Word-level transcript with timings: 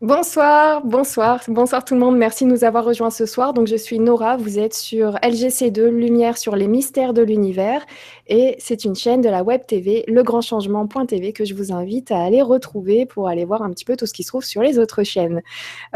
Bonsoir, 0.00 0.86
bonsoir, 0.86 1.42
bonsoir 1.48 1.84
tout 1.84 1.94
le 1.94 1.98
monde. 1.98 2.16
Merci 2.16 2.44
de 2.44 2.50
nous 2.50 2.62
avoir 2.62 2.84
rejoints 2.84 3.10
ce 3.10 3.26
soir. 3.26 3.52
Donc, 3.52 3.66
je 3.66 3.74
suis 3.74 3.98
Nora. 3.98 4.36
Vous 4.36 4.60
êtes 4.60 4.74
sur 4.74 5.14
LGC2, 5.16 5.88
Lumière 5.88 6.38
sur 6.38 6.54
les 6.54 6.68
mystères 6.68 7.12
de 7.12 7.20
l'univers. 7.20 7.84
Et 8.28 8.54
c'est 8.60 8.84
une 8.84 8.94
chaîne 8.94 9.22
de 9.22 9.28
la 9.28 9.42
web 9.42 9.62
TV, 9.66 10.04
legrandchangement.tv, 10.06 11.32
que 11.32 11.44
je 11.44 11.52
vous 11.52 11.72
invite 11.72 12.12
à 12.12 12.22
aller 12.22 12.42
retrouver 12.42 13.06
pour 13.06 13.26
aller 13.26 13.44
voir 13.44 13.62
un 13.62 13.70
petit 13.70 13.84
peu 13.84 13.96
tout 13.96 14.06
ce 14.06 14.14
qui 14.14 14.22
se 14.22 14.28
trouve 14.28 14.44
sur 14.44 14.62
les 14.62 14.78
autres 14.78 15.02
chaînes. 15.02 15.42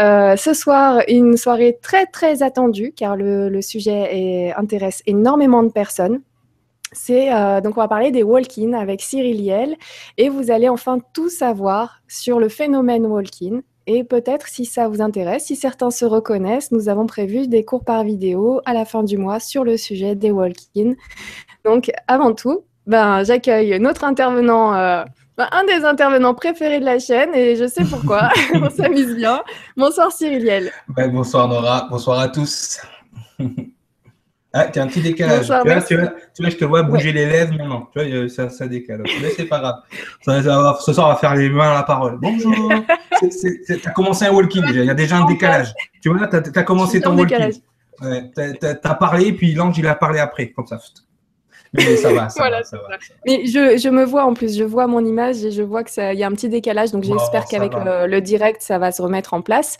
Euh, 0.01 0.35
ce 0.35 0.53
soir, 0.53 1.03
une 1.07 1.37
soirée 1.37 1.79
très, 1.81 2.07
très 2.07 2.43
attendue, 2.43 2.93
car 2.97 3.15
le, 3.15 3.61
sujet 3.63 4.53
intéresse 4.57 5.05
énormément 5.07 5.63
de 5.63 5.71
personnes. 5.71 6.23
C'est 6.91 7.33
euh, 7.33 7.61
donc 7.61 7.79
on 7.79 7.81
va 7.81 7.89
parler 7.89 8.11
des 8.11 8.25
walk-in 8.25 8.73
avec 8.75 9.01
Cyril 9.01 9.43
Liel 9.43 9.77
et 10.19 10.29
vous 10.29 10.51
allez 10.51 10.69
enfin 10.69 10.99
tout 11.15 11.31
savoir 11.31 12.03
sur 12.07 12.39
le 12.39 12.51
phénomène 12.51 13.07
walk-in 13.07 13.63
et 13.87 14.05
peut-être, 14.05 14.49
si 14.49 14.65
ça 14.65 14.89
vous 14.89 15.01
intéresse, 15.01 15.45
si 15.45 15.57
certains 15.57 15.91
se 15.91 16.05
reconnaissent, 16.05 16.73
nous 16.73 16.89
avons 16.89 17.07
prévu 17.07 17.49
des 17.49 17.65
cours 17.65 17.85
par 17.85 18.05
vidéo 18.05 18.61
à 18.65 18.73
la 18.75 18.85
fin 18.85 19.03
du 19.03 19.19
mois 19.19 19.41
sur 19.41 19.65
le 19.65 19.77
sujet 19.77 20.15
des 20.15 20.31
walk-in. 20.31 20.95
Donc, 21.65 21.91
avant 22.09 22.35
tout, 22.35 22.65
ben, 22.87 23.25
j'accueille 23.25 23.79
notre 23.81 24.05
intervenant, 24.05 24.75
euh, 24.75 25.05
ben, 25.37 25.49
un 25.53 25.65
des 25.65 25.85
intervenants 25.85 26.35
préférés 26.35 26.81
de 26.81 26.85
la 26.85 26.99
chaîne, 26.99 27.35
et 27.35 27.57
je 27.57 27.67
sais 27.67 27.85
pourquoi, 27.85 28.31
on 28.55 28.71
s'amuse 28.71 29.17
bien. 29.17 29.43
Bonsoir 29.77 30.13
Cyriliel. 30.13 30.71
bonsoir 31.11 31.49
Nora, 31.49 31.89
bonsoir 31.91 32.21
à 32.21 32.29
tous. 32.29 32.81
Ah, 34.55 34.67
tu 34.67 34.79
as 34.79 34.83
un 34.83 34.87
petit 34.87 35.01
décalage. 35.01 35.47
tu, 35.47 35.47
vois, 35.47 35.81
tu, 35.81 35.97
vois, 35.97 36.51
je 36.51 36.57
te 36.57 36.65
vois 36.65 36.83
bouger 36.83 37.13
les 37.13 37.25
lèvres 37.27 37.55
maintenant. 37.57 37.89
Tu 37.97 38.05
vois, 38.05 38.29
ça, 38.29 38.51
ça 38.51 38.67
décale. 38.67 39.03
Mais 39.05 39.31
c'est 39.31 39.47
pas 39.47 39.61
grave. 39.61 39.77
ce 40.81 40.93
soir, 40.93 41.09
on 41.09 41.13
va 41.13 41.17
faire 41.17 41.35
les 41.35 41.49
mains 41.49 41.71
à 41.71 41.75
la 41.75 41.83
parole. 41.83 42.19
Bonjour. 42.21 42.73
Tu 43.23 43.81
as 43.85 43.91
commencé 43.91 44.25
un 44.25 44.33
walking 44.33 44.63
déjà. 44.67 44.81
Il 44.81 44.87
y 44.87 44.91
a 44.91 44.95
déjà 44.95 45.17
un 45.19 45.27
décalage. 45.27 45.73
Tu 46.03 46.09
vois, 46.09 46.27
tu 46.27 46.37
as, 46.37 46.63
commencé 46.65 47.01
ton 47.01 47.17
walking. 47.17 47.53
Ouais, 48.01 48.31
tu 48.35 48.67
as, 48.67 48.95
parlé, 48.95 49.33
puis 49.33 49.55
l'ange, 49.55 49.79
il 49.79 49.87
a 49.87 49.95
parlé 49.95 50.19
après, 50.19 50.51
comme 50.51 50.67
ça. 50.67 50.81
Mais 51.73 51.97
ça 51.97 52.13
va, 52.13 52.29
ça, 52.29 52.43
va, 52.51 52.63
ça 52.65 52.77
va, 52.77 52.97
Mais 53.27 53.47
je, 53.47 53.79
je, 53.79 53.89
me 53.89 54.05
vois 54.05 54.25
en 54.25 54.35
plus, 54.35 54.57
je 54.57 54.65
vois 54.65 54.87
mon 54.87 55.05
image 55.05 55.45
et 55.45 55.51
je 55.51 55.63
vois 55.63 55.85
qu'il 55.85 56.15
y 56.15 56.23
a 56.23 56.27
un 56.27 56.33
petit 56.33 56.49
décalage. 56.49 56.93
Donc 56.93 57.05
j'espère 57.05 57.47
qu'avec 57.47 57.73
le, 57.75 58.21
direct, 58.21 58.63
ça 58.63 58.79
va 58.79 58.93
se 58.93 59.01
remettre 59.01 59.35
en 59.35 59.43
place. 59.43 59.79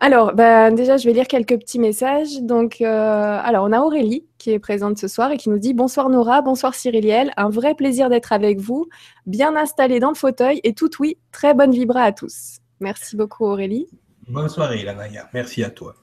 Alors, 0.00 0.34
ben, 0.34 0.74
déjà, 0.74 0.96
je 0.96 1.06
vais 1.06 1.14
lire 1.14 1.26
quelques 1.26 1.58
petits 1.58 1.78
messages. 1.78 2.42
Donc, 2.42 2.80
euh, 2.80 3.40
alors, 3.42 3.64
on 3.64 3.72
a 3.72 3.80
Aurélie 3.80 4.26
qui 4.38 4.50
est 4.50 4.58
présente 4.58 4.98
ce 4.98 5.08
soir 5.08 5.30
et 5.30 5.36
qui 5.38 5.48
nous 5.48 5.58
dit 5.58 5.74
Bonsoir 5.74 6.10
Nora, 6.10 6.42
bonsoir 6.42 6.74
Cyriliel, 6.74 7.32
un 7.36 7.48
vrai 7.48 7.74
plaisir 7.74 8.10
d'être 8.10 8.32
avec 8.32 8.60
vous, 8.60 8.88
bien 9.26 9.56
installé 9.56 9.98
dans 9.98 10.10
le 10.10 10.14
fauteuil 10.14 10.60
et 10.64 10.74
tout 10.74 10.90
oui, 11.00 11.16
très 11.32 11.54
bonne 11.54 11.72
vibra 11.72 12.02
à 12.02 12.12
tous. 12.12 12.58
Merci 12.80 13.16
beaucoup 13.16 13.46
Aurélie. 13.46 13.88
Bonne 14.28 14.48
soirée 14.48 14.82
Lanaya, 14.82 15.28
merci 15.32 15.64
à 15.64 15.70
toi. 15.70 15.94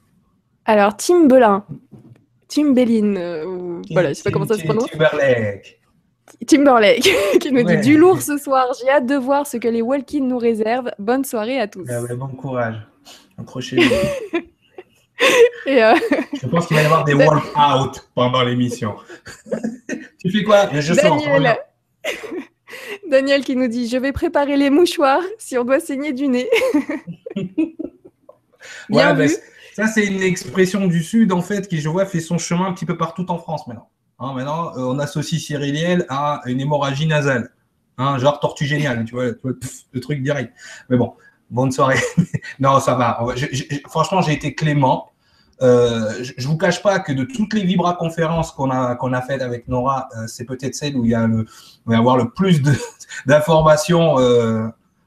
Alors, 0.66 0.96
Tim 0.96 1.26
Belin, 1.26 1.64
Tim 2.48 2.72
Bellin, 2.72 3.16
euh, 3.16 3.82
voilà, 3.90 4.10
je 4.10 4.14
sais 4.14 4.22
pas 4.22 4.30
comment 4.30 4.46
ça 4.46 4.58
se 4.58 4.64
prononce. 4.64 4.90
Timberlake. 4.90 5.80
Timberlake, 6.46 7.10
qui 7.40 7.52
nous 7.52 7.62
dit 7.62 7.76
du 7.78 7.96
lourd 7.96 8.20
ce 8.20 8.38
soir. 8.38 8.66
J'ai 8.80 8.88
hâte 8.90 9.06
de 9.06 9.16
voir 9.16 9.46
ce 9.46 9.56
que 9.56 9.68
les 9.68 9.82
walk 9.82 10.12
nous 10.14 10.38
réservent. 10.38 10.90
Bonne 10.98 11.24
soirée 11.24 11.60
à 11.60 11.68
tous. 11.68 11.86
Ah 11.90 12.00
bon 12.14 12.28
courage. 12.28 12.76
Accrochez-vous. 13.38 14.40
Euh, 15.68 15.94
je 16.42 16.46
pense 16.48 16.66
qu'il 16.66 16.76
va 16.76 16.82
y 16.82 16.86
avoir 16.86 17.04
des 17.04 17.14
walk-out 17.14 18.08
pendant 18.14 18.42
l'émission. 18.42 18.96
tu 20.18 20.30
fais 20.30 20.42
quoi? 20.42 20.68
Je 20.72 20.92
Daniel. 20.92 21.56
Daniel 23.08 23.44
qui 23.44 23.56
nous 23.56 23.68
dit 23.68 23.88
Je 23.88 23.96
vais 23.96 24.12
préparer 24.12 24.56
les 24.56 24.70
mouchoirs 24.70 25.22
si 25.38 25.56
on 25.56 25.64
doit 25.64 25.80
saigner 25.80 26.12
du 26.12 26.26
nez. 26.26 26.50
Bien 28.88 29.14
vu. 29.14 29.30
Ça, 29.74 29.88
c'est 29.88 30.06
une 30.06 30.22
expression 30.22 30.86
du 30.86 31.02
Sud, 31.02 31.32
en 31.32 31.42
fait, 31.42 31.66
qui, 31.66 31.80
je 31.80 31.88
vois, 31.88 32.06
fait 32.06 32.20
son 32.20 32.38
chemin 32.38 32.66
un 32.66 32.72
petit 32.72 32.86
peu 32.86 32.96
partout 32.96 33.28
en 33.28 33.38
France 33.38 33.66
maintenant. 33.66 33.88
Hein, 34.20 34.32
maintenant, 34.32 34.68
euh, 34.76 34.82
on 34.82 35.00
associe 35.00 35.42
Cyriliel 35.42 36.06
à 36.08 36.42
une 36.46 36.60
hémorragie 36.60 37.06
nasale. 37.06 37.50
Hein, 37.98 38.18
genre 38.18 38.38
tortue 38.38 38.66
géniale, 38.66 39.04
tu 39.04 39.14
vois, 39.14 39.24
le 39.24 40.00
truc 40.00 40.22
direct. 40.22 40.52
Mais 40.88 40.96
bon, 40.96 41.14
bonne 41.50 41.72
soirée. 41.72 41.98
non, 42.60 42.78
ça 42.78 42.94
va. 42.94 43.18
franchement, 43.88 44.22
j'ai 44.22 44.32
été 44.32 44.54
clément. 44.54 45.10
Euh, 45.62 46.22
je 46.22 46.46
ne 46.46 46.52
vous 46.52 46.56
cache 46.56 46.80
pas 46.80 47.00
que 47.00 47.12
de 47.12 47.24
toutes 47.24 47.52
les 47.54 47.64
Vibra 47.64 47.94
conférences 47.94 48.52
qu'on 48.52 48.70
a, 48.70 48.96
a 48.96 49.22
faites 49.22 49.42
avec 49.42 49.68
Nora, 49.68 50.08
euh, 50.16 50.26
c'est 50.26 50.44
peut-être 50.44 50.74
celle 50.74 50.96
où 50.96 51.04
il 51.04 51.12
y 51.12 51.14
a 51.14 51.26
le, 51.26 51.46
va 51.86 51.94
y 51.94 51.98
avoir 51.98 52.16
le 52.16 52.30
plus 52.30 52.60
d'informations. 53.26 54.16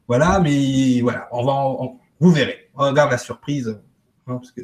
voilà, 0.09 0.39
mais 0.41 0.99
voilà, 1.01 1.29
on 1.31 1.45
va, 1.45 1.93
vous 2.19 2.31
verrez. 2.31 2.69
On 2.75 2.83
regarde 2.83 3.11
la 3.11 3.17
surprise. 3.17 3.77
Hein, 4.27 4.37
parce 4.37 4.51
que 4.51 4.61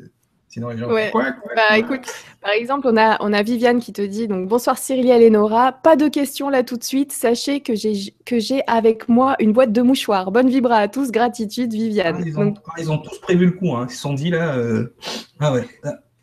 sinon 0.50 0.70
les 0.70 0.78
gens. 0.78 0.88
bah, 0.90 1.78
écoute, 1.78 2.02
par 2.42 2.52
exemple, 2.52 2.88
on 2.90 2.98
a, 2.98 3.18
on 3.22 3.34
a 3.34 3.44
Viviane 3.44 3.80
qui 3.80 3.94
te 3.94 4.02
dit 4.02 4.28
donc 4.28 4.48
bonsoir 4.48 4.78
Cyril 4.78 5.10
et 5.10 5.30
Nora. 5.30 5.72
Pas 5.72 5.96
de 5.96 6.08
questions 6.08 6.50
là 6.50 6.64
tout 6.64 6.78
de 6.78 6.84
suite. 6.84 7.12
Sachez 7.12 7.62
que 7.62 7.76
j'ai 7.76 8.14
que 8.26 8.40
j'ai 8.40 8.62
avec 8.68 9.10
moi 9.10 9.36
une 9.40 9.54
boîte 9.54 9.72
de 9.72 9.82
mouchoirs. 9.82 10.32
Bonne 10.32 10.50
vibra 10.50 10.78
à 10.78 10.88
tous, 10.88 11.12
gratitude 11.12 11.74
Viviane. 11.74 12.18
Ah, 12.20 12.24
ils, 12.26 12.40
ont, 12.40 12.54
ah, 12.66 12.72
ils, 12.78 12.92
ont, 12.92 12.98
tous 12.98 13.20
prévu 13.20 13.46
le 13.48 13.52
coup. 13.54 13.74
Hein. 13.76 13.88
Ils 13.90 13.94
se 13.94 14.02
sont 14.02 14.14
dit 14.14 14.30
là. 14.30 14.56
Euh, 14.58 14.94
ah 15.40 15.54
ouais. 15.54 15.66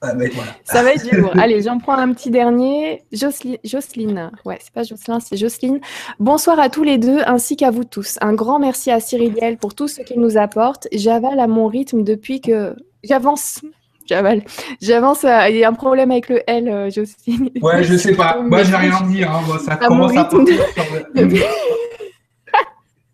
Ah, 0.02 0.14
bah, 0.14 0.24
voilà. 0.32 0.56
Ça 0.64 0.82
va 0.82 0.94
être 0.94 1.06
du 1.06 1.14
lourd. 1.14 1.32
Allez, 1.38 1.60
j'en 1.60 1.78
prends 1.78 1.98
un 1.98 2.12
petit 2.14 2.30
dernier. 2.30 3.02
Jocelyne, 3.12 3.58
Jocelyne. 3.64 4.30
ouais, 4.46 4.58
c'est 4.60 4.72
pas 4.72 4.82
Jocelyne, 4.82 5.20
c'est 5.20 5.36
Jocelyne. 5.36 5.80
Bonsoir 6.18 6.58
à 6.58 6.70
tous 6.70 6.84
les 6.84 6.96
deux 6.96 7.20
ainsi 7.26 7.56
qu'à 7.56 7.70
vous 7.70 7.84
tous. 7.84 8.16
Un 8.22 8.32
grand 8.32 8.58
merci 8.58 8.90
à 8.90 8.98
Cyriliel 8.98 9.58
pour 9.58 9.74
tout 9.74 9.88
ce 9.88 10.00
qu'il 10.00 10.20
nous 10.20 10.38
apporte. 10.38 10.88
J'avale 10.92 11.38
à 11.38 11.46
mon 11.46 11.66
rythme 11.66 12.02
depuis 12.02 12.40
que 12.40 12.74
J'avance. 13.04 13.60
J'avale. 14.06 14.42
J'avance. 14.80 15.24
Il 15.24 15.56
y 15.56 15.64
a 15.64 15.68
un 15.68 15.72
problème 15.72 16.10
avec 16.10 16.28
le 16.28 16.42
L, 16.48 16.68
euh, 16.68 16.90
Jocelyne. 16.90 17.50
Ouais, 17.62 17.84
je 17.84 17.96
sais 17.96 18.14
pas. 18.14 18.40
Moi, 18.42 18.64
j'ai 18.64 18.74
rien 18.74 18.96
à 18.96 19.02
dire. 19.04 19.30
Hein. 19.30 19.58
ça 19.64 19.76
commence 19.76 20.16
à 20.16 20.28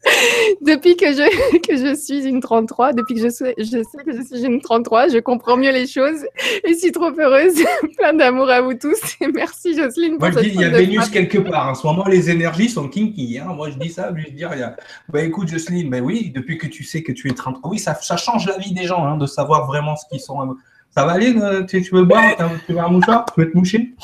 depuis 0.60 0.96
que 0.96 1.12
je, 1.12 1.58
que 1.66 1.76
je 1.76 1.94
suis 1.94 2.24
une 2.24 2.40
33, 2.40 2.92
depuis 2.92 3.14
que 3.14 3.20
je, 3.20 3.28
sais, 3.28 3.54
je 3.58 3.64
sais 3.64 4.04
que 4.04 4.12
je 4.12 4.22
suis 4.22 4.44
une 4.44 4.60
33, 4.60 5.08
je 5.08 5.18
comprends 5.18 5.56
mieux 5.56 5.72
les 5.72 5.86
choses 5.86 6.24
et 6.64 6.74
suis 6.74 6.92
trop 6.92 7.10
heureuse. 7.18 7.56
Plein 7.98 8.14
d'amour 8.14 8.48
à 8.50 8.60
vous 8.60 8.74
tous 8.74 8.98
et 9.20 9.28
merci 9.28 9.76
Jocelyne 9.76 10.18
pour 10.18 10.28
Moi, 10.28 10.30
je 10.30 10.40
dis, 10.40 10.54
il 10.54 10.60
y 10.60 10.64
a 10.64 10.70
Vénus 10.70 11.08
quelque 11.08 11.38
part. 11.38 11.68
En 11.68 11.74
ce 11.74 11.86
moment, 11.86 12.04
les 12.06 12.30
énergies 12.30 12.68
sont 12.68 12.88
kinky. 12.88 13.38
Hein. 13.38 13.52
Moi, 13.54 13.70
je 13.70 13.78
dis 13.78 13.90
ça, 13.90 14.10
lui 14.10 14.26
il 14.28 14.38
y 14.38 14.44
a... 14.44 14.76
bah, 15.08 15.22
écoute 15.22 15.48
Jocelyne, 15.48 15.90
bah, 15.90 15.98
oui, 16.00 16.32
depuis 16.34 16.58
que 16.58 16.66
tu 16.66 16.84
sais 16.84 17.02
que 17.02 17.12
tu 17.12 17.28
es 17.28 17.34
33, 17.34 17.70
oui, 17.70 17.78
ça, 17.78 17.94
ça 17.94 18.16
change 18.16 18.46
la 18.46 18.58
vie 18.58 18.72
des 18.72 18.84
gens 18.84 19.04
hein, 19.04 19.16
de 19.16 19.26
savoir 19.26 19.66
vraiment 19.66 19.96
ce 19.96 20.04
qu'ils 20.10 20.20
sont. 20.20 20.56
Ça 20.90 21.04
va 21.04 21.12
aller 21.12 21.34
tu, 21.68 21.80
veux 21.92 22.04
boire 22.04 22.24
Tu 22.66 22.72
veux 22.72 22.80
un 22.80 22.88
mouchoir? 22.88 23.26
Tu 23.34 23.40
veux 23.40 23.50
te 23.50 23.56
moucher? 23.56 23.94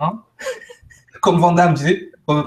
Hein? 0.00 0.20
Comme 1.20 1.38
Vandame, 1.38 1.74
tu 1.74 1.84
sais. 1.84 2.11
Oh, 2.26 2.44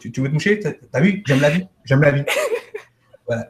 tu, 0.00 0.10
tu 0.10 0.20
veux 0.20 0.28
te 0.28 0.32
moucher 0.32 0.60
T'as 0.60 1.00
vu 1.00 1.22
J'aime 1.26 1.40
la 1.40 1.50
vie. 1.50 1.66
J'aime 1.84 2.02
la 2.02 2.10
vie. 2.10 2.24
Voilà. 3.26 3.46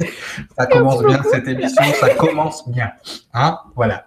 ça 0.58 0.66
commence 0.66 1.02
bien 1.02 1.22
cette 1.22 1.48
émission, 1.48 1.82
ça 1.98 2.10
commence 2.10 2.68
bien. 2.68 2.90
Hein 3.32 3.58
voilà. 3.74 4.06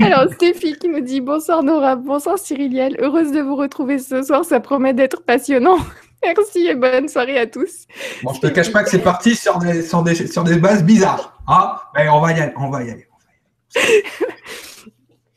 Alors, 0.00 0.32
Stéphie 0.32 0.76
qui 0.76 0.88
nous 0.88 1.00
dit 1.00 1.20
bonsoir 1.20 1.62
Nora, 1.62 1.96
bonsoir 1.96 2.38
Cyriliel, 2.38 2.96
heureuse 3.00 3.32
de 3.32 3.40
vous 3.40 3.56
retrouver 3.56 3.98
ce 3.98 4.22
soir, 4.22 4.44
ça 4.44 4.60
promet 4.60 4.94
d'être 4.94 5.22
passionnant. 5.22 5.78
Merci 6.24 6.66
et 6.66 6.74
bonne 6.74 7.08
soirée 7.08 7.38
à 7.38 7.46
tous. 7.46 7.86
Bon, 8.22 8.32
je 8.34 8.40
te 8.40 8.46
cache 8.48 8.72
pas 8.72 8.82
que 8.82 8.90
c'est 8.90 9.02
parti 9.02 9.36
sur 9.36 9.58
des, 9.58 9.82
sur 9.82 10.02
des, 10.02 10.14
sur 10.14 10.42
des 10.42 10.56
bases 10.56 10.82
bizarres. 10.82 11.40
Hein 11.46 11.76
Mais 11.94 12.08
on 12.08 12.20
va 12.20 12.32
y 12.32 12.40
aller, 12.40 12.52
on 12.56 12.70
va 12.70 12.82
y 12.82 12.90
aller. 12.90 13.06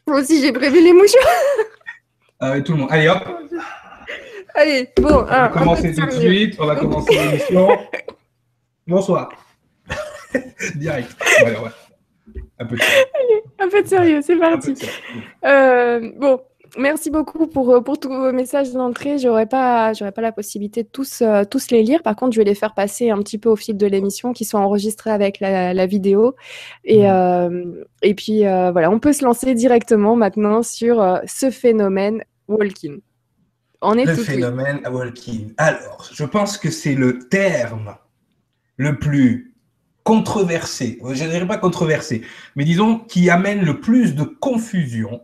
Moi 0.07 0.21
aussi, 0.21 0.41
j'ai 0.41 0.51
prévu 0.51 0.81
les 0.81 0.93
mouches. 0.93 1.11
Ah 2.39 2.59
tout 2.61 2.71
le 2.71 2.79
monde. 2.79 2.89
Allez, 2.91 3.09
hop. 3.09 3.19
Allez, 4.55 4.89
bon. 4.97 5.09
On 5.09 5.23
va 5.23 5.49
commencer 5.49 5.93
tout 5.93 6.05
de 6.05 6.11
suite. 6.11 6.55
On 6.59 6.65
va 6.65 6.75
commencer 6.75 7.13
l'émission. 7.13 7.69
Bonsoir. 8.87 9.29
Direct. 10.75 11.15
Un 12.59 12.65
peu 12.65 12.75
de 12.75 12.81
sérieux. 12.81 13.41
un 13.59 13.69
peu 13.69 13.83
de 13.83 13.87
sérieux, 13.87 14.19
c'est 14.21 14.35
parti. 14.35 14.73
Euh, 15.45 16.11
bon, 16.17 16.41
merci 16.77 17.09
beaucoup 17.09 17.47
pour, 17.47 17.83
pour 17.83 17.99
tous 17.99 18.09
vos 18.09 18.31
messages 18.31 18.73
d'entrée. 18.73 19.17
J'aurais 19.17 19.45
pas, 19.45 19.93
j'aurais 19.93 20.11
pas 20.11 20.21
la 20.21 20.31
possibilité 20.31 20.83
de 20.83 20.89
tous, 20.91 21.21
euh, 21.21 21.43
tous 21.45 21.71
les 21.71 21.83
lire. 21.83 22.03
Par 22.03 22.15
contre, 22.15 22.33
je 22.33 22.39
vais 22.39 22.45
les 22.45 22.55
faire 22.55 22.73
passer 22.73 23.09
un 23.09 23.19
petit 23.19 23.37
peu 23.37 23.49
au 23.49 23.55
fil 23.55 23.77
de 23.77 23.87
l'émission, 23.87 24.33
qui 24.33 24.45
sont 24.45 24.57
enregistrés 24.57 25.11
avec 25.11 25.39
la, 25.39 25.85
vidéo. 25.85 26.35
Et, 26.83 27.09
euh, 27.09 27.83
et 28.01 28.13
puis 28.13 28.41
voilà, 28.41 28.91
on 28.91 28.99
peut 28.99 29.13
se 29.13 29.23
lancer 29.23 29.53
directement 29.53 30.15
maintenant 30.15 30.63
sur 30.63 31.21
ce 31.25 31.49
phénomène 31.49 32.23
walking. 32.47 32.99
On 33.81 33.97
est 33.97 34.05
le 34.05 34.15
phénomène 34.15 34.81
walking. 34.91 35.53
Alors, 35.57 36.09
je 36.11 36.25
pense 36.25 36.57
que 36.57 36.69
c'est 36.69 36.95
le 36.95 37.19
terme 37.19 37.95
le 38.77 38.97
plus 38.97 39.53
controversé, 40.03 40.97
je 41.03 41.23
ne 41.23 41.29
dirais 41.29 41.47
pas 41.47 41.57
controversé, 41.57 42.23
mais 42.55 42.63
disons 42.63 42.97
qui 42.97 43.29
amène 43.29 43.63
le 43.63 43.79
plus 43.79 44.15
de 44.15 44.23
confusion, 44.23 45.21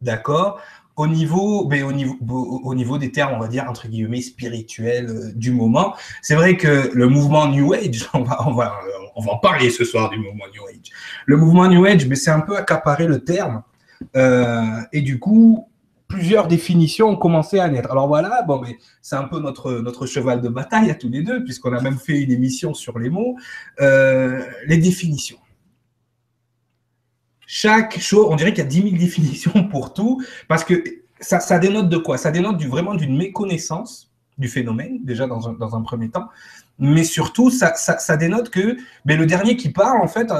d'accord, 0.00 0.60
au 0.96 1.06
niveau, 1.06 1.66
mais 1.68 1.82
au 1.82 1.92
niveau, 1.92 2.16
au 2.64 2.74
niveau 2.74 2.98
des 2.98 3.12
termes, 3.12 3.34
on 3.34 3.38
va 3.38 3.48
dire 3.48 3.66
entre 3.68 3.88
guillemets 3.88 4.20
spirituels 4.20 5.08
euh, 5.08 5.32
du 5.34 5.50
moment. 5.50 5.94
C'est 6.20 6.34
vrai 6.34 6.56
que 6.56 6.90
le 6.92 7.08
mouvement 7.08 7.46
New 7.48 7.72
Age, 7.72 8.08
on 8.14 8.22
va, 8.22 8.46
on 8.46 8.52
va, 8.52 8.78
on 9.16 9.22
va 9.22 9.32
en 9.32 9.38
parler 9.38 9.70
ce 9.70 9.84
soir 9.84 10.10
du 10.10 10.18
mouvement 10.18 10.44
New 10.54 10.66
Age. 10.66 10.90
Le 11.26 11.36
mouvement 11.36 11.68
New 11.68 11.84
Age, 11.86 12.06
mais 12.06 12.16
c'est 12.16 12.30
un 12.30 12.40
peu 12.40 12.56
accaparé 12.56 13.06
le 13.06 13.24
terme. 13.24 13.62
Euh, 14.16 14.80
et 14.92 15.00
du 15.00 15.18
coup, 15.18 15.69
plusieurs 16.10 16.48
définitions 16.48 17.08
ont 17.08 17.16
commencé 17.16 17.58
à 17.58 17.68
naître. 17.68 17.90
Alors 17.90 18.08
voilà, 18.08 18.42
bon, 18.42 18.60
mais 18.60 18.76
c'est 19.00 19.16
un 19.16 19.24
peu 19.24 19.38
notre, 19.38 20.06
cheval 20.06 20.42
de 20.42 20.48
bataille 20.48 20.90
à 20.90 20.94
tous 20.94 21.08
les 21.08 21.22
deux, 21.22 21.42
puisqu'on 21.44 21.72
a 21.72 21.80
même 21.80 21.96
fait 21.96 22.20
une 22.20 22.32
émission 22.32 22.74
sur 22.74 22.98
les 22.98 23.08
mots. 23.08 23.36
Euh, 23.80 24.44
les 24.66 24.76
définitions. 24.76 25.38
Chaque 27.46 27.98
chose, 27.98 28.26
on 28.28 28.36
dirait 28.36 28.52
qu'il 28.52 28.62
y 28.62 28.66
a 28.66 28.70
10 28.70 28.82
000 28.82 28.96
définitions 28.96 29.68
pour 29.70 29.94
tout, 29.94 30.22
parce 30.48 30.64
que 30.64 30.84
ça, 31.20 31.58
dénote 31.58 31.88
de 31.88 31.96
quoi? 31.96 32.18
Ça 32.18 32.30
dénote 32.30 32.62
vraiment 32.64 32.94
d'une 32.94 33.16
méconnaissance 33.16 34.10
du 34.36 34.48
phénomène, 34.48 35.04
déjà 35.04 35.26
dans 35.26 35.76
un, 35.76 35.82
premier 35.82 36.10
temps, 36.10 36.28
mais 36.78 37.04
surtout, 37.04 37.50
ça, 37.50 38.16
dénote 38.16 38.50
que 38.50 38.76
ben, 39.04 39.18
le 39.18 39.26
dernier 39.26 39.56
qui 39.56 39.70
parle, 39.70 40.00
en 40.00 40.08
fait, 40.08 40.32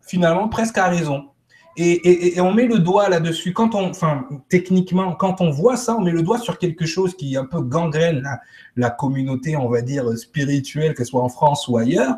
finalement, 0.00 0.48
presque 0.48 0.78
a 0.78 0.88
raison. 0.88 1.31
Et, 1.76 1.92
et, 1.92 2.36
et, 2.36 2.40
on 2.40 2.52
met 2.52 2.66
le 2.66 2.78
doigt 2.78 3.08
là-dessus. 3.08 3.52
Quand 3.52 3.74
on, 3.74 3.90
enfin, 3.90 4.26
techniquement, 4.48 5.14
quand 5.14 5.40
on 5.40 5.50
voit 5.50 5.76
ça, 5.76 5.96
on 5.96 6.02
met 6.02 6.10
le 6.10 6.22
doigt 6.22 6.38
sur 6.38 6.58
quelque 6.58 6.84
chose 6.84 7.16
qui 7.16 7.36
un 7.36 7.46
peu 7.46 7.60
gangrène 7.60 8.20
la, 8.22 8.40
la 8.76 8.90
communauté, 8.90 9.56
on 9.56 9.68
va 9.68 9.80
dire, 9.80 10.06
spirituelle, 10.18 10.94
que 10.94 11.04
ce 11.04 11.10
soit 11.10 11.22
en 11.22 11.28
France 11.28 11.68
ou 11.68 11.78
ailleurs. 11.78 12.16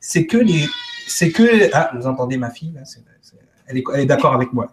C'est 0.00 0.26
que 0.26 0.38
les, 0.38 0.66
c'est 1.06 1.30
que, 1.30 1.70
ah, 1.74 1.90
vous 1.94 2.06
entendez 2.06 2.38
ma 2.38 2.50
fille, 2.50 2.72
là, 2.72 2.82
elle 3.66 3.78
est, 3.78 3.84
elle 3.94 4.00
est 4.00 4.06
d'accord 4.06 4.34
avec 4.34 4.52
moi. 4.52 4.68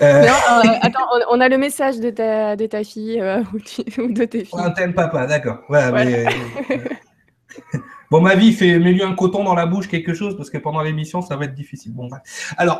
Euh... 0.00 0.22
Non, 0.22 0.28
euh, 0.28 0.78
attends, 0.82 1.06
on, 1.30 1.40
a 1.40 1.48
le 1.48 1.58
message 1.58 1.98
de 1.98 2.10
ta, 2.10 2.54
de 2.54 2.66
ta 2.66 2.84
fille 2.84 3.20
euh, 3.20 3.42
ou, 3.98 4.12
de 4.12 4.24
tes 4.24 4.44
filles. 4.44 4.60
On 4.60 4.70
t'aime 4.70 4.94
papa, 4.94 5.26
d'accord. 5.26 5.58
Ouais, 5.68 5.88
voilà. 5.88 6.04
mais, 6.04 6.26
euh, 6.26 7.78
Bon, 8.12 8.20
ma 8.20 8.34
vie, 8.34 8.52
fait, 8.52 8.78
mets-lui 8.78 9.02
un 9.02 9.14
coton 9.14 9.42
dans 9.42 9.54
la 9.54 9.64
bouche, 9.64 9.88
quelque 9.88 10.12
chose, 10.12 10.36
parce 10.36 10.50
que 10.50 10.58
pendant 10.58 10.82
l'émission, 10.82 11.22
ça 11.22 11.34
va 11.34 11.46
être 11.46 11.54
difficile. 11.54 11.94
Bon, 11.94 12.10
Alors, 12.58 12.78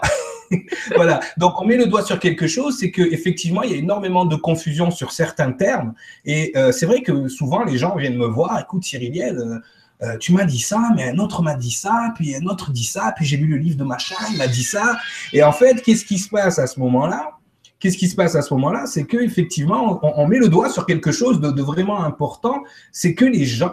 voilà. 0.94 1.20
Donc, 1.38 1.58
on 1.58 1.64
met 1.64 1.79
le 1.79 1.87
doigt 1.87 2.02
sur 2.02 2.19
quelque 2.19 2.46
chose, 2.46 2.76
c'est 2.79 2.90
qu'effectivement, 2.90 3.62
il 3.62 3.70
y 3.70 3.73
a 3.73 3.79
énormément 3.79 4.26
de 4.26 4.37
confusion 4.37 4.90
sur 4.90 5.11
certains 5.11 5.52
termes. 5.52 5.94
Et 6.26 6.52
euh, 6.55 6.70
c'est 6.70 6.84
vrai 6.84 7.00
que 7.00 7.29
souvent, 7.29 7.64
les 7.64 7.79
gens 7.79 7.96
viennent 7.96 8.19
me 8.19 8.26
voir, 8.26 8.61
écoute, 8.61 8.84
Cyriliel, 8.84 9.38
euh, 9.38 9.58
euh, 10.02 10.19
tu 10.19 10.34
m'as 10.34 10.44
dit 10.44 10.61
ça, 10.61 10.90
mais 10.94 11.08
un 11.08 11.17
autre 11.17 11.40
m'a 11.40 11.55
dit 11.55 11.70
ça, 11.70 12.12
puis 12.14 12.37
un 12.37 12.44
autre 12.44 12.70
dit 12.70 12.84
ça, 12.84 13.14
puis 13.17 13.25
j'ai 13.25 13.38
lu 13.38 13.46
le 13.46 13.56
livre 13.56 13.79
de 13.79 13.84
machin, 13.84 14.17
il 14.32 14.37
m'a 14.37 14.49
dit 14.49 14.64
ça. 14.64 14.99
Et 15.32 15.43
en 15.43 15.52
fait, 15.52 15.81
qu'est-ce 15.81 16.05
qui 16.05 16.19
se 16.19 16.29
passe 16.29 16.58
à 16.58 16.67
ce 16.67 16.79
moment-là? 16.79 17.38
Qu'est-ce 17.81 17.96
qui 17.96 18.08
se 18.08 18.17
passe 18.17 18.34
à 18.34 18.43
ce 18.43 18.52
moment-là? 18.52 18.84
C'est 18.84 19.06
qu'effectivement, 19.06 19.99
on, 20.02 20.12
on 20.14 20.26
met 20.26 20.38
le 20.38 20.50
doigt 20.50 20.69
sur 20.69 20.84
quelque 20.84 21.11
chose 21.11 21.40
de, 21.40 21.50
de 21.50 21.62
vraiment 21.62 22.05
important, 22.05 22.64
c'est 22.93 23.14
que 23.14 23.25
les 23.25 23.46
gens 23.46 23.73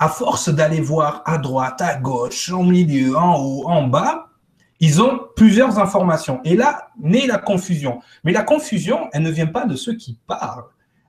à 0.00 0.08
force 0.08 0.48
d'aller 0.48 0.80
voir 0.80 1.22
à 1.26 1.36
droite, 1.36 1.82
à 1.82 1.96
gauche, 1.96 2.50
en 2.50 2.64
milieu, 2.64 3.16
en 3.16 3.38
haut, 3.38 3.68
en 3.68 3.86
bas, 3.86 4.30
ils 4.80 5.02
ont 5.02 5.20
plusieurs 5.36 5.78
informations. 5.78 6.40
Et 6.42 6.56
là, 6.56 6.88
naît 6.98 7.26
la 7.26 7.36
confusion. 7.36 8.00
Mais 8.24 8.32
la 8.32 8.42
confusion, 8.42 9.10
elle 9.12 9.22
ne 9.22 9.30
vient 9.30 9.46
pas 9.46 9.66
de 9.66 9.76
ceux 9.76 9.94
qui 9.94 10.18
parlent, 10.26 10.64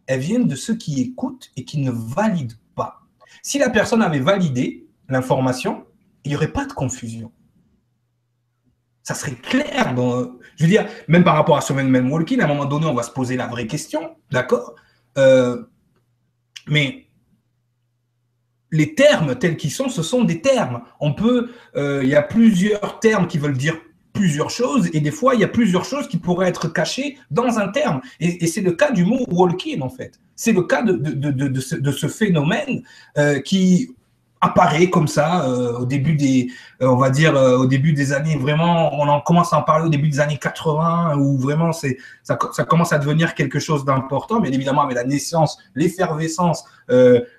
elle 0.08 0.20
vient 0.20 0.42
de 0.42 0.56
ceux 0.56 0.76
qui 0.76 1.00
écoutent 1.00 1.52
et 1.56 1.64
qui 1.64 1.80
ne 1.80 1.90
valident 1.90 2.58
pas. 2.76 3.00
Si 3.42 3.58
la 3.58 3.70
personne 3.70 4.02
avait 4.02 4.20
validé 4.20 4.86
l'information, 5.08 5.86
il 6.26 6.30
n'y 6.30 6.36
aurait 6.36 6.52
pas 6.52 6.66
de 6.66 6.74
confusion. 6.74 7.32
Ça 9.04 9.14
serait 9.14 9.36
clair. 9.36 9.96
Je 10.58 10.64
veux 10.64 10.70
dire, 10.70 10.86
même 11.08 11.24
par 11.24 11.36
rapport 11.36 11.56
à 11.56 11.62
ce 11.62 11.72
Man 11.72 12.12
Walking, 12.12 12.42
à 12.42 12.44
un 12.44 12.48
moment 12.48 12.66
donné, 12.66 12.88
on 12.88 12.94
va 12.94 13.04
se 13.04 13.12
poser 13.12 13.38
la 13.38 13.48
vraie 13.48 13.68
question, 13.68 14.18
d'accord? 14.32 14.76
Euh, 15.18 15.64
Mais 16.68 17.08
les 18.72 18.96
termes 18.96 19.36
tels 19.36 19.58
qu'ils 19.58 19.72
sont, 19.72 19.90
ce 19.90 20.04
sont 20.04 20.24
des 20.24 20.42
termes. 20.42 20.82
On 21.00 21.14
peut, 21.14 21.50
euh, 21.76 22.02
il 22.04 22.10
y 22.10 22.16
a 22.16 22.22
plusieurs 22.22 23.00
termes 23.00 23.28
qui 23.28 23.38
veulent 23.38 23.58
dire 23.58 23.78
plusieurs 24.14 24.50
choses, 24.50 24.90
et 24.94 25.00
des 25.00 25.12
fois, 25.12 25.36
il 25.36 25.42
y 25.42 25.44
a 25.44 25.48
plusieurs 25.48 25.86
choses 25.86 26.08
qui 26.08 26.18
pourraient 26.18 26.50
être 26.50 26.68
cachées 26.68 27.18
dans 27.32 27.60
un 27.60 27.70
terme. 27.70 28.02
Et, 28.20 28.46
c'est 28.48 28.62
le 28.62 28.74
cas 28.74 28.92
du 28.92 29.06
mot 29.06 29.26
walking, 29.30 29.82
en 29.82 29.90
fait. 29.90 30.20
C'est 30.36 30.52
le 30.52 30.64
cas 30.64 30.82
de, 30.82 30.94
de, 30.94 31.32
de, 31.32 31.48
de 31.48 31.60
ce, 31.60 31.92
ce, 31.92 32.08
phénomène 32.08 32.84
euh, 33.18 33.40
qui, 33.40 33.96
apparaît 34.42 34.90
comme 34.90 35.08
ça 35.08 35.46
euh, 35.46 35.78
au 35.78 35.86
début 35.86 36.16
des, 36.16 36.50
euh, 36.82 36.88
on 36.88 36.98
va 36.98 37.12
dire 37.12 37.36
euh, 37.36 37.58
au 37.58 37.68
début 37.68 37.94
des 37.94 38.12
années 38.12 38.36
vraiment, 38.36 38.94
on 39.00 39.08
en 39.08 39.22
commence 39.22 39.54
à 39.54 39.60
en 39.60 39.62
parler 39.62 39.86
au 39.86 39.90
début 39.90 40.10
des 40.10 40.20
années 40.20 40.40
80 40.40 41.16
où 41.18 41.38
vraiment 41.38 41.72
c'est 41.72 41.98
ça, 42.24 42.36
commence 42.36 42.92
à 42.92 42.98
devenir 42.98 43.36
quelque 43.36 43.60
chose 43.60 43.86
d'important. 43.86 44.40
Bien 44.40 44.52
évidemment, 44.52 44.82
avec 44.82 44.96
la 44.96 45.04
naissance, 45.04 45.60
l'effervescence, 45.76 46.66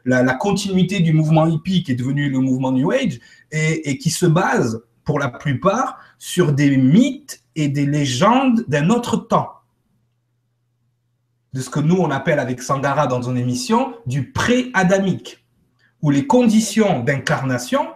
la, 0.05 0.35
continuité 0.35 1.01
du 1.01 1.13
mouvement 1.13 1.47
hippie 1.47 1.83
qui 1.83 1.93
est 1.93 1.97
devenu 1.97 2.31
le 2.31 2.39
mouvement 2.39 2.73
New 2.73 2.91
Age 2.91 3.19
et, 3.51 3.91
et 3.91 3.99
qui 3.99 4.11
se 4.11 4.27
base 4.27 4.83
pour 5.05 5.19
la 5.19 5.29
plupart 5.29 5.99
sur 6.19 6.53
des 6.53 6.77
mythes 6.77 7.43
et 7.57 7.69
des 7.69 7.85
légendes 7.85 8.65
d'un 8.69 8.89
autre 8.91 9.17
temps 9.17 9.51
de 11.53 11.61
ce 11.61 11.69
que 11.69 11.81
nous 11.81 11.97
on 11.97 12.11
appelle 12.11 12.39
avec 12.39 12.63
Sangara 12.63 13.07
dans 13.07 13.23
une 13.23 13.37
émission 13.37 13.95
du 14.07 14.33
pré-adamique 14.33 15.42
où 16.03 16.11
les 16.11 16.27
conditions 16.27 17.01
d'incarnation 17.01 17.89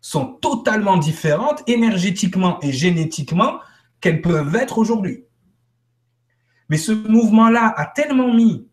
sont 0.00 0.26
totalement 0.26 0.98
différentes 0.98 1.62
énergétiquement 1.66 2.60
et 2.60 2.70
génétiquement 2.70 3.58
qu'elles 4.00 4.22
peuvent 4.22 4.54
être 4.54 4.78
aujourd'hui. 4.78 5.24
Mais 6.68 6.76
ce 6.76 6.92
mouvement-là 6.92 7.74
a 7.76 7.86
tellement 7.86 8.32
mis 8.32 8.68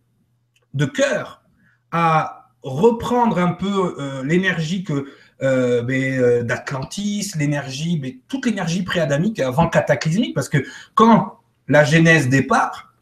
de 0.74 0.86
cœur 0.86 1.44
à 1.92 2.50
reprendre 2.62 3.40
un 3.40 3.54
peu 3.54 3.96
euh, 4.00 4.24
l'énergie 4.24 4.86
euh, 4.90 5.04
euh, 5.42 6.44
d'Atlantis, 6.44 7.32
l'énergie, 7.38 8.22
toute 8.28 8.46
l'énergie 8.46 8.84
préadamique 8.84 9.40
avant 9.40 9.68
cataclysmique, 9.68 10.34
parce 10.34 10.50
que 10.50 10.66
quand 10.96 11.40
la 11.68 11.84
genèse 11.84 12.30
démarre, 12.30 12.94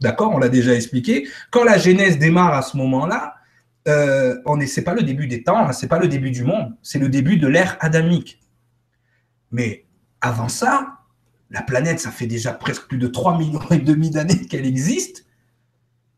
d'accord, 0.00 0.32
on 0.34 0.38
l'a 0.38 0.48
déjà 0.48 0.74
expliqué, 0.74 1.28
quand 1.50 1.64
la 1.64 1.78
genèse 1.78 2.18
démarre 2.18 2.54
à 2.54 2.62
ce 2.62 2.76
moment-là, 2.76 3.33
euh, 3.86 4.40
on 4.46 4.56
n'est, 4.56 4.66
c'est 4.66 4.84
pas 4.84 4.94
le 4.94 5.02
début 5.02 5.26
des 5.26 5.42
temps, 5.42 5.66
hein, 5.66 5.72
c'est 5.72 5.88
pas 5.88 5.98
le 5.98 6.08
début 6.08 6.30
du 6.30 6.44
monde, 6.44 6.74
c'est 6.82 6.98
le 6.98 7.08
début 7.08 7.36
de 7.36 7.46
l'ère 7.46 7.76
adamique. 7.80 8.40
Mais 9.50 9.86
avant 10.20 10.48
ça, 10.48 10.98
la 11.50 11.62
planète, 11.62 12.00
ça 12.00 12.10
fait 12.10 12.26
déjà 12.26 12.52
presque 12.52 12.86
plus 12.88 12.98
de 12.98 13.06
3 13.06 13.38
millions 13.38 13.70
et 13.70 13.78
demi 13.78 14.10
d'années 14.10 14.46
qu'elle 14.50 14.66
existe. 14.66 15.26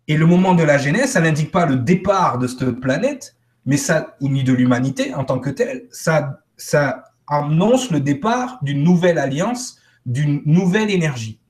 Et 0.08 0.16
le 0.16 0.26
moment 0.26 0.54
de 0.54 0.62
la 0.62 0.78
genèse, 0.78 1.10
ça 1.10 1.20
n'indique 1.20 1.50
pas 1.50 1.66
le 1.66 1.76
départ 1.76 2.38
de 2.38 2.46
cette 2.46 2.70
planète, 2.80 3.36
mais 3.64 3.76
ça, 3.76 4.16
ni 4.20 4.44
de 4.44 4.52
l'humanité 4.52 5.12
en 5.14 5.24
tant 5.24 5.40
que 5.40 5.50
telle, 5.50 5.86
ça, 5.90 6.40
ça 6.56 7.04
annonce 7.26 7.90
le 7.90 7.98
départ 7.98 8.60
d'une 8.62 8.84
nouvelle 8.84 9.18
alliance, 9.18 9.80
d'une 10.06 10.42
nouvelle 10.46 10.90
énergie. 10.90 11.40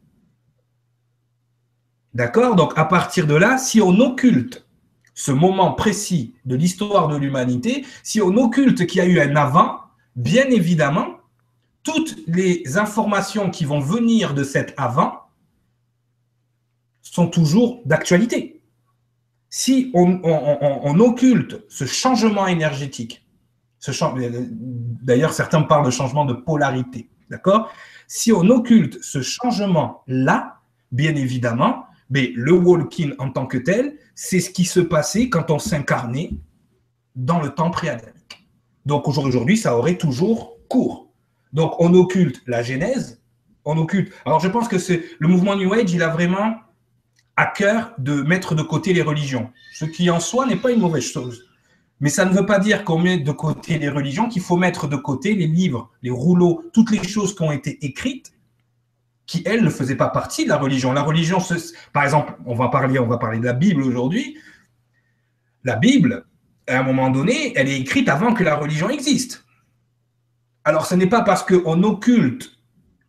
D'accord? 2.14 2.56
Donc 2.56 2.72
à 2.78 2.86
partir 2.86 3.26
de 3.26 3.34
là, 3.34 3.58
si 3.58 3.82
on 3.82 4.00
occulte 4.00 4.65
ce 5.16 5.32
moment 5.32 5.72
précis 5.72 6.34
de 6.44 6.54
l'histoire 6.54 7.08
de 7.08 7.16
l'humanité, 7.16 7.84
si 8.02 8.20
on 8.20 8.36
occulte 8.36 8.86
qu'il 8.86 8.98
y 8.98 9.00
a 9.00 9.06
eu 9.06 9.18
un 9.18 9.34
avant, 9.34 9.80
bien 10.14 10.44
évidemment, 10.50 11.06
toutes 11.82 12.16
les 12.28 12.76
informations 12.76 13.50
qui 13.50 13.64
vont 13.64 13.80
venir 13.80 14.34
de 14.34 14.44
cet 14.44 14.74
avant 14.76 15.22
sont 17.00 17.28
toujours 17.28 17.80
d'actualité. 17.86 18.60
Si 19.48 19.90
on, 19.94 21.00
occulte 21.00 21.64
ce 21.68 21.86
changement 21.86 22.46
énergétique, 22.46 23.26
ce 23.78 23.92
d'ailleurs 25.02 25.32
certains 25.32 25.62
parlent 25.62 25.86
de 25.86 25.90
changement 25.90 26.26
de 26.26 26.34
polarité, 26.34 27.08
d'accord? 27.30 27.70
Si 28.06 28.32
on 28.32 28.50
occulte 28.50 28.98
ce 29.02 29.22
changement-là, 29.22 30.60
bien 30.92 31.14
évidemment, 31.14 31.86
mais 32.10 32.32
le 32.34 32.52
walking 32.52 33.14
en 33.18 33.30
tant 33.30 33.46
que 33.46 33.58
tel, 33.58 33.96
c'est 34.16 34.40
ce 34.40 34.50
qui 34.50 34.64
se 34.64 34.80
passait 34.80 35.28
quand 35.28 35.50
on 35.50 35.60
s'incarnait 35.60 36.30
dans 37.14 37.40
le 37.40 37.50
temps 37.50 37.70
préadamique. 37.70 38.48
Donc 38.86 39.06
aujourd'hui, 39.06 39.56
ça 39.56 39.76
aurait 39.76 39.98
toujours 39.98 40.56
cours. 40.68 41.12
Donc 41.52 41.74
on 41.78 41.94
occulte 41.94 42.42
la 42.46 42.62
genèse, 42.62 43.22
on 43.64 43.76
occulte. 43.76 44.12
Alors 44.24 44.40
je 44.40 44.48
pense 44.48 44.68
que 44.68 44.78
c'est 44.78 45.04
le 45.18 45.28
mouvement 45.28 45.54
New 45.54 45.72
Age, 45.72 45.92
il 45.92 46.02
a 46.02 46.08
vraiment 46.08 46.56
à 47.36 47.46
cœur 47.46 47.92
de 47.98 48.22
mettre 48.22 48.54
de 48.54 48.62
côté 48.62 48.94
les 48.94 49.02
religions, 49.02 49.50
ce 49.74 49.84
qui 49.84 50.08
en 50.08 50.18
soi 50.18 50.46
n'est 50.46 50.56
pas 50.56 50.72
une 50.72 50.80
mauvaise 50.80 51.04
chose. 51.04 51.44
Mais 52.00 52.08
ça 52.08 52.24
ne 52.24 52.32
veut 52.32 52.46
pas 52.46 52.58
dire 52.58 52.84
qu'on 52.84 52.98
met 52.98 53.18
de 53.18 53.32
côté 53.32 53.78
les 53.78 53.88
religions, 53.90 54.28
qu'il 54.28 54.42
faut 54.42 54.56
mettre 54.56 54.86
de 54.86 54.96
côté 54.96 55.34
les 55.34 55.46
livres, 55.46 55.90
les 56.02 56.10
rouleaux, 56.10 56.62
toutes 56.72 56.90
les 56.90 57.06
choses 57.06 57.34
qui 57.34 57.42
ont 57.42 57.52
été 57.52 57.84
écrites 57.84 58.32
qui, 59.26 59.42
elle, 59.44 59.64
ne 59.64 59.70
faisait 59.70 59.96
pas 59.96 60.08
partie 60.08 60.44
de 60.44 60.48
la 60.48 60.56
religion. 60.56 60.92
La 60.92 61.02
religion, 61.02 61.38
par 61.92 62.04
exemple, 62.04 62.34
on 62.46 62.54
va 62.54 62.68
parler, 62.68 62.98
on 62.98 63.06
va 63.06 63.18
parler 63.18 63.38
de 63.38 63.44
la 63.44 63.52
Bible 63.52 63.82
aujourd'hui. 63.82 64.38
La 65.64 65.76
Bible, 65.76 66.24
à 66.68 66.78
un 66.78 66.82
moment 66.82 67.10
donné, 67.10 67.52
elle 67.56 67.68
est 67.68 67.78
écrite 67.78 68.08
avant 68.08 68.34
que 68.34 68.44
la 68.44 68.54
religion 68.54 68.88
existe. 68.88 69.44
Alors, 70.64 70.86
ce 70.86 70.94
n'est 70.94 71.08
pas 71.08 71.22
parce 71.22 71.42
qu'on 71.42 71.82
occulte 71.82 72.52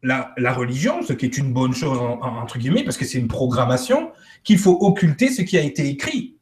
la, 0.04 0.34
la, 0.38 0.54
religion, 0.54 1.02
ce 1.02 1.14
qui 1.14 1.26
est 1.26 1.38
une 1.38 1.54
bonne 1.54 1.74
chose, 1.74 2.00
entre 2.00 2.58
guillemets, 2.58 2.84
parce 2.84 2.98
que 2.98 3.06
c'est 3.06 3.18
une 3.20 3.28
programmation, 3.28 4.12
qu'il 4.44 4.58
faut 4.60 4.78
occulter 4.82 5.30
ce 5.30 5.42
qui 5.42 5.58
a 5.58 5.62
été 5.62 5.88
écrit. 5.88 6.38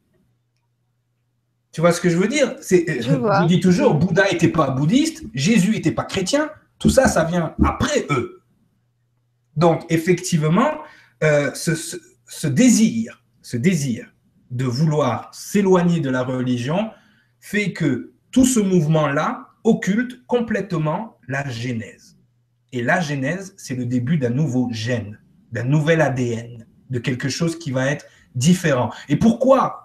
Tu 1.72 1.82
vois 1.82 1.92
ce 1.92 2.00
que 2.00 2.08
je 2.08 2.16
veux 2.16 2.28
dire? 2.28 2.54
C'est, 2.62 3.02
Je 3.02 3.12
vous 3.12 3.46
dis 3.46 3.60
toujours, 3.60 3.94
Bouddha 3.94 4.30
n'était 4.30 4.48
pas 4.48 4.70
bouddhiste, 4.70 5.24
Jésus 5.34 5.72
n'était 5.72 5.92
pas 5.92 6.04
chrétien. 6.04 6.48
Tout 6.78 6.88
ça, 6.88 7.08
ça 7.08 7.24
vient 7.24 7.54
après 7.62 8.06
eux. 8.10 8.35
Donc, 9.56 9.84
effectivement, 9.88 10.78
euh, 11.24 11.50
ce, 11.54 12.46
désir, 12.46 13.22
ce 13.42 13.56
désir 13.56 14.12
de 14.50 14.64
vouloir 14.64 15.30
s'éloigner 15.34 16.00
de 16.00 16.10
la 16.10 16.22
religion 16.22 16.90
fait 17.40 17.72
que 17.72 18.12
tout 18.30 18.44
ce 18.44 18.60
mouvement-là 18.60 19.48
occulte 19.64 20.26
complètement 20.26 21.18
la 21.26 21.48
Genèse. 21.48 22.18
Et 22.72 22.82
la 22.82 23.00
Genèse, 23.00 23.54
c'est 23.56 23.74
le 23.74 23.86
début 23.86 24.18
d'un 24.18 24.30
nouveau 24.30 24.68
gène, 24.70 25.18
d'un 25.52 25.64
nouvel 25.64 26.00
ADN, 26.00 26.66
de 26.90 26.98
quelque 26.98 27.28
chose 27.28 27.58
qui 27.58 27.70
va 27.70 27.86
être 27.86 28.06
différent. 28.34 28.90
Et 29.08 29.16
pourquoi 29.16 29.84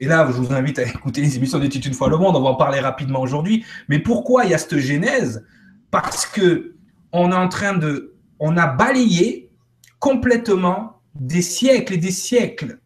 Et 0.00 0.06
là, 0.06 0.26
je 0.26 0.36
vous 0.36 0.52
invite 0.52 0.78
à 0.80 0.82
écouter 0.82 1.20
les 1.20 1.36
émissions 1.36 1.60
d'Études 1.60 1.86
une 1.86 1.94
fois 1.94 2.08
le 2.08 2.16
monde, 2.16 2.34
on 2.36 2.42
va 2.42 2.50
en 2.50 2.56
parler 2.56 2.80
rapidement 2.80 3.20
aujourd'hui. 3.20 3.64
Mais 3.88 4.00
pourquoi 4.00 4.44
il 4.44 4.50
y 4.50 4.54
a 4.54 4.58
cette 4.58 4.78
Genèse? 4.78 5.46
Parce 5.90 6.26
que 6.26 6.74
on 7.12 7.30
est 7.30 7.36
en 7.36 7.48
train 7.48 7.74
de, 7.74 8.13
on 8.38 8.56
a 8.56 8.66
balayé 8.66 9.50
complètement 9.98 11.00
des 11.14 11.42
siècles 11.42 11.94
et 11.94 11.98
des 11.98 12.10
siècles 12.10 12.80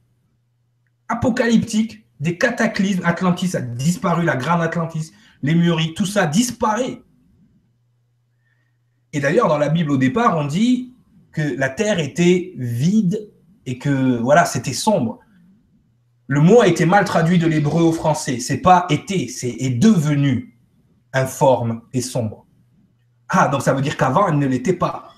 apocalyptiques, 1.09 2.05
des 2.21 2.37
cataclysmes. 2.37 3.03
Atlantis 3.05 3.57
a 3.57 3.61
disparu, 3.61 4.25
la 4.25 4.37
grande 4.37 4.63
Atlantis, 4.63 5.13
les 5.43 5.55
Muries, 5.55 5.95
tout 5.95 6.07
ça 6.07 6.27
disparaît. 6.27 7.03
Et 9.13 9.21
d'ailleurs, 9.21 9.49
dans 9.49 9.59
la 9.59 9.69
Bible, 9.69 9.91
au 9.91 9.97
départ, 9.97 10.37
on 10.37 10.45
dit 10.45 10.95
que 11.33 11.57
la 11.57 11.71
terre 11.71 11.99
était 11.99 12.53
vide 12.57 13.31
et 13.65 13.79
que 13.79 14.19
voilà, 14.19 14.45
c'était 14.45 14.73
sombre. 14.73 15.21
Le 16.27 16.41
mot 16.41 16.61
a 16.61 16.67
été 16.67 16.85
mal 16.85 17.05
traduit 17.05 17.39
de 17.39 17.47
l'hébreu 17.47 17.83
au 17.83 17.93
français. 17.93 18.39
C'est 18.39 18.59
pas 18.59 18.87
été, 18.91 19.29
c'est 19.29 19.57
est 19.59 19.71
devenu 19.71 20.59
informe 21.15 21.83
et 21.95 22.03
sombre. 22.03 22.47
Ah, 23.31 23.49
donc 23.49 23.63
ça 23.63 23.73
veut 23.73 23.81
dire 23.81 23.97
qu'avant, 23.97 24.29
elle 24.29 24.39
ne 24.39 24.47
l'était 24.47 24.75
pas 24.75 25.09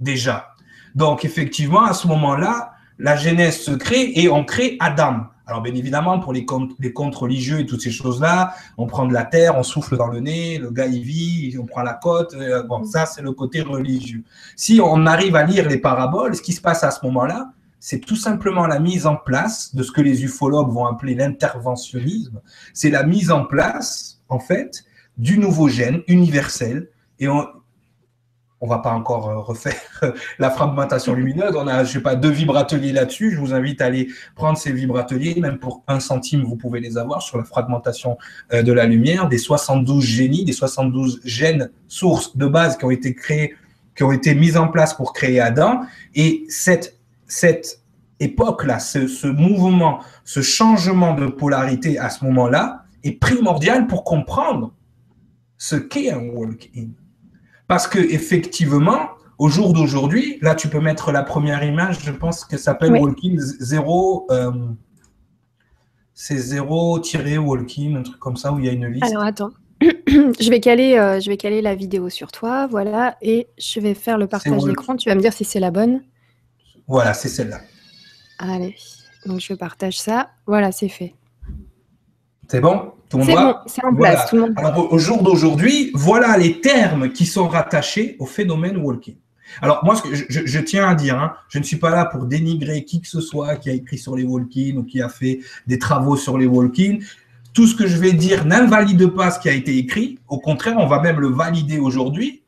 déjà. 0.00 0.54
Donc 0.94 1.24
effectivement, 1.24 1.84
à 1.84 1.92
ce 1.92 2.06
moment-là, 2.08 2.72
la 2.98 3.16
Genèse 3.16 3.60
se 3.60 3.72
crée 3.72 4.12
et 4.14 4.28
on 4.28 4.44
crée 4.44 4.76
Adam. 4.80 5.26
Alors 5.46 5.60
bien 5.60 5.74
évidemment, 5.74 6.20
pour 6.20 6.32
les 6.32 6.46
contes, 6.46 6.70
les 6.78 6.92
contes 6.92 7.16
religieux 7.16 7.60
et 7.60 7.66
toutes 7.66 7.82
ces 7.82 7.90
choses-là, 7.90 8.54
on 8.78 8.86
prend 8.86 9.06
de 9.06 9.12
la 9.12 9.24
terre, 9.24 9.58
on 9.58 9.62
souffle 9.62 9.96
dans 9.96 10.06
le 10.06 10.20
nez, 10.20 10.58
le 10.58 10.70
gars 10.70 10.86
il 10.86 11.02
vit, 11.02 11.56
on 11.60 11.66
prend 11.66 11.82
la 11.82 11.94
côte. 11.94 12.32
euh, 12.34 12.62
Bon, 12.62 12.84
ça 12.84 13.04
c'est 13.04 13.20
le 13.20 13.32
côté 13.32 13.60
religieux. 13.60 14.22
Si 14.56 14.80
on 14.82 15.04
arrive 15.06 15.36
à 15.36 15.42
lire 15.42 15.68
les 15.68 15.78
paraboles, 15.78 16.34
ce 16.34 16.40
qui 16.42 16.52
se 16.52 16.60
passe 16.62 16.82
à 16.82 16.90
ce 16.90 17.04
moment-là, 17.04 17.52
c'est 17.78 18.00
tout 18.00 18.16
simplement 18.16 18.66
la 18.66 18.80
mise 18.80 19.06
en 19.06 19.16
place 19.16 19.74
de 19.74 19.82
ce 19.82 19.92
que 19.92 20.00
les 20.00 20.24
ufologues 20.24 20.70
vont 20.70 20.86
appeler 20.86 21.14
l'interventionnisme. 21.14 22.40
C'est 22.72 22.88
la 22.88 23.02
mise 23.02 23.30
en 23.30 23.44
place, 23.44 24.22
en 24.30 24.38
fait, 24.38 24.84
du 25.18 25.36
nouveau 25.36 25.68
gène 25.68 26.00
universel. 26.08 26.88
Et 27.20 27.28
on 27.28 27.46
on 28.60 28.66
va 28.66 28.78
pas 28.78 28.92
encore 28.92 29.28
euh, 29.28 29.38
refaire 29.38 29.74
la 30.38 30.50
fragmentation 30.50 31.14
lumineuse. 31.14 31.54
On 31.56 31.66
a, 31.66 31.84
je 31.84 31.92
sais 31.92 32.00
pas, 32.00 32.14
deux 32.14 32.30
vibrateliers 32.30 32.92
là-dessus. 32.92 33.32
Je 33.32 33.38
vous 33.38 33.52
invite 33.52 33.80
à 33.82 33.86
aller 33.86 34.08
prendre 34.34 34.56
ces 34.56 34.72
vibrateliers. 34.72 35.40
Même 35.40 35.58
pour 35.58 35.82
un 35.86 36.00
centime, 36.00 36.44
vous 36.44 36.56
pouvez 36.56 36.80
les 36.80 36.96
avoir 36.96 37.22
sur 37.22 37.38
la 37.38 37.44
fragmentation 37.44 38.16
euh, 38.52 38.62
de 38.62 38.72
la 38.72 38.86
lumière. 38.86 39.28
Des 39.28 39.38
72 39.38 40.04
génies, 40.04 40.44
des 40.44 40.52
72 40.52 41.20
gènes 41.24 41.70
sources 41.88 42.36
de 42.36 42.46
base 42.46 42.78
qui 42.78 42.84
ont 42.84 42.90
été 42.90 43.14
créés, 43.14 43.54
qui 43.96 44.02
ont 44.02 44.12
été 44.12 44.34
mises 44.34 44.56
en 44.56 44.68
place 44.68 44.94
pour 44.94 45.12
créer 45.12 45.40
Adam. 45.40 45.82
Et 46.14 46.44
cette, 46.48 46.98
cette 47.26 47.80
époque-là, 48.20 48.78
ce, 48.78 49.06
ce 49.06 49.26
mouvement, 49.26 50.00
ce 50.24 50.40
changement 50.40 51.14
de 51.14 51.26
polarité 51.26 51.98
à 51.98 52.08
ce 52.08 52.24
moment-là 52.24 52.84
est 53.02 53.20
primordial 53.20 53.86
pour 53.86 54.04
comprendre 54.04 54.72
ce 55.58 55.76
qu'est 55.76 56.10
un 56.10 56.20
walk-in. 56.28 56.88
Parce 57.66 57.86
que 57.86 57.98
effectivement, 57.98 59.10
au 59.38 59.48
jour 59.48 59.72
d'aujourd'hui, 59.72 60.38
là 60.42 60.54
tu 60.54 60.68
peux 60.68 60.80
mettre 60.80 61.12
la 61.12 61.22
première 61.22 61.64
image, 61.64 62.00
je 62.00 62.12
pense 62.12 62.44
que 62.44 62.56
ça 62.56 62.64
s'appelle 62.64 62.92
Oui. 62.92 63.00
walk-in 63.00 63.36
0, 63.38 64.26
euh, 64.30 64.52
c'est 66.14 66.36
0-walk-in, 66.36 67.96
un 67.96 68.02
truc 68.02 68.18
comme 68.18 68.36
ça 68.36 68.52
où 68.52 68.58
il 68.58 68.66
y 68.66 68.68
a 68.68 68.72
une 68.72 68.86
liste. 68.86 69.04
Alors 69.04 69.24
attends, 69.24 69.50
je 69.82 70.48
vais 70.48 70.60
caler, 70.60 70.96
euh, 70.96 71.20
je 71.20 71.28
vais 71.28 71.36
caler 71.36 71.60
la 71.60 71.74
vidéo 71.74 72.08
sur 72.08 72.30
toi, 72.30 72.66
voilà, 72.68 73.16
et 73.20 73.48
je 73.58 73.80
vais 73.80 73.94
faire 73.94 74.16
le 74.18 74.26
partage 74.26 74.62
d'écran. 74.64 74.96
Tu 74.96 75.08
vas 75.08 75.14
me 75.16 75.20
dire 75.20 75.32
si 75.32 75.44
c'est 75.44 75.60
la 75.60 75.70
bonne. 75.70 76.02
Voilà, 76.86 77.14
c'est 77.14 77.28
celle-là. 77.28 77.60
Allez, 78.38 78.76
donc 79.26 79.40
je 79.40 79.54
partage 79.54 79.98
ça. 79.98 80.30
Voilà, 80.46 80.70
c'est 80.70 80.88
fait. 80.88 81.14
C'est 82.48 82.60
bon? 82.60 82.92
Tout 83.08 83.18
le 83.18 83.24
monde 83.24 83.26
C'est 83.34 83.42
voit 83.42 83.52
bon, 83.52 83.58
c'est 83.66 83.84
en 83.84 83.94
place. 83.94 84.14
Voilà. 84.14 84.26
Tout 84.28 84.36
le 84.36 84.42
monde. 84.42 84.54
Alors, 84.56 84.92
au- 84.92 84.98
jour 84.98 85.22
d'aujourd'hui, 85.22 85.90
voilà 85.94 86.36
les 86.36 86.60
termes 86.60 87.10
qui 87.10 87.26
sont 87.26 87.48
rattachés 87.48 88.16
au 88.18 88.26
phénomène 88.26 88.76
walking. 88.78 89.16
Alors, 89.62 89.84
moi, 89.84 89.94
ce 89.94 90.02
que 90.02 90.14
je, 90.14 90.24
je- 90.28 90.46
je 90.46 90.58
tiens 90.60 90.88
à 90.88 90.94
dire, 90.94 91.18
hein, 91.18 91.34
je 91.48 91.58
ne 91.58 91.64
suis 91.64 91.76
pas 91.76 91.90
là 91.90 92.06
pour 92.06 92.24
dénigrer 92.24 92.84
qui 92.84 93.00
que 93.00 93.06
ce 93.08 93.20
soit 93.20 93.56
qui 93.56 93.70
a 93.70 93.72
écrit 93.72 93.98
sur 93.98 94.16
les 94.16 94.24
walk-in 94.24 94.76
ou 94.78 94.82
qui 94.84 95.00
a 95.00 95.08
fait 95.08 95.40
des 95.66 95.78
travaux 95.78 96.16
sur 96.16 96.38
les 96.38 96.46
walk-in. 96.46 96.98
Tout 97.52 97.68
ce 97.68 97.76
que 97.76 97.86
je 97.86 97.96
vais 97.98 98.12
dire 98.14 98.44
n'invalide 98.46 99.06
pas 99.08 99.30
ce 99.30 99.38
qui 99.38 99.48
a 99.48 99.52
été 99.52 99.76
écrit. 99.78 100.18
Au 100.28 100.38
contraire, 100.40 100.74
on 100.78 100.86
va 100.86 101.00
même 101.00 101.20
le 101.20 101.28
valider 101.28 101.78
aujourd'hui. 101.78 102.42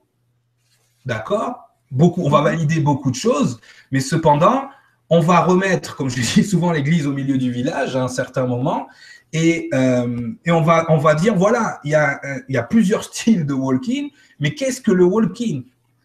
D'accord? 1.05 1.61
Beaucoup, 1.93 2.23
On 2.25 2.31
va 2.31 2.41
valider 2.41 2.81
beaucoup 2.81 3.13
de 3.13 3.17
choses, 3.17 3.61
mais 3.93 4.01
cependant, 4.01 4.65
on 5.09 5.21
va 5.21 5.41
remettre, 5.43 5.95
comme 5.95 6.09
je 6.11 6.21
dis 6.21 6.43
souvent, 6.43 6.73
l'église 6.73 7.07
au 7.07 7.13
milieu 7.13 7.39
du 7.39 7.53
village 7.53 7.95
à 7.95 8.03
un 8.03 8.09
certain 8.09 8.47
moment. 8.47 8.89
Et, 9.33 9.69
euh, 9.75 10.33
on, 10.49 10.61
va, 10.63 11.15
dire, 11.15 11.35
voilà, 11.35 11.81
il 11.85 11.91
y 11.91 11.95
a, 11.95 12.21
euh, 12.25 12.41
y 12.49 12.57
a 12.57 12.63
plusieurs 12.63 13.05
styles 13.13 13.47
de 13.47 13.55
walking, 13.55 14.11
mais 14.41 14.55
qu'est-ce 14.55 14.81
que 14.81 14.93
le 14.93 15.05
walking 15.05 15.65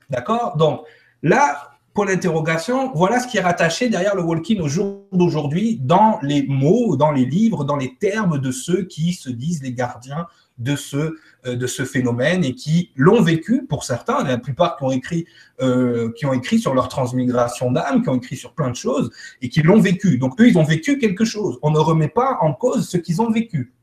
D'accord? 0.10 0.58
Donc 0.58 0.82
là, 1.24 1.72
pour 1.94 2.06
l'interrogation, 2.06 2.92
voilà 2.94 3.20
ce 3.20 3.28
qui 3.28 3.38
est 3.38 3.42
rattaché 3.42 3.90
derrière 3.90 4.16
le 4.16 4.24
walking 4.24 4.60
au 4.62 4.68
jour 4.68 5.06
d'aujourd'hui 5.12 5.78
dans 5.82 6.20
les 6.22 6.44
mots, 6.48 6.96
dans 6.96 7.12
les 7.12 7.26
livres, 7.26 7.64
dans 7.64 7.76
les 7.76 7.96
termes 7.96 8.40
de 8.40 8.52
ceux 8.52 8.84
qui 8.84 9.14
se 9.14 9.30
disent 9.30 9.62
les 9.62 9.74
gardiens 9.74 10.28
de 10.58 10.76
ce, 10.76 11.16
de 11.46 11.68
ce 11.68 11.86
phénomène 11.86 12.44
et 12.44 12.54
qui 12.54 12.92
l'ont 12.96 13.22
vécu 13.22 13.66
pour 13.68 13.84
certains, 13.84 14.24
la 14.24 14.38
plupart 14.38 14.78
qui 14.78 14.84
ont 14.84 14.92
écrit, 14.92 15.26
euh, 15.62 16.12
qui 16.18 16.26
ont 16.26 16.34
écrit 16.34 16.60
sur 16.60 16.74
leur 16.74 16.88
transmigration 16.88 17.72
d'âme, 17.72 18.04
qui 18.04 18.10
ont 18.10 18.16
écrit 18.16 18.38
sur 18.38 18.54
plein 18.54 18.70
de 18.70 18.76
choses 18.76 19.12
et 19.42 19.50
qui 19.50 19.62
l'ont 19.62 19.80
vécu. 19.80 20.18
Donc 20.18 20.40
eux, 20.40 20.48
ils 20.48 20.58
ont 20.58 20.64
vécu 20.64 20.98
quelque 20.98 21.26
chose. 21.26 21.58
On 21.62 21.72
ne 21.72 21.80
remet 21.80 22.10
pas 22.10 22.38
en 22.42 22.54
cause 22.54 22.88
ce 22.88 22.98
qu'ils 22.98 23.22
ont 23.22 23.32
vécu. 23.32 23.74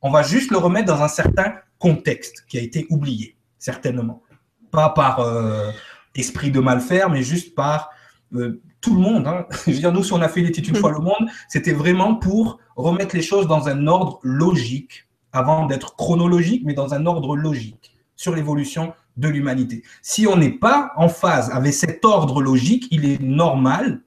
On 0.00 0.10
va 0.10 0.22
juste 0.22 0.50
le 0.50 0.58
remettre 0.58 0.86
dans 0.86 1.02
un 1.02 1.08
certain 1.08 1.54
contexte 1.78 2.44
qui 2.48 2.58
a 2.58 2.60
été 2.62 2.86
oublié, 2.90 3.36
certainement. 3.58 4.22
Pas 4.70 4.90
par 4.90 5.20
euh, 5.20 5.70
esprit 6.14 6.50
de 6.50 6.60
mal 6.60 6.80
faire, 6.80 7.10
mais 7.10 7.22
juste 7.22 7.54
par 7.54 7.90
euh, 8.34 8.60
tout 8.80 8.94
le 8.94 9.00
monde. 9.00 9.26
hein. 9.26 9.46
Je 9.66 9.72
veux 9.72 9.78
dire, 9.78 9.92
nous, 9.92 10.02
si 10.02 10.12
on 10.12 10.20
a 10.20 10.28
fait 10.28 10.40
l'étude 10.40 10.68
une 10.68 10.76
fois 10.76 10.92
le 10.92 10.98
monde, 10.98 11.28
c'était 11.48 11.72
vraiment 11.72 12.14
pour 12.14 12.58
remettre 12.76 13.14
les 13.14 13.22
choses 13.22 13.46
dans 13.46 13.68
un 13.68 13.86
ordre 13.86 14.18
logique, 14.22 15.06
avant 15.32 15.66
d'être 15.66 15.96
chronologique, 15.96 16.62
mais 16.64 16.74
dans 16.74 16.94
un 16.94 17.06
ordre 17.06 17.36
logique 17.36 17.96
sur 18.16 18.34
l'évolution 18.34 18.92
de 19.16 19.28
l'humanité. 19.28 19.82
Si 20.00 20.26
on 20.26 20.36
n'est 20.36 20.50
pas 20.58 20.92
en 20.96 21.08
phase 21.08 21.50
avec 21.50 21.74
cet 21.74 22.04
ordre 22.04 22.40
logique, 22.42 22.86
il 22.90 23.04
est 23.04 23.20
normal 23.20 24.02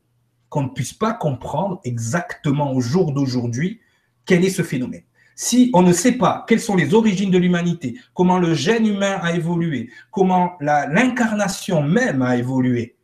qu'on 0.50 0.64
ne 0.64 0.70
puisse 0.70 0.94
pas 0.94 1.14
comprendre 1.14 1.80
exactement 1.84 2.72
au 2.74 2.82
jour 2.82 3.12
d'aujourd'hui 3.12 3.82
quel 4.26 4.46
est 4.46 4.50
ce 4.50 4.62
phénomène. 4.62 5.04
Si 5.36 5.70
on 5.74 5.82
ne 5.82 5.92
sait 5.92 6.14
pas 6.14 6.46
quelles 6.48 6.62
sont 6.62 6.76
les 6.78 6.94
origines 6.94 7.30
de 7.30 7.38
l'humanité, 7.38 8.00
comment 8.14 8.40
le 8.40 8.54
gène 8.54 8.88
humain 8.88 9.20
a 9.22 9.34
évolué, 9.36 9.90
comment 10.12 10.54
l'incarnation 10.62 11.82
même 11.84 12.22
a 12.22 12.38
évolué, 12.38 12.96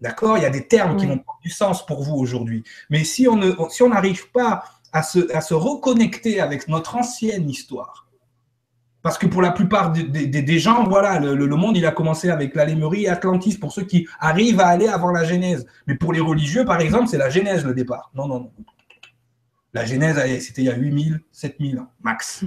d'accord 0.00 0.36
Il 0.36 0.42
y 0.42 0.46
a 0.46 0.50
des 0.50 0.66
termes 0.66 0.96
qui 0.96 1.06
n'ont 1.06 1.18
pas 1.18 1.32
du 1.42 1.50
sens 1.50 1.84
pour 1.86 2.02
vous 2.02 2.14
aujourd'hui. 2.16 2.62
Mais 2.90 3.04
si 3.04 3.26
on 3.26 3.36
ne- 3.36 3.54
si 3.70 3.82
on 3.82 3.88
n'arrive 3.88 4.30
pas 4.30 4.64
à 4.92 5.02
se, 5.02 5.32
à 5.34 5.40
se 5.40 5.54
reconnecter 5.54 6.40
avec 6.40 6.68
notre 6.68 6.96
ancienne 6.96 7.48
histoire, 7.48 8.08
parce 9.02 9.16
que 9.16 9.26
pour 9.26 9.42
la 9.42 9.52
plupart 9.52 9.92
des, 9.92 10.02
des- 10.02 10.42
des 10.42 10.58
gens, 10.58 10.84
voilà, 10.84 11.18
le, 11.20 11.46
monde, 11.56 11.76
il 11.76 11.86
a 11.86 11.92
commencé 11.92 12.30
avec 12.30 12.54
la 12.54 12.64
Lémurie 12.64 13.04
et 13.04 13.08
Atlantis, 13.08 13.56
pour 13.56 13.72
ceux 13.72 13.84
qui 13.84 14.08
arrivent 14.18 14.60
à 14.60 14.66
aller 14.66 14.88
avant 14.88 15.10
la 15.10 15.24
Genèse. 15.24 15.66
Mais 15.86 15.94
pour 15.94 16.12
les 16.12 16.20
religieux, 16.20 16.64
par 16.64 16.80
exemple, 16.80 17.06
c'est 17.08 17.18
la 17.18 17.30
Genèse 17.30 17.64
le 17.64 17.74
départ. 17.74 18.10
Non, 18.14 18.26
non, 18.26 18.40
non. 18.40 18.52
La 19.72 19.84
Genèse, 19.84 20.16
c'était 20.42 20.62
il 20.62 20.66
y 20.66 20.70
a 20.70 20.76
8000, 20.76 21.20
7000 21.30 21.78
ans, 21.78 21.90
max. 22.02 22.44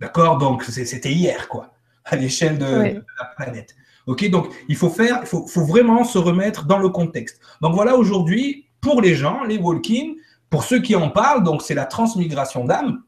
D'accord? 0.00 0.38
Donc, 0.38 0.64
c'était 0.64 1.12
hier, 1.12 1.48
quoi, 1.48 1.74
à 2.04 2.16
l'échelle 2.16 2.58
de, 2.58 2.64
la 2.64 3.24
planète. 3.36 3.76
OK? 4.06 4.28
Donc, 4.30 4.48
il 4.68 4.76
faut 4.76 4.90
faire, 4.90 5.18
il 5.22 5.26
faut, 5.26 5.46
faut 5.46 5.64
vraiment 5.64 6.04
se 6.04 6.18
remettre 6.18 6.64
dans 6.64 6.78
le 6.78 6.88
contexte. 6.88 7.40
Donc, 7.60 7.74
voilà, 7.74 7.96
aujourd'hui, 7.96 8.66
pour 8.80 9.00
les 9.00 9.14
gens, 9.14 9.44
les 9.44 9.58
walk-in, 9.58 10.14
pour 10.52 10.64
ceux 10.64 10.82
qui 10.82 10.94
en 10.94 11.08
parlent, 11.08 11.42
donc 11.42 11.62
c'est 11.62 11.72
la 11.72 11.86
transmigration 11.86 12.66
d'âme, 12.66 13.02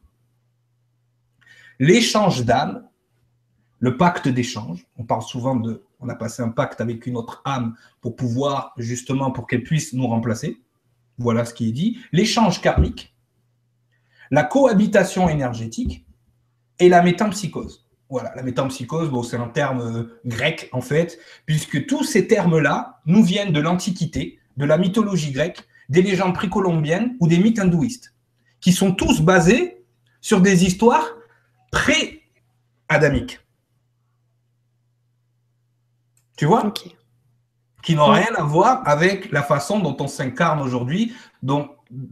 l'échange 1.78 2.46
d'âme, 2.46 2.88
le 3.80 3.98
pacte 3.98 4.28
d'échange. 4.28 4.86
On 4.96 5.04
parle 5.04 5.20
souvent 5.20 5.54
de, 5.54 5.84
on 6.00 6.08
a 6.08 6.14
passé 6.14 6.42
un 6.42 6.48
pacte 6.48 6.80
avec 6.80 7.06
une 7.06 7.18
autre 7.18 7.42
âme 7.44 7.76
pour 8.00 8.16
pouvoir, 8.16 8.72
justement, 8.78 9.30
pour 9.30 9.46
qu'elle 9.46 9.62
puisse 9.62 9.92
nous 9.92 10.06
remplacer. 10.06 10.58
Voilà 11.18 11.44
ce 11.44 11.52
qui 11.52 11.68
est 11.68 11.72
dit. 11.72 11.98
L'échange 12.12 12.62
karmique, 12.62 13.14
la 14.30 14.44
cohabitation 14.44 15.28
énergétique 15.28 16.06
et 16.78 16.88
la 16.88 17.02
métampsychose. 17.02 17.86
Voilà, 18.08 18.34
la 18.36 18.42
métampsychose, 18.42 19.10
c'est 19.28 19.36
un 19.36 19.48
terme 19.48 19.80
euh, 19.82 20.18
grec 20.24 20.70
en 20.72 20.80
fait, 20.80 21.18
puisque 21.44 21.84
tous 21.84 22.04
ces 22.04 22.26
termes-là 22.26 23.00
nous 23.04 23.22
viennent 23.22 23.52
de 23.52 23.60
l'Antiquité, 23.60 24.38
de 24.56 24.64
la 24.64 24.78
mythologie 24.78 25.32
grecque, 25.32 25.68
des 25.88 26.02
légendes 26.02 26.34
précolombiennes 26.34 27.16
ou 27.20 27.28
des 27.28 27.38
mythes 27.38 27.58
hindouistes, 27.58 28.14
qui 28.60 28.72
sont 28.72 28.92
tous 28.92 29.20
basés 29.20 29.84
sur 30.20 30.40
des 30.40 30.64
histoires 30.64 31.06
pré-adamiques. 31.70 33.40
Tu 36.36 36.46
vois? 36.46 36.72
Qui 37.82 37.94
n'ont 37.94 38.12
rien 38.12 38.34
à 38.36 38.42
voir 38.42 38.82
avec 38.88 39.30
la 39.30 39.42
façon 39.42 39.78
dont 39.78 39.96
on 40.00 40.08
s'incarne 40.08 40.60
aujourd'hui, 40.60 41.14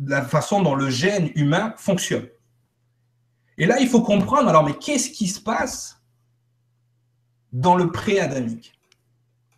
la 0.05 0.23
façon 0.23 0.63
dont 0.63 0.75
le 0.75 0.91
gène 0.91 1.31
humain 1.35 1.75
fonctionne. 1.79 2.29
Et 3.59 3.67
là, 3.67 3.81
il 3.81 3.89
faut 3.89 4.03
comprendre, 4.03 4.49
alors, 4.49 4.65
mais 4.65 4.75
qu'est-ce 4.75 5.11
qui 5.11 5.29
se 5.29 5.41
passe 5.41 6.01
dans 7.53 7.77
le 7.77 7.91
pré-adamique? 7.91 8.79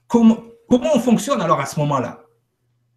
Comment, 0.06 0.38
comment 0.68 0.90
on 0.94 1.00
fonctionne 1.00 1.40
alors 1.40 1.60
à 1.60 1.66
ce 1.66 1.78
moment-là? 1.80 2.23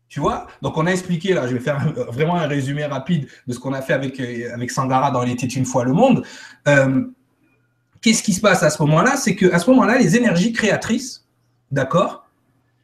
Tu 0.09 0.21
vois 0.21 0.47
Donc, 0.61 0.77
on 0.77 0.85
a 0.85 0.91
expliqué, 0.91 1.33
là, 1.33 1.47
je 1.47 1.53
vais 1.53 1.59
faire 1.59 1.85
vraiment 2.09 2.35
un 2.35 2.47
résumé 2.47 2.85
rapide 2.85 3.27
de 3.45 3.53
ce 3.53 3.59
qu'on 3.59 3.73
a 3.73 3.81
fait 3.81 3.93
avec, 3.93 4.19
euh, 4.19 4.53
avec 4.53 4.71
Sangara 4.71 5.11
dans 5.11 5.23
Il 5.23 5.31
était 5.31 5.47
une 5.47 5.65
fois 5.65 5.83
le 5.83 5.93
monde. 5.93 6.23
Euh, 6.67 7.05
qu'est-ce 8.01 8.23
qui 8.23 8.33
se 8.33 8.39
passe 8.39 8.63
à 8.63 8.69
ce 8.69 8.81
moment-là? 8.83 9.17
C'est 9.17 9.35
qu'à 9.35 9.59
ce 9.59 9.69
moment-là, 9.69 9.97
les 9.97 10.15
énergies 10.15 10.53
créatrices, 10.53 11.27
d'accord? 11.71 12.25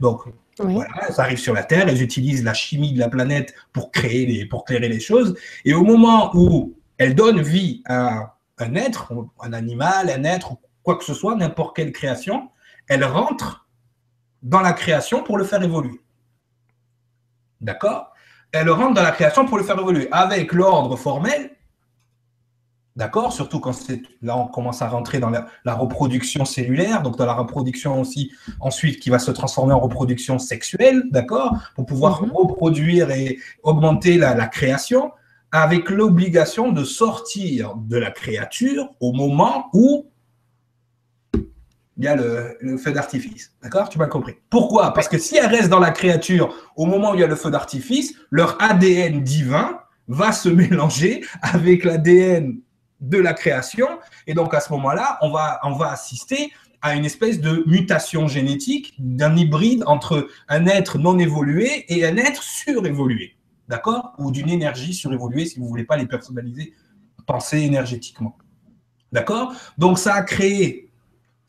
Donc, 0.02 0.24
voilà, 0.60 0.90
elles 1.08 1.20
arrivent 1.20 1.40
sur 1.40 1.54
la 1.54 1.64
Terre, 1.64 1.88
elles 1.88 2.02
utilisent 2.02 2.44
la 2.44 2.54
chimie 2.54 2.94
de 2.94 3.00
la 3.00 3.10
planète 3.10 3.54
pour 3.72 3.92
créer 3.92 4.26
les, 4.26 4.46
pour 4.46 4.66
clairer 4.66 4.90
les 4.90 5.00
choses. 5.00 5.36
Et 5.64 5.74
au 5.74 5.84
moment 5.84 6.32
où 6.36 6.76
elles 6.98 7.16
donnent 7.16 7.42
vie 7.42 7.82
à 7.86 8.36
un 8.60 8.76
être, 8.76 9.14
un 9.42 9.54
animal, 9.54 10.10
un 10.10 10.24
être, 10.26 10.58
quoi 10.84 10.98
que 10.98 11.04
ce 11.06 11.14
soit, 11.14 11.36
n'importe 11.36 11.76
quelle 11.76 11.92
création, 11.92 12.50
elles 12.88 13.06
rentrent 13.06 13.68
dans 14.42 14.62
la 14.62 14.74
création 14.74 15.24
pour 15.24 15.38
le 15.38 15.46
faire 15.46 15.64
évoluer. 15.64 16.02
D'accord? 17.64 18.12
Elles 18.52 18.70
rentrent 18.70 18.94
dans 18.94 19.04
la 19.04 19.12
création 19.12 19.46
pour 19.46 19.58
le 19.58 19.64
faire 19.64 19.80
évoluer 19.80 20.08
avec 20.12 20.54
l'ordre 20.54 20.96
formel. 20.96 21.52
D'accord? 22.96 23.34
Surtout 23.34 23.60
quand 23.60 23.74
là, 24.22 24.38
on 24.38 24.46
commence 24.46 24.84
à 24.84 24.90
rentrer 24.90 25.20
dans 25.20 25.32
la, 25.32 25.74
reproduction 25.74 26.46
cellulaire, 26.46 27.02
donc 27.02 27.18
dans 27.18 27.26
la 27.26 27.34
reproduction 27.34 28.00
aussi, 28.00 28.32
ensuite, 28.60 29.00
qui 29.00 29.10
va 29.10 29.18
se 29.18 29.32
transformer 29.32 29.74
en 29.74 29.80
reproduction 29.80 30.38
sexuelle, 30.38 31.04
d'accord? 31.10 31.58
Pour 31.76 31.88
pouvoir 31.88 32.22
mhm. 32.22 32.32
reproduire 32.32 33.10
et 33.10 33.40
augmenter 33.64 34.20
la, 34.20 34.46
création, 34.46 35.12
avec 35.52 35.90
l'obligation 35.90 36.72
de 36.72 36.84
sortir 36.84 37.76
de 37.78 37.98
la 37.98 38.12
créature 38.12 38.90
au 39.00 39.14
moment 39.14 39.70
où 39.74 40.06
il 41.98 42.06
y 42.06 42.08
a 42.08 42.16
le, 42.16 42.78
feu 42.78 42.92
d'artifice. 42.92 43.54
D'accord? 43.62 43.90
Tu 43.90 43.98
m'as 43.98 44.08
compris. 44.08 44.36
Pourquoi? 44.50 44.94
Parce 44.94 45.08
que 45.08 45.18
si 45.18 45.38
elle 45.38 45.48
reste 45.48 45.70
dans 45.70 45.80
la 45.80 45.92
créature 45.92 46.54
au 46.76 46.86
moment 46.86 47.12
où 47.12 47.16
il 47.16 47.22
y 47.22 47.24
a 47.24 47.28
le 47.28 47.36
feu 47.36 47.52
d'artifice, 47.52 48.16
leur 48.32 48.62
ADN 48.62 49.24
divin 49.24 49.80
va 50.08 50.32
se 50.32 50.50
mélanger 50.50 51.24
avec 51.42 51.84
l'ADN 51.84 52.60
de 53.00 53.18
la 53.18 53.34
création. 53.34 53.88
Et 54.28 54.34
donc, 54.34 54.54
à 54.54 54.60
ce 54.60 54.72
moment-là, 54.74 55.18
on 55.22 55.32
va, 55.32 55.60
on 55.64 55.74
va 55.74 55.92
assister 55.92 56.52
à 56.82 56.96
une 56.96 57.06
espèce 57.06 57.40
de 57.40 57.64
mutation 57.66 58.28
génétique 58.28 58.94
d'un 58.98 59.36
hybride 59.36 59.84
entre 59.86 60.28
un 60.50 60.66
être 60.66 60.98
non 60.98 61.18
évolué 61.20 61.86
et 61.88 62.06
un 62.06 62.18
être 62.18 62.44
surévolué. 62.44 63.38
D'accord? 63.70 64.14
Ou 64.18 64.32
d'une 64.32 64.50
énergie 64.50 64.94
surévoluée, 64.94 65.46
si 65.46 65.60
vous 65.60 65.66
ne 65.66 65.70
voulez 65.70 65.86
pas 65.86 65.96
les 65.96 66.08
personnaliser, 66.08 66.74
penser 67.26 67.60
énergétiquement. 67.60 68.38
D'accord? 69.12 69.54
Donc, 69.78 70.00
ça 70.00 70.16
a 70.16 70.24
créé. 70.24 70.83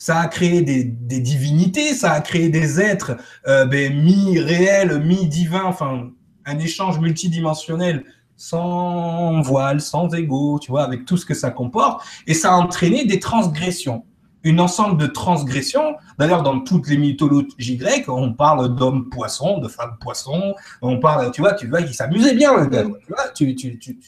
Ça 0.04 0.20
a 0.20 0.28
créé 0.28 0.60
des, 0.60 0.84
divinités, 0.84 1.94
ça 1.94 2.12
a 2.12 2.20
créé 2.20 2.50
des 2.50 2.78
êtres 2.78 3.16
euh, 3.48 3.64
ben, 3.64 3.90
mi-réels, 4.04 5.02
mi-divins, 5.02 5.64
enfin, 5.64 6.10
un 6.44 6.58
échange 6.58 6.98
multidimensionnel 6.98 8.04
sans 8.36 9.40
voile, 9.40 9.80
sans 9.80 10.14
ego, 10.14 10.58
tu 10.60 10.72
vois, 10.72 10.82
avec 10.82 11.06
tout 11.06 11.16
ce 11.16 11.24
que 11.24 11.32
ça 11.32 11.50
comporte. 11.50 12.04
Et 12.26 12.34
ça 12.34 12.52
a 12.52 12.56
entraîné 12.56 13.06
des 13.06 13.18
transgressions. 13.18 14.04
Une 14.44 14.61
ensemble 14.61 14.98
de 14.98 15.07
transgressions. 15.07 15.96
D'ailleurs, 16.18 16.42
dans 16.42 16.61
toutes 16.61 16.88
les 16.88 16.96
mythologies 16.96 17.76
grecques, 17.76 18.09
on 18.09 18.33
parle 18.33 18.74
d'hommes 18.76 19.09
poissons, 19.09 19.59
de 19.59 19.68
femmes 19.68 19.96
poissons. 20.00 20.54
On 20.83 20.98
parle, 21.00 21.33
tu 21.33 21.40
vois, 21.40 21.54
tu 21.54 21.66
vois, 21.66 21.80
il 21.80 21.92
s'amusait 21.94 22.35
bien, 22.35 22.57
le 22.57 22.66
gars. 22.66 22.85
Tu 22.85 23.12
vois, 23.12 23.28
tu, 23.35 23.54
tu, 23.54 23.78
tu, 23.78 23.98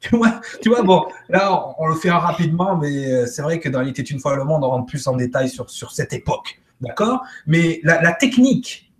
tu, 0.00 0.16
vois, 0.16 0.40
tu 0.62 0.68
vois, 0.68 0.82
bon, 0.82 1.04
là, 1.28 1.74
on, 1.78 1.86
le 1.86 1.96
fait 1.96 2.10
rapidement, 2.10 2.76
mais 2.76 3.12
euh, 3.12 3.26
c'est 3.26 3.42
vrai 3.42 3.58
que 3.58 3.68
dans 3.68 3.82
Il 3.82 3.88
était 3.88 4.02
une 4.02 4.20
fois 4.20 4.36
le 4.36 4.44
monde, 4.44 4.64
on 4.64 4.68
rentre 4.68 4.86
plus 4.86 5.06
en 5.06 5.16
détail 5.16 5.48
sur, 5.48 5.68
sur 5.68 5.90
cette 5.90 6.12
époque. 6.12 6.60
D'accord? 6.80 7.22
Mais 7.46 7.80
la, 7.84 8.00
la 8.00 8.12
technique 8.12 8.92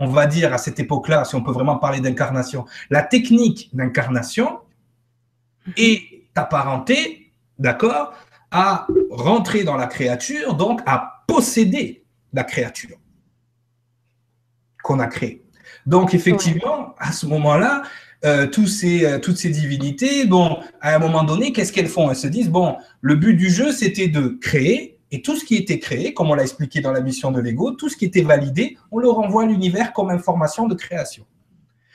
on 0.00 0.08
va 0.08 0.26
dire 0.26 0.52
à 0.52 0.58
cette 0.58 0.80
époque-là, 0.80 1.24
si 1.24 1.34
on 1.34 1.42
peut 1.42 1.52
vraiment 1.52 1.76
parler 1.76 2.00
d'incarnation, 2.00 2.64
la 2.90 3.02
technique 3.02 3.70
d'incarnation 3.72 4.60
est 5.76 6.24
apparentée, 6.34 7.32
d'accord, 7.58 8.12
à 8.54 8.86
rentrer 9.10 9.64
dans 9.64 9.76
la 9.76 9.88
créature, 9.88 10.54
donc 10.54 10.80
à 10.86 11.24
posséder 11.26 12.04
la 12.32 12.44
créature 12.44 12.96
qu'on 14.84 15.00
a 15.00 15.08
créée. 15.08 15.42
Donc 15.86 16.14
effectivement, 16.14 16.94
à 16.98 17.10
ce 17.10 17.26
moment-là, 17.26 17.82
euh, 18.24 18.46
tous 18.46 18.68
ces, 18.68 19.04
euh, 19.04 19.18
toutes 19.18 19.38
ces 19.38 19.50
divinités, 19.50 20.24
bon, 20.24 20.60
à 20.80 20.94
un 20.94 21.00
moment 21.00 21.24
donné, 21.24 21.52
qu'est-ce 21.52 21.72
qu'elles 21.72 21.88
font? 21.88 22.10
Elles 22.10 22.16
se 22.16 22.28
disent, 22.28 22.48
bon, 22.48 22.76
le 23.00 23.16
but 23.16 23.34
du 23.34 23.50
jeu, 23.50 23.72
c'était 23.72 24.06
de 24.06 24.38
créer, 24.40 25.00
et 25.10 25.20
tout 25.20 25.36
ce 25.36 25.44
qui 25.44 25.56
était 25.56 25.80
créé, 25.80 26.14
comme 26.14 26.30
on 26.30 26.34
l'a 26.34 26.44
expliqué 26.44 26.80
dans 26.80 26.92
la 26.92 27.00
mission 27.00 27.32
de 27.32 27.40
Lego, 27.40 27.72
tout 27.72 27.88
ce 27.88 27.96
qui 27.96 28.04
était 28.04 28.22
validé, 28.22 28.78
on 28.92 28.98
le 28.98 29.08
renvoie 29.08 29.42
à 29.42 29.46
l'univers 29.46 29.92
comme 29.92 30.10
information 30.10 30.68
de 30.68 30.76
création. 30.76 31.26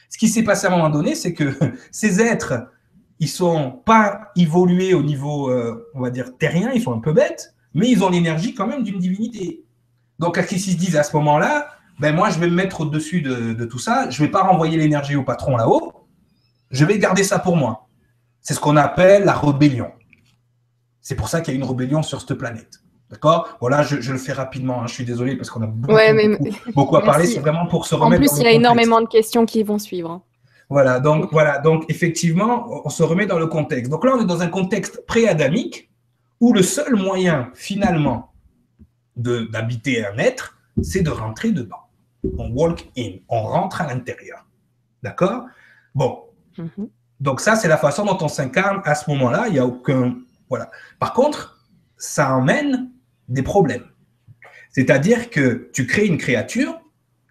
Ce 0.10 0.18
qui 0.18 0.28
s'est 0.28 0.44
passé 0.44 0.68
à 0.68 0.74
un 0.74 0.76
moment 0.76 0.90
donné, 0.90 1.16
c'est 1.16 1.34
que 1.34 1.54
ces 1.92 2.20
êtres, 2.20 2.66
ils 3.20 3.28
sont 3.28 3.72
pas 3.86 4.32
évolués 4.36 4.94
au 4.94 5.04
niveau, 5.04 5.50
euh, 5.50 5.90
on 5.94 6.02
va 6.02 6.10
dire, 6.10 6.38
terrien, 6.38 6.72
ils 6.74 6.82
sont 6.82 6.94
un 6.94 7.00
peu 7.00 7.14
bêtes, 7.14 7.54
mais 7.74 7.90
ils 7.90 8.04
ont 8.04 8.10
l'énergie 8.10 8.54
quand 8.54 8.68
même 8.68 8.84
d'une 8.84 9.00
divinité. 9.00 9.64
Donc, 10.20 10.38
à 10.38 10.44
qui 10.44 10.60
se 10.60 10.76
disent 10.76 10.96
à 10.96 11.04
ce 11.04 11.16
moment-là, 11.18 11.68
ben 12.00 12.16
moi, 12.16 12.30
je 12.30 12.40
vais 12.40 12.48
me 12.48 12.56
mettre 12.56 12.82
au-dessus 12.82 13.22
de, 13.22 13.54
de, 13.54 13.66
tout 13.66 13.80
ça, 13.80 14.10
je 14.10 14.24
vais 14.24 14.30
pas 14.30 14.44
renvoyer 14.44 14.78
l'énergie 14.78 15.16
au 15.16 15.24
patron 15.24 15.58
là-haut, 15.58 16.08
je 16.72 16.86
vais 16.86 16.98
garder 16.98 17.24
ça 17.24 17.40
pour 17.40 17.58
moi. 17.58 17.88
C'est 18.42 18.54
ce 18.54 18.60
qu'on 18.60 18.78
appelle 18.78 19.26
la 19.26 19.34
rébellion. 19.34 19.92
C'est 21.02 21.16
pour 21.16 21.28
ça 21.28 21.42
qu'il 21.42 21.54
y 21.54 21.58
a 21.58 21.60
une 21.60 21.68
rébellion 21.68 22.04
sur 22.04 22.22
cette 22.22 22.36
planète. 22.36 22.80
D'accord? 23.10 23.58
Voilà, 23.60 23.82
je, 23.82 24.12
le 24.12 24.18
fais 24.18 24.34
rapidement. 24.34 24.82
Hein. 24.82 24.88
Je 24.88 24.94
suis 24.94 25.06
désolé 25.06 25.36
parce 25.36 25.50
qu'on 25.50 25.64
a 25.64 25.68
beaucoup, 25.68 26.96
à 26.96 27.02
parler. 27.02 27.26
C'est 27.26 27.40
vraiment 27.40 27.66
pour 27.66 27.88
se 27.88 27.96
remettre. 27.96 28.22
En 28.22 28.26
plus, 28.26 28.40
il 28.40 28.44
y 28.44 28.48
a 28.48 28.52
énormément 28.52 29.02
de 29.02 29.08
questions 29.08 29.46
qui 29.46 29.64
vont 29.64 29.80
suivre. 29.80 30.22
Voilà, 30.70 31.00
donc 31.00 31.32
voilà, 31.32 31.58
donc 31.58 31.86
effectivement, 31.90 32.86
on 32.86 32.90
se 32.90 33.02
remet 33.02 33.26
dans 33.26 33.40
le 33.40 33.48
contexte. 33.48 33.92
Donc 33.92 34.06
là, 34.06 34.14
on 34.16 34.22
est 34.22 34.28
dans 34.28 34.42
un 34.42 34.50
contexte 34.50 35.06
pré-adamique 35.08 35.90
où 36.40 36.54
le 36.54 36.62
seul 36.62 36.96
moyen 36.96 37.52
finalement 37.56 38.32
d'habiter 39.16 40.06
un 40.06 40.18
être, 40.18 40.58
c'est 40.82 41.02
de 41.02 41.10
rentrer 41.10 41.52
dedans. 41.52 41.90
On 42.38 42.52
walk 42.52 42.90
in, 42.98 43.18
on 43.30 43.42
rentre 43.42 43.82
à 43.82 43.88
l'intérieur. 43.88 44.46
D'accord? 45.02 45.46
Bon. 45.96 46.24
Mm-hmm. 46.58 46.90
Donc 47.20 47.42
ça, 47.42 47.56
c'est 47.56 47.68
la 47.68 47.78
façon 47.78 48.06
dont 48.06 48.18
on 48.22 48.28
s'incarne 48.28 48.82
à 48.86 48.96
ce 48.96 49.10
moment-là. 49.10 49.48
Il 49.48 49.54
n'y 49.54 49.60
a 49.60 49.66
aucun. 49.66 50.18
Voilà. 50.50 50.70
Par 51.00 51.14
contre, 51.14 51.66
ça 51.98 52.34
emmène 52.34 52.92
des 53.28 53.44
problèmes. 53.44 53.86
C'est-à-dire 54.70 55.30
que 55.30 55.70
tu 55.74 55.86
crées 55.88 56.06
une 56.06 56.18
créature, 56.18 56.79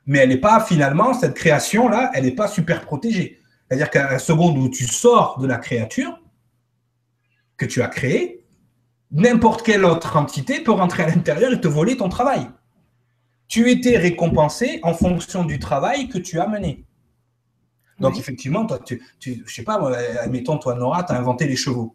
mais 0.09 0.21
elle 0.21 0.31
n'est 0.31 0.39
pas 0.39 0.59
finalement, 0.61 1.13
cette 1.13 1.35
création-là, 1.35 2.11
elle 2.15 2.25
n'est 2.25 2.35
pas 2.35 2.49
super 2.49 2.81
protégée. 2.81 3.41
C'est-à-dire 3.69 3.91
qu'à 3.91 4.11
la 4.11 4.19
seconde 4.19 4.57
où 4.57 4.71
tu 4.71 4.87
sors 4.87 5.39
de 5.39 5.47
la 5.47 5.59
créature 5.59 6.19
que 7.59 7.67
tu 7.67 7.83
as 7.83 7.89
créée, 7.89 8.43
n'importe 9.11 9.63
quelle 9.63 9.85
autre 9.85 10.17
entité 10.17 10.61
peut 10.61 10.73
rentrer 10.73 11.03
à 11.03 11.09
l'intérieur 11.09 11.53
et 11.53 11.61
te 11.61 11.69
voler 11.69 11.99
ton 11.99 12.09
travail. 12.09 12.49
Tu 13.49 13.71
étais 13.71 13.99
récompensé 13.99 14.81
en 14.83 14.95
fonction 14.95 15.45
du 15.45 15.59
travail 15.59 16.09
que 16.09 16.17
tu 16.17 16.41
as 16.41 16.47
mené. 16.47 16.87
Donc, 18.01 18.17
effectivement, 18.17 18.65
toi, 18.65 18.79
tu, 18.79 19.03
tu, 19.21 19.43
je 19.47 19.55
sais 19.55 19.65
pas, 19.65 19.79
admettons, 20.21 20.57
toi, 20.57 20.75
Nora, 20.75 21.05
tu 21.05 21.13
as 21.13 21.19
inventé 21.19 21.47
les 21.47 21.57
chevaux. 21.57 21.95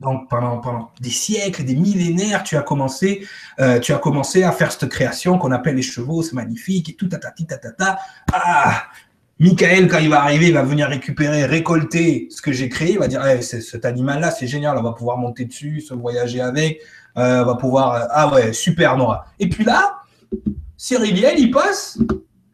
Donc 0.00 0.28
pendant, 0.30 0.58
pendant, 0.58 0.90
des 1.00 1.10
siècles, 1.10 1.64
des 1.64 1.76
millénaires, 1.76 2.42
tu 2.42 2.56
as 2.56 2.62
commencé, 2.62 3.26
euh, 3.60 3.78
tu 3.78 3.92
as 3.92 3.98
commencé 3.98 4.42
à 4.42 4.52
faire 4.52 4.72
cette 4.72 4.88
création 4.88 5.38
qu'on 5.38 5.52
appelle 5.52 5.76
les 5.76 5.82
chevaux, 5.82 6.22
c'est 6.22 6.34
magnifique 6.34 6.88
et 6.88 6.94
tout, 6.94 7.08
tatati, 7.08 7.46
tatata. 7.46 7.98
Ah, 8.32 8.84
Michael, 9.38 9.88
quand 9.88 9.98
il 9.98 10.08
va 10.08 10.22
arriver, 10.22 10.48
il 10.48 10.54
va 10.54 10.62
venir 10.62 10.88
récupérer, 10.88 11.44
récolter 11.44 12.28
ce 12.30 12.42
que 12.42 12.50
j'ai 12.50 12.68
créé. 12.68 12.92
Il 12.92 12.98
va 12.98 13.08
dire, 13.08 13.24
eh, 13.26 13.42
cet 13.42 13.84
animal-là, 13.84 14.30
c'est 14.30 14.46
génial, 14.46 14.76
on 14.78 14.82
va 14.82 14.92
pouvoir 14.92 15.18
monter 15.18 15.44
dessus, 15.44 15.80
se 15.80 15.94
voyager 15.94 16.40
avec, 16.40 16.80
euh, 17.16 17.42
on 17.42 17.46
va 17.46 17.54
pouvoir, 17.54 18.08
ah 18.10 18.32
ouais, 18.32 18.52
super 18.52 18.96
Nora. 18.96 19.26
Et 19.38 19.48
puis 19.48 19.64
là, 19.64 20.02
Cyriliel, 20.76 21.38
il 21.38 21.50
passe, 21.50 21.98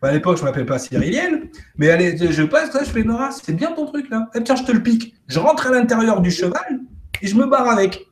à 0.03 0.13
l'époque, 0.13 0.37
je 0.37 0.45
m'appelle 0.45 0.67
pas 0.67 0.79
Cyriliel, 0.79 1.49
mais 1.77 1.91
allez, 1.91 2.19
je 2.19 2.43
passe, 2.43 2.71
je 2.79 2.91
fais 2.91 3.03
Nora, 3.03 3.31
c'est 3.31 3.55
bien 3.55 3.73
ton 3.73 3.87
truc 3.87 4.11
là. 4.11 4.29
Eh, 4.35 4.43
tiens, 4.43 4.57
je 4.57 4.65
te 4.65 4.73
le 4.73 4.83
pique. 4.83 5.15
Je 5.29 5.39
rentre 5.39 5.69
à 5.69 5.71
l'intérieur 5.71 6.21
du 6.21 6.31
cheval 6.31 6.81
et 7.25 7.27
je 7.27 7.37
me 7.37 7.47
barre 7.47 7.69
avec. 7.69 8.07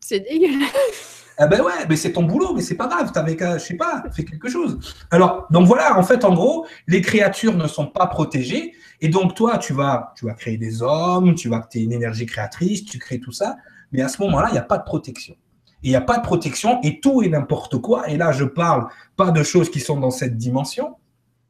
C'est 0.00 0.20
dégueulasse. 0.20 1.24
Ah 1.38 1.46
ben 1.46 1.62
ouais, 1.62 1.86
mais 1.88 1.96
c'est 1.96 2.12
ton 2.12 2.24
boulot, 2.24 2.52
mais 2.52 2.60
c'est 2.62 2.74
pas 2.74 2.88
grave, 2.88 3.12
t'avais 3.12 3.36
qu'à, 3.36 3.58
je 3.58 3.64
sais 3.64 3.76
pas, 3.76 4.04
fais 4.12 4.24
quelque 4.24 4.48
chose. 4.48 4.78
Alors, 5.10 5.46
donc 5.50 5.66
voilà, 5.66 5.96
en 5.96 6.02
fait, 6.02 6.24
en 6.24 6.34
gros, 6.34 6.66
les 6.88 7.00
créatures 7.00 7.56
ne 7.56 7.68
sont 7.68 7.86
pas 7.86 8.08
protégées, 8.08 8.74
et 9.00 9.08
donc 9.08 9.34
toi, 9.34 9.56
tu 9.56 9.72
vas, 9.72 10.12
tu 10.16 10.26
vas 10.26 10.34
créer 10.34 10.58
des 10.58 10.82
hommes, 10.82 11.36
tu 11.36 11.48
vas, 11.48 11.66
es 11.74 11.80
une 11.80 11.92
énergie 11.92 12.26
créatrice, 12.26 12.84
tu 12.84 12.98
crées 12.98 13.20
tout 13.20 13.30
ça, 13.30 13.56
mais 13.92 14.02
à 14.02 14.08
ce 14.08 14.20
moment-là, 14.22 14.48
il 14.50 14.52
n'y 14.52 14.58
a 14.58 14.62
pas 14.62 14.78
de 14.78 14.84
protection. 14.84 15.36
Il 15.84 15.90
n'y 15.90 15.96
a 15.96 16.00
pas 16.00 16.18
de 16.18 16.24
protection, 16.24 16.80
et 16.82 16.98
tout 16.98 17.22
est 17.22 17.28
n'importe 17.28 17.78
quoi, 17.78 18.10
et 18.10 18.16
là, 18.16 18.32
je 18.32 18.44
parle 18.44 18.88
pas 19.16 19.30
de 19.30 19.42
choses 19.44 19.70
qui 19.70 19.78
sont 19.78 20.00
dans 20.00 20.10
cette 20.10 20.36
dimension, 20.36 20.96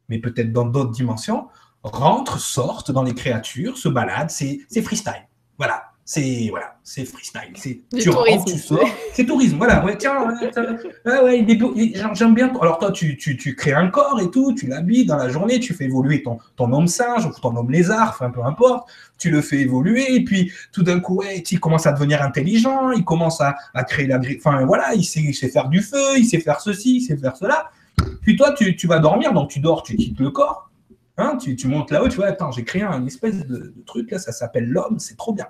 mais 0.07 0.19
peut-être 0.19 0.53
dans 0.53 0.65
d'autres 0.65 0.91
dimensions, 0.91 1.47
rentrent, 1.81 2.39
sortent 2.39 2.91
dans 2.91 3.03
les 3.03 3.15
créatures, 3.15 3.75
se 3.75 3.89
baladent, 3.89 4.29
c'est 4.29 4.81
freestyle. 4.83 5.27
Voilà 5.57 5.88
c'est 6.11 6.47
voilà, 6.49 6.75
c'est 6.83 7.05
freestyle. 7.05 7.53
C'est 7.53 7.81
tu 7.95 8.09
rentres, 8.09 8.45
tu 8.45 8.57
sors. 8.57 8.79
C'est 9.13 9.27
tourisme, 9.27 9.57
voilà. 9.57 9.85
Ouais, 9.85 9.95
tiens, 9.95 10.35
ouais, 11.05 11.45
j'aime 12.13 12.33
bien. 12.33 12.51
Alors 12.59 12.79
toi, 12.79 12.91
tu, 12.91 13.15
tu, 13.15 13.37
tu, 13.37 13.55
crées 13.55 13.73
un 13.73 13.89
corps 13.89 14.19
et 14.19 14.31
tout, 14.31 14.55
tu 14.55 14.65
l'habilles 14.65 15.05
dans 15.05 15.17
la 15.17 15.29
journée, 15.29 15.59
tu 15.59 15.75
fais 15.75 15.85
évoluer 15.85 16.23
ton, 16.23 16.39
ton 16.55 16.73
homme 16.73 16.87
singe 16.87 17.27
ou 17.27 17.39
ton 17.39 17.55
homme 17.55 17.69
lézard, 17.69 18.09
enfin 18.09 18.31
peu 18.31 18.43
importe. 18.43 18.89
Tu 19.19 19.29
le 19.29 19.43
fais 19.43 19.57
évoluer 19.57 20.15
et 20.15 20.23
puis 20.23 20.51
tout 20.71 20.81
d'un 20.81 20.99
coup, 20.99 21.17
ouais, 21.17 21.43
il 21.51 21.59
commence 21.59 21.85
à 21.85 21.91
devenir 21.91 22.23
intelligent, 22.23 22.89
il 22.89 23.05
commence 23.05 23.39
à, 23.39 23.55
à 23.75 23.83
créer 23.83 24.07
la, 24.07 24.19
enfin 24.35 24.65
voilà, 24.65 24.95
il 24.95 25.03
sait, 25.03 25.19
il 25.19 25.35
sait 25.35 25.49
faire 25.49 25.69
du 25.69 25.83
feu, 25.83 26.17
il 26.17 26.25
sait 26.25 26.39
faire 26.39 26.59
ceci, 26.59 26.95
il 26.95 27.01
sait 27.01 27.17
faire 27.17 27.37
cela. 27.37 27.69
Puis 28.23 28.35
toi, 28.35 28.53
tu, 28.53 28.75
tu 28.75 28.87
vas 28.87 28.97
dormir, 28.97 29.31
donc 29.31 29.51
tu 29.51 29.59
dors, 29.59 29.83
tu 29.83 29.95
quittes 29.95 30.19
le 30.19 30.31
corps. 30.31 30.68
Hein, 31.19 31.37
tu, 31.37 31.67
montes 31.67 31.91
là-haut, 31.91 32.07
tu 32.07 32.17
vois, 32.17 32.27
attends, 32.27 32.51
j'ai 32.51 32.63
créé 32.63 32.83
un 32.83 33.05
espèce 33.05 33.45
de, 33.45 33.73
truc 33.85 34.11
là, 34.11 34.19
ça 34.19 34.31
s'appelle 34.31 34.69
l'homme, 34.69 34.99
c'est 34.99 35.17
trop 35.17 35.33
bien. 35.33 35.47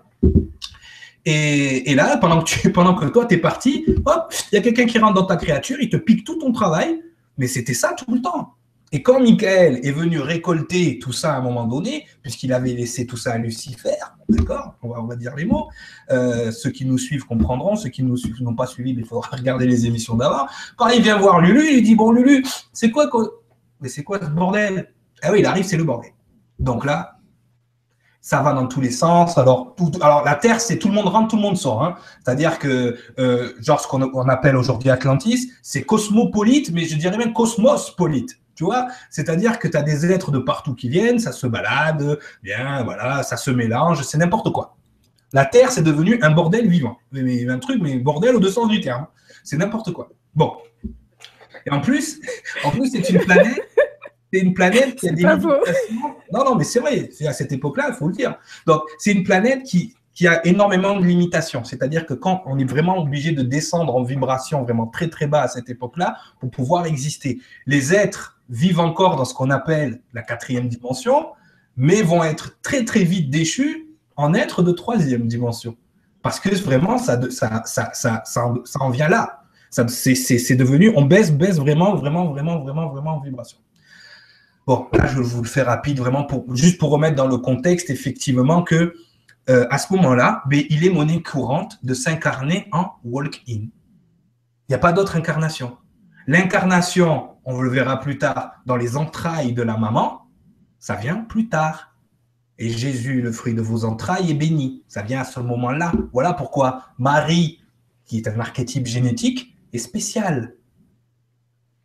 Et, 1.25 1.93
là, 1.93 2.17
pendant 2.17 2.41
que, 2.41 2.67
toi, 3.11 3.25
tu 3.25 3.35
es 3.35 3.37
parti, 3.37 3.85
hop, 4.05 4.33
il 4.51 4.55
y 4.55 4.57
a 4.57 4.61
quelqu'un 4.61 4.85
qui 4.85 4.97
rentre 4.97 5.13
dans 5.13 5.25
ta 5.25 5.35
créature, 5.35 5.77
il 5.79 5.89
te 5.89 5.97
pique 5.97 6.23
tout 6.25 6.37
ton 6.37 6.51
travail, 6.51 7.01
mais 7.37 7.47
c'était 7.47 7.73
ça 7.73 7.93
tout 7.93 8.11
le 8.13 8.21
temps. 8.21 8.55
Et 8.91 9.03
quand 9.03 9.19
Michael 9.19 9.79
est 9.83 9.91
venu 9.91 10.19
récolter 10.19 10.97
tout 10.97 11.11
ça 11.11 11.35
à 11.35 11.37
un 11.37 11.41
moment 11.41 11.65
donné, 11.65 12.07
puisqu'il 12.23 12.51
avait 12.51 12.73
laissé 12.73 13.05
tout 13.05 13.17
ça 13.17 13.33
à 13.33 13.37
Lucifer, 13.37 13.91
d'accord 14.27 14.73
on 14.81 15.03
va, 15.03 15.15
dire 15.15 15.35
les 15.35 15.45
mots, 15.45 15.67
euh, 16.09 16.51
ceux 16.51 16.71
qui 16.71 16.85
nous 16.85 16.97
suivent 16.97 17.25
comprendront, 17.25 17.75
ceux 17.75 17.89
qui 17.89 18.01
nous 18.01 18.17
n'ont 18.41 18.55
pas 18.55 18.65
suivi, 18.65 18.91
il 18.91 19.05
faudra 19.05 19.29
regarder 19.37 19.67
les 19.67 19.85
émissions 19.85 20.15
d'avant. 20.15 20.47
Quand 20.75 20.87
il 20.87 21.03
vient 21.03 21.19
voir 21.19 21.39
Lulu, 21.39 21.69
il 21.71 21.83
dit 21.83 21.93
Bon, 21.93 22.11
Lulu, 22.11 22.43
c'est 22.73 22.89
quoi, 22.89 23.07
mais 23.79 23.89
c'est 23.89 24.03
quoi 24.03 24.19
ce 24.19 24.25
bordel? 24.25 24.91
Ah 25.21 25.31
oui, 25.31 25.39
il 25.39 25.45
arrive, 25.45 25.65
c'est 25.65 25.77
le 25.77 25.83
bordel. 25.83 26.11
Donc 26.59 26.85
là, 26.85 27.19
ça 28.21 28.41
va 28.41 28.53
dans 28.53 28.67
tous 28.67 28.81
les 28.81 28.91
sens. 28.91 29.37
Alors, 29.37 29.75
alors 30.01 30.23
la 30.23 30.35
Terre, 30.35 30.59
c'est 30.59 30.77
tout 30.77 30.89
le 30.89 30.93
monde 30.93 31.07
rentre, 31.07 31.29
tout 31.29 31.35
le 31.35 31.41
monde 31.41 31.57
sort. 31.57 31.83
Hein. 31.83 31.95
C'est-à-dire 32.23 32.59
que, 32.59 32.97
euh, 33.17 33.53
genre, 33.59 33.79
ce 33.79 33.87
qu'on 33.87 34.29
appelle 34.29 34.55
aujourd'hui 34.55 34.89
Atlantis, 34.89 35.51
c'est 35.61 35.83
cosmopolite, 35.83 36.71
mais 36.71 36.85
je 36.85 36.95
dirais 36.95 37.17
même 37.17 37.33
cosmospolite. 37.33 38.39
Tu 38.55 38.65
vois? 38.65 38.87
C'est-à-dire 39.09 39.57
que 39.57 39.69
tu 39.69 39.77
as 39.77 39.81
des 39.83 40.05
êtres 40.11 40.31
de 40.31 40.39
partout 40.39 40.75
qui 40.75 40.89
viennent, 40.89 41.17
ça 41.17 41.31
se 41.31 41.47
balade, 41.47 42.19
bien, 42.43 42.83
voilà, 42.83 43.23
ça 43.23 43.37
se 43.37 43.51
mélange, 43.51 44.03
c'est 44.03 44.17
n'importe 44.17 44.51
quoi. 44.51 44.75
La 45.31 45.45
Terre, 45.45 45.71
c'est 45.71 45.83
devenu 45.83 46.19
un 46.21 46.31
bordel 46.31 46.67
vivant. 46.67 46.97
Mais, 47.11 47.47
un 47.47 47.59
truc, 47.59 47.81
mais 47.81 47.99
bordel 47.99 48.35
au 48.35 48.39
deux 48.39 48.51
sens 48.51 48.67
du 48.67 48.81
terme. 48.81 49.07
C'est 49.45 49.57
n'importe 49.57 49.93
quoi. 49.93 50.09
Bon. 50.35 50.57
Et 51.65 51.71
en 51.71 51.79
plus, 51.79 52.19
en 52.65 52.71
plus, 52.71 52.89
c'est 52.91 53.09
une 53.09 53.19
planète 53.19 53.61
c'est 54.31 54.39
une 54.39 54.53
planète 54.53 54.95
qui 54.95 55.09
a 55.09 55.11
des 55.11 55.23
limitations. 55.23 56.15
Non, 56.31 56.45
non, 56.45 56.55
mais 56.55 56.63
c'est 56.63 56.79
vrai, 56.79 57.09
c'est 57.11 57.27
à 57.27 57.33
cette 57.33 57.51
époque-là, 57.51 57.87
il 57.89 57.95
faut 57.95 58.07
le 58.07 58.13
dire. 58.13 58.35
Donc, 58.67 58.83
c'est 58.99 59.11
une 59.11 59.23
planète 59.23 59.63
qui, 59.63 59.95
qui 60.13 60.27
a 60.27 60.45
énormément 60.45 60.99
de 60.99 61.05
limitations. 61.05 61.63
C'est-à-dire 61.63 62.05
que 62.05 62.13
quand 62.13 62.43
on 62.45 62.59
est 62.59 62.69
vraiment 62.69 62.97
obligé 62.97 63.31
de 63.31 63.41
descendre 63.41 63.95
en 63.95 64.03
vibration 64.03 64.63
vraiment 64.63 64.87
très 64.87 65.09
très 65.09 65.27
bas 65.27 65.43
à 65.43 65.47
cette 65.47 65.69
époque-là 65.69 66.17
pour 66.39 66.51
pouvoir 66.51 66.85
exister, 66.85 67.39
les 67.65 67.93
êtres 67.93 68.39
vivent 68.49 68.79
encore 68.79 69.15
dans 69.15 69.25
ce 69.25 69.33
qu'on 69.33 69.49
appelle 69.49 70.01
la 70.13 70.21
quatrième 70.21 70.67
dimension, 70.67 71.27
mais 71.77 72.01
vont 72.01 72.23
être 72.23 72.59
très 72.61 72.83
très 72.83 73.03
vite 73.03 73.29
déchus 73.29 73.87
en 74.17 74.33
êtres 74.33 74.61
de 74.61 74.71
troisième 74.71 75.27
dimension. 75.27 75.77
Parce 76.21 76.39
que 76.39 76.53
vraiment, 76.63 76.97
ça, 76.97 77.19
ça, 77.31 77.63
ça, 77.65 77.91
ça, 77.93 78.23
ça 78.25 78.81
en 78.81 78.89
vient 78.89 79.07
là. 79.07 79.43
C'est 79.69 80.55
devenu, 80.55 80.91
on 80.95 81.05
baisse, 81.05 81.31
baisse 81.31 81.57
vraiment, 81.57 81.95
vraiment, 81.95 82.31
vraiment, 82.31 82.59
vraiment, 82.59 82.89
vraiment 82.89 83.15
en 83.15 83.19
vibration. 83.21 83.59
Bon, 84.69 84.87
là, 84.93 85.07
je 85.07 85.19
vous 85.19 85.41
le 85.41 85.47
fais 85.47 85.63
rapide, 85.63 85.97
vraiment, 85.97 86.25
pour, 86.25 86.55
juste 86.55 86.77
pour 86.77 86.91
remettre 86.91 87.15
dans 87.15 87.25
le 87.25 87.39
contexte, 87.39 87.89
effectivement, 87.89 88.61
que 88.61 88.93
euh, 89.49 89.65
à 89.71 89.79
ce 89.79 89.91
moment-là, 89.93 90.43
ben, 90.45 90.63
il 90.69 90.85
est 90.85 90.91
monnaie 90.91 91.23
courante 91.23 91.83
de 91.83 91.95
s'incarner 91.95 92.67
en 92.71 92.91
walk-in. 93.03 93.61
Il 93.61 93.71
n'y 94.69 94.75
a 94.75 94.77
pas 94.77 94.93
d'autre 94.93 95.15
incarnation. 95.15 95.75
L'incarnation, 96.27 97.31
on 97.45 97.59
le 97.59 97.67
verra 97.67 97.99
plus 97.99 98.19
tard, 98.19 98.61
dans 98.67 98.75
les 98.75 98.95
entrailles 98.95 99.53
de 99.53 99.63
la 99.63 99.75
maman, 99.75 100.27
ça 100.77 100.93
vient 100.93 101.15
plus 101.15 101.49
tard. 101.49 101.95
Et 102.59 102.69
Jésus, 102.69 103.23
le 103.23 103.31
fruit 103.31 103.55
de 103.55 103.63
vos 103.63 103.85
entrailles, 103.85 104.29
est 104.29 104.35
béni. 104.35 104.83
Ça 104.87 105.01
vient 105.01 105.21
à 105.21 105.25
ce 105.25 105.39
moment-là. 105.39 105.93
Voilà 106.13 106.33
pourquoi 106.33 106.83
Marie, 106.99 107.59
qui 108.05 108.17
est 108.17 108.27
un 108.27 108.39
archétype 108.39 108.85
génétique, 108.85 109.57
est 109.73 109.79
spécial. 109.79 110.53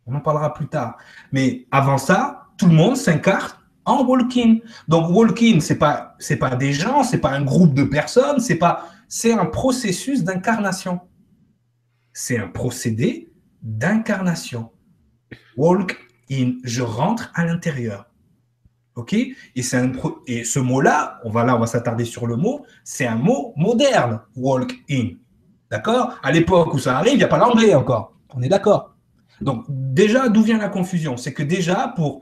On 0.05 0.13
en 0.13 0.21
parlera 0.21 0.53
plus 0.53 0.67
tard. 0.67 0.97
Mais 1.31 1.65
avant 1.71 1.97
ça, 1.97 2.44
tout 2.57 2.67
le 2.67 2.73
monde 2.73 2.95
s'incarne 2.97 3.51
en 3.85 4.03
walking. 4.03 4.61
Donc 4.87 5.09
walking, 5.09 5.61
c'est 5.61 5.77
pas 5.77 6.17
pas 6.39 6.55
des 6.55 6.73
gens, 6.73 7.03
c'est 7.03 7.19
pas 7.19 7.31
un 7.31 7.43
groupe 7.43 7.73
de 7.73 7.83
personnes, 7.83 8.39
c'est 8.39 9.31
un 9.31 9.45
processus 9.45 10.23
d'incarnation. 10.23 10.99
C'est 12.13 12.39
un 12.39 12.47
procédé 12.47 13.31
d'incarnation. 13.61 14.71
Walk 15.57 15.97
in, 16.31 16.53
je 16.63 16.81
rentre 16.81 17.31
à 17.35 17.45
l'intérieur. 17.45 18.05
OK? 18.95 19.13
Et 19.13 19.61
c'est 19.61 19.81
ce 20.45 20.59
mot-là, 20.59 21.19
on 21.25 21.29
va 21.29 21.43
là 21.43 21.55
on 21.55 21.59
va 21.59 21.67
s'attarder 21.67 22.05
sur 22.05 22.25
le 22.27 22.37
mot, 22.37 22.65
c'est 22.83 23.05
un 23.05 23.17
mot 23.17 23.53
moderne, 23.57 24.21
walk 24.35 24.73
in. 24.89 25.09
D'accord? 25.69 26.17
À 26.23 26.31
l'époque 26.31 26.73
où 26.73 26.79
ça 26.79 26.97
arrive, 26.97 27.13
il 27.13 27.17
n'y 27.17 27.23
a 27.23 27.27
pas 27.27 27.37
l'anglais 27.37 27.75
encore. 27.75 28.13
On 28.33 28.41
est 28.41 28.47
d'accord? 28.47 28.95
Donc 29.41 29.65
déjà 29.67 30.29
d'où 30.29 30.43
vient 30.43 30.57
la 30.57 30.69
confusion? 30.69 31.17
C'est 31.17 31.33
que 31.33 31.43
déjà 31.43 31.93
pour 31.95 32.21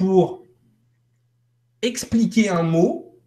pour 0.00 0.44
expliquer 1.82 2.48
un 2.48 2.62
mot 2.62 3.18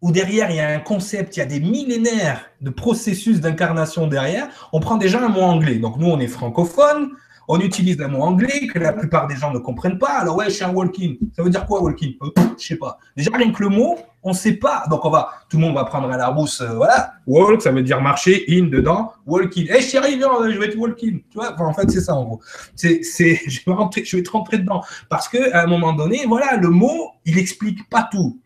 où 0.00 0.12
derrière 0.12 0.50
il 0.50 0.56
y 0.56 0.60
a 0.60 0.70
un 0.70 0.80
concept, 0.80 1.36
il 1.36 1.40
y 1.40 1.42
a 1.42 1.46
des 1.46 1.60
millénaires 1.60 2.46
de 2.62 2.70
processus 2.70 3.40
d'incarnation 3.40 4.06
derrière, 4.06 4.48
on 4.72 4.80
prend 4.80 4.96
déjà 4.96 5.22
un 5.22 5.28
mot 5.28 5.42
anglais. 5.42 5.74
Donc 5.74 5.98
nous, 5.98 6.06
on 6.06 6.18
est 6.18 6.26
francophone, 6.26 7.10
on 7.48 7.60
utilise 7.60 8.00
un 8.00 8.08
mot 8.08 8.22
anglais 8.22 8.66
que 8.66 8.78
la 8.78 8.94
plupart 8.94 9.26
des 9.26 9.36
gens 9.36 9.52
ne 9.52 9.58
comprennent 9.58 9.98
pas. 9.98 10.20
Alors 10.20 10.36
ouais, 10.38 10.46
je 10.46 10.54
suis 10.54 10.64
un 10.64 10.72
walking. 10.72 11.18
Ça 11.36 11.42
veut 11.42 11.50
dire 11.50 11.66
quoi 11.66 11.82
walking? 11.82 12.14
Euh, 12.22 12.30
Je 12.56 12.66
sais 12.68 12.76
pas. 12.76 12.98
Déjà 13.14 13.30
rien 13.36 13.52
que 13.52 13.62
le 13.62 13.68
mot, 13.68 13.98
on 14.22 14.32
sait 14.32 14.54
pas. 14.54 14.84
Donc 14.90 15.04
on 15.04 15.10
va, 15.10 15.30
tout 15.48 15.56
le 15.56 15.62
monde 15.62 15.74
va 15.74 15.84
prendre 15.84 16.10
à 16.10 16.16
la 16.16 16.28
rousse. 16.28 16.60
Euh, 16.60 16.74
voilà, 16.74 17.14
walk, 17.26 17.62
ça 17.62 17.70
veut 17.70 17.82
dire 17.82 18.00
marcher, 18.00 18.44
in 18.48 18.66
dedans, 18.66 19.12
walking. 19.26 19.68
Eh 19.74 19.80
chérie, 19.80 20.16
viens, 20.16 20.30
je 20.48 20.58
vais 20.58 20.66
être 20.66 20.76
walking. 20.76 21.22
Tu 21.30 21.38
vois, 21.38 21.54
en 21.60 21.72
fait 21.72 21.90
c'est 21.90 22.00
ça 22.00 22.14
en 22.14 22.24
gros. 22.24 22.40
C'est, 22.74 23.02
c'est, 23.02 23.40
je 23.46 23.60
vais 23.64 23.72
rentrer, 23.72 24.04
je 24.04 24.16
vais 24.16 24.22
te 24.22 24.30
rentrer 24.30 24.58
dedans 24.58 24.82
parce 25.08 25.28
que 25.28 25.52
à 25.52 25.62
un 25.62 25.66
moment 25.66 25.92
donné, 25.92 26.24
voilà, 26.26 26.56
le 26.56 26.68
mot, 26.68 27.10
il 27.24 27.38
explique 27.38 27.88
pas 27.88 28.08
tout. 28.10 28.40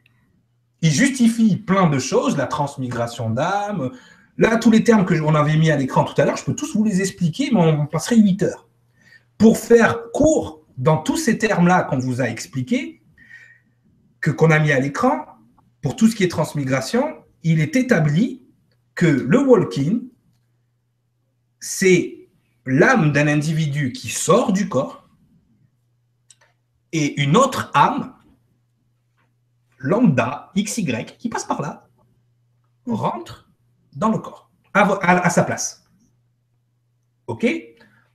Il 0.82 0.90
justifie 0.90 1.56
plein 1.56 1.88
de 1.88 1.98
choses, 1.98 2.36
la 2.36 2.46
transmigration 2.46 3.30
d'âme. 3.30 3.90
Là, 4.36 4.56
tous 4.56 4.70
les 4.70 4.84
termes 4.84 5.04
que 5.04 5.14
on 5.20 5.34
avait 5.34 5.56
mis 5.56 5.70
à 5.70 5.76
l'écran 5.76 6.04
tout 6.04 6.20
à 6.20 6.24
l'heure, 6.24 6.36
je 6.36 6.44
peux 6.44 6.54
tous 6.54 6.74
vous 6.74 6.84
les 6.84 7.00
expliquer, 7.00 7.50
mais 7.52 7.60
on 7.60 7.86
passerait 7.86 8.16
8 8.16 8.42
heures. 8.42 8.68
Pour 9.38 9.56
faire 9.56 10.10
court 10.12 10.62
dans 10.76 10.98
tous 10.98 11.16
ces 11.16 11.38
termes-là 11.38 11.84
qu'on 11.84 11.98
vous 11.98 12.20
a 12.20 12.24
expliqués, 12.24 13.00
que 14.20 14.30
qu'on 14.30 14.50
a 14.50 14.58
mis 14.58 14.72
à 14.72 14.80
l'écran, 14.80 15.24
pour 15.84 15.96
tout 15.96 16.08
ce 16.08 16.16
qui 16.16 16.24
est 16.24 16.28
transmigration, 16.28 17.22
il 17.42 17.60
est 17.60 17.76
établi 17.76 18.42
que 18.94 19.04
le 19.04 19.38
walking, 19.38 20.08
c'est 21.60 22.30
l'âme 22.64 23.12
d'un 23.12 23.28
individu 23.28 23.92
qui 23.92 24.08
sort 24.08 24.54
du 24.54 24.70
corps 24.70 25.06
et 26.92 27.20
une 27.20 27.36
autre 27.36 27.70
âme, 27.74 28.14
lambda, 29.76 30.50
XY, 30.56 31.04
qui 31.18 31.28
passe 31.28 31.44
par 31.44 31.60
là, 31.60 31.86
rentre 32.86 33.50
dans 33.92 34.08
le 34.08 34.16
corps, 34.16 34.50
à 34.72 35.28
sa 35.28 35.42
place. 35.42 35.84
OK? 37.26 37.46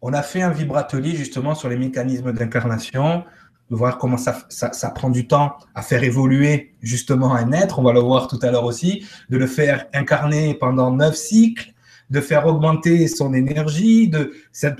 On 0.01 0.13
a 0.13 0.23
fait 0.23 0.41
un 0.41 0.49
vibratelier 0.49 1.15
justement 1.15 1.53
sur 1.53 1.69
les 1.69 1.77
mécanismes 1.77 2.33
d'incarnation, 2.33 3.25
de 3.69 3.75
voir 3.75 3.97
comment 3.97 4.17
ça, 4.17 4.45
ça, 4.49 4.89
prend 4.89 5.09
du 5.09 5.27
temps 5.27 5.55
à 5.75 5.81
faire 5.81 6.03
évoluer 6.03 6.75
justement 6.81 7.35
un 7.35 7.51
être, 7.51 7.79
on 7.79 7.83
va 7.83 7.93
le 7.93 7.99
voir 7.99 8.27
tout 8.27 8.39
à 8.41 8.51
l'heure 8.51 8.65
aussi, 8.65 9.05
de 9.29 9.37
le 9.37 9.47
faire 9.47 9.85
incarner 9.93 10.55
pendant 10.55 10.91
neuf 10.91 11.15
cycles, 11.15 11.73
de 12.09 12.21
faire 12.21 12.47
augmenter 12.47 13.07
son 13.07 13.33
énergie, 13.33 14.07
de, 14.07 14.33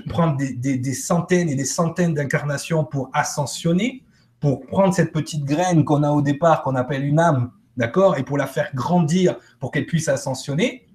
prendre 0.08 0.36
des, 0.36 0.94
centaines 0.94 1.48
et 1.48 1.54
des 1.54 1.64
centaines 1.64 2.14
d'incarnations 2.14 2.84
pour 2.84 3.10
ascensionner, 3.12 4.02
pour 4.40 4.66
prendre 4.66 4.92
cette 4.92 5.12
petite 5.12 5.44
graine 5.44 5.84
qu'on 5.84 6.02
a 6.02 6.10
au 6.10 6.22
départ, 6.22 6.62
qu'on 6.62 6.74
appelle 6.74 7.04
une 7.04 7.20
âme, 7.20 7.52
d'accord, 7.76 8.18
et 8.18 8.24
pour 8.24 8.36
la 8.36 8.46
faire 8.46 8.70
grandir, 8.74 9.36
pour 9.60 9.70
qu'elle 9.70 9.86
puisse 9.86 10.08
ascensionner. 10.08 10.86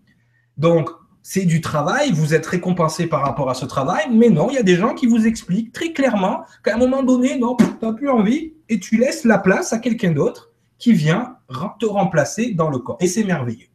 Donc, 0.58 0.90
c'est 1.28 1.46
du 1.46 1.60
travail, 1.60 2.12
vous 2.12 2.36
êtes 2.36 2.46
récompensé 2.46 3.08
par 3.08 3.24
rapport 3.24 3.50
à 3.50 3.56
ce 3.56 3.66
travail, 3.66 4.04
mais 4.12 4.30
non, 4.30 4.52
il 4.52 4.54
y 4.54 4.60
a 4.60 4.64
des 4.64 4.76
gens 4.76 4.94
qui 4.94 5.08
vous 5.08 5.26
expliquent 5.26 5.74
très 5.74 5.92
clairement 5.92 6.44
qu'à 6.64 6.76
un 6.76 6.78
moment 6.78 7.02
donné, 7.02 7.40
non, 7.40 7.56
tu 7.56 7.66
n'as 7.82 7.94
plus 7.94 8.10
envie, 8.10 8.54
et 8.70 8.80
tu 8.80 8.98
laisses 8.98 9.24
la 9.24 9.40
place 9.40 9.74
à 9.74 9.80
quelqu'un 9.80 10.12
d'autre 10.12 10.52
qui 10.78 10.94
vient 10.94 11.38
te 11.80 11.88
remplacer 11.88 12.54
dans 12.54 12.70
le 12.70 12.78
corps. 12.78 12.98
Et 13.00 13.08
c'est 13.08 13.24
merveilleux. 13.24 13.70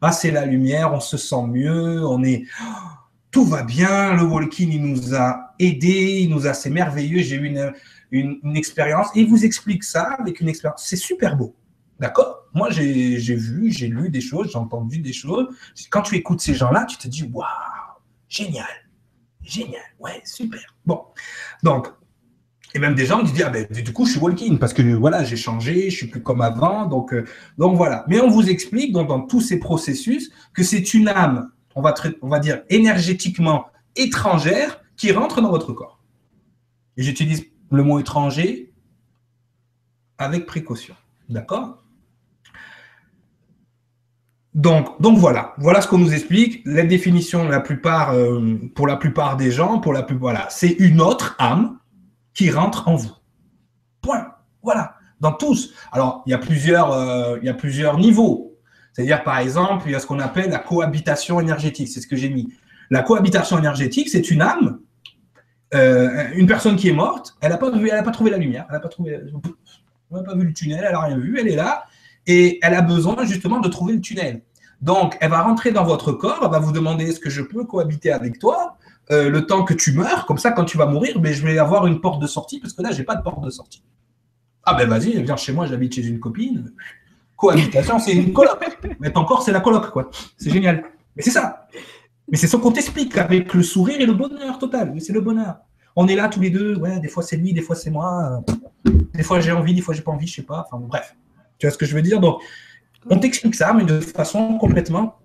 Ah, 0.00 0.12
c'est 0.12 0.30
la 0.30 0.46
lumière, 0.46 0.94
on 0.94 1.00
se 1.00 1.18
sent 1.18 1.46
mieux, 1.46 2.02
on 2.06 2.22
est 2.24 2.44
tout 3.30 3.44
va 3.44 3.64
bien, 3.64 4.14
le 4.14 4.22
walking, 4.22 4.72
il 4.72 4.82
nous 4.82 5.14
a 5.14 5.54
aidés, 5.58 6.20
il 6.22 6.30
nous 6.30 6.46
a, 6.46 6.54
c'est 6.54 6.70
merveilleux, 6.70 7.20
j'ai 7.20 7.36
eu 7.36 7.44
une, 7.44 7.70
une, 8.12 8.56
expérience, 8.56 9.08
et 9.14 9.20
il 9.20 9.28
vous 9.28 9.44
explique 9.44 9.84
ça 9.84 10.16
avec 10.18 10.40
une 10.40 10.48
expérience, 10.48 10.82
c'est 10.86 10.96
super 10.96 11.36
beau, 11.36 11.54
d'accord? 12.04 12.44
Moi, 12.52 12.70
j'ai 12.70 13.16
vu, 13.34 13.72
j'ai 13.72 13.88
lu 13.88 14.10
des 14.10 14.20
choses, 14.20 14.50
j'ai 14.52 14.58
entendu 14.58 14.98
des 14.98 15.12
choses, 15.12 15.48
quand 15.90 16.02
tu 16.02 16.16
écoutes 16.16 16.40
ces 16.40 16.54
gens-là, 16.54 16.84
tu 16.84 16.98
te 16.98 17.08
dis, 17.08 17.24
waouh, 17.32 17.46
génial, 18.28 18.66
génial, 19.42 19.82
ouais, 19.98 20.20
super. 20.24 20.76
Bon, 20.84 21.00
donc, 21.62 21.88
et 22.74 22.78
même 22.78 22.94
des 22.94 23.06
gens 23.06 23.24
qui 23.24 23.32
disent, 23.32 23.44
ah 23.46 23.50
ben, 23.50 23.66
du 23.66 23.92
coup, 23.92 24.04
je 24.04 24.12
suis 24.12 24.20
walking 24.20 24.58
parce 24.58 24.74
que 24.74 24.82
voilà, 24.82 25.24
j'ai 25.24 25.36
changé, 25.36 25.90
je 25.90 25.96
suis 25.96 26.06
plus 26.08 26.22
comme 26.22 26.42
avant, 26.42 26.86
donc, 26.86 27.14
euh, 27.14 27.24
donc 27.56 27.76
voilà. 27.76 28.04
Mais 28.08 28.20
on 28.20 28.28
vous 28.28 28.50
explique 28.50 28.92
donc, 28.92 29.08
dans 29.08 29.22
tous 29.22 29.40
ces 29.40 29.58
processus 29.58 30.30
que 30.52 30.62
c'est 30.62 30.92
une 30.92 31.08
âme 31.08 31.50
on 31.74 31.82
va, 31.82 31.94
on 32.22 32.28
va 32.28 32.38
dire, 32.38 32.62
énergétiquement 32.68 33.66
étrangère 33.96 34.80
qui 34.96 35.10
rentre 35.12 35.40
dans 35.40 35.50
votre 35.50 35.72
corps. 35.72 36.00
Et 36.96 37.02
j'utilise 37.02 37.46
le 37.70 37.82
mot 37.82 37.98
étranger 37.98 38.72
avec 40.18 40.46
précaution. 40.46 40.94
D'accord? 41.28 41.83
Donc, 44.54 44.94
voilà, 45.00 45.54
voilà 45.58 45.80
ce 45.80 45.88
qu'on 45.88 45.98
nous 45.98 46.14
explique. 46.14 46.62
La 46.64 46.84
définition, 46.84 47.50
euh, 47.50 48.58
pour 48.74 48.86
la 48.86 48.96
plupart 48.96 49.36
des 49.36 49.50
gens, 49.50 49.80
pour 49.80 49.92
la 49.92 50.06
voilà, 50.12 50.46
c'est 50.48 50.70
une 50.70 51.00
autre 51.00 51.34
âme 51.38 51.78
qui 52.34 52.50
rentre 52.50 52.86
en 52.86 52.94
vous. 52.94 53.12
Point. 54.00 54.28
Voilà. 54.62 54.94
Dans 55.20 55.32
tous. 55.32 55.74
Alors, 55.90 56.22
il 56.26 56.30
y 56.30 56.34
a 56.34 56.38
plusieurs, 56.38 56.92
euh, 56.92 57.52
plusieurs 57.58 57.98
niveaux. 57.98 58.56
C'est-à-dire, 58.92 59.24
par 59.24 59.38
exemple, 59.38 59.84
il 59.86 59.92
y 59.92 59.94
a 59.94 60.00
ce 60.00 60.06
qu'on 60.06 60.20
appelle 60.20 60.50
la 60.50 60.58
cohabitation 60.58 61.40
énergétique. 61.40 61.88
C'est 61.88 62.00
ce 62.00 62.06
que 62.06 62.16
j'ai 62.16 62.30
mis. 62.30 62.52
La 62.90 63.02
cohabitation 63.02 63.58
énergétique, 63.58 64.08
c'est 64.08 64.30
une 64.30 64.42
âme, 64.42 64.78
euh, 65.74 66.28
une 66.34 66.46
personne 66.46 66.76
qui 66.76 66.88
est 66.88 66.92
morte, 66.92 67.36
elle 67.40 67.50
n'a 67.50 67.56
pas, 67.56 67.70
trouvé 68.12 68.30
la 68.30 68.36
lumière, 68.36 68.66
elle 68.68 68.74
n'a 68.74 68.80
pas, 68.80 68.88
trouvé, 68.88 69.18
pas 70.10 70.34
vu 70.36 70.46
le 70.46 70.52
tunnel, 70.52 70.84
elle 70.86 70.92
n'a 70.92 71.00
rien 71.00 71.16
vu, 71.16 71.36
elle 71.40 71.48
est 71.48 71.56
là, 71.56 71.86
et 72.26 72.58
elle 72.62 72.74
a 72.74 72.82
besoin 72.82 73.24
justement 73.24 73.60
de 73.60 73.68
trouver 73.68 73.94
le 73.94 74.00
tunnel. 74.00 74.42
Donc, 74.80 75.16
elle 75.20 75.30
va 75.30 75.42
rentrer 75.42 75.70
dans 75.72 75.84
votre 75.84 76.12
corps, 76.12 76.40
elle 76.42 76.50
va 76.50 76.58
vous 76.58 76.72
demander 76.72 77.04
est-ce 77.04 77.20
que 77.20 77.30
je 77.30 77.42
peux 77.42 77.64
cohabiter 77.64 78.12
avec 78.12 78.38
toi 78.38 78.76
euh, 79.10 79.30
le 79.30 79.46
temps 79.46 79.64
que 79.64 79.74
tu 79.74 79.92
meurs, 79.92 80.26
comme 80.26 80.38
ça, 80.38 80.50
quand 80.52 80.64
tu 80.64 80.78
vas 80.78 80.86
mourir, 80.86 81.20
mais 81.20 81.32
je 81.32 81.44
vais 81.44 81.58
avoir 81.58 81.86
une 81.86 82.00
porte 82.00 82.20
de 82.20 82.26
sortie, 82.26 82.60
parce 82.60 82.72
que 82.72 82.82
là, 82.82 82.90
je 82.90 82.98
n'ai 82.98 83.04
pas 83.04 83.14
de 83.14 83.22
porte 83.22 83.42
de 83.44 83.50
sortie. 83.50 83.82
Ah 84.64 84.74
ben 84.74 84.88
vas-y, 84.88 85.22
viens 85.22 85.36
chez 85.36 85.52
moi, 85.52 85.66
j'habite 85.66 85.94
chez 85.94 86.06
une 86.06 86.18
copine 86.18 86.72
cohabitation, 87.36 87.98
c'est 87.98 88.12
une 88.12 88.32
coloc. 88.32 88.58
Mais 89.00 89.16
encore, 89.16 89.42
c'est 89.42 89.52
la 89.52 89.60
coloc, 89.60 89.90
quoi. 89.90 90.10
C'est 90.36 90.50
génial. 90.50 90.84
Mais 91.16 91.22
c'est 91.22 91.30
ça. 91.30 91.66
Mais 92.30 92.38
c'est 92.38 92.46
ce 92.46 92.56
qu'on 92.56 92.72
t'explique 92.72 93.16
avec 93.18 93.52
le 93.52 93.62
sourire 93.62 94.00
et 94.00 94.06
le 94.06 94.14
bonheur 94.14 94.58
total. 94.58 94.94
C'est 95.00 95.12
le 95.12 95.20
bonheur. 95.20 95.56
On 95.96 96.08
est 96.08 96.16
là 96.16 96.28
tous 96.28 96.40
les 96.40 96.50
deux. 96.50 96.76
Ouais, 96.76 96.98
des 97.00 97.08
fois 97.08 97.22
c'est 97.22 97.36
lui, 97.36 97.52
des 97.52 97.60
fois 97.60 97.76
c'est 97.76 97.90
moi. 97.90 98.42
Des 99.12 99.22
fois 99.22 99.40
j'ai 99.40 99.52
envie, 99.52 99.74
des 99.74 99.82
fois 99.82 99.94
j'ai 99.94 100.02
pas 100.02 100.10
envie, 100.10 100.26
je 100.26 100.36
sais 100.36 100.42
pas. 100.42 100.66
Enfin 100.66 100.82
bref. 100.84 101.14
Tu 101.64 101.68
vois 101.68 101.72
ce 101.72 101.78
que 101.78 101.86
je 101.86 101.94
veux 101.94 102.02
dire? 102.02 102.20
Donc, 102.20 102.42
on 103.08 103.18
t'explique 103.18 103.54
ça, 103.54 103.72
mais 103.72 103.84
de 103.84 103.98
façon 103.98 104.58
complètement. 104.58 105.18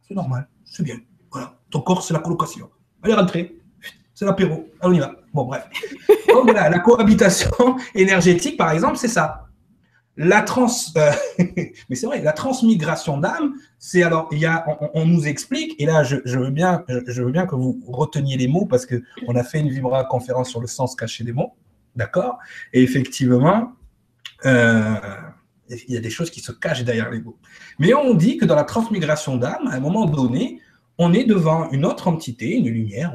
C'est 0.00 0.12
normal. 0.12 0.48
C'est 0.64 0.82
bien. 0.82 0.96
Voilà. 1.30 1.56
Ton 1.70 1.82
corps, 1.82 2.02
c'est 2.02 2.12
la 2.12 2.18
colocation. 2.18 2.68
Allez, 3.00 3.14
rentrez. 3.14 3.56
C'est 4.12 4.24
l'apéro. 4.24 4.68
Allez, 4.80 4.92
on 4.92 4.92
y 4.92 4.98
va. 4.98 5.14
Bon, 5.32 5.44
bref. 5.44 5.68
Donc, 6.28 6.46
voilà, 6.46 6.68
la 6.68 6.80
cohabitation 6.80 7.76
énergétique, 7.94 8.56
par 8.56 8.72
exemple, 8.72 8.96
c'est 8.96 9.06
ça. 9.06 9.46
La 10.16 10.42
trans, 10.42 10.66
euh, 10.96 11.12
mais 11.88 11.94
c'est 11.94 12.06
vrai, 12.06 12.20
la 12.22 12.32
transmigration 12.32 13.18
d'âme, 13.18 13.54
c'est 13.78 14.02
alors 14.02 14.28
il 14.32 14.40
y 14.40 14.46
a, 14.46 14.66
on, 14.94 15.06
nous 15.06 15.26
explique 15.26 15.74
et 15.80 15.86
là 15.86 16.02
je, 16.02 16.16
veux 16.38 16.50
bien, 16.50 16.84
je 16.88 17.22
veux 17.22 17.32
bien 17.32 17.46
que 17.46 17.54
vous 17.54 17.80
reteniez 17.88 18.36
les 18.36 18.46
mots 18.46 18.66
parce 18.66 18.84
que 18.84 19.02
on 19.26 19.36
a 19.36 19.42
fait 19.42 19.60
une 19.60 19.70
vibra 19.70 20.04
conférence 20.04 20.50
sur 20.50 20.60
le 20.60 20.66
sens 20.66 20.94
caché 20.94 21.24
des 21.24 21.32
mots, 21.32 21.54
d'accord? 21.96 22.38
Et 22.74 22.82
effectivement, 22.82 23.72
euh, 24.44 24.96
il 25.88 25.94
y 25.94 25.96
a 25.96 26.00
des 26.00 26.10
choses 26.10 26.30
qui 26.30 26.40
se 26.40 26.52
cachent 26.52 26.84
derrière 26.84 27.10
les. 27.10 27.22
Mais 27.78 27.94
on 27.94 28.14
dit 28.14 28.36
que 28.36 28.44
dans 28.44 28.54
la 28.54 28.64
transmigration 28.64 29.36
d'âme, 29.36 29.66
à 29.68 29.74
un 29.74 29.80
moment 29.80 30.06
donné, 30.06 30.60
on 30.98 31.12
est 31.12 31.24
devant 31.24 31.70
une 31.70 31.84
autre 31.84 32.08
entité, 32.08 32.56
une 32.56 32.68
lumière, 32.68 33.14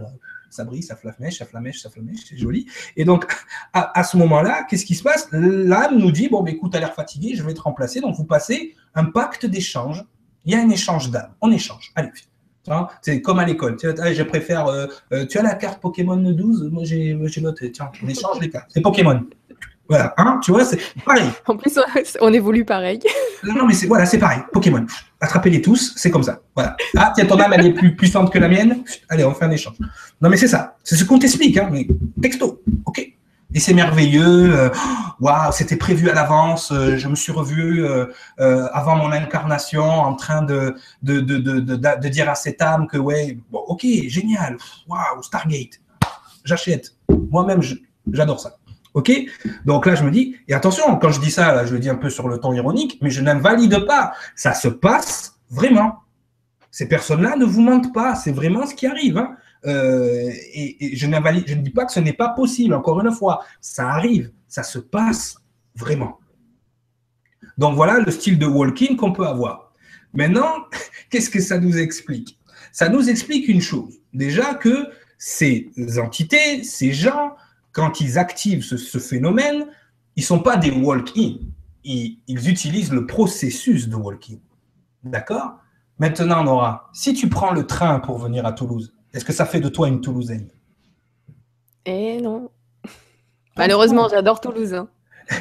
ça 0.49 0.63
brille, 0.63 0.83
ça 0.83 0.95
flamèche, 0.95 1.37
ça 1.37 1.45
flamèche, 1.45 1.81
ça 1.81 1.89
flamèche, 1.89 2.19
c'est 2.27 2.37
joli. 2.37 2.65
Et 2.95 3.05
donc, 3.05 3.25
à, 3.73 4.03
ce 4.03 4.17
moment-là, 4.17 4.65
qu'est-ce 4.69 4.85
qui 4.85 4.95
se 4.95 5.03
passe? 5.03 5.27
L'âme 5.31 5.97
nous 5.97 6.11
dit, 6.11 6.29
bon, 6.29 6.45
écoute, 6.45 6.71
tu 6.71 6.77
as 6.77 6.79
l'air 6.79 6.93
fatigué, 6.93 7.35
je 7.35 7.43
vais 7.43 7.53
te 7.53 7.61
remplacer. 7.61 8.01
Donc, 8.01 8.15
vous 8.15 8.25
passez 8.25 8.75
un 8.95 9.05
pacte 9.05 9.45
d'échange. 9.45 10.03
Il 10.45 10.53
y 10.53 10.55
a 10.55 10.61
un 10.61 10.69
échange 10.69 11.11
d'âme. 11.11 11.33
On 11.41 11.51
échange. 11.51 11.91
Allez, 11.95 12.09
c'est 13.01 13.21
comme 13.21 13.39
à 13.39 13.45
l'école. 13.45 13.77
Tu 13.77 13.87
je 13.87 14.23
préfère. 14.23 14.67
Euh, 14.67 14.87
euh, 15.13 15.25
tu 15.25 15.37
as 15.37 15.43
la 15.43 15.55
carte 15.55 15.81
Pokémon 15.81 16.17
12 16.17 16.69
Moi, 16.71 16.83
j'ai 16.83 17.13
l'autre. 17.41 17.65
Tiens, 17.67 17.91
on 18.03 18.07
échange 18.07 18.39
les 18.41 18.49
cartes. 18.49 18.69
C'est 18.73 18.81
Pokémon. 18.81 19.25
Voilà, 19.89 20.13
hein, 20.17 20.39
tu 20.43 20.51
vois, 20.51 20.65
c'est 20.65 20.79
pareil. 21.05 21.29
En 21.45 21.55
plus, 21.55 21.79
on 22.19 22.33
évolue 22.33 22.65
pareil. 22.65 22.99
Non, 23.43 23.65
mais 23.65 23.73
c'est 23.73 23.87
voilà, 23.87 24.05
c'est 24.05 24.17
pareil. 24.17 24.39
Pokémon. 24.51 24.85
Attrapez-les 25.21 25.61
tous, 25.61 25.93
c'est 25.95 26.11
comme 26.11 26.23
ça. 26.23 26.39
Voilà. 26.55 26.75
Ah, 26.95 27.13
tiens, 27.15 27.25
ton 27.25 27.39
âme, 27.39 27.53
elle 27.53 27.67
est 27.67 27.73
plus 27.73 27.95
puissante 27.95 28.31
que 28.31 28.39
la 28.39 28.49
mienne. 28.49 28.83
Allez, 29.09 29.23
on 29.23 29.33
fait 29.33 29.45
un 29.45 29.51
échange. 29.51 29.75
Non, 30.21 30.29
mais 30.29 30.37
c'est 30.37 30.47
ça. 30.47 30.75
C'est 30.83 30.95
ce 30.95 31.03
qu'on 31.05 31.19
t'explique, 31.19 31.57
hein. 31.57 31.69
Mais 31.71 31.87
texto, 32.21 32.61
ok. 32.85 32.99
Et 33.53 33.59
c'est 33.59 33.73
merveilleux. 33.73 34.53
Euh, 34.55 34.69
waouh, 35.19 35.51
c'était 35.51 35.77
prévu 35.77 36.09
à 36.09 36.13
l'avance. 36.13 36.71
Euh, 36.71 36.97
je 36.97 37.07
me 37.07 37.15
suis 37.15 37.31
revu 37.31 37.85
euh, 37.85 38.07
avant 38.37 38.97
mon 38.97 39.11
incarnation 39.11 39.85
en 39.85 40.15
train 40.15 40.41
de 40.41 40.75
de, 41.01 41.21
de, 41.21 41.37
de, 41.37 41.59
de, 41.59 42.07
dire 42.09 42.29
à 42.29 42.35
cette 42.35 42.61
âme 42.61 42.87
que, 42.87 42.97
ouais, 42.97 43.37
bon, 43.49 43.59
ok, 43.67 43.85
génial. 44.07 44.57
Waouh, 44.87 45.23
Stargate. 45.23 45.79
J'achète. 46.43 46.93
Moi-même, 47.31 47.61
j'adore 48.11 48.39
ça. 48.39 48.57
OK? 48.93 49.11
Donc 49.65 49.85
là, 49.85 49.95
je 49.95 50.03
me 50.03 50.11
dis, 50.11 50.35
et 50.47 50.53
attention, 50.53 50.97
quand 50.97 51.11
je 51.11 51.19
dis 51.19 51.31
ça, 51.31 51.65
je 51.65 51.73
le 51.73 51.79
dis 51.79 51.89
un 51.89 51.95
peu 51.95 52.09
sur 52.09 52.27
le 52.27 52.39
ton 52.39 52.53
ironique, 52.53 52.97
mais 53.01 53.09
je 53.09 53.21
n'invalide 53.21 53.85
pas. 53.85 54.13
Ça 54.35 54.53
se 54.53 54.67
passe 54.67 55.39
vraiment. 55.49 55.99
Ces 56.71 56.87
personnes-là 56.87 57.35
ne 57.35 57.45
vous 57.45 57.61
mentent 57.61 57.93
pas. 57.93 58.15
C'est 58.15 58.31
vraiment 58.31 58.65
ce 58.65 58.75
qui 58.75 58.87
arrive. 58.87 59.17
Hein. 59.17 59.35
Euh, 59.65 60.29
et, 60.53 60.95
je, 60.95 61.07
je 61.07 61.55
ne 61.55 61.61
dis 61.61 61.71
pas 61.71 61.85
que 61.85 61.91
ce 61.91 61.99
n'est 61.99 62.13
pas 62.13 62.29
possible. 62.29 62.73
Encore 62.73 62.99
une 63.01 63.11
fois, 63.11 63.43
ça 63.61 63.89
arrive. 63.89 64.31
Ça 64.47 64.63
se 64.63 64.79
passe 64.79 65.37
vraiment. 65.75 66.19
Donc 67.57 67.75
voilà 67.75 67.99
le 67.99 68.11
style 68.11 68.37
de 68.37 68.45
walking 68.45 68.95
qu'on 68.95 69.11
peut 69.11 69.25
avoir. 69.25 69.73
Maintenant, 70.13 70.53
qu'est-ce 71.09 71.29
que 71.29 71.39
ça 71.39 71.59
nous 71.59 71.77
explique? 71.77 72.37
Ça 72.71 72.89
nous 72.89 73.09
explique 73.09 73.47
une 73.47 73.61
chose. 73.61 73.95
Déjà 74.13 74.53
que 74.53 74.87
ces 75.17 75.71
entités, 75.97 76.63
ces 76.63 76.93
gens, 76.93 77.35
quand 77.77 78.01
ils 78.01 78.17
activent 78.17 78.63
ce, 78.63 78.97
phénomène, 78.97 79.67
ils 80.15 80.21
ne 80.21 80.25
sont 80.25 80.39
pas 80.39 80.57
des 80.57 80.71
walk-in. 80.71 81.35
Ils, 81.83 82.19
utilisent 82.27 82.91
le 82.91 83.05
processus 83.05 83.87
de 83.87 83.95
walk-in. 83.95 84.37
D'accord? 85.03 85.59
Maintenant, 85.99 86.43
Nora, 86.43 86.89
si 86.91 87.13
tu 87.13 87.29
prends 87.29 87.51
le 87.51 87.67
train 87.67 87.99
pour 87.99 88.17
venir 88.17 88.47
à 88.47 88.51
Toulouse, 88.51 88.95
est-ce 89.13 89.23
que 89.23 89.31
ça 89.31 89.45
fait 89.45 89.59
de 89.59 89.69
toi 89.69 89.87
une 89.89 90.01
Toulousaine? 90.01 90.47
Eh 91.85 92.19
non. 92.19 92.49
Malheureusement, 93.55 94.09
j'adore 94.09 94.41
Toulouse. 94.41 94.73
Hein. 94.73 94.89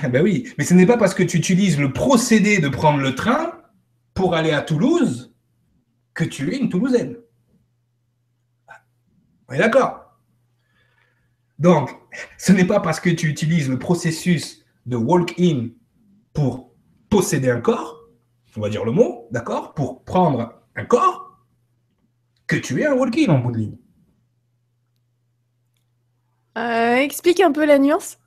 ben 0.11 0.23
oui, 0.23 0.53
mais 0.59 0.65
ce 0.65 0.75
n'est 0.75 0.87
pas 0.87 0.99
parce 0.99 1.15
que 1.15 1.23
tu 1.23 1.39
utilises 1.39 1.81
le 1.81 1.91
procédé 1.95 2.59
de 2.59 2.69
prendre 2.69 3.01
le 3.01 3.15
train 3.15 3.53
pour 4.13 4.35
aller 4.35 4.53
à 4.53 4.61
Toulouse 4.61 5.35
que 6.13 6.25
tu 6.25 6.53
es 6.53 6.59
une 6.59 6.69
Toulousaine. 6.69 7.17
Oui, 9.49 9.57
d'accord? 9.57 10.06
Donc, 11.59 11.91
ce 12.39 12.53
n'est 12.53 12.65
pas 12.65 12.81
parce 12.81 13.01
que 13.01 13.11
tu 13.11 13.29
utilises 13.29 13.69
le 13.69 13.79
processus 13.79 14.65
de 14.85 14.97
walk-in 14.97 15.69
pour 16.33 16.73
posséder 17.09 17.51
un 17.51 17.61
corps, 17.61 18.09
on 18.57 18.61
va 18.61 18.69
dire 18.69 18.85
le 18.85 18.93
mot, 18.93 19.29
d'accord, 19.31 19.75
pour 19.75 20.05
prendre 20.05 20.63
un 20.77 20.85
corps, 20.85 21.39
que 22.47 22.57
tu 22.57 22.81
es 22.81 22.87
un 22.87 22.95
walk-in 22.95 23.33
en 23.33 23.39
bout 23.39 23.53
de 23.53 23.59
ligne. 23.59 23.77
Euh, 26.59 26.97
explique 26.97 27.41
un 27.41 27.53
peu 27.53 27.65
la 27.67 27.79
nuance. 27.79 28.19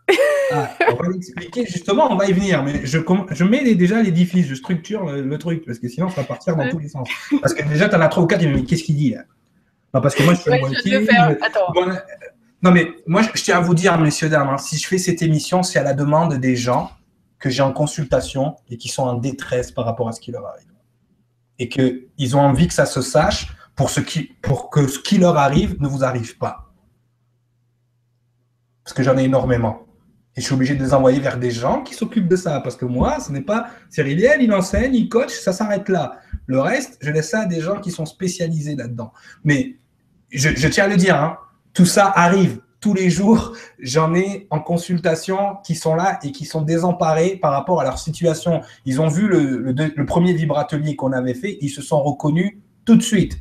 Ah, 0.51 0.71
on 0.91 0.95
va 0.95 1.09
l'expliquer 1.09 1.65
justement, 1.65 2.11
on 2.11 2.15
va 2.15 2.25
y 2.25 2.33
venir, 2.33 2.63
mais 2.63 2.83
je, 2.83 2.97
je 3.31 3.43
mets 3.43 3.75
déjà 3.75 4.01
l'édifice, 4.01 4.47
je 4.47 4.55
structure 4.55 5.05
le, 5.05 5.37
truc, 5.37 5.63
parce 5.65 5.77
que 5.77 5.87
sinon 5.87 6.09
ça 6.09 6.21
va 6.21 6.27
partir 6.27 6.55
dans 6.55 6.67
tous 6.69 6.79
les 6.79 6.89
sens. 6.89 7.07
Parce 7.41 7.53
que 7.53 7.63
déjà, 7.67 7.87
tu 7.87 7.95
en 7.95 8.01
as 8.01 8.07
trois 8.07 8.23
ou 8.23 8.27
quatre, 8.27 8.43
mais 8.43 8.63
qu'est-ce 8.63 8.83
qu'il 8.83 8.95
dit 8.95 9.11
là? 9.11 9.23
Parce 9.91 10.15
que 10.15 10.23
moi, 10.23 10.33
je 10.33 10.41
suis 10.41 10.51
un 10.51 10.59
walk-in. 10.59 12.05
Non, 12.61 12.71
mais 12.71 12.91
moi, 13.07 13.21
je, 13.21 13.29
tiens 13.41 13.57
à 13.57 13.61
vous 13.61 13.73
dire, 13.73 13.97
messieurs, 13.97 14.29
dames, 14.29 14.49
hein, 14.49 14.57
si 14.57 14.77
je 14.77 14.87
fais 14.87 14.97
cette 14.97 15.21
émission, 15.21 15.63
c'est 15.63 15.79
à 15.79 15.83
la 15.83 15.93
demande 15.93 16.35
des 16.35 16.55
gens 16.55 16.91
que 17.39 17.49
j'ai 17.49 17.61
en 17.61 17.71
consultation 17.71 18.57
et 18.69 18.77
qui 18.77 18.89
sont 18.89 19.03
en 19.03 19.13
détresse 19.13 19.71
par 19.71 19.85
rapport 19.85 20.09
à 20.09 20.11
ce 20.11 20.19
qui 20.19 20.31
leur 20.31 20.45
arrive. 20.45 20.67
Et 21.57 21.69
qu'ils 21.69 22.35
ont 22.35 22.41
envie 22.41 22.67
que 22.67 22.73
ça 22.73 22.85
se 22.85 23.01
sache 23.01 23.53
pour, 23.75 23.89
ce 23.89 24.01
qui, 24.01 24.23
pour 24.41 24.69
que 24.69 24.87
ce 24.87 24.99
qui 24.99 25.17
leur 25.17 25.37
arrive 25.37 25.81
ne 25.81 25.87
vous 25.87 26.03
arrive 26.03 26.37
pas. 26.37 26.73
Parce 28.83 28.93
que 28.93 29.03
j'en 29.03 29.17
ai 29.17 29.23
énormément. 29.23 29.85
Et 30.35 30.41
je 30.41 30.45
suis 30.45 30.53
obligé 30.53 30.75
de 30.75 30.83
les 30.83 30.93
envoyer 30.93 31.19
vers 31.19 31.37
des 31.37 31.51
gens 31.51 31.81
qui 31.81 31.93
s'occupent 31.93 32.27
de 32.27 32.35
ça. 32.35 32.59
Parce 32.59 32.75
que 32.75 32.85
moi, 32.85 33.19
ce 33.19 33.31
n'est 33.31 33.41
pas 33.41 33.67
Cyriliel, 33.89 34.41
il 34.41 34.53
enseigne, 34.53 34.95
il 34.95 35.09
coach, 35.09 35.31
ça 35.31 35.53
s'arrête 35.53 35.89
là. 35.89 36.19
Le 36.45 36.59
reste, 36.59 36.97
je 37.01 37.11
laisse 37.11 37.29
ça 37.29 37.41
à 37.41 37.45
des 37.45 37.61
gens 37.61 37.79
qui 37.79 37.91
sont 37.91 38.05
spécialisés 38.05 38.75
là-dedans. 38.75 39.13
Mais 39.43 39.77
je, 40.31 40.67
tiens 40.67 40.85
à 40.85 40.87
le 40.87 40.97
dire, 40.97 41.15
hein, 41.15 41.37
tout 41.73 41.85
ça 41.85 42.11
arrive 42.15 42.59
tous 42.79 42.93
les 42.93 43.09
jours. 43.09 43.53
J'en 43.79 44.13
ai 44.15 44.47
en 44.49 44.59
consultation 44.59 45.57
qui 45.63 45.75
sont 45.75 45.95
là 45.95 46.19
et 46.23 46.31
qui 46.31 46.45
sont 46.45 46.61
désemparés 46.61 47.35
par 47.35 47.51
rapport 47.51 47.81
à 47.81 47.83
leur 47.83 47.99
situation. 47.99 48.61
Ils 48.85 49.01
ont 49.01 49.07
vu 49.07 49.27
le, 49.27 50.05
premier 50.05 50.33
vibratelier 50.33 50.95
qu'on 50.95 51.11
avait 51.11 51.33
fait, 51.33 51.57
ils 51.61 51.69
se 51.69 51.81
sont 51.81 52.01
reconnus 52.01 52.57
tout 52.85 52.95
de 52.95 53.03
suite. 53.03 53.39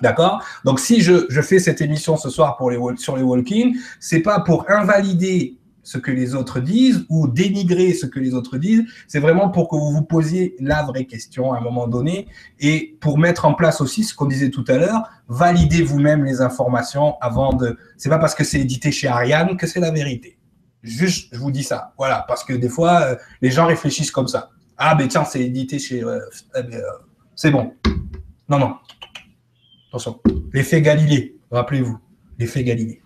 D'accord? 0.00 0.42
Donc, 0.64 0.80
si 0.80 1.00
je, 1.00 1.40
fais 1.42 1.58
cette 1.60 1.80
émission 1.80 2.16
ce 2.16 2.28
soir 2.28 2.56
pour 2.56 2.70
les, 2.70 2.78
sur 2.96 3.16
les 3.16 3.22
walk-in, 3.22 3.72
c'est 4.00 4.20
pas 4.20 4.40
pour 4.40 4.68
invalider 4.68 5.58
ce 5.84 5.98
que 5.98 6.10
les 6.10 6.34
autres 6.34 6.58
disent 6.58 7.06
ou 7.08 7.28
dénigrer 7.28 7.92
ce 7.92 8.06
que 8.06 8.18
les 8.18 8.34
autres 8.34 8.58
disent. 8.58 8.82
C'est 9.06 9.20
vraiment 9.20 9.50
pour 9.50 9.68
que 9.68 9.76
vous 9.76 9.92
vous 9.92 10.02
posiez 10.02 10.56
la 10.58 10.82
vraie 10.82 11.04
question 11.04 11.52
à 11.52 11.58
un 11.58 11.60
moment 11.60 11.86
donné 11.86 12.26
et 12.58 12.96
pour 13.00 13.18
mettre 13.18 13.44
en 13.44 13.54
place 13.54 13.80
aussi 13.80 14.02
ce 14.02 14.14
qu'on 14.14 14.26
disait 14.26 14.50
tout 14.50 14.64
à 14.66 14.76
l'heure, 14.76 15.08
validez 15.28 15.82
vous-même 15.82 16.24
les 16.24 16.40
informations 16.40 17.16
avant 17.20 17.52
de. 17.52 17.78
C'est 17.96 18.08
pas 18.08 18.18
parce 18.18 18.34
que 18.34 18.42
c'est 18.42 18.60
édité 18.60 18.90
chez 18.90 19.06
Ariane 19.06 19.56
que 19.56 19.66
c'est 19.66 19.80
la 19.80 19.92
vérité. 19.92 20.38
Juste, 20.82 21.28
je 21.32 21.38
vous 21.38 21.50
dis 21.50 21.62
ça. 21.62 21.94
Voilà, 21.96 22.24
parce 22.26 22.44
que 22.44 22.52
des 22.52 22.68
fois, 22.68 23.02
euh, 23.02 23.16
les 23.40 23.50
gens 23.50 23.66
réfléchissent 23.66 24.10
comme 24.10 24.28
ça. 24.28 24.50
Ah, 24.76 24.94
ben 24.94 25.06
tiens, 25.06 25.24
c'est 25.24 25.40
édité 25.40 25.78
chez. 25.78 26.02
Euh, 26.02 26.18
eh 26.56 26.58
euh, 26.74 26.82
c'est 27.34 27.50
bon. 27.50 27.72
Non, 28.48 28.58
non. 28.58 28.76
Attention. 29.88 30.20
L'effet 30.52 30.82
Galilée, 30.82 31.36
rappelez-vous. 31.50 31.98
L'effet 32.38 32.64
Galilée. 32.64 33.00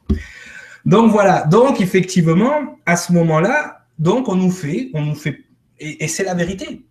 Donc 0.89 1.13
voilà, 1.13 1.45
donc 1.45 1.83
effectivement, 1.83 2.79
à 2.87 2.97
ce 2.97 3.13
moment-là, 3.13 3.85
donc 3.99 4.27
on 4.27 4.37
nous 4.37 4.51
fait, 4.51 4.91
on 4.95 5.03
nous 5.03 5.15
fait, 5.15 5.45
et, 5.79 6.09
c'est 6.09 6.25
la 6.25 6.33
vérité. 6.33 6.87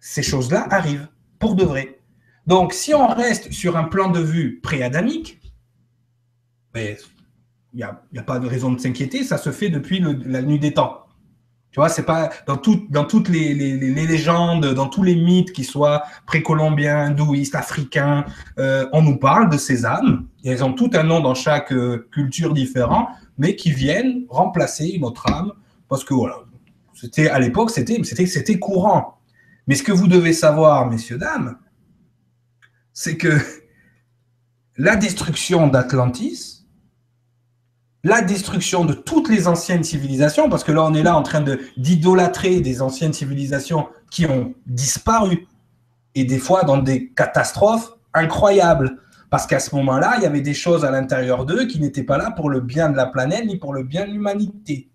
Ces 0.00 0.22
choses-là 0.22 0.66
arrivent 0.70 1.08
pour 1.38 1.54
de 1.54 1.62
vrai. 1.62 2.00
Donc 2.46 2.72
si 2.72 2.94
on 2.94 3.06
reste 3.08 3.52
sur 3.52 3.76
un 3.76 3.84
plan 3.84 4.10
de 4.10 4.20
vue 4.20 4.60
pré-adamique, 4.62 5.38
ben, 6.72 6.96
il 7.74 7.76
n'y 7.76 8.18
a, 8.18 8.22
pas 8.22 8.38
de 8.38 8.46
raison 8.46 8.72
de 8.72 8.80
s'inquiéter, 8.80 9.22
ça 9.22 9.36
se 9.36 9.52
fait 9.52 9.68
depuis 9.68 10.02
la 10.24 10.40
nuit 10.40 10.58
des 10.58 10.72
temps. 10.72 11.02
Tu 11.72 11.80
vois, 11.80 11.90
c'est 11.90 12.04
pas 12.04 12.30
dans, 12.46 12.58
dans 12.88 13.04
toutes 13.04 13.28
les, 13.28 13.52
légendes, 13.52 14.64
dans 14.64 14.88
tous 14.88 15.02
les 15.02 15.14
mythes, 15.14 15.52
qui 15.52 15.64
soient 15.64 16.04
précolombiens, 16.24 17.00
hindouistes, 17.00 17.54
africains, 17.54 18.24
euh, 18.58 18.88
on 18.94 19.02
nous 19.02 19.18
parle 19.18 19.50
de 19.50 19.58
ces 19.58 19.84
âmes. 19.84 20.26
Et 20.42 20.48
elles 20.48 20.64
ont 20.64 20.72
tout 20.72 20.88
un 20.94 21.02
nom 21.02 21.20
dans 21.20 21.34
chaque 21.34 21.70
euh, 21.72 22.08
culture 22.12 22.54
différent 22.54 23.10
mais 23.38 23.56
qui 23.56 23.70
viennent 23.70 24.24
remplacer 24.28 24.98
notre 25.00 25.30
âme, 25.30 25.52
parce 25.88 26.04
que 26.04 26.14
voilà, 26.14 26.38
c'était 26.94 27.28
à 27.28 27.38
l'époque, 27.38 27.70
c'était, 27.70 28.58
courant. 28.58 29.18
Mais 29.66 29.74
ce 29.74 29.82
que 29.82 29.92
vous 29.92 30.08
devez 30.08 30.32
savoir, 30.32 30.88
messieurs, 30.88 31.18
dames, 31.18 31.58
c'est 32.92 33.16
que 33.16 33.38
la 34.76 34.96
destruction 34.96 35.68
d'Atlantis, 35.68 36.64
la 38.04 38.22
destruction 38.22 38.84
de 38.84 38.92
toutes 38.92 39.28
les 39.28 39.48
anciennes 39.48 39.84
civilisations, 39.84 40.48
parce 40.48 40.64
que 40.64 40.72
là 40.72 40.84
on 40.84 40.94
est 40.94 41.02
là 41.02 41.16
en 41.16 41.22
train 41.22 41.44
d'idolâtrer 41.76 42.60
des 42.60 42.80
anciennes 42.80 43.12
civilisations 43.12 43.88
qui 44.10 44.26
ont 44.26 44.54
disparu, 44.66 45.46
et 46.14 46.24
des 46.24 46.38
fois 46.38 46.64
dans 46.64 46.78
des 46.78 47.10
catastrophes 47.10 47.92
incroyables. 48.14 48.98
Parce 49.30 49.46
qu'à 49.46 49.58
ce 49.58 49.74
moment-là, 49.74 50.14
il 50.16 50.22
y 50.22 50.26
avait 50.26 50.40
des 50.40 50.54
choses 50.54 50.84
à 50.84 50.90
l'intérieur 50.90 51.44
d'eux 51.44 51.66
qui 51.66 51.80
n'étaient 51.80 52.04
pas 52.04 52.18
là 52.18 52.30
pour 52.30 52.48
le 52.48 52.60
bien 52.60 52.90
de 52.90 52.96
la 52.96 53.06
planète 53.06 53.44
ni 53.46 53.56
pour 53.56 53.74
le 53.74 53.82
bien 53.82 54.06
de 54.06 54.12
l'humanité. 54.12 54.88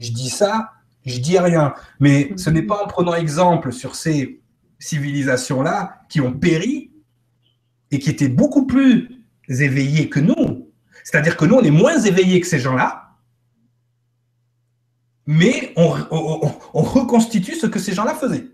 Je 0.00 0.10
dis 0.12 0.30
ça, 0.30 0.72
je 1.06 1.18
dis 1.18 1.38
rien. 1.38 1.74
Mais 2.00 2.32
ce 2.36 2.50
n'est 2.50 2.62
pas 2.62 2.82
en 2.82 2.86
prenant 2.86 3.14
exemple 3.14 3.72
sur 3.72 3.94
ces 3.94 4.40
civilisations-là 4.78 6.02
qui 6.08 6.20
ont 6.20 6.32
péri 6.32 6.90
et 7.90 7.98
qui 7.98 8.10
étaient 8.10 8.28
beaucoup 8.28 8.66
plus 8.66 9.24
éveillées 9.48 10.08
que 10.08 10.20
nous. 10.20 10.70
C'est-à-dire 11.04 11.36
que 11.36 11.44
nous, 11.44 11.56
on 11.56 11.62
est 11.62 11.70
moins 11.70 11.98
éveillés 11.98 12.40
que 12.40 12.46
ces 12.46 12.58
gens-là, 12.58 13.16
mais 15.26 15.72
on, 15.76 15.94
on 16.74 16.82
reconstitue 16.82 17.54
ce 17.54 17.66
que 17.66 17.78
ces 17.78 17.92
gens-là 17.92 18.14
faisaient. 18.14 18.48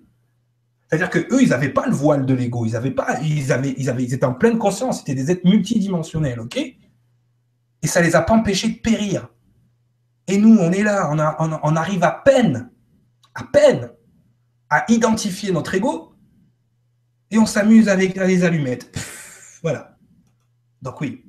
C'est-à-dire 0.88 1.10
qu'eux, 1.10 1.42
ils 1.42 1.48
n'avaient 1.48 1.72
pas 1.72 1.86
le 1.86 1.92
voile 1.92 2.26
de 2.26 2.34
l'ego, 2.34 2.64
ils 2.64 2.76
avaient 2.76 2.92
pas, 2.92 3.20
ils 3.20 3.52
avaient, 3.52 3.74
ils 3.76 3.90
avaient, 3.90 4.04
ils 4.04 4.14
étaient 4.14 4.26
en 4.26 4.34
pleine 4.34 4.58
conscience, 4.58 4.98
c'était 4.98 5.16
des 5.16 5.30
êtres 5.30 5.48
multidimensionnels, 5.48 6.38
ok? 6.38 6.56
Et 6.56 7.86
ça 7.86 8.00
les 8.00 8.14
a 8.14 8.22
pas 8.22 8.34
empêchés 8.34 8.68
de 8.68 8.78
périr. 8.78 9.28
Et 10.28 10.38
nous, 10.38 10.56
on 10.56 10.70
est 10.70 10.82
là, 10.82 11.10
on, 11.10 11.50
on, 11.62 11.76
arrive 11.76 12.04
à 12.04 12.10
peine, 12.12 12.70
à 13.34 13.44
peine, 13.44 13.90
à 14.70 14.84
identifier 14.88 15.52
notre 15.52 15.74
ego, 15.74 16.14
et 17.30 17.38
on 17.38 17.46
s'amuse 17.46 17.88
avec 17.88 18.16
les 18.16 18.44
allumettes. 18.44 18.96
voilà. 19.62 19.96
Donc 20.82 21.00
oui, 21.00 21.24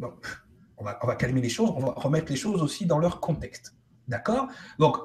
on, 0.78 0.84
va, 0.84 1.00
on 1.02 1.08
va 1.08 1.16
calmer 1.16 1.42
les 1.42 1.50
choses, 1.50 1.72
on 1.76 1.80
va 1.80 1.94
remettre 1.96 2.32
les 2.32 2.38
choses 2.38 2.62
aussi 2.62 2.86
dans 2.86 3.00
leur 3.00 3.20
contexte. 3.20 3.76
D'accord? 4.08 4.48
Donc, 4.78 4.98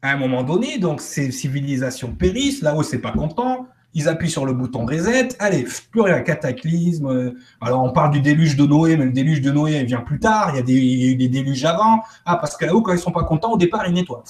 à 0.00 0.12
un 0.12 0.16
moment 0.16 0.42
donné, 0.42 0.78
donc 0.78 1.02
ces 1.02 1.30
civilisations 1.30 2.14
périssent, 2.14 2.62
là-haut, 2.62 2.82
c'est 2.82 3.00
pas 3.00 3.12
content 3.12 3.68
ils 3.98 4.08
appuient 4.08 4.30
sur 4.30 4.46
le 4.46 4.52
bouton 4.52 4.86
reset, 4.86 5.28
allez, 5.38 5.66
plus 5.90 6.00
rien, 6.00 6.20
cataclysme. 6.20 7.34
Alors 7.60 7.82
on 7.82 7.92
parle 7.92 8.12
du 8.12 8.20
déluge 8.20 8.56
de 8.56 8.64
Noé, 8.64 8.96
mais 8.96 9.06
le 9.06 9.12
déluge 9.12 9.40
de 9.40 9.50
Noé 9.50 9.80
il 9.80 9.86
vient 9.86 10.00
plus 10.00 10.20
tard, 10.20 10.52
il 10.54 10.70
y 10.70 11.04
a, 11.06 11.10
eu 11.10 11.16
des 11.16 11.28
déluges 11.28 11.64
avant. 11.64 12.02
Ah, 12.24 12.36
parce 12.36 12.56
que 12.56 12.64
là-haut, 12.64 12.82
quand 12.82 12.92
ils 12.92 12.98
sont 12.98 13.12
pas 13.12 13.24
contents, 13.24 13.52
au 13.52 13.58
départ, 13.58 13.86
ils 13.86 13.94
nettoient. 13.94 14.24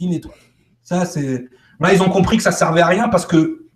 Ils 0.00 0.10
nettoient. 0.10 0.34
Ça, 0.82 1.04
c'est. 1.04 1.44
Là, 1.80 1.92
ils 1.92 2.02
ont 2.02 2.08
compris 2.10 2.36
que 2.38 2.42
ça 2.42 2.52
servait 2.52 2.80
à 2.80 2.86
rien 2.86 3.08
parce 3.08 3.26
que, 3.26 3.66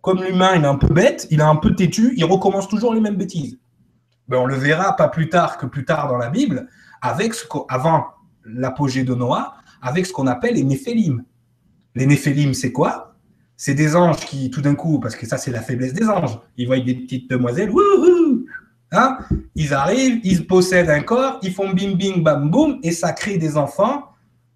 comme 0.00 0.22
l'humain, 0.22 0.52
il 0.56 0.62
est 0.62 0.68
un 0.68 0.76
peu 0.76 0.92
bête, 0.92 1.26
il 1.30 1.40
est 1.40 1.44
un 1.44 1.56
peu 1.56 1.74
têtu, 1.74 2.14
il 2.16 2.24
recommence 2.24 2.68
toujours 2.68 2.94
les 2.94 3.00
mêmes 3.00 3.16
bêtises. 3.16 3.58
Ben, 4.28 4.38
on 4.38 4.46
le 4.46 4.54
verra 4.54 4.96
pas 4.96 5.08
plus 5.08 5.28
tard 5.28 5.58
que 5.58 5.66
plus 5.66 5.84
tard 5.84 6.08
dans 6.08 6.16
la 6.16 6.30
Bible, 6.30 6.68
avec 7.02 7.34
ce 7.34 7.44
avant 7.68 8.06
l'apogée 8.44 9.04
de 9.04 9.14
Noah, 9.14 9.54
avec 9.82 10.06
ce 10.06 10.12
qu'on 10.12 10.26
appelle 10.26 10.54
les 10.54 10.64
Néphélim. 10.64 11.24
Les 11.94 12.06
Néphélim, 12.06 12.54
c'est 12.54 12.72
quoi? 12.72 13.09
C'est 13.62 13.74
des 13.74 13.94
anges 13.94 14.24
qui, 14.24 14.48
tout 14.48 14.62
d'un 14.62 14.74
coup, 14.74 15.00
parce 15.00 15.14
que 15.14 15.26
ça, 15.26 15.36
c'est 15.36 15.50
la 15.50 15.60
faiblesse 15.60 15.92
des 15.92 16.08
anges, 16.08 16.38
ils 16.56 16.66
voient 16.66 16.80
des 16.80 16.94
petites 16.94 17.28
demoiselles, 17.28 17.68
wouhou, 17.70 18.46
hein 18.90 19.18
ils 19.54 19.74
arrivent, 19.74 20.18
ils 20.24 20.46
possèdent 20.46 20.88
un 20.88 21.02
corps, 21.02 21.38
ils 21.42 21.52
font 21.52 21.68
bim, 21.68 21.92
bim, 21.92 22.22
bam, 22.22 22.50
boum, 22.50 22.78
et 22.82 22.90
ça 22.90 23.12
crée 23.12 23.36
des 23.36 23.58
enfants 23.58 24.04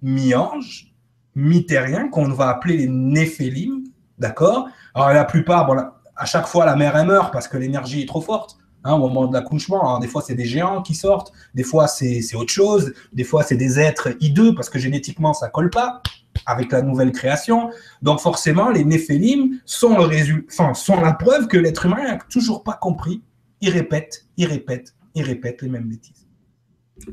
mi-anges, 0.01 0.95
mi-terriens, 1.35 2.09
qu'on 2.09 2.29
va 2.29 2.49
appeler 2.49 2.79
les 2.79 2.89
néphélim, 2.89 3.85
d'accord? 4.19 4.69
Alors, 4.95 5.11
la 5.11 5.25
plupart, 5.27 5.71
à 6.17 6.25
chaque 6.25 6.47
fois, 6.47 6.65
la 6.65 6.75
mère, 6.75 6.97
elle 6.97 7.07
meurt 7.07 7.31
parce 7.31 7.47
que 7.47 7.59
l'énergie 7.59 8.01
est 8.01 8.09
trop 8.09 8.23
forte. 8.23 8.57
Hein, 8.87 8.95
au 8.95 8.99
moment 8.99 9.27
de 9.27 9.33
l'accouchement. 9.33 9.99
des 9.99 10.09
fois, 10.09 10.21
c'est 10.21 10.35
des 10.35 10.45
géants 10.45 10.83
qui 10.83 10.95
sortent, 10.95 11.33
des 11.55 11.63
fois, 11.63 11.89
c'est 11.89 12.23
autre 12.35 12.53
chose, 12.53 12.93
des 13.15 13.25
fois, 13.25 13.43
c'est 13.43 13.57
des 13.57 13.81
êtres 13.81 14.11
hideux 14.21 14.55
parce 14.55 14.69
que 14.69 14.79
génétiquement, 14.79 15.33
ça 15.33 15.49
colle 15.49 15.71
pas 15.71 16.03
avec 16.47 16.73
la 16.73 16.83
nouvelle 16.83 17.13
création. 17.13 17.71
Donc 18.03 18.21
forcément, 18.21 18.71
les 18.71 18.85
néphélim 18.85 19.61
sont, 19.65 19.97
le 20.07 20.47
sont 20.49 21.01
la 21.01 21.13
preuve 21.13 21.49
que 21.49 21.57
l'être 21.57 21.87
humain 21.87 22.05
n'a 22.05 22.19
toujours 22.19 22.63
pas 22.63 22.75
compris. 22.75 23.23
Il 23.61 23.71
répète, 23.71 24.27
il 24.37 24.47
répète, 24.47 24.95
il 25.15 25.23
répète 25.23 25.63
les 25.63 25.69
mêmes 25.69 25.89
bêtises. 25.89 26.27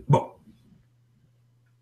Bon, 0.08 0.26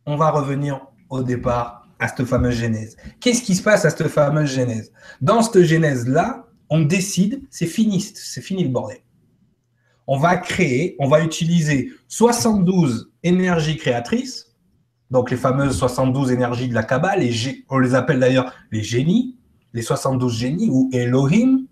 on 0.06 0.16
va 0.16 0.32
revenir 0.32 0.88
au 1.10 1.24
départ 1.24 1.88
à 2.00 2.08
cette 2.08 2.26
fameuse 2.26 2.56
genèse. 2.56 2.96
Qu'est-ce 3.20 3.44
qui 3.44 3.56
se 3.56 3.62
passe 3.62 3.86
à 3.86 3.90
cette 3.90 4.08
fameuse 4.08 4.54
genèse? 4.54 4.92
Dans 5.22 5.42
cette 5.42 5.64
genèse-là, 5.64 6.46
on 6.70 6.82
décide, 6.82 7.42
c'est 7.50 7.66
fini, 7.66 8.00
c'est 8.02 8.42
fini 8.42 8.64
le 8.64 8.70
bordel. 8.70 9.00
On 10.08 10.18
va 10.18 10.38
créer, 10.38 10.96
on 11.00 11.08
va 11.08 11.24
utiliser 11.24 11.92
72 12.08 13.12
énergies 13.24 13.78
créatrices 13.78 14.49
donc 15.12 15.32
les 15.32 15.38
fameuses 15.38 15.78
72 15.78 16.32
énergies 16.32 16.68
de 16.68 16.74
la 16.74 16.84
Kabbale, 16.84 17.28
on 17.70 17.80
les 17.80 17.96
appelle 17.96 18.20
d'ailleurs 18.20 18.54
les 18.72 18.84
génies, 18.84 19.38
les 19.74 19.82
72 19.82 20.38
génies 20.38 20.70
ou 20.70 20.90
Elohim, 20.94 21.66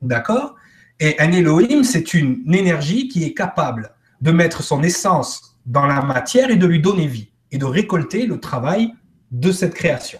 d'accord? 0.00 0.54
Et 1.00 1.18
un 1.20 1.30
Elohim, 1.32 1.84
c'est 1.84 2.14
une 2.14 2.42
énergie 2.52 3.08
qui 3.08 3.24
est 3.24 3.34
capable 3.34 3.94
de 4.20 4.32
mettre 4.32 4.62
son 4.62 4.82
essence 4.82 5.56
dans 5.66 5.86
la 5.86 6.02
matière 6.02 6.50
et 6.50 6.56
de 6.56 6.66
lui 6.66 6.80
donner 6.80 7.06
vie, 7.06 7.30
et 7.50 7.58
de 7.58 7.64
récolter 7.64 8.26
le 8.26 8.40
travail 8.40 8.92
de 9.30 9.52
cette 9.52 9.74
création. 9.74 10.18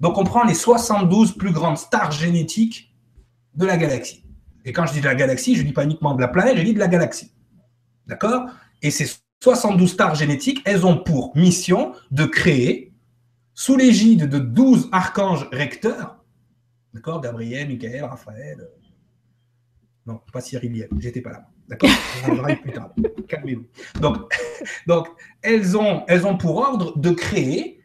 Donc 0.00 0.18
on 0.18 0.24
prend 0.24 0.44
les 0.44 0.54
72 0.54 1.36
plus 1.36 1.52
grandes 1.52 1.78
stars 1.78 2.10
génétiques 2.10 2.94
de 3.54 3.64
la 3.64 3.76
galaxie. 3.76 4.24
Et 4.64 4.72
quand 4.72 4.84
je 4.86 4.92
dis 4.92 5.00
de 5.00 5.06
la 5.06 5.14
galaxie, 5.14 5.54
je 5.54 5.62
ne 5.62 5.66
dis 5.66 5.72
pas 5.72 5.84
uniquement 5.84 6.14
de 6.14 6.20
la 6.20 6.28
planète, 6.28 6.56
je 6.56 6.62
dis 6.62 6.74
de 6.74 6.78
la 6.78 6.88
galaxie. 6.88 7.32
D'accord? 8.06 8.46
Et 8.82 8.90
ces 8.90 9.06
72 9.40 9.90
stars 9.90 10.14
génétiques, 10.14 10.62
elles 10.64 10.86
ont 10.86 10.96
pour 10.96 11.36
mission 11.36 11.92
de 12.10 12.24
créer, 12.24 12.92
sous 13.54 13.76
l'égide 13.76 14.28
de 14.28 14.38
12 14.38 14.88
archanges 14.92 15.48
recteurs, 15.52 16.24
d'accord 16.92 17.20
Gabriel, 17.20 17.68
Michael, 17.68 18.04
Raphaël, 18.04 18.60
euh, 18.60 18.86
non, 20.06 20.20
pas 20.32 20.40
Cyriliel, 20.40 20.88
j'étais 20.98 21.20
pas 21.20 21.32
là. 21.32 21.48
D'accord 21.68 21.90
On 22.28 22.42
plus 22.56 22.72
tard. 22.72 22.92
Calmez-vous. 23.28 23.66
Donc, 24.00 24.32
donc 24.86 25.08
elles, 25.42 25.76
ont, 25.76 26.04
elles 26.06 26.26
ont 26.26 26.36
pour 26.36 26.58
ordre 26.58 26.96
de 26.96 27.10
créer 27.10 27.80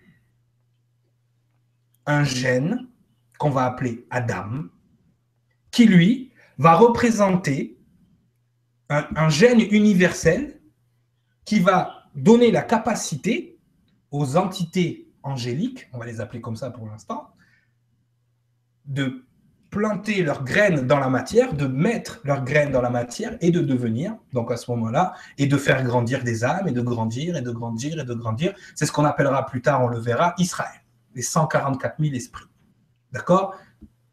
un 2.06 2.24
gène 2.24 2.88
qu'on 3.40 3.50
va 3.50 3.66
appeler 3.66 4.06
Adam, 4.12 4.66
qui 5.72 5.86
lui 5.86 6.32
va 6.58 6.76
représenter 6.76 7.80
un, 8.90 9.30
gène 9.30 9.62
universel 9.62 10.61
qui 11.52 11.60
va 11.60 12.06
donner 12.16 12.50
la 12.50 12.62
capacité 12.62 13.60
aux 14.10 14.38
entités 14.38 15.12
angéliques, 15.22 15.90
on 15.92 15.98
va 15.98 16.06
les 16.06 16.22
appeler 16.22 16.40
comme 16.40 16.56
ça 16.56 16.70
pour 16.70 16.88
l'instant, 16.88 17.28
de 18.86 19.26
planter 19.70 20.24
leurs 20.24 20.46
graines 20.46 20.88
dans 20.88 20.98
la 20.98 21.10
matière, 21.10 21.54
de 21.54 21.68
mettre 21.68 22.22
leurs 22.24 22.46
graines 22.46 22.72
dans 22.72 22.82
la 22.82 22.90
matière 22.90 23.36
et 23.42 23.52
de 23.52 23.60
devenir, 23.60 24.16
donc 24.32 24.50
à 24.50 24.56
ce 24.56 24.72
moment-là, 24.72 25.14
et 25.38 25.46
de 25.46 25.58
faire 25.58 25.84
grandir 25.84 26.24
des 26.24 26.46
âmes, 26.46 26.70
et 26.70 26.72
de 26.72 26.80
grandir, 26.80 27.36
et 27.36 27.42
de 27.42 27.52
grandir, 27.52 28.00
et 28.00 28.06
de 28.06 28.14
grandir. 28.14 28.54
C'est 28.74 28.86
ce 28.86 28.94
qu'on 28.94 29.04
appellera 29.04 29.46
plus 29.46 29.62
tard, 29.62 29.84
on 29.84 29.90
le 29.90 30.00
verra, 30.00 30.34
Israël, 30.38 30.82
les 31.16 31.22
144 31.22 31.96
000 32.00 32.16
esprits. 32.16 32.46
D'accord? 33.12 33.56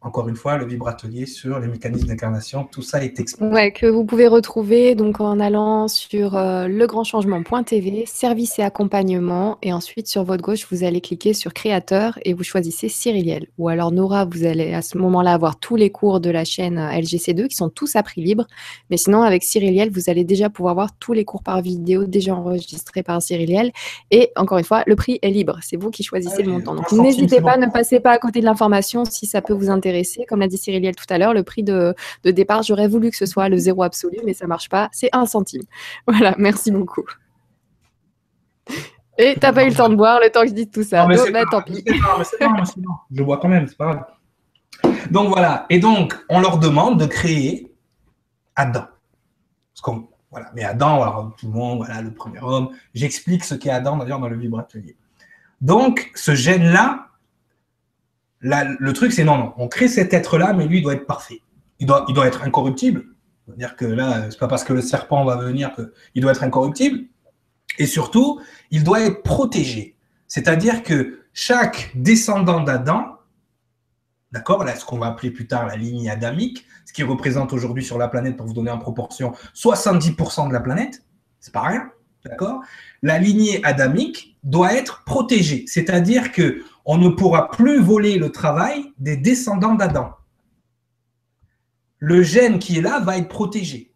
Encore 0.01 0.29
une 0.29 0.37
fois, 0.37 0.57
le 0.57 0.65
vibratelier 0.65 1.25
sur 1.25 1.59
les 1.59 1.67
mécanismes 1.67 2.07
d'incarnation, 2.07 2.63
tout 2.63 2.81
ça 2.81 3.03
est 3.03 3.19
expliqué. 3.19 3.51
Ouais, 3.51 3.71
que 3.71 3.85
vous 3.85 4.05
pouvez 4.05 4.27
retrouver 4.27 4.95
donc 4.95 5.19
en 5.19 5.41
allant 5.41 5.89
sur 5.89 6.37
euh, 6.37 6.69
legrandchangement.tv, 6.69 8.05
service 8.05 8.59
et 8.59 8.63
accompagnement, 8.63 9.57
et 9.61 9.73
ensuite 9.73 10.07
sur 10.07 10.23
votre 10.23 10.41
gauche, 10.41 10.67
vous 10.71 10.85
allez 10.85 11.01
cliquer 11.01 11.33
sur 11.33 11.53
créateur 11.53 12.17
et 12.23 12.33
vous 12.33 12.45
choisissez 12.45 12.87
Cyriliel. 12.87 13.47
Ou 13.57 13.67
alors 13.67 13.91
Nora, 13.91 14.23
vous 14.23 14.45
allez 14.45 14.73
à 14.73 14.81
ce 14.81 14.97
moment-là 14.97 15.33
avoir 15.33 15.59
tous 15.59 15.75
les 15.75 15.89
cours 15.89 16.21
de 16.21 16.29
la 16.29 16.45
chaîne 16.45 16.77
euh, 16.77 16.91
LGC2 16.91 17.47
qui 17.47 17.57
sont 17.57 17.69
tous 17.69 17.97
à 17.97 18.03
prix 18.03 18.21
libre. 18.21 18.47
Mais 18.89 18.95
sinon, 18.95 19.23
avec 19.23 19.43
Cyriliel, 19.43 19.91
vous 19.91 20.09
allez 20.09 20.23
déjà 20.23 20.49
pouvoir 20.49 20.75
voir 20.75 20.97
tous 20.97 21.11
les 21.11 21.25
cours 21.25 21.43
par 21.43 21.61
vidéo 21.61 22.05
déjà 22.05 22.35
enregistrés 22.35 23.03
par 23.03 23.21
Cyriliel. 23.21 23.73
Et 24.11 24.31
encore 24.37 24.59
une 24.59 24.63
fois, 24.63 24.83
le 24.87 24.95
prix 24.95 25.19
est 25.21 25.29
libre. 25.29 25.59
C'est 25.61 25.75
vous 25.75 25.91
qui 25.91 26.03
choisissez 26.03 26.37
ah 26.39 26.43
le 26.43 26.51
montant. 26.53 26.73
Donc 26.73 26.89
n'hésitez 26.93 27.41
pas, 27.41 27.57
ne 27.57 27.67
passez 27.67 27.99
pas 27.99 28.11
à 28.11 28.17
côté 28.17 28.39
de 28.39 28.45
l'information 28.45 29.03
si 29.03 29.25
ça 29.25 29.41
peut 29.41 29.53
vous 29.53 29.69
intéresser 29.69 29.88
comme 30.27 30.39
l'a 30.39 30.47
dit 30.47 30.57
Cyriliel 30.57 30.95
tout 30.95 31.05
à 31.09 31.17
l'heure, 31.17 31.33
le 31.33 31.43
prix 31.43 31.63
de, 31.63 31.95
départ, 32.23 32.63
j'aurais 32.63 32.87
voulu 32.87 33.11
que 33.11 33.17
ce 33.17 33.25
soit 33.25 33.49
le 33.49 33.57
zéro 33.57 33.83
absolu, 33.83 34.17
mais 34.25 34.33
ça 34.33 34.47
marche 34.47 34.69
pas. 34.69 34.89
C'est 34.91 35.09
un 35.13 35.25
centime. 35.25 35.63
Voilà, 36.07 36.35
merci 36.37 36.71
beaucoup. 36.71 37.05
Et 39.17 39.35
t'as 39.39 39.53
pas 39.53 39.65
eu 39.65 39.69
le 39.69 39.75
temps 39.75 39.89
de 39.89 39.95
boire 39.95 40.19
le 40.21 40.29
temps 40.29 40.41
que 40.41 40.47
je 40.47 40.53
dis 40.53 40.69
tout 40.69 40.83
ça. 40.83 41.05
Non, 41.05 41.15
mais 41.25 41.31
bah, 41.31 41.43
tant 41.51 41.61
pis. 41.61 41.83
Je 43.11 43.23
bois 43.23 43.37
quand 43.37 43.49
même, 43.49 43.67
c'est 43.67 43.77
pas 43.77 43.93
grave. 43.93 44.05
Donc 45.11 45.29
voilà. 45.29 45.65
Et 45.69 45.79
donc, 45.79 46.17
on 46.29 46.39
leur 46.39 46.57
demande 46.57 46.99
de 46.99 47.05
créer 47.05 47.71
Adam. 48.55 48.85
voilà. 50.31 50.51
Mais 50.55 50.63
Adam, 50.63 51.01
alors, 51.01 51.35
tout 51.37 51.47
le 51.47 51.53
monde, 51.53 51.79
voilà, 51.79 52.01
le 52.01 52.13
premier 52.13 52.39
homme. 52.41 52.69
J'explique 52.93 53.43
ce 53.43 53.55
qu'est 53.55 53.69
Adam 53.69 53.97
d'ailleurs 53.97 54.19
dans 54.19 54.29
le 54.29 54.37
vibratelier. 54.37 54.95
Donc, 55.61 56.11
ce 56.15 56.33
gène-là, 56.33 57.08
le 58.41 58.91
truc, 58.93 59.11
c'est 59.11 59.23
non, 59.23 59.37
non, 59.37 59.53
on 59.57 59.67
crée 59.67 59.87
cet 59.87 60.13
être-là, 60.13 60.53
mais 60.53 60.65
lui, 60.65 60.77
il 60.79 60.83
doit 60.83 60.93
être 60.93 61.05
parfait. 61.05 61.41
Il 61.79 61.87
doit, 61.87 62.05
il 62.07 62.13
doit 62.13 62.27
être 62.27 62.43
incorruptible. 62.43 63.05
C'est-à-dire 63.45 63.75
que 63.75 63.85
là, 63.85 64.29
c'est 64.29 64.39
pas 64.39 64.47
parce 64.47 64.63
que 64.63 64.73
le 64.73 64.81
serpent 64.81 65.25
va 65.25 65.37
venir 65.37 65.71
qu'il 65.73 66.21
doit 66.21 66.31
être 66.31 66.43
incorruptible. 66.43 67.05
Et 67.77 67.85
surtout, 67.85 68.39
il 68.71 68.83
doit 68.83 69.01
être 69.01 69.23
protégé. 69.23 69.95
C'est-à-dire 70.27 70.83
que 70.83 71.21
chaque 71.33 71.91
descendant 71.95 72.61
d'Adam, 72.61 73.17
d'accord, 74.31 74.63
là, 74.63 74.75
ce 74.75 74.85
qu'on 74.85 74.99
va 74.99 75.07
appeler 75.07 75.31
plus 75.31 75.47
tard 75.47 75.65
la 75.65 75.75
lignée 75.75 76.09
adamique, 76.09 76.65
ce 76.85 76.93
qui 76.93 77.03
représente 77.03 77.53
aujourd'hui 77.53 77.83
sur 77.83 77.97
la 77.97 78.07
planète, 78.07 78.37
pour 78.37 78.45
vous 78.45 78.53
donner 78.53 78.71
en 78.71 78.77
proportion, 78.77 79.33
70% 79.55 80.49
de 80.49 80.53
la 80.53 80.59
planète, 80.59 81.03
c'est 81.39 81.53
pas 81.53 81.61
rien, 81.61 81.91
d'accord 82.25 82.61
La 83.01 83.17
lignée 83.17 83.63
adamique 83.63 84.37
doit 84.43 84.73
être 84.73 85.03
protégée. 85.05 85.65
C'est-à-dire 85.67 86.31
que 86.31 86.63
on 86.91 86.97
ne 86.97 87.09
pourra 87.09 87.51
plus 87.51 87.79
voler 87.79 88.17
le 88.17 88.31
travail 88.31 88.91
des 88.97 89.15
descendants 89.15 89.75
d'Adam. 89.75 90.15
Le 91.99 92.23
gène 92.23 92.57
qui 92.57 92.79
est 92.79 92.81
là 92.81 92.99
va 92.99 93.19
être 93.19 93.27
protégé. 93.27 93.93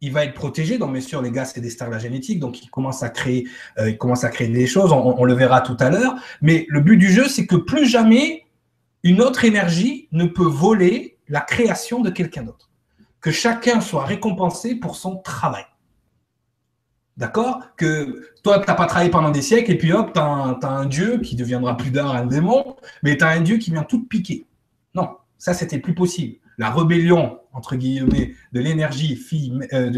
Il 0.00 0.10
va 0.10 0.24
être 0.24 0.32
protégé, 0.32 0.78
donc 0.78 0.92
bien 0.92 1.02
sûr, 1.02 1.20
les 1.20 1.30
gars, 1.30 1.44
c'est 1.44 1.60
des 1.60 1.68
stars 1.68 1.88
de 1.88 1.92
la 1.92 1.98
génétique, 1.98 2.40
donc 2.40 2.62
ils 2.62 2.70
commencent 2.70 3.02
à 3.02 3.10
créer, 3.10 3.46
euh, 3.76 3.92
à 4.22 4.28
créer 4.30 4.48
des 4.48 4.66
choses, 4.66 4.90
on 4.90 5.22
le 5.22 5.34
verra 5.34 5.60
tout 5.60 5.76
à 5.80 5.90
l'heure. 5.90 6.14
Mais 6.40 6.64
le 6.70 6.80
but 6.80 6.96
du 6.96 7.12
jeu, 7.12 7.28
c'est 7.28 7.44
que 7.44 7.56
plus 7.56 7.86
jamais 7.86 8.46
une 9.02 9.20
autre 9.20 9.44
énergie 9.44 10.08
ne 10.10 10.24
peut 10.24 10.48
voler 10.48 11.18
la 11.28 11.42
création 11.42 12.00
de 12.00 12.08
quelqu'un 12.08 12.44
d'autre. 12.44 12.70
Que 13.20 13.32
chacun 13.32 13.82
soit 13.82 14.06
récompensé 14.06 14.76
pour 14.76 14.96
son 14.96 15.16
travail. 15.16 15.66
D'accord? 17.16 17.60
Que 17.76 18.30
toi, 18.42 18.58
tu 18.58 18.66
n'as 18.66 18.74
pas 18.74 18.86
travaillé 18.86 19.10
pendant 19.10 19.30
des 19.30 19.42
siècles 19.42 19.70
et 19.70 19.78
puis 19.78 19.92
hop, 19.92 20.12
tu 20.12 20.20
as, 20.20 20.58
un 20.62 20.86
dieu 20.86 21.18
qui 21.20 21.36
deviendra 21.36 21.76
plus 21.76 21.92
tard 21.92 22.14
un 22.14 22.26
démon, 22.26 22.76
mais 23.02 23.16
tu 23.16 23.24
as 23.24 23.28
un 23.28 23.40
dieu 23.40 23.58
qui 23.58 23.70
vient 23.70 23.84
tout 23.84 24.04
piquer. 24.04 24.46
Non, 24.94 25.10
ça, 25.38 25.54
c'était 25.54 25.78
plus 25.78 25.94
possible. 25.94 26.36
La 26.58 26.70
rébellion, 26.70 27.38
entre 27.52 27.76
guillemets, 27.76 28.34
de 28.52 28.60
l'énergie 28.60 29.16
fille, 29.16 29.58
euh, 29.72 29.90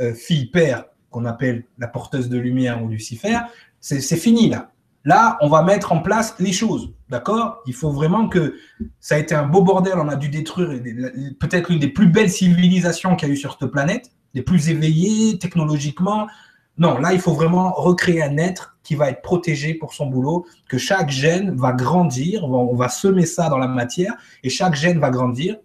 euh, 0.00 0.14
fille-père, 0.14 0.84
qu'on 1.10 1.24
appelle 1.24 1.64
la 1.78 1.88
porteuse 1.88 2.28
de 2.28 2.38
lumière 2.38 2.82
ou 2.84 2.88
Lucifer, 2.88 3.38
c'est 3.80 4.16
fini 4.16 4.48
là. 4.48 4.70
Là, 5.04 5.38
on 5.40 5.48
va 5.48 5.62
mettre 5.62 5.92
en 5.92 6.00
place 6.00 6.34
les 6.38 6.52
choses. 6.52 6.92
D'accord? 7.08 7.62
Il 7.66 7.74
faut 7.74 7.90
vraiment 7.90 8.28
que 8.28 8.54
ça 9.00 9.14
a 9.14 9.18
été 9.18 9.34
un 9.34 9.46
beau 9.46 9.62
bordel. 9.62 9.94
On 9.96 10.08
a 10.08 10.16
dû 10.16 10.28
détruire 10.28 10.68
peut-être 11.40 11.70
l'une 11.70 11.78
des 11.78 11.88
plus 11.88 12.06
belles 12.06 12.30
civilisations 12.30 13.16
qu'il 13.16 13.28
y 13.28 13.30
a 13.30 13.34
eu 13.34 13.36
sur 13.36 13.56
cette 13.58 13.70
planète 13.70 14.10
les 14.34 14.42
plus 14.42 14.70
éveillés 14.70 15.38
technologiquement. 15.38 16.28
Non, 16.78 16.98
là, 16.98 17.12
il 17.12 17.20
faut 17.20 17.34
vraiment 17.34 17.72
recréer 17.72 18.22
un 18.22 18.36
être 18.38 18.78
qui 18.82 18.94
va 18.94 19.10
être 19.10 19.22
protégé 19.22 19.74
pour 19.74 19.92
son 19.92 20.06
boulot, 20.06 20.46
que 20.68 20.78
chaque 20.78 21.10
gène 21.10 21.54
va 21.54 21.72
grandir, 21.72 22.44
on 22.44 22.74
va 22.74 22.88
semer 22.88 23.26
ça 23.26 23.48
dans 23.48 23.58
la 23.58 23.68
matière, 23.68 24.14
et 24.42 24.50
chaque 24.50 24.74
gène 24.74 24.98
va 24.98 25.10
grandir 25.10 25.56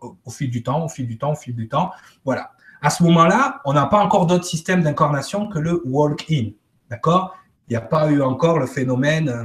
au, 0.00 0.30
fil 0.30 0.50
du 0.50 0.62
temps, 0.62 0.84
au 0.84 0.88
fil 0.88 1.06
du 1.06 1.18
temps, 1.18 1.32
au 1.32 1.36
fil 1.36 1.54
du 1.54 1.68
temps. 1.68 1.90
Voilà. 2.24 2.52
À 2.82 2.90
ce 2.90 3.02
moment-là, 3.04 3.60
on 3.64 3.72
n'a 3.72 3.86
pas 3.86 3.98
encore 3.98 4.26
d'autre 4.26 4.44
système 4.44 4.82
d'incarnation 4.82 5.48
que 5.48 5.58
le 5.58 5.82
walk-in. 5.86 6.50
D'accord? 6.90 7.34
Il 7.68 7.72
n'y 7.72 7.76
a 7.76 7.80
pas 7.80 8.10
eu 8.10 8.22
encore 8.22 8.58
le 8.58 8.66
phénomène 8.66 9.28
euh, 9.28 9.44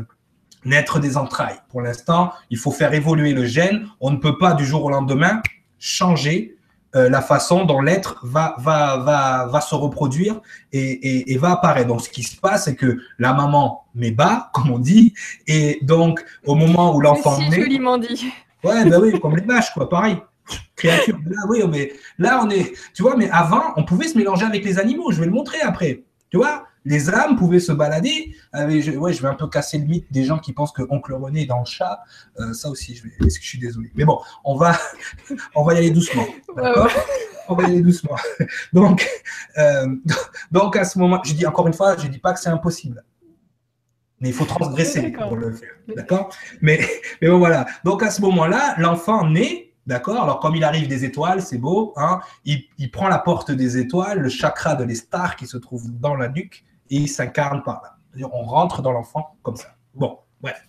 naître 0.65 0.99
des 0.99 1.17
entrailles. 1.17 1.59
Pour 1.69 1.81
l'instant, 1.81 2.31
il 2.49 2.57
faut 2.57 2.71
faire 2.71 2.93
évoluer 2.93 3.33
le 3.33 3.45
gène. 3.45 3.87
On 3.99 4.11
ne 4.11 4.17
peut 4.17 4.37
pas 4.37 4.53
du 4.53 4.65
jour 4.65 4.83
au 4.83 4.89
lendemain 4.89 5.41
changer 5.79 6.55
euh, 6.95 7.09
la 7.09 7.21
façon 7.21 7.65
dont 7.65 7.81
l'être 7.81 8.19
va, 8.23 8.55
va, 8.59 8.97
va, 8.97 9.45
va 9.47 9.61
se 9.61 9.75
reproduire 9.75 10.41
et, 10.73 11.31
et, 11.31 11.37
va 11.37 11.51
apparaître. 11.51 11.87
Donc, 11.87 12.01
ce 12.01 12.09
qui 12.09 12.23
se 12.23 12.35
passe, 12.35 12.65
c'est 12.65 12.75
que 12.75 12.97
la 13.17 13.33
maman 13.33 13.85
met 13.95 14.11
bas, 14.11 14.49
comme 14.53 14.71
on 14.71 14.79
dit, 14.79 15.13
et 15.47 15.79
donc, 15.81 16.23
au 16.45 16.55
moment 16.55 16.95
où 16.95 17.01
l'enfant 17.01 17.37
si 17.37 17.49
naît. 17.49 17.61
joliment 17.61 17.97
dit. 17.97 18.31
Ouais, 18.63 18.85
ben 18.85 19.01
oui, 19.01 19.19
comme 19.19 19.35
les 19.35 19.45
vaches, 19.45 19.73
quoi, 19.73 19.89
pareil. 19.89 20.17
Créature. 20.75 21.17
Là, 21.27 21.43
oui, 21.47 21.61
mais 21.69 21.93
là, 22.17 22.41
on 22.43 22.49
est. 22.49 22.73
Tu 22.93 23.03
vois, 23.03 23.15
mais 23.15 23.29
avant, 23.29 23.73
on 23.77 23.83
pouvait 23.83 24.07
se 24.07 24.17
mélanger 24.17 24.45
avec 24.45 24.65
les 24.65 24.77
animaux. 24.79 25.11
Je 25.11 25.19
vais 25.19 25.27
le 25.27 25.31
montrer 25.31 25.61
après. 25.61 26.03
Tu 26.29 26.37
vois 26.37 26.65
les 26.85 27.09
âmes 27.09 27.35
pouvaient 27.35 27.59
se 27.59 27.71
balader. 27.71 28.35
je, 28.53 28.97
ouais, 28.97 29.13
je 29.13 29.21
vais 29.21 29.27
un 29.27 29.35
peu 29.35 29.47
casser 29.47 29.77
le 29.77 29.85
mythe 29.85 30.11
des 30.11 30.23
gens 30.23 30.39
qui 30.39 30.53
pensent 30.53 30.71
que 30.71 30.83
Oncle 30.89 31.13
René 31.13 31.43
est 31.43 31.45
dans 31.45 31.59
le 31.59 31.65
chat. 31.65 32.01
Euh, 32.39 32.53
ça 32.53 32.69
aussi, 32.69 32.95
je, 32.95 33.03
vais, 33.03 33.11
je 33.19 33.41
suis 33.41 33.59
désolé? 33.59 33.91
Mais 33.95 34.05
bon, 34.05 34.19
on 34.43 34.55
va, 34.55 34.75
on 35.55 35.63
va 35.63 35.73
y 35.75 35.77
aller 35.77 35.91
doucement. 35.91 36.25
D'accord? 36.55 36.89
On 37.47 37.55
va 37.55 37.63
y 37.63 37.65
aller 37.67 37.81
doucement. 37.81 38.15
Donc, 38.73 39.07
euh, 39.57 39.95
donc 40.51 40.75
à 40.77 40.85
ce 40.85 40.97
moment, 40.97 41.21
je 41.23 41.33
dis 41.33 41.45
encore 41.45 41.67
une 41.67 41.73
fois, 41.73 41.97
je 41.97 42.05
ne 42.05 42.11
dis 42.11 42.19
pas 42.19 42.33
que 42.33 42.39
c'est 42.39 42.49
impossible. 42.49 43.03
Mais 44.21 44.29
il 44.29 44.33
faut 44.33 44.45
transgresser 44.45 45.11
pour 45.11 45.35
le 45.35 45.51
faire. 45.51 45.71
D'accord? 45.95 46.33
Mais, 46.61 46.79
mais 47.21 47.27
bon, 47.27 47.39
voilà. 47.39 47.65
Donc 47.83 48.03
à 48.03 48.11
ce 48.11 48.21
moment-là, 48.21 48.75
l'enfant 48.77 49.27
naît 49.27 49.67
D'accord? 49.87 50.21
Alors, 50.21 50.39
comme 50.39 50.55
il 50.55 50.63
arrive 50.63 50.87
des 50.87 51.05
étoiles, 51.05 51.41
c'est 51.41 51.57
beau. 51.57 51.91
Hein? 51.97 52.21
Il, 52.45 52.65
il, 52.77 52.91
prend 52.91 53.07
la 53.07 53.17
porte 53.17 53.49
des 53.49 53.79
étoiles, 53.79 54.19
le 54.19 54.29
chakra 54.29 54.75
de 54.75 54.83
l'Estar 54.83 55.35
qui 55.35 55.47
se 55.47 55.57
trouve 55.57 55.89
dans 55.91 56.15
la 56.15 56.29
nuque 56.29 56.63
et 56.91 56.97
il 56.97 57.09
s'incarne 57.09 57.63
par 57.63 57.81
là. 57.81 58.27
On 58.33 58.43
rentre 58.43 58.81
dans 58.81 58.91
l'enfant 58.91 59.37
comme 59.41 59.55
ça. 59.55 59.75
Bon, 59.95 60.19
bref. 60.41 60.61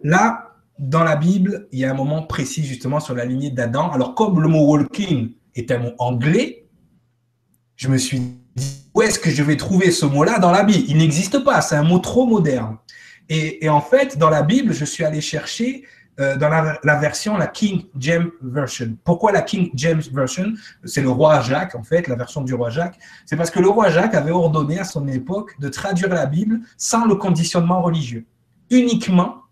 Là, 0.00 0.52
dans 0.78 1.02
la 1.02 1.16
Bible, 1.16 1.68
il 1.72 1.80
y 1.80 1.84
a 1.84 1.90
un 1.90 1.94
moment 1.94 2.22
précis 2.22 2.64
justement 2.64 3.00
sur 3.00 3.14
la 3.14 3.24
lignée 3.24 3.50
d'Adam. 3.50 3.90
Alors, 3.90 4.14
comme 4.14 4.40
le 4.40 4.48
mot 4.48 4.64
walking 4.66 5.34
est 5.54 5.70
un 5.70 5.78
mot 5.78 5.92
anglais, 5.98 6.68
je 7.74 7.88
me 7.88 7.98
suis 7.98 8.20
dit, 8.54 8.88
où 8.94 9.02
est-ce 9.02 9.18
que 9.18 9.30
je 9.30 9.42
vais 9.42 9.56
trouver 9.56 9.90
ce 9.90 10.06
mot-là 10.06 10.38
dans 10.38 10.52
la 10.52 10.62
Bible? 10.62 10.84
Il 10.88 10.98
n'existe 10.98 11.42
pas, 11.44 11.60
c'est 11.60 11.76
un 11.76 11.82
mot 11.82 11.98
trop 11.98 12.26
moderne. 12.26 12.78
Et, 13.28 13.64
et, 13.64 13.68
en 13.68 13.80
fait, 13.80 14.16
dans 14.18 14.30
la 14.30 14.42
Bible, 14.42 14.72
je 14.72 14.84
suis 14.84 15.04
allé 15.04 15.20
chercher 15.20 15.84
euh, 16.18 16.36
dans 16.36 16.48
la, 16.48 16.96
version, 16.96 17.36
la 17.36 17.46
King 17.46 17.86
James 17.98 18.30
Version. 18.40 18.96
Pourquoi 19.04 19.32
la 19.32 19.42
King 19.42 19.70
James 19.74 20.02
Version? 20.12 20.54
C'est 20.84 21.02
le 21.02 21.10
roi 21.10 21.40
Jacques, 21.42 21.74
en 21.74 21.82
fait, 21.82 22.08
la 22.08 22.14
version 22.14 22.40
du 22.40 22.54
roi 22.54 22.70
Jacques. 22.70 22.98
C'est 23.26 23.36
parce 23.36 23.50
que 23.50 23.60
le 23.60 23.68
roi 23.68 23.90
Jacques 23.90 24.14
avait 24.14 24.30
ordonné 24.30 24.78
à 24.78 24.84
son 24.84 25.06
époque 25.08 25.58
de 25.60 25.68
traduire 25.68 26.08
la 26.08 26.26
Bible 26.26 26.60
sans 26.78 27.04
le 27.04 27.16
conditionnement 27.16 27.82
religieux. 27.82 28.24
Uniquement, 28.70 29.42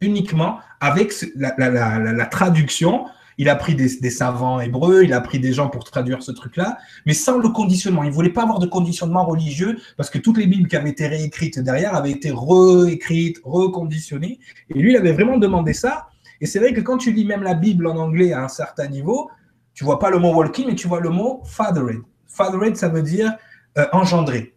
uniquement 0.00 0.58
avec 0.80 1.14
la, 1.36 1.52
la 1.68 2.26
traduction 2.26 3.06
il 3.40 3.48
a 3.48 3.56
pris 3.56 3.74
des, 3.74 4.10
savants 4.10 4.60
hébreux, 4.60 5.02
il 5.02 5.14
a 5.14 5.20
pris 5.22 5.40
des 5.40 5.54
gens 5.54 5.70
pour 5.70 5.84
traduire 5.84 6.22
ce 6.22 6.30
truc-là, 6.30 6.76
mais 7.06 7.14
sans 7.14 7.38
le 7.38 7.48
conditionnement. 7.48 8.02
Il 8.02 8.10
voulait 8.10 8.28
pas 8.28 8.42
avoir 8.42 8.58
de 8.58 8.66
conditionnement 8.66 9.24
religieux 9.24 9.78
parce 9.96 10.10
que 10.10 10.18
toutes 10.18 10.36
les 10.36 10.46
Bibles 10.46 10.68
qui 10.68 10.76
avaient 10.76 10.90
été 10.90 11.06
réécrites 11.06 11.58
derrière 11.58 11.94
avaient 11.94 12.10
été 12.10 12.34
réécrites, 12.36 13.40
reconditionnées. 13.42 14.40
Et 14.68 14.78
lui, 14.78 14.92
il 14.92 14.96
avait 14.98 15.12
vraiment 15.12 15.38
demandé 15.38 15.72
ça. 15.72 16.08
Et 16.42 16.44
c'est 16.44 16.58
vrai 16.58 16.74
que 16.74 16.82
quand 16.82 16.98
tu 16.98 17.12
lis 17.12 17.24
même 17.24 17.42
la 17.42 17.54
Bible 17.54 17.86
en 17.86 17.96
anglais 17.96 18.34
à 18.34 18.44
un 18.44 18.48
certain 18.48 18.88
niveau, 18.88 19.30
tu 19.72 19.84
vois 19.84 19.98
pas 19.98 20.10
le 20.10 20.18
mot 20.18 20.34
walking, 20.34 20.66
mais 20.66 20.74
tu 20.74 20.86
vois 20.86 21.00
le 21.00 21.08
mot 21.08 21.40
fathered. 21.46 22.02
Fathered, 22.26 22.76
ça 22.76 22.90
veut 22.90 23.02
dire 23.02 23.32
euh, 23.78 23.86
engendrer 23.92 24.54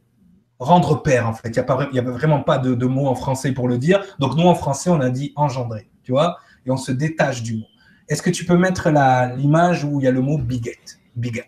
rendre 0.59 1.01
père, 1.01 1.29
en 1.29 1.33
fait. 1.33 1.47
Il 1.55 1.91
n'y 1.93 1.99
a, 1.99 2.01
a, 2.01 2.11
vraiment 2.11 2.41
pas 2.41 2.57
de, 2.57 2.75
de, 2.75 2.85
mot 2.85 3.07
en 3.07 3.15
français 3.15 3.53
pour 3.53 3.69
le 3.69 3.77
dire. 3.77 4.03
Donc, 4.19 4.35
nous, 4.35 4.43
en 4.43 4.55
français, 4.55 4.89
on 4.89 4.99
a 4.99 5.09
dit 5.09 5.33
engendrer, 5.35 5.89
tu 6.03 6.11
vois, 6.11 6.37
et 6.65 6.71
on 6.71 6.77
se 6.77 6.91
détache 6.91 7.43
du 7.43 7.55
mot. 7.55 7.65
Est-ce 8.13 8.21
que 8.21 8.29
tu 8.29 8.45
peux 8.45 8.57
mettre 8.57 8.91
l'image 9.37 9.83
où 9.83 9.99
il 9.99 10.03
y 10.03 10.07
a 10.07 10.11
le 10.11 10.21
mot 10.21 10.37
bigot? 10.37 10.69
Bigot. 11.15 11.41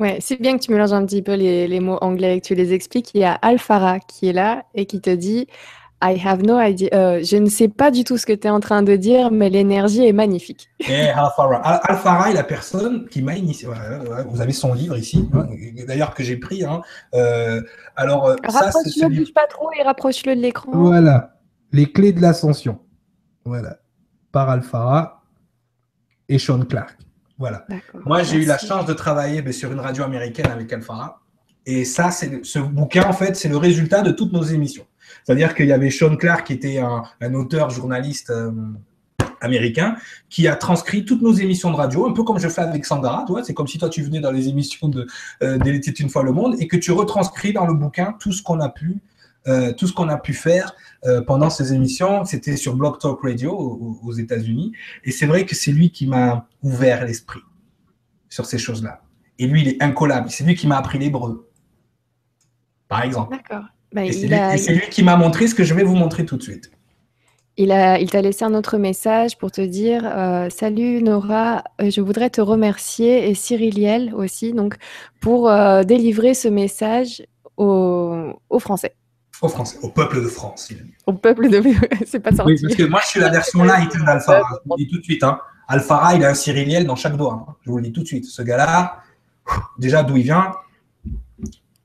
Ouais, 0.00 0.18
c'est 0.20 0.40
bien 0.40 0.58
que 0.58 0.64
tu 0.64 0.72
mélanges 0.72 0.92
un 0.92 1.06
petit 1.06 1.22
peu 1.22 1.34
les, 1.34 1.78
mots 1.78 1.98
anglais 2.00 2.36
et 2.36 2.40
que 2.40 2.46
tu 2.46 2.56
les 2.56 2.72
expliques. 2.72 3.12
Il 3.14 3.20
y 3.20 3.24
a 3.24 3.34
Alfara 3.34 4.00
qui 4.00 4.30
est 4.30 4.32
là 4.32 4.64
et 4.74 4.84
qui 4.86 5.00
te 5.00 5.10
dit 5.10 5.46
I 6.02 6.20
have 6.26 6.42
no 6.42 6.60
idea. 6.60 6.88
Euh, 6.92 7.22
je 7.22 7.36
ne 7.36 7.48
sais 7.48 7.68
pas 7.68 7.92
du 7.92 8.02
tout 8.02 8.18
ce 8.18 8.26
que 8.26 8.32
tu 8.32 8.48
es 8.48 8.50
en 8.50 8.58
train 8.58 8.82
de 8.82 8.96
dire, 8.96 9.30
mais 9.30 9.48
l'énergie 9.48 10.04
est 10.04 10.12
magnifique. 10.12 10.70
Et 10.88 11.10
Alfara. 11.10 11.58
Alfara 11.58 12.30
est 12.30 12.34
la 12.34 12.42
personne 12.42 13.06
qui 13.06 13.22
m'a 13.22 13.36
initié. 13.36 13.68
vous 14.26 14.40
avez 14.40 14.52
son 14.52 14.74
livre 14.74 14.96
ici, 14.96 15.28
hein, 15.32 15.46
d'ailleurs 15.86 16.14
que 16.14 16.24
j'ai 16.24 16.36
pris. 16.36 16.64
Hein. 16.64 16.80
Euh, 17.14 17.62
alors, 17.94 18.26
euh, 18.26 18.34
rapproche-le, 18.42 19.18
bouge 19.18 19.32
pas 19.32 19.46
trop 19.46 19.70
et 19.78 19.84
rapproche-le 19.84 20.34
de 20.34 20.40
l'écran. 20.40 20.72
Voilà, 20.74 21.36
les 21.70 21.92
clés 21.92 22.12
de 22.12 22.20
l'ascension. 22.20 22.80
Voilà, 23.44 23.76
par 24.32 24.50
Alfara 24.50 25.19
et 26.30 26.38
Sean 26.38 26.64
Clark. 26.64 26.96
Voilà. 27.38 27.66
Moi, 28.06 28.22
j'ai 28.22 28.36
eu 28.36 28.44
la 28.44 28.58
chance 28.58 28.86
de 28.86 28.92
travailler 28.92 29.50
sur 29.52 29.72
une 29.72 29.80
radio 29.80 30.04
américaine 30.04 30.50
avec 30.50 30.72
Alphara. 30.72 31.20
Et 31.66 31.84
ça, 31.84 32.10
c'est 32.10 32.44
ce 32.44 32.58
bouquin, 32.58 33.04
en 33.04 33.12
fait, 33.12 33.36
c'est 33.36 33.48
le 33.48 33.56
résultat 33.56 34.02
de 34.02 34.12
toutes 34.12 34.32
nos 34.32 34.42
émissions. 34.42 34.86
C'est-à-dire 35.24 35.54
qu'il 35.54 35.66
y 35.66 35.72
avait 35.72 35.90
Sean 35.90 36.16
Clark, 36.16 36.46
qui 36.46 36.52
était 36.54 36.78
un, 36.78 37.34
auteur 37.34 37.70
journaliste 37.70 38.30
euh, 38.30 38.52
américain, 39.40 39.96
qui 40.28 40.48
a 40.48 40.56
transcrit 40.56 41.04
toutes 41.04 41.22
nos 41.22 41.32
émissions 41.32 41.70
de 41.70 41.76
radio, 41.76 42.06
un 42.06 42.12
peu 42.12 42.24
comme 42.24 42.38
je 42.38 42.48
fais 42.48 42.62
avec 42.62 42.84
Sandra. 42.84 43.24
C'est 43.44 43.54
comme 43.54 43.66
si 43.66 43.78
toi, 43.78 43.88
tu 43.88 44.02
venais 44.02 44.20
dans 44.20 44.32
les 44.32 44.48
émissions 44.48 44.88
de 44.88 45.06
euh, 45.42 45.58
une 45.98 46.10
fois 46.10 46.22
le 46.22 46.32
monde 46.32 46.56
et 46.58 46.68
que 46.68 46.76
tu 46.76 46.92
retranscris 46.92 47.52
dans 47.52 47.66
le 47.66 47.74
bouquin 47.74 48.14
tout 48.20 48.32
ce 48.32 48.42
qu'on 48.42 48.60
a 48.60 48.68
pu 48.68 49.00
euh, 49.48 49.72
tout 49.72 49.86
ce 49.86 49.92
qu'on 49.94 50.08
a 50.08 50.18
pu 50.18 50.34
faire 50.34 50.74
euh, 51.06 51.22
pendant 51.22 51.48
ces 51.48 51.72
émissions, 51.72 52.24
c'était 52.26 52.56
sur 52.56 52.76
Blog 52.76 52.98
Talk 52.98 53.20
Radio 53.22 53.52
aux, 54.02 54.12
États-Unis. 54.12 54.72
Et 55.04 55.10
c'est 55.12 55.26
vrai 55.26 55.46
que 55.46 55.54
c'est 55.54 55.72
lui 55.72 55.90
qui 55.90 56.06
m'a 56.06 56.46
ouvert 56.62 57.06
l'esprit 57.06 57.40
sur 58.28 58.44
ces 58.44 58.58
choses-là. 58.58 59.02
Et 59.38 59.46
lui, 59.46 59.62
il 59.62 59.68
est 59.68 59.82
incollable. 59.82 60.30
C'est 60.30 60.44
lui 60.44 60.54
qui 60.54 60.66
m'a 60.66 60.76
appris 60.76 60.98
l'hébreu, 60.98 61.48
par 62.88 63.02
exemple. 63.02 63.34
D'accord. 63.34 63.64
Bah, 63.92 64.04
et 64.04 64.12
c'est 64.12 64.74
lui, 64.74 64.88
qui 64.90 65.02
m'a 65.02 65.16
montré 65.16 65.46
ce 65.48 65.54
que 65.54 65.64
je 65.64 65.74
vais 65.74 65.82
vous 65.82 65.96
montrer 65.96 66.26
tout 66.26 66.36
de 66.36 66.42
suite. 66.42 66.70
Il, 67.56 67.72
a, 67.72 67.98
il 67.98 68.10
t'a 68.10 68.22
laissé 68.22 68.44
un 68.44 68.54
autre 68.54 68.78
message 68.78 69.36
pour 69.36 69.50
te 69.50 69.60
dire 69.60 70.02
euh, 70.04 70.48
Salut 70.50 71.02
Nora, 71.02 71.64
je 71.80 72.00
voudrais 72.00 72.30
te 72.30 72.40
remercier 72.40 73.28
et 73.28 73.34
Cyriliel 73.34 74.14
aussi 74.14 74.52
donc, 74.52 74.76
pour 75.20 75.50
délivrer 75.84 76.34
ce 76.34 76.48
message 76.48 77.24
aux 77.56 78.58
Français. 78.58 78.94
Au 79.42 79.48
Français, 79.48 79.78
au 79.82 79.88
peuple 79.88 80.22
de 80.22 80.28
France. 80.28 80.70
Au 81.06 81.14
peuple 81.14 81.48
de. 81.48 81.62
c'est 82.06 82.20
pas 82.20 82.30
sorti. 82.30 82.52
Oui, 82.52 82.60
parce 82.60 82.74
que 82.74 82.82
moi, 82.82 83.00
je 83.02 83.08
suis 83.08 83.20
la 83.20 83.30
version 83.30 83.62
light 83.64 83.90
d'Alphara. 84.04 84.42
Je 84.64 84.68
vous 84.68 84.76
le 84.76 84.84
dis 84.84 84.90
tout 84.90 84.98
de 84.98 85.04
suite. 85.04 85.24
Hein. 85.24 85.40
Alphara, 85.66 86.14
il 86.14 86.24
a 86.24 86.30
un 86.30 86.34
cyriliel 86.34 86.86
dans 86.86 86.96
chaque 86.96 87.16
doigt. 87.16 87.46
Hein. 87.48 87.54
Je 87.62 87.70
vous 87.70 87.76
le 87.78 87.84
dis 87.84 87.92
tout 87.92 88.02
de 88.02 88.06
suite. 88.06 88.26
Ce 88.26 88.42
gars-là, 88.42 89.02
déjà 89.78 90.02
d'où 90.02 90.16
il 90.16 90.24
vient, 90.24 90.52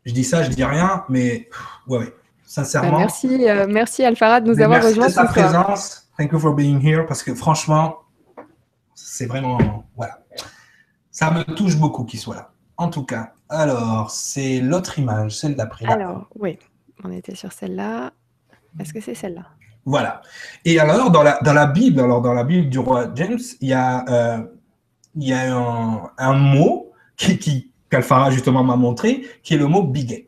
je 0.05 0.13
dis 0.13 0.23
ça, 0.23 0.43
je 0.43 0.49
dis 0.49 0.63
rien, 0.63 1.05
mais 1.07 1.49
ouais, 1.87 1.99
ouais. 1.99 2.15
sincèrement. 2.45 2.91
Bah, 2.91 2.97
merci, 2.97 3.49
euh, 3.49 3.67
merci 3.69 4.03
Alphara 4.03 4.41
de 4.41 4.51
nous 4.51 4.61
avoir 4.61 4.83
rejoints. 4.83 5.05
Merci 5.05 5.17
de 5.17 5.21
ta 5.21 5.27
présence. 5.27 6.09
Thank 6.17 6.31
you 6.31 6.39
for 6.39 6.53
being 6.53 6.79
here. 6.85 7.05
Parce 7.07 7.23
que 7.23 7.33
franchement, 7.33 7.99
c'est 8.93 9.27
vraiment. 9.27 9.57
Voilà. 9.95 10.19
Ça 11.11 11.31
me 11.31 11.43
touche 11.43 11.77
beaucoup 11.77 12.03
qu'il 12.03 12.19
soit 12.19 12.35
là. 12.35 12.51
En 12.77 12.89
tout 12.89 13.05
cas, 13.05 13.33
alors, 13.47 14.11
c'est 14.11 14.59
l'autre 14.59 14.99
image, 14.99 15.37
celle 15.37 15.55
d'après. 15.55 15.85
Alors, 15.85 16.27
oui. 16.37 16.59
On 17.05 17.11
était 17.11 17.35
sur 17.35 17.51
celle-là. 17.51 18.13
Est-ce 18.79 18.93
que 18.93 18.99
c'est 18.99 19.15
celle-là? 19.15 19.45
Voilà. 19.85 20.21
Et 20.65 20.79
alors, 20.79 21.11
dans 21.11 21.21
la, 21.21 21.39
dans 21.43 21.53
la 21.53 21.67
Bible, 21.67 21.99
alors 21.99 22.21
dans 22.21 22.33
la 22.33 22.43
Bible 22.43 22.69
du 22.69 22.79
roi 22.79 23.11
James, 23.15 23.39
il 23.61 23.69
y 23.69 23.73
a, 23.73 24.05
euh, 24.09 24.43
il 25.15 25.27
y 25.27 25.33
a 25.33 25.55
un, 26.17 26.33
mot 26.33 26.91
qui, 27.15 27.37
qui 27.37 27.71
qu'Alfara 27.89 28.31
justement 28.31 28.63
m'a 28.63 28.75
montré, 28.75 29.23
qui 29.43 29.53
est 29.53 29.57
le 29.57 29.67
mot 29.67 29.83
biget. 29.83 30.27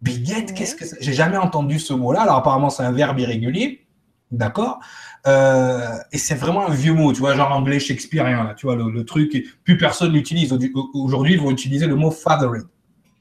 Biget, 0.00 0.46
qu'est-ce 0.46 0.74
que 0.74 0.84
c'est? 0.84 1.00
J'ai 1.00 1.12
jamais 1.12 1.36
entendu 1.36 1.78
ce 1.78 1.92
mot-là. 1.92 2.22
Alors 2.22 2.36
apparemment, 2.36 2.70
c'est 2.70 2.82
un 2.82 2.92
verbe 2.92 3.18
irrégulier, 3.18 3.86
d'accord? 4.30 4.80
Euh, 5.26 5.96
Et 6.10 6.18
c'est 6.18 6.34
vraiment 6.34 6.66
un 6.66 6.74
vieux 6.74 6.94
mot, 6.94 7.12
tu 7.12 7.20
vois, 7.20 7.34
genre 7.34 7.52
anglais 7.52 7.78
shakespearien, 7.78 8.54
tu 8.56 8.66
vois, 8.66 8.76
le, 8.76 9.04
truc, 9.04 9.44
plus 9.64 9.76
personne 9.76 10.12
l'utilise. 10.12 10.56
Aujourd'hui, 10.94 11.34
ils 11.34 11.40
vont 11.40 11.50
utiliser 11.50 11.86
le 11.86 11.94
mot 11.94 12.10
fathering. 12.10 12.64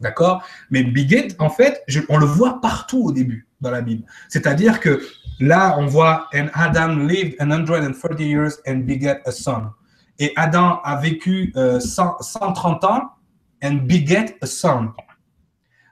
D'accord? 0.01 0.43
Mais 0.71 0.83
biget, 0.83 1.29
en 1.39 1.49
fait, 1.49 1.83
on 2.09 2.17
le 2.17 2.25
voit 2.25 2.59
partout 2.59 3.03
au 3.05 3.11
début 3.11 3.47
dans 3.61 3.71
la 3.71 3.81
Bible. 3.81 4.03
C'est-à-dire 4.29 4.79
que 4.79 5.01
là, 5.39 5.75
on 5.77 5.85
voit 5.85 6.27
And 6.33 6.47
Adam 6.53 6.97
lived 7.07 7.35
130 7.39 8.19
years 8.19 8.53
and 8.67 8.79
beget 8.85 9.21
a 9.25 9.31
son. 9.31 9.69
Et 10.19 10.33
Adam 10.35 10.81
a 10.83 10.95
vécu 10.97 11.53
130 11.55 12.83
euh, 12.83 12.87
ans 12.87 13.09
and 13.63 13.75
beget 13.83 14.37
a 14.41 14.45
son. 14.45 14.89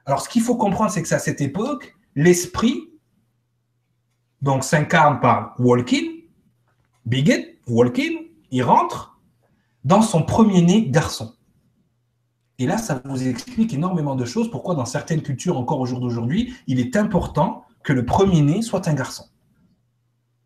Alors, 0.06 0.22
ce 0.22 0.30
qu'il 0.30 0.42
faut 0.42 0.56
comprendre, 0.56 0.92
c'est 0.92 1.04
que 1.04 1.14
à 1.14 1.20
cette 1.20 1.42
époque, 1.42 1.96
l'esprit 2.16 2.90
donc 4.42 4.64
s'incarne 4.64 5.20
par 5.20 5.54
walking, 5.60 6.24
beget, 7.06 7.60
walking, 7.68 8.30
il 8.52 8.64
rentre 8.64 9.20
dans 9.84 10.02
son 10.02 10.24
premier-né 10.24 10.90
garçon. 10.90 11.36
Et 12.60 12.68
là, 12.68 12.78
ça 12.78 13.02
vous 13.06 13.26
explique 13.26 13.74
énormément 13.74 14.16
de 14.16 14.26
choses. 14.26 14.52
Pourquoi 14.52 14.76
dans 14.76 14.86
certaines 14.86 15.22
cultures, 15.22 15.58
encore 15.58 15.80
au 15.80 15.86
jour 15.86 16.02
d'aujourd'hui, 16.02 16.54
il 16.68 16.80
est 16.80 16.98
important 16.98 17.64
que 17.84 17.94
le 17.94 18.06
premier-né 18.06 18.62
soit 18.62 18.88
un 18.90 18.94
garçon. 18.94 19.24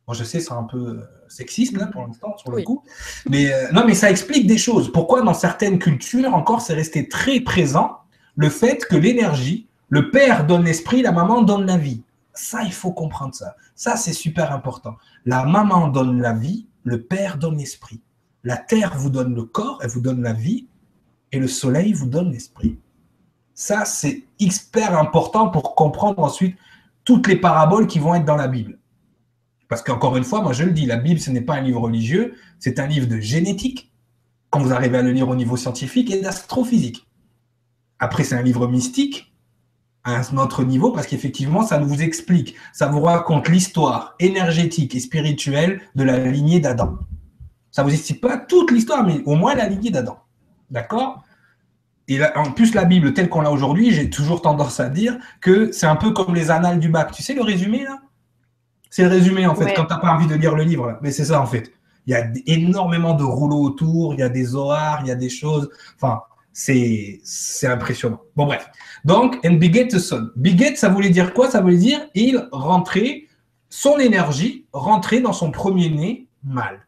Moi, 0.08 0.16
je 0.16 0.24
sais, 0.24 0.40
c'est 0.40 0.52
un 0.54 0.64
peu 0.64 0.78
euh, 0.78 1.02
sexiste 1.28 1.76
là 1.76 1.88
pour 1.88 2.06
l'instant 2.06 2.38
sur 2.38 2.52
le 2.52 2.62
coup, 2.62 2.84
mais 3.30 3.52
euh, 3.52 3.72
non, 3.72 3.86
mais 3.86 3.96
ça 3.96 4.12
explique 4.12 4.48
des 4.48 4.58
choses. 4.58 4.92
Pourquoi 4.92 5.22
dans 5.22 5.34
certaines 5.34 5.80
cultures 5.80 6.36
encore, 6.36 6.62
c'est 6.62 6.74
resté 6.74 7.08
très 7.08 7.40
présent 7.40 8.00
le 8.36 8.50
fait 8.50 8.86
que 8.86 8.96
l'énergie, 8.96 9.68
le 9.90 10.12
père 10.12 10.46
donne 10.46 10.66
l'esprit, 10.66 11.02
la 11.02 11.14
maman 11.14 11.42
donne 11.42 11.66
la 11.66 11.78
vie. 11.78 12.04
Ça, 12.34 12.64
il 12.64 12.74
faut 12.74 12.92
comprendre 12.92 13.34
ça. 13.34 13.56
Ça, 13.76 13.96
c'est 13.96 14.14
super 14.14 14.52
important. 14.52 14.96
La 15.26 15.46
maman 15.46 15.88
donne 15.88 16.20
la 16.20 16.34
vie, 16.34 16.68
le 16.84 17.02
père 17.02 17.38
donne 17.38 17.58
l'esprit. 17.58 18.02
La 18.44 18.58
terre 18.58 18.94
vous 18.98 19.10
donne 19.10 19.34
le 19.34 19.44
corps, 19.44 19.80
elle 19.82 19.90
vous 19.90 20.02
donne 20.02 20.22
la 20.22 20.34
vie, 20.34 20.68
et 21.34 21.40
le 21.40 21.48
soleil 21.48 21.92
vous 21.92 22.06
donne 22.06 22.32
l'esprit. 22.32 22.78
Ça, 23.56 23.86
c'est 23.86 24.24
hyper 24.40 24.98
important 24.98 25.50
pour 25.50 25.76
comprendre 25.76 26.20
ensuite 26.20 26.56
toutes 27.04 27.28
les 27.28 27.36
paraboles 27.36 27.88
qui 27.88 28.00
vont 28.00 28.16
être 28.16 28.24
dans 28.24 28.36
la 28.36 28.48
Bible. 28.48 28.80
Parce 29.68 29.82
qu'encore 29.82 30.16
une 30.16 30.24
fois, 30.24 30.42
moi 30.42 30.54
je 30.54 30.64
le 30.64 30.72
dis, 30.72 30.86
la 30.86 30.98
Bible, 30.98 31.20
ce 31.20 31.32
n'est 31.32 31.42
pas 31.42 31.56
un 31.56 31.62
livre 31.62 31.82
religieux, 31.82 32.36
c'est 32.60 32.80
un 32.80 32.86
livre 32.86 33.08
de 33.08 33.20
génétique, 33.20 33.92
quand 34.52 34.60
vous 34.60 34.72
arrivez 34.72 35.00
à 35.00 35.02
le 35.02 35.12
lire 35.12 35.28
au 35.28 35.36
niveau 35.36 35.58
scientifique, 35.58 36.12
et 36.12 36.22
d'astrophysique. 36.22 37.08
Après, 37.98 38.24
c'est 38.24 38.36
un 38.36 38.44
livre 38.44 38.68
mystique, 38.68 39.34
à 40.04 40.20
un 40.20 40.38
autre 40.38 40.64
niveau, 40.64 40.92
parce 40.92 41.08
qu'effectivement, 41.08 41.66
ça 41.66 41.80
vous 41.80 42.04
explique, 42.04 42.56
ça 42.74 42.88
vous 42.88 43.02
raconte 43.02 43.50
l'histoire 43.50 44.16
énergétique 44.20 44.94
et 44.94 45.00
spirituelle 45.00 45.82
de 45.96 46.04
la 46.04 46.20
lignée 46.20 46.60
d'Adam. 46.60 47.00
Ça 47.72 47.84
ne 47.84 47.88
vous 47.88 47.94
explique 47.96 48.22
pas 48.22 48.38
toute 48.38 48.70
l'histoire, 48.70 49.04
mais 49.04 49.24
au 49.26 49.36
moins 49.36 49.56
la 49.56 49.68
lignée 49.68 49.90
d'Adam. 49.90 50.23
D'accord? 50.74 51.24
Et 52.10 52.20
en 52.36 52.52
plus, 52.52 52.74
la 52.74 52.84
Bible 52.84 53.14
telle 53.14 53.30
qu'on 53.30 53.40
l'a 53.40 53.52
aujourd'hui, 53.52 53.92
j'ai 53.92 54.10
toujours 54.10 54.42
tendance 54.42 54.82
à 54.82 54.90
dire 54.90 55.18
que 55.40 55.72
c'est 55.72 55.86
un 55.86 55.96
peu 55.96 56.12
comme 56.12 56.36
les 56.36 56.52
annales 56.52 56.80
du 56.80 56.90
bac. 56.90 57.12
Tu 57.14 57.24
sais 57.24 57.34
le 57.34 57.44
résumé 57.44 57.86
là? 57.86 58.02
C'est 58.90 59.04
le 59.04 59.10
résumé 59.10 59.48
en 59.48 59.56
fait, 59.56 59.74
quand 59.74 59.86
tu 59.86 59.94
n'as 59.94 60.00
pas 60.00 60.12
envie 60.12 60.28
de 60.28 60.36
lire 60.36 60.54
le 60.54 60.64
livre. 60.64 61.00
Mais 61.02 61.12
c'est 61.12 61.26
ça 61.26 61.40
en 61.40 61.46
fait. 61.46 61.72
Il 62.06 62.12
y 62.12 62.16
a 62.16 62.28
énormément 62.46 63.14
de 63.14 63.24
rouleaux 63.24 63.62
autour, 63.62 64.14
il 64.14 64.20
y 64.20 64.24
a 64.24 64.28
des 64.30 64.44
zohars, 64.44 65.00
il 65.04 65.08
y 65.08 65.12
a 65.12 65.16
des 65.16 65.30
choses. 65.30 65.70
Enfin, 65.96 66.24
c'est 66.52 67.22
impressionnant. 67.64 68.20
Bon, 68.36 68.48
bref. 68.48 68.70
Donc, 69.06 69.40
and 69.46 69.54
beget 69.54 69.98
son. 69.98 70.30
Beget, 70.36 70.76
ça 70.76 70.90
voulait 70.90 71.10
dire 71.10 71.34
quoi? 71.34 71.50
Ça 71.50 71.62
voulait 71.62 71.78
dire 71.78 72.02
il 72.16 72.50
rentrait 72.52 73.28
son 73.70 73.98
énergie 73.98 74.66
rentrait 74.74 75.22
dans 75.22 75.34
son 75.34 75.52
premier-né 75.52 76.28
mâle. 76.44 76.86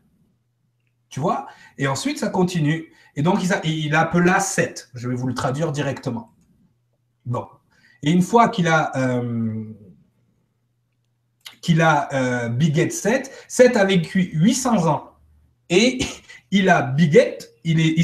Tu 1.10 1.22
vois? 1.22 1.48
Et 1.78 1.88
ensuite, 1.88 2.20
ça 2.20 2.28
continue. 2.28 2.92
Et 3.16 3.22
donc, 3.22 3.44
il, 3.44 3.70
il 3.70 3.96
appela 3.96 4.40
Seth. 4.40 4.90
Je 4.94 5.08
vais 5.08 5.16
vous 5.16 5.28
le 5.28 5.34
traduire 5.34 5.72
directement. 5.72 6.34
Bon. 7.26 7.46
Et 8.04 8.12
une 8.12 8.22
fois 8.22 8.50
qu'il 8.50 8.68
a, 8.68 8.92
euh, 8.98 9.64
qu'il 11.62 11.82
a 11.82 12.14
euh, 12.14 12.50
Biget 12.50 12.90
7, 12.90 13.32
Seth 13.48 13.78
a 13.78 13.86
vécu 13.86 14.30
800 14.34 14.88
ans. 14.88 15.12
Et 15.70 16.00
il 16.52 16.70
a 16.70 16.82
Biget, 16.82 17.40
il 17.64 17.80
est, 17.80 17.96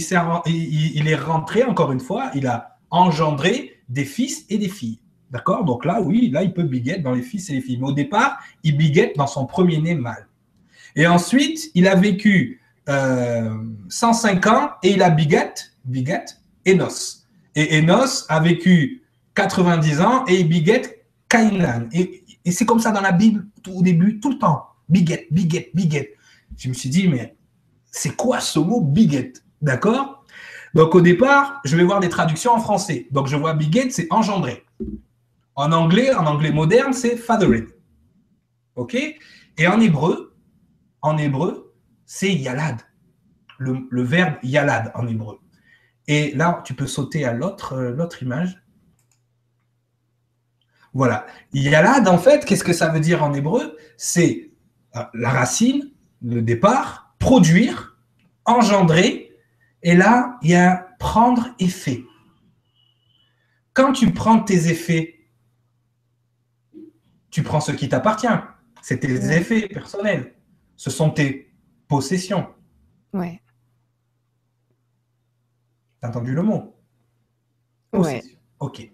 il, 0.47 1.07
est 1.07 1.15
rentré, 1.15 1.63
encore 1.63 1.91
une 1.91 1.99
fois, 1.99 2.31
il 2.33 2.47
a 2.47 2.79
engendré 2.89 3.75
des 3.89 4.05
fils 4.05 4.45
et 4.49 4.57
des 4.57 4.69
filles. 4.69 4.99
D'accord? 5.29 5.63
Donc 5.63 5.85
là, 5.85 6.01
oui, 6.01 6.29
là, 6.29 6.43
il 6.43 6.53
peut 6.53 6.63
biguet 6.63 6.99
dans 6.99 7.13
les 7.13 7.21
fils 7.21 7.49
et 7.49 7.53
les 7.53 7.61
filles. 7.61 7.77
Mais 7.77 7.87
au 7.87 7.93
départ, 7.93 8.39
il 8.63 8.75
biguette 8.75 9.15
dans 9.15 9.27
son 9.27 9.45
premier-né 9.45 9.95
mâle. 9.95 10.27
Et 10.95 11.07
ensuite, 11.07 11.71
il 11.73 11.87
a 11.87 11.95
vécu 11.95 12.60
105 13.89 14.45
euh, 14.45 14.49
ans 14.49 14.69
et 14.83 14.91
il 14.91 15.01
a 15.01 15.09
biguette, 15.09 15.73
biguette, 15.85 16.39
Enos. 16.67 17.27
Et 17.55 17.79
Enos 17.79 18.25
a 18.29 18.39
vécu 18.39 19.03
90 19.35 20.01
ans 20.01 20.25
et 20.25 20.43
biguette 20.43 21.05
Kainan. 21.29 21.87
Et, 21.91 22.23
et 22.43 22.51
c'est 22.51 22.65
comme 22.65 22.79
ça 22.79 22.91
dans 22.91 23.01
la 23.01 23.11
Bible, 23.11 23.45
tout, 23.63 23.71
au 23.71 23.81
début, 23.81 24.19
tout 24.19 24.31
le 24.31 24.37
temps. 24.37 24.65
Biguette, 24.89 25.27
biguette, 25.31 25.69
biguette. 25.73 26.11
Je 26.57 26.69
me 26.69 26.73
suis 26.73 26.89
dit, 26.89 27.07
mais 27.07 27.35
c'est 27.91 28.15
quoi 28.15 28.39
ce 28.39 28.59
mot 28.59 28.81
biguette 28.81 29.43
D'accord? 29.61 30.25
Donc 30.73 30.95
au 30.95 31.01
départ, 31.01 31.61
je 31.65 31.75
vais 31.75 31.83
voir 31.83 31.99
des 31.99 32.09
traductions 32.09 32.53
en 32.53 32.59
français. 32.59 33.07
Donc 33.11 33.27
je 33.27 33.35
vois 33.35 33.53
biguette, 33.53 33.91
c'est 33.91 34.07
engendré. 34.09 34.63
En 35.55 35.71
anglais, 35.71 36.13
en 36.13 36.25
anglais 36.25 36.51
moderne, 36.51 36.93
c'est 36.93 37.17
fathered. 37.17 37.67
OK? 38.75 38.95
Et 39.57 39.67
en 39.67 39.79
hébreu, 39.79 40.33
en 41.01 41.17
hébreu, 41.17 41.70
c'est 42.13 42.33
yalad. 42.33 42.81
Le, 43.57 44.03
verbe 44.03 44.35
yalad 44.43 44.91
en 44.95 45.07
hébreu. 45.07 45.39
Et 46.07 46.33
là, 46.35 46.61
tu 46.65 46.73
peux 46.73 46.85
sauter 46.85 47.23
à 47.23 47.31
l'autre 47.31 47.71
euh, 47.71 47.91
l'autre 47.91 48.21
image. 48.21 48.61
Voilà. 50.93 51.25
Yalad, 51.53 52.09
en 52.09 52.17
fait, 52.17 52.43
qu'est-ce 52.43 52.65
que 52.65 52.73
ça 52.73 52.89
veut 52.89 52.99
dire 52.99 53.23
en 53.23 53.33
hébreu? 53.33 53.77
C'est 53.95 54.51
euh, 54.97 55.03
la 55.13 55.29
racine, 55.29 55.89
le 56.21 56.41
départ, 56.41 57.15
produire, 57.17 57.97
engendrer. 58.43 59.31
Et 59.81 59.95
là, 59.95 60.37
il 60.41 60.49
y 60.49 60.55
a 60.55 60.89
prendre 60.99 61.55
effet. 61.59 62.03
Quand 63.71 63.93
tu 63.93 64.11
prends 64.11 64.43
tes 64.43 64.67
effets 64.67 65.17
tu 67.29 67.43
prends 67.43 67.61
ce 67.61 67.71
qui 67.71 67.87
t'appartient. 67.87 68.27
C'est 68.81 68.99
tes 68.99 69.31
effets 69.31 69.69
personnels. 69.69 70.33
Ce 70.75 70.89
sont 70.89 71.09
tes 71.11 71.50
possessions. 71.91 72.47
Ouais. 73.13 73.41
T'as 75.99 76.07
entendu 76.07 76.33
le 76.33 76.41
mot? 76.41 76.75
Ouais. 77.91 78.23
Ok. 78.59 78.89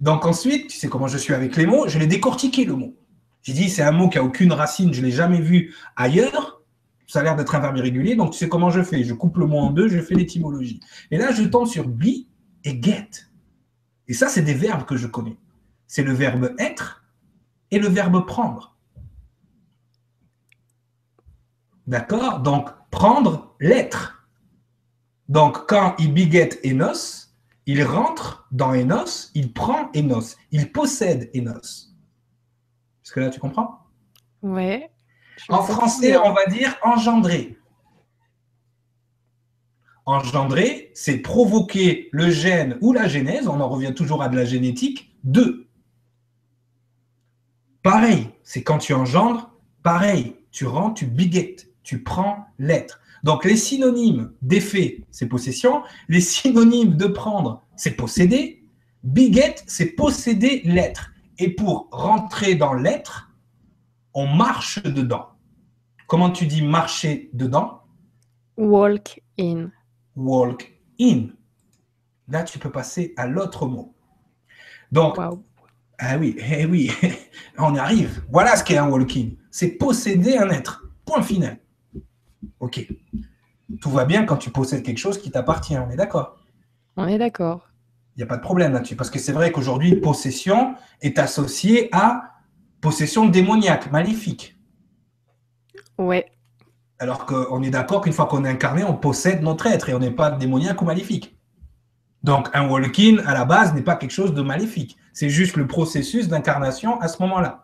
Donc 0.00 0.24
ensuite, 0.24 0.70
tu 0.70 0.78
sais 0.78 0.88
comment 0.88 1.08
je 1.08 1.18
suis 1.18 1.34
avec 1.34 1.56
les 1.56 1.66
mots, 1.66 1.88
je 1.88 1.98
l'ai 1.98 2.06
décortiqué 2.06 2.64
le 2.64 2.76
mot. 2.76 2.96
J'ai 3.42 3.52
dit, 3.52 3.68
c'est 3.68 3.82
un 3.82 3.90
mot 3.90 4.08
qui 4.08 4.18
n'a 4.18 4.24
aucune 4.24 4.52
racine, 4.52 4.94
je 4.94 5.00
ne 5.00 5.06
l'ai 5.06 5.12
jamais 5.12 5.40
vu 5.40 5.74
ailleurs. 5.96 6.62
Ça 7.08 7.20
a 7.20 7.22
l'air 7.24 7.34
d'être 7.34 7.54
un 7.56 7.60
verbe 7.60 7.76
irrégulier, 7.76 8.14
donc 8.14 8.30
tu 8.30 8.38
sais 8.38 8.48
comment 8.48 8.70
je 8.70 8.82
fais? 8.82 9.02
Je 9.02 9.14
coupe 9.14 9.36
le 9.36 9.46
mot 9.46 9.58
en 9.58 9.70
deux, 9.70 9.88
je 9.88 10.00
fais 10.00 10.14
l'étymologie. 10.14 10.80
Et 11.10 11.18
là, 11.18 11.32
je 11.32 11.42
tombe 11.42 11.66
sur 11.66 11.88
be 11.88 12.28
et 12.64 12.80
get. 12.80 13.10
Et 14.06 14.14
ça, 14.14 14.28
c'est 14.28 14.42
des 14.42 14.54
verbes 14.54 14.84
que 14.84 14.96
je 14.96 15.08
connais. 15.08 15.36
C'est 15.88 16.04
le 16.04 16.12
verbe 16.12 16.54
être 16.58 17.04
et 17.72 17.80
le 17.80 17.88
verbe 17.88 18.24
prendre. 18.26 18.71
D'accord? 21.92 22.40
Donc, 22.40 22.70
prendre 22.90 23.54
l'être. 23.60 24.26
Donc, 25.28 25.66
quand 25.68 25.94
il 25.98 26.14
biguette 26.14 26.58
Enos, 26.64 27.36
il 27.66 27.84
rentre 27.84 28.48
dans 28.50 28.72
Enos, 28.72 29.30
il 29.34 29.52
prend 29.52 29.90
Enos, 29.94 30.38
il 30.52 30.72
possède 30.72 31.28
Enos. 31.34 31.94
Est-ce 33.04 33.12
que 33.12 33.20
là, 33.20 33.28
tu 33.28 33.38
comprends? 33.38 33.80
Ouais. 34.40 34.90
En 35.50 35.62
français, 35.62 36.16
on 36.16 36.32
va 36.32 36.46
dire 36.46 36.78
engendrer. 36.82 37.58
Engendrer, 40.06 40.92
c'est 40.94 41.18
provoquer 41.18 42.08
le 42.12 42.30
gène 42.30 42.78
ou 42.80 42.94
la 42.94 43.06
genèse, 43.06 43.48
on 43.48 43.60
en 43.60 43.68
revient 43.68 43.92
toujours 43.92 44.22
à 44.22 44.30
de 44.30 44.36
la 44.38 44.46
génétique, 44.46 45.14
de. 45.24 45.68
Pareil, 47.82 48.30
c'est 48.44 48.62
quand 48.62 48.78
tu 48.78 48.94
engendres, 48.94 49.52
pareil, 49.82 50.36
tu 50.50 50.64
rends, 50.64 50.90
tu 50.90 51.04
biguettes, 51.04 51.71
tu 51.82 52.02
prends 52.02 52.46
l'être. 52.58 53.00
Donc 53.22 53.44
les 53.44 53.56
synonymes 53.56 54.32
d'effet, 54.42 55.04
c'est 55.10 55.26
possession. 55.26 55.82
Les 56.08 56.20
synonymes 56.20 56.96
de 56.96 57.06
prendre, 57.06 57.62
c'est 57.76 57.92
posséder. 57.92 58.64
Biguette, 59.04 59.64
c'est 59.66 59.86
posséder 59.86 60.62
l'être. 60.64 61.12
Et 61.38 61.50
pour 61.50 61.88
rentrer 61.90 62.54
dans 62.54 62.74
l'être, 62.74 63.30
on 64.14 64.26
marche 64.26 64.82
dedans. 64.82 65.28
Comment 66.06 66.30
tu 66.30 66.46
dis 66.46 66.62
marcher 66.62 67.30
dedans? 67.32 67.82
Walk 68.56 69.22
in. 69.38 69.70
Walk 70.14 70.72
in. 71.00 71.28
Là, 72.28 72.44
tu 72.44 72.58
peux 72.58 72.70
passer 72.70 73.14
à 73.16 73.26
l'autre 73.26 73.66
mot. 73.66 73.94
Donc, 74.90 75.16
ah 75.98 76.18
oui, 76.18 76.36
eh 76.38 76.66
oui, 76.66 76.90
on 77.58 77.74
y 77.74 77.78
arrive. 77.78 78.22
Voilà 78.30 78.56
ce 78.56 78.64
qu'est 78.64 78.76
un 78.76 78.88
walking. 78.88 79.36
C'est 79.50 79.68
posséder 79.68 80.36
un 80.36 80.50
être. 80.50 80.84
Point 81.04 81.22
final. 81.22 81.58
Ok. 82.60 82.86
Tout 83.80 83.90
va 83.90 84.04
bien 84.04 84.24
quand 84.24 84.36
tu 84.36 84.50
possèdes 84.50 84.82
quelque 84.82 84.98
chose 84.98 85.18
qui 85.20 85.30
t'appartient, 85.30 85.76
on 85.76 85.90
est 85.90 85.96
d'accord? 85.96 86.36
On 86.96 87.06
est 87.06 87.18
d'accord. 87.18 87.68
Il 88.16 88.18
n'y 88.18 88.24
a 88.24 88.26
pas 88.26 88.36
de 88.36 88.42
problème 88.42 88.72
là-dessus. 88.72 88.96
Parce 88.96 89.10
que 89.10 89.18
c'est 89.18 89.32
vrai 89.32 89.52
qu'aujourd'hui, 89.52 89.96
possession 89.96 90.74
est 91.00 91.18
associée 91.18 91.88
à 91.92 92.34
possession 92.80 93.26
démoniaque, 93.26 93.90
maléfique. 93.90 94.58
Ouais. 95.98 96.26
Alors 96.98 97.26
qu'on 97.26 97.62
est 97.62 97.70
d'accord 97.70 98.02
qu'une 98.02 98.12
fois 98.12 98.26
qu'on 98.26 98.44
est 98.44 98.48
incarné, 98.48 98.84
on 98.84 98.94
possède 98.94 99.42
notre 99.42 99.66
être 99.66 99.88
et 99.88 99.94
on 99.94 99.98
n'est 99.98 100.10
pas 100.10 100.30
démoniaque 100.30 100.82
ou 100.82 100.84
maléfique. 100.84 101.36
Donc, 102.22 102.48
un 102.54 102.68
walk-in, 102.68 103.18
à 103.26 103.34
la 103.34 103.44
base, 103.44 103.74
n'est 103.74 103.82
pas 103.82 103.96
quelque 103.96 104.12
chose 104.12 104.34
de 104.34 104.42
maléfique. 104.42 104.96
C'est 105.12 105.28
juste 105.28 105.56
le 105.56 105.66
processus 105.66 106.28
d'incarnation 106.28 107.00
à 107.00 107.08
ce 107.08 107.20
moment-là. 107.22 107.61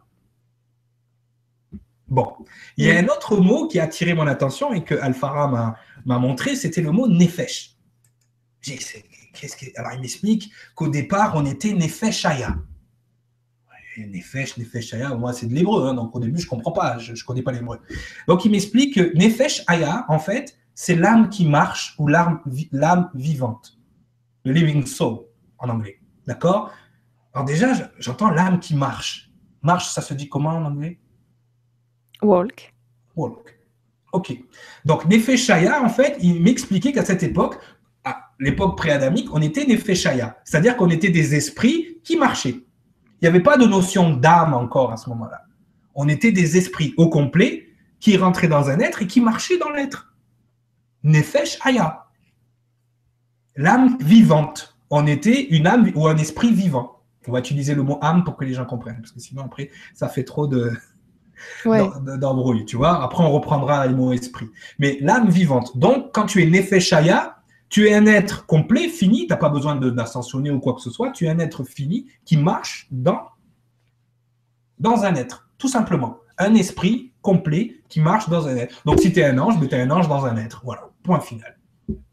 Bon, 2.09 2.34
il 2.76 2.86
y 2.86 2.90
a 2.90 2.98
un 2.98 3.06
autre 3.06 3.36
mot 3.36 3.68
qui 3.68 3.78
a 3.78 3.84
attiré 3.84 4.14
mon 4.14 4.26
attention 4.26 4.72
et 4.72 4.82
que 4.82 4.94
Alfara 4.94 5.76
m'a 6.04 6.18
montré, 6.18 6.56
c'était 6.56 6.80
le 6.80 6.90
mot 6.90 7.06
nefesh. 7.06 7.76
Alors, 9.76 9.92
il 9.92 10.00
m'explique 10.00 10.50
qu'au 10.74 10.88
départ, 10.88 11.32
on 11.36 11.44
était 11.44 11.72
nefeshaya. 11.72 12.56
Nefesh, 13.98 14.56
nefeshaya, 14.56 15.14
moi, 15.16 15.32
c'est 15.32 15.46
de 15.46 15.54
l'hébreu, 15.54 15.88
hein, 15.88 15.94
donc 15.94 16.14
au 16.14 16.20
début, 16.20 16.38
je 16.38 16.46
ne 16.46 16.50
comprends 16.50 16.72
pas, 16.72 16.98
je 16.98 17.12
ne 17.12 17.18
connais 17.26 17.42
pas 17.42 17.52
l'hébreu. 17.52 17.80
Donc, 18.26 18.44
il 18.44 18.50
m'explique 18.52 18.94
que 18.94 19.16
nefeshaya, 19.16 20.06
en 20.09 20.18
fait, 20.18 20.56
c'est 20.74 20.94
l'âme 20.94 21.28
qui 21.28 21.44
marche 21.44 21.94
ou 21.98 22.06
l'âme 22.06 23.11
vivante 23.14 23.78
le 24.44 24.52
living 24.52 24.86
soul 24.86 25.24
en 25.59 25.68
anglais. 25.68 26.00
D'accord? 26.26 26.70
Alors 27.34 27.44
déjà, 27.44 27.90
j'entends 27.98 28.30
l'âme 28.30 28.61
qui 28.61 28.74
marche. 28.74 29.30
Marche, 29.62 29.88
ça 29.88 30.00
se 30.00 30.14
dit 30.14 30.28
comment 30.28 30.50
en 30.50 30.64
anglais? 30.64 31.00
Walk. 32.23 32.75
Walk. 33.16 33.59
Ok. 34.12 34.37
Donc, 34.85 35.05
Nefeshaya, 35.07 35.83
en 35.83 35.89
fait, 35.89 36.16
il 36.21 36.43
m'expliquait 36.43 36.93
qu'à 36.93 37.05
cette 37.05 37.23
époque, 37.23 37.59
à 38.05 38.31
l'époque 38.41 38.77
pré-adamique, 38.77 39.29
on 39.33 39.43
était 39.43 39.66
Nefeshaya. 39.66 40.39
C'est-à-dire 40.45 40.77
qu'on 40.77 40.91
était 40.91 41.11
des 41.11 41.35
esprits 41.35 42.01
qui 42.03 42.16
marchaient. 42.16 42.64
Il 43.21 43.23
n'y 43.23 43.29
avait 43.29 43.43
pas 43.43 43.57
de 43.57 43.66
notion 43.66 44.14
d'âme 44.14 44.55
encore 44.55 44.93
à 44.93 44.97
ce 44.97 45.09
moment-là. 45.11 45.43
On 45.95 46.09
était 46.09 46.33
des 46.33 46.57
esprits 46.57 46.95
au 46.97 47.09
complet 47.09 47.66
qui 48.01 48.16
rentraient 48.16 48.49
dans 48.49 48.71
un 48.71 48.79
être 48.79 49.03
et 49.03 49.07
qui 49.07 49.21
marchaient 49.21 49.59
dans 49.59 49.71
l'être. 49.71 50.14
Nefesh 51.03 51.59
l'âme 53.57 53.99
vivante. 54.01 54.79
On 54.91 55.07
était 55.07 55.49
une 55.51 55.66
âme 55.66 55.91
ou 55.95 56.07
un 56.07 56.16
esprit 56.16 56.53
vivant. 56.53 57.03
On 57.27 57.33
va 57.33 57.41
utiliser 57.41 57.75
le 57.75 57.83
mot 57.83 57.99
âme 58.01 58.25
pour 58.25 58.37
que 58.37 58.45
les 58.45 58.55
gens 58.55 58.64
comprennent, 58.64 59.01
parce 59.03 59.12
que 59.12 59.21
sinon 59.21 59.43
après, 59.43 59.71
ça 59.93 60.09
fait 60.09 60.25
trop 60.25 60.47
de 60.47 60.73
d'embrouille, 62.18 62.64
tu 62.64 62.76
vois. 62.76 63.03
Après, 63.03 63.24
on 63.24 63.30
reprendra 63.30 63.86
le 63.86 63.95
mot 63.95 64.12
esprit. 64.12 64.47
Mais 64.78 64.99
l'âme 65.01 65.28
vivante. 65.28 65.76
Donc, 65.76 66.12
quand 66.12 66.26
tu 66.26 66.43
es 66.43 66.47
Nefeshaya, 66.47 67.39
tu 67.68 67.89
es 67.89 67.95
un 67.95 68.07
être 68.07 68.47
complet, 68.47 68.89
fini, 68.89 69.26
tu 69.26 69.28
n'as 69.28 69.36
pas 69.36 69.51
besoin 69.51 69.76
d'ascensionner 69.76 70.51
ou 70.51 70.61
quoi 70.61 70.74
que 70.74 70.80
ce 70.80 70.91
soit, 70.91 71.11
tu 71.11 71.26
es 71.26 71.28
un 71.28 71.39
être 71.39 71.64
fini 71.64 72.07
qui 72.24 72.36
marche 72.36 72.89
dans, 72.91 73.28
dans 74.78 75.05
un 75.05 75.14
être, 75.14 75.49
tout 75.59 75.68
simplement. 75.68 76.18
Un 76.39 76.55
esprit 76.55 77.12
complet 77.20 77.82
qui 77.89 78.01
marche 78.01 78.28
dans 78.28 78.47
un 78.47 78.57
être. 78.57 78.80
Donc, 78.84 79.01
si 79.01 79.12
tu 79.12 79.20
es 79.20 79.24
un 79.24 79.39
ange, 79.39 79.59
tu 79.61 79.74
es 79.74 79.80
un 79.80 79.91
ange 79.91 80.09
dans 80.09 80.24
un 80.24 80.36
être. 80.36 80.62
Voilà, 80.64 80.89
point 81.03 81.20
final. 81.20 81.59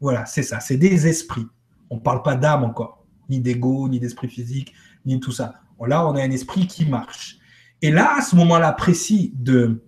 Voilà, 0.00 0.26
c'est 0.26 0.42
ça, 0.42 0.60
c'est 0.60 0.76
des 0.76 1.06
esprits. 1.06 1.46
On 1.90 1.96
ne 1.96 2.00
parle 2.00 2.22
pas 2.22 2.34
d'âme 2.34 2.64
encore, 2.64 3.04
ni 3.28 3.40
d'ego, 3.40 3.88
ni 3.88 4.00
d'esprit 4.00 4.28
physique, 4.28 4.74
ni 5.04 5.20
tout 5.20 5.32
ça. 5.32 5.54
Là, 5.86 6.06
on 6.06 6.16
a 6.16 6.22
un 6.22 6.30
esprit 6.30 6.66
qui 6.66 6.86
marche. 6.86 7.35
Et 7.82 7.90
là, 7.90 8.16
à 8.18 8.22
ce 8.22 8.36
moment-là 8.36 8.72
précis 8.72 9.32
de, 9.34 9.82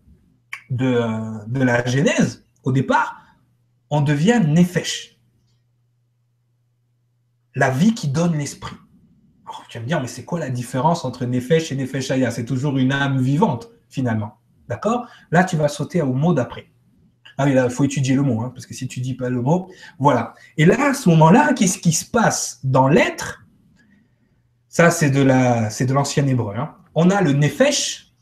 la 0.70 1.86
Genèse, 1.86 2.44
au 2.62 2.72
départ, 2.72 3.22
on 3.90 4.00
devient 4.00 4.40
Nefesh. 4.46 5.18
La 7.54 7.70
vie 7.70 7.94
qui 7.94 8.08
donne 8.08 8.36
l'esprit. 8.36 8.76
tu 9.68 9.78
vas 9.78 9.82
me 9.82 9.88
dire, 9.88 10.00
mais 10.00 10.08
c'est 10.08 10.24
quoi 10.24 10.38
la 10.38 10.50
différence 10.50 11.04
entre 11.04 11.24
Nefesh 11.24 11.72
et 11.72 11.76
Nefeshaya 11.76 12.30
C'est 12.30 12.44
toujours 12.44 12.76
une 12.78 12.92
âme 12.92 13.20
vivante, 13.20 13.70
finalement. 13.88 14.38
D'accord? 14.68 15.06
Là, 15.30 15.44
tu 15.44 15.56
vas 15.56 15.68
sauter 15.68 16.02
au 16.02 16.12
mot 16.12 16.34
d'après. 16.34 16.70
Ah 17.38 17.44
oui, 17.44 17.54
là, 17.54 17.64
il 17.64 17.70
faut 17.70 17.84
étudier 17.84 18.16
le 18.16 18.22
mot, 18.22 18.42
hein, 18.42 18.50
parce 18.52 18.66
que 18.66 18.74
si 18.74 18.88
tu 18.88 19.00
dis 19.00 19.14
pas 19.14 19.30
le 19.30 19.40
mot, 19.40 19.70
voilà. 19.98 20.34
Et 20.56 20.64
là, 20.64 20.90
à 20.90 20.94
ce 20.94 21.08
moment-là, 21.08 21.52
qu'est-ce 21.54 21.78
qui 21.78 21.92
se 21.92 22.04
passe 22.04 22.60
dans 22.64 22.88
l'être? 22.88 23.44
Ça, 24.68 24.90
c'est 24.90 25.10
de 25.10 25.22
la, 25.22 25.70
c'est 25.70 25.86
de 25.86 25.94
l'ancien 25.94 26.26
hébreu. 26.26 26.54
Hein. 26.56 26.74
On 27.00 27.10
a 27.10 27.22
le 27.22 27.32
nefesh, 27.32 28.12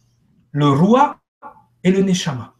le 0.52 0.68
roi 0.68 1.18
et 1.82 1.90
le 1.90 2.02
neshama, 2.02 2.52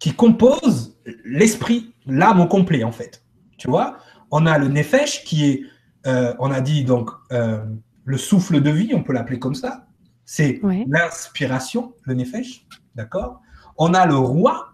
qui 0.00 0.12
composent 0.12 0.98
l'esprit, 1.24 1.94
l'âme 2.04 2.40
au 2.40 2.48
complet, 2.48 2.82
en 2.82 2.90
fait. 2.90 3.24
Tu 3.58 3.68
vois 3.68 3.98
On 4.32 4.44
a 4.44 4.58
le 4.58 4.66
nefesh 4.66 5.22
qui 5.22 5.44
est, 5.44 5.62
euh, 6.08 6.34
on 6.40 6.50
a 6.50 6.60
dit 6.60 6.82
donc, 6.82 7.10
euh, 7.30 7.64
le 8.04 8.18
souffle 8.18 8.60
de 8.60 8.70
vie, 8.70 8.90
on 8.92 9.04
peut 9.04 9.12
l'appeler 9.12 9.38
comme 9.38 9.54
ça. 9.54 9.86
C'est 10.24 10.60
l'inspiration, 10.88 11.94
le 12.02 12.14
nefesh, 12.14 12.66
d'accord? 12.96 13.40
On 13.76 13.94
a 13.94 14.04
le 14.04 14.16
roi 14.16 14.72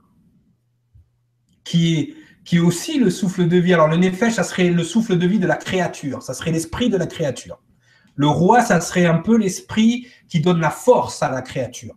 qui 1.64 1.98
est, 1.98 2.14
qui 2.46 2.56
est 2.56 2.60
aussi 2.60 2.98
le 2.98 3.10
souffle 3.10 3.46
de 3.46 3.58
vie. 3.58 3.74
Alors 3.74 3.88
le 3.88 3.98
nefesh, 3.98 4.32
ça 4.32 4.42
serait 4.42 4.70
le 4.70 4.84
souffle 4.84 5.18
de 5.18 5.26
vie 5.26 5.38
de 5.38 5.46
la 5.46 5.56
créature, 5.56 6.22
ça 6.22 6.32
serait 6.32 6.52
l'esprit 6.52 6.88
de 6.88 6.96
la 6.96 7.06
créature. 7.06 7.60
Le 8.16 8.28
roi, 8.28 8.62
ça 8.62 8.80
serait 8.80 9.06
un 9.06 9.18
peu 9.18 9.36
l'esprit 9.36 10.06
qui 10.28 10.40
donne 10.40 10.60
la 10.60 10.70
force 10.70 11.22
à 11.22 11.30
la 11.30 11.42
créature. 11.42 11.96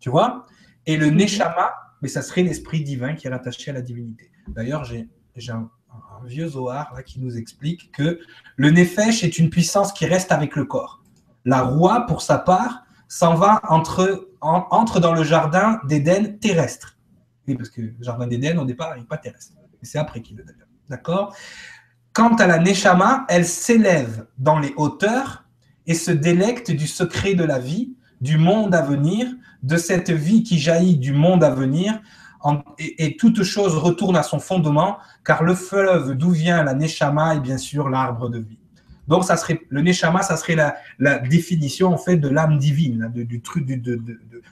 Tu 0.00 0.10
vois? 0.10 0.46
Et 0.86 0.96
le 0.96 1.10
neshama, 1.10 1.72
mais 2.02 2.08
ça 2.08 2.22
serait 2.22 2.42
l'esprit 2.42 2.82
divin 2.82 3.14
qui 3.14 3.26
est 3.26 3.30
rattaché 3.30 3.70
à 3.70 3.74
la 3.74 3.82
divinité. 3.82 4.30
D'ailleurs, 4.48 4.84
j'ai 4.84 5.08
un, 5.48 5.70
un, 5.90 6.26
vieux 6.26 6.48
Zohar 6.48 6.92
là, 6.94 7.02
qui 7.02 7.20
nous 7.20 7.36
explique 7.36 7.92
que 7.92 8.20
le 8.56 8.70
nefesh 8.70 9.22
est 9.24 9.38
une 9.38 9.50
puissance 9.50 9.92
qui 9.92 10.06
reste 10.06 10.32
avec 10.32 10.56
le 10.56 10.64
corps. 10.64 11.02
La 11.44 11.62
roi, 11.62 12.06
pour 12.06 12.22
sa 12.22 12.38
part, 12.38 12.84
s'en 13.08 13.34
va 13.34 13.60
entre, 13.68 14.28
entre 14.40 15.00
dans 15.00 15.14
le 15.14 15.24
jardin 15.24 15.80
d'Éden 15.84 16.38
terrestre 16.38 16.98
parce 17.56 17.70
que 17.70 17.80
le 17.80 17.94
jardin 18.00 18.26
d'Éden, 18.26 18.58
au 18.58 18.64
départ, 18.64 18.96
n'est 18.96 19.04
pas 19.04 19.18
terrestre. 19.18 19.54
C'est 19.82 19.98
après 19.98 20.20
qu'il 20.20 20.36
le 20.36 20.44
devient. 20.44 20.58
D'accord? 20.88 21.34
Quant 22.18 22.34
à 22.34 22.48
la 22.48 22.58
Neshama, 22.58 23.26
elle 23.28 23.44
s'élève 23.44 24.26
dans 24.38 24.58
les 24.58 24.74
hauteurs 24.76 25.44
et 25.86 25.94
se 25.94 26.10
délecte 26.10 26.72
du 26.72 26.88
secret 26.88 27.34
de 27.34 27.44
la 27.44 27.60
vie, 27.60 27.94
du 28.20 28.38
monde 28.38 28.74
à 28.74 28.82
venir, 28.82 29.28
de 29.62 29.76
cette 29.76 30.10
vie 30.10 30.42
qui 30.42 30.58
jaillit 30.58 30.96
du 30.96 31.12
monde 31.12 31.44
à 31.44 31.50
venir, 31.50 32.00
et, 32.80 33.16
toute 33.16 33.44
chose 33.44 33.76
retourne 33.76 34.16
à 34.16 34.24
son 34.24 34.40
fondement, 34.40 34.98
car 35.24 35.44
le 35.44 35.54
fleuve 35.54 36.16
d'où 36.16 36.30
vient 36.30 36.64
la 36.64 36.74
Neshama 36.74 37.36
est 37.36 37.40
bien 37.40 37.56
sûr 37.56 37.88
l'arbre 37.88 38.28
de 38.28 38.40
vie. 38.40 38.58
Donc, 39.06 39.22
ça 39.22 39.36
serait, 39.36 39.60
le 39.68 39.80
Neshama, 39.80 40.22
ça 40.22 40.36
serait 40.36 40.56
la, 40.98 41.18
définition 41.20 41.94
en 41.94 42.16
de 42.16 42.28
l'âme 42.28 42.58
divine, 42.58 43.12
du 43.14 43.40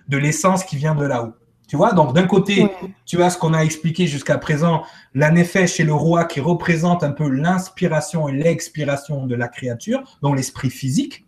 de 0.09 0.17
l'essence 0.17 0.62
qui 0.62 0.77
vient 0.77 0.95
de 0.95 1.05
là-haut. 1.05 1.35
Tu 1.67 1.77
vois, 1.77 1.93
donc 1.93 2.14
d'un 2.14 2.27
côté, 2.27 2.71
tu 3.05 3.23
as 3.23 3.31
ce 3.31 3.39
qu'on 3.39 3.53
a 3.53 3.61
expliqué 3.61 4.07
jusqu'à 4.07 4.39
présent, 4.39 4.85
la 5.14 5.31
Nefesh 5.33 5.81
et 5.81 5.85
le 5.85 5.95
roi 5.95 6.25
qui 6.25 6.39
représentent 6.39 7.03
un 7.03 7.11
peu 7.11 7.29
l'inspiration 7.29 8.29
et 8.29 8.33
l'expiration 8.33 9.27
de 9.27 9.35
la 9.35 9.49
créature, 9.49 10.19
donc 10.23 10.37
l'esprit 10.37 10.71
physique. 10.71 11.27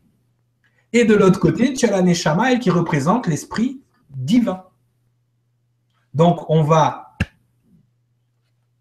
Et 0.92 1.04
de 1.04 1.14
l'autre 1.14 1.40
côté, 1.40 1.72
tu 1.72 1.86
as 1.86 1.90
la 1.90 2.02
Neshama, 2.02 2.52
elle 2.52 2.60
qui 2.60 2.70
représente 2.70 3.26
l'esprit 3.26 3.80
divin. 4.10 4.64
Donc 6.14 6.48
on 6.48 6.62
va 6.62 7.16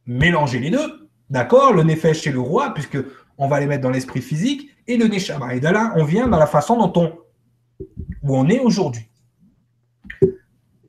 mélanger 0.06 0.60
les 0.60 0.70
deux, 0.70 1.10
d'accord 1.30 1.74
Le 1.74 1.84
Nefesh 1.84 2.28
et 2.28 2.32
le 2.32 2.40
roi, 2.40 2.74
puisque 2.74 3.00
on 3.38 3.48
va 3.48 3.60
les 3.60 3.66
mettre 3.66 3.82
dans 3.82 3.90
l'esprit 3.90 4.22
physique, 4.22 4.70
et 4.88 4.96
le 4.96 5.08
Neshama. 5.08 5.56
Et 5.56 5.60
de 5.60 5.68
là, 5.68 5.92
on 5.96 6.04
vient 6.04 6.28
dans 6.28 6.38
la 6.38 6.48
façon 6.48 6.78
dont 6.78 7.02
on, 7.02 7.86
où 8.22 8.38
on 8.38 8.48
est 8.48 8.60
aujourd'hui. 8.60 9.10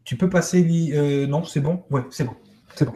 Tu 0.08 0.16
peux 0.16 0.30
passer. 0.30 0.66
Euh, 0.94 1.26
non, 1.26 1.44
c'est 1.44 1.60
bon? 1.60 1.84
Ouais, 1.90 2.00
c'est 2.08 2.24
bon. 2.24 2.32
C'est 2.74 2.86
bon. 2.86 2.94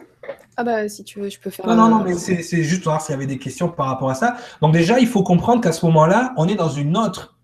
Ah 0.57 0.63
bah 0.63 0.89
si 0.89 1.03
tu 1.03 1.19
veux, 1.19 1.29
je 1.29 1.39
peux 1.39 1.51
faire. 1.51 1.67
Non, 1.67 1.75
non, 1.75 1.87
non, 1.87 2.03
mais 2.03 2.15
c'est 2.15 2.63
juste 2.63 2.85
voir 2.85 3.03
s'il 3.03 3.13
y 3.13 3.15
avait 3.15 3.27
des 3.27 3.37
questions 3.37 3.69
par 3.69 3.85
rapport 3.85 4.09
à 4.09 4.15
ça. 4.15 4.35
Donc 4.63 4.73
déjà, 4.73 4.99
il 4.99 5.07
faut 5.07 5.21
comprendre 5.21 5.61
qu'à 5.61 5.71
ce 5.71 5.85
moment-là, 5.85 6.33
on 6.37 6.47
est 6.47 6.55
dans 6.55 6.69
une 6.69 6.97
autre. 6.97 7.37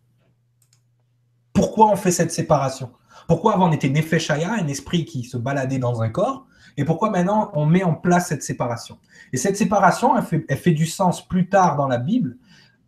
Pourquoi 1.53 1.91
on 1.91 1.95
fait 1.95 2.09
cette 2.09 2.31
séparation? 2.31 2.89
Pourquoi 3.27 3.53
avant 3.53 3.69
on 3.69 3.71
était 3.71 3.89
Nefeshaya, 3.89 4.53
un 4.53 4.67
esprit 4.67 5.05
qui 5.05 5.23
se 5.23 5.37
baladait 5.37 5.77
dans 5.77 6.01
un 6.01 6.09
corps 6.09 6.47
Et 6.75 6.83
pourquoi 6.83 7.11
maintenant 7.11 7.51
on 7.53 7.67
met 7.67 7.83
en 7.83 7.93
place 7.93 8.29
cette 8.29 8.41
séparation? 8.41 8.97
Et 9.33 9.37
cette 9.37 9.55
séparation, 9.55 10.17
elle 10.17 10.23
fait, 10.23 10.45
elle 10.49 10.57
fait 10.57 10.71
du 10.71 10.87
sens 10.87 11.27
plus 11.27 11.47
tard 11.47 11.75
dans 11.75 11.87
la 11.87 11.99
Bible, 11.99 12.37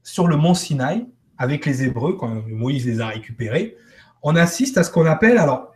sur 0.02 0.28
le 0.28 0.36
mont 0.36 0.56
Sinaï, 0.56 1.06
avec 1.38 1.68
les 1.68 1.84
Hébreux, 1.84 2.18
quand 2.18 2.42
Moïse 2.48 2.88
les 2.88 3.02
a 3.02 3.06
récupérés. 3.06 3.78
On 4.24 4.36
assiste 4.36 4.80
à 4.80 4.84
ce 4.84 4.90
qu'on 4.90 5.06
appelle, 5.06 5.38
alors 5.38 5.70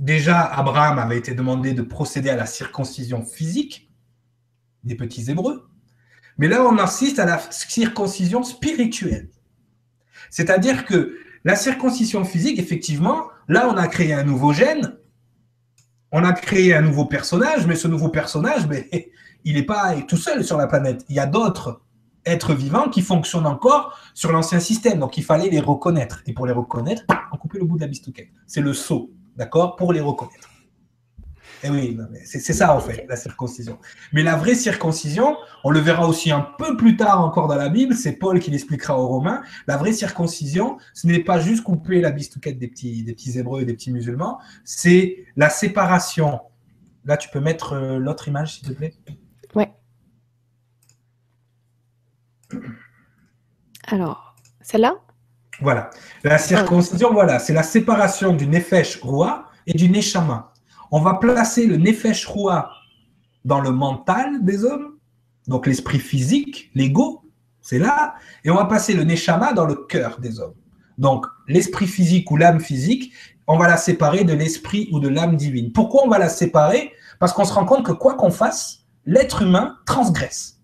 Déjà, 0.00 0.40
Abraham 0.40 0.98
avait 0.98 1.18
été 1.18 1.34
demandé 1.34 1.74
de 1.74 1.82
procéder 1.82 2.30
à 2.30 2.36
la 2.36 2.46
circoncision 2.46 3.22
physique 3.22 3.92
des 4.82 4.94
petits 4.94 5.30
Hébreux. 5.30 5.68
Mais 6.38 6.48
là, 6.48 6.64
on 6.64 6.78
insiste 6.78 7.18
à 7.18 7.26
la 7.26 7.38
circoncision 7.50 8.42
spirituelle. 8.42 9.28
C'est-à-dire 10.30 10.86
que 10.86 11.18
la 11.44 11.54
circoncision 11.54 12.24
physique, 12.24 12.58
effectivement, 12.58 13.26
là, 13.46 13.68
on 13.68 13.76
a 13.76 13.86
créé 13.88 14.14
un 14.14 14.24
nouveau 14.24 14.54
gène, 14.54 14.96
on 16.12 16.24
a 16.24 16.32
créé 16.32 16.74
un 16.74 16.80
nouveau 16.80 17.04
personnage, 17.04 17.66
mais 17.66 17.76
ce 17.76 17.86
nouveau 17.86 18.08
personnage, 18.08 18.66
mais, 18.68 18.88
il 19.44 19.56
n'est 19.56 19.64
pas 19.64 19.94
tout 20.08 20.16
seul 20.16 20.42
sur 20.42 20.56
la 20.56 20.66
planète. 20.66 21.04
Il 21.10 21.16
y 21.16 21.20
a 21.20 21.26
d'autres 21.26 21.82
êtres 22.24 22.54
vivants 22.54 22.88
qui 22.88 23.02
fonctionnent 23.02 23.46
encore 23.46 23.98
sur 24.14 24.32
l'ancien 24.32 24.60
système. 24.60 24.98
Donc, 24.98 25.18
il 25.18 25.24
fallait 25.24 25.50
les 25.50 25.60
reconnaître. 25.60 26.22
Et 26.24 26.32
pour 26.32 26.46
les 26.46 26.54
reconnaître, 26.54 27.02
on 27.32 27.36
coupait 27.36 27.58
le 27.58 27.66
bout 27.66 27.76
de 27.76 27.84
la. 27.84 27.90
C'est 28.46 28.62
le 28.62 28.72
saut 28.72 29.10
d'accord, 29.36 29.76
pour 29.76 29.92
les 29.92 30.00
reconnaître. 30.00 30.50
Et 31.62 31.66
eh 31.66 31.70
oui, 31.70 31.98
c'est 32.24 32.40
ça 32.40 32.74
en 32.74 32.80
fait, 32.80 33.04
la 33.06 33.16
circoncision. 33.16 33.78
Mais 34.14 34.22
la 34.22 34.34
vraie 34.34 34.54
circoncision, 34.54 35.36
on 35.62 35.70
le 35.70 35.78
verra 35.78 36.08
aussi 36.08 36.30
un 36.30 36.40
peu 36.40 36.74
plus 36.74 36.96
tard 36.96 37.22
encore 37.22 37.48
dans 37.48 37.56
la 37.56 37.68
Bible, 37.68 37.94
c'est 37.94 38.12
Paul 38.12 38.40
qui 38.40 38.50
l'expliquera 38.50 38.98
aux 38.98 39.06
Romains. 39.06 39.42
La 39.66 39.76
vraie 39.76 39.92
circoncision, 39.92 40.78
ce 40.94 41.06
n'est 41.06 41.22
pas 41.22 41.38
juste 41.38 41.62
couper 41.62 42.00
la 42.00 42.12
bistouquette 42.12 42.58
des 42.58 42.68
petits, 42.68 43.04
des 43.04 43.12
petits 43.12 43.38
Hébreux 43.38 43.60
et 43.60 43.66
des 43.66 43.74
petits 43.74 43.92
musulmans, 43.92 44.40
c'est 44.64 45.26
la 45.36 45.50
séparation. 45.50 46.40
Là, 47.04 47.18
tu 47.18 47.28
peux 47.28 47.40
mettre 47.40 47.74
euh, 47.74 47.98
l'autre 47.98 48.28
image, 48.28 48.54
s'il 48.54 48.68
te 48.68 48.72
plaît? 48.72 48.94
Ouais. 49.54 49.70
Alors, 53.86 54.34
celle-là? 54.62 54.94
Voilà. 55.60 55.90
La 56.24 56.38
circoncision, 56.38 57.12
voilà, 57.12 57.38
c'est 57.38 57.52
la 57.52 57.62
séparation 57.62 58.34
du 58.34 58.46
nefesh 58.46 59.00
roi 59.00 59.46
et 59.66 59.72
du 59.72 59.88
neshama. 59.88 60.52
On 60.90 61.00
va 61.00 61.14
placer 61.14 61.66
le 61.66 61.76
nefesh 61.76 62.26
roi 62.26 62.70
dans 63.44 63.60
le 63.60 63.70
mental 63.70 64.44
des 64.44 64.64
hommes, 64.64 64.96
donc 65.46 65.66
l'esprit 65.66 65.98
physique, 65.98 66.70
l'ego, 66.74 67.22
c'est 67.62 67.78
là, 67.78 68.14
et 68.44 68.50
on 68.50 68.56
va 68.56 68.64
passer 68.64 68.94
le 68.94 69.04
neshama 69.04 69.52
dans 69.52 69.66
le 69.66 69.74
cœur 69.74 70.18
des 70.20 70.40
hommes. 70.40 70.54
Donc 70.98 71.26
l'esprit 71.48 71.86
physique 71.86 72.30
ou 72.30 72.36
l'âme 72.36 72.60
physique, 72.60 73.12
on 73.46 73.56
va 73.56 73.66
la 73.66 73.76
séparer 73.76 74.24
de 74.24 74.32
l'esprit 74.32 74.88
ou 74.92 75.00
de 75.00 75.08
l'âme 75.08 75.36
divine. 75.36 75.72
Pourquoi 75.72 76.04
on 76.04 76.08
va 76.08 76.18
la 76.18 76.28
séparer? 76.28 76.92
Parce 77.18 77.32
qu'on 77.32 77.44
se 77.44 77.52
rend 77.52 77.64
compte 77.64 77.84
que 77.84 77.92
quoi 77.92 78.14
qu'on 78.14 78.30
fasse, 78.30 78.84
l'être 79.04 79.42
humain 79.42 79.76
transgresse 79.86 80.59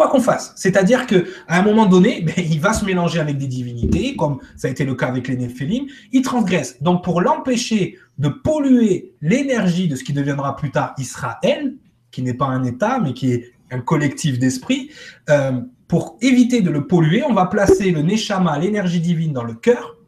quoi 0.00 0.08
qu'on 0.08 0.22
fasse. 0.22 0.54
C'est-à-dire 0.56 1.06
qu'à 1.06 1.20
un 1.48 1.60
moment 1.60 1.84
donné, 1.84 2.22
ben, 2.26 2.34
il 2.38 2.58
va 2.58 2.72
se 2.72 2.86
mélanger 2.86 3.20
avec 3.20 3.36
des 3.36 3.46
divinités, 3.46 4.16
comme 4.16 4.38
ça 4.56 4.68
a 4.68 4.70
été 4.70 4.86
le 4.86 4.94
cas 4.94 5.08
avec 5.08 5.28
les 5.28 5.36
Néphilim, 5.36 5.84
il 6.10 6.22
transgresse. 6.22 6.82
Donc 6.82 7.04
pour 7.04 7.20
l'empêcher 7.20 7.98
de 8.16 8.30
polluer 8.30 9.14
l'énergie 9.20 9.88
de 9.88 9.96
ce 9.96 10.04
qui 10.04 10.14
deviendra 10.14 10.56
plus 10.56 10.70
tard 10.70 10.94
Israël, 10.96 11.76
qui 12.10 12.22
n'est 12.22 12.32
pas 12.32 12.46
un 12.46 12.64
État, 12.64 12.98
mais 12.98 13.12
qui 13.12 13.30
est 13.30 13.52
un 13.70 13.80
collectif 13.80 14.38
d'esprit, 14.38 14.90
euh, 15.28 15.60
pour 15.86 16.16
éviter 16.22 16.62
de 16.62 16.70
le 16.70 16.86
polluer, 16.86 17.22
on 17.22 17.34
va 17.34 17.44
placer 17.44 17.90
le 17.90 18.00
Neshama, 18.00 18.58
l'énergie 18.58 19.00
divine, 19.00 19.34
dans 19.34 19.44
le 19.44 19.54
cœur, 19.54 19.98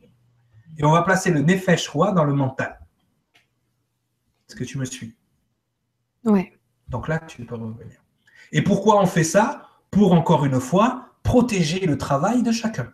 et 0.79 0.85
on 0.85 0.93
va 0.93 1.03
placer 1.03 1.31
le 1.31 1.43
Nefesh 1.43 1.87
roi 1.89 2.13
dans 2.13 2.25
le 2.25 2.33
mental. 2.33 2.81
Est-ce 4.49 4.57
que 4.57 4.65
tu 4.65 4.79
me 4.79 4.87
suis? 4.87 5.15
Ouais. 6.25 6.55
Donc 6.89 7.09
là, 7.09 7.19
tu 7.19 7.45
peux 7.45 7.57
revenir. 7.57 8.03
Et 8.53 8.63
pourquoi 8.63 9.03
on 9.03 9.07
fait 9.07 9.25
ça? 9.25 9.69
Pour, 9.93 10.15
encore 10.15 10.45
une 10.45 10.59
fois, 10.59 11.11
protéger 11.23 11.87
le 11.87 11.97
travail 11.97 12.43
de 12.43 12.51
chacun. 12.51 12.91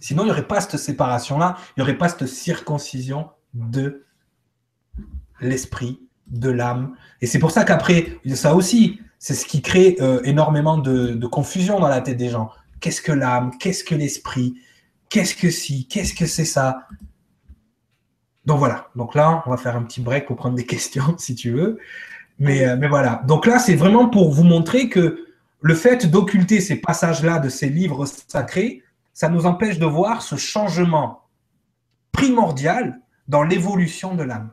Sinon, 0.00 0.22
il 0.22 0.26
n'y 0.26 0.32
aurait 0.32 0.48
pas 0.48 0.60
cette 0.60 0.78
séparation-là, 0.78 1.56
il 1.58 1.80
n'y 1.80 1.82
aurait 1.82 1.98
pas 1.98 2.08
cette 2.08 2.26
circoncision 2.26 3.28
de 3.54 4.06
l'esprit, 5.40 6.00
de 6.26 6.50
l'âme. 6.50 6.96
Et 7.20 7.26
c'est 7.26 7.38
pour 7.38 7.50
ça 7.50 7.64
qu'après, 7.64 8.18
ça 8.34 8.54
aussi, 8.54 9.00
c'est 9.18 9.34
ce 9.34 9.44
qui 9.44 9.60
crée 9.60 9.96
euh, 10.00 10.22
énormément 10.24 10.78
de, 10.78 11.26
confusion 11.26 11.78
dans 11.78 11.88
la 11.88 12.00
tête 12.00 12.16
des 12.16 12.30
gens. 12.30 12.50
qu'est-ce 12.80 13.02
que 13.02 13.12
l'âme, 13.12 13.50
qu'est-ce 13.58 13.84
que 13.84 13.94
l'esprit, 13.94 14.54
qu'est-ce 15.10 15.34
que 15.34 15.50
si, 15.50 15.86
qu'est-ce 15.86 16.14
que 16.14 16.24
c'est 16.24 16.46
ça? 16.46 16.88
Donc 18.46 18.58
voilà, 18.58 18.88
donc 18.96 19.14
là, 19.14 19.42
on 19.44 19.50
va 19.50 19.58
faire 19.58 19.76
un 19.76 19.82
petit 19.82 20.00
break 20.00 20.26
pour 20.26 20.36
prendre 20.36 20.56
des 20.56 20.66
questions 20.74 21.14
si 21.18 21.34
tu 21.34 21.50
veux. 21.50 21.78
Mais, 22.40 22.66
euh, 22.66 22.76
mais 22.76 22.88
voilà, 22.88 23.22
donc 23.26 23.46
là, 23.46 23.58
c'est 23.58 23.76
vraiment 23.76 24.08
pour 24.08 24.32
vous 24.32 24.44
montrer 24.44 24.88
que 24.88 25.26
le 25.60 25.74
fait 25.74 26.10
d'occulter 26.10 26.60
ces 26.60 26.76
passages-là 26.76 27.38
de 27.38 27.50
ces 27.50 27.68
livres 27.68 28.06
sacrés, 28.06 28.82
ça 29.12 29.28
nous 29.28 29.44
empêche 29.44 29.78
de 29.78 29.84
voir 29.84 30.22
ce 30.22 30.36
changement 30.36 31.28
primordial 32.12 33.00
dans 33.28 33.42
l'évolution 33.42 34.14
de 34.14 34.22
l'âme. 34.22 34.52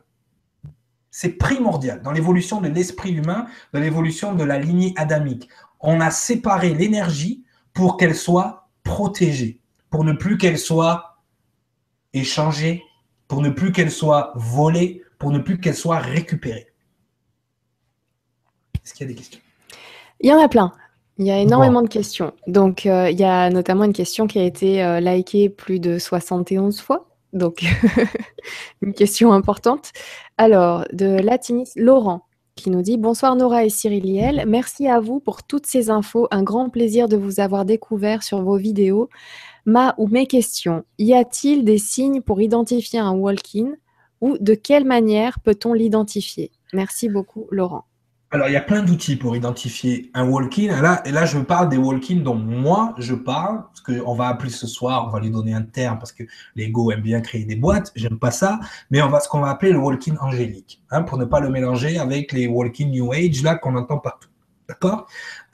C'est 1.10 1.30
primordial 1.30 2.02
dans 2.02 2.12
l'évolution 2.12 2.60
de 2.60 2.68
l'esprit 2.68 3.14
humain, 3.14 3.46
dans 3.72 3.80
l'évolution 3.80 4.34
de 4.34 4.44
la 4.44 4.58
lignée 4.58 4.92
adamique. 4.96 5.48
On 5.80 6.00
a 6.00 6.10
séparé 6.10 6.74
l'énergie 6.74 7.42
pour 7.72 7.96
qu'elle 7.96 8.14
soit 8.14 8.68
protégée, 8.84 9.60
pour 9.88 10.04
ne 10.04 10.12
plus 10.12 10.36
qu'elle 10.36 10.58
soit 10.58 11.18
échangée, 12.12 12.84
pour 13.26 13.40
ne 13.40 13.48
plus 13.48 13.72
qu'elle 13.72 13.90
soit 13.90 14.32
volée, 14.36 15.02
pour 15.18 15.30
ne 15.30 15.38
plus 15.38 15.58
qu'elle 15.58 15.74
soit 15.74 15.98
récupérée. 15.98 16.67
Est-ce 18.88 18.94
qu'il 18.94 19.06
y 19.06 19.10
a 19.10 19.12
des 19.12 19.18
questions? 19.18 19.40
Il 20.20 20.30
y 20.30 20.32
en 20.32 20.40
a 20.40 20.48
plein. 20.48 20.72
Il 21.18 21.26
y 21.26 21.30
a 21.30 21.38
énormément 21.38 21.82
de 21.82 21.88
questions. 21.88 22.32
Donc, 22.46 22.86
euh, 22.86 23.10
il 23.10 23.20
y 23.20 23.24
a 23.24 23.50
notamment 23.50 23.84
une 23.84 23.92
question 23.92 24.26
qui 24.26 24.38
a 24.38 24.44
été 24.44 24.82
euh, 24.82 24.98
likée 24.98 25.50
plus 25.50 25.78
de 25.78 25.98
71 25.98 26.80
fois. 26.80 27.06
Donc, 27.34 27.66
une 28.82 28.94
question 28.94 29.34
importante. 29.34 29.92
Alors, 30.38 30.86
de 30.90 31.20
Latinis, 31.20 31.68
Laurent, 31.76 32.24
qui 32.54 32.70
nous 32.70 32.80
dit 32.80 32.96
Bonsoir 32.96 33.36
Nora 33.36 33.66
et 33.66 33.68
Cyriliel. 33.68 34.44
Merci 34.46 34.88
à 34.88 35.00
vous 35.00 35.20
pour 35.20 35.42
toutes 35.42 35.66
ces 35.66 35.90
infos. 35.90 36.26
Un 36.30 36.42
grand 36.42 36.70
plaisir 36.70 37.08
de 37.08 37.18
vous 37.18 37.40
avoir 37.40 37.66
découvert 37.66 38.22
sur 38.22 38.40
vos 38.40 38.56
vidéos. 38.56 39.10
Ma 39.66 39.94
ou 39.98 40.06
mes 40.06 40.26
questions 40.26 40.86
Y 40.98 41.12
a-t-il 41.12 41.62
des 41.62 41.76
signes 41.76 42.22
pour 42.22 42.40
identifier 42.40 43.00
un 43.00 43.12
walk-in 43.12 43.74
ou 44.22 44.38
de 44.38 44.54
quelle 44.54 44.86
manière 44.86 45.40
peut-on 45.40 45.74
l'identifier? 45.74 46.52
Merci 46.72 47.10
beaucoup, 47.10 47.48
Laurent. 47.50 47.84
Alors, 48.30 48.48
il 48.48 48.52
y 48.52 48.56
a 48.56 48.60
plein 48.60 48.82
d'outils 48.82 49.16
pour 49.16 49.34
identifier 49.36 50.10
un 50.12 50.28
walk-in. 50.28 50.82
Là, 50.82 51.00
et 51.06 51.12
là, 51.12 51.24
je 51.24 51.38
parle 51.38 51.70
des 51.70 51.78
walk-in 51.78 52.16
dont 52.16 52.34
moi, 52.34 52.94
je 52.98 53.14
parle, 53.14 53.62
parce 53.68 53.80
qu'on 53.80 54.14
va 54.14 54.28
appeler 54.28 54.50
ce 54.50 54.66
soir, 54.66 55.06
on 55.06 55.10
va 55.10 55.18
lui 55.18 55.30
donner 55.30 55.54
un 55.54 55.62
terme, 55.62 55.98
parce 55.98 56.12
que 56.12 56.24
l'ego 56.54 56.92
aime 56.92 57.00
bien 57.00 57.22
créer 57.22 57.46
des 57.46 57.56
boîtes, 57.56 57.90
j'aime 57.96 58.18
pas 58.18 58.30
ça, 58.30 58.60
mais 58.90 59.00
on 59.00 59.08
va 59.08 59.20
ce 59.20 59.30
qu'on 59.30 59.40
va 59.40 59.48
appeler 59.48 59.72
le 59.72 59.78
walk-in 59.78 60.16
angélique, 60.20 60.82
hein, 60.90 61.04
pour 61.04 61.16
ne 61.16 61.24
pas 61.24 61.40
le 61.40 61.48
mélanger 61.48 61.98
avec 61.98 62.32
les 62.32 62.46
walk-in 62.46 62.88
New 62.88 63.12
Age, 63.12 63.42
là, 63.42 63.54
qu'on 63.54 63.74
entend 63.76 63.96
partout. 63.96 64.28
D'accord? 64.68 65.06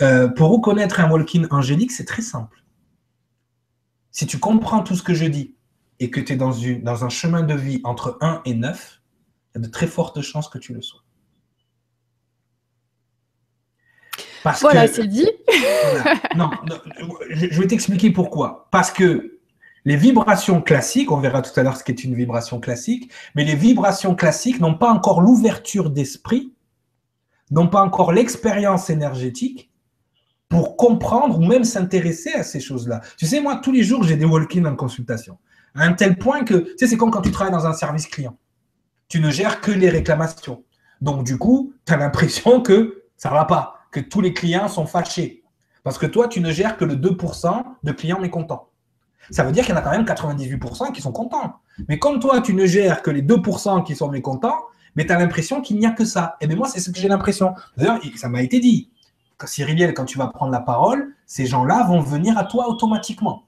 Euh, 0.03 0.27
Pour 0.27 0.51
reconnaître 0.51 0.99
un 0.99 1.09
walk-in 1.09 1.47
angélique, 1.53 1.93
c'est 1.93 2.05
très 2.05 2.22
simple. 2.22 2.64
Si 4.11 4.27
tu 4.27 4.41
comprends 4.41 4.83
tout 4.83 4.97
ce 4.97 5.03
que 5.05 5.14
je 5.14 5.27
dis 5.27 5.55
et 6.01 6.11
que 6.11 6.18
tu 6.18 6.33
es 6.33 6.37
dans, 6.37 6.51
une, 6.51 6.83
dans 6.83 7.05
un 7.05 7.09
chemin 7.09 7.45
de 7.45 7.55
vie 7.55 7.81
entre 7.85 8.18
1 8.20 8.43
et 8.45 8.55
9, 8.55 9.01
il 9.55 9.59
y 9.61 9.64
a 9.64 9.66
de 9.66 9.70
très 9.70 9.87
fortes 9.87 10.20
chances 10.22 10.49
que 10.49 10.59
tu 10.59 10.75
le 10.75 10.83
sois. 10.83 11.03
Voilà, 14.61 14.86
c'est 14.86 15.07
dit. 15.07 15.28
Non, 16.36 16.51
je 17.30 17.61
vais 17.61 17.66
t'expliquer 17.66 18.11
pourquoi. 18.11 18.68
Parce 18.70 18.90
que 18.90 19.38
les 19.84 19.97
vibrations 19.97 20.62
classiques, 20.62 21.11
on 21.11 21.18
verra 21.18 21.42
tout 21.42 21.59
à 21.59 21.62
l'heure 21.62 21.76
ce 21.76 21.84
qu'est 21.84 22.05
une 22.05 22.14
vibration 22.14 22.59
classique, 22.61 23.11
mais 23.34 23.45
les 23.45 23.55
vibrations 23.55 24.14
classiques 24.14 24.61
n'ont 24.61 24.74
pas 24.74 24.90
encore 24.90 25.20
l'ouverture 25.20 25.90
d'esprit, 25.90 26.55
n'ont 27.51 27.68
pas 27.68 27.82
encore 27.82 28.12
l'expérience 28.12 28.88
énergétique 28.88 29.70
pour 30.49 30.76
comprendre 30.76 31.38
ou 31.38 31.45
même 31.45 31.64
s'intéresser 31.64 32.32
à 32.32 32.42
ces 32.42 32.61
choses-là. 32.61 33.01
Tu 33.18 33.26
sais, 33.26 33.40
moi, 33.40 33.57
tous 33.57 33.72
les 33.72 33.82
jours, 33.82 34.05
j'ai 34.05 34.16
des 34.16 34.24
walk-ins 34.24 34.64
en 34.64 34.76
consultation. 34.76 35.38
À 35.74 35.84
un 35.84 35.92
tel 35.92 36.16
point 36.16 36.45
que, 36.45 36.55
tu 36.55 36.74
sais, 36.78 36.86
c'est 36.86 36.97
comme 36.97 37.11
quand 37.11 37.22
tu 37.22 37.30
travailles 37.30 37.53
dans 37.53 37.66
un 37.66 37.72
service 37.72 38.07
client. 38.07 38.38
Tu 39.09 39.20
ne 39.20 39.30
gères 39.30 39.61
que 39.61 39.70
les 39.70 39.90
réclamations. 39.90 40.64
Donc, 41.01 41.24
du 41.24 41.36
coup, 41.36 41.72
tu 41.84 41.92
as 41.92 41.97
l'impression 41.97 42.62
que 42.62 43.03
ça 43.16 43.28
ne 43.30 43.34
va 43.34 43.45
pas 43.45 43.84
que 43.95 44.01
tous 44.01 44.20
les 44.20 44.34
clients 44.34 44.68
sont 44.68 44.86
fâchés. 44.86 45.45
Parce 45.84 45.99
que 45.99 46.07
toi, 46.07 46.26
tu 46.26 46.40
ne 46.40 46.51
gères 46.51 46.76
que 46.76 46.84
le 46.84 46.97
2% 46.97 47.62
de 47.84 47.92
clients 47.92 48.18
mécontents. 48.18 48.68
Ça 49.30 49.45
veut 49.45 49.53
dire 49.53 49.64
qu'il 49.64 49.74
y 49.74 49.78
en 49.78 49.80
a 49.80 49.82
quand 49.82 49.92
même 49.92 50.05
98% 50.05 50.92
qui 50.92 51.01
sont 51.01 51.12
contents. 51.12 51.61
Mais 51.88 51.99
comme 51.99 52.18
toi, 52.18 52.40
tu 52.40 52.55
ne 52.55 52.66
gères 52.66 53.03
que 53.03 53.11
les 53.11 53.22
2% 53.22 53.84
qui 53.84 53.95
sont 53.95 54.09
mécontents, 54.11 54.64
mais 54.97 55.07
tu 55.07 55.12
as 55.12 55.18
l'impression 55.18 55.61
qu'il 55.61 55.78
n'y 55.78 55.86
a 55.86 55.92
que 55.92 56.05
ça. 56.05 56.36
Et 56.40 56.47
bien 56.47 56.57
moi, 56.57 56.68
c'est 56.68 56.80
ce 56.80 56.90
que 56.90 56.99
j'ai 56.99 57.09
l'impression. 57.09 57.55
D'ailleurs, 57.76 58.01
ça 58.16 58.28
m'a 58.28 58.42
été 58.42 58.61
dit. 58.61 58.90
Cyriliel, 59.45 59.92
quand 59.92 60.07
tu 60.07 60.16
vas 60.16 60.28
prendre 60.28 60.53
la 60.53 60.61
parole, 60.61 61.14
ces 61.26 61.45
gens-là 61.45 61.84
vont 61.86 62.01
venir 62.01 62.38
à 62.38 62.45
toi 62.45 62.68
automatiquement. 62.68 63.45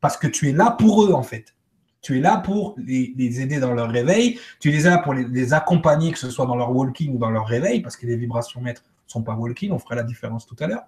Parce 0.00 0.16
que 0.16 0.28
tu 0.28 0.48
es 0.48 0.52
là 0.52 0.70
pour 0.70 1.04
eux, 1.04 1.12
en 1.12 1.24
fait. 1.24 1.54
Tu 2.02 2.18
es 2.18 2.20
là 2.20 2.36
pour 2.36 2.76
les, 2.78 3.40
aider 3.40 3.58
dans 3.58 3.74
leur 3.74 3.90
réveil. 3.90 4.38
Tu 4.60 4.72
es 4.72 4.80
là 4.82 4.98
pour 4.98 5.12
les, 5.12 5.24
les, 5.24 5.52
accompagner, 5.52 6.12
que 6.12 6.18
ce 6.18 6.30
soit 6.30 6.46
dans 6.46 6.54
leur 6.54 6.70
walking 6.70 7.14
ou 7.14 7.18
dans 7.18 7.30
leur 7.30 7.46
réveil, 7.46 7.80
parce 7.80 7.96
que 7.96 8.06
les 8.06 8.16
vibrations 8.16 8.60
maîtres 8.60 8.84
sont 9.06 9.22
pas 9.22 9.34
walking, 9.34 9.70
on 9.70 9.78
fera 9.78 9.94
la 9.94 10.02
différence 10.02 10.46
tout 10.46 10.56
à 10.60 10.66
l'heure. 10.66 10.84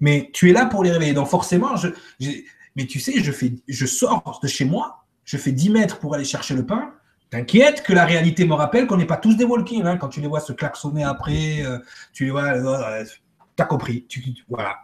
Mais 0.00 0.30
tu 0.32 0.50
es 0.50 0.52
là 0.52 0.66
pour 0.66 0.82
les 0.82 0.90
réveiller. 0.90 1.14
Donc 1.14 1.28
forcément, 1.28 1.74
mais 2.76 2.86
tu 2.86 3.00
sais, 3.00 3.22
je, 3.22 3.32
fais, 3.32 3.54
je 3.68 3.86
sors 3.86 4.40
de 4.42 4.48
chez 4.48 4.64
moi, 4.64 5.04
je 5.24 5.36
fais 5.36 5.52
10 5.52 5.70
mètres 5.70 5.98
pour 5.98 6.14
aller 6.14 6.24
chercher 6.24 6.54
le 6.54 6.66
pain. 6.66 6.92
T'inquiète 7.30 7.82
que 7.82 7.92
la 7.92 8.04
réalité 8.04 8.44
me 8.44 8.54
rappelle 8.54 8.86
qu'on 8.86 8.96
n'est 8.96 9.06
pas 9.06 9.16
tous 9.16 9.36
des 9.36 9.44
walking. 9.44 9.84
Hein. 9.84 9.96
Quand 9.96 10.08
tu 10.08 10.20
les 10.20 10.28
vois 10.28 10.40
se 10.40 10.52
klaxonner 10.52 11.04
après, 11.04 11.64
euh, 11.64 11.78
tu 12.12 12.24
les 12.24 12.30
vois, 12.30 12.48
euh, 12.48 13.04
tu 13.56 13.62
as 13.62 13.66
compris. 13.66 14.06
Voilà. 14.48 14.76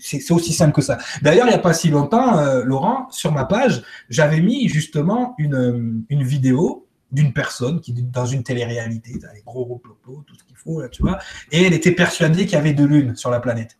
C'est 0.00 0.30
aussi 0.32 0.52
simple 0.52 0.72
que 0.72 0.82
ça. 0.82 0.98
D'ailleurs, 1.22 1.46
il 1.46 1.50
n'y 1.50 1.54
a 1.54 1.60
pas 1.60 1.72
si 1.72 1.88
longtemps, 1.90 2.38
euh, 2.38 2.64
Laurent, 2.64 3.08
sur 3.10 3.32
ma 3.32 3.44
page, 3.44 3.82
j'avais 4.10 4.40
mis 4.40 4.68
justement 4.68 5.34
une 5.38 6.04
vidéo 6.10 6.83
d'une 7.14 7.32
personne 7.32 7.80
qui 7.80 7.92
dans 7.92 8.26
une 8.26 8.42
télé-réalité, 8.42 9.12
gros 9.46 9.64
gros 9.64 9.80
tout 10.26 10.34
ce 10.36 10.44
qu'il 10.44 10.56
faut, 10.56 10.80
là, 10.82 10.88
tu 10.88 11.02
vois, 11.02 11.18
et 11.52 11.62
elle 11.62 11.72
était 11.72 11.92
persuadée 11.92 12.44
qu'il 12.44 12.54
y 12.54 12.56
avait 12.56 12.74
deux 12.74 12.86
lunes 12.86 13.16
sur 13.16 13.30
la 13.30 13.40
planète. 13.40 13.78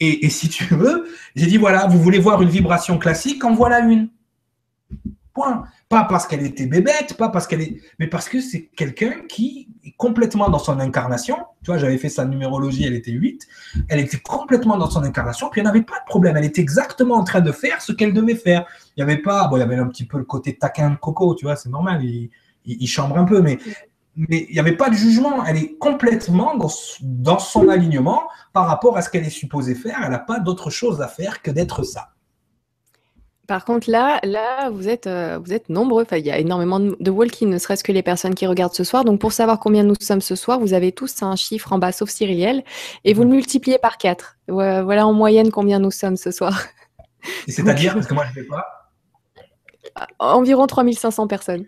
Et, 0.00 0.30
si 0.30 0.48
tu 0.48 0.62
veux, 0.74 1.08
j'ai 1.34 1.46
dit 1.46 1.56
voilà, 1.56 1.86
vous 1.88 2.00
voulez 2.00 2.20
voir 2.20 2.40
une 2.40 2.48
vibration 2.48 2.98
classique, 2.98 3.44
en 3.44 3.54
voilà 3.54 3.80
une. 3.80 4.10
Point. 5.34 5.64
Pas 5.88 6.04
parce 6.04 6.26
qu'elle 6.26 6.44
était 6.44 6.66
bébête, 6.66 7.16
pas 7.16 7.28
parce 7.30 7.46
qu'elle 7.46 7.62
est, 7.62 7.80
mais 7.98 8.06
parce 8.06 8.28
que 8.28 8.40
c'est 8.40 8.66
quelqu'un 8.76 9.22
qui 9.28 9.67
complètement 9.96 10.48
dans 10.48 10.58
son 10.58 10.78
incarnation. 10.80 11.36
Tu 11.62 11.70
vois, 11.70 11.78
j'avais 11.78 11.98
fait 11.98 12.08
sa 12.08 12.24
numérologie, 12.24 12.84
elle 12.84 12.94
était 12.94 13.10
8. 13.10 13.46
Elle 13.88 14.00
était 14.00 14.18
complètement 14.18 14.76
dans 14.76 14.90
son 14.90 15.02
incarnation, 15.02 15.48
puis 15.50 15.60
elle 15.60 15.66
n'avait 15.66 15.82
pas 15.82 15.98
de 16.00 16.04
problème. 16.06 16.36
Elle 16.36 16.44
était 16.44 16.60
exactement 16.60 17.16
en 17.16 17.24
train 17.24 17.40
de 17.40 17.52
faire 17.52 17.80
ce 17.82 17.92
qu'elle 17.92 18.12
devait 18.12 18.34
faire. 18.34 18.66
Il 18.96 19.04
n'y 19.04 19.10
avait 19.10 19.20
pas, 19.20 19.48
bon, 19.48 19.56
il 19.56 19.60
y 19.60 19.62
avait 19.62 19.76
un 19.76 19.86
petit 19.86 20.04
peu 20.04 20.18
le 20.18 20.24
côté 20.24 20.56
taquin 20.56 20.90
de 20.90 20.96
coco, 20.96 21.34
tu 21.34 21.46
vois, 21.46 21.56
c'est 21.56 21.68
normal, 21.68 22.02
il, 22.04 22.86
chambre 22.86 23.18
un 23.18 23.24
peu, 23.24 23.40
mais, 23.40 23.58
il 24.16 24.48
n'y 24.50 24.58
avait 24.58 24.76
pas 24.76 24.90
de 24.90 24.94
jugement. 24.94 25.44
Elle 25.44 25.58
est 25.58 25.78
complètement 25.78 26.56
dans 27.00 27.38
son 27.38 27.68
alignement 27.68 28.24
par 28.52 28.66
rapport 28.66 28.96
à 28.96 29.02
ce 29.02 29.10
qu'elle 29.10 29.24
est 29.24 29.30
supposée 29.30 29.74
faire. 29.74 30.00
Elle 30.02 30.10
n'a 30.10 30.18
pas 30.18 30.40
d'autre 30.40 30.70
chose 30.70 31.00
à 31.00 31.08
faire 31.08 31.40
que 31.40 31.50
d'être 31.50 31.84
ça. 31.84 32.08
Par 33.48 33.64
contre, 33.64 33.90
là, 33.90 34.20
là, 34.24 34.68
vous 34.68 34.90
êtes, 34.90 35.06
euh, 35.06 35.38
vous 35.42 35.54
êtes 35.54 35.70
nombreux. 35.70 36.02
Enfin, 36.02 36.18
il 36.18 36.26
y 36.26 36.30
a 36.30 36.38
énormément 36.38 36.80
de 36.80 37.10
walk-in, 37.10 37.46
ne 37.46 37.56
serait-ce 37.56 37.82
que 37.82 37.92
les 37.92 38.02
personnes 38.02 38.34
qui 38.34 38.46
regardent 38.46 38.74
ce 38.74 38.84
soir. 38.84 39.06
Donc, 39.06 39.20
pour 39.22 39.32
savoir 39.32 39.58
combien 39.58 39.84
nous 39.84 39.94
sommes 39.98 40.20
ce 40.20 40.36
soir, 40.36 40.60
vous 40.60 40.74
avez 40.74 40.92
tous 40.92 41.22
un 41.22 41.34
chiffre 41.34 41.72
en 41.72 41.78
bas, 41.78 41.90
sauf 41.90 42.10
Cyrielle, 42.10 42.62
et 43.06 43.14
vous 43.14 43.22
le 43.22 43.30
multipliez 43.30 43.78
par 43.78 43.96
4. 43.96 44.36
Voilà 44.48 45.06
en 45.06 45.14
moyenne 45.14 45.50
combien 45.50 45.78
nous 45.78 45.90
sommes 45.90 46.18
ce 46.18 46.30
soir. 46.30 46.62
C'est-à-dire, 47.48 47.94
parce 47.94 48.06
que 48.06 48.12
moi, 48.12 48.26
je 48.26 48.38
ne 48.38 48.44
sais 48.44 48.48
pas. 48.48 48.66
Environ 50.18 50.66
3500 50.66 51.26
personnes. 51.26 51.64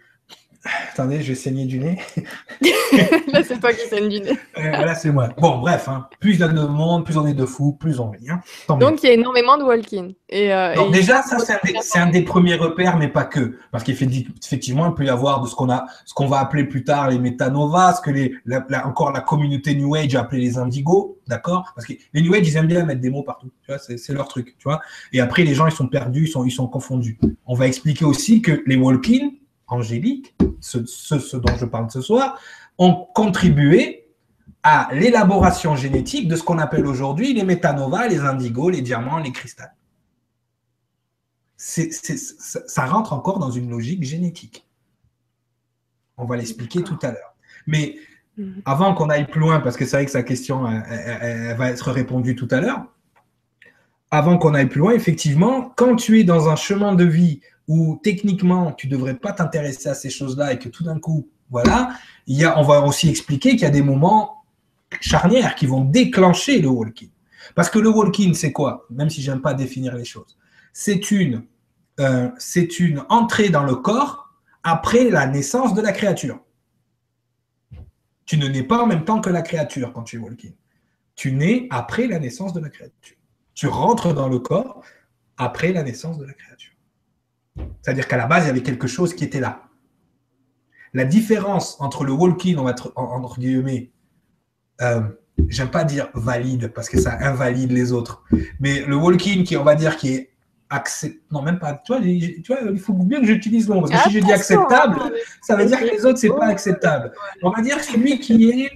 Attendez, 0.92 1.22
je 1.22 1.28
vais 1.28 1.34
saigner 1.34 1.64
du 1.64 1.78
nez. 1.78 1.98
Là, 3.32 3.42
c'est 3.42 3.58
toi 3.58 3.72
qui 3.72 3.88
saigne 3.88 4.10
du 4.10 4.20
nez. 4.20 4.38
Là, 4.56 4.94
c'est 4.94 5.10
moi. 5.10 5.30
Bon, 5.38 5.58
bref, 5.58 5.88
hein. 5.88 6.06
plus 6.20 6.34
il 6.34 6.40
y 6.40 6.42
a 6.42 6.48
de 6.48 6.60
monde, 6.66 7.06
plus 7.06 7.16
on 7.16 7.26
est 7.26 7.32
de 7.32 7.46
fous, 7.46 7.72
plus 7.72 7.98
on 7.98 8.10
vient. 8.10 8.40
Donc, 8.68 9.02
il 9.02 9.06
y 9.06 9.10
a 9.10 9.14
énormément 9.14 9.56
de 9.56 9.62
walk-in. 9.62 10.10
Et, 10.28 10.52
euh, 10.52 10.90
déjà, 10.90 11.22
ça, 11.22 11.38
c'est 11.38 11.98
un, 11.98 12.10
des 12.10 12.22
premiers 12.22 12.56
repères, 12.56 12.98
mais 12.98 13.08
pas 13.08 13.24
que. 13.24 13.58
Parce 13.72 13.84
qu'effectivement, 13.84 14.88
il 14.88 14.94
peut 14.94 15.04
y 15.04 15.08
avoir 15.08 15.40
de 15.40 15.48
ce 15.48 15.54
qu'on 15.54 15.70
a, 15.70 15.86
ce 16.04 16.12
qu'on 16.12 16.26
va 16.26 16.40
appeler 16.40 16.64
plus 16.64 16.84
tard 16.84 17.08
les 17.08 17.18
métanovas, 17.18 17.94
ce 17.94 18.02
que 18.02 18.10
les, 18.10 18.34
encore 18.84 19.12
la 19.12 19.20
communauté 19.20 19.74
New 19.74 19.94
Age 19.94 20.14
a 20.14 20.20
appelé 20.20 20.42
les 20.42 20.58
indigos, 20.58 21.18
d'accord? 21.26 21.72
Parce 21.74 21.86
que 21.86 21.94
les 22.12 22.20
New 22.20 22.34
Age, 22.34 22.46
ils 22.46 22.56
aiment 22.56 22.66
bien 22.66 22.84
mettre 22.84 23.00
des 23.00 23.10
mots 23.10 23.22
partout. 23.22 23.50
Tu 23.64 23.72
vois, 23.72 23.78
c'est 23.78 24.12
leur 24.12 24.28
truc, 24.28 24.56
tu 24.58 24.64
vois? 24.64 24.80
Et 25.14 25.20
après, 25.20 25.42
les 25.42 25.54
gens, 25.54 25.66
ils 25.66 25.72
sont 25.72 25.88
perdus, 25.88 26.24
ils 26.24 26.30
sont, 26.30 26.44
ils 26.44 26.50
sont 26.50 26.66
confondus. 26.66 27.18
On 27.46 27.54
va 27.54 27.66
expliquer 27.66 28.04
aussi 28.04 28.42
que 28.42 28.62
les 28.66 28.76
walk-in, 28.76 29.30
angéliques, 29.72 30.34
ce, 30.60 31.36
dont 31.36 31.56
je 31.56 31.64
parle 31.64 31.90
ce 31.90 32.00
soir, 32.00 32.38
ont 32.78 32.94
contribué 33.14 34.06
à 34.62 34.88
l'élaboration 34.92 35.76
génétique 35.76 36.28
de 36.28 36.36
ce 36.36 36.42
qu'on 36.42 36.58
appelle 36.58 36.86
aujourd'hui 36.86 37.32
les 37.32 37.44
métanovas, 37.44 38.08
les 38.08 38.20
indigos, 38.20 38.70
les 38.70 38.82
diamants, 38.82 39.18
les 39.18 39.32
cristals. 39.32 39.74
ça 41.56 42.86
rentre 42.86 43.12
encore 43.12 43.38
dans 43.38 43.50
une 43.50 43.70
logique 43.70 44.02
génétique. 44.02 44.66
On 46.16 46.26
va 46.26 46.36
l'expliquer 46.36 46.82
tout 46.82 46.98
à 47.02 47.12
l'heure. 47.12 47.34
Mais 47.66 47.96
mhm. 48.36 48.62
avant 48.66 48.94
qu'on 48.94 49.08
aille 49.08 49.26
plus 49.26 49.40
loin, 49.40 49.60
parce 49.60 49.76
que 49.76 49.86
c'est 49.86 49.96
vrai 49.96 50.04
que 50.04 50.12
sa 50.12 50.22
question 50.22 50.62
va 50.62 51.70
être 51.70 51.90
répondue 51.90 52.36
tout 52.36 52.48
à 52.50 52.60
l'heure, 52.60 52.86
avant 54.10 54.38
qu'on 54.38 54.54
aille 54.54 54.68
plus 54.68 54.80
loin, 54.80 54.92
effectivement, 54.92 55.72
quand 55.76 55.96
tu 55.96 56.18
es 56.18 56.24
dans 56.24 56.48
un 56.48 56.56
chemin 56.56 56.94
de 56.94 57.04
vie 57.04 57.40
où 57.70 58.00
techniquement 58.02 58.72
tu 58.72 58.88
ne 58.88 58.90
devrais 58.90 59.14
pas 59.14 59.30
t'intéresser 59.30 59.88
à 59.88 59.94
ces 59.94 60.10
choses-là 60.10 60.52
et 60.52 60.58
que 60.58 60.68
tout 60.68 60.82
d'un 60.82 60.98
coup, 60.98 61.28
voilà, 61.50 61.90
il 62.26 62.36
y 62.36 62.44
a, 62.44 62.58
on 62.58 62.64
va 62.64 62.80
aussi 62.80 63.08
expliquer 63.08 63.50
qu'il 63.50 63.60
y 63.60 63.64
a 63.64 63.70
des 63.70 63.80
moments 63.80 64.42
charnières 65.00 65.54
qui 65.54 65.66
vont 65.66 65.84
déclencher 65.84 66.60
le 66.60 66.66
walking. 66.66 67.10
Parce 67.54 67.70
que 67.70 67.78
le 67.78 67.88
walking, 67.88 68.34
c'est 68.34 68.50
quoi? 68.50 68.86
Même 68.90 69.08
si 69.08 69.22
j'aime 69.22 69.40
pas 69.40 69.54
définir 69.54 69.94
les 69.94 70.04
choses, 70.04 70.36
c'est 70.72 71.12
une, 71.12 71.44
euh, 72.00 72.28
c'est 72.38 72.80
une 72.80 73.04
entrée 73.08 73.50
dans 73.50 73.62
le 73.62 73.76
corps 73.76 74.34
après 74.64 75.08
la 75.08 75.28
naissance 75.28 75.72
de 75.72 75.80
la 75.80 75.92
créature. 75.92 76.40
Tu 78.26 78.36
ne 78.36 78.48
nais 78.48 78.64
pas 78.64 78.82
en 78.82 78.86
même 78.86 79.04
temps 79.04 79.20
que 79.20 79.30
la 79.30 79.42
créature 79.42 79.92
quand 79.92 80.02
tu 80.02 80.16
es 80.16 80.18
walking. 80.18 80.54
Tu 81.14 81.30
nais 81.30 81.68
après 81.70 82.08
la 82.08 82.18
naissance 82.18 82.52
de 82.52 82.58
la 82.58 82.68
créature. 82.68 83.16
Tu 83.54 83.68
rentres 83.68 84.12
dans 84.12 84.28
le 84.28 84.40
corps 84.40 84.82
après 85.36 85.72
la 85.72 85.84
naissance 85.84 86.18
de 86.18 86.24
la 86.24 86.32
créature. 86.32 86.69
C'est-à-dire 87.82 88.08
qu'à 88.08 88.16
la 88.16 88.26
base, 88.26 88.44
il 88.44 88.46
y 88.48 88.50
avait 88.50 88.62
quelque 88.62 88.86
chose 88.86 89.14
qui 89.14 89.24
était 89.24 89.40
là. 89.40 89.62
La 90.92 91.04
différence 91.04 91.76
entre 91.80 92.04
le 92.04 92.12
walking, 92.12 92.56
on 92.58 92.64
va 92.64 92.72
être 92.72 92.92
entre 92.96 93.38
guillemets, 93.38 93.92
euh, 94.80 95.02
j'aime 95.48 95.70
pas 95.70 95.84
dire 95.84 96.08
valide 96.14 96.72
parce 96.74 96.88
que 96.88 97.00
ça 97.00 97.16
invalide 97.20 97.70
les 97.70 97.92
autres, 97.92 98.24
mais 98.58 98.84
le 98.84 98.96
walking 98.96 99.44
qui, 99.44 99.56
on 99.56 99.64
va 99.64 99.76
dire, 99.76 99.96
qui 99.96 100.14
est 100.14 100.30
acceptable, 100.68 101.22
non 101.30 101.42
même 101.42 101.58
pas, 101.58 101.74
tu 101.84 101.92
vois, 101.92 102.00
tu 102.00 102.42
vois, 102.46 102.58
il 102.72 102.78
faut 102.78 102.92
bien 102.92 103.20
que 103.20 103.26
j'utilise 103.26 103.68
le 103.68 103.74
mot, 103.74 103.80
parce 103.82 104.04
que 104.04 104.10
si 104.10 104.18
je 104.18 104.24
dis 104.24 104.32
acceptable, 104.32 104.98
hein, 105.00 105.10
ça 105.42 105.56
veut 105.56 105.66
dire 105.66 105.78
que 105.78 105.84
les 105.84 106.04
autres, 106.04 106.18
c'est 106.18 106.28
pas 106.28 106.46
acceptable. 106.46 107.12
On 107.42 107.50
va 107.50 107.60
dire 107.62 107.82
celui 107.82 108.18
qui 108.20 108.50
est, 108.50 108.70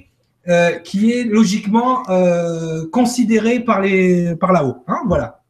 euh, 0.49 0.73
qui 0.81 1.13
est 1.13 1.25
logiquement 1.25 2.09
euh, 2.11 2.87
considéré 2.91 3.61
par, 3.61 3.81
les, 3.81 4.37
par 4.37 4.53
là-haut, 4.53 4.85
hein, 4.87 5.03
voilà. 5.07 5.43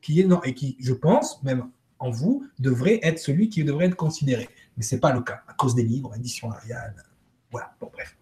Qui 0.00 0.20
est, 0.20 0.24
non, 0.24 0.42
et 0.44 0.54
qui, 0.54 0.76
je 0.80 0.92
pense, 0.92 1.42
même 1.42 1.68
en 2.00 2.10
vous, 2.10 2.44
devrait 2.58 2.98
être 3.02 3.18
celui 3.18 3.48
qui 3.48 3.62
devrait 3.62 3.86
être 3.86 3.96
considéré. 3.96 4.48
Mais 4.76 4.82
ce 4.82 4.94
n'est 4.94 5.00
pas 5.00 5.12
le 5.12 5.20
cas, 5.20 5.42
à 5.46 5.52
cause 5.52 5.74
des 5.74 5.84
livres, 5.84 6.12
édition 6.16 6.50
Ariane. 6.50 6.94
Voilà, 7.50 7.72
bon, 7.80 7.90
bref. 7.92 8.16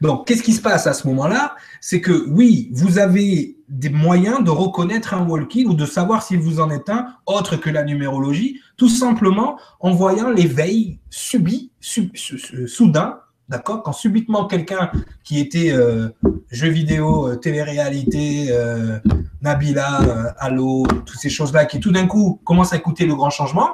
Donc, 0.00 0.26
qu'est-ce 0.26 0.42
qui 0.42 0.52
se 0.52 0.60
passe 0.60 0.86
à 0.86 0.92
ce 0.92 1.06
moment-là? 1.06 1.56
C'est 1.80 2.00
que 2.02 2.28
oui, 2.28 2.68
vous 2.72 2.98
avez 2.98 3.56
des 3.68 3.88
moyens 3.88 4.44
de 4.44 4.50
reconnaître 4.50 5.14
un 5.14 5.26
walking 5.26 5.66
ou 5.66 5.74
de 5.74 5.86
savoir 5.86 6.22
si 6.22 6.36
vous 6.36 6.60
en 6.60 6.70
êtes 6.70 6.90
un 6.90 7.14
autre 7.24 7.56
que 7.56 7.70
la 7.70 7.82
numérologie, 7.82 8.60
tout 8.76 8.90
simplement 8.90 9.58
en 9.80 9.92
voyant 9.92 10.28
l'éveil 10.28 10.98
subi, 11.08 11.72
soudain, 11.80 13.20
d'accord 13.48 13.82
Quand 13.82 13.92
subitement 13.92 14.46
quelqu'un 14.46 14.90
qui 15.24 15.38
était 15.38 15.72
euh, 15.72 16.08
jeu 16.50 16.68
vidéo, 16.68 17.28
euh, 17.28 17.36
télé-réalité, 17.36 18.48
euh, 18.50 18.98
Nabila, 19.42 20.34
Allo, 20.38 20.86
toutes 20.86 21.18
ces 21.18 21.30
choses-là, 21.30 21.64
qui 21.66 21.80
tout 21.80 21.92
d'un 21.92 22.06
coup 22.06 22.40
commence 22.44 22.72
à 22.72 22.76
écouter 22.76 23.06
le 23.06 23.14
grand 23.14 23.30
changement, 23.30 23.68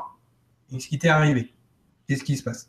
qu'est-ce 0.70 0.88
qui 0.88 0.98
t'est 0.98 1.08
arrivé 1.08 1.54
Qu'est-ce 2.08 2.24
qui 2.24 2.36
se 2.36 2.42
passe? 2.42 2.68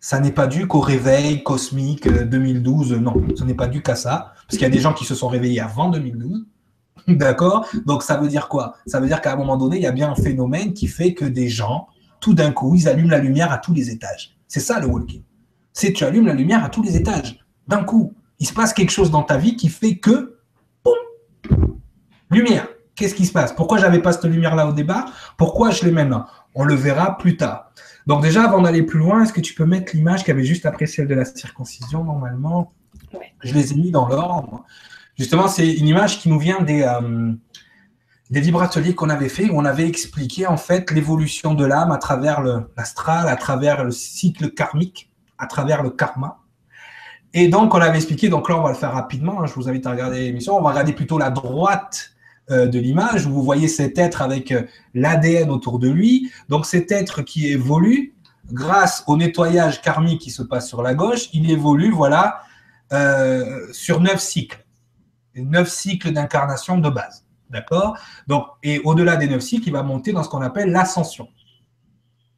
Ça 0.00 0.18
n'est 0.18 0.32
pas 0.32 0.46
dû 0.46 0.66
qu'au 0.66 0.80
réveil 0.80 1.42
cosmique 1.42 2.08
2012, 2.08 2.92
euh, 2.92 2.96
non, 2.96 3.14
ce 3.36 3.44
n'est 3.44 3.54
pas 3.54 3.66
dû 3.66 3.82
qu'à 3.82 3.94
ça, 3.94 4.32
parce 4.46 4.52
qu'il 4.52 4.62
y 4.62 4.64
a 4.64 4.70
des 4.70 4.80
gens 4.80 4.94
qui 4.94 5.04
se 5.04 5.14
sont 5.14 5.28
réveillés 5.28 5.60
avant 5.60 5.90
2012, 5.90 6.46
d'accord? 7.08 7.68
Donc 7.84 8.02
ça 8.02 8.16
veut 8.16 8.28
dire 8.28 8.48
quoi? 8.48 8.76
Ça 8.86 8.98
veut 8.98 9.06
dire 9.06 9.20
qu'à 9.20 9.34
un 9.34 9.36
moment 9.36 9.58
donné, 9.58 9.76
il 9.76 9.82
y 9.82 9.86
a 9.86 9.92
bien 9.92 10.10
un 10.10 10.14
phénomène 10.14 10.72
qui 10.72 10.86
fait 10.86 11.12
que 11.12 11.26
des 11.26 11.48
gens, 11.48 11.86
tout 12.18 12.34
d'un 12.34 12.50
coup, 12.50 12.74
ils 12.74 12.88
allument 12.88 13.10
la 13.10 13.18
lumière 13.18 13.52
à 13.52 13.58
tous 13.58 13.74
les 13.74 13.90
étages. 13.90 14.36
C'est 14.48 14.60
ça 14.60 14.80
le 14.80 14.86
walking. 14.86 15.22
C'est 15.80 15.94
tu 15.94 16.04
allumes 16.04 16.26
la 16.26 16.34
lumière 16.34 16.62
à 16.62 16.68
tous 16.68 16.82
les 16.82 16.94
étages. 16.94 17.38
D'un 17.66 17.84
coup, 17.84 18.12
il 18.38 18.46
se 18.46 18.52
passe 18.52 18.74
quelque 18.74 18.90
chose 18.90 19.10
dans 19.10 19.22
ta 19.22 19.38
vie 19.38 19.56
qui 19.56 19.70
fait 19.70 19.96
que, 19.96 20.36
boum, 20.84 21.78
lumière. 22.30 22.68
Qu'est-ce 22.94 23.14
qui 23.14 23.24
se 23.24 23.32
passe? 23.32 23.54
Pourquoi 23.54 23.78
j'avais 23.78 24.02
pas 24.02 24.12
cette 24.12 24.26
lumière-là 24.26 24.66
au 24.66 24.72
départ? 24.72 25.10
Pourquoi 25.38 25.70
je 25.70 25.86
l'ai 25.86 25.90
maintenant 25.90 26.26
On 26.54 26.64
le 26.64 26.74
verra 26.74 27.16
plus 27.16 27.38
tard. 27.38 27.72
Donc 28.06 28.20
déjà, 28.20 28.44
avant 28.44 28.60
d'aller 28.60 28.82
plus 28.82 28.98
loin, 28.98 29.22
est-ce 29.22 29.32
que 29.32 29.40
tu 29.40 29.54
peux 29.54 29.64
mettre 29.64 29.96
l'image 29.96 30.22
qui 30.22 30.30
avait 30.30 30.44
juste 30.44 30.66
après 30.66 30.84
celle 30.84 31.08
de 31.08 31.14
la 31.14 31.24
circoncision 31.24 32.04
normalement? 32.04 32.74
Je 33.42 33.54
les 33.54 33.72
ai 33.72 33.76
mis 33.76 33.90
dans 33.90 34.06
l'ordre. 34.06 34.66
Justement, 35.16 35.48
c'est 35.48 35.72
une 35.72 35.88
image 35.88 36.18
qui 36.18 36.28
nous 36.28 36.38
vient 36.38 36.60
des, 36.60 36.82
euh, 36.82 37.32
des 38.28 38.40
vibrateliers 38.42 38.94
qu'on 38.94 39.08
avait 39.08 39.30
fait, 39.30 39.48
où 39.48 39.56
on 39.56 39.64
avait 39.64 39.88
expliqué 39.88 40.46
en 40.46 40.58
fait 40.58 40.90
l'évolution 40.90 41.54
de 41.54 41.64
l'âme 41.64 41.90
à 41.90 41.96
travers 41.96 42.42
l'astral, 42.76 43.28
à 43.28 43.36
travers 43.36 43.82
le 43.82 43.92
cycle 43.92 44.50
karmique, 44.50 45.09
à 45.40 45.46
travers 45.46 45.82
le 45.82 45.90
karma. 45.90 46.38
Et 47.32 47.48
donc, 47.48 47.74
on 47.74 47.80
avait 47.80 47.96
expliqué, 47.96 48.28
donc 48.28 48.48
là, 48.48 48.58
on 48.58 48.62
va 48.62 48.70
le 48.70 48.76
faire 48.76 48.92
rapidement, 48.92 49.42
hein, 49.42 49.46
je 49.46 49.54
vous 49.54 49.68
invite 49.68 49.86
à 49.86 49.92
regarder 49.92 50.20
l'émission, 50.20 50.56
on 50.56 50.62
va 50.62 50.70
regarder 50.70 50.92
plutôt 50.92 51.16
la 51.16 51.30
droite 51.30 52.10
euh, 52.50 52.66
de 52.66 52.78
l'image, 52.78 53.26
où 53.26 53.30
vous 53.30 53.42
voyez 53.42 53.68
cet 53.68 53.98
être 53.98 54.22
avec 54.22 54.50
euh, 54.50 54.62
l'ADN 54.94 55.50
autour 55.50 55.78
de 55.78 55.88
lui. 55.88 56.32
Donc 56.48 56.66
cet 56.66 56.90
être 56.90 57.22
qui 57.22 57.46
évolue, 57.46 58.14
grâce 58.52 59.04
au 59.06 59.16
nettoyage 59.16 59.80
karmique 59.80 60.20
qui 60.20 60.30
se 60.30 60.42
passe 60.42 60.68
sur 60.68 60.82
la 60.82 60.94
gauche, 60.94 61.28
il 61.32 61.48
évolue, 61.50 61.92
voilà, 61.92 62.42
euh, 62.92 63.68
sur 63.72 64.00
neuf 64.00 64.18
cycles. 64.18 64.64
Neuf 65.36 65.68
cycles 65.68 66.10
d'incarnation 66.10 66.78
de 66.78 66.90
base. 66.90 67.24
D'accord? 67.50 67.96
Donc, 68.26 68.46
et 68.64 68.80
au-delà 68.80 69.16
des 69.16 69.28
neuf 69.28 69.42
cycles, 69.42 69.68
il 69.68 69.72
va 69.72 69.84
monter 69.84 70.12
dans 70.12 70.24
ce 70.24 70.28
qu'on 70.28 70.42
appelle 70.42 70.70
l'ascension. 70.70 71.28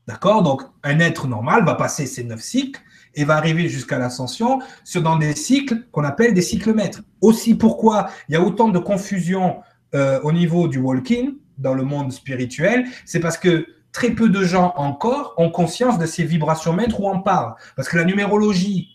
D'accord? 0.07 0.43
Donc, 0.43 0.63
un 0.83 0.99
être 1.01 1.27
normal 1.27 1.65
va 1.65 1.75
passer 1.75 2.05
ces 2.05 2.25
neuf 2.25 2.41
cycles 2.41 2.81
et 3.15 3.25
va 3.25 3.37
arriver 3.37 3.69
jusqu'à 3.69 3.99
l'ascension 3.99 4.61
sur 4.85 5.03
dans 5.03 5.17
des 5.17 5.35
cycles 5.35 5.87
qu'on 5.93 6.05
appelle 6.05 6.35
des 6.35 6.43
cycles 6.43 6.75
maîtres. 6.75 7.03
Aussi, 7.21 7.55
pourquoi 7.55 8.09
il 8.29 8.33
y 8.33 8.37
a 8.37 8.43
autant 8.43 8.69
de 8.69 8.79
confusion 8.79 9.61
euh, 9.95 10.21
au 10.23 10.33
niveau 10.33 10.69
du 10.69 10.79
walking 10.79 11.35
dans 11.59 11.75
le 11.75 11.83
monde 11.83 12.13
spirituel, 12.13 12.87
c'est 13.05 13.21
parce 13.21 13.37
que 13.37 13.67
très 13.93 14.11
peu 14.11 14.31
de 14.31 14.43
gens 14.43 14.73
encore 14.77 15.35
ont 15.37 15.51
conscience 15.51 15.99
de 15.99 16.07
ces 16.07 16.25
vibrations 16.25 16.73
maîtres 16.73 17.01
ou 17.01 17.09
en 17.09 17.21
parlent. 17.21 17.55
Parce 17.77 17.89
que 17.89 17.99
la 17.99 18.05
numérologie, 18.05 18.89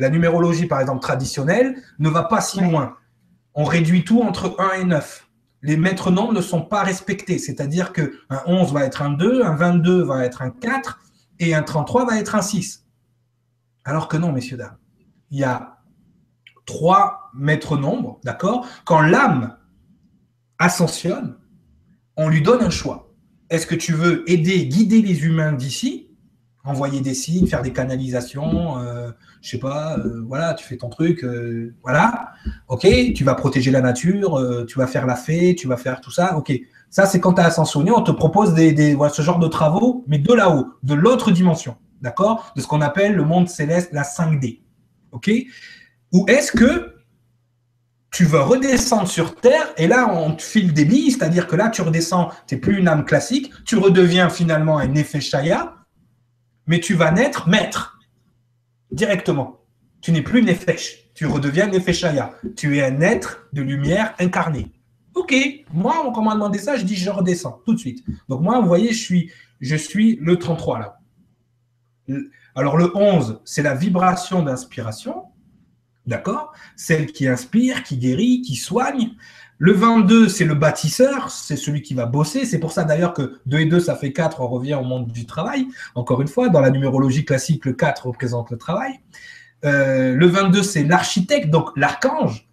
la 0.00 0.10
numérologie 0.10 0.66
par 0.66 0.80
exemple 0.80 1.00
traditionnelle, 1.00 1.76
ne 1.98 2.08
va 2.08 2.24
pas 2.24 2.40
si 2.40 2.60
loin. 2.60 2.96
On 3.54 3.64
réduit 3.64 4.04
tout 4.04 4.20
entre 4.22 4.56
1 4.58 4.80
et 4.80 4.84
9. 4.84 5.28
Les 5.62 5.76
maîtres 5.76 6.10
nombres 6.10 6.32
ne 6.32 6.40
sont 6.40 6.62
pas 6.62 6.82
respectés, 6.82 7.38
c'est-à-dire 7.38 7.92
qu'un 7.92 8.10
11 8.46 8.72
va 8.72 8.84
être 8.84 9.02
un 9.02 9.10
2, 9.10 9.44
un 9.44 9.54
22 9.54 10.02
va 10.02 10.24
être 10.24 10.42
un 10.42 10.50
4 10.50 10.98
et 11.38 11.54
un 11.54 11.62
33 11.62 12.06
va 12.06 12.18
être 12.18 12.34
un 12.34 12.42
6. 12.42 12.81
Alors 13.84 14.08
que 14.08 14.16
non, 14.16 14.32
messieurs, 14.32 14.56
dames, 14.56 14.76
il 15.30 15.38
y 15.38 15.44
a 15.44 15.78
trois 16.66 17.30
maîtres 17.34 17.76
nombres, 17.76 18.20
d'accord? 18.24 18.66
Quand 18.84 19.00
l'âme 19.00 19.56
ascensionne, 20.58 21.36
on 22.16 22.28
lui 22.28 22.42
donne 22.42 22.62
un 22.62 22.70
choix. 22.70 23.12
Est-ce 23.50 23.66
que 23.66 23.74
tu 23.74 23.92
veux 23.92 24.28
aider, 24.30 24.66
guider 24.66 25.02
les 25.02 25.24
humains 25.24 25.52
d'ici, 25.52 26.12
envoyer 26.64 27.00
des 27.00 27.14
signes, 27.14 27.46
faire 27.46 27.62
des 27.62 27.72
canalisations, 27.72 28.78
euh, 28.78 29.10
je 29.40 29.50
sais 29.50 29.58
pas, 29.58 29.98
euh, 29.98 30.22
voilà, 30.26 30.54
tu 30.54 30.64
fais 30.64 30.76
ton 30.76 30.88
truc, 30.88 31.24
euh, 31.24 31.74
voilà, 31.82 32.32
ok, 32.68 32.86
tu 33.14 33.24
vas 33.24 33.34
protéger 33.34 33.70
la 33.70 33.80
nature, 33.80 34.40
tu 34.68 34.78
vas 34.78 34.86
faire 34.86 35.06
la 35.06 35.16
fée, 35.16 35.54
tu 35.56 35.66
vas 35.66 35.76
faire 35.76 36.00
tout 36.00 36.10
ça, 36.10 36.36
ok. 36.36 36.52
Ça, 36.88 37.06
c'est 37.06 37.20
quand 37.20 37.34
tu 37.34 37.40
as 37.40 37.46
ascensionné, 37.46 37.90
on 37.90 38.02
te 38.02 38.12
propose 38.12 38.54
ce 38.54 39.22
genre 39.22 39.38
de 39.38 39.48
travaux, 39.48 40.04
mais 40.06 40.18
de 40.18 40.32
là-haut, 40.32 40.66
de 40.82 40.94
l'autre 40.94 41.30
dimension, 41.30 41.76
d'accord? 42.02 42.52
De 42.56 42.60
ce 42.60 42.66
qu'on 42.66 42.80
appelle 42.82 43.14
le 43.14 43.24
monde 43.24 43.48
céleste, 43.48 43.90
la 43.92 44.02
5D, 44.02 44.60
ok? 45.12 45.30
Ou 46.12 46.26
est-ce 46.28 46.52
que 46.52 46.96
tu 48.12 48.24
vas 48.24 48.42
redescendre 48.42 49.08
sur 49.08 49.36
Terre 49.36 49.72
et 49.78 49.86
là, 49.86 50.12
on 50.12 50.34
te 50.34 50.42
file 50.42 50.74
des 50.74 50.84
billes, 50.84 51.12
c'est-à-dire 51.12 51.46
que 51.46 51.56
là, 51.56 51.70
tu 51.70 51.80
redescends, 51.80 52.30
tu 52.46 52.54
n'es 52.54 52.60
plus 52.60 52.78
une 52.78 52.88
âme 52.88 53.06
classique, 53.06 53.50
tu 53.64 53.76
redeviens 53.76 54.28
finalement 54.28 54.76
un 54.76 54.94
effet 54.94 55.20
Shaya, 55.20 55.76
mais 56.66 56.78
tu 56.78 56.94
vas 56.94 57.10
naître 57.10 57.48
maître 57.48 57.98
directement. 58.90 59.60
Tu 60.02 60.12
n'es 60.12 60.20
plus 60.20 60.42
Nefesh, 60.42 61.10
tu 61.14 61.26
redeviens 61.26 61.68
Nefeshaya. 61.68 62.34
Tu 62.56 62.76
es 62.76 62.82
un 62.82 63.00
être 63.00 63.48
de 63.52 63.62
lumière 63.62 64.14
incarné. 64.18 64.70
Ok, 65.14 65.34
moi, 65.72 66.04
on 66.04 66.22
m'a 66.22 66.34
demandé 66.34 66.58
ça, 66.58 66.76
je 66.76 66.84
dis 66.84 66.96
je 66.96 67.08
redescends 67.08 67.60
tout 67.64 67.72
de 67.72 67.78
suite. 67.78 68.04
Donc 68.28 68.42
moi, 68.42 68.60
vous 68.60 68.66
voyez, 68.66 68.92
je 68.92 69.02
suis, 69.02 69.30
je 69.60 69.76
suis 69.76 70.16
le 70.20 70.38
33 70.38 70.78
là. 70.78 70.98
Alors 72.54 72.76
le 72.76 72.90
11, 72.96 73.40
c'est 73.44 73.62
la 73.62 73.74
vibration 73.74 74.42
d'inspiration. 74.42 75.24
D'accord? 76.06 76.52
Celle 76.76 77.06
qui 77.06 77.28
inspire, 77.28 77.84
qui 77.84 77.96
guérit, 77.96 78.42
qui 78.42 78.56
soigne. 78.56 79.10
Le 79.58 79.72
22, 79.72 80.28
c'est 80.28 80.44
le 80.44 80.56
bâtisseur, 80.56 81.30
c'est 81.30 81.54
celui 81.54 81.82
qui 81.82 81.94
va 81.94 82.06
bosser. 82.06 82.44
C'est 82.44 82.58
pour 82.58 82.72
ça 82.72 82.82
d'ailleurs 82.82 83.14
que 83.14 83.38
2 83.46 83.58
et 83.60 83.66
2, 83.66 83.78
ça 83.78 83.94
fait 83.94 84.12
4, 84.12 84.40
on 84.40 84.48
revient 84.48 84.74
au 84.74 84.82
monde 84.82 85.12
du 85.12 85.24
travail. 85.26 85.68
Encore 85.94 86.20
une 86.20 86.26
fois, 86.26 86.48
dans 86.48 86.60
la 86.60 86.70
numérologie 86.70 87.24
classique, 87.24 87.64
le 87.64 87.72
4 87.72 88.08
représente 88.08 88.50
le 88.50 88.58
travail. 88.58 88.98
Euh, 89.64 90.14
le 90.14 90.26
22, 90.26 90.64
c'est 90.64 90.82
l'architecte, 90.82 91.50
donc 91.50 91.70
l'archange. 91.76 92.48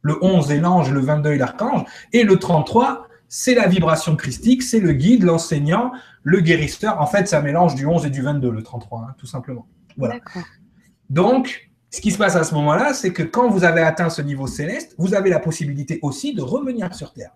Le 0.00 0.16
11 0.24 0.50
est 0.52 0.60
l'ange, 0.60 0.90
le 0.90 1.00
22 1.00 1.32
est 1.32 1.36
l'archange. 1.36 1.84
Et 2.14 2.24
le 2.24 2.38
33, 2.38 3.06
c'est 3.28 3.54
la 3.54 3.68
vibration 3.68 4.16
christique, 4.16 4.62
c'est 4.62 4.80
le 4.80 4.92
guide, 4.92 5.24
l'enseignant, 5.24 5.92
le 6.22 6.40
guérisseur. 6.40 7.00
En 7.00 7.06
fait, 7.06 7.28
c'est 7.28 7.36
un 7.36 7.42
mélange 7.42 7.74
du 7.74 7.86
11 7.86 8.06
et 8.06 8.10
du 8.10 8.22
22, 8.22 8.50
le 8.50 8.62
33, 8.62 9.00
hein, 9.00 9.14
tout 9.18 9.26
simplement. 9.26 9.66
Voilà. 9.96 10.18
Donc, 11.08 11.70
ce 11.90 12.00
qui 12.00 12.10
se 12.10 12.18
passe 12.18 12.36
à 12.36 12.44
ce 12.44 12.54
moment-là, 12.54 12.94
c'est 12.94 13.12
que 13.12 13.22
quand 13.22 13.48
vous 13.48 13.64
avez 13.64 13.80
atteint 13.80 14.10
ce 14.10 14.22
niveau 14.22 14.46
céleste, 14.46 14.94
vous 14.98 15.14
avez 15.14 15.30
la 15.30 15.40
possibilité 15.40 15.98
aussi 16.02 16.34
de 16.34 16.42
revenir 16.42 16.94
sur 16.94 17.12
Terre. 17.12 17.32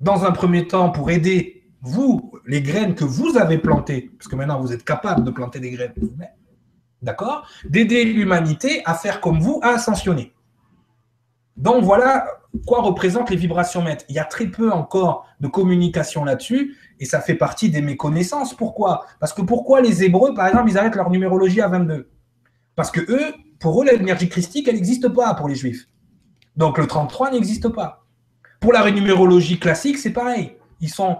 Dans 0.00 0.24
un 0.24 0.32
premier 0.32 0.66
temps, 0.66 0.90
pour 0.90 1.10
aider 1.10 1.62
vous, 1.82 2.32
les 2.46 2.62
graines 2.62 2.94
que 2.94 3.04
vous 3.04 3.36
avez 3.36 3.58
plantées, 3.58 4.12
parce 4.16 4.28
que 4.28 4.36
maintenant 4.36 4.60
vous 4.60 4.72
êtes 4.72 4.84
capable 4.84 5.24
de 5.24 5.30
planter 5.30 5.60
des 5.60 5.70
graines 5.70 5.92
vous-même, 5.96 6.30
d'accord 7.02 7.46
D'aider 7.68 8.04
l'humanité 8.04 8.82
à 8.84 8.94
faire 8.94 9.20
comme 9.20 9.40
vous, 9.40 9.60
à 9.62 9.70
ascensionner. 9.70 10.32
Donc 11.56 11.84
voilà 11.84 12.24
quoi 12.66 12.82
représentent 12.82 13.30
les 13.30 13.36
vibrations 13.36 13.82
mètres. 13.82 14.04
Il 14.08 14.14
y 14.14 14.18
a 14.18 14.24
très 14.24 14.46
peu 14.46 14.70
encore 14.70 15.26
de 15.40 15.48
communication 15.48 16.24
là-dessus 16.24 16.76
et 17.02 17.04
ça 17.04 17.20
fait 17.20 17.34
partie 17.34 17.68
des 17.68 17.82
méconnaissances. 17.82 18.54
Pourquoi? 18.54 19.04
Parce 19.18 19.32
que 19.32 19.42
pourquoi 19.42 19.80
les 19.80 20.04
Hébreux, 20.04 20.34
par 20.34 20.46
exemple, 20.46 20.70
ils 20.70 20.78
arrêtent 20.78 20.94
leur 20.94 21.10
numérologie 21.10 21.60
à 21.60 21.66
22 21.66 22.08
Parce 22.76 22.92
que 22.92 23.00
eux, 23.00 23.34
pour 23.58 23.82
eux, 23.82 23.84
l'énergie 23.84 24.28
christique, 24.28 24.68
elle 24.68 24.76
n'existe 24.76 25.08
pas 25.08 25.34
pour 25.34 25.48
les 25.48 25.56
Juifs. 25.56 25.88
Donc 26.56 26.78
le 26.78 26.86
33 26.86 27.32
n'existe 27.32 27.68
pas. 27.70 28.06
Pour 28.60 28.72
la 28.72 28.88
numérologie 28.88 29.58
classique, 29.58 29.98
c'est 29.98 30.12
pareil. 30.12 30.56
Ils 30.80 30.90
sont, 30.90 31.16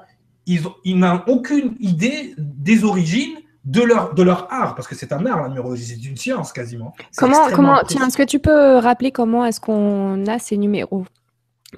ils, 0.47 0.62
ils 0.85 0.97
n'ont 0.97 1.20
aucune 1.26 1.74
idée 1.80 2.33
des 2.39 2.85
origines 2.85 3.35
de 3.64 3.83
leur, 3.83 4.14
de 4.14 4.22
leur 4.22 4.53
art, 4.53 4.76
parce 4.76 4.87
que 4.87 4.95
c'est 4.95 5.12
un 5.12 5.26
art, 5.26 5.43
la 5.43 5.49
numérologie, 5.49 5.85
c'est 5.85 6.09
une 6.09 6.16
science 6.16 6.53
quasiment. 6.53 6.95
Comment, 7.16 7.51
comment 7.53 7.80
tiens, 7.85 8.07
est-ce 8.07 8.16
que 8.16 8.22
tu 8.22 8.39
peux 8.39 8.76
rappeler 8.76 9.11
comment 9.11 9.45
est-ce 9.45 9.61
qu'on 9.61 10.26
a 10.26 10.39
ces 10.39 10.57
numéros? 10.57 11.05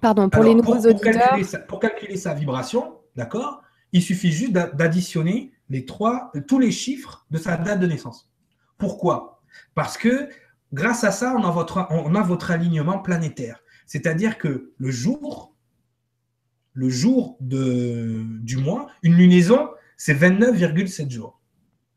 Pardon, 0.02 0.28
pour 0.28 0.42
les 0.42 0.54
nouveaux 0.54 0.76
auditeurs. 0.76 1.38
Pour 1.68 1.80
calculer, 1.80 2.18
sa, 2.18 2.34
vibration, 2.34 2.96
d'accord, 3.16 3.62
il 3.94 4.02
suffit 4.02 4.30
juste 4.30 4.52
d'additionner 4.52 5.52
tous 6.46 6.58
les 6.58 6.70
chiffres 6.70 7.24
de 7.30 7.38
sa 7.38 7.56
date 7.56 7.80
de 7.80 7.86
naissance. 7.86 8.30
Pourquoi? 8.76 9.40
Parce 9.74 9.96
que 9.96 10.28
grâce 10.72 11.04
à 11.04 11.10
ça, 11.10 11.34
on 11.34 11.44
a 11.44 12.22
votre, 12.22 12.50
alignement 12.50 12.98
planétaire. 12.98 13.60
C'est-à-dire 13.86 14.36
que 14.36 14.72
le 14.76 14.90
jour, 14.90 15.54
du 16.74 18.56
mois, 18.58 18.88
une 19.02 19.14
lunaison, 19.14 19.70
c'est 19.96 20.14
29,7 20.14 21.10
jours. 21.10 21.40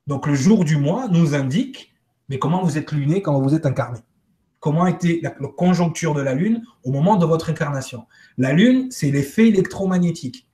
Donc 0.06 0.28
le 0.28 0.36
jour 0.36 0.64
du 0.64 0.78
mois 0.78 1.10
nous 1.10 1.36
indique 1.36 1.94
mais 2.30 2.40
comment 2.40 2.64
vous 2.64 2.78
êtes 2.78 2.92
luné, 2.92 3.22
comment 3.22 3.42
vous 3.42 3.56
êtes 3.56 3.66
incarné? 3.66 4.00
Comment 4.60 4.88
était 4.88 5.20
la, 5.22 5.30
conjoncture 5.30 6.14
de 6.14 6.22
la 6.22 6.34
Lune 6.34 6.64
au 6.84 6.92
moment 6.92 7.16
de 7.16 7.26
votre 7.26 7.50
incarnation? 7.50 8.06
La 8.38 8.54
Lune, 8.54 8.88
c'est 8.92 9.12
l'effet 9.12 9.48
électromagnétique. 9.48 10.47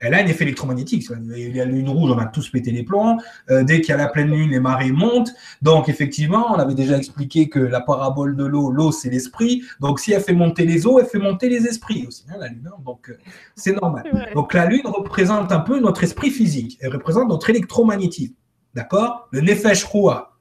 Elle 0.00 0.14
a 0.14 0.18
un 0.18 0.26
effet 0.26 0.44
électromagnétique. 0.44 1.04
Il 1.36 1.56
y 1.56 1.60
a 1.60 1.64
la 1.64 1.72
lune 1.72 1.88
rouge, 1.88 2.12
on 2.12 2.18
a 2.18 2.26
tous 2.26 2.48
pété 2.50 2.70
les 2.70 2.84
plombs. 2.84 3.18
Euh, 3.50 3.64
dès 3.64 3.80
qu'il 3.80 3.90
y 3.90 3.92
a 3.92 3.96
la 3.96 4.06
pleine 4.06 4.30
lune, 4.30 4.50
les 4.50 4.60
marées 4.60 4.92
montent. 4.92 5.32
Donc, 5.60 5.88
effectivement, 5.88 6.52
on 6.52 6.54
avait 6.54 6.74
déjà 6.74 6.96
expliqué 6.96 7.48
que 7.48 7.58
la 7.58 7.80
parabole 7.80 8.36
de 8.36 8.44
l'eau, 8.44 8.70
l'eau, 8.70 8.92
c'est 8.92 9.10
l'esprit. 9.10 9.62
Donc, 9.80 9.98
si 9.98 10.12
elle 10.12 10.22
fait 10.22 10.34
monter 10.34 10.64
les 10.66 10.86
eaux, 10.86 11.00
elle 11.00 11.06
fait 11.06 11.18
monter 11.18 11.48
les 11.48 11.66
esprits 11.66 12.06
aussi, 12.06 12.24
hein, 12.30 12.36
la 12.38 12.48
lune. 12.48 12.68
Hein. 12.72 12.80
Donc, 12.84 13.10
euh, 13.10 13.18
c'est 13.56 13.72
normal. 13.72 14.04
Donc, 14.34 14.54
la 14.54 14.66
lune 14.66 14.86
représente 14.86 15.50
un 15.50 15.60
peu 15.60 15.80
notre 15.80 16.04
esprit 16.04 16.30
physique. 16.30 16.78
Elle 16.80 16.92
représente 16.92 17.28
notre 17.28 17.50
électromagnétisme. 17.50 18.34
D'accord? 18.74 19.28
Le 19.32 19.40
Nefesh 19.40 19.82
Rua, 19.84 20.36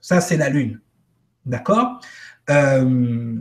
ça 0.00 0.20
c'est 0.20 0.38
la 0.38 0.48
lune. 0.48 0.80
D'accord? 1.44 2.00
Euh, 2.48 3.34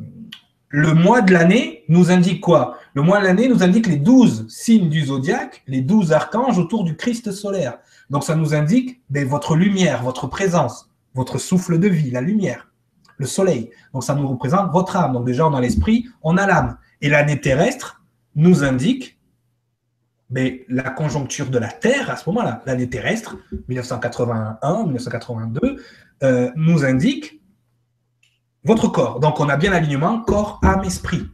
Le 0.69 0.93
mois 0.93 1.21
de 1.21 1.31
l'année 1.31 1.85
nous 1.87 2.11
indique 2.11 2.41
quoi? 2.41 2.77
Le 2.97 3.03
mois 3.03 3.19
de 3.19 3.25
l'année 3.25 3.47
nous 3.47 3.61
indique 3.61 3.85
les 3.85 3.97
douze 3.97 4.47
signes 4.49 4.89
du 4.89 5.05
zodiaque, 5.05 5.61
les 5.67 5.81
douze 5.81 6.13
archanges 6.13 6.57
autour 6.57 6.83
du 6.83 6.95
Christ 6.95 7.31
solaire. 7.31 7.77
Donc 8.09 8.23
ça 8.23 8.35
nous 8.35 8.55
indique 8.55 9.03
ben, 9.11 9.23
votre 9.23 9.55
lumière, 9.55 10.01
votre 10.01 10.25
présence, 10.25 10.89
votre 11.13 11.37
souffle 11.37 11.77
de 11.77 11.87
vie, 11.87 12.09
la 12.09 12.21
lumière, 12.21 12.71
le 13.17 13.27
soleil. 13.27 13.69
Donc 13.93 14.03
ça 14.03 14.15
nous 14.15 14.27
représente 14.27 14.71
votre 14.71 14.95
âme. 14.95 15.13
Donc 15.13 15.27
déjà 15.27 15.45
on 15.45 15.53
a 15.53 15.61
l'esprit, 15.61 16.07
on 16.23 16.37
a 16.37 16.47
l'âme. 16.47 16.79
Et 17.01 17.09
l'année 17.09 17.39
terrestre 17.39 18.01
nous 18.33 18.63
indique 18.63 19.19
mais 20.31 20.65
la 20.67 20.89
conjoncture 20.89 21.51
de 21.51 21.59
la 21.59 21.69
Terre, 21.69 22.09
à 22.09 22.15
ce 22.15 22.27
moment-là, 22.31 22.63
l'année 22.65 22.89
terrestre, 22.89 23.37
1981, 23.67 24.85
1982, 24.85 25.83
euh, 26.23 26.49
nous 26.55 26.83
indique 26.83 27.43
votre 28.63 28.87
corps. 28.87 29.19
Donc, 29.19 29.39
on 29.39 29.49
a 29.49 29.55
bien 29.55 29.69
l'alignement 29.69 30.19
corps, 30.21 30.59
âme, 30.63 30.83
esprit. 30.83 31.27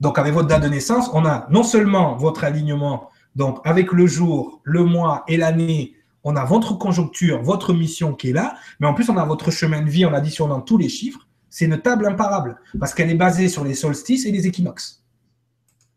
Donc, 0.00 0.18
avec 0.18 0.34
votre 0.34 0.48
date 0.48 0.62
de 0.62 0.68
naissance, 0.68 1.08
on 1.12 1.24
a 1.24 1.46
non 1.50 1.62
seulement 1.62 2.16
votre 2.16 2.44
alignement, 2.44 3.10
donc 3.36 3.60
avec 3.64 3.92
le 3.92 4.06
jour, 4.06 4.60
le 4.64 4.84
mois 4.84 5.24
et 5.28 5.36
l'année, 5.36 5.94
on 6.24 6.36
a 6.36 6.44
votre 6.44 6.74
conjoncture, 6.78 7.42
votre 7.42 7.74
mission 7.74 8.14
qui 8.14 8.30
est 8.30 8.32
là, 8.32 8.56
mais 8.80 8.86
en 8.86 8.94
plus, 8.94 9.08
on 9.10 9.16
a 9.16 9.24
votre 9.24 9.50
chemin 9.50 9.82
de 9.82 9.90
vie 9.90 10.06
en 10.06 10.14
additionnant 10.14 10.60
tous 10.60 10.78
les 10.78 10.88
chiffres. 10.88 11.28
C'est 11.50 11.66
une 11.66 11.78
table 11.78 12.06
imparable 12.06 12.56
parce 12.80 12.94
qu'elle 12.94 13.10
est 13.10 13.14
basée 13.14 13.48
sur 13.48 13.62
les 13.62 13.74
solstices 13.74 14.26
et 14.26 14.32
les 14.32 14.46
équinoxes. 14.46 15.04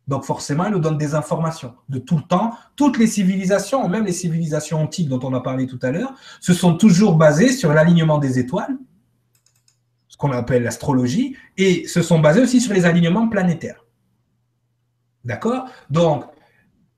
Donc 0.07 0.23
forcément, 0.23 0.65
elle 0.65 0.73
nous 0.73 0.79
donne 0.79 0.97
des 0.97 1.15
informations 1.15 1.73
de 1.89 1.99
tout 1.99 2.15
le 2.15 2.23
temps. 2.23 2.51
Toutes 2.75 2.97
les 2.97 3.07
civilisations, 3.07 3.87
même 3.89 4.05
les 4.05 4.13
civilisations 4.13 4.81
antiques 4.81 5.09
dont 5.09 5.19
on 5.23 5.33
a 5.33 5.41
parlé 5.41 5.67
tout 5.67 5.79
à 5.81 5.91
l'heure, 5.91 6.13
se 6.39 6.53
sont 6.53 6.75
toujours 6.75 7.15
basées 7.15 7.51
sur 7.51 7.73
l'alignement 7.73 8.17
des 8.17 8.39
étoiles, 8.39 8.77
ce 10.07 10.15
qu'on 10.15 10.31
appelle 10.31 10.63
l'astrologie, 10.63 11.35
et 11.57 11.87
se 11.87 12.01
sont 12.01 12.19
basées 12.19 12.41
aussi 12.41 12.61
sur 12.61 12.73
les 12.73 12.85
alignements 12.85 13.27
planétaires. 13.27 13.83
D'accord? 15.27 15.69
Donc, 15.91 16.25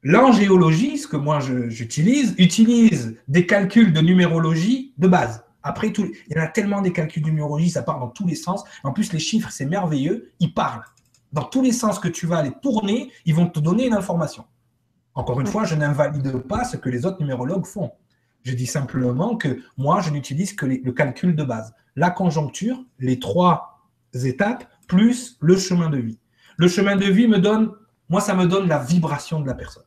l'angéologie, 0.04 0.98
ce 0.98 1.08
que 1.08 1.18
moi 1.18 1.40
j'utilise, 1.68 2.36
utilise 2.38 3.18
des 3.28 3.46
calculs 3.46 3.92
de 3.92 4.00
numérologie 4.00 4.94
de 4.98 5.08
base. 5.08 5.44
Après, 5.64 5.92
tout, 5.92 6.06
il 6.30 6.38
y 6.38 6.40
en 6.40 6.44
a 6.44 6.48
tellement 6.48 6.82
des 6.82 6.94
calculs 6.94 7.24
de 7.24 7.28
numérologie, 7.28 7.72
ça 7.72 7.82
part 7.82 8.00
dans 8.00 8.08
tous 8.08 8.26
les 8.26 8.36
sens. 8.36 8.64
En 8.84 8.94
plus, 8.94 9.12
les 9.12 9.20
chiffres, 9.20 9.50
c'est 9.52 9.66
merveilleux, 9.66 10.32
ils 10.40 10.54
parlent 10.54 10.86
dans 11.32 11.44
tous 11.44 11.62
les 11.62 11.72
sens 11.72 12.00
que 12.00 12.08
tu 12.08 12.26
vas 12.28 12.38
aller 12.38 12.54
tourner, 12.62 13.12
ils 13.26 13.36
vont 13.36 13.48
te 13.48 13.60
donner 13.60 13.88
une 13.88 13.94
information. 13.94 14.46
Encore 15.16 15.42
une 15.42 15.48
fois, 15.48 15.66
je 15.66 15.76
n'invalide 15.76 16.38
pas 16.48 16.64
ce 16.64 16.78
que 16.78 16.90
les 16.90 17.06
autres 17.06 17.20
numérologues 17.20 17.66
font. 17.66 17.92
Je 18.44 18.54
dis 18.54 18.68
simplement 18.68 19.36
que 19.36 19.60
moi, 19.78 20.02
je 20.02 20.12
n'utilise 20.12 20.54
que 20.54 20.66
le 20.66 20.92
calcul 20.92 21.36
de 21.36 21.44
base. 21.44 21.74
La 21.96 22.10
conjoncture, 22.10 22.84
les 23.00 23.20
trois 23.20 23.90
étapes, 24.14 24.66
plus 24.88 25.38
le 25.42 25.58
chemin 25.58 25.90
de 25.90 25.98
vie. 25.98 26.20
Le 26.58 26.68
chemin 26.68 26.96
de 26.96 27.06
vie 27.06 27.28
me 27.28 27.38
donne, 27.38 27.72
moi, 28.10 28.22
ça 28.22 28.34
me 28.34 28.48
donne 28.48 28.68
la 28.68 28.80
vibration 28.80 29.40
de 29.40 29.48
la 29.48 29.54
personne. 29.54 29.84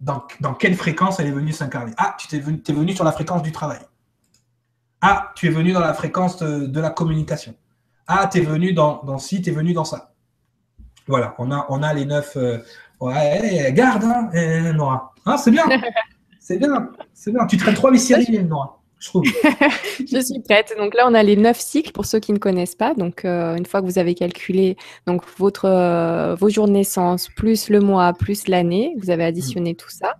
Dans, 0.00 0.22
dans 0.40 0.54
quelle 0.54 0.76
fréquence 0.76 1.18
elle 1.18 1.26
est 1.26 1.32
venue 1.32 1.52
s'incarner? 1.52 1.92
Ah, 1.96 2.14
tu 2.18 2.34
es 2.36 2.38
venu, 2.38 2.62
es 2.66 2.72
venu 2.72 2.94
sur 2.94 3.04
la 3.04 3.12
fréquence 3.12 3.42
du 3.42 3.50
travail. 3.50 3.80
Ah, 5.00 5.32
tu 5.34 5.46
es 5.46 5.50
venu 5.50 5.72
dans 5.72 5.80
la 5.80 5.94
fréquence 5.94 6.38
de 6.38 6.80
la 6.80 6.90
communication. 6.90 7.54
Ah, 8.06 8.26
t'es 8.26 8.40
venu 8.40 8.72
dans, 8.72 9.02
dans 9.04 9.18
ci, 9.18 9.42
t'es 9.42 9.50
venu 9.50 9.72
dans 9.72 9.84
ça. 9.84 10.14
Voilà, 11.06 11.34
on 11.38 11.50
a, 11.50 11.66
on 11.68 11.82
a 11.82 11.92
les 11.94 12.04
neuf. 12.04 12.36
Euh, 12.36 12.58
ouais, 13.00 13.72
garde, 13.74 14.04
hein, 14.04 14.30
euh, 14.34 14.72
Nora. 14.72 15.14
Hein, 15.26 15.36
c'est 15.36 15.50
bien. 15.50 15.64
c'est 16.40 16.58
bien. 16.58 16.90
C'est 17.12 17.32
bien. 17.32 17.46
Tu 17.46 17.56
traînes 17.56 17.74
trois 17.74 17.96
séries, 17.96 18.44
Nora. 18.44 18.77
Je, 18.98 19.08
trouve. 19.08 19.24
je 19.98 20.20
suis 20.20 20.40
prête. 20.40 20.74
Donc 20.78 20.94
là, 20.94 21.06
on 21.08 21.14
a 21.14 21.22
les 21.22 21.36
neuf 21.36 21.58
cycles 21.58 21.92
pour 21.92 22.04
ceux 22.04 22.18
qui 22.18 22.32
ne 22.32 22.38
connaissent 22.38 22.74
pas. 22.74 22.94
Donc, 22.94 23.24
euh, 23.24 23.56
une 23.56 23.66
fois 23.66 23.80
que 23.80 23.86
vous 23.86 23.98
avez 23.98 24.14
calculé 24.14 24.76
donc 25.06 25.22
votre, 25.38 26.34
vos 26.34 26.48
jours 26.48 26.66
de 26.66 26.72
naissance, 26.72 27.28
plus 27.28 27.68
le 27.68 27.80
mois, 27.80 28.12
plus 28.12 28.48
l'année, 28.48 28.94
vous 28.98 29.10
avez 29.10 29.24
additionné 29.24 29.74
tout 29.74 29.90
ça 29.90 30.16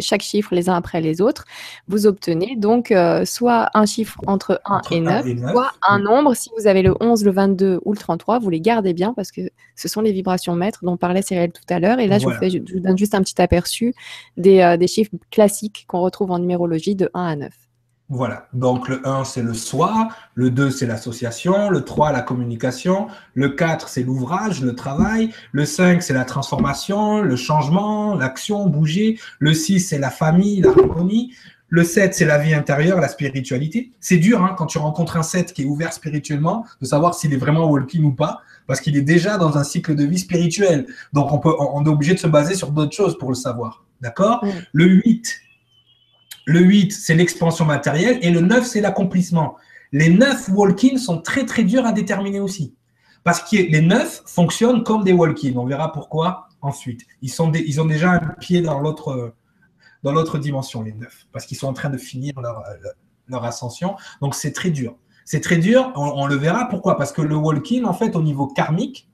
chaque 0.00 0.22
chiffre 0.22 0.54
les 0.54 0.68
uns 0.68 0.74
après 0.74 1.00
les 1.00 1.20
autres, 1.20 1.44
vous 1.88 2.06
obtenez 2.06 2.56
donc 2.56 2.90
euh, 2.90 3.24
soit 3.24 3.70
un 3.74 3.86
chiffre 3.86 4.20
entre 4.26 4.60
1 4.64 4.80
et 4.90 5.00
9, 5.00 5.26
soit 5.52 5.70
un 5.86 5.98
nombre. 6.00 6.34
Si 6.34 6.50
vous 6.58 6.66
avez 6.66 6.82
le 6.82 6.94
11, 7.00 7.24
le 7.24 7.30
22 7.30 7.80
ou 7.84 7.92
le 7.92 7.98
33, 7.98 8.38
vous 8.38 8.50
les 8.50 8.60
gardez 8.60 8.92
bien 8.92 9.12
parce 9.14 9.30
que 9.30 9.42
ce 9.76 9.88
sont 9.88 10.00
les 10.00 10.12
vibrations 10.12 10.54
maîtres 10.54 10.80
dont 10.82 10.96
parlait 10.96 11.22
Cyril 11.22 11.52
tout 11.52 11.62
à 11.72 11.78
l'heure. 11.78 12.00
Et 12.00 12.06
là, 12.06 12.18
je, 12.18 12.26
vous 12.26 12.32
fais, 12.32 12.50
je, 12.50 12.58
vous 12.58 12.80
donne 12.80 12.98
juste 12.98 13.14
un 13.14 13.22
petit 13.22 13.40
aperçu 13.40 13.94
des, 14.36 14.60
euh, 14.60 14.76
des 14.76 14.88
chiffres 14.88 15.12
classiques 15.30 15.84
qu'on 15.86 16.00
retrouve 16.00 16.30
en 16.30 16.38
numérologie 16.38 16.96
de 16.96 17.10
1 17.14 17.24
à 17.24 17.36
9. 17.36 17.52
Voilà, 18.12 18.48
donc 18.52 18.88
le 18.88 19.06
1 19.06 19.22
c'est 19.22 19.40
le 19.40 19.54
soi, 19.54 20.08
le 20.34 20.50
2 20.50 20.72
c'est 20.72 20.86
l'association, 20.86 21.70
le 21.70 21.84
3 21.84 22.10
la 22.10 22.22
communication, 22.22 23.06
le 23.34 23.50
4 23.50 23.88
c'est 23.88 24.02
l'ouvrage, 24.02 24.62
le 24.62 24.74
travail, 24.74 25.30
le 25.52 25.64
5 25.64 26.02
c'est 26.02 26.12
la 26.12 26.24
transformation, 26.24 27.20
le 27.20 27.36
changement, 27.36 28.16
l'action, 28.16 28.66
bouger, 28.66 29.16
le 29.38 29.54
6 29.54 29.78
c'est 29.78 29.98
la 29.98 30.10
famille, 30.10 30.60
l'harmonie, 30.60 31.36
le 31.68 31.84
7 31.84 32.12
c'est 32.12 32.24
la 32.24 32.38
vie 32.38 32.52
intérieure, 32.52 33.00
la 33.00 33.06
spiritualité. 33.06 33.92
C'est 34.00 34.16
dur 34.16 34.42
hein, 34.42 34.56
quand 34.58 34.66
tu 34.66 34.78
rencontres 34.78 35.16
un 35.16 35.22
7 35.22 35.52
qui 35.52 35.62
est 35.62 35.66
ouvert 35.66 35.92
spirituellement 35.92 36.66
de 36.80 36.86
savoir 36.86 37.14
s'il 37.14 37.32
est 37.32 37.36
vraiment 37.36 37.70
walking 37.70 38.02
ou 38.02 38.12
pas 38.12 38.40
parce 38.66 38.80
qu'il 38.80 38.96
est 38.96 39.02
déjà 39.02 39.38
dans 39.38 39.56
un 39.56 39.62
cycle 39.62 39.94
de 39.94 40.04
vie 40.04 40.18
spirituel. 40.18 40.86
Donc 41.12 41.30
on, 41.30 41.38
peut, 41.38 41.54
on 41.60 41.84
est 41.84 41.88
obligé 41.88 42.14
de 42.14 42.18
se 42.18 42.26
baser 42.26 42.56
sur 42.56 42.72
d'autres 42.72 42.96
choses 42.96 43.16
pour 43.16 43.28
le 43.28 43.36
savoir. 43.36 43.84
D'accord? 44.00 44.44
Le 44.72 44.86
8 44.86 45.42
le 46.46 46.60
8, 46.60 46.92
c'est 46.92 47.14
l'expansion 47.14 47.64
matérielle. 47.64 48.18
Et 48.22 48.30
le 48.30 48.40
9, 48.40 48.64
c'est 48.64 48.80
l'accomplissement. 48.80 49.56
Les 49.92 50.10
9 50.10 50.50
walk-in 50.50 50.96
sont 50.96 51.20
très, 51.20 51.44
très 51.44 51.64
durs 51.64 51.86
à 51.86 51.92
déterminer 51.92 52.40
aussi. 52.40 52.74
Parce 53.24 53.42
que 53.42 53.56
les 53.56 53.80
9 53.80 54.22
fonctionnent 54.26 54.82
comme 54.82 55.04
des 55.04 55.12
walk-in. 55.12 55.52
On 55.56 55.66
verra 55.66 55.92
pourquoi 55.92 56.48
ensuite. 56.62 57.02
Ils, 57.22 57.40
ont 57.40 57.50
déjà 57.50 58.12
un 58.12 58.20
pied 58.40 58.62
dans 58.62 58.80
l'autre, 58.80 60.38
dimension, 60.38 60.82
les 60.82 60.92
9. 60.92 61.26
Parce 61.32 61.46
qu'ils 61.46 61.56
sont 61.56 61.68
en 61.68 61.72
train 61.72 61.90
de 61.90 61.98
finir 61.98 62.34
leur, 62.40 63.44
ascension. 63.44 63.96
Donc, 64.20 64.34
c'est 64.34 64.52
très 64.52 64.70
dur. 64.70 64.96
C'est 65.24 65.40
très 65.40 65.58
dur, 65.58 65.92
on, 65.94 66.26
le 66.26 66.34
verra. 66.34 66.66
Pourquoi? 66.68 66.96
Parce 66.96 67.12
que 67.12 67.22
le 67.22 67.36
walk-in, 67.36 67.84
en 67.84 67.92
fait, 67.92 68.16
au 68.16 68.22
niveau 68.22 68.48
karmique, 68.48 69.08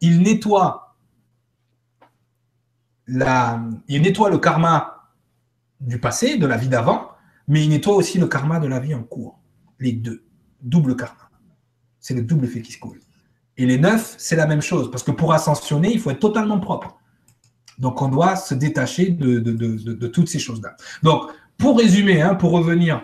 il 0.00 0.20
nettoie, 0.22 0.96
il 3.06 4.02
nettoie 4.02 4.30
le 4.30 4.38
karma 4.38 5.01
du 5.82 5.98
passé, 5.98 6.36
de 6.36 6.46
la 6.46 6.56
vie 6.56 6.68
d'avant, 6.68 7.08
mais 7.48 7.64
il 7.64 7.68
nettoie 7.68 7.94
aussi 7.94 8.18
le 8.18 8.26
karma 8.26 8.60
de 8.60 8.66
la 8.66 8.80
vie 8.80 8.94
en 8.94 9.02
cours. 9.02 9.38
Les 9.78 9.92
deux. 9.92 10.24
Double 10.62 10.96
karma. 10.96 11.30
C'est 12.00 12.14
le 12.14 12.22
double 12.22 12.46
effet 12.46 12.62
qui 12.62 12.72
se 12.72 12.78
coule. 12.78 13.00
Et 13.56 13.66
les 13.66 13.78
neuf, 13.78 14.14
c'est 14.18 14.36
la 14.36 14.46
même 14.46 14.62
chose, 14.62 14.90
parce 14.90 15.02
que 15.02 15.10
pour 15.10 15.32
ascensionner, 15.32 15.92
il 15.92 16.00
faut 16.00 16.10
être 16.10 16.20
totalement 16.20 16.58
propre. 16.58 16.98
Donc, 17.78 18.00
on 18.00 18.08
doit 18.08 18.36
se 18.36 18.54
détacher 18.54 19.10
de, 19.10 20.06
toutes 20.06 20.28
ces 20.28 20.38
choses-là. 20.38 20.76
Donc, 21.02 21.30
pour 21.58 21.78
résumer, 21.78 22.22
hein, 22.22 22.34
pour 22.34 22.52
revenir. 22.52 23.02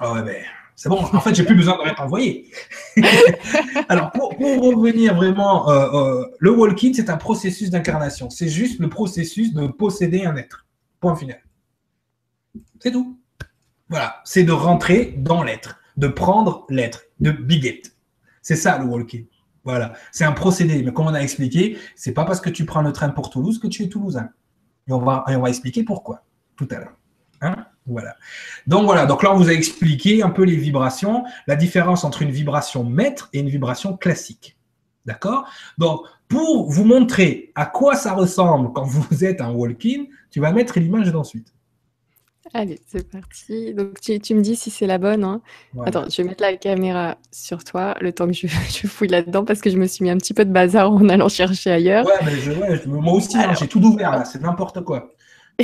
Oh, 0.00 0.14
ben, 0.24 0.42
c'est 0.76 0.88
bon, 0.88 1.00
en 1.00 1.20
fait, 1.20 1.34
j'ai 1.34 1.44
plus 1.44 1.54
besoin 1.54 1.76
de. 1.76 1.82
Alors, 3.88 4.10
pour, 4.10 4.36
revenir 4.38 5.14
vraiment, 5.14 5.70
euh, 5.70 5.88
euh, 5.92 6.24
le 6.38 6.50
walking, 6.50 6.94
c'est 6.94 7.10
un 7.10 7.16
processus 7.16 7.70
d'incarnation. 7.70 8.30
C'est 8.30 8.48
juste 8.48 8.80
le 8.80 8.88
processus 8.88 9.54
de 9.54 9.68
posséder 9.68 10.24
un 10.24 10.36
être. 10.36 10.66
Point 11.00 11.16
final. 11.16 11.43
C'est 12.80 12.92
tout. 12.92 13.18
Voilà, 13.88 14.22
c'est 14.24 14.44
de 14.44 14.52
rentrer 14.52 15.14
dans 15.18 15.42
l'être, 15.42 15.78
de 15.96 16.08
prendre 16.08 16.66
l'être, 16.68 17.04
de 17.20 17.30
biget. 17.30 17.82
C'est 18.42 18.56
ça 18.56 18.78
le 18.78 18.84
walking. 18.84 19.26
Voilà, 19.64 19.94
c'est 20.12 20.24
un 20.24 20.32
procédé. 20.32 20.82
Mais 20.82 20.92
comme 20.92 21.06
on 21.06 21.14
a 21.14 21.20
expliqué, 21.20 21.78
c'est 21.96 22.12
pas 22.12 22.24
parce 22.24 22.40
que 22.40 22.50
tu 22.50 22.64
prends 22.64 22.82
le 22.82 22.92
train 22.92 23.08
pour 23.08 23.30
Toulouse 23.30 23.58
que 23.58 23.66
tu 23.66 23.82
es 23.82 23.88
toulousain. 23.88 24.28
Et 24.86 24.92
on 24.92 24.98
va, 24.98 25.24
on 25.26 25.40
va 25.40 25.48
expliquer 25.48 25.82
pourquoi 25.84 26.24
tout 26.56 26.68
à 26.70 26.76
l'heure. 26.76 26.96
Hein? 27.40 27.66
Voilà. 27.86 28.16
Donc 28.66 28.84
voilà, 28.84 29.06
donc 29.06 29.22
là 29.22 29.34
on 29.34 29.36
vous 29.36 29.48
a 29.48 29.52
expliqué 29.52 30.22
un 30.22 30.30
peu 30.30 30.44
les 30.44 30.56
vibrations, 30.56 31.24
la 31.46 31.56
différence 31.56 32.04
entre 32.04 32.22
une 32.22 32.30
vibration 32.30 32.84
maître 32.84 33.28
et 33.32 33.40
une 33.40 33.48
vibration 33.48 33.96
classique. 33.96 34.56
D'accord? 35.04 35.46
Donc 35.76 36.00
pour 36.28 36.70
vous 36.70 36.84
montrer 36.84 37.52
à 37.54 37.66
quoi 37.66 37.94
ça 37.94 38.14
ressemble 38.14 38.72
quand 38.72 38.84
vous 38.84 39.24
êtes 39.24 39.40
un 39.40 39.50
walk-in, 39.50 40.04
tu 40.30 40.40
vas 40.40 40.52
mettre 40.52 40.78
l'image 40.78 41.12
d'ensuite. 41.12 41.53
Allez, 42.56 42.80
c'est 42.86 43.10
parti. 43.10 43.74
Donc, 43.74 44.00
tu, 44.00 44.12
me 44.32 44.40
dis 44.40 44.54
si 44.54 44.70
c'est 44.70 44.86
la 44.86 44.98
bonne. 44.98 45.24
Hein. 45.24 45.42
Attends, 45.84 46.08
je 46.08 46.22
vais 46.22 46.28
mettre 46.28 46.42
la 46.42 46.56
caméra 46.56 47.18
sur 47.32 47.64
toi 47.64 47.96
le 48.00 48.12
temps 48.12 48.28
que 48.28 48.32
je, 48.32 48.86
fouille 48.86 49.08
là-dedans 49.08 49.44
parce 49.44 49.60
que 49.60 49.70
je 49.70 49.76
me 49.76 49.86
suis 49.86 50.04
mis 50.04 50.10
un 50.10 50.16
petit 50.18 50.34
peu 50.34 50.44
de 50.44 50.52
bazar 50.52 50.92
en 50.92 51.08
allant 51.08 51.28
chercher 51.28 51.72
ailleurs. 51.72 52.06
Ouais, 52.06 52.12
mais 52.24 52.36
je, 52.36 52.52
moi 52.88 53.14
aussi, 53.14 53.36
hein, 53.36 53.54
j'ai 53.58 53.66
tout 53.66 53.80
ouvert 53.82 54.12
là, 54.12 54.24
c'est 54.24 54.40
n'importe 54.40 54.84
quoi. 54.84 55.12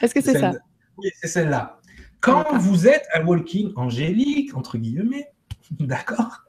Est-ce 0.00 0.14
que 0.14 0.20
c'est 0.20 0.38
ça? 0.38 0.52
Oui, 0.96 1.10
c'est 1.20 1.26
celle-là. 1.26 1.80
Quand 2.20 2.56
vous 2.56 2.86
êtes 2.86 3.06
un 3.12 3.24
walking 3.26 3.72
angélique, 3.74 4.56
entre 4.56 4.78
guillemets, 4.78 5.26
d'accord? 5.80 6.44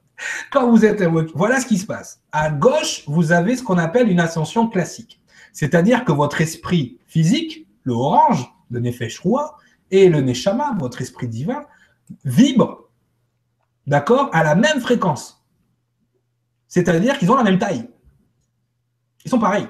Quand 0.52 0.70
vous 0.70 0.84
êtes 0.84 1.02
un 1.02 1.08
walking, 1.08 1.34
voilà 1.34 1.58
ce 1.58 1.66
qui 1.66 1.78
se 1.78 1.86
passe. 1.86 2.20
À 2.30 2.52
gauche, 2.52 3.02
vous 3.08 3.32
avez 3.32 3.56
ce 3.56 3.64
qu'on 3.64 3.78
appelle 3.78 4.08
une 4.08 4.20
ascension 4.20 4.68
classique. 4.68 5.20
C'est-à-dire 5.52 6.04
que 6.04 6.12
votre 6.12 6.40
esprit 6.40 6.98
physique 7.08 7.64
le 7.84 7.92
orange, 7.92 8.46
le 8.70 8.80
Nefesh 8.80 9.22
et 9.90 10.08
le 10.08 10.20
Neshama, 10.20 10.74
votre 10.78 11.00
esprit 11.00 11.28
divin, 11.28 11.64
vibrent, 12.24 12.88
d'accord, 13.86 14.30
à 14.32 14.42
la 14.42 14.54
même 14.54 14.80
fréquence. 14.80 15.46
C'est-à-dire 16.66 17.18
qu'ils 17.18 17.30
ont 17.30 17.36
la 17.36 17.44
même 17.44 17.58
taille. 17.58 17.88
Ils 19.24 19.30
sont 19.30 19.38
pareils. 19.38 19.68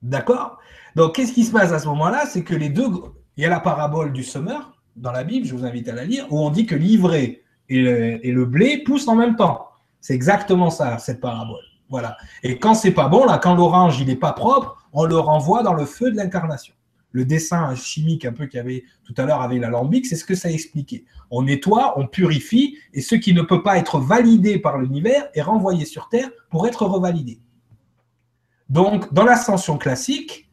D'accord? 0.00 0.58
Donc, 0.94 1.16
qu'est-ce 1.16 1.32
qui 1.32 1.44
se 1.44 1.52
passe 1.52 1.72
à 1.72 1.78
ce 1.78 1.88
moment-là? 1.88 2.26
C'est 2.26 2.44
que 2.44 2.54
les 2.54 2.68
deux. 2.68 2.88
Il 3.36 3.42
y 3.42 3.46
a 3.46 3.50
la 3.50 3.60
parabole 3.60 4.12
du 4.12 4.22
semeur 4.22 4.72
dans 4.96 5.12
la 5.12 5.24
Bible, 5.24 5.46
je 5.46 5.54
vous 5.54 5.64
invite 5.64 5.88
à 5.88 5.94
la 5.94 6.04
lire, 6.04 6.26
où 6.30 6.38
on 6.38 6.50
dit 6.50 6.66
que 6.66 6.74
l'ivraie 6.74 7.42
et 7.68 7.80
le, 7.80 8.26
et 8.26 8.32
le 8.32 8.44
blé 8.44 8.82
poussent 8.84 9.08
en 9.08 9.16
même 9.16 9.36
temps. 9.36 9.68
C'est 10.00 10.14
exactement 10.14 10.70
ça, 10.70 10.98
cette 10.98 11.20
parabole. 11.20 11.62
Voilà. 11.88 12.16
Et 12.42 12.58
quand 12.58 12.74
c'est 12.74 12.92
pas 12.92 13.08
bon, 13.08 13.24
là, 13.24 13.38
quand 13.38 13.54
l'orange 13.54 14.00
il 14.00 14.06
n'est 14.06 14.16
pas 14.16 14.32
propre, 14.32 14.79
on 14.92 15.04
le 15.04 15.18
renvoie 15.18 15.62
dans 15.62 15.74
le 15.74 15.84
feu 15.84 16.10
de 16.10 16.16
l'incarnation. 16.16 16.74
Le 17.12 17.24
dessin 17.24 17.74
chimique 17.74 18.24
un 18.24 18.32
peu 18.32 18.46
qu'il 18.46 18.58
y 18.58 18.60
avait 18.60 18.84
tout 19.04 19.14
à 19.16 19.24
l'heure 19.24 19.42
avec 19.42 19.60
l'alambic, 19.60 20.06
c'est 20.06 20.16
ce 20.16 20.24
que 20.24 20.36
ça 20.36 20.50
expliquait. 20.50 21.04
On 21.30 21.42
nettoie, 21.42 21.98
on 21.98 22.06
purifie, 22.06 22.76
et 22.92 23.00
ce 23.00 23.16
qui 23.16 23.34
ne 23.34 23.42
peut 23.42 23.62
pas 23.62 23.78
être 23.78 23.98
validé 23.98 24.58
par 24.58 24.78
l'univers 24.78 25.28
est 25.34 25.42
renvoyé 25.42 25.84
sur 25.84 26.08
Terre 26.08 26.30
pour 26.50 26.68
être 26.68 26.86
revalidé. 26.86 27.40
Donc, 28.68 29.12
dans 29.12 29.24
l'ascension 29.24 29.76
classique, 29.76 30.48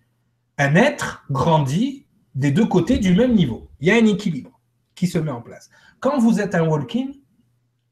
un 0.57 0.73
être 0.73 1.23
grandit 1.29 2.07
des 2.33 2.51
deux 2.51 2.65
côtés 2.65 2.97
du 2.97 3.13
même 3.13 3.35
niveau. 3.35 3.69
Il 3.79 3.87
y 3.87 3.91
a 3.91 3.95
un 3.95 4.05
équilibre 4.05 4.59
qui 4.95 5.05
se 5.05 5.19
met 5.19 5.31
en 5.31 5.41
place. 5.41 5.69
Quand 5.99 6.17
vous 6.17 6.39
êtes 6.39 6.55
un 6.55 6.67
walking, 6.67 7.19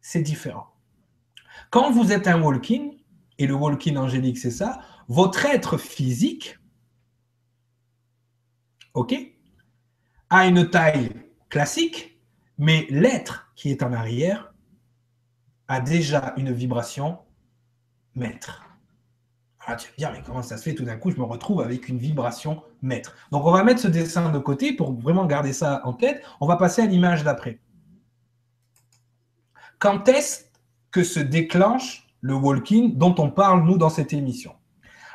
c'est 0.01 0.21
différent. 0.21 0.67
Quand 1.69 1.91
vous 1.91 2.11
êtes 2.11 2.27
un 2.27 2.41
walking, 2.41 2.95
et 3.37 3.47
le 3.47 3.53
walking 3.53 3.97
angélique, 3.97 4.37
c'est 4.37 4.51
ça, 4.51 4.79
votre 5.07 5.45
être 5.45 5.77
physique, 5.77 6.57
OK, 8.93 9.15
a 10.29 10.45
une 10.45 10.69
taille 10.69 11.11
classique, 11.49 12.19
mais 12.57 12.87
l'être 12.89 13.51
qui 13.55 13.69
est 13.69 13.83
en 13.83 13.93
arrière 13.93 14.53
a 15.67 15.79
déjà 15.79 16.33
une 16.37 16.51
vibration 16.51 17.19
maître. 18.15 18.63
Ah, 19.67 19.75
tu 19.75 19.87
vas 19.87 19.91
me 19.93 19.97
dire, 19.97 20.11
mais 20.11 20.21
comment 20.23 20.43
ça 20.43 20.57
se 20.57 20.63
fait? 20.63 20.75
Tout 20.75 20.85
d'un 20.85 20.97
coup, 20.97 21.09
je 21.09 21.17
me 21.17 21.23
retrouve 21.23 21.61
avec 21.61 21.89
une 21.89 21.97
vibration 21.97 22.61
maître. 22.83 23.15
Donc, 23.31 23.45
on 23.45 23.51
va 23.51 23.63
mettre 23.63 23.81
ce 23.81 23.87
dessin 23.87 24.31
de 24.31 24.37
côté 24.37 24.73
pour 24.73 24.93
vraiment 24.93 25.25
garder 25.25 25.53
ça 25.53 25.81
en 25.85 25.93
tête. 25.93 26.23
On 26.39 26.47
va 26.47 26.55
passer 26.55 26.83
à 26.83 26.85
l'image 26.85 27.23
d'après. 27.23 27.59
Quand 29.79 30.07
est-ce 30.07 30.45
que 30.91 31.03
se 31.03 31.19
déclenche 31.19 32.07
le 32.21 32.35
walking 32.35 32.95
dont 32.97 33.15
on 33.17 33.31
parle, 33.31 33.65
nous, 33.65 33.77
dans 33.77 33.89
cette 33.89 34.13
émission? 34.13 34.55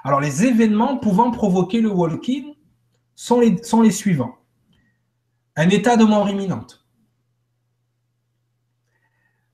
Alors, 0.03 0.21
les 0.21 0.45
événements 0.45 0.97
pouvant 0.97 1.31
provoquer 1.31 1.81
le 1.81 1.91
walking 1.91 2.55
sont 3.15 3.41
les, 3.41 3.91
suivants. 3.91 4.39
Un 5.57 5.69
état 5.69 5.97
de 5.97 6.05
mort 6.05 6.29
imminente. 6.29 6.87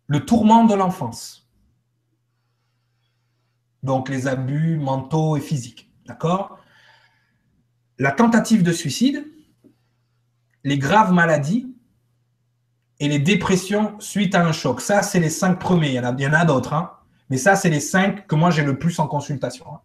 Le 0.06 0.24
tourment 0.24 0.64
de 0.64 0.74
l'enfance. 0.74 1.48
Donc, 3.82 4.08
les 4.08 4.28
abus 4.28 4.76
mentaux 4.78 5.36
et 5.36 5.40
physiques. 5.40 5.90
D'accord? 6.06 6.58
La 7.98 8.12
tentative 8.12 8.62
de 8.62 8.72
suicide, 8.72 9.26
les 10.62 10.78
graves 10.78 11.12
maladies 11.12 11.74
et 13.00 13.08
les 13.08 13.18
dépressions 13.18 13.98
suite 13.98 14.34
à 14.36 14.46
un 14.46 14.52
choc. 14.52 14.80
Ça, 14.80 15.02
c'est 15.02 15.20
les 15.20 15.30
cinq 15.30 15.58
premiers. 15.58 15.88
Il 15.88 15.94
y 15.94 15.98
en 15.98 16.32
a, 16.32 16.38
a 16.38 16.44
d'autres, 16.44 16.72
hein. 16.72 16.92
mais 17.30 17.36
ça, 17.36 17.56
c'est 17.56 17.70
les 17.70 17.80
cinq 17.80 18.26
que 18.26 18.34
moi 18.34 18.50
j'ai 18.50 18.64
le 18.64 18.78
plus 18.78 18.98
en 18.98 19.08
consultation. 19.08 19.66
Hein. 19.72 19.80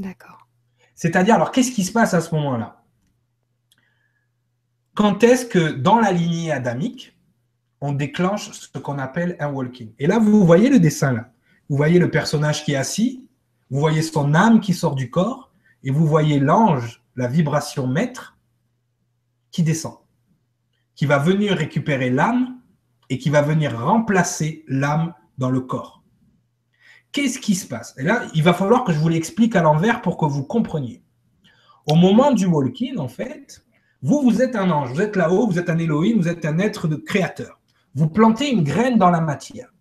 D'accord. 0.00 0.48
C'est-à-dire, 0.94 1.34
alors 1.34 1.52
qu'est-ce 1.52 1.72
qui 1.72 1.84
se 1.84 1.92
passe 1.92 2.14
à 2.14 2.22
ce 2.22 2.34
moment-là? 2.34 2.82
Quand 4.94 5.22
est-ce 5.22 5.44
que 5.44 5.72
dans 5.72 6.00
la 6.00 6.10
lignée 6.10 6.50
adamique, 6.50 7.14
on 7.82 7.92
déclenche 7.92 8.50
ce 8.50 8.78
qu'on 8.78 8.98
appelle 8.98 9.36
un 9.40 9.52
walking? 9.52 9.92
Et 9.98 10.06
là, 10.06 10.18
vous 10.18 10.46
voyez 10.46 10.70
le 10.70 10.80
dessin 10.80 11.12
là. 11.12 11.32
Vous 11.68 11.76
voyez 11.76 11.98
le 11.98 12.10
personnage 12.10 12.64
qui 12.64 12.72
est 12.72 12.76
assis, 12.76 13.28
vous 13.68 13.78
voyez 13.78 14.00
son 14.00 14.32
âme 14.32 14.60
qui 14.60 14.72
sort 14.72 14.94
du 14.94 15.10
corps, 15.10 15.52
et 15.84 15.90
vous 15.90 16.06
voyez 16.06 16.40
l'ange, 16.40 17.02
la 17.14 17.28
vibration 17.28 17.86
maître, 17.86 18.38
qui 19.50 19.62
descend, 19.62 19.98
qui 20.94 21.04
va 21.04 21.18
venir 21.18 21.56
récupérer 21.56 22.08
l'âme 22.08 22.58
et 23.10 23.18
qui 23.18 23.28
va 23.28 23.42
venir 23.42 23.78
remplacer 23.78 24.64
l'âme 24.66 25.12
dans 25.36 25.50
le 25.50 25.60
corps. 25.60 25.99
Qu'est-ce 27.12 27.38
qui 27.38 27.54
se 27.54 27.66
passe? 27.66 27.94
Et 27.98 28.02
là, 28.02 28.22
il 28.34 28.42
va 28.42 28.54
falloir 28.54 28.84
que 28.84 28.92
je 28.92 28.98
vous 28.98 29.08
l'explique 29.08 29.56
à 29.56 29.62
l'envers 29.62 30.00
pour 30.00 30.16
que 30.16 30.26
vous 30.26 30.44
compreniez. 30.44 31.02
Au 31.86 31.96
moment 31.96 32.32
du 32.32 32.46
walking, 32.46 32.98
en 32.98 33.08
fait, 33.08 33.64
vous, 34.02 34.22
vous 34.22 34.42
êtes 34.42 34.54
un 34.54 34.70
ange, 34.70 34.92
vous 34.92 35.00
êtes 35.00 35.16
là-haut, 35.16 35.46
vous 35.46 35.58
êtes 35.58 35.70
un 35.70 35.78
Elohim, 35.78 36.16
vous 36.16 36.28
êtes 36.28 36.44
un 36.44 36.58
être 36.58 36.88
de 36.88 36.96
créateur. 36.96 37.58
Vous 37.94 38.08
plantez 38.08 38.50
une 38.50 38.62
graine 38.62 38.96
dans 38.96 39.10
la 39.10 39.20
matière. 39.20 39.72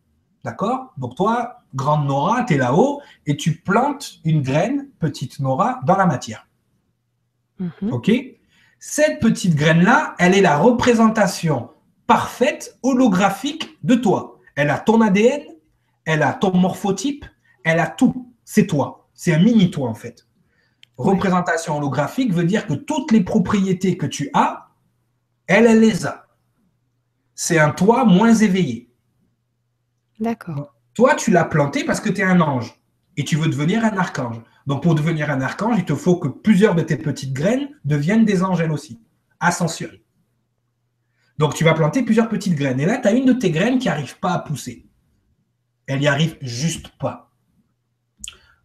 D'accord? 0.44 0.94
Donc 0.98 1.16
toi, 1.16 1.60
grande 1.76 2.08
Nora, 2.08 2.44
tu 2.44 2.56
es 2.56 2.58
là-haut 2.58 3.02
et 3.26 3.38
tu 3.38 3.58
plantes 3.58 4.20
une 4.26 4.42
graine, 4.42 4.88
petite 5.00 5.40
Nora, 5.40 5.80
dans 5.86 5.98
la 5.98 6.06
matière. 6.06 6.48
Mhm. 7.60 7.94
OK? 7.94 8.12
Cette 8.80 9.20
petite 9.20 9.56
graine-là, 9.56 10.16
elle 10.18 10.34
est 10.34 10.42
la 10.42 10.58
représentation 10.58 11.70
parfaite, 12.08 12.78
holographique 12.82 13.78
de 13.84 13.96
toi. 13.96 14.40
Elle 14.56 14.70
a 14.70 14.80
ton 14.80 15.02
ADN, 15.02 15.44
elle 16.10 16.24
a 16.24 16.34
ton 16.34 16.56
morphotype, 16.58 17.24
elle 17.64 17.80
a 17.80 17.86
tout. 17.86 18.34
C'est 18.44 18.66
toi. 18.66 19.08
C'est 19.14 19.34
un 19.34 19.40
mini-toi 19.40 19.88
en 19.88 19.94
fait. 19.94 20.26
Représentation 20.98 21.78
holographique 21.78 22.34
veut 22.34 22.46
dire 22.46 22.66
que 22.66 22.74
toutes 22.74 23.12
les 23.12 23.22
propriétés 23.22 23.96
que 23.96 24.08
tu 24.08 24.32
as, 24.34 24.72
elle, 25.46 25.68
elle 25.68 25.80
les 25.80 26.08
a. 26.08 26.28
C'est 27.36 27.60
un 27.60 27.70
toi 27.70 28.06
moins 28.06 28.34
éveillé. 28.34 28.92
D'accord. 30.20 30.76
Toi, 30.96 31.14
tu 31.14 31.30
l'as 31.30 31.46
planté 31.46 31.86
parce 31.86 32.02
que 32.02 32.10
tu 32.10 32.22
es 32.22 32.24
un 32.24 32.42
ange 32.42 32.74
et 33.16 33.24
tu 33.24 33.36
veux 33.36 33.48
devenir 33.48 33.86
un 33.86 33.96
archange. 33.96 34.42
Donc, 34.66 34.82
pour 34.82 34.96
devenir 34.96 35.30
un 35.30 35.42
archange, 35.42 35.78
il 35.78 35.86
te 35.86 35.96
faut 35.96 36.18
que 36.18 36.28
plusieurs 36.28 36.74
de 36.74 36.82
tes 36.82 36.98
petites 36.98 37.34
graines 37.34 37.70
deviennent 37.86 38.26
des 38.26 38.44
anges 38.44 38.62
elles 38.62 38.72
aussi. 38.72 39.00
Ascension. 39.40 39.90
Donc, 41.38 41.54
tu 41.54 41.64
vas 41.64 41.76
planter 41.76 42.02
plusieurs 42.02 42.30
petites 42.30 42.56
graines. 42.56 42.80
Et 42.80 42.86
là, 42.88 42.98
tu 42.98 43.08
as 43.08 43.12
une 43.12 43.26
de 43.26 43.34
tes 43.34 43.52
graines 43.52 43.78
qui 43.78 43.88
n'arrive 43.88 44.20
pas 44.20 44.34
à 44.34 44.40
pousser. 44.40 44.89
Elle 45.90 46.02
n'y 46.02 46.08
arrive 46.08 46.38
juste 46.42 46.90
pas. 47.00 47.32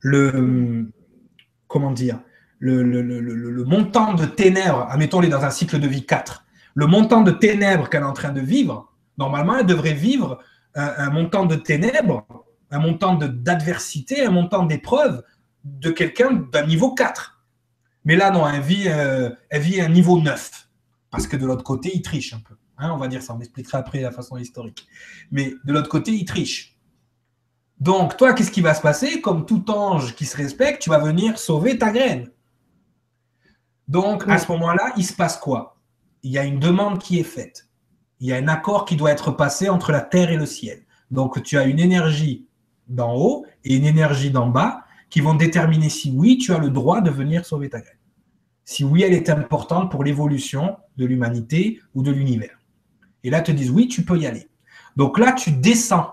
Le, 0.01 0.93
comment 1.67 1.91
dire, 1.91 2.21
le, 2.59 3.65
montant 3.65 4.13
de 4.13 4.27
ténèbres, 4.27 4.87
admettons-les 4.91 5.29
dans 5.29 5.43
un 5.43 5.49
cycle 5.51 5.81
de 5.81 5.89
vie 5.89 6.05
4, 6.05 6.45
le 6.75 6.87
montant 6.87 7.23
de 7.23 7.31
ténèbres 7.31 7.89
qu'elle 7.89 8.03
est 8.03 8.07
en 8.07 8.13
train 8.13 8.33
de 8.33 8.43
vivre, 8.43 8.93
normalement, 9.17 9.57
elle 9.57 9.65
devrait 9.65 9.95
vivre 9.95 10.39
un, 10.75 11.09
montant 11.09 11.47
de 11.47 11.57
ténèbres, 11.57 12.27
un 12.71 12.79
montant 12.79 13.15
d'adversité, 13.15 14.27
un 14.27 14.31
montant 14.31 14.67
d'épreuve 14.67 15.23
de 15.65 15.89
quelqu'un 15.89 16.47
d'un 16.53 16.67
niveau 16.67 16.93
4. 16.93 17.43
Mais 18.05 18.17
là, 18.17 18.31
non, 18.33 18.47
elle 18.47 18.61
vit, 18.61 18.85
euh, 18.89 19.31
un 19.51 19.89
niveau 19.89 20.21
9. 20.21 20.69
Parce 21.11 21.27
que 21.27 21.39
de 21.39 21.47
l'autre 21.47 21.65
côté, 21.65 21.91
il 21.95 22.03
triche 22.03 22.35
un 22.35 22.41
peu. 22.41 22.55
Hein, 22.77 22.91
on 22.93 22.99
va 22.99 23.09
dire 23.09 23.23
ça, 23.23 23.33
on 23.33 23.39
m'expliquera 23.39 23.79
après 23.79 24.01
la 24.01 24.11
façon 24.11 24.37
historique. 24.37 24.87
Mais 25.31 25.55
de 25.65 25.73
l'autre 25.73 25.89
côté, 25.89 26.11
il 26.11 26.27
triche. 26.27 26.74
Donc, 27.81 28.17
toi, 28.17 28.33
qu'est-ce 28.33 28.51
qui 28.51 28.61
va 28.61 28.75
se 28.75 28.81
passer? 28.81 29.21
Comme 29.21 29.47
tout 29.47 29.71
ange 29.71 30.15
qui 30.15 30.25
se 30.25 30.37
respecte, 30.37 30.83
tu 30.83 30.91
vas 30.91 30.99
venir 30.99 31.39
sauver 31.39 31.79
ta 31.79 31.91
graine. 31.91 32.31
Donc, 33.89 34.25
à 34.29 34.39
ce 34.39 34.51
moment-là, 34.53 34.93
il 34.97 35.05
se 35.05 35.13
passe 35.13 35.37
quoi? 35.37 35.77
Il 36.23 36.31
y 36.31 36.39
a 36.39 36.45
une 36.45 36.59
demande 36.59 36.99
qui 36.99 37.19
est 37.19 37.25
faite 37.25 37.69
il 38.25 38.29
y 38.29 38.33
a 38.33 38.37
un 38.37 38.49
accord 38.49 38.87
qui 38.87 38.97
doit 38.97 39.11
être 39.11 39.33
passé 39.33 39.69
entre 39.69 39.93
la 39.93 40.01
terre 40.01 40.31
et 40.31 40.39
le 40.39 40.47
ciel. 40.47 40.87
Donc 41.11 41.43
tu 41.43 41.59
as 41.59 41.65
une 41.65 41.79
énergie 41.79 42.47
d'en 42.89 43.15
haut 43.15 43.45
et 43.65 43.77
une 43.77 43.85
énergie 43.85 44.31
d'en 44.31 44.49
bas 44.49 44.85
qui 45.11 45.21
vont 45.21 45.35
déterminer 45.35 45.91
si 45.91 46.11
oui, 46.11 46.39
tu 46.39 46.55
as 46.55 46.59
le 46.59 46.71
droit 46.71 47.03
de 47.03 47.11
venir 47.11 47.45
sauver 47.45 47.69
ta 47.69 47.81
graine. 47.81 47.99
Si 48.65 48.83
oui, 48.83 49.03
elle 49.03 49.13
est 49.13 49.29
importante 49.29 49.91
pour 49.91 50.05
l'évolution 50.05 50.79
de 50.97 51.05
l'humanité 51.05 51.83
ou 51.95 52.03
de 52.03 52.11
l'univers. 52.11 52.59
Et 53.25 53.29
là, 53.31 53.43
te 53.43 53.53
disent 53.53 53.71
oui, 53.71 53.89
tu 53.89 54.07
peux 54.07 54.19
y 54.19 54.27
aller. 54.27 54.49
Donc 54.97 55.19
là, 55.19 55.33
tu 55.33 55.51
descends. 55.51 56.11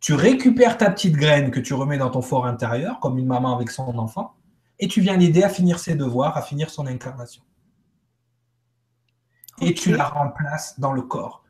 Tu 0.00 0.14
récupères 0.14 0.78
ta 0.78 0.90
petite 0.90 1.14
graine 1.14 1.50
que 1.50 1.60
tu 1.60 1.74
remets 1.74 1.98
dans 1.98 2.10
ton 2.10 2.22
fort 2.22 2.46
intérieur, 2.46 3.00
comme 3.00 3.18
une 3.18 3.26
maman 3.26 3.54
avec 3.54 3.70
son 3.70 3.98
enfant, 3.98 4.34
et 4.78 4.88
tu 4.88 5.00
viens 5.00 5.16
l'aider 5.16 5.42
à 5.42 5.48
finir 5.48 5.78
ses 5.78 5.94
devoirs, 5.94 6.36
à 6.36 6.42
finir 6.42 6.70
son 6.70 6.86
incarnation 6.86 7.42
et 9.60 9.74
tu 9.74 9.94
la 9.94 10.04
remplaces 10.04 10.78
dans 10.78 10.92
le 10.92 11.02
corps. 11.02 11.44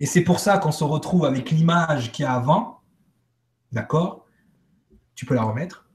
Et 0.00 0.06
c'est 0.06 0.22
pour 0.22 0.40
ça 0.40 0.58
qu'on 0.58 0.72
se 0.72 0.84
retrouve 0.84 1.24
avec 1.24 1.50
l'image 1.50 2.10
qui 2.12 2.22
y 2.22 2.24
a 2.24 2.32
avant, 2.32 2.80
d'accord? 3.72 4.26
Tu 5.14 5.26
peux 5.26 5.34
la 5.34 5.42
remettre, 5.42 5.86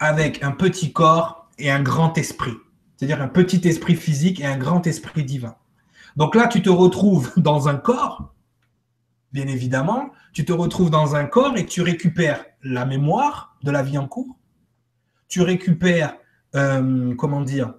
avec 0.00 0.42
un 0.42 0.50
petit 0.50 0.92
corps 0.92 1.48
et 1.58 1.70
un 1.70 1.82
grand 1.82 2.18
esprit. 2.18 2.56
C'est-à-dire 2.96 3.22
un 3.22 3.28
petit 3.28 3.66
esprit 3.68 3.94
physique 3.94 4.40
et 4.40 4.46
un 4.46 4.56
grand 4.56 4.86
esprit 4.86 5.24
divin. 5.24 5.54
Donc 6.16 6.34
là, 6.34 6.48
tu 6.48 6.62
te 6.62 6.70
retrouves 6.70 7.32
dans 7.36 7.68
un 7.68 7.76
corps, 7.76 8.31
bien 9.32 9.46
évidemment, 9.46 10.10
tu 10.32 10.44
te 10.44 10.52
retrouves 10.52 10.90
dans 10.90 11.16
un 11.16 11.24
corps 11.24 11.56
et 11.56 11.66
tu 11.66 11.82
récupères 11.82 12.44
la 12.62 12.84
mémoire 12.84 13.56
de 13.62 13.70
la 13.70 13.82
vie 13.82 13.98
en 13.98 14.08
cours, 14.08 14.38
tu 15.28 15.40
récupères, 15.42 16.16
euh, 16.54 17.14
comment 17.16 17.40
dire, 17.40 17.74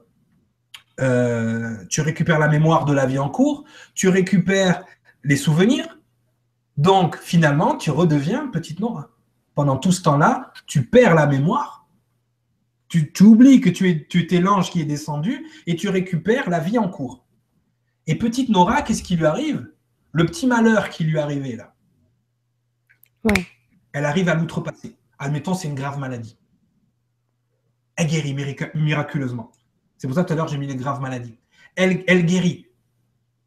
euh, 0.99 1.75
tu 1.89 2.01
récupères 2.01 2.39
la 2.39 2.47
mémoire 2.47 2.85
de 2.85 2.93
la 2.93 3.05
vie 3.05 3.19
en 3.19 3.29
cours, 3.29 3.63
tu 3.95 4.09
récupères 4.09 4.83
les 5.23 5.35
souvenirs. 5.35 5.99
Donc, 6.77 7.17
finalement, 7.17 7.77
tu 7.77 7.91
redeviens 7.91 8.47
petite 8.47 8.79
Nora. 8.79 9.09
Pendant 9.55 9.77
tout 9.77 9.91
ce 9.91 10.01
temps-là, 10.01 10.51
tu 10.65 10.85
perds 10.85 11.15
la 11.15 11.27
mémoire. 11.27 11.87
Tu, 12.87 13.11
oublies 13.21 13.59
que 13.59 13.71
tu, 13.71 13.89
es, 13.89 14.39
l'ange 14.39 14.69
qui 14.69 14.79
est 14.79 14.85
descendu 14.85 15.47
et 15.65 15.75
tu 15.75 15.89
récupères 15.89 16.47
la 16.51 16.59
vie 16.59 16.77
en 16.77 16.87
cours. 16.89 17.25
Et 18.05 18.15
petite 18.15 18.49
Nora, 18.49 18.83
qu'est-ce 18.83 19.01
qui 19.01 19.15
lui 19.15 19.25
arrive? 19.25 19.67
Le 20.13 20.25
petit 20.27 20.45
malheur 20.45 20.89
qui 20.89 21.03
lui 21.03 21.17
est 21.17 21.21
arrivé 21.21 21.55
là. 21.55 21.73
Elle 23.93 24.05
arrive 24.05 24.29
à 24.29 24.35
l'outrepasser. 24.35 24.95
Admettons, 25.17 25.55
c'est 25.55 25.67
une 25.67 25.75
grave 25.75 25.97
maladie. 25.97 26.37
Elle 27.95 28.07
guérit 28.07 28.35
miraculeusement. 28.75 29.51
C'est 29.97 30.07
pour 30.07 30.15
ça 30.15 30.23
que 30.23 30.27
tout 30.27 30.33
à 30.33 30.35
l'heure, 30.35 30.47
j'ai 30.47 30.57
mis 30.57 30.67
les 30.67 30.75
graves 30.75 31.01
maladies. 31.01 31.37
Elle, 31.75 32.03
elle 32.07 32.25
guérit. 32.25 32.67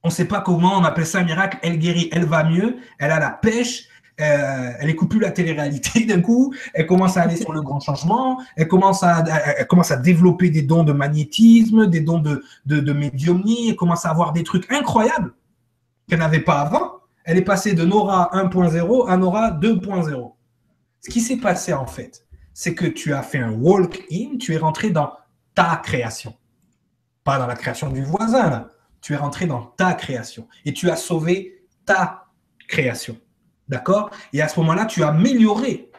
On 0.02 0.08
ne 0.08 0.12
sait 0.12 0.24
pas 0.24 0.40
comment, 0.40 0.76
on 0.76 0.84
appelle 0.84 1.06
ça 1.06 1.18
un 1.18 1.24
miracle. 1.24 1.58
Elle 1.62 1.78
guérit, 1.78 2.08
elle 2.12 2.24
va 2.24 2.42
mieux, 2.42 2.78
elle 2.98 3.12
a 3.12 3.20
la 3.20 3.30
pêche, 3.30 3.84
euh, 4.20 4.72
elle 4.78 4.86
n'écoute 4.86 5.10
plus 5.10 5.20
la 5.20 5.30
télé-réalité 5.30 6.04
d'un 6.04 6.20
coup, 6.20 6.54
elle 6.74 6.86
commence 6.86 7.16
à 7.16 7.22
aller 7.22 7.36
sur 7.36 7.52
le 7.52 7.60
grand 7.60 7.80
changement, 7.80 8.40
elle 8.56 8.68
commence 8.68 9.02
à, 9.02 9.22
elle 9.58 9.66
commence 9.66 9.90
à 9.90 9.96
développer 9.96 10.48
des 10.48 10.62
dons 10.62 10.84
de 10.84 10.92
magnétisme, 10.92 11.86
des 11.86 12.00
dons 12.00 12.20
de, 12.20 12.42
de, 12.64 12.80
de 12.80 12.92
médiumnie, 12.92 13.68
elle 13.68 13.76
commence 13.76 14.06
à 14.06 14.10
avoir 14.10 14.32
des 14.32 14.42
trucs 14.42 14.72
incroyables 14.72 15.32
qu'elle 16.08 16.18
n'avait 16.18 16.40
pas 16.40 16.60
avant. 16.60 17.00
Elle 17.24 17.38
est 17.38 17.42
passée 17.42 17.74
de 17.74 17.84
Nora 17.84 18.30
1.0 18.32 19.08
à 19.08 19.16
Nora 19.16 19.50
2.0. 19.50 20.32
Ce 21.00 21.10
qui 21.10 21.20
s'est 21.20 21.38
passé 21.38 21.72
en 21.72 21.86
fait, 21.86 22.24
c'est 22.54 22.74
que 22.74 22.86
tu 22.86 23.12
as 23.12 23.22
fait 23.22 23.38
un 23.38 23.52
walk-in, 23.52 24.38
tu 24.38 24.54
es 24.54 24.58
rentré 24.58 24.90
dans 24.90 25.12
ta 25.54 25.76
création 25.76 26.34
pas 27.26 27.38
dans 27.38 27.46
la 27.46 27.56
création 27.56 27.90
du 27.90 28.02
voisin. 28.02 28.68
Tu 29.02 29.12
es 29.12 29.16
rentré 29.16 29.46
dans 29.46 29.60
ta 29.60 29.92
création 29.92 30.48
et 30.64 30.72
tu 30.72 30.88
as 30.88 30.96
sauvé 30.96 31.66
ta 31.84 32.28
création. 32.68 33.18
D'accord? 33.68 34.10
Et 34.32 34.40
à 34.40 34.48
ce 34.48 34.58
moment-là, 34.60 34.86
tu 34.86 35.02
as 35.02 35.08
amélioré 35.08 35.90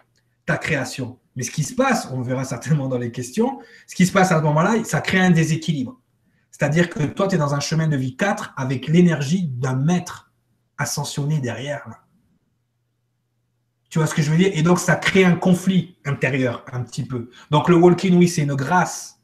ta 0.46 0.58
création. 0.58 1.20
Mais 1.36 1.44
ce 1.44 1.52
qui 1.52 1.64
se 1.64 1.76
passe, 1.76 2.08
on 2.12 2.22
verra 2.22 2.46
certainement 2.46 2.88
dans 2.88 2.98
les 2.98 3.12
questions, 3.12 3.60
ce 3.86 3.94
qui 3.94 4.06
se 4.08 4.12
passe 4.12 4.32
à 4.32 4.40
ce 4.40 4.44
moment-là, 4.44 4.84
ça 4.86 5.02
crée 5.02 5.20
un 5.20 5.30
déséquilibre. 5.30 6.00
C'est-à-dire 6.58 6.90
que 6.90 7.04
toi, 7.04 7.28
tu 7.28 7.36
es 7.36 7.38
dans 7.38 7.54
un 7.54 7.60
chemin 7.60 7.88
de 7.88 7.96
vie 7.96 8.16
4 8.16 8.54
avec 8.58 8.88
l'énergie 8.88 9.48
d'un 9.48 9.76
maître 9.76 10.32
ascensionné 10.80 11.40
derrière. 11.40 11.88
Tu 13.90 14.00
vois 14.00 14.08
ce 14.08 14.16
que 14.16 14.24
je 14.24 14.32
veux 14.32 14.38
dire? 14.38 14.50
Et 14.54 14.64
donc, 14.64 14.80
ça 14.80 14.96
crée 14.96 15.24
un 15.24 15.36
conflit 15.36 15.98
intérieur 16.04 16.66
un 16.72 16.82
petit 16.82 17.06
peu. 17.06 17.30
Donc, 17.52 17.70
le 17.70 17.76
walking, 17.76 18.18
oui, 18.18 18.28
c'est 18.28 18.42
une 18.42 18.56
grâce 18.56 19.22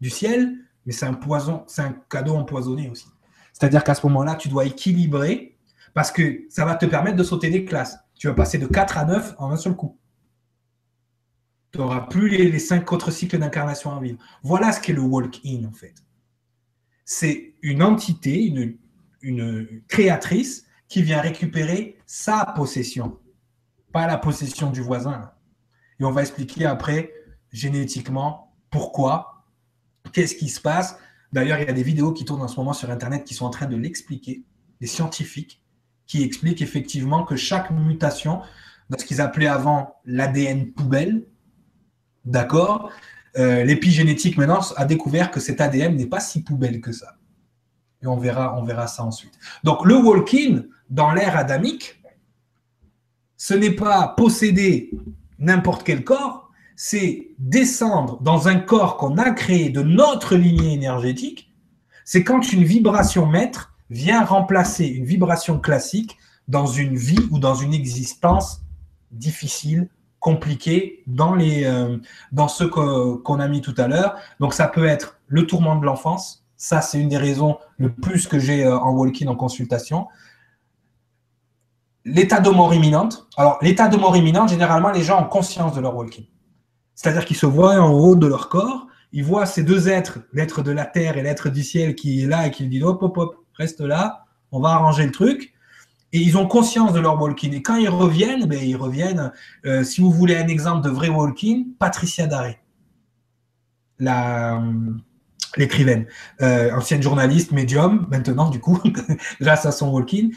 du 0.00 0.10
ciel, 0.10 0.56
mais 0.86 0.92
c'est 0.92 1.06
un 1.06 1.14
poison, 1.14 1.62
c'est 1.68 1.82
un 1.82 1.94
cadeau 2.10 2.34
empoisonné 2.34 2.90
aussi. 2.90 3.06
C'est-à-dire 3.52 3.84
qu'à 3.84 3.94
ce 3.94 4.04
moment-là, 4.06 4.34
tu 4.34 4.48
dois 4.48 4.64
équilibrer 4.64 5.56
parce 5.94 6.10
que 6.10 6.46
ça 6.48 6.64
va 6.64 6.74
te 6.74 6.86
permettre 6.86 7.16
de 7.16 7.22
sauter 7.22 7.48
des 7.48 7.64
classes. 7.64 7.96
Tu 8.16 8.26
vas 8.26 8.34
passer 8.34 8.58
de 8.58 8.66
4 8.66 8.98
à 8.98 9.04
9 9.04 9.36
en 9.38 9.52
un 9.52 9.56
seul 9.56 9.76
coup. 9.76 9.96
Tu 11.72 11.78
n'auras 11.78 12.02
plus 12.02 12.28
les, 12.28 12.58
5 12.58 12.90
autres 12.92 13.10
cycles 13.10 13.38
d'incarnation 13.38 13.96
à 13.96 14.00
vivre. 14.00 14.18
Voilà 14.42 14.72
ce 14.72 14.80
qu'est 14.80 14.92
le 14.92 15.00
walk-in 15.00 15.64
en 15.66 15.72
fait. 15.72 15.94
C'est 17.04 17.54
une 17.62 17.82
entité, 17.82 18.44
une, 18.44 18.76
une 19.22 19.82
créatrice 19.88 20.66
qui 20.88 21.02
vient 21.02 21.20
récupérer 21.20 21.98
sa 22.06 22.44
possession, 22.54 23.18
pas 23.92 24.06
la 24.06 24.18
possession 24.18 24.70
du 24.70 24.82
voisin. 24.82 25.32
Et 25.98 26.04
on 26.04 26.10
va 26.10 26.20
expliquer 26.20 26.66
après 26.66 27.12
génétiquement 27.50 28.54
pourquoi 28.70 29.32
Qu'est-ce 30.12 30.34
qui 30.34 30.48
se 30.48 30.60
passe 30.60 30.98
D'ailleurs, 31.32 31.58
il 31.58 31.66
y 31.66 31.70
a 31.70 31.72
des 31.72 31.82
vidéos 31.82 32.12
qui 32.12 32.24
tournent 32.24 32.42
en 32.42 32.48
ce 32.48 32.56
moment 32.56 32.72
sur 32.72 32.90
Internet 32.90 33.24
qui 33.24 33.34
sont 33.34 33.46
en 33.46 33.50
train 33.50 33.66
de 33.66 33.76
l'expliquer, 33.76 34.44
des 34.80 34.86
scientifiques 34.86 35.62
qui 36.06 36.22
expliquent 36.22 36.60
effectivement 36.60 37.24
que 37.24 37.36
chaque 37.36 37.70
mutation, 37.70 38.42
dans 38.90 38.98
ce 38.98 39.04
qu'ils 39.06 39.20
appelaient 39.20 39.46
avant 39.46 39.96
l'ADN 40.04 40.72
poubelle, 40.72 41.24
d'accord, 42.24 42.90
euh, 43.38 43.64
l'épigénétique 43.64 44.36
maintenant 44.36 44.60
a 44.76 44.84
découvert 44.84 45.30
que 45.30 45.40
cet 45.40 45.60
ADN 45.60 45.96
n'est 45.96 46.06
pas 46.06 46.20
si 46.20 46.42
poubelle 46.42 46.80
que 46.80 46.92
ça. 46.92 47.16
Et 48.02 48.06
on 48.06 48.16
verra, 48.16 48.58
on 48.58 48.64
verra 48.64 48.86
ça 48.86 49.04
ensuite. 49.04 49.38
Donc 49.64 49.84
le 49.86 49.96
walk-in 49.96 50.64
dans 50.90 51.12
l'ère 51.12 51.36
adamique, 51.36 52.02
ce 53.36 53.54
n'est 53.54 53.70
pas 53.70 54.14
posséder 54.16 54.90
n'importe 55.38 55.84
quel 55.84 56.04
corps, 56.04 56.50
c'est 56.76 57.28
descendre 57.38 58.20
dans 58.22 58.48
un 58.48 58.56
corps 58.56 58.96
qu'on 58.96 59.18
a 59.18 59.30
créé 59.30 59.70
de 59.70 59.82
notre 59.82 60.36
lignée 60.36 60.74
énergétique, 60.74 61.52
c'est 62.04 62.24
quand 62.24 62.52
une 62.52 62.64
vibration 62.64 63.26
maître 63.26 63.74
vient 63.90 64.24
remplacer 64.24 64.86
une 64.86 65.04
vibration 65.04 65.58
classique 65.58 66.16
dans 66.48 66.66
une 66.66 66.96
vie 66.96 67.28
ou 67.30 67.38
dans 67.38 67.54
une 67.54 67.74
existence 67.74 68.62
difficile, 69.10 69.88
compliquée, 70.22 71.02
dans, 71.08 71.34
les, 71.34 71.64
euh, 71.64 71.98
dans 72.30 72.46
ce 72.46 72.62
qu'on 72.62 73.40
a 73.40 73.48
mis 73.48 73.60
tout 73.60 73.74
à 73.76 73.88
l'heure. 73.88 74.14
Donc 74.38 74.54
ça 74.54 74.68
peut 74.68 74.86
être 74.86 75.18
le 75.26 75.48
tourment 75.48 75.74
de 75.74 75.84
l'enfance, 75.84 76.46
ça 76.56 76.80
c'est 76.80 77.00
une 77.00 77.08
des 77.08 77.16
raisons 77.16 77.58
le 77.76 77.92
plus 77.92 78.28
que 78.28 78.38
j'ai 78.38 78.64
euh, 78.64 78.78
en 78.78 78.92
walking 78.92 79.26
en 79.26 79.34
consultation. 79.34 80.06
L'état 82.04 82.40
de 82.40 82.50
mort 82.50 82.72
imminente. 82.72 83.26
Alors 83.36 83.58
l'état 83.62 83.88
de 83.88 83.96
mort 83.96 84.16
imminente, 84.16 84.48
généralement 84.48 84.92
les 84.92 85.02
gens 85.02 85.20
ont 85.20 85.28
conscience 85.28 85.74
de 85.74 85.80
leur 85.80 85.96
walking. 85.96 86.26
C'est-à-dire 86.94 87.24
qu'ils 87.24 87.36
se 87.36 87.46
voient 87.46 87.80
en 87.80 87.90
haut 87.90 88.14
de 88.14 88.28
leur 88.28 88.48
corps, 88.48 88.86
ils 89.10 89.24
voient 89.24 89.44
ces 89.44 89.64
deux 89.64 89.88
êtres, 89.88 90.20
l'être 90.32 90.62
de 90.62 90.70
la 90.70 90.86
terre 90.86 91.16
et 91.16 91.22
l'être 91.22 91.48
du 91.48 91.64
ciel 91.64 91.96
qui 91.96 92.22
est 92.22 92.26
là 92.26 92.46
et 92.46 92.52
qui 92.52 92.68
dit 92.68 92.80
hop, 92.80 93.02
hop, 93.02 93.18
hop, 93.18 93.36
reste 93.54 93.80
là, 93.80 94.24
on 94.52 94.60
va 94.60 94.68
arranger 94.68 95.04
le 95.04 95.10
truc. 95.10 95.51
Et 96.12 96.18
ils 96.18 96.36
ont 96.36 96.46
conscience 96.46 96.92
de 96.92 97.00
leur 97.00 97.20
walking. 97.20 97.54
Et 97.54 97.62
quand 97.62 97.76
ils 97.76 97.88
reviennent, 97.88 98.46
ben, 98.46 98.62
ils 98.62 98.76
reviennent, 98.76 99.32
euh, 99.64 99.82
si 99.82 100.00
vous 100.00 100.10
voulez 100.10 100.36
un 100.36 100.48
exemple 100.48 100.84
de 100.84 100.90
vrai 100.90 101.08
walking, 101.08 101.74
Patricia 101.78 102.26
Daré. 102.26 102.58
La, 103.98 104.60
l'écrivaine, 105.56 106.06
euh, 106.40 106.74
ancienne 106.74 107.02
journaliste, 107.02 107.52
médium, 107.52 108.06
maintenant, 108.10 108.50
du 108.50 108.60
coup, 108.60 108.80
grâce 109.40 109.66
à 109.66 109.72
son 109.72 109.90
walk-in. 109.90 110.28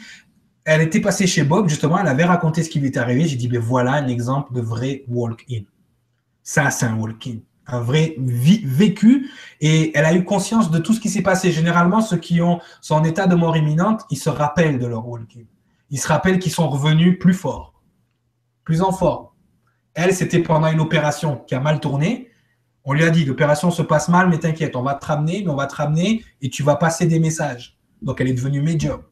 Elle 0.64 0.82
était 0.82 1.00
passée 1.00 1.26
chez 1.26 1.44
Bob, 1.44 1.68
justement, 1.68 1.98
elle 1.98 2.08
avait 2.08 2.24
raconté 2.24 2.62
ce 2.62 2.68
qui 2.68 2.80
lui 2.80 2.88
était 2.88 2.98
arrivé. 2.98 3.26
J'ai 3.26 3.36
dit, 3.36 3.48
ben 3.48 3.60
voilà 3.60 3.92
un 3.92 4.08
exemple 4.08 4.52
de 4.52 4.60
vrai 4.60 5.04
walk-in. 5.08 5.62
Ça, 6.42 6.70
c'est 6.70 6.86
un 6.86 6.96
walk-in, 6.96 7.36
un 7.66 7.80
vrai 7.80 8.16
vécu. 8.18 9.30
Et 9.60 9.96
elle 9.96 10.04
a 10.04 10.14
eu 10.14 10.24
conscience 10.24 10.70
de 10.70 10.78
tout 10.78 10.92
ce 10.92 11.00
qui 11.00 11.08
s'est 11.08 11.22
passé. 11.22 11.52
Généralement, 11.52 12.00
ceux 12.00 12.16
qui 12.16 12.40
ont, 12.40 12.60
sont 12.80 12.96
en 12.96 13.04
état 13.04 13.26
de 13.26 13.36
mort 13.36 13.56
imminente, 13.56 14.02
ils 14.10 14.18
se 14.18 14.28
rappellent 14.28 14.78
de 14.78 14.86
leur 14.86 15.06
walk-in. 15.06 15.44
Ils 15.90 16.00
se 16.00 16.08
rappellent 16.08 16.38
qu'ils 16.38 16.52
sont 16.52 16.68
revenus 16.68 17.18
plus 17.18 17.34
forts, 17.34 17.74
plus 18.64 18.82
en 18.82 18.92
forme. 18.92 19.28
Elle, 19.94 20.14
c'était 20.14 20.40
pendant 20.40 20.68
une 20.68 20.80
opération 20.80 21.38
qui 21.46 21.54
a 21.54 21.60
mal 21.60 21.80
tourné. 21.80 22.30
On 22.84 22.92
lui 22.92 23.02
a 23.02 23.10
dit, 23.10 23.24
l'opération 23.24 23.70
se 23.70 23.82
passe 23.82 24.08
mal, 24.08 24.28
mais 24.28 24.38
t'inquiète, 24.38 24.76
on 24.76 24.82
va 24.82 24.94
te 24.94 25.06
ramener, 25.06 25.42
mais 25.42 25.50
on 25.50 25.56
va 25.56 25.66
te 25.66 25.74
ramener 25.74 26.24
et 26.42 26.50
tu 26.50 26.62
vas 26.62 26.76
passer 26.76 27.06
des 27.06 27.18
messages. 27.18 27.78
Donc, 28.02 28.20
elle 28.20 28.28
est 28.28 28.34
devenue 28.34 28.60
médium. 28.60 29.02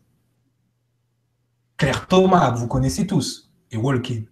Claire 1.76 2.06
Thomas, 2.06 2.50
vous 2.50 2.68
connaissez 2.68 3.06
tous, 3.06 3.50
et 3.70 3.76
Walking. 3.76 4.26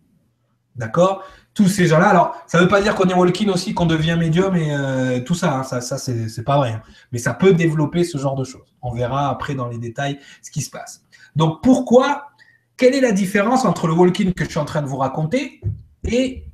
D'accord? 0.76 1.24
Tous 1.54 1.68
ces 1.68 1.86
gens-là. 1.86 2.08
Alors, 2.08 2.36
ça 2.46 2.58
ne 2.58 2.62
veut 2.62 2.68
pas 2.68 2.80
dire 2.80 2.94
qu'on 2.94 3.08
est 3.08 3.14
Walking 3.14 3.50
aussi, 3.50 3.74
qu'on 3.74 3.86
devient 3.86 4.16
médium 4.18 4.56
et 4.56 4.74
euh, 4.74 5.20
tout 5.20 5.34
ça. 5.34 5.58
Hein. 5.58 5.62
ça, 5.64 5.80
ça 5.80 5.98
c'est 5.98 6.44
pas 6.44 6.56
vrai. 6.56 6.72
Hein. 6.72 6.82
Mais 7.10 7.18
ça 7.18 7.34
peut 7.34 7.52
développer 7.52 8.04
ce 8.04 8.16
genre 8.16 8.36
de 8.36 8.44
choses. 8.44 8.74
On 8.80 8.92
verra 8.94 9.28
après 9.28 9.54
dans 9.54 9.68
les 9.68 9.78
détails 9.78 10.18
ce 10.40 10.50
qui 10.50 10.62
se 10.62 10.70
passe. 10.70 11.02
Donc, 11.36 11.62
pourquoi 11.62 12.28
Quelle 12.76 12.94
est 12.94 13.00
la 13.00 13.12
différence 13.12 13.64
entre 13.64 13.86
le 13.86 13.92
walking 13.92 14.32
que 14.32 14.44
je 14.44 14.50
suis 14.50 14.58
en 14.58 14.64
train 14.64 14.82
de 14.82 14.86
vous 14.86 14.96
raconter 14.96 15.60
et 16.04 16.46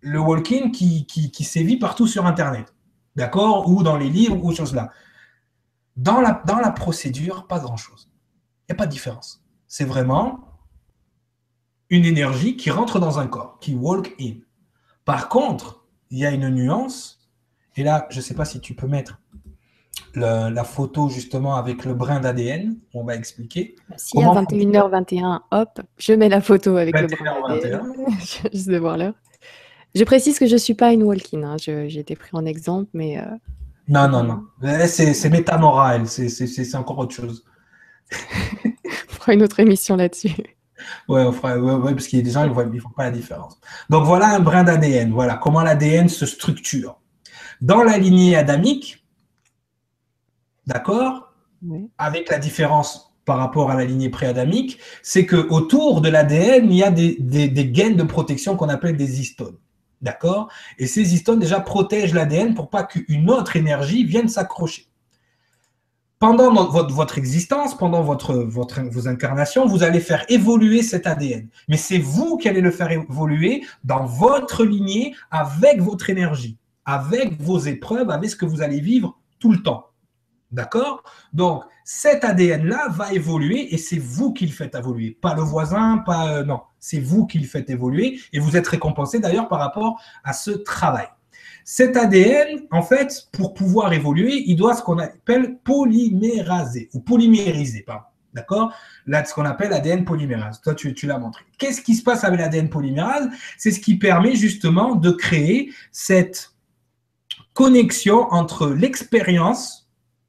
le 0.00 0.20
walk-in 0.20 0.70
qui, 0.70 1.06
qui, 1.06 1.44
sévit 1.44 1.76
partout 1.76 2.06
sur 2.06 2.26
Internet. 2.26 2.74
D'accord 3.16 3.68
Ou 3.68 3.82
dans 3.82 3.96
les 3.96 4.08
livres 4.08 4.42
ou 4.42 4.54
choses 4.54 4.74
là. 4.74 4.90
Dans 5.96 6.20
la, 6.20 6.42
dans 6.46 6.58
la 6.58 6.70
procédure, 6.70 7.46
pas 7.46 7.58
grand-chose. 7.58 8.08
Il 8.62 8.72
n'y 8.72 8.76
a 8.76 8.76
pas 8.76 8.86
de 8.86 8.92
différence. 8.92 9.42
C'est 9.66 9.84
vraiment 9.84 10.50
une 11.90 12.04
énergie 12.04 12.56
qui 12.56 12.70
rentre 12.70 13.00
dans 13.00 13.18
un 13.18 13.26
corps, 13.26 13.58
qui 13.60 13.74
walk 13.74 14.14
in. 14.20 14.34
Par 15.04 15.28
contre, 15.28 15.84
il 16.10 16.18
y 16.18 16.26
a 16.26 16.30
une 16.30 16.48
nuance. 16.48 17.28
Et 17.76 17.82
là, 17.82 18.06
je 18.10 18.18
ne 18.18 18.22
sais 18.22 18.34
pas 18.34 18.44
si 18.44 18.60
tu 18.60 18.74
peux 18.74 18.86
mettre 18.86 19.20
la 20.14 20.64
photo 20.64 21.08
justement 21.08 21.56
avec 21.56 21.84
le 21.84 21.94
brin 21.94 22.20
d'ADN. 22.20 22.76
On 22.94 23.04
va 23.04 23.14
expliquer. 23.14 23.76
Si 23.96 24.22
à 24.22 24.26
21h21, 24.26 25.40
hop, 25.50 25.80
je 25.98 26.12
mets 26.12 26.28
la 26.28 26.40
photo 26.40 26.76
avec 26.76 26.98
le 26.98 27.06
brin 27.06 27.48
d'ADN. 27.48 27.92
Juste 28.52 28.68
de 28.68 28.78
voir 28.78 28.98
l'heure. 28.98 29.14
Je 29.94 30.04
précise 30.04 30.38
que 30.38 30.46
je 30.46 30.52
ne 30.52 30.58
suis 30.58 30.74
pas 30.74 30.92
une 30.92 31.02
walk-in. 31.02 31.42
Hein. 31.42 31.56
J'ai 31.58 31.98
été 31.98 32.14
pris 32.16 32.30
en 32.32 32.46
exemple, 32.46 32.90
mais. 32.94 33.18
Euh, 33.18 33.24
non, 33.88 34.08
non, 34.08 34.22
non. 34.22 34.42
C'est 34.86 35.30
métamora, 35.30 35.96
elle. 35.96 36.06
C'est 36.06 36.74
encore 36.76 36.98
autre 36.98 37.14
chose. 37.14 37.44
on 38.64 39.12
fera 39.12 39.34
une 39.34 39.42
autre 39.42 39.60
émission 39.60 39.96
là-dessus. 39.96 40.34
Ouais, 41.08 41.22
on 41.22 41.32
fera, 41.32 41.56
parce 41.92 42.06
qu'il 42.06 42.18
y 42.18 42.22
a 42.22 42.24
des 42.24 42.30
gens 42.30 42.42
qui 42.48 42.76
ne 42.76 42.80
font 42.80 42.90
pas 42.90 43.04
la 43.04 43.10
différence. 43.10 43.58
Donc 43.90 44.04
voilà 44.04 44.34
un 44.34 44.40
brin 44.40 44.64
d'ADN. 44.64 45.12
Voilà 45.12 45.36
comment 45.36 45.62
l'ADN 45.62 46.08
se 46.08 46.24
structure. 46.24 46.98
Dans 47.60 47.82
la 47.82 47.98
lignée 47.98 48.36
adamique, 48.36 48.99
d'accord? 50.66 51.32
Avec 51.98 52.30
la 52.30 52.38
différence 52.38 53.12
par 53.26 53.38
rapport 53.38 53.70
à 53.70 53.74
la 53.74 53.84
lignée 53.84 54.08
préadamique, 54.08 54.78
c'est 55.02 55.26
que 55.26 55.36
autour 55.50 56.00
de 56.00 56.08
l'ADN, 56.08 56.70
il 56.70 56.76
y 56.76 56.82
a 56.82 56.90
des, 56.90 57.16
des 57.18 57.66
gaines 57.66 57.96
de 57.96 58.02
protection 58.02 58.56
qu'on 58.56 58.68
appelle 58.68 58.96
des 58.96 59.20
histones. 59.20 59.56
D'accord? 60.02 60.48
Et 60.78 60.86
ces 60.86 61.14
histones 61.14 61.38
déjà 61.38 61.60
protègent 61.60 62.14
l'ADN 62.14 62.54
pour 62.54 62.70
pas 62.70 62.84
qu'une 62.84 63.30
autre 63.30 63.56
énergie 63.56 64.04
vienne 64.04 64.28
s'accrocher. 64.28 64.86
Pendant 66.18 66.52
votre, 66.52 66.92
votre, 66.92 67.18
existence, 67.18 67.76
pendant 67.76 68.02
votre, 68.02 68.34
votre, 68.34 68.80
vos 68.82 69.08
incarnations, 69.08 69.66
vous 69.66 69.82
allez 69.82 70.00
faire 70.00 70.24
évoluer 70.28 70.82
cet 70.82 71.06
ADN. 71.06 71.48
Mais 71.68 71.78
c'est 71.78 71.98
vous 71.98 72.36
qui 72.36 72.48
allez 72.48 72.60
le 72.60 72.70
faire 72.70 72.90
évoluer 72.90 73.64
dans 73.84 74.04
votre 74.04 74.64
lignée 74.64 75.14
avec 75.30 75.80
votre 75.80 76.10
énergie, 76.10 76.58
avec 76.84 77.40
vos 77.40 77.58
épreuves, 77.58 78.10
avec 78.10 78.28
ce 78.28 78.36
que 78.36 78.44
vous 78.44 78.60
allez 78.60 78.80
vivre 78.80 79.18
tout 79.38 79.50
le 79.50 79.62
temps. 79.62 79.89
D'accord? 80.52 81.04
Donc, 81.32 81.62
cet 81.84 82.24
ADN-là 82.24 82.88
va 82.90 83.12
évoluer 83.12 83.72
et 83.72 83.78
c'est 83.78 83.98
vous 83.98 84.32
qui 84.32 84.46
le 84.46 84.52
faites 84.52 84.74
évoluer, 84.74 85.16
pas 85.20 85.34
le 85.34 85.42
voisin, 85.42 85.98
pas 85.98 86.38
euh, 86.38 86.44
non, 86.44 86.60
c'est 86.78 87.00
vous 87.00 87.26
qui 87.26 87.38
le 87.38 87.46
faites 87.46 87.70
évoluer 87.70 88.20
et 88.32 88.38
vous 88.40 88.56
êtes 88.56 88.66
récompensé 88.66 89.20
d'ailleurs 89.20 89.48
par 89.48 89.60
rapport 89.60 90.00
à 90.24 90.32
ce 90.32 90.50
travail. 90.50 91.06
Cet 91.64 91.96
ADN, 91.96 92.66
en 92.70 92.82
fait, 92.82 93.28
pour 93.32 93.54
pouvoir 93.54 93.92
évoluer, 93.92 94.42
il 94.46 94.56
doit 94.56 94.74
ce 94.74 94.82
qu'on 94.82 94.98
appelle 94.98 95.58
polyméraser 95.62 96.88
ou 96.94 97.00
polymériser, 97.00 97.82
pas 97.82 98.10
D'accord? 98.32 98.72
Là, 99.06 99.24
ce 99.24 99.34
qu'on 99.34 99.44
appelle 99.44 99.72
ADN 99.72 100.04
polymérase. 100.04 100.60
Toi, 100.60 100.74
tu, 100.74 100.94
tu 100.94 101.06
l'as 101.06 101.18
montré. 101.18 101.44
Qu'est-ce 101.58 101.82
qui 101.82 101.94
se 101.94 102.02
passe 102.02 102.22
avec 102.22 102.38
l'ADN 102.38 102.68
polymérase? 102.68 103.28
C'est 103.58 103.72
ce 103.72 103.80
qui 103.80 103.98
permet 103.98 104.36
justement 104.36 104.94
de 104.94 105.10
créer 105.10 105.72
cette 105.90 106.52
connexion 107.54 108.32
entre 108.32 108.68
l'expérience, 108.68 109.79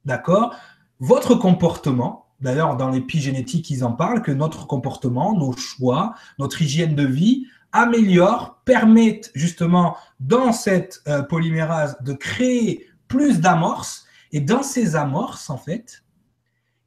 d'accord, 0.04 0.54
votre 1.00 1.34
comportement, 1.34 2.26
d'ailleurs 2.40 2.76
dans 2.76 2.90
l'épigénétique, 2.90 3.70
ils 3.70 3.84
en 3.84 3.92
parlent, 3.92 4.22
que 4.22 4.32
notre 4.32 4.66
comportement, 4.66 5.36
nos 5.36 5.52
choix, 5.52 6.14
notre 6.38 6.62
hygiène 6.62 6.94
de 6.94 7.04
vie 7.04 7.46
améliorent, 7.72 8.60
permettent 8.64 9.30
justement 9.34 9.96
dans 10.20 10.52
cette 10.52 11.02
euh, 11.08 11.22
polymérase 11.22 11.96
de 12.02 12.12
créer 12.12 12.86
plus 13.08 13.40
d'amorces. 13.40 14.06
Et 14.30 14.40
dans 14.40 14.62
ces 14.62 14.94
amorces, 14.94 15.50
en 15.50 15.56
fait, 15.56 16.02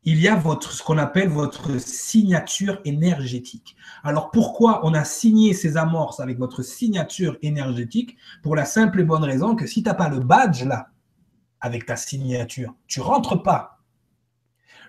il 0.05 0.21
y 0.21 0.27
a 0.27 0.35
votre, 0.35 0.71
ce 0.71 0.83
qu'on 0.83 0.99
appelle 0.99 1.29
votre 1.29 1.79
signature 1.79 2.79
énergétique. 2.85 3.75
Alors 4.03 4.29
pourquoi 4.29 4.85
on 4.85 4.93
a 4.93 5.03
signé 5.03 5.53
ces 5.53 5.77
amorces 5.77 6.19
avec 6.19 6.37
votre 6.37 6.61
signature 6.61 7.37
énergétique? 7.41 8.15
Pour 8.43 8.55
la 8.55 8.65
simple 8.65 9.01
et 9.01 9.03
bonne 9.03 9.23
raison 9.23 9.55
que 9.55 9.65
si 9.65 9.81
tu 9.81 9.89
n'as 9.89 9.95
pas 9.95 10.09
le 10.09 10.19
badge 10.19 10.63
là, 10.63 10.89
avec 11.65 11.87
ta 11.87 11.95
signature, 11.95 12.73
tu 12.87 13.01
rentres 13.01 13.41
pas 13.41 13.79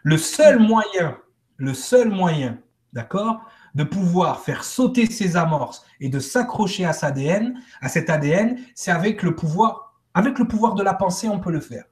le 0.03 0.19
seul 0.19 0.61
moyen, 0.61 1.19
le 1.57 1.75
seul 1.75 2.11
moyen, 2.11 2.59
d'accord, 2.93 3.41
de 3.75 3.83
pouvoir 3.83 4.41
faire 4.41 4.63
sauter 4.63 5.07
ces 5.07 5.37
amorces 5.37 5.85
et 5.99 6.09
de 6.09 6.21
s'accrocher 6.21 6.85
à 6.85 6.93
cet 6.93 8.11
ADN, 8.11 8.61
c'est 8.75 8.93
avec 8.93 9.25
le 9.25 9.35
pouvoir, 9.35 9.95
avec 10.15 10.39
le 10.39 10.47
pouvoir 10.47 10.75
de 10.75 10.85
la 10.85 10.95
pensée, 10.95 11.29
on 11.29 11.41
peut 11.41 11.51
le 11.51 11.61
faire. 11.61 11.87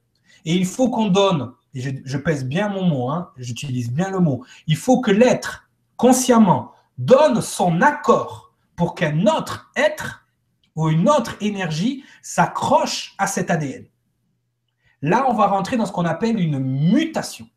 Et 0.45 0.55
il 0.55 0.65
faut 0.65 0.89
qu'on 0.89 1.07
donne, 1.07 1.51
et 1.73 1.81
je, 2.05 2.17
pèse 2.17 2.45
bien 2.45 2.69
mon 2.69 2.85
mot, 2.85 3.09
hein, 3.09 3.31
j'utilise 3.37 3.91
bien 3.91 4.09
le 4.11 4.19
mot, 4.19 4.45
il 4.67 4.77
faut 4.77 5.01
que 5.01 5.11
l'être, 5.11 5.67
consciemment, 5.97 6.71
donne 6.97 7.41
son 7.41 7.81
accord 7.81 8.53
pour 8.77 8.95
qu'un 8.95 9.25
autre 9.25 9.71
être 9.75 10.25
ou 10.77 10.89
une 10.89 11.09
autre 11.09 11.35
énergie 11.41 12.05
s'accroche 12.21 13.15
à 13.17 13.27
cet 13.27 13.51
ADN. 13.51 13.87
Là, 15.01 15.25
on 15.29 15.33
va 15.33 15.47
rentrer 15.47 15.77
dans 15.77 15.85
ce 15.85 15.91
qu'on 15.91 16.05
appelle 16.05 16.39
une 16.39 16.59
mutation 16.59 17.47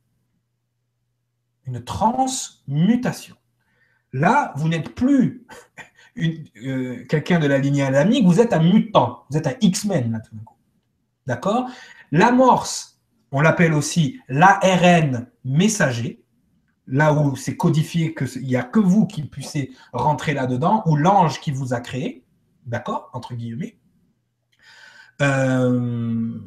une 1.69 1.85
transmutation. 1.85 3.37
Là, 4.13 4.53
vous 4.57 4.69
n'êtes 4.69 4.95
plus 4.95 5.47
euh, 6.19 7.05
quelqu'un 7.09 7.39
de 7.39 7.47
la 7.47 7.59
lignée 7.59 7.83
adamique, 7.83 8.25
vous 8.25 8.41
êtes 8.41 8.53
un 8.53 8.63
mutant, 8.63 9.25
vous 9.31 9.37
êtes 9.37 9.47
un 9.47 9.55
X-Men 9.61 10.11
maintenant. 10.11 10.57
D'accord? 11.27 11.69
L'amorce, 12.11 13.01
on 13.31 13.43
l'appelle 13.43 13.75
aussi 13.75 14.19
l'ARN 14.29 15.27
messager, 15.45 16.23
là 16.87 17.13
où 17.13 17.37
c'est 17.37 17.57
codifié 17.57 18.15
qu'il 18.15 18.45
n'y 18.45 18.57
a 18.57 18.63
que 18.63 18.81
vous 18.81 19.07
qui 19.07 19.23
puissiez 19.23 19.73
rentrer 19.93 20.33
là-dedans, 20.33 20.83
ou 20.87 20.97
l'ange 20.97 21.39
qui 21.41 21.51
vous 21.51 21.75
a 21.75 21.81
créé, 21.81 22.25
d'accord? 22.65 23.11
Entre 23.13 23.35
guillemets. 23.35 23.77
Euh, 25.21 26.39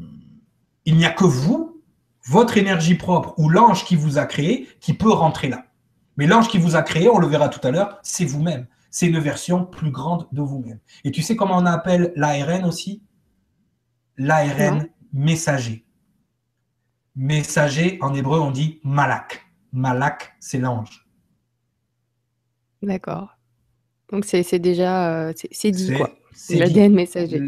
il 0.86 0.96
n'y 0.98 1.06
a 1.06 1.12
que 1.12 1.24
vous 1.24 1.82
votre 2.26 2.58
énergie 2.58 2.96
propre 2.96 3.34
ou 3.38 3.50
l'ange 3.50 3.86
qui 3.86 3.96
vous 3.96 4.18
a 4.18 4.26
créé 4.26 4.68
qui 4.80 4.94
peut 4.94 5.12
rentrer 5.12 5.50
là. 5.50 5.66
Mais 6.18 6.28
l'ange 6.28 6.50
qui 6.50 6.58
vous 6.58 6.76
a 6.76 6.84
créé, 6.84 7.10
on 7.10 7.18
le 7.18 7.28
verra 7.28 7.50
tout 7.50 7.66
à 7.66 7.72
l'heure, 7.72 8.00
c'est 8.04 8.26
vous-même. 8.26 8.68
C'est 8.90 9.08
une 9.08 9.20
version 9.20 9.66
plus 9.66 9.92
grande 9.92 10.28
de 10.32 10.42
vous-même. 10.42 10.80
Et 11.04 11.12
tu 11.12 11.22
sais 11.22 11.36
comment 11.36 11.58
on 11.58 11.66
appelle 11.66 12.12
l'ARN 12.16 12.66
aussi? 12.66 13.02
L'ARN 14.18 14.88
messager. 15.14 15.86
Messager, 17.16 17.98
en 18.02 18.14
hébreu, 18.14 18.40
on 18.40 18.52
dit 18.52 18.80
malak. 18.84 19.46
Malak, 19.72 20.36
c'est 20.40 20.60
l'ange. 20.60 21.08
D'accord. 22.82 23.38
Donc 24.12 24.26
c'est 24.26 24.60
déjà, 24.60 25.28
euh, 25.28 25.34
c'est 25.52 25.72
dit 25.72 25.94
quoi. 25.94 26.12
C'est 26.34 26.56
l'ADN 26.56 26.94
messager. 26.94 27.42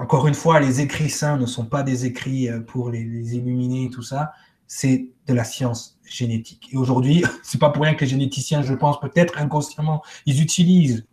encore 0.00 0.26
une 0.26 0.34
fois, 0.34 0.60
les 0.60 0.80
écrits 0.80 1.10
saints 1.10 1.36
ne 1.36 1.46
sont 1.46 1.64
pas 1.64 1.82
des 1.82 2.06
écrits 2.06 2.48
euh, 2.48 2.60
pour 2.60 2.90
les, 2.90 3.00
illuminer 3.34 3.84
et 3.84 3.90
tout 3.90 4.02
ça. 4.02 4.32
C'est 4.66 5.08
de 5.26 5.34
la 5.34 5.44
science 5.44 5.98
génétique. 6.04 6.68
Et 6.72 6.76
aujourd'hui, 6.76 7.24
c'est 7.42 7.58
pas 7.58 7.70
pour 7.70 7.84
rien 7.84 7.94
que 7.94 8.04
les 8.04 8.10
généticiens, 8.10 8.62
je 8.62 8.74
pense, 8.74 9.00
peut-être 9.00 9.38
inconsciemment, 9.38 10.02
ils 10.26 10.42
utilisent 10.42 11.06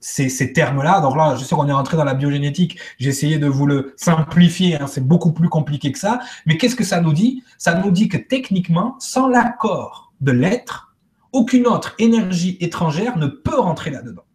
ces, 0.00 0.52
termes-là. 0.52 1.00
Donc 1.00 1.16
là, 1.16 1.36
je 1.36 1.44
sais 1.44 1.54
qu'on 1.54 1.68
est 1.68 1.72
rentré 1.72 1.96
dans 1.96 2.04
la 2.04 2.14
biogénétique, 2.14 2.78
j'ai 2.98 3.08
essayé 3.08 3.38
de 3.38 3.46
vous 3.46 3.66
le 3.66 3.94
simplifier, 3.96 4.76
hein. 4.76 4.86
c'est 4.86 5.06
beaucoup 5.06 5.32
plus 5.32 5.48
compliqué 5.48 5.90
que 5.90 5.98
ça. 5.98 6.20
Mais 6.46 6.56
qu'est-ce 6.58 6.76
que 6.76 6.84
ça 6.84 7.00
nous 7.00 7.12
dit? 7.12 7.42
Ça 7.58 7.74
nous 7.74 7.90
dit 7.90 8.08
que 8.08 8.16
techniquement, 8.16 8.96
sans 8.98 9.28
l'accord 9.28 10.12
de 10.20 10.32
l'être, 10.32 10.94
aucune 11.32 11.66
autre 11.66 11.94
énergie 11.98 12.56
étrangère 12.60 13.18
ne 13.18 13.26
peut 13.26 13.58
rentrer 13.58 13.90
là-dedans. 13.90 14.25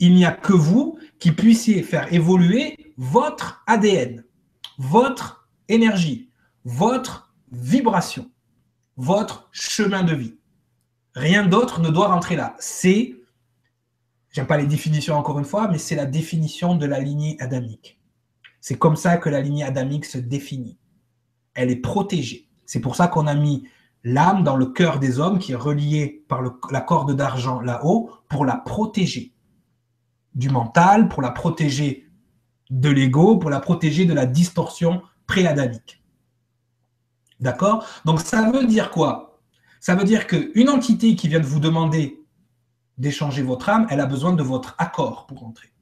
Il 0.00 0.14
n'y 0.14 0.24
a 0.24 0.32
que 0.32 0.54
vous 0.54 0.98
qui 1.18 1.30
puissiez 1.30 1.82
faire 1.82 2.12
évoluer 2.12 2.94
votre 2.96 3.62
ADN, 3.66 4.24
votre 4.78 5.48
énergie, 5.68 6.30
votre 6.64 7.34
vibration, 7.52 8.30
votre 8.96 9.50
chemin 9.52 10.02
de 10.02 10.14
vie. 10.14 10.38
Rien 11.14 11.46
d'autre 11.46 11.80
ne 11.80 11.90
doit 11.90 12.08
rentrer 12.08 12.34
là. 12.34 12.56
C'est, 12.58 13.14
j'aime 14.30 14.46
pas 14.46 14.56
les 14.56 14.66
définitions 14.66 15.16
encore 15.16 15.38
une 15.38 15.44
fois, 15.44 15.68
mais 15.68 15.78
c'est 15.78 15.96
la 15.96 16.06
définition 16.06 16.76
de 16.76 16.86
la 16.86 17.00
lignée 17.00 17.36
adamique. 17.40 18.00
C'est 18.62 18.78
comme 18.78 18.96
ça 18.96 19.18
que 19.18 19.28
la 19.28 19.42
lignée 19.42 19.64
adamique 19.64 20.06
se 20.06 20.18
définit. 20.18 20.78
Elle 21.52 21.70
est 21.70 21.76
protégée. 21.76 22.48
C'est 22.64 22.80
pour 22.80 22.96
ça 22.96 23.06
qu'on 23.06 23.26
a 23.26 23.34
mis 23.34 23.66
l'âme 24.02 24.44
dans 24.44 24.56
le 24.56 24.66
cœur 24.66 24.98
des 24.98 25.18
hommes 25.18 25.38
qui 25.38 25.52
est 25.52 25.56
reliée 25.56 26.24
par 26.26 26.42
la 26.70 26.80
corde 26.80 27.14
d'argent 27.14 27.60
là-haut 27.60 28.10
pour 28.28 28.46
la 28.46 28.56
protéger 28.56 29.34
du 30.34 30.48
mental, 30.48 31.08
pour 31.08 31.22
la 31.22 31.30
protéger 31.30 32.08
de 32.70 32.88
l'ego, 32.88 33.36
pour 33.36 33.50
la 33.50 33.60
protéger 33.60 34.04
de 34.04 34.14
la 34.14 34.26
distorsion 34.26 35.02
pré-adamique. 35.26 36.02
D'accord? 37.40 37.86
Donc 38.04 38.20
ça 38.20 38.50
veut 38.50 38.66
dire 38.66 38.90
quoi? 38.90 39.40
Ça 39.80 39.94
veut 39.94 40.04
dire 40.04 40.26
qu'une 40.26 40.68
entité 40.68 41.16
qui 41.16 41.28
vient 41.28 41.40
de 41.40 41.46
vous 41.46 41.60
demander 41.60 42.22
d'échanger 42.98 43.42
votre 43.42 43.68
âme, 43.70 43.86
elle 43.88 44.00
a 44.00 44.06
besoin 44.06 44.34
de 44.34 44.42
votre 44.42 44.74
accord 44.78 45.26
pour 45.26 45.44
entrer. 45.44 45.72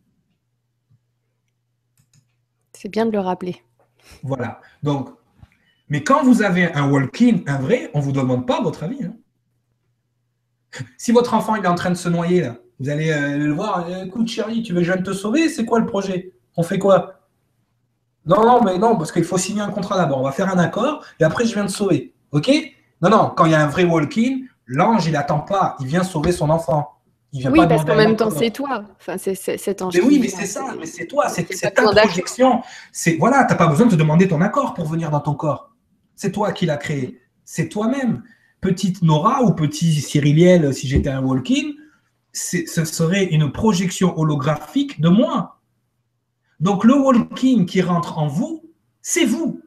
C'est 2.73 2.89
bien 2.89 3.07
de 3.07 3.11
le 3.11 3.19
rappeler. 3.19 3.63
Voilà. 4.23 4.61
Donc, 4.85 5.11
mais 5.89 6.05
quand 6.05 6.23
vous 6.23 6.43
avez 6.43 6.73
un 6.75 6.89
walk-in, 6.89 7.41
un 7.47 7.59
vrai, 7.59 7.91
on 7.93 7.99
ne 7.99 8.05
vous 8.05 8.13
demande 8.13 8.47
pas 8.47 8.61
votre 8.63 8.85
avis. 8.85 9.05
Hein. 9.05 9.17
Si 10.97 11.11
votre 11.11 11.35
enfant 11.35 11.57
il 11.57 11.65
est 11.65 11.69
en 11.69 11.75
train 11.75 11.91
de 11.91 11.97
se 11.97 12.09
noyer, 12.09 12.43
là, 12.43 12.57
vous 12.81 12.89
allez 12.89 13.11
euh, 13.11 13.37
le 13.37 13.53
voir, 13.53 13.87
euh, 13.89 14.05
écoute 14.05 14.29
chérie, 14.29 14.63
tu 14.63 14.73
veux 14.73 14.81
que 14.81 14.87
je 14.87 14.93
vienne 14.93 15.03
te 15.03 15.13
sauver? 15.13 15.49
C'est 15.49 15.65
quoi 15.65 15.81
le 15.81 15.87
projet? 15.87 16.33
On 16.57 16.63
fait 16.63 16.79
quoi? 16.79 17.21
Non, 18.27 18.45
non, 18.45 18.63
mais 18.63 18.79
non, 18.79 18.97
parce 18.97 19.11
qu'il 19.11 19.25
faut 19.25 19.39
signer 19.39 19.63
un 19.63 19.71
contrat 19.71 19.97
d'abord. 19.97 20.21
On 20.21 20.25
va 20.25 20.33
faire 20.33 20.49
un 20.49 20.59
accord 20.59 21.05
et 21.19 21.25
après 21.25 21.45
je 21.45 21.55
viens 21.55 21.67
te 21.67 21.73
sauver. 21.73 22.13
OK? 22.33 22.51
Non, 23.01 23.11
non, 23.11 23.33
quand 23.37 23.47
il 23.47 23.53
y 23.53 23.55
a 23.55 23.63
un 23.63 23.69
vrai 23.69 23.85
walk-in, 23.85 24.41
l'ange, 24.67 25.07
il 25.07 25.13
n'attend 25.13 25.41
pas, 25.41 25.77
il 25.81 25.87
vient 25.87 26.03
sauver 26.03 26.33
son 26.33 26.51
enfant. 26.51 26.95
Il 27.33 27.47
oui, 27.51 27.61
parce 27.69 27.85
qu'en 27.85 27.95
même 27.95 28.17
temps, 28.17 28.31
c'est 28.31 28.51
toi. 28.51 28.85
Enfin, 28.99 29.19
c'est 29.19 29.35
cet 29.35 29.83
ange. 29.83 29.95
Mais 29.95 30.01
oui, 30.01 30.19
mais 30.19 30.29
c'est 30.29 30.47
ça, 30.47 30.75
mais 30.79 30.87
c'est 30.87 31.07
toi, 31.07 31.29
c'est 31.29 31.45
ta 31.45 31.83
projection. 31.83 32.63
Voilà, 33.19 33.45
tu 33.45 33.53
n'as 33.53 33.59
pas 33.59 33.67
besoin 33.67 33.87
de 33.87 33.91
te 33.93 33.97
demander 33.97 34.29
ton 34.29 34.41
accord 34.41 34.73
pour 34.73 34.87
venir 34.87 35.11
dans 35.11 35.21
ton 35.21 35.35
corps. 35.35 35.71
C'est 36.17 36.33
toi 36.33 36.53
qui 36.53 36.65
l'as 36.65 36.79
créé. 36.79 37.21
C'est 37.45 37.69
toi-même. 37.69 38.23
Petite 38.61 39.03
Nora 39.03 39.43
ou 39.43 39.53
petit 39.53 39.93
Cyriliel, 40.01 40.75
si 40.75 40.89
j'étais 40.89 41.11
un 41.11 41.23
walk-in, 41.23 41.73
ce 42.39 42.85
serait 42.85 43.25
une 43.25 43.51
projection 43.51 44.19
holographique 44.19 45.01
de 45.01 45.09
moi. 45.09 45.61
Donc 46.61 46.85
le 46.85 46.95
walking 46.95 47.67
qui 47.67 47.83
rentre 47.83 48.19
en 48.19 48.27
vous, 48.27 48.65
c'est 49.03 49.25
vous. 49.25 49.61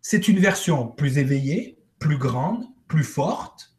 C'est 0.00 0.28
une 0.28 0.38
version 0.38 0.88
plus 0.88 1.18
éveillée, 1.18 1.78
plus 1.98 2.18
grande, 2.18 2.64
plus 2.88 3.04
forte, 3.04 3.74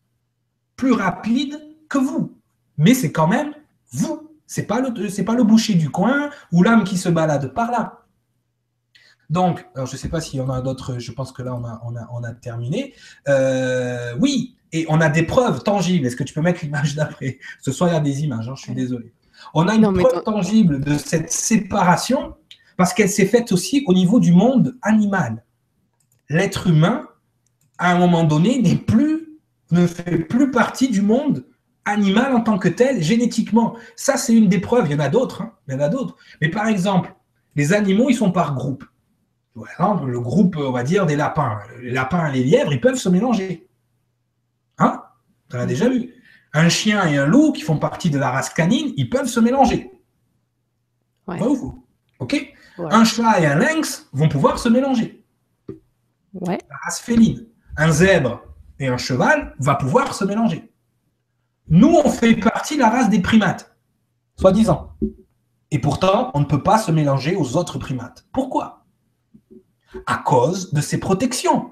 plus 0.75 0.93
rapide 0.93 1.59
que 1.89 1.97
vous. 1.97 2.37
Mais 2.77 2.93
c'est 2.93 3.11
quand 3.11 3.27
même 3.27 3.53
vous. 3.91 4.29
C'est 4.47 4.63
pas 4.63 4.79
le 4.79 5.23
pas 5.23 5.35
le 5.35 5.43
boucher 5.43 5.75
du 5.75 5.89
coin 5.89 6.29
ou 6.51 6.63
l'âme 6.63 6.83
qui 6.83 6.97
se 6.97 7.09
balade 7.09 7.53
par 7.53 7.71
là. 7.71 8.02
Donc, 9.29 9.65
je 9.75 9.81
ne 9.81 9.85
sais 9.85 10.09
pas 10.09 10.21
s'il 10.21 10.39
y 10.39 10.41
en 10.41 10.49
a 10.49 10.61
d'autres, 10.61 10.99
je 10.99 11.11
pense 11.11 11.31
que 11.31 11.41
là, 11.41 11.55
on 11.55 11.63
a, 11.63 11.81
on 11.85 11.95
a, 11.95 12.07
on 12.13 12.23
a 12.23 12.33
terminé. 12.33 12.93
Euh, 13.27 14.13
oui, 14.19 14.55
et 14.71 14.85
on 14.89 14.99
a 15.01 15.09
des 15.09 15.23
preuves 15.23 15.63
tangibles. 15.63 16.05
Est-ce 16.05 16.15
que 16.15 16.23
tu 16.23 16.33
peux 16.33 16.41
mettre 16.41 16.61
l'image 16.63 16.95
d'après? 16.95 17.39
Ce 17.61 17.71
soir, 17.71 17.89
il 17.89 17.93
y 17.93 17.95
a 17.95 18.01
des 18.01 18.23
images, 18.23 18.49
hein, 18.49 18.53
je 18.55 18.63
suis 18.63 18.73
désolé. 18.73 19.13
On 19.53 19.67
a 19.67 19.75
une 19.75 19.91
preuve 19.93 20.23
tangible 20.23 20.79
de 20.79 20.97
cette 20.97 21.31
séparation 21.31 22.35
parce 22.77 22.93
qu'elle 22.93 23.09
s'est 23.09 23.25
faite 23.25 23.51
aussi 23.51 23.83
au 23.87 23.93
niveau 23.93 24.19
du 24.19 24.33
monde 24.33 24.75
animal. 24.81 25.43
L'être 26.29 26.67
humain, 26.67 27.07
à 27.77 27.91
un 27.93 27.99
moment 27.99 28.23
donné, 28.23 28.61
n'est 28.61 28.75
plus, 28.75 29.37
ne 29.71 29.85
fait 29.85 30.17
plus 30.19 30.51
partie 30.51 30.89
du 30.89 31.01
monde 31.01 31.45
animal 31.85 32.33
en 32.33 32.41
tant 32.41 32.57
que 32.57 32.69
tel, 32.69 33.03
génétiquement. 33.03 33.75
Ça, 33.95 34.17
c'est 34.17 34.33
une 34.33 34.47
des 34.47 34.59
preuves. 34.59 34.85
Il 34.87 34.93
y 34.93 34.95
en 34.95 34.99
a 34.99 35.09
d'autres. 35.09 35.41
Hein. 35.41 35.53
Il 35.67 35.73
y 35.73 35.77
en 35.77 35.81
a 35.81 35.89
d'autres. 35.89 36.15
Mais 36.41 36.49
par 36.49 36.67
exemple, 36.67 37.13
les 37.55 37.73
animaux, 37.73 38.09
ils 38.09 38.15
sont 38.15 38.31
par 38.31 38.55
groupe. 38.55 38.85
Le 39.55 40.19
groupe, 40.19 40.55
on 40.57 40.71
va 40.71 40.83
dire, 40.83 41.05
des 41.05 41.15
lapins. 41.15 41.59
Les 41.81 41.91
lapins 41.91 42.27
et 42.27 42.33
les 42.33 42.43
lièvres, 42.43 42.73
ils 42.73 42.81
peuvent 42.81 42.95
se 42.95 43.09
mélanger. 43.09 43.69
Hein? 44.77 45.03
Tu 45.49 45.57
as 45.57 45.65
déjà 45.65 45.89
vu? 45.89 46.13
Un 46.53 46.69
chien 46.69 47.05
et 47.07 47.17
un 47.17 47.25
loup 47.25 47.51
qui 47.51 47.61
font 47.61 47.77
partie 47.77 48.09
de 48.09 48.17
la 48.17 48.31
race 48.31 48.49
canine, 48.49 48.93
ils 48.97 49.09
peuvent 49.09 49.27
se 49.27 49.39
mélanger. 49.39 49.91
Ouais. 51.27 51.39
OK? 52.19 52.53
Un 52.77 53.03
chat 53.03 53.39
et 53.39 53.45
un 53.45 53.55
lynx 53.55 54.09
vont 54.13 54.29
pouvoir 54.29 54.59
se 54.59 54.69
mélanger. 54.69 55.23
Ouais. 56.33 56.57
La 56.69 56.77
race 56.83 56.99
féline. 56.99 57.47
Un 57.77 57.91
zèbre 57.91 58.43
et 58.79 58.87
un 58.87 58.97
cheval 58.97 59.55
vont 59.59 59.75
pouvoir 59.75 60.13
se 60.13 60.25
mélanger. 60.25 60.71
Nous, 61.67 61.95
on 62.03 62.09
fait 62.09 62.35
partie 62.35 62.75
de 62.75 62.81
la 62.81 62.89
race 62.89 63.09
des 63.09 63.21
primates, 63.21 63.75
soi-disant. 64.39 64.93
Et 65.71 65.79
pourtant, 65.79 66.31
on 66.33 66.41
ne 66.41 66.45
peut 66.45 66.61
pas 66.61 66.77
se 66.77 66.91
mélanger 66.91 67.35
aux 67.35 67.55
autres 67.55 67.79
primates. 67.79 68.27
Pourquoi? 68.31 68.82
À 70.05 70.17
cause 70.17 70.73
de 70.73 70.81
ces 70.81 70.99
protections. 70.99 71.71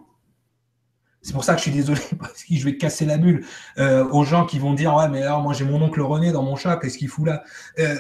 C'est 1.22 1.34
pour 1.34 1.44
ça 1.44 1.54
que 1.54 1.60
je 1.60 1.64
suis 1.64 1.72
désolé, 1.72 2.02
parce 2.20 2.44
que 2.44 2.56
je 2.56 2.66
vais 2.66 2.78
casser 2.78 3.06
la 3.06 3.18
bulle 3.18 3.46
euh, 3.78 4.08
aux 4.10 4.24
gens 4.24 4.46
qui 4.46 4.60
vont 4.60 4.74
dire 4.74 4.96
Ouais, 4.96 5.08
mais 5.08 5.22
alors 5.22 5.42
moi 5.42 5.54
j'ai 5.54 5.66
mon 5.66 5.82
oncle 5.82 6.02
René 6.02 6.32
dans 6.32 6.44
mon 6.44 6.56
chat, 6.56 6.78
qu'est-ce 6.78 6.98
qu'il 6.98 7.10
fout 7.10 7.28
là? 7.28 7.44
Euh, 7.80 7.96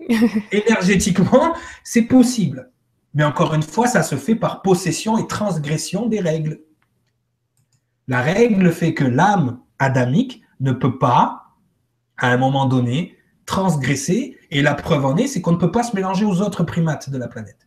Énergétiquement, 0.52 1.54
c'est 1.84 2.02
possible. 2.02 2.70
Mais 3.14 3.24
encore 3.24 3.54
une 3.54 3.62
fois, 3.62 3.86
ça 3.86 4.02
se 4.02 4.16
fait 4.16 4.34
par 4.34 4.62
possession 4.62 5.16
et 5.16 5.26
transgression 5.26 6.06
des 6.06 6.20
règles. 6.20 6.60
La 8.08 8.20
règle 8.20 8.70
fait 8.72 8.94
que 8.94 9.04
l'âme 9.04 9.60
adamique 9.78 10.42
ne 10.60 10.72
peut 10.72 10.98
pas, 10.98 11.54
à 12.18 12.28
un 12.28 12.36
moment 12.36 12.66
donné, 12.66 13.16
transgresser. 13.46 14.36
Et 14.50 14.60
la 14.60 14.74
preuve 14.74 15.06
en 15.06 15.16
est, 15.16 15.28
c'est 15.28 15.40
qu'on 15.40 15.52
ne 15.52 15.56
peut 15.56 15.72
pas 15.72 15.82
se 15.82 15.96
mélanger 15.96 16.24
aux 16.24 16.42
autres 16.42 16.62
primates 16.62 17.10
de 17.10 17.16
la 17.16 17.28
planète. 17.28 17.65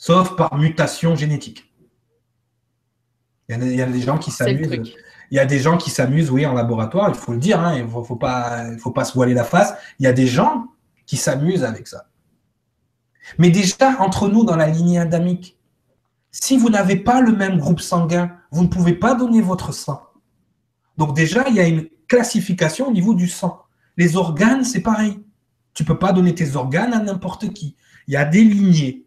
Sauf 0.00 0.34
par 0.34 0.56
mutation 0.56 1.14
génétique. 1.14 1.70
Il 3.48 3.74
y, 3.74 3.82
a, 3.82 3.86
des 3.86 4.00
gens 4.00 4.16
qui 4.16 4.30
s'amusent. 4.30 4.94
Il 5.30 5.36
y 5.36 5.38
a 5.38 5.44
des 5.44 5.58
gens 5.58 5.76
qui 5.76 5.90
s'amusent, 5.90 6.30
oui, 6.30 6.46
en 6.46 6.54
laboratoire, 6.54 7.08
il 7.08 7.14
faut 7.14 7.32
le 7.32 7.38
dire, 7.38 7.60
hein, 7.60 7.76
il 7.76 7.84
ne 7.84 7.88
faut, 7.88 8.16
pas, 8.16 8.64
faut 8.78 8.92
pas 8.92 9.04
se 9.04 9.12
voiler 9.12 9.34
la 9.34 9.44
face. 9.44 9.74
Il 9.98 10.04
y 10.04 10.06
a 10.06 10.12
des 10.12 10.26
gens 10.26 10.68
qui 11.04 11.16
s'amusent 11.16 11.64
avec 11.64 11.86
ça. 11.86 12.06
Mais 13.38 13.50
déjà, 13.50 14.00
entre 14.00 14.28
nous, 14.28 14.44
dans 14.44 14.56
la 14.56 14.68
lignée 14.68 14.98
adamique, 14.98 15.58
si 16.30 16.56
vous 16.56 16.70
n'avez 16.70 16.96
pas 16.96 17.20
le 17.20 17.32
même 17.32 17.58
groupe 17.58 17.80
sanguin, 17.80 18.36
vous 18.52 18.62
ne 18.62 18.68
pouvez 18.68 18.94
pas 18.94 19.14
donner 19.14 19.42
votre 19.42 19.74
sang. 19.74 20.02
Donc 20.96 21.14
déjà, 21.14 21.46
il 21.48 21.56
y 21.56 21.60
a 21.60 21.66
une 21.66 21.88
classification 22.08 22.88
au 22.88 22.92
niveau 22.92 23.14
du 23.14 23.28
sang. 23.28 23.64
Les 23.96 24.16
organes, 24.16 24.64
c'est 24.64 24.80
pareil. 24.80 25.20
Tu 25.74 25.82
ne 25.82 25.88
peux 25.88 25.98
pas 25.98 26.12
donner 26.12 26.34
tes 26.34 26.56
organes 26.56 26.94
à 26.94 27.00
n'importe 27.00 27.52
qui. 27.52 27.76
Il 28.06 28.14
y 28.14 28.16
a 28.16 28.24
des 28.24 28.44
lignées. 28.44 29.04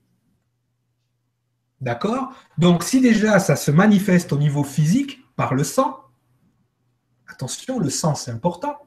D'accord? 1.83 2.31
Donc, 2.57 2.81
si 2.81 3.01
déjà 3.01 3.39
ça 3.39 3.57
se 3.57 3.69
manifeste 3.69 4.31
au 4.31 4.37
niveau 4.37 4.63
physique 4.63 5.19
par 5.35 5.53
le 5.53 5.65
sang, 5.65 5.99
attention, 7.27 7.77
le 7.77 7.89
sang 7.89 8.15
c'est 8.15 8.31
important. 8.31 8.77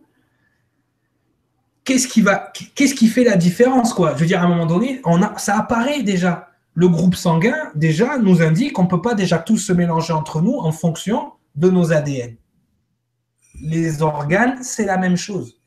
Qu'est-ce 1.85 2.09
qui 2.09 2.23
va, 2.23 2.51
qu'est-ce 2.75 2.95
qui 2.95 3.09
fait 3.09 3.23
la 3.23 3.37
différence 3.37 3.93
quoi? 3.93 4.15
Je 4.15 4.21
veux 4.21 4.27
dire, 4.27 4.41
à 4.41 4.45
un 4.45 4.49
moment 4.49 4.65
donné, 4.65 5.03
on 5.05 5.23
a, 5.23 5.37
ça 5.37 5.59
apparaît 5.59 6.03
déjà. 6.05 6.49
Le 6.73 6.89
groupe 6.89 7.17
sanguin 7.17 7.71
déjà 7.75 8.17
nous 8.17 8.41
indique 8.41 8.73
qu'on 8.73 8.85
ne 8.85 8.89
peut 8.89 9.03
pas 9.03 9.15
déjà 9.15 9.39
tous 9.39 9.59
se 9.59 9.75
mélanger 9.75 10.15
entre 10.15 10.41
nous 10.41 10.57
en 10.57 10.73
fonction 10.73 11.33
de 11.55 11.69
nos 11.69 11.93
ADN. 11.93 12.37
Les 13.61 14.01
organes, 14.01 14.63
c'est 14.63 14.87
la 14.87 14.97
même 14.97 15.19
chose. 15.19 15.61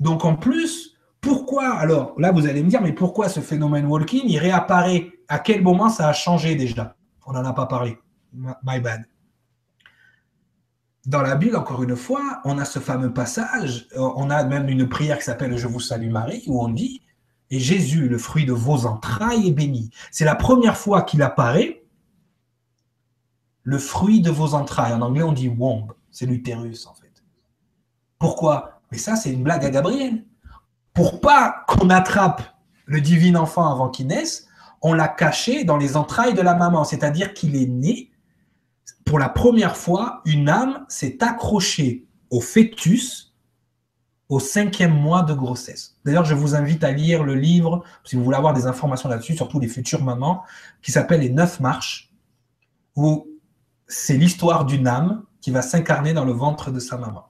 Donc 0.00 0.24
en 0.24 0.34
plus, 0.34 0.93
pourquoi 1.24 1.70
alors 1.70 2.14
Là, 2.18 2.30
vous 2.30 2.46
allez 2.46 2.62
me 2.62 2.68
dire, 2.68 2.82
mais 2.82 2.92
pourquoi 2.92 3.28
ce 3.28 3.40
phénomène 3.40 3.86
walking 3.86 4.24
il 4.26 4.38
réapparaît? 4.38 5.10
À 5.26 5.38
quel 5.38 5.62
moment 5.62 5.88
ça 5.88 6.08
a 6.08 6.12
changé 6.12 6.54
déjà? 6.54 6.96
On 7.26 7.32
n'en 7.32 7.44
a 7.44 7.54
pas 7.54 7.66
parlé. 7.66 7.98
My 8.34 8.78
bad. 8.80 9.06
Dans 11.06 11.22
la 11.22 11.34
Bible, 11.34 11.56
encore 11.56 11.82
une 11.82 11.96
fois, 11.96 12.40
on 12.44 12.58
a 12.58 12.64
ce 12.64 12.78
fameux 12.78 13.12
passage, 13.12 13.88
euh, 13.96 14.00
on 14.16 14.30
a 14.30 14.44
même 14.44 14.68
une 14.68 14.88
prière 14.88 15.18
qui 15.18 15.24
s'appelle 15.24 15.56
Je 15.56 15.66
vous 15.66 15.80
salue 15.80 16.10
Marie, 16.10 16.44
où 16.46 16.62
on 16.62 16.68
dit 16.68 17.02
Et 17.50 17.58
Jésus, 17.58 18.08
le 18.08 18.18
fruit 18.18 18.44
de 18.44 18.52
vos 18.52 18.86
entrailles, 18.86 19.48
est 19.48 19.52
béni. 19.52 19.90
C'est 20.10 20.24
la 20.24 20.34
première 20.34 20.76
fois 20.76 21.02
qu'il 21.02 21.22
apparaît, 21.22 21.84
le 23.62 23.78
fruit 23.78 24.20
de 24.20 24.30
vos 24.30 24.54
entrailles. 24.54 24.92
En 24.92 25.00
anglais, 25.00 25.22
on 25.22 25.32
dit 25.32 25.48
womb. 25.48 25.92
c'est 26.10 26.26
l'utérus 26.26 26.86
en 26.86 26.94
fait. 26.94 27.12
Pourquoi? 28.18 28.80
Mais 28.90 28.98
ça, 28.98 29.16
c'est 29.16 29.32
une 29.32 29.42
blague 29.42 29.64
à 29.64 29.70
Gabriel. 29.70 30.24
Pour 30.94 31.20
pas 31.20 31.64
qu'on 31.66 31.90
attrape 31.90 32.42
le 32.86 33.00
divin 33.00 33.34
enfant 33.34 33.70
avant 33.70 33.88
qu'il 33.88 34.06
naisse, 34.06 34.46
on 34.80 34.92
l'a 34.92 35.08
caché 35.08 35.64
dans 35.64 35.76
les 35.76 35.96
entrailles 35.96 36.34
de 36.34 36.42
la 36.42 36.54
maman, 36.54 36.84
c'est-à-dire 36.84 37.34
qu'il 37.34 37.56
est 37.56 37.66
né. 37.66 38.10
Pour 39.04 39.18
la 39.18 39.28
première 39.28 39.76
fois, 39.76 40.22
une 40.24 40.48
âme 40.48 40.84
s'est 40.88 41.22
accrochée 41.22 42.06
au 42.30 42.40
fœtus 42.40 43.34
au 44.28 44.40
cinquième 44.40 44.94
mois 44.94 45.22
de 45.22 45.34
grossesse. 45.34 45.96
D'ailleurs, 46.04 46.24
je 46.24 46.34
vous 46.34 46.54
invite 46.54 46.82
à 46.84 46.92
lire 46.92 47.24
le 47.24 47.34
livre, 47.34 47.84
si 48.04 48.16
vous 48.16 48.24
voulez 48.24 48.36
avoir 48.36 48.54
des 48.54 48.66
informations 48.66 49.08
là-dessus, 49.08 49.36
surtout 49.36 49.60
les 49.60 49.68
futures 49.68 50.02
mamans, 50.02 50.42
qui 50.82 50.92
s'appelle 50.92 51.20
Les 51.20 51.30
Neuf 51.30 51.60
Marches, 51.60 52.12
où 52.96 53.28
c'est 53.86 54.16
l'histoire 54.16 54.64
d'une 54.64 54.86
âme 54.86 55.24
qui 55.40 55.50
va 55.50 55.60
s'incarner 55.60 56.14
dans 56.14 56.24
le 56.24 56.32
ventre 56.32 56.70
de 56.70 56.78
sa 56.78 56.96
maman. 56.96 57.28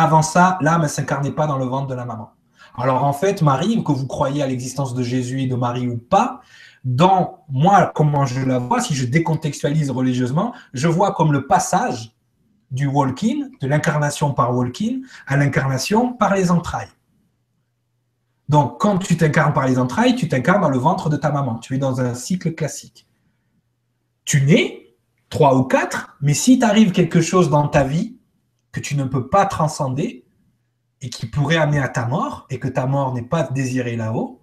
Avant 0.00 0.22
ça, 0.22 0.58
l'âme 0.60 0.82
ne 0.82 0.86
s'incarnait 0.86 1.32
pas 1.32 1.48
dans 1.48 1.58
le 1.58 1.64
ventre 1.64 1.88
de 1.88 1.94
la 1.94 2.04
maman. 2.04 2.30
Alors 2.76 3.02
en 3.02 3.12
fait, 3.12 3.42
Marie, 3.42 3.82
que 3.82 3.90
vous 3.90 4.06
croyez 4.06 4.44
à 4.44 4.46
l'existence 4.46 4.94
de 4.94 5.02
Jésus 5.02 5.42
et 5.42 5.48
de 5.48 5.56
Marie 5.56 5.88
ou 5.88 5.98
pas, 5.98 6.40
dans 6.84 7.44
moi, 7.48 7.90
comment 7.96 8.24
je 8.24 8.40
la 8.42 8.60
vois, 8.60 8.80
si 8.80 8.94
je 8.94 9.06
décontextualise 9.06 9.90
religieusement, 9.90 10.54
je 10.72 10.86
vois 10.86 11.14
comme 11.14 11.32
le 11.32 11.48
passage 11.48 12.12
du 12.70 12.86
walk-in, 12.86 13.48
de 13.60 13.66
l'incarnation 13.66 14.32
par 14.32 14.54
walk-in, 14.54 15.00
à 15.26 15.36
l'incarnation 15.36 16.12
par 16.12 16.32
les 16.36 16.52
entrailles. 16.52 16.94
Donc, 18.48 18.80
quand 18.80 18.98
tu 18.98 19.16
t'incarnes 19.16 19.52
par 19.52 19.66
les 19.66 19.80
entrailles, 19.80 20.14
tu 20.14 20.28
t'incarnes 20.28 20.62
dans 20.62 20.70
le 20.70 20.78
ventre 20.78 21.10
de 21.10 21.16
ta 21.16 21.32
maman. 21.32 21.56
Tu 21.56 21.74
es 21.74 21.78
dans 21.78 22.00
un 22.00 22.14
cycle 22.14 22.54
classique. 22.54 23.08
Tu 24.24 24.42
nais, 24.42 24.94
trois 25.28 25.56
ou 25.56 25.64
quatre, 25.64 26.16
mais 26.20 26.34
si 26.34 26.60
t'arrive 26.60 26.92
quelque 26.92 27.20
chose 27.20 27.50
dans 27.50 27.66
ta 27.66 27.82
vie 27.82 28.17
tu 28.78 28.96
ne 28.96 29.04
peux 29.04 29.28
pas 29.28 29.46
transcender 29.46 30.24
et 31.00 31.10
qui 31.10 31.26
pourrait 31.26 31.56
amener 31.56 31.78
à 31.78 31.88
ta 31.88 32.06
mort 32.06 32.46
et 32.50 32.58
que 32.58 32.68
ta 32.68 32.86
mort 32.86 33.14
n'est 33.14 33.22
pas 33.22 33.44
désirée 33.44 33.96
là-haut, 33.96 34.42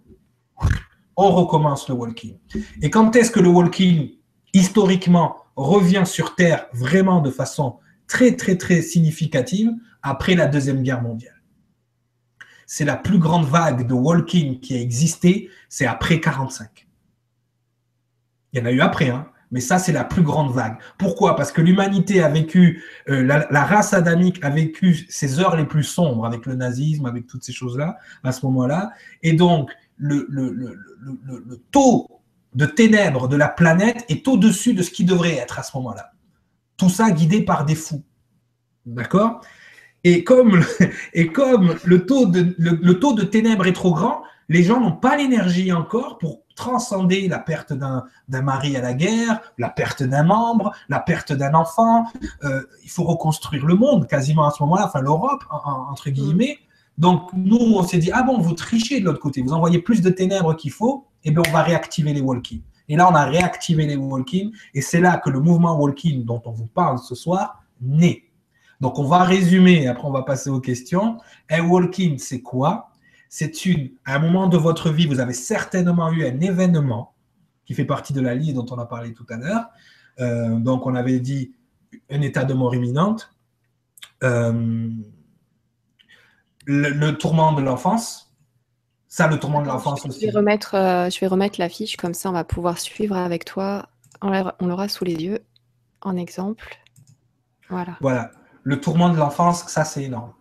on 1.18 1.32
recommence 1.32 1.88
le 1.90 1.96
walking. 1.96 2.38
Et 2.82 2.90
quand 2.90 3.16
est-ce 3.16 3.32
que 3.32 3.40
le 3.40 3.50
walking, 3.50 4.12
historiquement, 4.54 5.38
revient 5.56 6.04
sur 6.06 6.36
Terre 6.36 6.68
vraiment 6.74 7.22
de 7.22 7.32
façon 7.32 7.80
très, 8.08 8.36
très, 8.36 8.58
très 8.58 8.82
significative 8.82 9.72
après 10.02 10.36
la 10.36 10.48
Deuxième 10.48 10.82
Guerre 10.84 11.02
mondiale? 11.02 11.42
C'est 12.68 12.86
la 12.86 12.98
plus 12.98 13.20
grande 13.20 13.46
vague 13.46 13.86
de 13.88 13.94
walking 13.94 14.60
qui 14.60 14.76
a 14.76 14.82
existé, 14.82 15.50
c'est 15.70 15.86
après 15.86 16.20
45. 16.20 16.88
Il 18.52 18.60
y 18.60 18.62
en 18.62 18.66
a 18.66 18.72
eu 18.72 18.82
après, 18.82 19.10
hein, 19.10 19.28
mais 19.52 19.60
ça, 19.60 19.78
c'est 19.80 19.92
la 19.92 20.04
plus 20.04 20.22
grande 20.22 20.54
vague. 20.54 20.78
Pourquoi? 20.98 21.36
Parce 21.36 21.52
que 21.52 21.62
l'humanité 21.62 22.22
a 22.22 22.30
vécu, 22.30 22.84
euh, 23.10 23.24
la, 23.24 23.64
race 23.64 23.94
adamique 23.94 24.44
a 24.44 24.50
vécu 24.50 25.06
ses 25.10 25.40
heures 25.40 25.56
les 25.56 25.66
plus 25.66 25.84
sombres 25.84 26.26
avec 26.26 26.46
le 26.46 26.56
nazisme, 26.56 27.06
avec 27.06 27.28
toutes 27.28 27.44
ces 27.44 27.54
choses-là, 27.54 27.98
à 28.24 28.32
ce 28.32 28.46
moment-là. 28.46 28.92
Et 29.24 29.34
donc, 29.34 29.72
le, 29.98 30.26
le, 30.30 31.62
taux 31.72 32.10
de 32.54 32.66
ténèbres 32.66 33.28
de 33.28 33.36
la 33.36 33.48
planète 33.48 34.06
est 34.10 34.28
au-dessus 34.28 34.74
de 34.74 34.82
ce 34.82 34.92
qui 34.92 35.06
devrait 35.06 35.36
être 35.36 35.60
à 35.60 35.64
ce 35.64 35.76
moment-là. 35.78 36.12
Tout 36.78 36.90
ça 36.90 37.12
guidé 37.12 37.42
par 37.42 37.66
des 37.66 37.76
fous. 37.76 38.04
D'accord? 38.86 39.42
Et 40.04 40.24
comme, 40.24 40.64
et 41.14 41.28
comme 41.28 41.76
le, 41.86 42.06
taux 42.06 42.26
de, 42.26 42.56
le 42.58 43.00
taux 43.00 43.14
de 43.14 43.24
ténèbres 43.24 43.68
est 43.68 43.74
trop 43.74 43.94
grand, 43.94 44.24
les 44.50 44.64
gens 44.64 44.80
n'ont 44.80 44.96
pas 44.96 45.18
l'énergie 45.18 45.72
encore 45.72 46.18
pour 46.18 46.42
transcender 46.56 47.28
la 47.28 47.40
perte 47.40 47.74
d'un 47.74 48.06
mari 48.30 48.78
à 48.78 48.82
la 48.82 48.94
guerre, 48.94 49.42
la 49.58 49.70
perte 49.70 50.04
d'un 50.04 50.24
membre, 50.24 50.72
la 50.88 51.00
perte 51.00 51.34
d'un 51.34 51.54
enfant. 51.54 52.06
Euh, 52.44 52.62
il 52.84 52.90
faut 52.90 53.04
reconstruire 53.04 53.66
le 53.66 53.76
monde 53.76 54.08
quasiment 54.08 54.48
à 54.48 54.52
ce 54.52 54.64
moment-là, 54.64 54.86
enfin 54.88 55.02
l'Europe, 55.02 55.44
entre 55.50 56.10
guillemets. 56.10 56.60
Donc 56.98 57.30
nous, 57.34 57.58
on 57.58 57.84
s'est 57.84 57.98
dit, 57.98 58.12
ah 58.14 58.24
bon, 58.24 58.40
vous 58.40 58.54
trichez 58.54 59.02
de 59.02 59.06
l'autre 59.06 59.20
côté, 59.20 59.42
vous 59.42 59.54
envoyez 59.54 59.80
plus 59.80 60.02
de 60.02 60.10
ténèbres 60.10 60.56
qu'il 60.56 60.72
faut, 60.72 61.08
et 61.24 61.30
eh 61.30 61.32
bien 61.32 61.42
on 61.46 61.52
va 61.52 61.62
réactiver 61.62 62.14
les 62.14 62.22
walking. 62.22 62.62
Et 62.88 62.96
là, 62.96 63.10
on 63.12 63.16
a 63.16 63.26
réactivé 63.26 63.86
les 63.86 63.96
walking, 63.96 64.52
et 64.74 64.82
c'est 64.82 65.02
là 65.02 65.18
que 65.18 65.30
le 65.30 65.40
mouvement 65.40 65.78
walking 65.78 66.24
dont 66.24 66.42
on 66.46 66.52
vous 66.52 66.68
parle 66.68 67.00
ce 67.00 67.16
soir 67.16 67.64
naît. 67.82 68.24
Donc 68.80 69.00
on 69.00 69.06
va 69.06 69.24
résumer, 69.24 69.88
après 69.88 70.08
on 70.08 70.12
va 70.12 70.24
passer 70.24 70.50
aux 70.50 70.60
questions. 70.60 71.18
Un 71.50 71.68
walking, 71.68 72.18
c'est 72.18 72.42
quoi? 72.42 72.92
C'est 73.38 73.66
une, 73.66 73.90
à 74.06 74.16
un 74.16 74.20
moment 74.20 74.48
de 74.48 74.56
votre 74.56 74.90
vie, 74.90 75.08
vous 75.08 75.20
avez 75.20 75.34
certainement 75.34 76.10
eu 76.10 76.26
un 76.26 76.40
événement 76.40 77.16
qui 77.66 77.74
fait 77.74 77.84
partie 77.84 78.14
de 78.14 78.22
la 78.22 78.34
liste 78.34 78.54
dont 78.54 78.66
on 78.70 78.80
a 78.80 78.86
parlé 78.86 79.14
tout 79.14 79.26
à 79.30 79.36
l'heure. 79.36 79.66
Euh, 80.22 80.58
donc, 80.58 80.86
on 80.86 80.96
avait 80.96 81.20
dit 81.20 81.54
un 82.10 82.22
état 82.22 82.46
de 82.46 82.54
mort 82.54 82.74
imminente, 82.74 83.36
euh, 84.24 84.90
le, 86.66 87.12
tourment 87.12 87.52
de 87.52 87.62
l'enfance. 87.62 88.34
Ça, 89.10 89.28
le 89.28 89.38
tourment 89.38 89.62
de 89.62 89.68
l'enfance 89.68 90.06
aussi. 90.06 90.22
Je 90.22 90.28
vais, 90.28 90.32
remettre, 90.32 90.74
euh, 90.76 91.10
je 91.10 91.20
vais 91.20 91.28
remettre 91.28 91.60
la 91.60 91.68
fiche, 91.68 91.98
comme 91.98 92.14
ça 92.14 92.30
on 92.30 92.34
va 92.34 92.46
pouvoir 92.46 92.78
suivre 92.80 93.18
avec 93.18 93.44
toi. 93.44 93.90
On 94.22 94.32
l'aura 94.66 94.88
sous 94.88 95.04
les 95.04 95.16
yeux 95.16 95.40
en 96.00 96.16
exemple. 96.16 96.78
Voilà. 97.70 97.98
Voilà. 98.00 98.32
Le 98.64 98.80
tourment 98.80 99.10
de 99.10 99.18
l'enfance, 99.18 99.68
ça 99.68 99.84
c'est 99.84 100.04
énorme. 100.04 100.32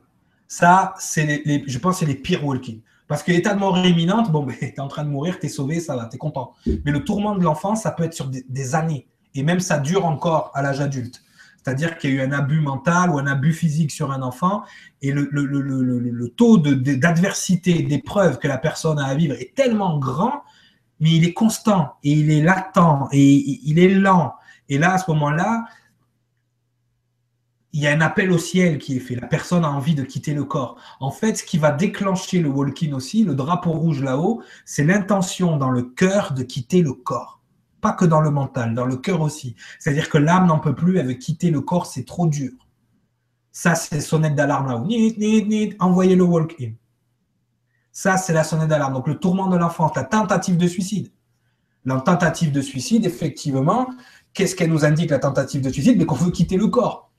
Ça, 0.48 0.94
c'est 0.98 1.42
les, 1.44 1.64
je 1.66 1.78
pense 1.78 1.98
c'est 1.98 2.06
les 2.06 2.14
pires 2.14 2.44
walking. 2.44 2.80
Parce 3.06 3.22
que 3.22 3.32
l'état 3.32 3.54
de 3.54 3.58
mort 3.58 3.78
imminente, 3.78 4.30
bon, 4.30 4.42
ben, 4.46 4.54
tu 4.58 4.66
es 4.66 4.80
en 4.80 4.88
train 4.88 5.04
de 5.04 5.10
mourir, 5.10 5.38
tu 5.38 5.46
es 5.46 5.48
sauvé, 5.48 5.80
ça 5.80 5.96
va, 5.96 6.06
tu 6.06 6.16
es 6.16 6.18
content. 6.18 6.54
Mais 6.84 6.92
le 6.92 7.04
tourment 7.04 7.34
de 7.36 7.42
l'enfant, 7.42 7.74
ça 7.74 7.90
peut 7.90 8.04
être 8.04 8.14
sur 8.14 8.28
des, 8.28 8.74
années. 8.74 9.06
Et 9.34 9.42
même 9.42 9.60
ça 9.60 9.78
dure 9.78 10.06
encore 10.06 10.50
à 10.54 10.62
l'âge 10.62 10.80
adulte. 10.80 11.22
C'est-à-dire 11.62 11.96
qu'il 11.96 12.10
y 12.10 12.12
a 12.20 12.22
eu 12.22 12.26
un 12.26 12.32
abus 12.32 12.60
mental 12.60 13.10
ou 13.10 13.18
un 13.18 13.26
abus 13.26 13.52
physique 13.52 13.90
sur 13.90 14.12
un 14.12 14.22
enfant. 14.22 14.62
Et 15.00 15.12
le, 15.12 15.28
le, 15.32 16.28
taux 16.28 16.58
d'adversité, 16.58 17.82
d'épreuve 17.82 18.38
que 18.38 18.48
la 18.48 18.58
personne 18.58 18.98
a 18.98 19.06
à 19.06 19.14
vivre 19.14 19.34
est 19.34 19.54
tellement 19.54 19.98
grand, 19.98 20.42
mais 21.00 21.10
il 21.10 21.24
est 21.24 21.32
constant 21.32 21.94
et 22.04 22.12
il 22.12 22.30
est 22.30 22.42
latent 22.42 23.08
et 23.12 23.60
il 23.64 23.78
est 23.78 23.88
lent. 23.88 24.34
Et 24.68 24.78
là, 24.78 24.94
à 24.94 24.98
ce 24.98 25.10
moment-là, 25.10 25.64
il 27.74 27.82
y 27.82 27.88
a 27.88 27.92
un 27.92 28.00
appel 28.00 28.30
au 28.30 28.38
ciel 28.38 28.78
qui 28.78 28.96
est 28.96 29.00
fait. 29.00 29.16
La 29.16 29.26
personne 29.26 29.64
a 29.64 29.70
envie 29.70 29.96
de 29.96 30.04
quitter 30.04 30.32
le 30.32 30.44
corps. 30.44 30.76
En 31.00 31.10
fait, 31.10 31.34
ce 31.34 31.42
qui 31.42 31.58
va 31.58 31.72
déclencher 31.72 32.38
le 32.38 32.48
walking 32.48 32.92
aussi, 32.92 33.24
le 33.24 33.34
drapeau 33.34 33.72
rouge 33.72 34.00
là-haut, 34.00 34.44
c'est 34.64 34.84
l'intention 34.84 35.56
dans 35.56 35.70
le 35.70 35.82
cœur 35.82 36.34
de 36.34 36.44
quitter 36.44 36.82
le 36.82 36.92
corps. 36.92 37.40
Pas 37.80 37.90
que 37.90 38.04
dans 38.04 38.20
le 38.20 38.30
mental, 38.30 38.76
dans 38.76 38.86
le 38.86 38.96
cœur 38.96 39.20
aussi. 39.20 39.56
C'est-à-dire 39.80 40.08
que 40.08 40.18
l'âme 40.18 40.46
n'en 40.46 40.60
peut 40.60 40.76
plus, 40.76 40.98
elle 40.98 41.08
veut 41.08 41.14
quitter 41.14 41.50
le 41.50 41.62
corps, 41.62 41.86
c'est 41.86 42.04
trop 42.04 42.28
dur. 42.28 42.52
Ça, 43.50 43.74
c'est 43.74 44.00
sonnette 44.00 44.36
d'alarme 44.36 44.68
là-haut. 44.68 44.86
Envoyez 45.80 46.14
le 46.14 46.22
walk-in. 46.22 46.74
Ça, 47.90 48.18
c'est 48.18 48.32
la 48.32 48.44
sonnette 48.44 48.68
d'alarme. 48.68 48.94
Donc, 48.94 49.08
le 49.08 49.18
tourment 49.18 49.48
de 49.48 49.56
l'enfant, 49.56 49.90
la 49.96 50.04
tentative 50.04 50.56
de 50.56 50.68
suicide. 50.68 51.10
La 51.84 52.00
tentative 52.00 52.52
de 52.52 52.60
suicide, 52.60 53.04
effectivement, 53.04 53.88
qu'est-ce 54.32 54.54
qu'elle 54.54 54.70
nous 54.70 54.84
indique, 54.84 55.10
la 55.10 55.18
tentative 55.18 55.60
de 55.60 55.70
suicide? 55.70 55.98
Mais 55.98 56.06
qu'on 56.06 56.14
veut 56.14 56.30
quitter 56.30 56.56
le 56.56 56.68
corps. 56.68 57.10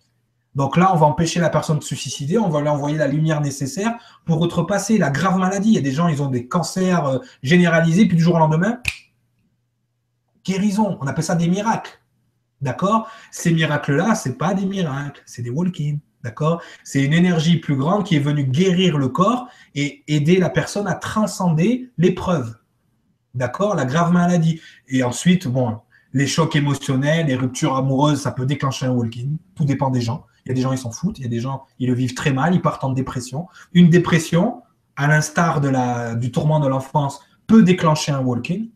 Donc 0.56 0.78
là, 0.78 0.92
on 0.94 0.98
va 0.98 1.06
empêcher 1.06 1.42
la 1.42 1.50
personne 1.50 1.80
de 1.80 1.84
se 1.84 1.96
suicider, 1.96 2.38
on 2.38 2.50
va 2.50 2.62
lui 2.62 2.70
envoyer 2.70 2.98
la 2.98 3.08
lumière 3.08 3.42
nécessaire 3.42 3.94
pour 4.26 4.40
outrepasser 4.40 4.98
la 4.98 5.10
grave 5.10 5.38
maladie. 5.38 5.70
Il 5.70 5.76
y 5.76 5.78
a 5.78 5.82
des 5.82 5.92
gens, 5.92 6.08
ils 6.08 6.24
ont 6.24 6.30
des 6.30 6.48
cancers 6.48 7.06
euh, 7.06 7.20
généralisés, 7.44 8.06
puis 8.06 8.16
du 8.16 8.24
jour 8.24 8.36
au 8.36 8.40
lendemain, 8.40 8.80
guérison. 10.46 10.98
On 11.02 11.08
appelle 11.08 11.24
ça 11.24 11.36
des 11.36 11.50
miracles. 11.50 12.00
D'accord? 12.62 13.10
Ces 13.32 13.54
miracles-là, 13.54 14.16
ce 14.16 14.30
pas 14.30 14.54
des 14.54 14.66
miracles, 14.66 15.22
c'est 15.26 15.42
des 15.42 15.50
walk-in. 15.50 15.98
D'accord? 16.24 16.62
C'est 16.84 17.04
une 17.04 17.14
énergie 17.14 17.58
plus 17.58 17.76
grande 17.76 18.06
qui 18.06 18.16
est 18.16 18.20
venue 18.20 18.46
guérir 18.46 18.98
le 18.98 19.10
corps 19.10 19.48
et 19.76 20.04
aider 20.08 20.38
la 20.38 20.50
personne 20.50 20.88
à 20.88 20.96
transcender 20.96 21.92
l'épreuve. 21.98 22.56
D'accord? 23.36 23.76
La 23.76 23.86
grave 23.86 24.14
maladie. 24.14 24.62
Et 24.88 25.04
ensuite, 25.04 25.48
bon, 25.48 25.80
les 26.14 26.28
chocs 26.28 26.56
émotionnels, 26.56 27.28
les 27.28 27.36
ruptures 27.36 27.76
amoureuses, 27.76 28.22
ça 28.22 28.32
peut 28.32 28.46
déclencher 28.46 28.86
un 28.86 28.92
walk-in. 28.92 29.36
Tout 29.54 29.66
dépend 29.66 29.90
des 29.90 30.02
gens. 30.02 30.26
Il 30.46 30.50
y 30.50 30.52
a 30.52 30.56
des 30.56 30.62
gens, 30.62 30.72
ils 30.72 30.78
s'en 30.78 30.92
foutent. 30.92 31.18
Il 31.18 31.24
y 31.24 31.26
a 31.26 31.30
des 31.30 31.40
gens, 31.40 31.66
ils 31.80 31.88
le 31.88 31.96
vivent 31.96 32.14
très 32.14 32.32
mal. 32.32 32.54
Ils 32.54 32.62
partent 32.62 32.84
en 32.84 32.92
dépression. 32.92 33.48
Une 33.74 33.90
dépression, 33.90 34.62
à 34.96 35.08
l'instar 35.08 35.60
de 35.60 35.70
la, 35.70 36.16
du 36.16 36.32
tourment 36.32 36.60
de 36.60 36.68
l'enfance, 36.68 37.20
peut 37.48 37.64
déclencher 37.64 38.12
un 38.12 38.20
walking. 38.20 38.70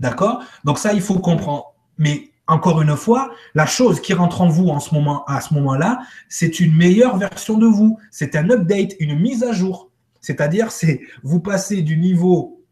D'accord? 0.00 0.42
Donc 0.64 0.78
ça, 0.78 0.94
il 0.94 1.02
faut 1.02 1.18
comprendre. 1.18 1.74
Mais 1.98 2.30
encore 2.46 2.80
une 2.80 2.96
fois, 2.96 3.30
la 3.54 3.66
chose 3.66 4.00
qui 4.00 4.14
rentre 4.14 4.40
en 4.40 4.48
vous 4.48 4.68
en 4.68 4.80
ce 4.80 4.94
moment, 4.94 5.24
à 5.26 5.40
ce 5.40 5.52
moment-là, 5.54 6.00
c'est 6.28 6.60
une 6.60 6.74
meilleure 6.74 7.18
version 7.18 7.58
de 7.58 7.66
vous. 7.66 7.98
C'est 8.10 8.34
un 8.34 8.48
update, 8.50 8.94
une 8.98 9.18
mise 9.18 9.44
à 9.44 9.52
jour. 9.52 9.90
C'est-à-dire, 10.20 10.70
c'est 10.70 11.02
vous 11.22 11.40
passez 11.40 11.82
du 11.82 11.98
niveau, 11.98 12.64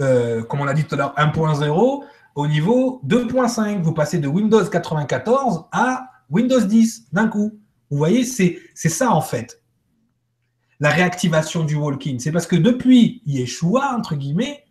euh, 0.00 0.44
comme 0.44 0.60
on 0.60 0.64
l'a 0.64 0.74
dit 0.74 0.84
tout 0.84 0.94
à 0.94 0.98
l'heure, 0.98 1.14
1.0 1.16 2.04
au 2.36 2.46
niveau 2.46 3.00
2.5. 3.06 3.82
Vous 3.82 3.92
passez 3.92 4.18
de 4.18 4.28
Windows 4.28 4.64
94 4.64 5.64
à 5.72 6.06
Windows 6.30 6.60
10 6.60 7.08
d'un 7.12 7.28
coup. 7.28 7.58
Vous 7.90 7.96
voyez, 7.96 8.24
c'est 8.24 8.60
ça 8.74 9.12
en 9.12 9.20
fait. 9.20 9.62
La 10.80 10.90
réactivation 10.90 11.64
du 11.64 11.74
walking. 11.74 12.20
C'est 12.20 12.32
parce 12.32 12.46
que 12.46 12.56
depuis 12.56 13.22
Yeshua, 13.26 13.96
entre 13.96 14.14
guillemets, 14.14 14.64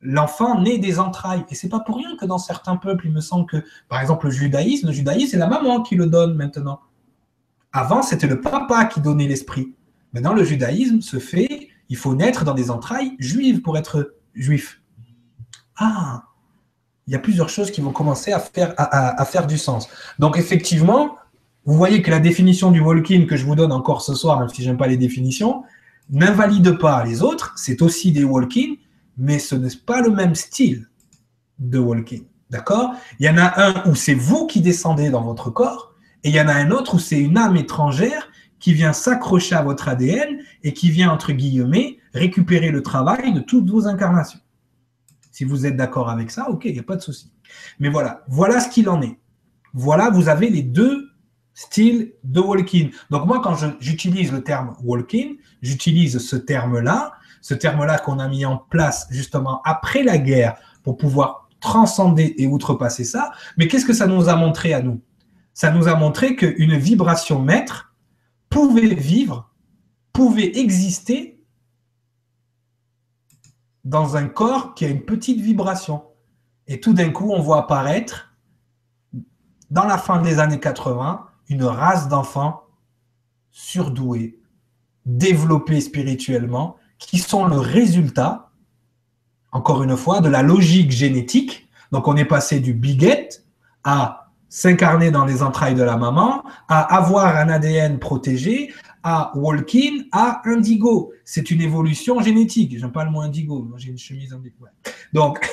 l'enfant 0.00 0.60
naît 0.60 0.78
des 0.78 0.98
entrailles. 0.98 1.44
Et 1.48 1.54
c'est 1.54 1.68
pas 1.68 1.80
pour 1.80 1.96
rien 1.96 2.16
que 2.16 2.26
dans 2.26 2.38
certains 2.38 2.76
peuples, 2.76 3.06
il 3.06 3.12
me 3.12 3.20
semble 3.20 3.46
que, 3.46 3.64
par 3.88 4.00
exemple, 4.00 4.26
le 4.26 4.32
judaïsme, 4.32 4.88
le 4.88 4.92
judaïsme, 4.92 5.30
c'est 5.30 5.38
la 5.38 5.46
maman 5.46 5.82
qui 5.82 5.94
le 5.94 6.06
donne 6.06 6.34
maintenant. 6.34 6.80
Avant, 7.72 8.02
c'était 8.02 8.26
le 8.26 8.40
papa 8.40 8.84
qui 8.84 9.00
donnait 9.00 9.26
l'esprit. 9.26 9.74
Maintenant, 10.12 10.34
le 10.34 10.44
judaïsme 10.44 11.00
se 11.00 11.18
fait, 11.18 11.68
il 11.88 11.96
faut 11.96 12.14
naître 12.14 12.44
dans 12.44 12.54
des 12.54 12.70
entrailles 12.70 13.16
juives 13.18 13.62
pour 13.62 13.76
être 13.76 14.14
juif. 14.34 14.80
Ah, 15.76 16.24
il 17.06 17.12
y 17.12 17.16
a 17.16 17.18
plusieurs 17.18 17.48
choses 17.48 17.70
qui 17.70 17.80
vont 17.80 17.92
commencer 17.92 18.32
à 18.32 18.38
faire, 18.38 19.46
du 19.46 19.58
sens. 19.58 19.88
Donc, 20.18 20.38
effectivement, 20.38 21.16
vous 21.66 21.74
voyez 21.74 22.02
que 22.02 22.10
la 22.10 22.20
définition 22.20 22.70
du 22.70 22.80
walking 22.80 23.26
que 23.26 23.36
je 23.36 23.44
vous 23.44 23.54
donne 23.54 23.72
encore 23.72 24.02
ce 24.02 24.14
soir, 24.14 24.40
même 24.40 24.48
si 24.48 24.62
j'aime 24.62 24.76
pas 24.76 24.86
les 24.86 24.96
définitions, 24.96 25.64
n'invalide 26.10 26.78
pas 26.78 27.04
les 27.04 27.22
autres. 27.22 27.52
C'est 27.56 27.82
aussi 27.82 28.12
des 28.12 28.24
walking, 28.24 28.78
mais 29.16 29.38
ce 29.38 29.54
n'est 29.54 29.68
pas 29.86 30.00
le 30.00 30.10
même 30.10 30.34
style 30.34 30.88
de 31.58 31.78
walking. 31.78 32.24
D'accord? 32.50 32.94
Il 33.18 33.26
y 33.26 33.28
en 33.28 33.38
a 33.38 33.62
un 33.62 33.90
où 33.90 33.94
c'est 33.94 34.14
vous 34.14 34.46
qui 34.46 34.60
descendez 34.60 35.10
dans 35.10 35.22
votre 35.22 35.50
corps, 35.50 35.94
et 36.22 36.30
il 36.30 36.34
y 36.34 36.40
en 36.40 36.48
a 36.48 36.54
un 36.54 36.70
autre 36.70 36.94
où 36.94 36.98
c'est 36.98 37.20
une 37.20 37.36
âme 37.36 37.56
étrangère 37.56 38.28
qui 38.58 38.72
vient 38.72 38.94
s'accrocher 38.94 39.54
à 39.54 39.62
votre 39.62 39.88
ADN 39.88 40.38
et 40.62 40.72
qui 40.72 40.90
vient, 40.90 41.10
entre 41.10 41.32
guillemets, 41.32 41.98
récupérer 42.14 42.70
le 42.70 42.82
travail 42.82 43.34
de 43.34 43.40
toutes 43.40 43.68
vos 43.68 43.86
incarnations. 43.86 44.40
Si 45.34 45.42
vous 45.42 45.66
êtes 45.66 45.76
d'accord 45.76 46.08
avec 46.08 46.30
ça, 46.30 46.48
ok, 46.48 46.64
il 46.66 46.74
n'y 46.74 46.78
a 46.78 46.84
pas 46.84 46.94
de 46.94 47.02
souci. 47.02 47.32
Mais 47.80 47.88
voilà, 47.88 48.22
voilà 48.28 48.60
ce 48.60 48.68
qu'il 48.68 48.88
en 48.88 49.02
est. 49.02 49.18
Voilà, 49.72 50.10
vous 50.10 50.28
avez 50.28 50.48
les 50.48 50.62
deux 50.62 51.08
styles 51.54 52.12
de 52.22 52.38
walking. 52.40 52.92
Donc 53.10 53.26
moi, 53.26 53.40
quand 53.42 53.56
j'utilise 53.80 54.30
le 54.30 54.44
terme 54.44 54.76
walking, 54.84 55.38
j'utilise 55.60 56.18
ce 56.18 56.36
terme-là 56.36 57.14
ce 57.44 57.52
terme-là 57.52 57.98
qu'on 57.98 58.20
a 58.20 58.26
mis 58.26 58.46
en 58.46 58.56
place 58.56 59.06
justement 59.10 59.60
après 59.66 60.02
la 60.02 60.16
guerre 60.16 60.56
pour 60.82 60.96
pouvoir 60.96 61.50
transcender 61.60 62.34
et 62.38 62.46
outrepasser 62.46 63.04
ça. 63.04 63.32
Mais 63.58 63.68
qu'est-ce 63.68 63.84
que 63.84 63.92
ça 63.92 64.06
nous 64.06 64.30
a 64.30 64.36
montré 64.36 64.72
à 64.72 64.80
nous? 64.80 65.02
Ça 65.52 65.70
nous 65.70 65.86
a 65.86 65.94
montré 65.94 66.36
qu'une 66.36 66.78
vibration 66.78 67.42
maître 67.42 67.94
pouvait 68.48 68.94
vivre, 68.94 69.52
pouvait 70.14 70.58
exister 70.58 71.33
dans 73.84 74.16
un 74.16 74.26
corps 74.26 74.74
qui 74.74 74.84
a 74.84 74.88
une 74.88 75.02
petite 75.02 75.40
vibration. 75.40 76.04
Et 76.66 76.80
tout 76.80 76.92
d'un 76.92 77.10
coup, 77.10 77.30
on 77.32 77.40
voit 77.40 77.58
apparaître, 77.58 78.34
dans 79.70 79.84
la 79.84 79.98
fin 79.98 80.22
des 80.22 80.38
années 80.38 80.60
80, 80.60 81.26
une 81.48 81.64
race 81.64 82.08
d'enfants 82.08 82.62
surdoués, 83.50 84.38
développés 85.04 85.80
spirituellement, 85.80 86.76
qui 86.98 87.18
sont 87.18 87.46
le 87.46 87.58
résultat, 87.58 88.50
encore 89.52 89.82
une 89.82 89.96
fois, 89.96 90.20
de 90.20 90.28
la 90.28 90.42
logique 90.42 90.90
génétique. 90.90 91.68
Donc 91.92 92.08
on 92.08 92.16
est 92.16 92.24
passé 92.24 92.60
du 92.60 92.72
biguette 92.72 93.44
à 93.84 94.30
s'incarner 94.48 95.10
dans 95.10 95.24
les 95.24 95.42
entrailles 95.42 95.74
de 95.74 95.82
la 95.82 95.96
maman, 95.96 96.44
à 96.68 96.96
avoir 96.96 97.36
un 97.36 97.48
ADN 97.48 97.98
protégé, 97.98 98.72
à 99.04 99.30
walking, 99.36 100.08
à 100.10 100.40
indigo. 100.46 101.12
C'est 101.24 101.50
une 101.50 101.60
évolution 101.60 102.20
génétique. 102.20 102.76
J'aime 102.78 102.90
pas 102.90 103.04
le 103.04 103.10
mot 103.10 103.20
indigo, 103.20 103.70
j'ai 103.76 103.90
une 103.90 103.98
chemise 103.98 104.32
indigo. 104.32 104.64
Donc, 105.12 105.46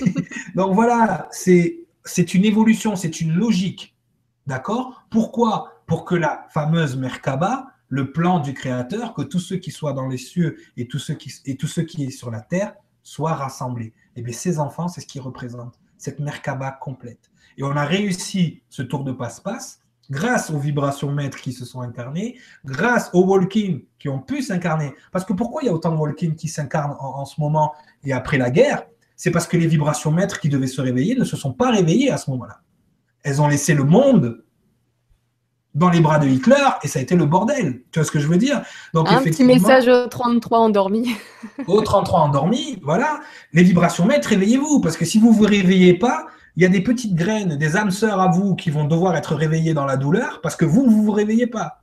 donc 0.54 0.74
voilà, 0.74 1.28
c'est 1.32 1.84
une 2.32 2.44
évolution, 2.44 2.94
c'est 2.96 3.20
une 3.20 3.34
logique. 3.34 3.94
D'accord? 4.46 5.04
Pourquoi? 5.10 5.82
Pour 5.86 6.04
que 6.04 6.14
la 6.14 6.46
fameuse 6.50 6.96
Merkaba 6.96 7.66
le 7.88 8.10
plan 8.12 8.40
du 8.40 8.54
Créateur, 8.54 9.14
que 9.14 9.22
tous 9.22 9.38
ceux 9.38 9.56
qui 9.56 9.70
soient 9.70 9.92
dans 9.92 10.08
les 10.08 10.18
cieux 10.18 10.56
et 10.76 10.88
tous 10.88 10.98
ceux 10.98 11.14
qui, 11.14 11.32
et 11.44 11.56
tous 11.56 11.68
ceux 11.68 11.82
qui 11.82 12.10
sont 12.10 12.18
sur 12.18 12.30
la 12.30 12.40
terre 12.40 12.74
soient 13.02 13.34
rassemblés. 13.34 13.86
Et 13.86 14.20
eh 14.20 14.22
bien 14.22 14.32
ces 14.32 14.58
enfants, 14.58 14.88
c'est 14.88 15.00
ce 15.00 15.06
qui 15.06 15.20
représente 15.20 15.78
cette 15.98 16.18
Merkaba 16.20 16.72
complète. 16.72 17.30
Et 17.56 17.62
on 17.62 17.76
a 17.76 17.84
réussi 17.84 18.62
ce 18.68 18.82
tour 18.82 19.04
de 19.04 19.12
passe-passe 19.12 19.80
grâce 20.10 20.50
aux 20.50 20.58
vibrations 20.58 21.10
maîtres 21.10 21.38
qui 21.38 21.52
se 21.52 21.64
sont 21.64 21.80
incarnées, 21.80 22.38
grâce 22.64 23.10
aux 23.12 23.24
walking 23.24 23.84
qui 23.98 24.08
ont 24.08 24.20
pu 24.20 24.42
s'incarner. 24.42 24.94
Parce 25.12 25.24
que 25.24 25.32
pourquoi 25.32 25.62
il 25.62 25.66
y 25.66 25.68
a 25.68 25.72
autant 25.72 25.92
de 25.92 25.96
walking 25.96 26.34
qui 26.34 26.48
s'incarnent 26.48 26.96
en, 27.00 27.20
en, 27.20 27.24
ce 27.24 27.40
moment 27.40 27.74
et 28.04 28.12
après 28.12 28.38
la 28.38 28.50
guerre? 28.50 28.86
C'est 29.16 29.30
parce 29.30 29.46
que 29.46 29.56
les 29.56 29.66
vibrations 29.66 30.10
maîtres 30.10 30.40
qui 30.40 30.48
devaient 30.48 30.66
se 30.66 30.80
réveiller 30.80 31.14
ne 31.14 31.24
se 31.24 31.36
sont 31.36 31.52
pas 31.52 31.70
réveillées 31.70 32.10
à 32.10 32.18
ce 32.18 32.30
moment-là. 32.30 32.60
Elles 33.22 33.40
ont 33.40 33.48
laissé 33.48 33.74
le 33.74 33.84
monde 33.84 34.44
dans 35.76 35.90
les 35.90 36.00
bras 36.00 36.18
de 36.18 36.26
Hitler 36.26 36.64
et 36.82 36.88
ça 36.88 36.98
a 36.98 37.02
été 37.02 37.14
le 37.14 37.26
bordel. 37.26 37.82
Tu 37.92 37.98
vois 37.98 38.06
ce 38.06 38.10
que 38.10 38.18
je 38.18 38.26
veux 38.26 38.38
dire? 38.38 38.62
Donc, 38.94 39.08
Un 39.10 39.22
petit 39.22 39.44
message 39.44 39.86
au 39.88 40.06
33 40.06 40.58
endormi. 40.58 41.14
au 41.66 41.82
33 41.82 42.20
endormi, 42.20 42.78
voilà. 42.82 43.20
Les 43.52 43.62
vibrations 43.62 44.06
maîtres, 44.06 44.28
réveillez-vous 44.28 44.80
parce 44.80 44.96
que 44.96 45.04
si 45.04 45.18
vous 45.18 45.32
ne 45.32 45.34
vous 45.34 45.44
réveillez 45.44 45.94
pas, 45.94 46.26
il 46.56 46.62
y 46.62 46.66
a 46.66 46.68
des 46.68 46.82
petites 46.82 47.14
graines, 47.14 47.56
des 47.56 47.76
âmes 47.76 47.90
sœurs 47.90 48.20
à 48.20 48.28
vous 48.28 48.54
qui 48.54 48.70
vont 48.70 48.84
devoir 48.84 49.14
être 49.16 49.34
réveillées 49.34 49.74
dans 49.74 49.84
la 49.84 49.96
douleur 49.96 50.40
parce 50.40 50.56
que 50.56 50.64
vous, 50.64 50.84
vous 50.88 51.00
ne 51.00 51.06
vous 51.06 51.12
réveillez 51.12 51.46
pas. 51.46 51.82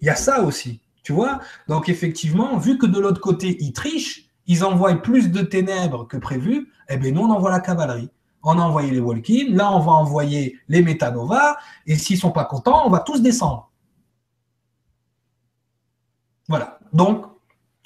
Il 0.00 0.06
y 0.06 0.10
a 0.10 0.16
ça 0.16 0.42
aussi, 0.42 0.80
tu 1.02 1.12
vois 1.12 1.40
Donc 1.68 1.88
effectivement, 1.88 2.56
vu 2.56 2.78
que 2.78 2.86
de 2.86 2.98
l'autre 2.98 3.20
côté, 3.20 3.56
ils 3.60 3.72
trichent, 3.72 4.30
ils 4.46 4.64
envoient 4.64 4.94
plus 4.96 5.30
de 5.30 5.42
ténèbres 5.42 6.06
que 6.06 6.16
prévu, 6.16 6.70
eh 6.88 6.96
bien 6.96 7.12
nous, 7.12 7.22
on 7.22 7.30
envoie 7.30 7.50
la 7.50 7.60
cavalerie 7.60 8.10
on 8.44 8.58
a 8.58 8.62
envoyé 8.62 8.90
les 8.90 9.00
walk 9.00 9.26
là 9.48 9.72
on 9.72 9.80
va 9.80 9.92
envoyer 9.92 10.58
les 10.68 10.82
métanovas, 10.82 11.56
et 11.86 11.96
s'ils 11.96 12.16
ne 12.16 12.20
sont 12.20 12.30
pas 12.30 12.44
contents, 12.44 12.86
on 12.86 12.90
va 12.90 13.00
tous 13.00 13.22
descendre. 13.22 13.70
Voilà, 16.48 16.78
donc 16.92 17.24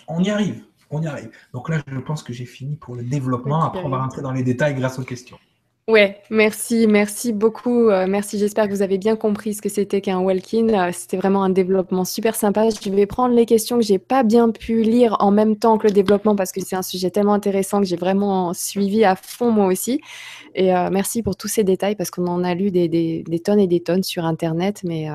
on 0.09 0.23
y 0.23 0.31
arrive, 0.31 0.65
on 0.91 1.01
y 1.01 1.07
arrive. 1.07 1.31
Donc 1.53 1.69
là, 1.69 1.81
je 1.87 1.99
pense 2.01 2.25
que 2.25 2.33
j'ai 2.33 2.45
fini 2.45 2.75
pour 2.75 2.97
le 2.97 3.05
développement, 3.05 3.63
après 3.63 3.85
on 3.85 3.89
va 3.89 4.03
rentrer 4.03 4.21
dans 4.21 4.33
les 4.33 4.43
détails 4.43 4.75
grâce 4.75 4.99
aux 4.99 5.05
questions. 5.05 5.39
Ouais, 5.89 6.21
merci, 6.29 6.87
merci 6.87 7.33
beaucoup. 7.33 7.89
Euh, 7.89 8.05
merci, 8.07 8.39
j'espère 8.39 8.67
que 8.67 8.73
vous 8.73 8.83
avez 8.83 8.99
bien 8.99 9.17
compris 9.17 9.55
ce 9.55 9.63
que 9.63 9.71
c'était 9.71 10.03
qu'un 10.03 10.19
walk-in. 10.19 10.69
Euh, 10.69 10.91
c'était 10.93 11.17
vraiment 11.17 11.43
un 11.43 11.49
développement 11.49 12.05
super 12.05 12.35
sympa. 12.35 12.69
Je 12.69 12.91
vais 12.91 13.07
prendre 13.07 13.35
les 13.35 13.47
questions 13.47 13.79
que 13.79 13.83
j'ai 13.83 13.99
pas 13.99 14.23
bien 14.23 14.51
pu 14.51 14.83
lire 14.83 15.17
en 15.21 15.31
même 15.31 15.57
temps 15.57 15.79
que 15.79 15.87
le 15.87 15.95
développement 15.95 16.37
parce 16.37 16.53
que 16.53 16.61
c'est 16.61 16.77
un 16.77 16.83
sujet 16.83 17.11
tellement 17.11 17.33
intéressant 17.33 17.81
que 17.81 17.87
j'ai 17.87 17.97
vraiment 17.97 18.53
suivi 18.53 19.03
à 19.03 19.17
fond 19.17 19.51
moi 19.51 19.65
aussi. 19.65 20.03
Et 20.55 20.77
euh, 20.77 20.91
merci 20.93 21.23
pour 21.23 21.37
tous 21.37 21.49
ces 21.49 21.65
détails 21.65 21.97
parce 21.97 22.11
qu'on 22.11 22.27
en 22.27 22.45
a 22.45 22.55
lu 22.55 22.71
des, 22.71 23.25
tonnes 23.43 23.61
et 23.61 23.67
des 23.67 23.81
tonnes 23.81 24.03
sur 24.03 24.27
Internet, 24.27 24.83
mais 24.85 25.09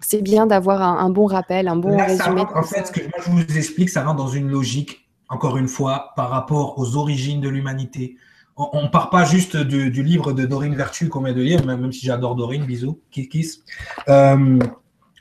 c'est 0.00 0.22
bien 0.22 0.48
d'avoir 0.48 0.82
un, 0.82 1.08
bon 1.08 1.26
rappel, 1.26 1.68
un 1.68 1.76
bon 1.76 1.96
résumé. 1.96 2.42
en 2.52 2.62
fait, 2.64 2.88
ce 2.88 2.90
que 2.90 3.00
je 3.00 3.30
vous 3.30 3.56
explique, 3.56 3.90
ça 3.90 4.02
rentre 4.02 4.16
dans 4.16 4.28
une 4.28 4.50
logique, 4.50 5.08
encore 5.28 5.56
une 5.56 5.68
fois, 5.68 6.14
par 6.16 6.30
rapport 6.30 6.80
aux 6.80 6.96
origines 6.96 7.40
de 7.40 7.48
l'humanité 7.48 8.16
on 8.56 8.82
ne 8.82 8.88
part 8.88 9.10
pas 9.10 9.24
juste 9.24 9.56
du, 9.56 10.02
livre 10.02 10.32
de 10.32 10.46
Dorine 10.46 10.74
Vertu 10.74 11.08
qu'on 11.08 11.22
vient 11.22 11.34
de 11.34 11.42
lire, 11.42 11.64
même, 11.66 11.92
si 11.92 12.06
j'adore 12.06 12.34
Dorine, 12.34 12.64
bisous, 12.64 13.00
kiss 13.10 13.28
kiss. 13.28 13.60
Euh, 14.08 14.58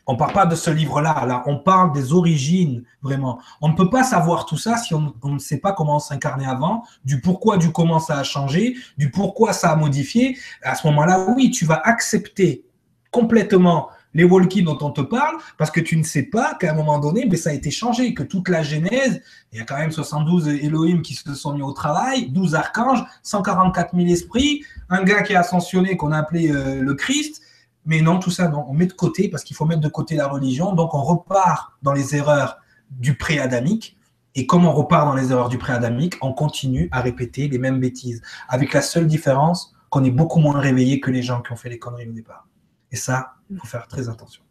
on 0.07 0.15
part 0.15 0.33
pas 0.33 0.45
de 0.45 0.55
ce 0.55 0.69
livre-là, 0.69 1.25
là, 1.25 1.43
on 1.47 1.57
parle 1.57 1.91
des 1.91 2.13
origines, 2.13 2.83
vraiment. 3.01 3.39
On 3.59 3.69
ne 3.69 3.75
peut 3.75 3.89
pas 3.89 4.03
savoir 4.03 4.45
tout 4.45 4.57
ça 4.57 4.77
si 4.77 4.93
on, 4.93 5.13
ne 5.23 5.39
sait 5.39 5.57
pas 5.57 5.73
comment 5.73 5.99
s'incarner 5.99 6.45
avant, 6.45 6.83
du 7.03 7.21
pourquoi, 7.21 7.57
du 7.57 7.71
comment 7.71 7.99
ça 7.99 8.19
a 8.19 8.23
changé, 8.23 8.75
du 8.97 9.09
pourquoi 9.09 9.51
ça 9.51 9.71
a 9.71 9.75
modifié. 9.75 10.37
À 10.63 10.75
ce 10.75 10.85
moment-là, 10.87 11.25
oui, 11.35 11.49
tu 11.49 11.65
vas 11.65 11.81
accepter 11.83 12.65
complètement 13.11 13.89
les 14.15 14.23
walkies 14.23 14.63
dont 14.63 14.77
on 14.81 14.89
te 14.89 15.01
parle, 15.01 15.35
parce 15.57 15.69
que 15.69 15.81
tu 15.81 15.95
ne 15.97 16.03
sais 16.03 16.23
pas 16.23 16.55
qu'à 16.55 16.71
un 16.71 16.73
moment 16.73 16.97
donné, 16.99 17.27
mais 17.29 17.37
ça 17.37 17.51
a 17.51 17.53
été 17.53 17.69
changé, 17.69 18.13
que 18.15 18.23
toute 18.23 18.49
la 18.49 18.63
Genèse, 18.63 19.21
il 19.51 19.59
y 19.59 19.61
a 19.61 19.65
quand 19.65 19.77
même 19.77 19.91
72 19.91 20.47
Elohim 20.47 21.01
qui 21.01 21.13
se 21.13 21.35
sont 21.35 21.53
mis 21.53 21.61
au 21.61 21.73
travail, 21.73 22.29
12 22.29 22.55
archanges, 22.55 23.03
144 23.21 23.95
000 23.95 24.07
esprits, 24.07 24.63
un 24.89 25.03
gars 25.03 25.21
qui 25.21 25.33
est 25.33 25.35
ascensionné 25.35 25.97
qu'on 25.97 26.11
a 26.13 26.17
appelé 26.17 26.49
euh, 26.49 26.81
le 26.81 26.93
Christ, 26.95 27.41
mais 27.85 28.01
non, 28.01 28.17
tout 28.17 28.31
ça, 28.31 28.51
on 28.67 28.73
met 28.73 28.87
de 28.87 28.93
côté, 28.93 29.27
parce 29.27 29.43
qu'il 29.43 29.55
faut 29.55 29.65
mettre 29.65 29.81
de 29.81 29.89
côté 29.89 30.15
la 30.15 30.27
religion, 30.27 30.73
donc 30.73 30.93
on 30.93 31.03
repart 31.03 31.73
dans 31.83 31.93
les 31.93 32.15
erreurs 32.15 32.57
du 32.89 33.15
pré-adamique, 33.15 33.97
et 34.33 34.47
comme 34.47 34.65
on 34.65 34.71
repart 34.71 35.05
dans 35.05 35.15
les 35.15 35.31
erreurs 35.31 35.49
du 35.49 35.57
pré-adamique, 35.57 36.15
on 36.21 36.31
continue 36.31 36.87
à 36.91 37.01
répéter 37.01 37.49
les 37.49 37.57
mêmes 37.57 37.81
bêtises, 37.81 38.21
avec 38.47 38.73
la 38.73 38.81
seule 38.81 39.07
différence 39.07 39.73
qu'on 39.89 40.05
est 40.05 40.11
beaucoup 40.11 40.39
moins 40.39 40.59
réveillé 40.59 41.01
que 41.01 41.11
les 41.11 41.21
gens 41.21 41.41
qui 41.41 41.51
ont 41.51 41.57
fait 41.57 41.69
les 41.69 41.79
conneries 41.79 42.07
au 42.07 42.13
départ. 42.13 42.47
Et 42.91 42.95
ça, 42.95 43.34
il 43.49 43.57
faut 43.57 43.67
faire 43.67 43.87
très 43.87 44.09
attention. 44.09 44.43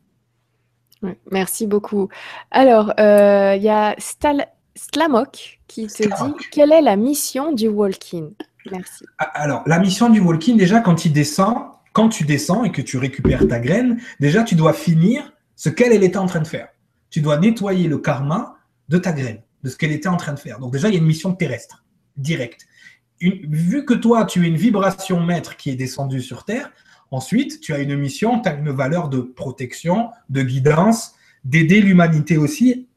merci 1.30 1.66
beaucoup. 1.66 2.08
Alors, 2.50 2.92
euh, 2.98 3.54
il 3.56 3.62
y 3.62 3.68
a 3.68 3.94
Slamok 4.76 5.60
qui 5.66 5.86
te 5.86 6.02
dit 6.02 6.34
quelle 6.50 6.72
est 6.72 6.82
la 6.82 6.96
mission 6.96 7.52
du 7.52 7.68
walking? 7.68 8.34
Merci. 8.70 9.04
Ah, 9.18 9.24
alors, 9.34 9.62
la 9.66 9.78
mission 9.78 10.08
du 10.08 10.20
walking, 10.20 10.56
déjà, 10.56 10.80
quand 10.80 11.04
il 11.04 11.12
descend, 11.12 11.56
quand 11.92 12.08
tu 12.08 12.24
descends 12.24 12.64
et 12.64 12.72
que 12.72 12.82
tu 12.82 12.96
récupères 12.98 13.46
ta 13.46 13.60
graine, 13.60 14.00
déjà, 14.20 14.42
tu 14.42 14.54
dois 14.54 14.72
finir 14.72 15.32
ce 15.54 15.68
qu'elle 15.68 15.92
était 16.02 16.16
en 16.16 16.26
train 16.26 16.40
de 16.40 16.46
faire. 16.46 16.68
Tu 17.10 17.20
dois 17.20 17.38
nettoyer 17.38 17.88
le 17.88 17.98
karma 17.98 18.56
de 18.88 18.98
ta 18.98 19.12
graine, 19.12 19.42
de 19.62 19.70
ce 19.70 19.76
qu'elle 19.76 19.92
était 19.92 20.08
en 20.08 20.16
train 20.16 20.32
de 20.32 20.40
faire. 20.40 20.58
Donc, 20.58 20.72
déjà, 20.72 20.88
il 20.88 20.94
y 20.94 20.96
a 20.96 21.00
une 21.00 21.06
mission 21.06 21.34
terrestre, 21.34 21.84
directe. 22.16 22.66
vu 23.20 23.84
que 23.84 23.94
toi, 23.94 24.24
tu 24.24 24.44
es 24.44 24.48
une 24.48 24.56
vibration 24.56 25.20
maître 25.20 25.56
qui 25.56 25.70
est 25.70 25.76
descendue 25.76 26.22
sur 26.22 26.44
Terre, 26.44 26.70
Ensuite, 27.14 27.60
tu 27.60 27.72
as 27.72 27.78
une 27.78 27.94
mission, 27.96 28.40
tu 28.40 28.48
as 28.48 28.54
une 28.54 28.72
valeur 28.72 29.08
de 29.08 29.20
protection, 29.20 30.10
de 30.30 30.42
guidance, 30.42 31.14
d'aider 31.44 31.80
l'humanité 31.80 32.36
aussi. 32.36 32.88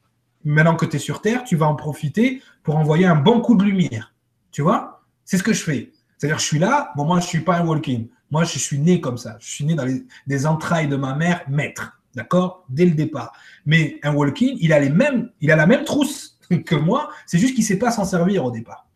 Maintenant 0.44 0.76
que 0.76 0.88
tu 0.88 0.96
es 0.96 1.00
sur 1.00 1.22
Terre, 1.22 1.44
tu 1.44 1.56
vas 1.56 1.68
en 1.68 1.76
profiter 1.76 2.42
pour 2.64 2.78
envoyer 2.78 3.06
un 3.06 3.16
bon 3.16 3.42
coup 3.42 3.56
de 3.56 3.64
lumière. 3.64 4.16
Tu 4.50 4.64
vois? 4.64 5.04
C'est 5.24 5.38
ce 5.38 5.44
que 5.44 5.54
je 5.54 5.62
fais. 5.62 5.92
C'est-à-dire, 6.18 6.40
je 6.40 6.46
suis 6.46 6.58
là, 6.58 6.92
moi, 6.96 7.20
je 7.20 7.26
ne 7.26 7.30
suis 7.30 7.42
pas 7.42 7.60
un 7.60 7.68
walk-in. 7.68 8.06
Moi, 8.32 8.44
je 8.44 8.58
suis 8.58 8.80
né 8.80 9.00
comme 9.02 9.20
ça. 9.20 9.38
Je 9.40 9.52
suis 9.52 9.66
né 9.66 9.76
dans 9.76 9.86
les, 10.26 10.48
entrailles 10.48 10.88
de 10.88 10.96
ma 10.96 11.14
mère, 11.14 11.44
maître. 11.48 12.02
D'accord? 12.16 12.66
Dès 12.70 12.86
le 12.86 12.96
départ. 12.96 13.34
Mais 13.68 14.00
un 14.02 14.16
walk-in, 14.16 14.56
il 14.60 14.74
a 14.74 14.80
les 14.80 14.90
mêmes, 14.90 15.30
il 15.42 15.52
a 15.52 15.56
la 15.56 15.68
même 15.68 15.84
trousse 15.84 16.40
que 16.66 16.74
moi. 16.74 17.12
C'est 17.28 17.38
juste 17.38 17.54
qu'il 17.54 17.64
ne 17.64 17.68
sait 17.68 17.78
pas 17.78 17.92
s'en 17.92 18.04
servir 18.04 18.44
au 18.46 18.50
départ. 18.50 18.87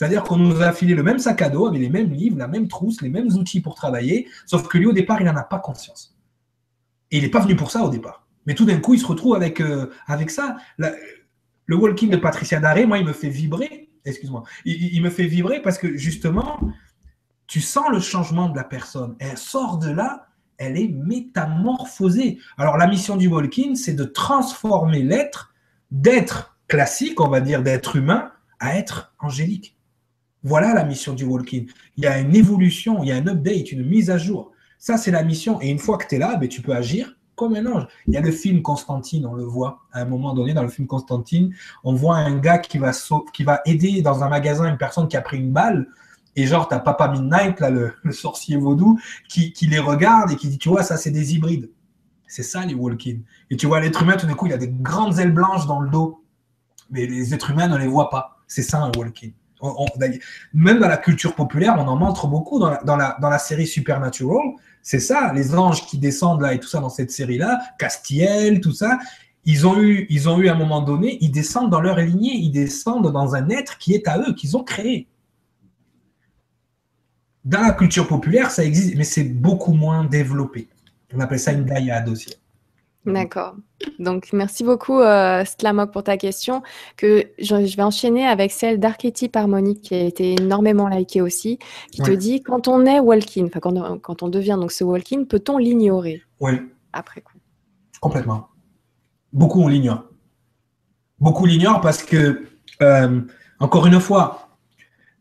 C'est-à-dire 0.00 0.22
qu'on 0.22 0.38
nous 0.38 0.62
a 0.62 0.72
filé 0.72 0.94
le 0.94 1.02
même 1.02 1.18
sac 1.18 1.42
à 1.42 1.50
dos 1.50 1.66
avec 1.66 1.78
les 1.78 1.90
mêmes 1.90 2.10
livres, 2.10 2.38
la 2.38 2.48
même 2.48 2.68
trousse, 2.68 3.02
les 3.02 3.10
mêmes 3.10 3.26
outils 3.34 3.60
pour 3.60 3.74
travailler, 3.74 4.26
sauf 4.46 4.66
que 4.66 4.78
lui, 4.78 4.86
au 4.86 4.94
départ, 4.94 5.20
il 5.20 5.26
n'en 5.26 5.36
a 5.36 5.42
pas 5.42 5.58
conscience. 5.58 6.16
Et 7.10 7.18
il 7.18 7.22
n'est 7.22 7.28
pas 7.28 7.40
venu 7.40 7.54
pour 7.54 7.70
ça 7.70 7.82
au 7.84 7.90
départ. 7.90 8.26
Mais 8.46 8.54
tout 8.54 8.64
d'un 8.64 8.80
coup, 8.80 8.94
il 8.94 8.98
se 8.98 9.04
retrouve 9.04 9.34
avec, 9.34 9.60
euh, 9.60 9.90
avec 10.06 10.30
ça. 10.30 10.56
le 10.78 11.76
walk-in 11.76 12.06
de 12.06 12.16
Patricia 12.16 12.60
Daré, 12.60 12.86
moi, 12.86 12.96
il 12.96 13.04
me 13.04 13.12
fait 13.12 13.28
vibrer. 13.28 13.90
Excuse-moi. 14.06 14.44
il, 14.64 15.02
me 15.02 15.10
fait 15.10 15.26
vibrer 15.26 15.60
parce 15.60 15.76
que 15.76 15.94
justement, 15.94 16.58
tu 17.46 17.60
sens 17.60 17.90
le 17.92 18.00
changement 18.00 18.48
de 18.48 18.56
la 18.56 18.64
personne. 18.64 19.16
Elle 19.18 19.36
sort 19.36 19.76
de 19.76 19.90
là, 19.90 20.28
elle 20.56 20.78
est 20.78 20.88
métamorphosée. 20.88 22.38
Alors 22.56 22.78
la 22.78 22.86
mission 22.86 23.16
du 23.16 23.28
Walking, 23.28 23.76
c'est 23.76 23.92
de 23.92 24.04
transformer 24.04 25.02
l'être 25.02 25.52
d'être 25.90 26.56
classique, 26.68 27.20
on 27.20 27.28
va 27.28 27.42
dire 27.42 27.62
d'être 27.62 27.96
humain, 27.96 28.32
à 28.60 28.78
être 28.78 29.12
angélique. 29.18 29.76
Voilà 30.42 30.72
la 30.74 30.84
mission 30.84 31.12
du 31.12 31.24
Walking. 31.24 31.68
Il 31.96 32.04
y 32.04 32.06
a 32.06 32.18
une 32.18 32.34
évolution, 32.34 33.02
il 33.02 33.08
y 33.08 33.12
a 33.12 33.16
un 33.16 33.26
update, 33.26 33.72
une 33.72 33.84
mise 33.84 34.10
à 34.10 34.18
jour. 34.18 34.52
Ça, 34.78 34.96
c'est 34.96 35.10
la 35.10 35.22
mission. 35.22 35.60
Et 35.60 35.68
une 35.68 35.78
fois 35.78 35.98
que 35.98 36.06
tu 36.06 36.14
es 36.14 36.18
là, 36.18 36.36
ben, 36.36 36.48
tu 36.48 36.62
peux 36.62 36.72
agir 36.74 37.14
comme 37.40 37.54
un 37.54 37.66
ange. 37.66 37.86
Il 38.06 38.14
y 38.14 38.16
a 38.18 38.20
le 38.20 38.30
film 38.30 38.60
Constantine, 38.60 39.24
on 39.26 39.34
le 39.34 39.44
voit 39.44 39.80
à 39.92 40.02
un 40.02 40.04
moment 40.04 40.34
donné 40.34 40.52
dans 40.52 40.62
le 40.62 40.68
film 40.68 40.86
Constantine. 40.86 41.54
On 41.84 41.94
voit 41.94 42.16
un 42.16 42.36
gars 42.36 42.58
qui 42.58 42.78
va, 42.78 42.92
qui 43.32 43.44
va 43.44 43.62
aider 43.64 44.02
dans 44.02 44.22
un 44.22 44.28
magasin 44.28 44.68
une 44.68 44.76
personne 44.76 45.08
qui 45.08 45.16
a 45.16 45.22
pris 45.22 45.38
une 45.38 45.50
balle. 45.50 45.88
Et 46.36 46.46
genre, 46.46 46.68
t'as 46.68 46.78
Papa 46.78 47.08
Midnight, 47.08 47.58
là, 47.60 47.70
le, 47.70 47.92
sorcier 48.12 48.56
vaudou, 48.56 48.98
qui, 49.28 49.54
les 49.62 49.78
regarde 49.78 50.32
et 50.32 50.36
qui 50.36 50.48
dit, 50.48 50.58
tu 50.58 50.68
vois, 50.68 50.82
ça, 50.82 50.96
c'est 50.96 51.10
des 51.10 51.34
hybrides. 51.34 51.70
C'est 52.26 52.42
ça, 52.42 52.64
les 52.64 52.74
walk-in. 52.74 53.18
Et 53.50 53.56
tu 53.56 53.66
vois, 53.66 53.80
l'être 53.80 54.02
humain, 54.02 54.16
tout 54.16 54.26
d'un 54.26 54.34
coup, 54.34 54.46
il 54.46 54.52
a 54.52 54.58
des 54.58 54.68
grandes 54.68 55.18
ailes 55.18 55.32
blanches 55.32 55.66
dans 55.66 55.80
le 55.80 55.90
dos. 55.90 56.22
Mais 56.90 57.06
les 57.06 57.34
êtres 57.34 57.50
humains 57.50 57.68
ne 57.68 57.76
les 57.76 57.88
voient 57.88 58.10
pas. 58.10 58.38
C'est 58.46 58.62
ça, 58.62 58.78
un 58.82 58.92
walk-in. 58.96 59.30
Même 60.54 60.78
dans 60.78 60.88
la 60.88 60.96
culture 60.96 61.34
populaire, 61.34 61.76
on 61.78 61.86
en 61.86 61.96
montre 61.96 62.26
beaucoup 62.26 62.58
dans 62.58 62.96
la, 62.96 63.38
série 63.38 63.66
Supernatural. 63.66 64.54
C'est 64.82 65.00
ça, 65.00 65.32
les 65.34 65.54
anges 65.54 65.86
qui 65.86 65.98
descendent 65.98 66.40
là 66.40 66.54
et 66.54 66.58
tout 66.58 66.68
ça 66.68 66.80
dans 66.80 66.88
cette 66.88 67.10
série-là, 67.10 67.60
Castiel, 67.78 68.60
tout 68.60 68.72
ça. 68.72 68.98
Ils 69.44 69.66
ont, 69.66 69.80
eu, 69.80 70.06
ils 70.10 70.28
ont 70.28 70.38
eu 70.38 70.48
à 70.48 70.54
un 70.54 70.58
moment 70.58 70.82
donné, 70.82 71.18
ils 71.20 71.30
descendent 71.30 71.70
dans 71.70 71.80
leur 71.80 71.98
lignée, 71.98 72.34
ils 72.34 72.50
descendent 72.50 73.10
dans 73.10 73.34
un 73.34 73.48
être 73.48 73.78
qui 73.78 73.94
est 73.94 74.06
à 74.06 74.18
eux, 74.18 74.34
qu'ils 74.34 74.56
ont 74.56 74.64
créé. 74.64 75.06
Dans 77.44 77.62
la 77.62 77.72
culture 77.72 78.06
populaire, 78.06 78.50
ça 78.50 78.64
existe, 78.64 78.96
mais 78.96 79.04
c'est 79.04 79.24
beaucoup 79.24 79.72
moins 79.72 80.04
développé. 80.04 80.68
On 81.14 81.20
appelle 81.20 81.40
ça 81.40 81.52
une 81.52 81.64
dyade 81.64 82.08
aussi. 82.08 82.34
D'accord. 83.06 83.54
Donc, 83.98 84.28
merci 84.32 84.62
beaucoup, 84.62 85.00
euh, 85.00 85.42
Slamok, 85.44 85.90
pour 85.90 86.04
ta 86.04 86.18
question. 86.18 86.62
Que 86.96 87.24
je, 87.38 87.54
vais 87.76 87.82
enchaîner 87.82 88.26
avec 88.26 88.52
celle 88.52 88.78
d'Archétype 88.78 89.36
Harmonique, 89.36 89.82
qui 89.82 89.94
a 89.94 90.02
été 90.02 90.34
énormément 90.38 90.86
likée 90.86 91.22
aussi, 91.22 91.58
qui 91.90 92.02
te 92.02 92.10
dit 92.10 92.42
quand 92.42 92.68
on 92.68 92.84
est 92.84 93.00
walk-in, 93.00 93.46
enfin, 93.46 93.60
quand, 93.60 93.98
quand, 94.00 94.22
on 94.22 94.28
devient 94.28 94.58
donc 94.60 94.72
ce 94.72 94.84
walk-in, 94.84 95.24
peut-on 95.24 95.56
l'ignorer? 95.56 96.22
Oui. 96.40 96.52
Après 96.92 97.22
coup. 97.22 97.38
Complètement. 98.00 98.48
Beaucoup, 99.32 99.62
on 99.62 99.68
l'ignore. 99.68 100.04
Beaucoup 101.18 101.46
l'ignorent 101.46 101.80
parce 101.80 102.02
que, 102.02 102.46
euh, 102.82 103.20
encore 103.60 103.86
une 103.86 104.00
fois, 104.00 104.48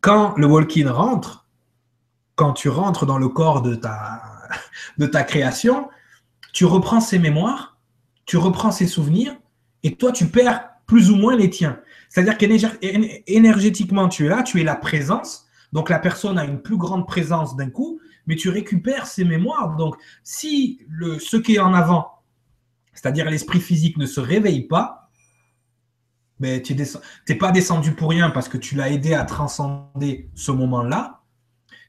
quand 0.02 0.34
le 0.38 0.48
walk-in 0.48 0.92
rentre, 0.92 1.46
quand 2.36 2.54
tu 2.54 2.70
rentres 2.70 3.06
dans 3.06 3.18
le 3.18 3.30
corps 3.30 3.62
de 3.62 3.76
ta, 3.76 4.22
de 4.98 5.06
ta 5.06 5.24
création, 5.24 5.90
tu 6.54 6.66
reprends 6.66 7.02
ses 7.02 7.20
mémoires, 7.20 7.78
tu 8.26 8.38
reprends 8.38 8.72
ses 8.72 8.88
souvenirs, 8.88 9.36
et 9.84 9.96
toi, 9.96 10.12
tu 10.12 10.28
perds 10.28 10.70
plus 10.86 11.12
ou 11.12 11.16
moins 11.16 11.36
les 11.36 11.50
tiens. 11.50 11.80
C'est-à-dire 12.10 12.38
qu'énergétiquement, 12.38 14.10
tu 14.10 14.26
es 14.26 14.30
là, 14.30 14.44
tu 14.44 14.60
es 14.60 14.64
la 14.64 14.76
présence, 14.76 15.48
donc 15.72 15.90
la 15.90 16.00
personne 16.00 16.38
a 16.38 16.46
une 16.46 16.62
plus 16.62 16.78
grande 16.78 17.08
présence 17.08 17.56
d'un 17.56 17.70
coup, 17.70 18.00
mais 18.26 18.36
tu 18.36 18.50
récupères 18.50 19.08
ses 19.08 19.24
mémoires. 19.24 19.76
Donc, 19.76 19.96
si 20.24 20.82
le, 20.88 21.20
ce 21.20 21.38
qui 21.38 21.56
est 21.56 21.60
en 21.60 21.74
avant, 21.74 22.24
c'est-à-dire 22.94 23.30
l'esprit 23.30 23.62
physique, 23.62 23.98
ne 23.98 24.06
se 24.06 24.20
réveille 24.20 24.68
pas, 24.68 25.10
mais 26.40 26.58
ben, 26.58 26.62
tu 26.62 26.76
n'es 26.76 27.36
pas 27.36 27.52
descendu 27.52 27.92
pour 27.92 28.10
rien 28.10 28.30
parce 28.30 28.48
que 28.48 28.58
tu 28.58 28.76
l'as 28.76 28.90
aidé 28.90 29.14
à 29.14 29.26
transcender 29.26 30.30
ce 30.36 30.52
moment-là. 30.52 31.22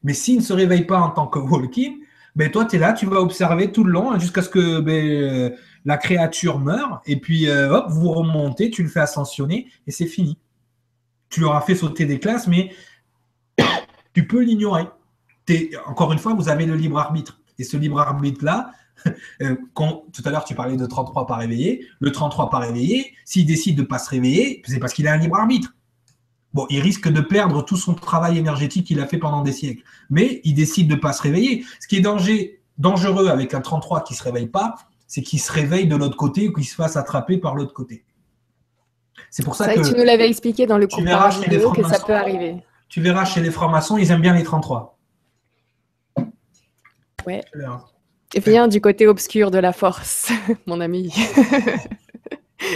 Mais 0.02 0.12
s'il 0.12 0.38
ne 0.38 0.42
se 0.42 0.52
réveille 0.52 0.86
pas 0.86 1.00
en 1.00 1.10
tant 1.10 1.28
que 1.28 1.38
walking, 1.38 2.00
ben 2.36 2.50
toi, 2.50 2.64
tu 2.64 2.76
es 2.76 2.78
là, 2.78 2.92
tu 2.92 3.06
vas 3.06 3.20
observer 3.20 3.72
tout 3.72 3.84
le 3.84 3.92
long 3.92 4.12
hein, 4.12 4.18
jusqu'à 4.18 4.42
ce 4.42 4.48
que 4.48 4.80
ben, 4.80 5.04
euh, 5.04 5.50
la 5.84 5.96
créature 5.96 6.58
meure. 6.58 7.02
Et 7.06 7.16
puis, 7.16 7.48
euh, 7.48 7.72
hop, 7.72 7.86
vous 7.90 8.10
remontez, 8.10 8.70
tu 8.70 8.82
le 8.82 8.88
fais 8.88 9.00
ascensionner 9.00 9.68
et 9.86 9.90
c'est 9.90 10.06
fini. 10.06 10.38
Tu 11.28 11.40
leur 11.40 11.54
as 11.54 11.60
fait 11.60 11.74
sauter 11.74 12.06
des 12.06 12.18
classes, 12.18 12.46
mais 12.46 12.72
tu 14.14 14.26
peux 14.26 14.42
l'ignorer. 14.42 14.86
Encore 15.86 16.12
une 16.12 16.18
fois, 16.18 16.34
vous 16.34 16.48
avez 16.48 16.66
le 16.66 16.76
libre 16.76 16.98
arbitre. 16.98 17.40
Et 17.58 17.64
ce 17.64 17.76
libre 17.76 18.00
arbitre-là, 18.00 18.70
euh, 19.42 19.56
tout 19.74 20.22
à 20.24 20.30
l'heure, 20.30 20.44
tu 20.44 20.54
parlais 20.54 20.76
de 20.76 20.86
33 20.86 21.26
pas 21.26 21.36
réveillé. 21.36 21.86
Le 21.98 22.12
33 22.12 22.50
pas 22.50 22.58
réveillé, 22.58 23.14
s'il 23.24 23.46
décide 23.46 23.76
de 23.76 23.82
ne 23.82 23.86
pas 23.86 23.98
se 23.98 24.10
réveiller, 24.10 24.62
c'est 24.66 24.78
parce 24.78 24.92
qu'il 24.92 25.08
a 25.08 25.12
un 25.12 25.18
libre 25.18 25.36
arbitre. 25.36 25.74
Bon, 26.52 26.66
il 26.68 26.80
risque 26.80 27.08
de 27.08 27.20
perdre 27.20 27.64
tout 27.64 27.76
son 27.76 27.94
travail 27.94 28.38
énergétique 28.38 28.86
qu'il 28.86 29.00
a 29.00 29.06
fait 29.06 29.18
pendant 29.18 29.42
des 29.42 29.52
siècles. 29.52 29.84
Mais 30.10 30.40
il 30.44 30.54
décide 30.54 30.88
de 30.88 30.96
ne 30.96 31.00
pas 31.00 31.12
se 31.12 31.22
réveiller. 31.22 31.64
Ce 31.80 31.86
qui 31.86 31.96
est 31.96 32.00
danger, 32.00 32.60
dangereux 32.78 33.28
avec 33.28 33.54
un 33.54 33.60
33 33.60 34.02
qui 34.02 34.14
ne 34.14 34.18
se 34.18 34.22
réveille 34.24 34.48
pas, 34.48 34.74
c'est 35.06 35.22
qu'il 35.22 35.40
se 35.40 35.52
réveille 35.52 35.86
de 35.86 35.96
l'autre 35.96 36.16
côté 36.16 36.48
ou 36.48 36.52
qu'il 36.52 36.64
se 36.64 36.74
fasse 36.74 36.96
attraper 36.96 37.38
par 37.38 37.54
l'autre 37.54 37.72
côté. 37.72 38.04
C'est 39.30 39.44
pour 39.44 39.54
ça, 39.54 39.72
que, 39.72 39.88
tu 39.88 39.96
nous 39.96 40.04
l'avais 40.04 40.28
expliqué 40.28 40.66
dans 40.66 40.78
le 40.78 40.88
cours 40.88 41.04
que 41.74 41.82
ça 41.84 42.00
peut 42.04 42.14
arriver. 42.14 42.56
Tu 42.88 43.00
verras 43.00 43.24
chez 43.24 43.40
les 43.40 43.50
francs-maçons, 43.50 43.96
ils 43.96 44.10
aiment 44.10 44.22
bien 44.22 44.34
les 44.34 44.42
33. 44.42 44.98
Ouais. 47.26 47.44
Viens 48.44 48.66
du 48.66 48.80
côté 48.80 49.06
obscur 49.06 49.50
de 49.50 49.58
la 49.58 49.72
force, 49.72 50.32
mon 50.66 50.80
ami. 50.80 51.12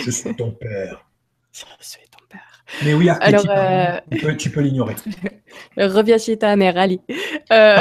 Je 0.04 0.10
suis 0.10 0.34
ton 0.36 0.52
père. 0.52 1.04
Je 1.52 1.86
suis 1.86 2.00
mais 2.82 2.94
oui, 2.94 3.08
Alors, 3.08 3.44
euh, 3.48 3.98
tu 4.38 4.50
peux, 4.50 4.60
l'ignorer. 4.60 4.96
Reviens 5.76 6.18
chez 6.18 6.38
ta 6.38 6.56
mère, 6.56 6.76
Ali. 6.76 7.00
Euh, 7.52 7.78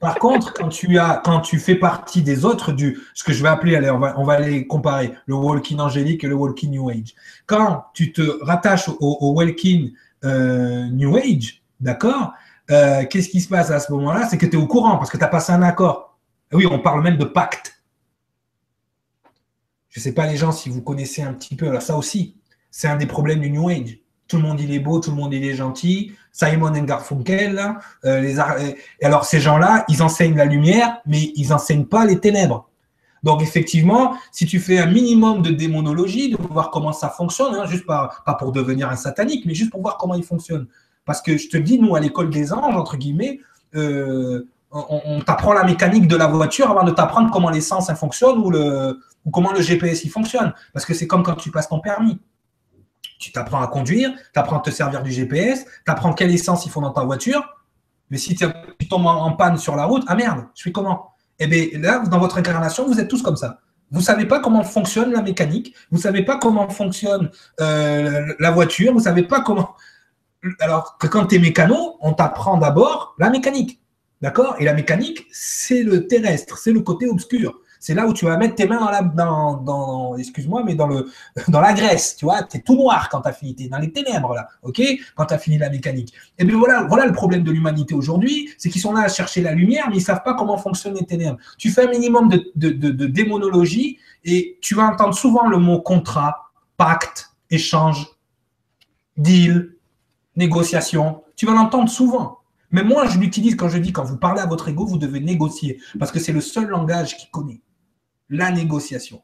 par, 0.00 0.14
contre, 0.18 0.52
quand, 0.54 0.68
tu 0.68 0.98
as, 0.98 1.20
quand 1.24 1.40
tu 1.40 1.58
fais 1.58 1.74
partie 1.74 2.22
des 2.22 2.44
autres, 2.44 2.72
du, 2.72 2.98
ce 3.14 3.24
que 3.24 3.32
je 3.32 3.42
vais 3.42 3.48
appeler, 3.48 3.76
allez, 3.76 3.90
on 3.90 3.98
va, 3.98 4.14
on 4.18 4.24
va 4.24 4.40
les 4.40 4.66
comparer, 4.66 5.12
le 5.26 5.34
walking 5.34 5.78
angélique 5.80 6.24
et 6.24 6.28
le 6.28 6.34
walking 6.34 6.70
new 6.70 6.88
age. 6.88 7.14
Quand 7.46 7.84
tu 7.94 8.12
te 8.12 8.22
rattaches 8.44 8.88
au, 8.88 9.32
walking 9.34 9.92
euh, 10.24 10.86
new 10.90 11.16
age, 11.16 11.62
d'accord 11.80 12.32
Qu'est-ce 12.68 13.30
qui 13.30 13.40
se 13.40 13.48
passe 13.48 13.70
à 13.70 13.80
ce 13.80 13.90
moment-là? 13.92 14.28
C'est 14.28 14.36
que 14.36 14.44
tu 14.44 14.52
es 14.52 14.60
au 14.60 14.66
courant 14.66 14.98
parce 14.98 15.10
que 15.10 15.16
tu 15.16 15.24
as 15.24 15.28
passé 15.28 15.52
un 15.52 15.62
accord. 15.62 16.18
Oui, 16.52 16.66
on 16.70 16.78
parle 16.78 17.02
même 17.02 17.16
de 17.16 17.24
pacte. 17.24 17.78
Je 19.88 20.00
ne 20.00 20.02
sais 20.02 20.12
pas 20.12 20.26
les 20.26 20.36
gens 20.36 20.52
si 20.52 20.68
vous 20.68 20.82
connaissez 20.82 21.22
un 21.22 21.32
petit 21.32 21.56
peu, 21.56 21.68
alors 21.68 21.82
ça 21.82 21.96
aussi, 21.96 22.37
c'est 22.70 22.88
un 22.88 22.96
des 22.96 23.06
problèmes 23.06 23.40
du 23.40 23.50
New 23.50 23.68
Age. 23.68 23.98
Tout 24.28 24.36
le 24.36 24.42
monde 24.42 24.60
il 24.60 24.72
est 24.72 24.78
beau, 24.78 25.00
tout 25.00 25.10
le 25.10 25.16
monde 25.16 25.32
il 25.32 25.44
est 25.44 25.54
gentil. 25.54 26.12
Simon 26.32 26.70
Garfunkel, 26.70 27.74
euh, 28.04 28.20
les 28.20 28.38
alors 29.02 29.24
ces 29.24 29.40
gens-là, 29.40 29.84
ils 29.88 30.02
enseignent 30.02 30.36
la 30.36 30.44
lumière, 30.44 30.98
mais 31.06 31.32
ils 31.34 31.52
enseignent 31.52 31.86
pas 31.86 32.04
les 32.04 32.20
ténèbres. 32.20 32.68
Donc 33.22 33.42
effectivement, 33.42 34.14
si 34.30 34.46
tu 34.46 34.60
fais 34.60 34.78
un 34.78 34.86
minimum 34.86 35.42
de 35.42 35.50
démonologie, 35.50 36.30
de 36.30 36.36
voir 36.50 36.70
comment 36.70 36.92
ça 36.92 37.08
fonctionne, 37.08 37.54
hein, 37.54 37.66
juste 37.66 37.86
pas, 37.86 38.10
pour 38.38 38.52
devenir 38.52 38.88
un 38.90 38.96
satanique, 38.96 39.44
mais 39.46 39.54
juste 39.54 39.70
pour 39.70 39.80
voir 39.80 39.96
comment 39.96 40.14
il 40.14 40.22
fonctionne. 40.22 40.68
Parce 41.04 41.22
que 41.22 41.36
je 41.36 41.48
te 41.48 41.56
dis, 41.56 41.80
nous 41.80 41.96
à 41.96 42.00
l'école 42.00 42.30
des 42.30 42.52
anges, 42.52 42.76
entre 42.76 42.96
guillemets, 42.96 43.40
euh, 43.74 44.46
on, 44.70 45.20
t'apprend 45.20 45.54
la 45.54 45.64
mécanique 45.64 46.06
de 46.06 46.16
la 46.16 46.26
voiture 46.26 46.70
avant 46.70 46.84
de 46.84 46.90
t'apprendre 46.90 47.30
comment 47.32 47.48
l'essence 47.48 47.90
fonctionne 47.94 48.38
ou, 48.38 48.52
ou 49.24 49.30
comment 49.30 49.52
le 49.52 49.62
GPS 49.62 50.06
fonctionne. 50.10 50.52
Parce 50.74 50.84
que 50.84 50.92
c'est 50.92 51.06
comme 51.06 51.22
quand 51.22 51.36
tu 51.36 51.50
passes 51.50 51.68
ton 51.68 51.80
permis 51.80 52.20
tu 53.18 53.32
t'apprends 53.32 53.60
à 53.60 53.66
conduire, 53.66 54.10
tu 54.32 54.38
apprends 54.38 54.58
à 54.58 54.60
te 54.60 54.70
servir 54.70 55.02
du 55.02 55.10
GPS, 55.10 55.64
tu 55.64 55.90
apprends 55.90 56.12
quelle 56.12 56.32
essence 56.32 56.64
il 56.66 56.70
faut 56.70 56.80
dans 56.80 56.92
ta 56.92 57.02
voiture. 57.02 57.42
Mais 58.10 58.18
si 58.18 58.34
tu 58.34 58.46
tombes 58.88 59.06
en, 59.06 59.32
panne 59.32 59.58
sur 59.58 59.76
la 59.76 59.84
route, 59.84 60.04
ah 60.06 60.14
merde, 60.14 60.46
je 60.54 60.62
fais 60.62 60.72
comment? 60.72 61.12
Eh 61.38 61.46
bien 61.46 61.66
là, 61.74 62.00
dans 62.00 62.18
votre 62.18 62.38
incarnation, 62.38 62.86
vous 62.86 62.98
êtes 63.00 63.08
tous 63.08 63.22
comme 63.22 63.36
ça. 63.36 63.60
Vous 63.90 64.00
ne 64.00 64.04
savez 64.04 64.26
pas 64.26 64.40
comment 64.40 64.64
fonctionne 64.64 65.12
la 65.12 65.22
mécanique, 65.22 65.74
vous 65.90 65.98
ne 65.98 66.02
savez 66.02 66.24
pas 66.24 66.36
comment 66.38 66.68
fonctionne 66.68 67.30
euh, 67.60 68.34
la 68.38 68.50
voiture, 68.50 68.92
vous 68.92 68.98
ne 68.98 69.04
savez 69.04 69.22
pas 69.22 69.40
comment. 69.40 69.74
Alors 70.60 70.98
que 70.98 71.06
quand 71.06 71.26
tu 71.26 71.36
es 71.36 71.38
mécano, 71.38 71.96
on 72.00 72.12
t'apprend 72.12 72.58
d'abord 72.58 73.14
la 73.18 73.30
mécanique. 73.30 73.80
D'accord? 74.20 74.56
Et 74.58 74.64
la 74.64 74.74
mécanique, 74.74 75.26
c'est 75.30 75.82
le 75.82 76.06
terrestre, 76.06 76.58
c'est 76.58 76.72
le 76.72 76.80
côté 76.80 77.08
obscur. 77.08 77.60
C'est 77.80 77.94
là 77.94 78.06
où 78.06 78.12
tu 78.12 78.24
vas 78.24 78.36
mettre 78.36 78.54
tes 78.54 78.66
mains 78.66 78.80
dans 78.80 78.90
la, 78.90 79.02
dans, 79.02 79.56
dans 79.56 80.16
excuse-moi, 80.16 80.62
mais 80.64 80.74
dans 80.74 80.86
le, 80.86 81.06
dans 81.48 81.60
la 81.60 81.72
graisse, 81.72 82.16
tu 82.16 82.24
vois. 82.24 82.40
es 82.52 82.60
tout 82.60 82.76
noir 82.76 83.08
quand 83.08 83.22
tu 83.22 83.28
as 83.28 83.32
fini, 83.32 83.68
dans 83.68 83.78
les 83.78 83.92
ténèbres 83.92 84.34
là, 84.34 84.48
ok? 84.62 84.80
Quand 85.14 85.26
tu 85.26 85.34
as 85.34 85.38
fini 85.38 85.58
la 85.58 85.70
mécanique. 85.70 86.12
Et 86.38 86.44
bien 86.44 86.56
voilà, 86.56 86.84
voilà 86.84 87.06
le 87.06 87.12
problème 87.12 87.42
de 87.42 87.50
l'humanité 87.50 87.94
aujourd'hui, 87.94 88.50
c'est 88.58 88.68
qu'ils 88.68 88.80
sont 88.80 88.92
là 88.92 89.02
à 89.02 89.08
chercher 89.08 89.42
la 89.42 89.52
lumière, 89.52 89.86
mais 89.88 89.96
ils 89.96 90.02
savent 90.02 90.22
pas 90.22 90.34
comment 90.34 90.58
fonctionnent 90.58 90.94
les 90.94 91.06
ténèbres. 91.06 91.38
Tu 91.58 91.70
fais 91.70 91.86
un 91.86 91.90
minimum 91.90 92.28
de, 92.28 92.50
de, 92.56 92.70
de, 92.70 92.90
de 92.90 93.06
démonologie 93.06 93.98
et 94.24 94.58
tu 94.60 94.74
vas 94.74 94.84
entendre 94.84 95.14
souvent 95.14 95.48
le 95.48 95.58
mot 95.58 95.80
contrat, 95.80 96.50
pacte, 96.76 97.30
échange, 97.50 98.06
deal, 99.16 99.74
négociation. 100.36 101.22
Tu 101.36 101.46
vas 101.46 101.52
l'entendre 101.52 101.88
souvent. 101.88 102.38
Mais 102.70 102.82
moi, 102.82 103.06
je 103.06 103.18
l'utilise 103.18 103.56
quand 103.56 103.68
je 103.68 103.78
dis, 103.78 103.92
quand 103.92 104.04
vous 104.04 104.18
parlez 104.18 104.40
à 104.40 104.46
votre 104.46 104.68
ego, 104.68 104.84
vous 104.84 104.98
devez 104.98 105.20
négocier, 105.20 105.80
parce 105.98 106.12
que 106.12 106.18
c'est 106.18 106.32
le 106.32 106.40
seul 106.40 106.66
langage 106.66 107.16
qu'il 107.16 107.30
connaît, 107.30 107.60
la 108.28 108.50
négociation. 108.50 109.22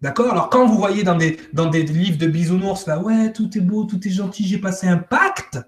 D'accord? 0.00 0.30
Alors, 0.30 0.48
quand 0.48 0.66
vous 0.66 0.76
voyez 0.76 1.02
dans 1.02 1.16
des, 1.16 1.36
livres 1.82 2.18
de 2.18 2.26
bisounours, 2.26 2.86
là, 2.86 3.00
ouais, 3.00 3.32
tout 3.32 3.56
est 3.58 3.60
beau, 3.60 3.84
tout 3.84 4.06
est 4.06 4.10
gentil, 4.10 4.46
j'ai 4.46 4.58
passé 4.58 4.86
un 4.86 4.98
pacte, 4.98 5.58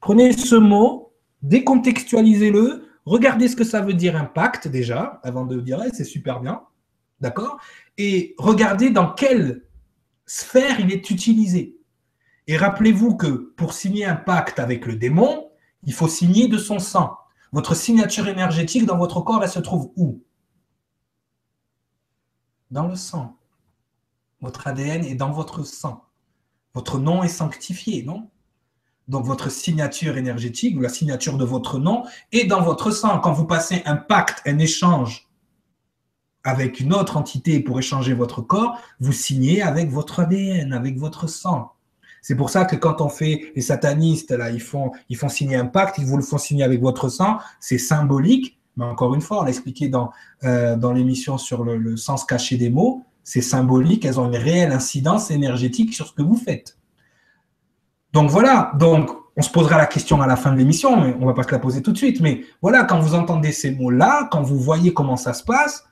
prenez 0.00 0.32
ce 0.32 0.56
mot, 0.56 1.12
décontextualisez-le, 1.42 2.88
regardez 3.04 3.48
ce 3.48 3.56
que 3.56 3.64
ça 3.64 3.82
veut 3.82 3.92
dire 3.92 4.16
un 4.16 4.24
pacte 4.24 4.68
déjà, 4.68 5.20
avant 5.22 5.44
de 5.44 5.60
dire, 5.60 5.82
c'est 5.92 6.04
super 6.04 6.40
bien, 6.40 6.62
d'accord? 7.20 7.58
Et 7.98 8.34
regardez 8.38 8.88
dans 8.88 9.12
quelle 9.12 9.64
sphère 10.24 10.80
il 10.80 10.90
est 10.90 11.10
utilisé. 11.10 11.76
Et 12.46 12.56
rappelez-vous 12.56 13.16
que 13.16 13.52
pour 13.56 13.74
signer 13.74 14.06
un 14.06 14.16
pacte 14.16 14.58
avec 14.58 14.86
le 14.86 14.96
démon, 14.96 15.50
il 15.84 15.92
faut 15.92 16.08
signer 16.08 16.48
de 16.48 16.58
son 16.58 16.78
sang. 16.78 17.18
Votre 17.52 17.76
signature 17.76 18.28
énergétique 18.28 18.86
dans 18.86 18.96
votre 18.96 19.20
corps, 19.20 19.42
elle 19.42 19.50
se 19.50 19.60
trouve 19.60 19.92
où? 19.96 20.22
Dans 22.72 22.88
le 22.88 22.96
sang. 22.96 23.36
Votre 24.40 24.66
ADN 24.66 25.04
est 25.04 25.14
dans 25.14 25.30
votre 25.30 25.62
sang. 25.62 26.06
Votre 26.72 26.98
nom 26.98 27.22
est 27.22 27.28
sanctifié, 27.28 28.02
non? 28.02 28.30
Donc 29.08 29.26
votre 29.26 29.50
signature 29.50 30.16
énergétique, 30.16 30.78
ou 30.78 30.80
la 30.80 30.88
signature 30.88 31.36
de 31.36 31.44
votre 31.44 31.78
nom, 31.78 32.04
est 32.32 32.44
dans 32.46 32.62
votre 32.62 32.90
sang. 32.90 33.18
Quand 33.18 33.34
vous 33.34 33.44
passez 33.44 33.82
un 33.84 33.96
pacte, 33.96 34.40
un 34.46 34.58
échange 34.58 35.28
avec 36.44 36.80
une 36.80 36.94
autre 36.94 37.18
entité 37.18 37.60
pour 37.60 37.78
échanger 37.78 38.14
votre 38.14 38.40
corps, 38.40 38.80
vous 39.00 39.12
signez 39.12 39.60
avec 39.60 39.90
votre 39.90 40.20
ADN, 40.20 40.72
avec 40.72 40.96
votre 40.96 41.26
sang. 41.26 41.72
C'est 42.22 42.36
pour 42.36 42.48
ça 42.48 42.64
que 42.64 42.74
quand 42.74 43.02
on 43.02 43.10
fait 43.10 43.52
les 43.54 43.60
satanistes, 43.60 44.30
là, 44.30 44.50
ils 44.50 44.62
font, 44.62 44.92
ils 45.10 45.18
font 45.18 45.28
signer 45.28 45.56
un 45.56 45.66
pacte, 45.66 45.98
ils 45.98 46.06
vous 46.06 46.16
le 46.16 46.22
font 46.22 46.38
signer 46.38 46.64
avec 46.64 46.80
votre 46.80 47.10
sang, 47.10 47.36
c'est 47.60 47.76
symbolique. 47.76 48.58
Mais 48.76 48.84
encore 48.84 49.14
une 49.14 49.20
fois, 49.20 49.40
on 49.40 49.42
l'a 49.42 49.50
expliqué 49.50 49.88
dans, 49.88 50.12
euh, 50.44 50.76
dans 50.76 50.92
l'émission 50.92 51.38
sur 51.38 51.64
le, 51.64 51.96
sens 51.96 52.24
caché 52.24 52.56
des 52.56 52.70
mots, 52.70 53.04
c'est 53.24 53.42
symbolique, 53.42 54.04
elles 54.04 54.18
ont 54.18 54.26
une 54.26 54.36
réelle 54.36 54.72
incidence 54.72 55.30
énergétique 55.30 55.94
sur 55.94 56.06
ce 56.06 56.12
que 56.12 56.22
vous 56.22 56.36
faites. 56.36 56.78
Donc 58.12 58.30
voilà, 58.30 58.72
donc 58.78 59.10
on 59.36 59.42
se 59.42 59.50
posera 59.50 59.78
la 59.78 59.86
question 59.86 60.20
à 60.20 60.26
la 60.26 60.36
fin 60.36 60.52
de 60.52 60.58
l'émission, 60.58 61.00
mais 61.00 61.14
on 61.14 61.20
ne 61.20 61.26
va 61.26 61.34
pas 61.34 61.44
se 61.44 61.50
la 61.50 61.58
poser 61.58 61.82
tout 61.82 61.92
de 61.92 61.96
suite. 61.96 62.20
Mais 62.20 62.42
voilà, 62.60 62.84
quand 62.84 62.98
vous 62.98 63.14
entendez 63.14 63.52
ces 63.52 63.70
mots-là, 63.70 64.28
quand 64.30 64.42
vous 64.42 64.58
voyez 64.58 64.92
comment 64.92 65.16
ça 65.16 65.32
se 65.32 65.44
passe, 65.44 65.86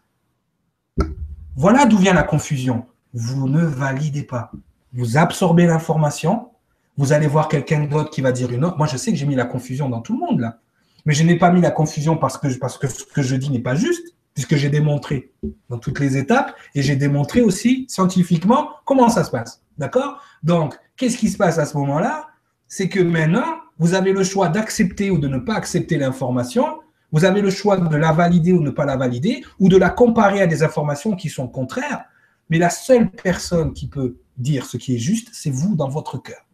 voilà 1.57 1.86
d'où 1.86 1.98
vient 1.98 2.15
la 2.15 2.23
confusion. 2.23 2.86
Vous 3.12 3.48
ne 3.48 3.65
validez 3.65 4.23
pas 4.23 4.51
vous 4.93 5.16
absorbez 5.16 5.66
l'information, 5.66 6.51
vous 6.97 7.12
allez 7.12 7.27
voir 7.27 7.48
quelqu'un 7.48 7.85
d'autre 7.85 8.11
qui 8.11 8.20
va 8.20 8.32
dire 8.32 8.52
une 8.52 8.65
autre. 8.65 8.77
Moi, 8.77 8.86
je 8.86 8.97
sais 8.97 9.12
que 9.12 9.16
j'ai 9.16 9.27
mis 9.27 9.36
la 9.36 9.44
confusion 9.44 9.89
dans 9.89 10.01
tout 10.01 10.12
le 10.12 10.19
monde 10.19 10.40
là. 10.40 10.59
Mais 11.06 11.14
je 11.14 11.22
n'ai 11.24 11.36
pas 11.36 11.51
mis 11.51 11.60
la 11.60 11.70
confusion 11.70 12.16
parce 12.16 12.39
que, 12.39 12.48
parce 12.59 12.78
que 12.78 12.86
ce 12.89 13.05
que 13.05 13.22
je 13.22 13.36
dis 13.36 13.51
n'est 13.51 13.60
pas 13.60 13.74
juste, 13.74 14.14
puisque 14.35 14.56
j'ai 14.56 14.68
démontré 14.68 15.32
dans 15.68 15.78
toutes 15.78 16.01
les 16.01 16.16
étapes 16.16 16.55
et 16.74 16.82
j'ai 16.82 16.97
démontré 16.97 17.40
aussi 17.40 17.86
scientifiquement 17.89 18.70
comment 18.85 19.09
ça 19.09 19.24
se 19.24 19.31
passe. 19.31 19.62
D'accord? 19.78 20.22
Donc, 20.43 20.78
qu'est-ce 20.97 21.16
qui 21.16 21.28
se 21.28 21.36
passe 21.36 21.59
à 21.59 21.64
ce 21.64 21.77
moment-là? 21.78 22.28
C'est 22.68 22.89
que 22.89 23.01
maintenant, 23.01 23.56
vous 23.78 23.94
avez 23.94 24.12
le 24.12 24.22
choix 24.22 24.48
d'accepter 24.48 25.10
ou 25.10 25.18
de 25.18 25.27
ne 25.27 25.39
pas 25.39 25.55
accepter 25.55 25.97
l'information. 25.97 26.81
Vous 27.12 27.24
avez 27.24 27.40
le 27.40 27.51
choix 27.51 27.77
de 27.77 27.97
la 27.97 28.12
valider 28.12 28.52
ou 28.52 28.60
ne 28.60 28.70
pas 28.70 28.85
la 28.85 28.97
valider, 28.97 29.43
ou 29.59 29.68
de 29.68 29.77
la 29.77 29.90
comparer 29.90 30.43
à 30.43 30.47
des 30.47 30.62
informations 30.62 31.16
qui 31.16 31.28
sont 31.28 31.48
contraires. 31.48 32.05
Mais 32.51 32.59
la 32.59 32.70
seule 32.70 33.10
personne 33.10 33.72
qui 33.72 33.89
peut 33.89 34.18
dire 34.36 34.66
ce 34.66 34.77
qui 34.77 34.94
est 34.94 34.98
juste, 34.98 35.31
c'est 35.32 35.51
vous 35.51 35.74
dans 35.74 35.89
votre 35.89 36.18
cœur. 36.18 36.47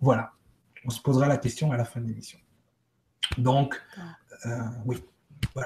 Voilà. 0.00 0.32
On 0.84 0.90
se 0.90 1.00
posera 1.00 1.26
la 1.26 1.36
question 1.36 1.72
à 1.72 1.76
la 1.76 1.84
fin 1.84 2.00
de 2.00 2.06
l'émission. 2.06 2.38
Donc, 3.36 3.80
euh, 4.46 4.50
oui. 4.86 4.96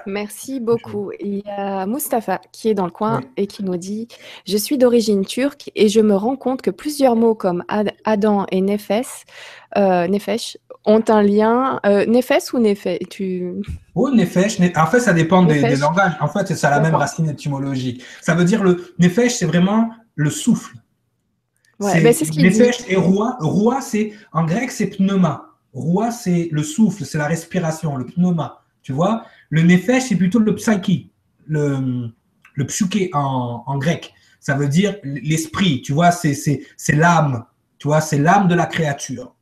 Merci 0.07 0.61
beaucoup. 0.61 1.11
Il 1.21 1.39
y 1.39 1.49
a 1.49 1.87
Mustapha 1.87 2.41
qui 2.53 2.69
est 2.69 2.75
dans 2.75 2.85
le 2.85 2.91
coin 2.91 3.21
et 3.37 3.47
qui 3.47 3.63
nous 3.63 3.77
dit 3.77 4.09
Je 4.47 4.57
suis 4.57 4.79
d'origine 4.79 5.25
turque 5.25 5.71
et 5.75 5.89
je 5.89 6.01
me 6.01 6.15
rends 6.15 6.37
compte 6.37 6.63
que 6.63 6.71
plusieurs 6.71 7.17
mots 7.17 7.35
comme 7.35 7.65
Adam 8.05 8.47
et 8.51 8.61
Nefes, 8.61 9.25
euh, 9.77 10.07
Nefesh 10.09 10.57
ont 10.85 11.03
un 11.09 11.23
lien. 11.23 11.81
Euh, 11.87 12.07
Nefes 12.07 12.53
ou 12.53 12.59
Nefesh 12.59 13.01
tu... 13.11 13.55
Oh, 13.95 14.11
Nefesh. 14.11 14.59
En 14.77 14.87
fait, 14.87 15.01
ça 15.01 15.13
dépend 15.13 15.43
des, 15.43 15.61
des, 15.61 15.77
langages. 15.77 16.15
En 16.21 16.29
fait, 16.29 16.55
c'est 16.55 16.71
la 16.71 16.81
même 16.81 16.95
racine 16.95 17.29
étymologique. 17.29 18.03
Ça 18.21 18.35
veut 18.35 18.45
dire 18.45 18.63
le 18.63 18.95
Nefesh, 18.99 19.35
c'est 19.35 19.47
vraiment 19.47 19.91
le 20.15 20.31
souffle. 20.31 20.77
Ben, 21.81 22.13
c'est 22.13 22.25
ce 22.25 22.31
qu'il 22.31 22.49
dit. 22.49 22.63
Et 22.89 22.97
roi, 22.97 23.37
roi 23.41 23.81
c'est 23.81 24.13
en 24.33 24.45
grec, 24.45 24.71
c'est 24.71 24.87
pneuma. 24.87 25.52
Roi, 25.73 26.11
c'est 26.11 26.49
le 26.53 26.63
souffle, 26.63 27.05
c'est 27.05 27.19
la 27.19 27.27
respiration, 27.27 27.97
le 27.97 28.05
pneuma. 28.05 28.63
Tu 28.83 28.93
vois 28.93 29.25
Le 29.49 29.63
nefesh, 29.63 30.05
c'est 30.05 30.17
plutôt 30.17 30.39
le 30.39 30.55
psyche, 30.55 31.09
le, 31.47 32.11
le 32.55 32.67
psyché 32.67 33.11
en, 33.13 33.63
en, 33.67 33.79
grec. 33.79 34.13
Ça 34.41 34.55
veut 34.55 34.69
dire 34.69 34.97
l'esprit, 35.05 35.83
tu 35.83 35.93
vois, 35.93 36.11
c'est 36.11 36.67
l'âme. 36.91 37.45
Tu 37.79 37.89
vois, 37.89 38.01
c'est 38.01 38.19
l'âme 38.19 38.49
de 38.49 38.55
la 38.55 38.67
créature. 38.67 39.35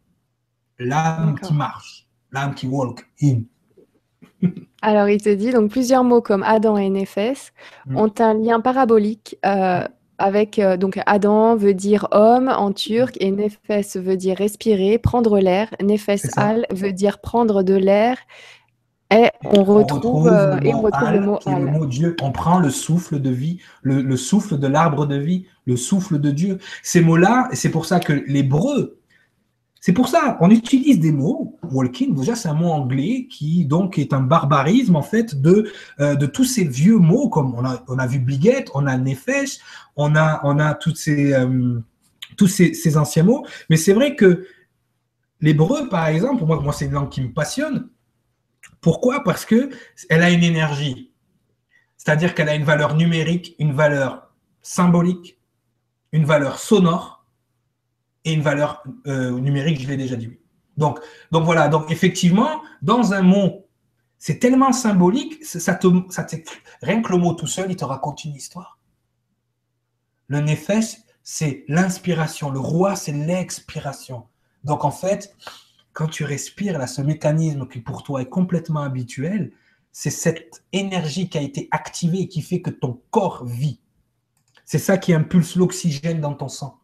L'âme 0.79 1.39
qui 1.43 1.53
marche, 1.53 2.07
l'âme 2.33 2.55
qui 2.55 2.67
walk 2.67 3.07
in. 3.23 3.41
Alors, 4.83 5.09
il 5.09 5.21
te 5.21 5.29
dit 5.29 5.53
donc 5.53 5.71
plusieurs 5.71 6.05
mots 6.05 6.23
comme 6.23 6.43
Adam 6.43 6.79
et 6.79 6.89
Néphès 6.89 7.53
mm. 7.87 7.97
ont 7.97 8.13
un 8.19 8.35
lien 8.35 8.61
parabolique 8.61 9.37
euh, 9.45 9.87
avec 10.21 10.59
euh, 10.59 10.77
donc 10.77 11.01
Adam 11.07 11.57
veut 11.57 11.75
dire 11.75 12.07
homme 12.13 12.49
en 12.49 12.73
turc 12.73 13.17
et 13.21 13.31
Nefes 13.31 13.97
veut 13.97 14.17
dire 14.17 14.37
respirer, 14.37 14.99
prendre 14.99 15.41
l'air. 15.41 15.69
Nefes 15.83 16.27
al 16.37 16.67
veut 16.71 16.93
dire 16.93 17.19
prendre 17.19 17.63
de 17.63 17.75
l'air. 17.75 18.17
Et 19.13 19.29
on 19.43 19.65
retrouve, 19.65 20.29
euh, 20.29 20.61
et 20.63 20.73
on 20.73 20.83
retrouve 20.83 21.11
le 21.11 21.21
mot 21.21 21.39
al. 21.45 21.65
Le 21.65 21.71
mot 21.73 21.87
Dieu. 21.87 22.15
On 22.23 22.31
prend 22.31 22.61
le 22.61 22.71
souffle 22.71 23.21
de 23.21 23.31
vie, 23.31 23.59
le, 23.83 24.03
le 24.03 24.17
souffle 24.17 24.57
de 24.57 24.67
l'arbre 24.69 25.07
de 25.07 25.17
vie, 25.17 25.47
le 25.65 25.77
souffle 25.77 26.21
de 26.21 26.31
Dieu. 26.31 26.59
Ces 26.85 27.01
mots-là, 27.01 27.49
c'est 27.53 27.71
pour 27.71 27.87
ça 27.87 27.99
que 27.99 28.13
l'hébreu 28.13 29.00
c'est 29.81 29.95
pour 29.95 30.09
ça, 30.09 30.37
on 30.41 30.51
utilise 30.51 31.01
des 31.01 31.11
mots. 31.11 31.59
Walking, 31.63 32.15
déjà, 32.15 32.35
c'est 32.37 32.49
un 32.49 32.55
mot 32.55 32.69
anglais 32.69 33.27
qui 33.31 33.65
donc 33.65 33.99
est 33.99 34.13
un 34.13 34.21
barbarisme 34.21 34.95
en 34.95 35.03
fait 35.03 35.41
de, 35.41 35.73
euh, 36.01 36.27
tous 36.27 36.45
ces 36.45 36.65
vieux 36.65 36.99
mots 36.99 37.31
comme 37.31 37.55
on 37.55 37.99
a, 37.99 38.07
vu 38.07 38.19
Biguette, 38.19 38.69
on 38.75 38.87
a 38.87 38.99
Nefesh, 38.99 39.59
on 39.97 40.17
a, 40.17 40.43
euh, 40.45 41.81
tous 42.37 42.47
ces, 42.47 42.75
ces, 42.75 42.97
anciens 42.99 43.23
mots. 43.23 43.47
Mais 43.71 43.79
c'est 43.79 43.95
vrai 43.95 44.17
que 44.17 44.47
l'hébreu, 45.41 45.89
par 45.89 46.09
exemple, 46.09 46.45
moi, 46.45 46.61
moi 46.61 46.75
c'est 46.75 46.85
une 46.85 46.93
langue 46.93 47.09
qui 47.09 47.23
me 47.23 47.33
passionne. 47.33 47.89
Pourquoi? 48.83 49.25
Parce 49.25 49.47
que 49.47 49.71
elle 50.11 50.23
a 50.23 50.31
une 50.31 50.45
énergie. 50.45 51.11
C'est-à-dire 51.97 52.35
qu'elle 52.35 52.51
a 52.51 52.55
une 52.55 52.65
valeur 52.65 52.97
numérique, 52.97 53.55
une 53.59 53.73
valeur 53.73 54.31
symbolique, 54.61 55.39
une 56.13 56.27
valeur 56.27 56.59
sonore 56.59 57.20
et 58.25 58.33
une 58.33 58.43
valeur 58.43 58.83
euh, 59.07 59.31
numérique, 59.39 59.81
je 59.81 59.89
l'ai 59.89 59.97
déjà 59.97 60.17
dit. 60.17 60.31
Donc, 60.77 60.99
voilà, 61.31 61.69
donc 61.69 61.91
effectivement, 61.91 62.63
dans 62.81 63.13
un 63.13 63.23
mot, 63.23 63.67
c'est 64.19 64.39
tellement 64.39 64.73
symbolique, 64.73 65.45
ça 65.45 65.75
te, 65.75 65.87
ça 66.11 66.27
rien 66.83 67.03
que 67.03 67.13
le 67.13 67.19
mot 67.19 67.35
tout 67.35 67.47
seul, 67.47 67.71
il 67.71 67.77
te 67.77 67.85
raconte 67.85 68.25
une 68.25 68.35
histoire. 68.35 68.79
Le 70.29 70.41
nefesh, 70.41 70.97
c'est 71.23 71.65
l'inspiration. 71.69 72.51
Le 72.51 72.61
roi, 72.61 72.97
c'est 72.97 73.13
l'expiration. 73.13 74.27
Donc 74.65 74.85
en 74.85 74.91
fait, 74.91 75.35
quand 75.93 76.07
tu 76.07 76.25
respires, 76.25 76.79
là, 76.79 76.87
ce 76.87 77.03
mécanisme 77.03 77.67
qui 77.67 77.81
pour 77.81 78.03
toi 78.03 78.23
est 78.23 78.29
complètement 78.29 78.83
habituel, 78.83 79.53
c'est 79.93 80.11
cette 80.11 80.65
énergie 80.73 81.29
qui 81.29 81.39
a 81.39 81.41
été 81.41 81.69
activée 81.71 82.21
et 82.21 82.29
qui 82.29 82.43
fait 82.43 82.61
que 82.61 82.71
ton 82.71 83.01
corps 83.11 83.45
vit. 83.45 83.81
C'est 84.65 84.79
ça 84.79 84.99
qui 84.99 85.13
impulse 85.13 85.57
l'oxygène 85.57 86.21
dans 86.21 86.35
ton 86.35 86.49
sang. 86.49 86.80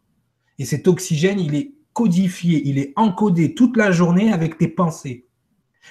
Et 0.59 0.65
cet 0.65 0.89
oxygène, 0.89 1.41
il 1.41 1.55
est 1.55 1.73
codifié, 1.93 2.63
il 2.67 2.79
est 2.79 2.93
encodé 2.97 3.55
toute 3.55 3.77
la 3.77 3.91
journée 3.91 4.33
avec 4.33 4.59
tes 4.59 4.69
pensées. 4.69 5.27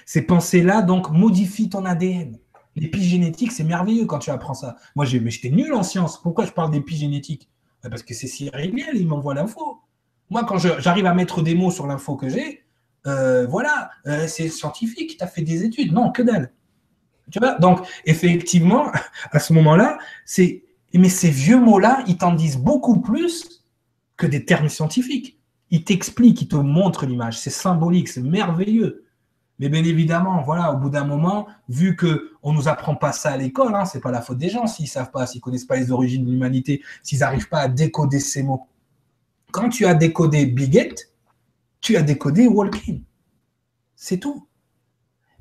Ces 0.05 0.21
pensées-là, 0.21 0.81
donc, 0.81 1.09
modifient 1.09 1.69
ton 1.69 1.85
ADN. 1.85 2.37
L'épigénétique, 2.75 3.51
c'est 3.51 3.63
merveilleux 3.63 4.05
quand 4.05 4.19
tu 4.19 4.29
apprends 4.29 4.53
ça. 4.53 4.75
Moi, 4.95 5.05
j'étais 5.05 5.49
nul 5.49 5.73
en 5.73 5.83
science. 5.83 6.21
Pourquoi 6.21 6.45
je 6.45 6.51
parle 6.51 6.71
d'épigénétique? 6.71 7.49
Ben, 7.81 7.89
Parce 7.89 8.03
que 8.03 8.13
c'est 8.13 8.27
Cyril 8.27 8.75
il 8.93 9.07
m'envoie 9.07 9.33
l'info. 9.33 9.79
Moi, 10.29 10.43
quand 10.43 10.57
j'arrive 10.57 11.05
à 11.05 11.13
mettre 11.13 11.41
des 11.41 11.55
mots 11.55 11.71
sur 11.71 11.87
l'info 11.87 12.15
que 12.15 12.29
j'ai, 12.29 12.63
euh, 13.07 13.45
voilà, 13.47 13.91
euh, 14.07 14.27
c'est 14.27 14.49
scientifique, 14.49 15.17
tu 15.17 15.23
as 15.23 15.27
fait 15.27 15.43
des 15.43 15.63
études. 15.63 15.93
Non, 15.93 16.11
que 16.11 16.21
dalle. 16.21 16.51
Tu 17.31 17.39
vois? 17.39 17.55
Donc, 17.55 17.79
effectivement, 18.05 18.91
à 19.31 19.39
ce 19.39 19.53
moment-là, 19.53 19.97
c'est. 20.25 20.63
Mais 20.93 21.09
ces 21.09 21.29
vieux 21.29 21.59
mots-là, 21.59 22.03
ils 22.07 22.17
t'en 22.17 22.33
disent 22.33 22.57
beaucoup 22.57 23.01
plus 23.01 23.54
que 24.17 24.27
des 24.27 24.45
termes 24.45 24.69
scientifiques. 24.69 25.39
Ils 25.71 25.83
t'expliquent, 25.83 26.41
ils 26.43 26.47
te 26.47 26.55
montrent 26.55 27.05
l'image. 27.05 27.39
C'est 27.39 27.49
symbolique, 27.49 28.07
c'est 28.07 28.21
merveilleux. 28.21 29.05
Mais 29.59 29.69
bien 29.69 29.83
évidemment, 29.83 30.41
voilà, 30.41 30.73
au 30.73 30.77
bout 30.77 30.89
d'un 30.89 31.05
moment, 31.05 31.47
vu 31.69 31.95
que 31.95 32.31
on 32.43 32.51
nous 32.51 32.67
apprend 32.67 32.95
pas 32.95 33.13
ça 33.13 33.31
à 33.31 33.37
l'école, 33.37 33.73
hein, 33.73 33.85
c'est 33.85 34.01
pas 34.01 34.11
la 34.11 34.21
faute 34.21 34.37
des 34.37 34.49
gens 34.49 34.67
s'ils 34.67 34.87
savent 34.87 35.11
pas, 35.11 35.25
s'ils 35.25 35.39
connaissent 35.39 35.65
pas 35.65 35.77
les 35.77 35.91
origines 35.91 36.25
de 36.25 36.31
l'humanité, 36.31 36.83
s'ils 37.03 37.19
n'arrivent 37.19 37.47
pas 37.47 37.59
à 37.59 37.67
décoder 37.69 38.19
ces 38.19 38.43
mots. 38.43 38.67
Quand 39.51 39.69
tu 39.69 39.85
as 39.85 39.93
décodé 39.93 40.45
Biget, 40.45 40.95
tu 41.79 41.95
as 41.95 42.01
décodé 42.01 42.47
Walking. 42.47 43.03
C'est 43.95 44.19
tout. 44.19 44.45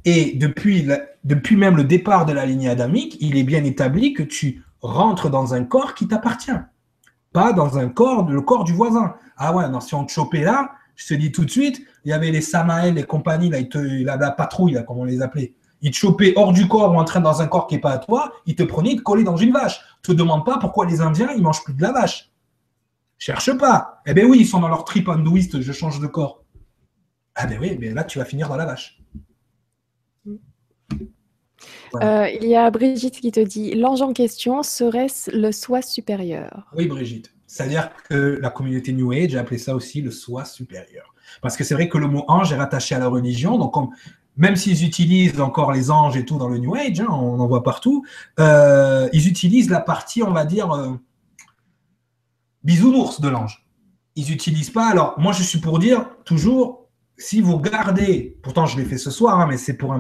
Et 0.05 0.37
depuis, 0.37 0.87
depuis 1.25 1.57
même 1.57 1.77
le 1.77 1.85
départ 1.85 2.27
de 2.27 2.33
la 2.33 2.47
lignée 2.47 2.69
adamique, 2.69 3.17
il 3.21 3.37
est 3.37 3.43
bien 3.43 3.65
établi 3.65 4.13
que 4.13 4.23
tu 4.23 4.63
rentres 4.81 5.31
dans 5.31 5.55
un 5.55 5.65
corps 5.65 5.95
qui 5.95 6.07
t'appartient, 6.07 6.53
pas 7.35 7.53
dans 7.53 7.77
un 7.77 7.89
corps, 7.89 8.31
le 8.31 8.41
corps 8.41 8.65
du 8.65 8.73
voisin. 8.73 9.17
Ah 9.37 9.55
ouais, 9.55 9.69
non, 9.69 9.81
si 9.81 9.95
on 9.95 10.05
te 10.05 10.13
chopait 10.13 10.45
là, 10.45 10.71
je 10.95 11.09
te 11.09 11.15
dis 11.15 11.33
tout 11.33 11.45
de 11.45 11.51
suite, 11.51 11.85
il 12.05 12.11
y 12.11 12.13
avait 12.13 12.31
les 12.31 12.41
Samael, 12.41 12.95
les 12.95 13.03
compagnies, 13.03 13.51
là, 13.51 14.17
la, 14.17 14.31
patrouille, 14.31 14.73
là, 14.73 14.85
comme 14.85 14.99
on 14.99 15.05
les 15.05 15.21
appelait. 15.21 15.53
Ils 15.83 15.91
te 15.91 15.97
chopaient 15.97 16.33
hors 16.37 16.53
du 16.53 16.69
corps 16.69 16.93
ou 16.93 16.99
en 16.99 17.21
dans 17.21 17.43
un 17.43 17.47
corps 17.49 17.67
qui 17.67 17.75
n'est 17.75 17.81
pas 17.81 17.91
à 17.91 17.99
toi, 17.99 18.33
ils 18.47 18.55
te 18.55 18.63
prenaient, 18.63 18.93
ils 18.93 18.99
te 18.99 19.03
collaient 19.03 19.25
dans 19.25 19.37
une 19.37 19.53
vache. 19.53 19.81
Te 20.03 20.13
demande 20.13 20.47
pas 20.47 20.59
pourquoi 20.59 20.87
les 20.87 21.01
Indiens, 21.01 21.31
ils 21.37 21.43
mangent 21.43 21.65
plus 21.65 21.75
de 21.75 21.83
la 21.83 21.91
vache. 21.91 22.31
Cherche 23.19 23.53
pas. 23.59 24.01
Eh 24.07 24.15
bien 24.15 24.27
oui, 24.27 24.39
ils 24.41 24.47
sont 24.47 24.61
dans 24.61 24.69
leur 24.69 24.85
trip 24.85 25.09
hindouiste, 25.09 25.61
je 25.61 25.73
change 25.73 25.99
de 25.99 26.07
corps. 26.07 26.45
Ah 27.35 27.47
ben 27.47 27.59
oui, 27.61 27.77
mais 27.81 27.91
là, 27.91 28.05
tu 28.05 28.21
vas 28.21 28.25
finir 28.25 28.49
dans 28.49 28.57
la 28.57 28.65
vache. 28.65 29.03
Euh, 32.03 32.29
il 32.29 32.49
y 32.49 32.57
a 32.57 32.71
Brigitte 32.71 33.21
qui 33.21 33.31
te 33.31 33.41
dit 33.41 33.75
L'ange 33.75 34.03
en 34.03 34.13
question 34.13 34.63
serait-ce 34.63 35.31
le 35.31 35.53
soi 35.53 35.83
supérieur? 35.83 36.67
Oui, 36.77 36.87
Brigitte. 36.87 37.33
C'est-à-dire 37.47 37.91
que 38.09 38.39
la 38.41 38.51
communauté 38.51 38.93
New 38.93 39.13
Age 39.13 39.37
a 39.37 39.41
appelé 39.41 39.59
ça 39.59 39.75
aussi 39.75 40.03
le 40.03 40.11
soi 40.11 40.45
supérieur. 40.45 41.15
Parce 41.41 41.57
que 41.57 41.65
c'est 41.65 41.75
vrai 41.75 41.89
que 41.89 41.99
le 41.99 42.09
mot 42.09 42.25
ange 42.29 42.53
est 42.53 42.57
rattaché 42.57 42.95
à 42.95 42.99
la 42.99 43.09
religion. 43.09 43.59
Donc, 43.59 43.75
même 44.37 44.57
s'ils 44.57 44.85
utilisent 44.85 45.41
encore 45.41 45.73
les 45.73 45.91
anges 45.91 46.17
et 46.17 46.25
tout 46.25 46.39
dans 46.39 46.49
le 46.49 46.59
New 46.59 46.75
Age, 46.75 47.01
hein, 47.01 47.07
on 47.09 47.39
en 47.39 47.47
voit 47.47 47.63
partout, 47.63 48.05
euh, 48.41 49.09
ils 49.13 49.29
utilisent 49.29 49.71
la 49.71 49.81
partie, 49.81 50.23
on 50.23 50.33
va 50.33 50.45
dire, 50.45 50.73
euh, 50.73 50.95
bisounours 52.65 53.21
de 53.21 53.29
l'ange. 53.29 53.67
Ils 54.17 54.31
n'utilisent 54.31 54.71
pas. 54.71 54.89
Alors, 54.89 55.15
moi, 55.19 55.33
je 55.33 55.43
suis 55.43 55.59
pour 55.59 55.79
dire 55.79 56.09
toujours 56.25 56.84
si 57.17 57.41
vous 57.41 57.59
gardez, 57.59 58.37
pourtant 58.43 58.67
je 58.67 58.77
l'ai 58.77 58.85
fait 58.85 58.99
ce 58.99 59.11
soir, 59.11 59.41
hein, 59.41 59.47
mais 59.47 59.57
c'est 59.57 59.75
pour 59.75 59.95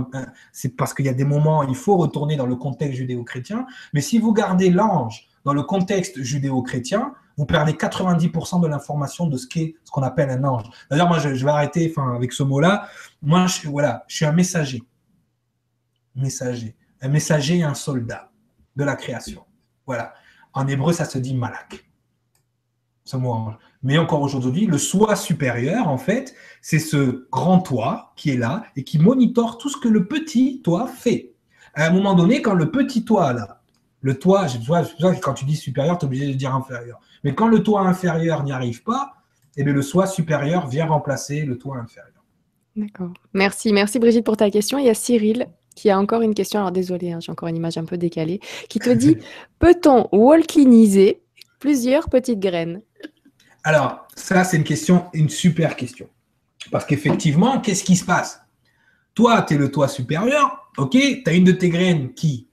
parce 0.76 0.94
qu'il 0.94 1.06
y 1.06 1.08
a 1.08 1.14
des 1.14 1.24
moments, 1.24 1.62
il 1.62 1.76
faut 1.76 1.96
retourner 1.96 2.36
dans 2.36 2.46
le 2.46 2.56
contexte 2.56 2.96
judéo-chrétien. 2.96 3.66
Mais 3.92 4.00
si 4.00 4.18
vous 4.18 4.32
gardez 4.32 4.70
l'ange 4.70 5.28
dans 5.44 5.54
le 5.54 5.62
contexte 5.62 6.20
judéo-chrétien, 6.20 7.14
vous 7.36 7.46
perdez 7.46 7.72
90% 7.72 8.60
de 8.60 8.66
l'information 8.66 9.26
de 9.26 9.36
ce 9.36 9.46
qu'est 9.46 9.74
ce 9.84 9.90
qu'on 9.90 10.02
appelle 10.02 10.30
un 10.30 10.44
ange. 10.44 10.64
D'ailleurs, 10.90 11.08
moi, 11.08 11.18
je, 11.18 11.28
vais 11.28 11.50
arrêter, 11.50 11.90
enfin, 11.90 12.14
avec 12.14 12.32
ce 12.32 12.42
mot-là. 12.42 12.88
Moi, 13.22 13.46
je, 13.46 13.68
voilà, 13.68 14.04
je 14.08 14.16
suis 14.16 14.24
un 14.24 14.32
messager, 14.32 14.82
messager, 16.14 16.76
un 17.00 17.08
messager 17.08 17.58
et 17.58 17.64
un 17.64 17.74
soldat 17.74 18.30
de 18.76 18.84
la 18.84 18.96
création. 18.96 19.44
Voilà. 19.86 20.14
En 20.52 20.66
hébreu, 20.68 20.92
ça 20.92 21.04
se 21.04 21.18
dit 21.18 21.34
malak. 21.34 21.84
Ce 23.04 23.16
mot 23.16 23.32
ange. 23.32 23.54
Mais 23.84 23.98
encore 23.98 24.22
aujourd'hui, 24.22 24.66
le 24.66 24.78
soi 24.78 25.14
supérieur, 25.14 25.88
en 25.88 25.98
fait, 25.98 26.34
c'est 26.62 26.78
ce 26.78 27.26
grand 27.30 27.60
toi 27.60 28.12
qui 28.16 28.30
est 28.30 28.36
là 28.36 28.64
et 28.76 28.82
qui 28.82 28.98
monitore 28.98 29.58
tout 29.58 29.68
ce 29.68 29.76
que 29.76 29.88
le 29.88 30.06
petit 30.06 30.62
toi 30.64 30.86
fait. 30.88 31.34
À 31.74 31.86
un 31.86 31.90
moment 31.90 32.14
donné, 32.14 32.40
quand 32.40 32.54
le 32.54 32.70
petit 32.70 33.04
toi, 33.04 33.34
là, 33.34 33.60
le 34.00 34.18
toi, 34.18 34.46
vois, 34.66 34.82
quand 35.22 35.34
tu 35.34 35.44
dis 35.44 35.56
supérieur, 35.56 35.98
tu 35.98 36.04
es 36.04 36.06
obligé 36.06 36.26
de 36.28 36.32
dire 36.32 36.54
inférieur. 36.54 36.98
Mais 37.24 37.34
quand 37.34 37.46
le 37.46 37.62
toi 37.62 37.82
inférieur 37.82 38.42
n'y 38.42 38.52
arrive 38.52 38.82
pas, 38.82 39.14
eh 39.56 39.64
bien, 39.64 39.74
le 39.74 39.82
soi 39.82 40.06
supérieur 40.06 40.66
vient 40.66 40.86
remplacer 40.86 41.44
le 41.44 41.58
toi 41.58 41.76
inférieur. 41.76 42.22
D'accord. 42.76 43.12
Merci. 43.34 43.72
Merci 43.72 43.98
Brigitte 43.98 44.24
pour 44.24 44.36
ta 44.36 44.50
question. 44.50 44.78
Il 44.78 44.86
y 44.86 44.90
a 44.90 44.94
Cyril 44.94 45.46
qui 45.76 45.90
a 45.90 45.98
encore 45.98 46.22
une 46.22 46.34
question. 46.34 46.60
Alors 46.60 46.72
désolé, 46.72 47.12
hein, 47.12 47.18
j'ai 47.20 47.32
encore 47.32 47.48
une 47.48 47.56
image 47.56 47.76
un 47.76 47.84
peu 47.84 47.98
décalée, 47.98 48.40
qui 48.68 48.78
te 48.78 48.90
dit 48.90 49.18
peut-on 49.58 50.08
walkiniser 50.12 51.22
plusieurs 51.58 52.08
petites 52.08 52.40
graines? 52.40 52.80
Alors, 53.64 54.06
ça, 54.14 54.44
c'est 54.44 54.58
une 54.58 54.64
question, 54.64 55.06
une 55.14 55.30
super 55.30 55.74
question. 55.74 56.08
Parce 56.70 56.84
qu'effectivement, 56.84 57.60
qu'est-ce 57.60 57.82
qui 57.82 57.96
se 57.96 58.04
passe? 58.04 58.40
Toi, 59.14 59.42
tu 59.42 59.54
es 59.54 59.56
le 59.56 59.70
toit 59.70 59.88
supérieur, 59.88 60.70
ok, 60.76 60.90
tu 60.92 61.22
as 61.26 61.32
une 61.32 61.44
de 61.44 61.52
tes 61.52 61.70
graines 61.70 62.12
qui 62.12 62.48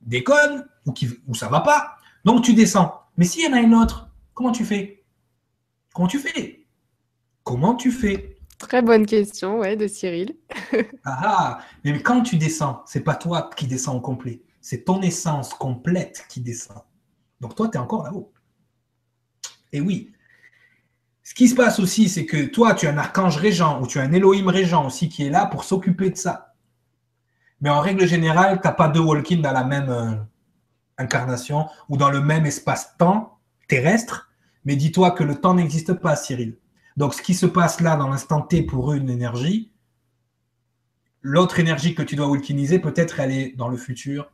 déconne 0.00 0.66
ou, 0.86 0.92
qui, 0.92 1.08
ou 1.28 1.34
ça 1.34 1.48
va 1.48 1.60
pas, 1.60 1.96
donc 2.24 2.42
tu 2.42 2.54
descends. 2.54 3.00
Mais 3.16 3.24
s'il 3.24 3.44
y 3.44 3.48
en 3.48 3.52
a 3.52 3.60
une 3.60 3.74
autre, 3.74 4.08
comment 4.34 4.50
tu 4.50 4.64
fais? 4.64 5.04
Comment 5.94 6.08
tu 6.08 6.18
fais? 6.18 6.66
Comment 7.44 7.74
tu 7.74 7.92
fais? 7.92 8.36
Très 8.58 8.82
bonne 8.82 9.06
question, 9.06 9.58
ouais, 9.58 9.76
de 9.76 9.86
Cyril. 9.86 10.36
ah, 11.04 11.20
ah 11.22 11.58
mais 11.84 12.02
quand 12.02 12.22
tu 12.22 12.36
descends, 12.36 12.82
c'est 12.86 13.04
pas 13.04 13.14
toi 13.14 13.50
qui 13.56 13.66
descends 13.66 13.96
au 13.96 14.00
complet, 14.00 14.42
c'est 14.60 14.84
ton 14.84 15.00
essence 15.00 15.54
complète 15.54 16.24
qui 16.28 16.40
descend. 16.40 16.82
Donc 17.40 17.54
toi, 17.54 17.68
tu 17.68 17.76
es 17.76 17.80
encore 17.80 18.04
là-haut. 18.04 18.32
Et 19.72 19.80
oui, 19.80 20.12
ce 21.30 21.34
qui 21.36 21.46
se 21.46 21.54
passe 21.54 21.78
aussi, 21.78 22.08
c'est 22.08 22.26
que 22.26 22.46
toi, 22.46 22.74
tu 22.74 22.88
as 22.88 22.90
un 22.90 22.98
archange 22.98 23.36
régent 23.36 23.80
ou 23.80 23.86
tu 23.86 24.00
as 24.00 24.02
un 24.02 24.12
Elohim 24.12 24.48
régent 24.48 24.84
aussi 24.84 25.08
qui 25.08 25.24
est 25.24 25.30
là 25.30 25.46
pour 25.46 25.62
s'occuper 25.62 26.10
de 26.10 26.16
ça. 26.16 26.56
Mais 27.60 27.70
en 27.70 27.78
règle 27.78 28.04
générale, 28.04 28.58
tu 28.60 28.66
n'as 28.66 28.72
pas 28.74 28.88
deux 28.88 28.98
walk-in 28.98 29.36
dans 29.36 29.52
la 29.52 29.62
même 29.62 29.90
euh, 29.90 30.16
incarnation 30.98 31.68
ou 31.88 31.96
dans 31.96 32.10
le 32.10 32.20
même 32.20 32.46
espace-temps 32.46 33.38
terrestre. 33.68 34.32
Mais 34.64 34.74
dis-toi 34.74 35.12
que 35.12 35.22
le 35.22 35.36
temps 35.36 35.54
n'existe 35.54 35.92
pas, 35.92 36.16
Cyril. 36.16 36.58
Donc, 36.96 37.14
ce 37.14 37.22
qui 37.22 37.34
se 37.34 37.46
passe 37.46 37.80
là 37.80 37.94
dans 37.94 38.08
l'instant 38.08 38.40
T 38.40 38.62
pour 38.62 38.92
une 38.92 39.08
énergie, 39.08 39.70
l'autre 41.22 41.60
énergie 41.60 41.94
que 41.94 42.02
tu 42.02 42.16
dois 42.16 42.26
walkiniser, 42.26 42.80
peut-être 42.80 43.20
elle 43.20 43.30
est 43.30 43.54
dans 43.56 43.68
le 43.68 43.76
futur 43.76 44.32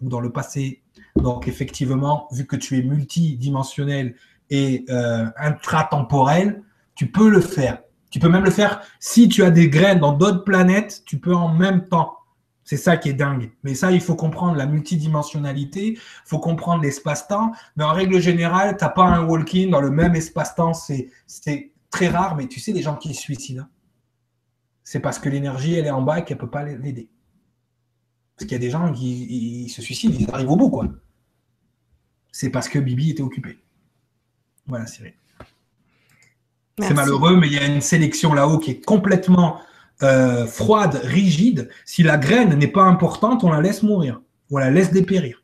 ou 0.00 0.08
dans 0.08 0.20
le 0.20 0.32
passé. 0.32 0.82
Donc, 1.16 1.48
effectivement, 1.48 2.28
vu 2.32 2.46
que 2.46 2.56
tu 2.56 2.78
es 2.78 2.82
multidimensionnel 2.82 4.16
et 4.50 4.84
euh, 4.90 5.26
intratemporel, 5.36 6.62
tu 6.94 7.10
peux 7.10 7.30
le 7.30 7.40
faire. 7.40 7.78
Tu 8.10 8.18
peux 8.18 8.28
même 8.28 8.44
le 8.44 8.50
faire 8.50 8.82
si 8.98 9.28
tu 9.28 9.44
as 9.44 9.50
des 9.50 9.68
graines 9.68 10.00
dans 10.00 10.12
d'autres 10.12 10.44
planètes, 10.44 11.02
tu 11.06 11.18
peux 11.18 11.34
en 11.34 11.48
même 11.48 11.88
temps. 11.88 12.16
C'est 12.64 12.76
ça 12.76 12.96
qui 12.96 13.08
est 13.08 13.14
dingue. 13.14 13.50
Mais 13.62 13.74
ça, 13.74 13.90
il 13.90 14.00
faut 14.00 14.14
comprendre 14.14 14.56
la 14.56 14.66
multidimensionnalité, 14.66 15.94
il 15.94 15.98
faut 16.24 16.38
comprendre 16.38 16.82
l'espace-temps. 16.82 17.52
Mais 17.76 17.84
en 17.84 17.92
règle 17.92 18.20
générale, 18.20 18.76
tu 18.76 18.84
n'as 18.84 18.90
pas 18.90 19.04
un 19.04 19.24
walk-in 19.24 19.70
dans 19.70 19.80
le 19.80 19.90
même 19.90 20.14
espace-temps. 20.14 20.74
C'est 20.74 21.72
très 21.90 22.08
rare, 22.08 22.36
mais 22.36 22.46
tu 22.46 22.60
sais, 22.60 22.72
les 22.72 22.82
gens 22.82 22.96
qui 22.96 23.14
se 23.14 23.20
suicident, 23.20 23.62
hein. 23.62 23.68
c'est 24.84 25.00
parce 25.00 25.18
que 25.18 25.28
l'énergie, 25.28 25.74
elle 25.74 25.86
est 25.86 25.90
en 25.90 26.02
bas 26.02 26.20
et 26.20 26.24
qu'elle 26.24 26.36
ne 26.36 26.42
peut 26.42 26.50
pas 26.50 26.62
l'aider. 26.62 27.10
Parce 28.36 28.46
qu'il 28.46 28.52
y 28.52 28.54
a 28.54 28.60
des 28.60 28.70
gens 28.70 28.92
qui 28.92 29.68
se 29.68 29.82
suicident, 29.82 30.14
ils 30.18 30.30
arrivent 30.30 30.50
au 30.50 30.56
bout, 30.56 30.70
quoi. 30.70 30.86
C'est 32.32 32.50
parce 32.50 32.68
que 32.68 32.78
Bibi 32.78 33.10
était 33.10 33.22
occupé. 33.22 33.58
Voilà, 34.70 34.86
Cyril. 34.86 35.12
C'est 36.78 36.94
malheureux, 36.94 37.36
mais 37.36 37.48
il 37.48 37.52
y 37.52 37.58
a 37.58 37.66
une 37.66 37.80
sélection 37.80 38.32
là-haut 38.32 38.58
qui 38.58 38.70
est 38.70 38.84
complètement 38.84 39.60
euh, 40.02 40.46
froide, 40.46 41.00
rigide. 41.04 41.68
Si 41.84 42.04
la 42.04 42.16
graine 42.16 42.54
n'est 42.54 42.68
pas 42.68 42.84
importante, 42.84 43.44
on 43.44 43.50
la 43.50 43.60
laisse 43.60 43.82
mourir. 43.82 44.22
On 44.50 44.58
la 44.58 44.70
laisse 44.70 44.92
dépérir. 44.92 45.42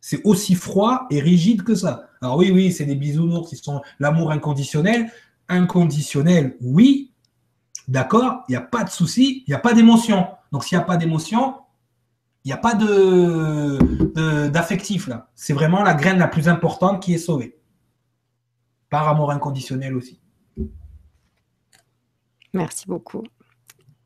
C'est 0.00 0.22
aussi 0.24 0.54
froid 0.54 1.06
et 1.10 1.20
rigide 1.20 1.62
que 1.62 1.74
ça. 1.74 2.08
Alors 2.20 2.38
oui, 2.38 2.50
oui, 2.50 2.72
c'est 2.72 2.86
des 2.86 2.96
bisounours, 2.96 3.52
ils 3.52 3.58
sont 3.58 3.82
l'amour 4.00 4.32
inconditionnel. 4.32 5.12
Inconditionnel, 5.48 6.56
oui, 6.62 7.12
d'accord, 7.86 8.42
il 8.48 8.52
n'y 8.52 8.56
a 8.56 8.62
pas 8.62 8.84
de 8.84 8.90
souci, 8.90 9.44
il 9.46 9.50
n'y 9.50 9.54
a 9.54 9.58
pas 9.60 9.74
d'émotion. 9.74 10.26
Donc 10.50 10.64
s'il 10.64 10.78
n'y 10.78 10.82
a 10.82 10.86
pas 10.86 10.96
d'émotion, 10.96 11.56
il 12.44 12.48
n'y 12.48 12.52
a 12.52 12.56
pas 12.56 12.74
d'affectif 14.48 15.08
là. 15.08 15.28
C'est 15.36 15.52
vraiment 15.52 15.82
la 15.82 15.94
graine 15.94 16.18
la 16.18 16.26
plus 16.26 16.48
importante 16.48 17.02
qui 17.02 17.14
est 17.14 17.18
sauvée 17.18 17.61
par 18.92 19.08
amour 19.08 19.30
inconditionnel 19.30 19.96
aussi. 19.96 20.20
Merci 22.52 22.84
beaucoup. 22.86 23.24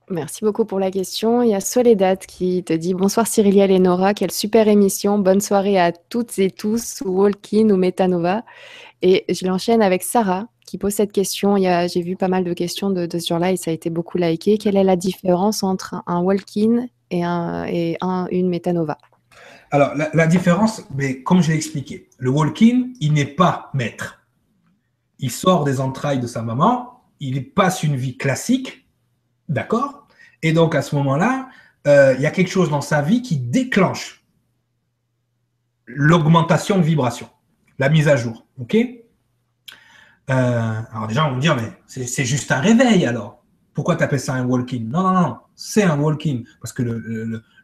Merci 0.09 0.45
beaucoup 0.45 0.65
pour 0.65 0.79
la 0.79 0.93
question. 0.93 1.43
Il 1.43 1.51
y 1.51 1.55
a 1.55 1.61
Soledad 1.61 2.21
qui 2.21 2.63
te 2.63 2.73
dit 2.73 2.95
Bonsoir 2.95 3.27
Cyriliel 3.27 3.73
et 3.73 3.81
Nora, 3.81 4.15
quelle 4.15 4.31
super 4.31 4.69
émission. 4.69 5.19
Bonne 5.19 5.41
soirée 5.41 5.77
à 5.77 5.91
toutes 5.91 6.39
et 6.39 6.53
tous, 6.53 7.03
Walkin 7.05 7.71
ou 7.71 7.77
Metanova. 7.77 8.45
Et 9.03 9.25
je 9.29 9.45
l'enchaîne 9.45 9.83
avec 9.83 10.05
Sarah 10.05 10.47
qui 10.65 10.79
pose 10.79 10.93
cette 10.93 11.11
question. 11.11 11.57
J'ai 11.57 12.03
vu 12.03 12.15
pas 12.15 12.29
mal 12.29 12.45
de 12.45 12.53
questions 12.53 12.91
de, 12.91 13.09
ce 13.11 13.27
genre-là 13.27 13.51
et 13.51 13.57
ça 13.57 13.73
a 13.73 13.75
été 13.75 13.91
beaucoup 13.91 14.19
liké. 14.19 14.57
Quelle 14.57 14.77
est 14.77 14.85
la 14.85 14.95
différence 14.95 15.65
entre 15.65 15.97
un 16.07 16.21
Walkin 16.21 16.87
et, 17.11 17.25
un, 17.25 17.65
et 17.65 17.97
un, 18.01 18.29
une 18.31 18.49
Metanova? 18.49 18.99
Alors, 19.73 19.97
la, 19.97 20.11
la, 20.15 20.29
différence, 20.29 20.85
mais 20.95 21.25
comme 21.25 21.43
je 21.43 21.51
l'ai 21.51 21.57
expliqué, 21.57 22.09
le 22.19 22.31
Walkin, 22.31 22.91
il 23.01 23.15
n'est 23.15 23.27
pas 23.27 23.71
maître 23.75 24.21
il 25.19 25.31
sort 25.31 25.65
des 25.65 25.81
entrailles 25.81 26.21
de 26.21 26.27
sa 26.27 26.43
maman, 26.43 27.03
il 27.21 27.51
passe 27.53 27.83
une 27.83 27.97
vie 27.97 28.17
classique, 28.17 28.87
d'accord? 29.49 30.07
Et 30.43 30.53
donc 30.53 30.75
à 30.75 30.83
ce 30.83 30.95
moment-là, 30.97 31.49
euh, 31.87 32.15
il 32.17 32.21
y 32.21 32.27
a 32.27 32.31
quelque 32.31 32.51
chose 32.51 32.71
dans 32.71 32.81
sa 32.81 33.03
vie 33.03 33.23
qui 33.23 33.39
déclenche 33.39 34.25
l'augmentation 35.87 36.79
de 36.79 36.83
vibration, 36.83 37.29
la 37.79 37.89
mise 37.89 38.09
à 38.09 38.17
jour. 38.17 38.47
OK? 38.59 38.75
Euh, 40.29 40.83
Alors 40.93 41.07
déjà, 41.07 41.27
on 41.27 41.31
va 41.31 41.37
me 41.37 41.41
dire, 41.41 41.57
mais 41.57 41.73
c'est 41.87 42.25
juste 42.25 42.51
un 42.53 42.61
réveil 42.61 43.07
alors. 43.07 43.43
Pourquoi 43.73 43.97
tu 43.97 44.03
appelles 44.03 44.21
ça 44.21 44.35
un 44.35 44.47
walk-in? 44.47 44.85
Non, 44.89 45.03
non, 45.03 45.13
non, 45.13 45.39
c'est 45.55 45.83
un 45.83 45.99
walk-in. 46.01 46.43
Parce 46.61 46.73
que 46.73 46.83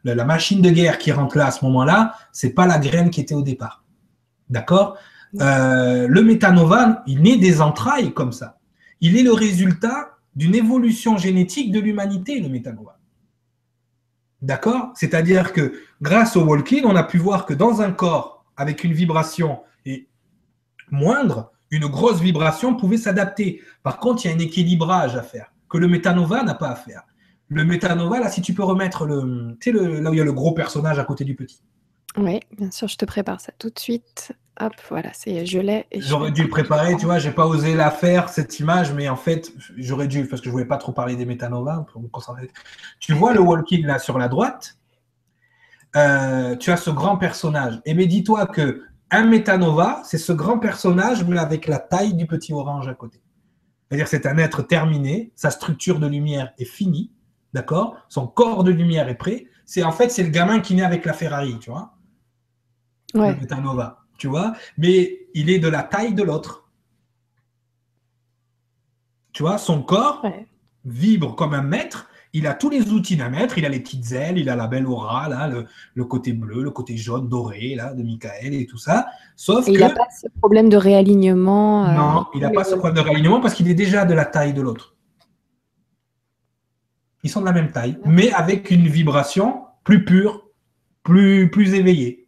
la 0.03 0.25
machine 0.25 0.61
de 0.61 0.69
guerre 0.69 0.99
qui 0.99 1.11
rentre 1.11 1.37
là 1.37 1.47
à 1.47 1.51
ce 1.51 1.65
moment-là, 1.65 2.15
c'est 2.31 2.51
pas 2.51 2.67
la 2.67 2.77
graine 2.77 3.09
qui 3.09 3.19
était 3.19 3.33
au 3.33 3.41
départ. 3.41 3.83
D'accord? 4.49 4.97
Euh, 5.41 6.07
Le 6.07 6.21
métanova, 6.21 7.03
il 7.07 7.21
naît 7.21 7.37
des 7.37 7.61
entrailles 7.61 8.13
comme 8.13 8.31
ça. 8.31 8.59
Il 9.01 9.17
est 9.17 9.23
le 9.23 9.33
résultat 9.33 10.17
d'une 10.35 10.55
évolution 10.55 11.17
génétique 11.17 11.71
de 11.71 11.79
l'humanité, 11.79 12.39
le 12.39 12.49
métanova. 12.49 12.99
D'accord? 14.41 14.91
C'est-à-dire 14.95 15.53
que 15.53 15.73
grâce 16.01 16.35
au 16.35 16.43
walking, 16.43 16.83
on 16.85 16.95
a 16.95 17.03
pu 17.03 17.17
voir 17.17 17.45
que 17.45 17.53
dans 17.53 17.81
un 17.81 17.91
corps 17.91 18.45
avec 18.57 18.83
une 18.83 18.93
vibration 18.93 19.61
moindre, 20.91 21.51
une 21.71 21.87
grosse 21.87 22.21
vibration 22.21 22.75
pouvait 22.75 22.97
s'adapter. 22.97 23.61
Par 23.81 23.97
contre, 23.97 24.25
il 24.25 24.29
y 24.29 24.31
a 24.31 24.35
un 24.35 24.39
équilibrage 24.39 25.15
à 25.15 25.23
faire 25.23 25.51
que 25.69 25.77
le 25.77 25.87
métanova 25.87 26.43
n'a 26.43 26.53
pas 26.53 26.69
à 26.69 26.75
faire. 26.75 27.01
Le 27.49 27.65
métanova, 27.65 28.19
là, 28.19 28.29
si 28.29 28.41
tu 28.41 28.53
peux 28.53 28.63
remettre 28.63 29.05
le, 29.05 29.57
tu 29.59 29.71
sais, 29.71 29.77
le, 29.77 29.99
là 29.99 30.11
où 30.11 30.13
il 30.13 30.17
y 30.17 30.21
a 30.21 30.23
le 30.23 30.33
gros 30.33 30.53
personnage 30.53 30.99
à 30.99 31.03
côté 31.03 31.23
du 31.23 31.35
petit. 31.35 31.61
Oui, 32.15 32.39
bien 32.57 32.69
sûr, 32.69 32.87
je 32.87 32.95
te 32.95 33.05
prépare 33.05 33.41
ça 33.41 33.51
tout 33.57 33.69
de 33.69 33.79
suite. 33.79 34.33
Hop, 34.59 34.73
voilà, 34.89 35.09
c'est 35.13 35.47
je 35.47 35.57
l'ai. 35.57 35.87
J'aurais 35.95 36.29
dû 36.29 36.43
le 36.43 36.49
préparer, 36.49 36.95
tu 36.97 37.05
vois, 37.05 37.17
j'ai 37.17 37.31
pas 37.31 37.47
osé 37.47 37.73
la 37.73 37.89
faire 37.89 38.29
cette 38.29 38.59
image, 38.59 38.93
mais 38.93 39.09
en 39.09 39.15
fait, 39.15 39.51
j'aurais 39.77 40.07
dû 40.07 40.27
parce 40.27 40.41
que 40.41 40.45
je 40.45 40.51
voulais 40.51 40.65
pas 40.65 40.77
trop 40.77 40.91
parler 40.91 41.15
des 41.15 41.25
métanovas 41.25 41.85
pour 41.91 42.01
me 42.01 42.07
concentrer. 42.07 42.51
Tu 42.99 43.13
vois 43.13 43.33
le 43.33 43.39
walking 43.39 43.83
là 43.85 43.97
sur 43.97 44.19
la 44.19 44.27
droite, 44.27 44.77
euh, 45.95 46.55
tu 46.55 46.69
as 46.69 46.77
ce 46.77 46.91
grand 46.91 47.17
personnage. 47.17 47.81
Et 47.85 47.95
mais 47.95 48.05
dis-toi 48.05 48.45
que 48.45 48.83
un 49.09 49.25
métanova, 49.25 50.01
c'est 50.05 50.19
ce 50.19 50.33
grand 50.33 50.59
personnage 50.59 51.23
mais 51.23 51.39
avec 51.39 51.65
la 51.65 51.79
taille 51.79 52.13
du 52.13 52.27
petit 52.27 52.53
orange 52.53 52.87
à 52.87 52.93
côté. 52.93 53.23
C'est-à-dire 53.89 54.07
c'est 54.07 54.27
un 54.27 54.37
être 54.37 54.61
terminé, 54.61 55.31
sa 55.35 55.49
structure 55.49 55.99
de 55.99 56.05
lumière 56.05 56.53
est 56.59 56.65
finie, 56.65 57.11
d'accord? 57.53 57.95
Son 58.07 58.27
corps 58.27 58.63
de 58.63 58.71
lumière 58.71 59.09
est 59.09 59.15
prêt. 59.15 59.45
C'est 59.65 59.81
en 59.81 59.91
fait 59.91 60.09
c'est 60.09 60.23
le 60.23 60.29
gamin 60.29 60.59
qui 60.59 60.75
naît 60.75 60.83
avec 60.83 61.05
la 61.05 61.13
Ferrari, 61.13 61.57
tu 61.59 61.71
vois? 61.71 61.95
Ouais. 63.15 63.33
Le 63.33 63.39
métanova 63.39 64.02
tu 64.23 64.29
vois, 64.29 64.53
mais 64.77 65.27
il 65.33 65.49
est 65.49 65.59
de 65.59 65.67
la 65.67 65.83
taille 65.83 66.13
de 66.13 66.23
l'autre. 66.23 66.69
Tu 69.33 69.43
vois, 69.43 69.57
son 69.57 69.83
corps 69.83 70.25
vibre 70.85 71.35
comme 71.35 71.53
un 71.53 71.61
maître. 71.61 72.07
Il 72.31 72.47
a 72.47 72.53
tous 72.53 72.69
les 72.69 72.93
outils 72.93 73.17
d'un 73.17 73.27
maître. 73.27 73.57
Il 73.57 73.65
a 73.65 73.69
les 73.69 73.81
petites 73.81 74.13
ailes, 74.13 74.37
il 74.37 74.49
a 74.49 74.55
la 74.55 74.67
belle 74.67 74.87
aura, 74.87 75.27
là, 75.27 75.49
le, 75.93 76.05
côté 76.05 76.31
bleu, 76.31 76.63
le 76.63 76.71
côté 76.71 76.95
jaune, 76.95 77.27
doré, 77.27 77.75
là, 77.75 77.93
de 77.93 78.01
Michael 78.01 78.53
et 78.53 78.65
tout 78.65 78.77
ça. 78.77 79.07
Sauf 79.35 79.67
Il 79.67 79.81
n'a 79.81 79.89
pas 79.89 80.07
ce 80.09 80.27
problème 80.39 80.69
de 80.69 80.77
réalignement. 80.77 81.85
Euh, 81.85 81.93
non, 81.93 82.25
il 82.33 82.39
n'a 82.39 82.49
pas 82.49 82.63
ce 82.63 82.75
problème 82.75 82.95
de 82.95 83.01
réalignement 83.01 83.41
parce 83.41 83.55
qu'il 83.55 83.69
est 83.69 83.73
déjà 83.73 84.05
de 84.05 84.13
la 84.13 84.23
taille 84.23 84.53
de 84.53 84.61
l'autre. 84.61 84.95
Ils 87.23 87.29
sont 87.29 87.41
de 87.41 87.45
la 87.45 87.51
même 87.51 87.71
taille, 87.71 87.99
mais 88.05 88.31
avec 88.31 88.71
une 88.71 88.87
vibration 88.87 89.65
plus 89.83 90.05
pure, 90.05 90.47
plus, 91.03 91.51
plus 91.51 91.73
éveillée. 91.73 92.22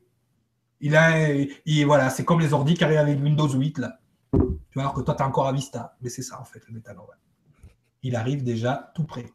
Il 0.86 0.96
a, 0.96 1.32
il, 1.66 1.84
voilà, 1.88 2.12
c'est 2.12 2.24
comme 2.24 2.40
les 2.40 2.54
ordi 2.54 2.76
qui 2.76 2.84
arrivent 2.84 3.00
avec 3.00 3.20
Windows 3.20 3.50
8 3.50 3.80
là. 3.80 3.98
Tu 4.32 4.40
vois, 4.76 4.84
alors 4.84 4.94
que 4.94 5.02
toi, 5.02 5.16
tu 5.16 5.24
as 5.24 5.28
encore 5.28 5.48
à 5.48 5.52
Vista. 5.52 5.98
Mais 6.00 6.10
c'est 6.10 6.22
ça, 6.22 6.40
en 6.40 6.44
fait, 6.44 6.62
le 6.68 6.76
métanova. 6.76 7.14
Il 8.04 8.16
arrive 8.16 8.44
déjà 8.44 8.92
tout 8.94 9.04
près. 9.04 9.26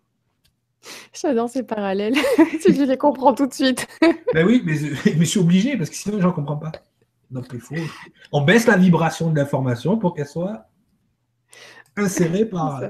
J'adore 1.13 1.51
ces 1.51 1.65
parallèles. 1.65 2.15
je 2.39 2.85
les 2.85 2.97
comprends 2.97 3.35
tout 3.35 3.49
de 3.49 3.53
suite. 3.53 3.89
ben 4.33 4.47
oui, 4.47 4.63
mais, 4.65 4.77
je 4.77 5.25
suis 5.25 5.41
obligé 5.41 5.77
parce 5.77 5.91
que 5.91 5.97
sinon, 5.97 6.21
je 6.21 6.27
n'en 6.29 6.33
comprends 6.33 6.57
pas. 6.57 6.71
Donc, 7.33 7.47
il 7.53 7.59
faut. 7.59 7.75
On 8.31 8.43
baisse 8.43 8.69
la 8.69 8.77
vibration 8.77 9.33
de 9.33 9.37
l'information 9.37 9.99
pour 9.99 10.15
qu'elle 10.15 10.29
soit 10.29 10.69
insérée 11.97 12.45
par. 12.45 12.81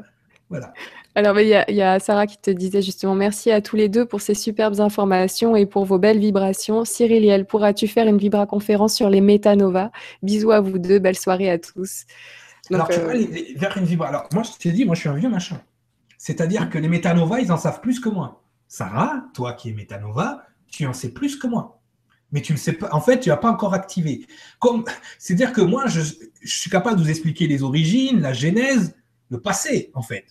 Voilà. 0.51 0.75
Alors, 1.21 1.39
il 1.39 1.49
y, 1.49 1.83
a 1.83 2.01
Sarah 2.01 2.27
qui 2.27 2.39
te 2.39 2.51
disait 2.51 2.81
justement 2.81 3.15
merci 3.15 3.51
à 3.51 3.61
tous 3.61 3.77
les 3.77 3.91
deux 3.91 4.07
pour 4.07 4.23
ces 4.23 4.33
superbes 4.33 4.81
informations 4.81 5.55
et 5.55 5.67
pour 5.67 5.85
vos 5.85 5.99
belles 5.99 6.19
vibrations. 6.19 6.87
Cyriliel, 6.87 7.45
pourras-tu 7.45 7.89
faire 7.89 8.07
une 8.07 8.17
vibra-conférence 8.17 8.95
sur 8.95 9.11
les 9.11 9.21
métanovas 9.21 9.91
Bisous 10.23 10.51
à 10.51 10.63
vous 10.63 10.79
deux, 10.79 10.99
belle 10.99 11.19
soirée 11.19 11.51
à 11.51 11.59
tous. 11.59 12.07
Alors, 12.73 12.89
tu 12.89 12.99
vois, 13.01 13.15
euh, 13.15 13.27
vers 13.55 13.77
une 13.77 13.85
vibra. 13.85 14.09
Alors, 14.09 14.29
moi, 14.33 14.45
je 14.45 14.53
t'ai 14.59 14.73
dit, 14.73 14.87
moi, 14.87 14.95
je 14.95 15.01
suis 15.01 15.11
un 15.11 15.15
vieux 15.15 15.29
machin. 15.29 15.61
C'est-à-dire 16.17 16.71
que 16.71 16.79
les 16.79 16.89
métanovas, 16.89 17.41
ils 17.41 17.53
en 17.53 17.59
savent 17.59 17.83
plus 17.83 18.01
que 18.01 18.09
moi. 18.09 18.43
Sarah, 18.67 19.23
toi 19.35 19.53
qui 19.53 19.69
es 19.69 19.73
métanova, 19.75 20.47
tu 20.69 20.87
en 20.87 20.95
sais 20.95 21.11
plus 21.11 21.37
que 21.37 21.47
moi. 21.47 21.83
Mais 22.33 22.41
tu 22.41 22.55
ne 22.55 22.59
sais 22.59 22.73
pas. 22.73 22.89
En 22.93 23.03
fait, 23.03 23.21
tu 23.21 23.29
n'as 23.29 23.37
pas 23.37 23.51
encore 23.51 23.75
activé. 23.75 24.25
Comme, 24.59 24.85
c'est-à-dire 25.19 25.53
que 25.53 25.61
moi, 25.61 25.87
je, 25.87 26.01
je 26.01 26.59
suis 26.59 26.71
capable 26.71 26.97
de 26.97 27.03
vous 27.03 27.11
expliquer 27.11 27.47
les 27.47 27.63
origines, 27.63 28.23
la 28.23 28.33
genèse, 28.33 28.97
le 29.29 29.39
passé, 29.39 29.91
en 29.93 30.01
fait. 30.01 30.25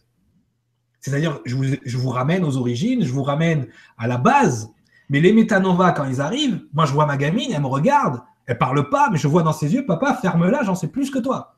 C'est-à-dire, 1.02 1.40
je 1.46 1.98
vous, 1.98 2.10
ramène 2.10 2.44
aux 2.44 2.58
origines, 2.58 3.04
je 3.06 3.12
vous 3.12 3.24
ramène 3.24 3.68
à 3.98 4.08
la 4.08 4.18
base. 4.18 4.72
Mais 5.10 5.20
les 5.22 5.34
métanovas, 5.34 5.94
quand 5.94 6.06
ils 6.06 6.22
arrivent, 6.22 6.62
moi, 6.74 6.86
je 6.86 6.94
vois 6.94 7.06
ma 7.06 7.18
gamine, 7.18 7.52
elle 7.54 7.62
me 7.62 7.68
regarde, 7.68 8.22
elle 8.46 8.58
parle 8.58 8.90
pas, 8.90 9.10
mais 9.10 9.18
je 9.18 9.28
vois 9.28 9.44
dans 9.44 9.54
ses 9.54 9.74
yeux, 9.74 9.86
papa, 9.86 10.18
ferme-la, 10.22 10.64
j'en 10.64 10.76
sais 10.76 10.90
plus 10.90 11.10
que 11.10 11.20
toi. 11.20 11.56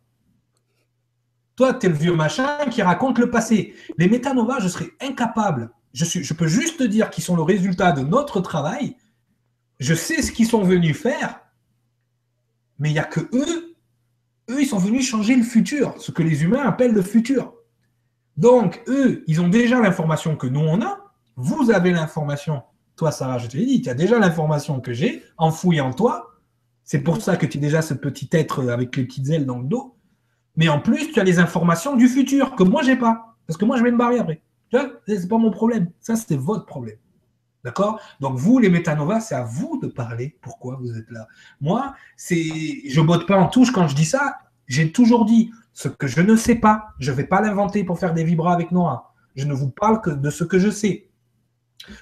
Toi, 1.55 1.73
tu 1.73 1.87
es 1.87 1.89
le 1.89 1.95
vieux 1.95 2.15
machin 2.15 2.65
qui 2.69 2.81
raconte 2.81 3.19
le 3.19 3.29
passé. 3.29 3.73
Les 3.97 4.07
métanovas, 4.07 4.59
je 4.59 4.67
serais 4.67 4.91
incapable. 5.01 5.71
Je, 5.93 6.05
je 6.05 6.33
peux 6.33 6.47
juste 6.47 6.77
te 6.77 6.83
dire 6.83 7.09
qu'ils 7.09 7.23
sont 7.23 7.35
le 7.35 7.41
résultat 7.41 7.91
de 7.91 8.01
notre 8.01 8.39
travail. 8.39 8.95
Je 9.79 9.93
sais 9.93 10.21
ce 10.21 10.31
qu'ils 10.31 10.47
sont 10.47 10.63
venus 10.63 10.97
faire, 10.97 11.41
mais 12.79 12.89
il 12.89 12.93
n'y 12.93 12.99
a 12.99 13.03
que 13.03 13.21
eux. 13.33 13.75
Eux, 14.49 14.61
ils 14.61 14.67
sont 14.67 14.77
venus 14.77 15.07
changer 15.07 15.35
le 15.35 15.43
futur, 15.43 15.95
ce 15.99 16.11
que 16.11 16.23
les 16.23 16.43
humains 16.43 16.63
appellent 16.63 16.93
le 16.93 17.01
futur. 17.01 17.53
Donc, 18.41 18.81
eux, 18.87 19.23
ils 19.27 19.39
ont 19.39 19.49
déjà 19.49 19.79
l'information 19.79 20.35
que 20.35 20.47
nous, 20.47 20.61
on 20.61 20.81
a. 20.81 20.97
Vous 21.35 21.69
avez 21.69 21.91
l'information. 21.91 22.63
Toi, 22.95 23.11
Sarah, 23.11 23.37
je 23.37 23.45
te 23.45 23.55
l'ai 23.55 23.67
dit, 23.67 23.83
tu 23.83 23.89
as 23.89 23.93
déjà 23.93 24.17
l'information 24.17 24.81
que 24.81 24.93
j'ai 24.93 25.23
enfouie 25.37 25.79
en 25.79 25.93
toi. 25.93 26.31
C'est 26.83 27.01
pour 27.01 27.21
ça 27.21 27.37
que 27.37 27.45
tu 27.45 27.59
es 27.59 27.61
déjà 27.61 27.83
ce 27.83 27.93
petit 27.93 28.27
être 28.31 28.67
avec 28.71 28.95
les 28.97 29.03
petites 29.03 29.29
ailes 29.29 29.45
dans 29.45 29.59
le 29.59 29.65
dos. 29.65 29.95
Mais 30.55 30.69
en 30.69 30.79
plus, 30.79 31.11
tu 31.11 31.19
as 31.19 31.23
les 31.23 31.37
informations 31.37 31.95
du 31.95 32.07
futur 32.07 32.55
que 32.55 32.63
moi, 32.63 32.81
je 32.81 32.87
n'ai 32.87 32.95
pas. 32.95 33.37
Parce 33.45 33.57
que 33.57 33.65
moi, 33.65 33.77
je 33.77 33.83
vais 33.83 33.91
me 33.91 33.97
barrer 33.97 34.17
après. 34.17 34.41
Ce 34.73 34.89
n'est 35.07 35.27
pas 35.27 35.37
mon 35.37 35.51
problème. 35.51 35.91
Ça, 35.99 36.15
c'est 36.15 36.35
votre 36.35 36.65
problème. 36.65 36.97
D'accord? 37.63 37.99
Donc, 38.21 38.37
vous, 38.37 38.57
les 38.57 38.69
métanovas, 38.69 39.19
c'est 39.19 39.35
à 39.35 39.43
vous 39.43 39.79
de 39.83 39.87
parler 39.87 40.35
pourquoi 40.41 40.79
vous 40.81 40.97
êtes 40.97 41.11
là. 41.11 41.27
Moi, 41.59 41.93
c'est, 42.17 42.89
je 42.89 43.01
botte 43.01 43.27
pas 43.27 43.37
en 43.37 43.49
touche 43.49 43.71
quand 43.71 43.87
je 43.87 43.95
dis 43.95 44.05
ça. 44.05 44.39
J'ai 44.71 44.89
toujours 44.93 45.25
dit, 45.25 45.51
ce 45.73 45.89
que 45.89 46.07
je 46.07 46.21
ne 46.21 46.37
sais 46.37 46.55
pas, 46.55 46.93
je 46.97 47.11
ne 47.11 47.17
vais 47.17 47.25
pas 47.25 47.41
l'inventer 47.41 47.83
pour 47.83 47.99
faire 47.99 48.13
des 48.13 48.23
vibras 48.23 48.53
avec 48.53 48.71
Nora. 48.71 49.13
Je 49.35 49.45
ne 49.45 49.53
vous 49.53 49.69
parle 49.69 49.99
que 49.99 50.09
de 50.09 50.29
ce 50.29 50.45
que 50.45 50.59
je 50.59 50.69
sais. 50.69 51.09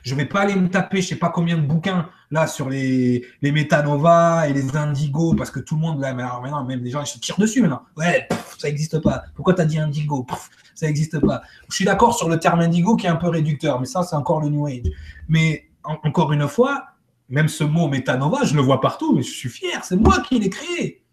Je 0.03 0.13
ne 0.13 0.19
vais 0.19 0.27
pas 0.27 0.41
aller 0.41 0.53
me 0.53 0.69
taper, 0.69 0.97
je 1.01 1.07
ne 1.07 1.09
sais 1.09 1.15
pas 1.15 1.29
combien 1.29 1.57
de 1.57 1.65
bouquins 1.65 2.11
là 2.29 2.45
sur 2.45 2.69
les, 2.69 3.25
les 3.41 3.49
et 3.49 4.53
les 4.53 4.77
indigos, 4.77 5.33
parce 5.33 5.49
que 5.49 5.59
tout 5.59 5.73
le 5.73 5.81
monde 5.81 5.99
là, 5.99 6.13
maintenant, 6.13 6.63
même 6.63 6.83
les 6.83 6.91
gens 6.91 7.01
ils 7.01 7.07
se 7.07 7.17
tirent 7.17 7.39
dessus 7.39 7.59
maintenant. 7.63 7.81
Ouais, 7.97 8.27
ça 8.59 8.67
n'existe 8.67 8.99
pas. 8.99 9.23
Pourquoi 9.33 9.55
tu 9.55 9.61
as 9.61 9.65
dit 9.65 9.79
indigo? 9.79 10.27
Ça 10.75 10.85
n'existe 10.85 11.19
pas. 11.25 11.41
Je 11.69 11.75
suis 11.75 11.85
d'accord 11.85 12.15
sur 12.15 12.29
le 12.29 12.37
terme 12.37 12.59
indigo 12.59 12.95
qui 12.95 13.07
est 13.07 13.09
un 13.09 13.15
peu 13.15 13.29
réducteur, 13.29 13.79
mais 13.79 13.87
ça, 13.87 14.03
c'est 14.03 14.15
encore 14.15 14.41
le 14.41 14.49
New 14.49 14.67
Age. 14.67 14.91
Mais 15.27 15.71
encore 15.83 16.33
une 16.33 16.47
fois, 16.47 16.85
même 17.29 17.47
ce 17.47 17.63
mot 17.63 17.87
métanova, 17.87 18.43
je 18.43 18.53
le 18.53 18.61
vois 18.61 18.79
partout, 18.79 19.15
mais 19.15 19.23
je 19.23 19.31
suis 19.31 19.49
fier, 19.49 19.83
c'est 19.83 19.97
moi 19.97 20.19
qui 20.19 20.37
l'ai 20.37 20.51
créé. 20.51 21.03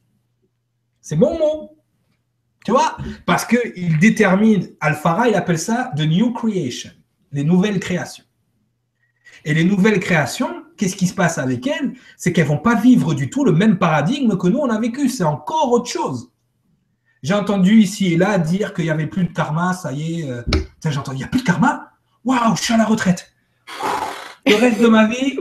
C'est 1.07 1.15
mon 1.15 1.39
mot. 1.39 1.79
Tu 2.65 2.73
vois 2.73 2.97
Parce 3.27 3.45
qu'il 3.45 3.97
détermine, 4.01 4.67
Alfara, 4.81 5.29
il 5.29 5.37
appelle 5.37 5.61
ça 5.61 5.93
the 5.97 6.01
new 6.01 6.33
creation, 6.33 6.91
les 7.31 7.45
nouvelles 7.45 7.79
créations. 7.79 8.25
Et 9.45 9.55
les 9.55 9.63
nouvelles 9.63 10.01
créations, 10.01 10.65
qu'est-ce 10.77 10.97
qui 10.97 11.07
se 11.07 11.15
passe 11.15 11.39
avec 11.39 11.65
elles? 11.65 11.93
C'est 12.17 12.33
qu'elles 12.33 12.49
vont 12.49 12.59
pas 12.59 12.75
vivre 12.75 13.15
du 13.15 13.31
tout 13.31 13.45
le 13.45 13.53
même 13.53 13.79
paradigme 13.79 14.37
que 14.37 14.49
nous, 14.49 14.59
on 14.59 14.69
a 14.69 14.81
vécu. 14.81 15.09
C'est 15.09 15.23
encore 15.23 15.71
autre 15.71 15.89
chose. 15.89 16.33
J'ai 17.23 17.35
entendu 17.35 17.79
ici 17.79 18.15
et 18.15 18.17
là 18.17 18.37
dire 18.39 18.75
qu'il 18.75 18.87
n'y 18.87 18.91
avait 18.91 19.07
plus 19.07 19.27
de 19.27 19.33
karma, 19.33 19.75
ça 19.75 19.93
y 19.93 20.23
est. 20.23 20.29
Euh, 20.29 20.43
il 20.85 21.15
n'y 21.15 21.23
a 21.23 21.29
plus 21.29 21.43
de 21.43 21.47
karma? 21.47 21.93
Waouh, 22.25 22.57
je 22.57 22.63
suis 22.63 22.75
à 22.75 22.79
la 22.79 22.85
retraite. 22.85 23.33
Le 24.45 24.57
reste 24.57 24.81
de 24.81 24.89
ma 24.89 25.07
vie, 25.07 25.39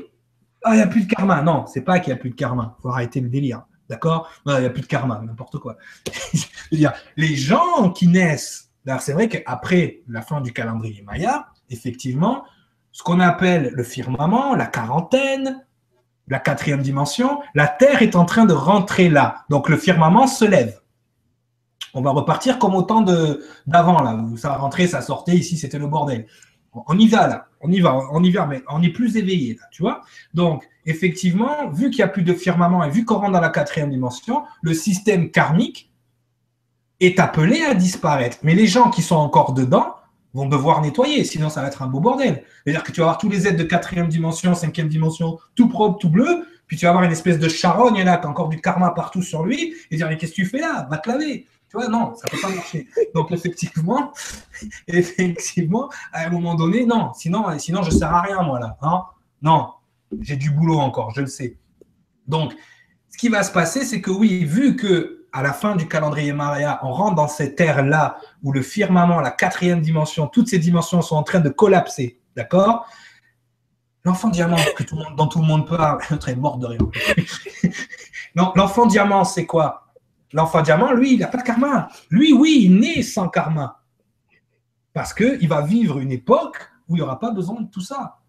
ah, 0.63 0.73
il 0.73 0.77
n'y 0.77 0.83
a 0.83 0.87
plus 0.87 1.05
de 1.05 1.11
karma. 1.11 1.41
Non, 1.41 1.65
c'est 1.65 1.81
pas 1.81 1.97
qu'il 1.97 2.13
n'y 2.13 2.19
a 2.19 2.21
plus 2.21 2.29
de 2.29 2.35
karma. 2.35 2.75
Il 2.77 2.81
faut 2.83 2.89
arrêter 2.89 3.19
le 3.19 3.29
délire. 3.29 3.63
D'accord? 3.89 4.29
Il 4.47 4.57
n'y 4.57 4.65
a 4.65 4.69
plus 4.69 4.81
de 4.81 4.87
karma, 4.87 5.21
n'importe 5.23 5.59
quoi. 5.59 5.77
Dire, 6.71 6.93
les 7.17 7.35
gens 7.35 7.91
qui 7.91 8.07
naissent, 8.07 8.71
c'est 8.99 9.13
vrai 9.13 9.29
qu'après 9.29 10.01
la 10.07 10.21
fin 10.21 10.41
du 10.41 10.53
calendrier 10.53 11.03
Maya, 11.03 11.47
effectivement, 11.69 12.45
ce 12.91 13.03
qu'on 13.03 13.19
appelle 13.19 13.71
le 13.73 13.83
firmament, 13.83 14.55
la 14.55 14.65
quarantaine, 14.65 15.65
la 16.27 16.39
quatrième 16.39 16.81
dimension, 16.81 17.41
la 17.53 17.67
Terre 17.67 18.01
est 18.01 18.15
en 18.15 18.25
train 18.25 18.45
de 18.45 18.53
rentrer 18.53 19.09
là. 19.09 19.43
Donc 19.49 19.69
le 19.69 19.77
firmament 19.77 20.27
se 20.27 20.45
lève. 20.45 20.79
On 21.93 22.01
va 22.01 22.11
repartir 22.11 22.59
comme 22.59 22.75
au 22.75 22.81
temps 22.81 23.01
d'avant, 23.01 24.01
là, 24.01 24.15
où 24.15 24.37
ça 24.37 24.55
rentrait, 24.55 24.87
ça 24.87 25.01
sortait, 25.01 25.35
ici 25.35 25.57
c'était 25.57 25.79
le 25.79 25.87
bordel. 25.87 26.25
on 26.73 26.97
y 26.97 27.07
va 27.07 27.27
là, 27.27 27.47
on 27.61 27.71
y 27.71 27.79
va, 27.79 27.95
on 28.11 28.23
y 28.23 28.31
va, 28.31 28.45
mais 28.45 28.63
on 28.67 28.81
est 28.81 28.89
plus 28.89 29.15
éveillé 29.17 29.55
là, 29.55 29.67
tu 29.71 29.81
vois? 29.81 30.01
Donc, 30.33 30.67
effectivement, 30.85 31.69
vu 31.71 31.89
qu'il 31.89 31.97
n'y 31.97 32.03
a 32.03 32.07
plus 32.07 32.23
de 32.23 32.33
firmament 32.33 32.83
et 32.83 32.89
vu 32.89 33.05
qu'on 33.05 33.15
rentre 33.15 33.33
dans 33.33 33.41
la 33.41 33.49
quatrième 33.49 33.89
dimension, 33.89 34.43
le 34.61 34.73
système 34.73 35.31
karmique 35.31 35.91
est 36.99 37.19
appelé 37.19 37.61
à 37.63 37.73
disparaître. 37.73 38.37
Mais 38.43 38.55
les 38.55 38.67
gens 38.67 38.89
qui 38.89 39.01
sont 39.01 39.15
encore 39.15 39.53
dedans 39.53 39.95
vont 40.33 40.47
devoir 40.47 40.81
nettoyer, 40.81 41.23
sinon 41.23 41.49
ça 41.49 41.61
va 41.61 41.67
être 41.67 41.81
un 41.81 41.87
beau 41.87 41.99
bordel. 41.99 42.43
C'est-à-dire 42.63 42.83
que 42.83 42.91
tu 42.91 42.99
vas 42.99 43.07
avoir 43.07 43.17
tous 43.17 43.29
les 43.29 43.47
êtres 43.47 43.57
de 43.57 43.63
quatrième 43.63 44.07
dimension, 44.07 44.53
cinquième 44.53 44.89
dimension, 44.89 45.39
tout 45.55 45.69
propre, 45.69 45.97
tout 45.97 46.09
bleu, 46.09 46.45
puis 46.67 46.77
tu 46.77 46.85
vas 46.85 46.89
avoir 46.89 47.03
une 47.03 47.11
espèce 47.11 47.39
de 47.39 47.47
charogne 47.47 48.03
là, 48.03 48.17
tu 48.17 48.27
as 48.27 48.29
encore 48.29 48.49
du 48.49 48.59
karma 48.59 48.91
partout 48.91 49.21
sur 49.21 49.45
lui, 49.45 49.73
et 49.91 49.95
dire, 49.95 50.07
mais 50.07 50.17
qu'est-ce 50.17 50.31
que 50.31 50.35
tu 50.35 50.45
fais 50.45 50.59
là? 50.59 50.87
Va 50.89 50.97
te 50.97 51.09
laver. 51.09 51.47
Tu 51.69 51.77
vois, 51.77 51.87
non, 51.87 52.13
ça 52.15 52.25
ne 52.25 52.31
peut 52.31 52.41
pas 52.41 52.53
marcher. 52.53 52.87
Donc, 53.13 53.31
effectivement, 53.31 54.11
effectivement, 54.87 55.89
à 56.11 56.25
un 56.25 56.29
moment 56.29 56.55
donné, 56.55 56.85
non, 56.85 57.11
sinon, 57.13 57.45
sinon 57.57 57.83
je 57.83 57.91
ne 57.91 57.95
sers 57.95 58.13
à 58.13 58.21
rien, 58.21 58.41
moi, 58.43 58.59
là. 58.59 58.77
Hein 58.81 59.03
non, 59.41 59.69
j'ai 60.21 60.37
du 60.37 60.51
boulot 60.51 60.79
encore, 60.79 61.11
je 61.11 61.21
le 61.21 61.27
sais. 61.27 61.57
Donc, 62.27 62.53
ce 63.09 63.17
qui 63.17 63.29
va 63.29 63.43
se 63.43 63.51
passer, 63.51 63.85
c'est 63.85 64.01
que 64.01 64.11
oui, 64.11 64.43
vu 64.43 64.75
que 64.75 65.25
à 65.31 65.41
la 65.41 65.51
fin 65.51 65.75
du 65.75 65.87
calendrier 65.87 66.31
Maria, 66.31 66.79
on 66.83 66.93
rentre 66.93 67.15
dans 67.15 67.27
cette 67.27 67.59
ère-là 67.59 68.17
où 68.41 68.53
le 68.53 68.61
firmament, 68.61 69.19
la 69.19 69.31
quatrième 69.31 69.81
dimension, 69.81 70.27
toutes 70.27 70.47
ces 70.47 70.59
dimensions 70.59 71.01
sont 71.01 71.17
en 71.17 71.23
train 71.23 71.41
de 71.41 71.49
collapser, 71.49 72.21
d'accord? 72.37 72.87
L'enfant 74.05 74.29
diamant, 74.29 74.57
dont 75.17 75.27
tout 75.27 75.41
le 75.41 75.45
monde 75.45 75.67
parle, 75.67 75.99
très 76.19 76.35
mort 76.35 76.57
de 76.57 76.67
rien. 76.67 76.79
non, 78.35 78.53
l'enfant 78.55 78.85
diamant, 78.85 79.25
c'est 79.25 79.45
quoi? 79.45 79.87
L'enfant 80.31 80.61
diamant, 80.61 80.93
lui, 80.93 81.13
il 81.13 81.19
n'a 81.19 81.27
pas 81.27 81.39
de 81.39 81.43
karma. 81.43 81.89
Lui, 82.09 82.31
oui, 82.31 82.61
il 82.63 82.79
naît 82.79 83.01
sans 83.01 83.27
karma. 83.27 83.81
Parce 84.93 85.13
qu'il 85.13 85.47
va 85.49 85.61
vivre 85.61 85.99
une 85.99 86.11
époque 86.11 86.57
où 86.87 86.95
il 86.95 86.99
n'y 86.99 87.01
aura 87.01 87.19
pas 87.19 87.31
besoin 87.31 87.59
de 87.61 87.69
tout 87.69 87.81
ça. 87.81 88.19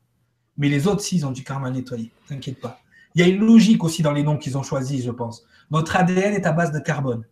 Mais 0.59 0.69
les 0.69 0.87
autres, 0.87 1.03
s'ils 1.03 1.27
ont 1.27 1.33
du 1.33 1.45
karma 1.45 1.71
nettoyé, 1.71 2.11
t'inquiète 2.29 2.61
pas. 2.61 2.81
Il 3.15 3.21
y 3.21 3.25
a 3.25 3.29
une 3.29 3.45
logique 3.45 3.85
aussi 3.85 4.03
dans 4.03 4.13
les 4.13 4.23
noms 4.23 4.37
qu'ils 4.37 4.57
ont 4.59 4.63
choisis, 4.63 5.05
je 5.05 5.11
pense. 5.11 5.45
Notre 5.71 5.97
ADN 5.97 6.35
est 6.35 6.47
à 6.47 6.53
base 6.53 6.73
de 6.73 6.79
carbone. 6.79 7.25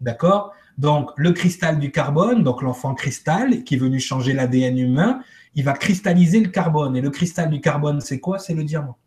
D'accord? 0.00 0.52
Donc, 0.76 1.10
le 1.16 1.32
cristal 1.32 1.78
du 1.78 1.90
carbone, 1.90 2.42
donc 2.42 2.62
l'enfant 2.62 2.94
cristal, 2.94 3.64
qui 3.64 3.74
est 3.74 3.78
venu 3.78 3.98
changer 4.00 4.32
l'ADN 4.32 4.78
humain, 4.78 5.20
il 5.54 5.64
va 5.64 5.72
cristalliser 5.72 6.40
le 6.40 6.50
carbone. 6.50 6.96
Et 6.96 7.00
le 7.00 7.10
cristal 7.10 7.50
du 7.50 7.60
carbone, 7.60 8.00
c'est 8.00 8.20
quoi? 8.20 8.38
C'est 8.38 8.54
le 8.54 8.64
diamant. 8.64 8.98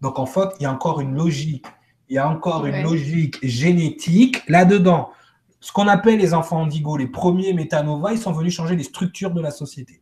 Donc, 0.00 0.18
en 0.18 0.26
fait, 0.26 0.48
il 0.58 0.62
y 0.62 0.66
a 0.66 0.72
encore 0.72 1.00
une 1.00 1.14
logique 1.14 1.66
il 2.12 2.16
y 2.16 2.18
a 2.18 2.28
encore 2.28 2.66
une 2.66 2.82
logique 2.82 3.38
génétique 3.42 4.46
là-dedans. 4.46 5.12
Ce 5.60 5.72
qu'on 5.72 5.88
appelle 5.88 6.18
les 6.18 6.34
enfants 6.34 6.62
indigo, 6.62 6.98
les 6.98 7.06
premiers 7.06 7.54
métanova, 7.54 8.12
ils 8.12 8.18
sont 8.18 8.32
venus 8.32 8.54
changer 8.54 8.76
les 8.76 8.82
structures 8.82 9.30
de 9.30 9.40
la 9.40 9.50
société. 9.50 10.01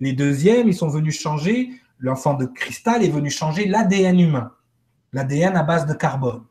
Les 0.00 0.12
deuxièmes, 0.12 0.68
ils 0.68 0.74
sont 0.74 0.88
venus 0.88 1.20
changer, 1.20 1.70
l'enfant 1.98 2.34
de 2.34 2.46
cristal 2.46 3.04
est 3.04 3.10
venu 3.10 3.30
changer 3.30 3.66
l'ADN 3.66 4.20
humain, 4.20 4.52
l'ADN 5.12 5.56
à 5.56 5.62
base 5.62 5.86
de 5.86 5.94
carbone. 5.94 6.42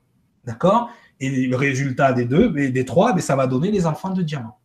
D'accord? 0.45 0.89
Et 1.19 1.47
le 1.47 1.55
résultat 1.55 2.13
des 2.13 2.25
deux, 2.25 2.49
des 2.49 2.85
trois, 2.85 3.13
mais 3.13 3.21
ça 3.21 3.35
va 3.35 3.47
donner 3.47 3.71
les 3.71 3.85
enfants 3.85 4.09
de 4.09 4.21
diamant. 4.21 4.57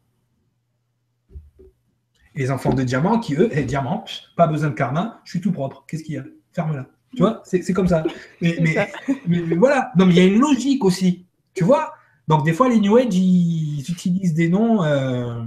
les 2.39 2.53
enfants 2.53 2.73
de 2.73 2.85
diamant 2.85 3.19
qui, 3.19 3.35
eux, 3.35 3.49
eh, 3.51 3.65
diamant, 3.65 4.05
pas 4.37 4.47
besoin 4.47 4.71
de 4.71 4.75
karma, 4.75 5.21
je 5.25 5.31
suis 5.31 5.41
tout 5.41 5.51
propre. 5.51 5.85
Qu'est-ce 5.89 6.05
qu'il 6.05 6.15
y 6.15 6.19
a? 6.19 6.25
Ferme-la. 6.53 6.87
Tu 7.15 7.23
vois, 7.23 7.43
c'est 7.45 7.73
comme 7.73 7.89
ça. 7.89 8.05
Mais, 8.41 9.55
voilà, 9.57 9.91
non, 9.97 10.07
mais 10.07 10.13
il 10.15 10.19
y 10.19 10.21
a 10.21 10.27
une 10.27 10.39
logique 10.39 10.85
aussi. 10.85 11.27
Tu 11.55 11.65
vois? 11.65 11.93
Donc, 12.29 12.45
des 12.45 12.53
fois, 12.53 12.69
les 12.69 12.79
New 12.79 12.97
Age, 12.97 13.15
ils, 13.15 13.81
utilisent 13.81 14.35
des 14.35 14.49
noms. 14.49 14.85
Euh, 14.85 15.43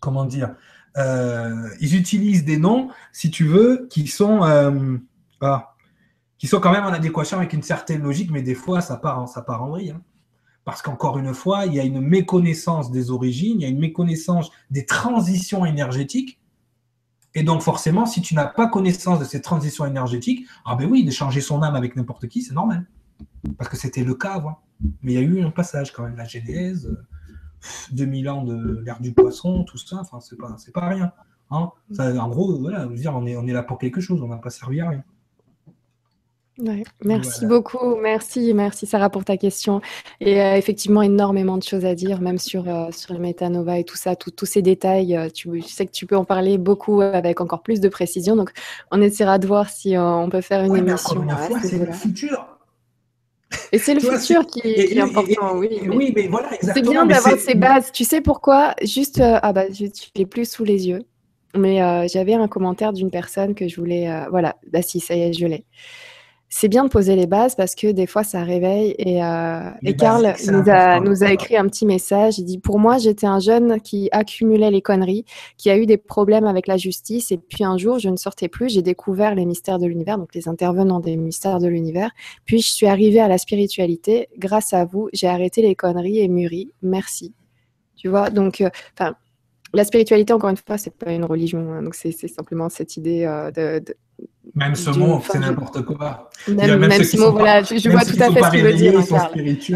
comment 0.00 0.24
dire? 0.24 0.54
Euh, 0.96 1.68
Ils 1.80 1.96
utilisent 1.96 2.44
des 2.44 2.58
noms, 2.58 2.90
si 3.12 3.30
tu 3.30 3.44
veux, 3.44 3.86
qui 3.90 4.06
sont. 4.06 4.44
Euh, 4.44 4.96
ah, 5.40 5.72
qui 6.38 6.48
sont 6.48 6.60
quand 6.60 6.70
même 6.70 6.84
en 6.84 6.92
adéquation 6.92 7.38
avec 7.38 7.54
une 7.54 7.62
certaine 7.62 8.02
logique, 8.02 8.30
mais 8.30 8.42
des 8.42 8.54
fois, 8.54 8.82
ça 8.82 8.98
part 8.98 9.20
en, 9.20 9.26
ça 9.26 9.40
part 9.40 9.62
en 9.62 9.70
vrille. 9.70 9.92
Hein. 9.92 10.02
Parce 10.64 10.82
qu'encore 10.82 11.18
une 11.18 11.32
fois, 11.32 11.64
il 11.64 11.74
y 11.74 11.80
a 11.80 11.84
une 11.84 12.00
méconnaissance 12.00 12.90
des 12.90 13.10
origines, 13.10 13.60
il 13.60 13.62
y 13.62 13.64
a 13.64 13.68
une 13.68 13.78
méconnaissance 13.78 14.50
des 14.70 14.84
transitions 14.84 15.64
énergétiques 15.64 16.38
et 17.36 17.42
donc, 17.42 17.60
forcément, 17.60 18.06
si 18.06 18.22
tu 18.22 18.34
n'as 18.34 18.46
pas 18.46 18.66
connaissance 18.66 19.20
de 19.20 19.26
ces 19.26 19.42
transitions 19.42 19.84
énergétiques, 19.84 20.46
ah 20.64 20.74
ben 20.74 20.90
oui, 20.90 21.04
de 21.04 21.10
changer 21.10 21.42
son 21.42 21.62
âme 21.62 21.74
avec 21.74 21.94
n'importe 21.94 22.28
qui, 22.28 22.40
c'est 22.40 22.54
normal. 22.54 22.86
Parce 23.58 23.68
que 23.68 23.76
c'était 23.76 24.04
le 24.04 24.14
cas 24.14 24.32
avant. 24.32 24.58
Mais 25.02 25.12
il 25.12 25.14
y 25.16 25.18
a 25.18 25.20
eu 25.20 25.42
un 25.42 25.50
passage 25.50 25.92
quand 25.92 26.04
même, 26.04 26.16
la 26.16 26.24
Genèse, 26.24 26.90
2000 27.92 28.28
ans 28.28 28.44
de 28.44 28.82
l'ère 28.84 29.00
du 29.00 29.12
poisson, 29.12 29.64
tout 29.64 29.78
ça, 29.78 29.98
enfin, 30.00 30.20
c'est 30.20 30.36
pas, 30.36 30.56
pas 30.74 30.88
rien. 30.88 31.12
Hein. 31.50 31.70
en 31.98 32.28
gros, 32.28 32.58
voilà, 32.58 32.86
dire, 32.86 33.14
on 33.14 33.26
est, 33.26 33.36
on 33.36 33.46
est 33.46 33.52
là 33.52 33.62
pour 33.62 33.78
quelque 33.78 34.00
chose, 34.00 34.20
on 34.22 34.28
n'a 34.28 34.36
pas 34.36 34.50
servi 34.50 34.80
à 34.80 34.88
rien. 34.88 35.04
Merci 37.04 37.44
beaucoup, 37.44 37.96
merci, 37.96 38.54
merci 38.54 38.86
Sarah 38.86 39.10
pour 39.10 39.24
ta 39.24 39.36
question. 39.36 39.82
Et 40.20 40.40
euh, 40.40 40.56
effectivement, 40.56 41.02
énormément 41.02 41.58
de 41.58 41.62
choses 41.62 41.84
à 41.84 41.94
dire, 41.94 42.20
même 42.20 42.38
sur, 42.38 42.66
euh, 42.68 42.90
sur 42.92 43.12
le 43.12 43.20
métanova 43.20 43.78
et 43.78 43.84
tout 43.84 43.96
ça, 43.96 44.16
tous 44.16 44.46
ces 44.46 44.62
détails. 44.62 45.16
Euh, 45.16 45.28
tu, 45.28 45.60
sais 45.62 45.86
que 45.86 45.92
tu 45.92 46.06
peux 46.06 46.16
en 46.16 46.24
parler 46.24 46.56
beaucoup 46.56 47.02
avec 47.02 47.40
encore 47.42 47.62
plus 47.62 47.80
de 47.80 47.88
précision. 47.88 48.36
Donc, 48.36 48.52
on 48.90 49.02
essaiera 49.02 49.38
de 49.38 49.46
voir 49.46 49.68
si 49.68 49.96
on 49.98 50.30
peut 50.30 50.40
faire 50.40 50.64
une 50.64 50.76
émission. 50.76 51.26
c'est 51.62 51.78
le 51.78 51.92
futur. 51.92 52.55
Et 53.72 53.78
c'est 53.78 53.94
le 53.94 54.00
futur 54.00 54.46
qui, 54.46 54.60
est 54.60 54.98
important, 54.98 55.56
oui. 55.56 55.80
oui, 55.88 56.12
mais 56.14 56.26
voilà. 56.26 56.50
C'est 56.60 56.82
bien 56.82 57.06
d'avoir 57.06 57.38
ces 57.38 57.54
bases. 57.54 57.92
Tu 57.92 58.04
sais 58.04 58.20
pourquoi? 58.20 58.74
Juste, 58.82 59.20
ah 59.20 59.52
bah, 59.52 59.64
je 59.72 59.84
ne 59.84 59.90
l'ai 60.16 60.26
plus 60.26 60.50
sous 60.50 60.64
les 60.64 60.88
yeux. 60.88 61.02
Mais 61.56 62.08
j'avais 62.08 62.34
un 62.34 62.48
commentaire 62.48 62.92
d'une 62.92 63.10
personne 63.10 63.54
que 63.54 63.68
je 63.68 63.76
voulais. 63.76 64.08
voilà, 64.30 64.56
bah 64.72 64.82
si, 64.82 65.00
ça 65.00 65.14
y 65.14 65.22
est, 65.22 65.32
je 65.32 65.46
l'ai 65.46 65.64
c'est 66.48 66.68
bien 66.68 66.84
de 66.84 66.88
poser 66.88 67.16
les 67.16 67.26
bases 67.26 67.54
parce 67.54 67.74
que 67.74 67.90
des 67.90 68.06
fois 68.06 68.22
ça 68.22 68.42
réveille. 68.42 68.94
Et, 68.98 69.22
euh, 69.22 69.70
Karl 69.98 70.34
nous 70.48 70.70
a, 70.70 71.00
nous 71.00 71.24
a, 71.24 71.32
écrit 71.32 71.56
un 71.56 71.66
petit 71.66 71.86
message. 71.86 72.38
Il 72.38 72.44
dit 72.44 72.58
Pour 72.58 72.78
moi, 72.78 72.98
j'étais 72.98 73.26
un 73.26 73.40
jeune 73.40 73.80
qui 73.80 74.08
accumulait 74.12 74.70
les 74.70 74.82
conneries, 74.82 75.24
qui 75.56 75.70
a 75.70 75.76
eu 75.76 75.86
des 75.86 75.96
problèmes 75.96 76.46
avec 76.46 76.66
la 76.66 76.76
justice. 76.76 77.32
Et 77.32 77.38
puis 77.38 77.64
un 77.64 77.76
jour, 77.76 77.98
je 77.98 78.08
ne 78.08 78.16
sortais 78.16 78.48
plus. 78.48 78.70
J'ai 78.70 78.82
découvert 78.82 79.34
les 79.34 79.44
mystères 79.44 79.78
de 79.78 79.86
l'univers, 79.86 80.18
donc 80.18 80.34
les 80.34 80.48
intervenants 80.48 81.00
des 81.00 81.16
mystères 81.16 81.58
de 81.58 81.66
l'univers. 81.66 82.10
Puis 82.44 82.60
je 82.60 82.70
suis 82.70 82.86
arrivée 82.86 83.20
à 83.20 83.28
la 83.28 83.38
spiritualité. 83.38 84.28
Grâce 84.38 84.72
à 84.72 84.84
vous, 84.84 85.08
j'ai 85.12 85.28
arrêté 85.28 85.62
les 85.62 85.74
conneries 85.74 86.20
et 86.20 86.28
mûri. 86.28 86.72
Merci. 86.82 87.34
Tu 87.96 88.08
vois, 88.08 88.30
donc, 88.30 88.60
euh. 88.60 88.70
La 89.74 89.84
spiritualité, 89.84 90.32
encore 90.32 90.50
une 90.50 90.56
fois, 90.56 90.78
c'est 90.78 90.96
pas 90.96 91.12
une 91.12 91.24
religion, 91.24 91.72
hein. 91.72 91.82
donc 91.82 91.94
c'est 91.94 92.12
simplement 92.12 92.68
cette 92.68 92.96
idée 92.96 93.24
euh, 93.24 93.50
de, 93.50 93.94
même 94.54 94.74
ce 94.74 94.90
mot, 94.90 95.20
c'est 95.30 95.38
n'importe 95.38 95.82
quoi. 95.82 96.30
Même, 96.48 96.78
même, 96.78 97.04
ce 97.04 97.18
mot, 97.18 97.32
voilà, 97.32 97.62
je, 97.62 97.90
vois 97.90 98.04
tout 98.04 98.16
à 98.18 98.32
fait 98.32 98.42
ce 98.42 98.50
qu'il 98.50 98.62
veut 98.62 98.72
dire. 98.72 98.98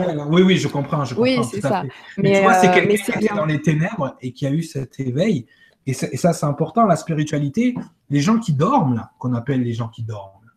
Hein, 0.00 0.28
oui, 0.30 0.42
oui, 0.42 0.56
je 0.56 0.68
comprends. 0.68 1.04
Je 1.04 1.14
comprends 1.14 1.22
oui, 1.22 1.38
c'est 1.50 1.60
ça. 1.60 1.82
Mais, 2.16 2.36
tu 2.36 2.42
vois, 2.42 2.54
c'est 2.54 2.68
euh, 2.68 2.72
quelqu'un 2.74 3.18
qui 3.18 3.26
est 3.26 3.36
dans 3.36 3.44
les 3.44 3.60
ténèbres 3.60 4.16
et 4.22 4.32
qui 4.32 4.46
a 4.46 4.50
eu 4.50 4.62
cet 4.62 4.98
éveil. 5.00 5.46
Et, 5.86 5.92
ça, 5.92 6.32
c'est 6.32 6.46
important, 6.46 6.86
la 6.86 6.96
spiritualité. 6.96 7.74
Les 8.08 8.20
gens 8.20 8.38
qui 8.38 8.54
dorment, 8.54 9.06
qu'on 9.18 9.34
appelle 9.34 9.62
les 9.62 9.74
gens 9.74 9.88
qui 9.88 10.02
dorment, 10.02 10.50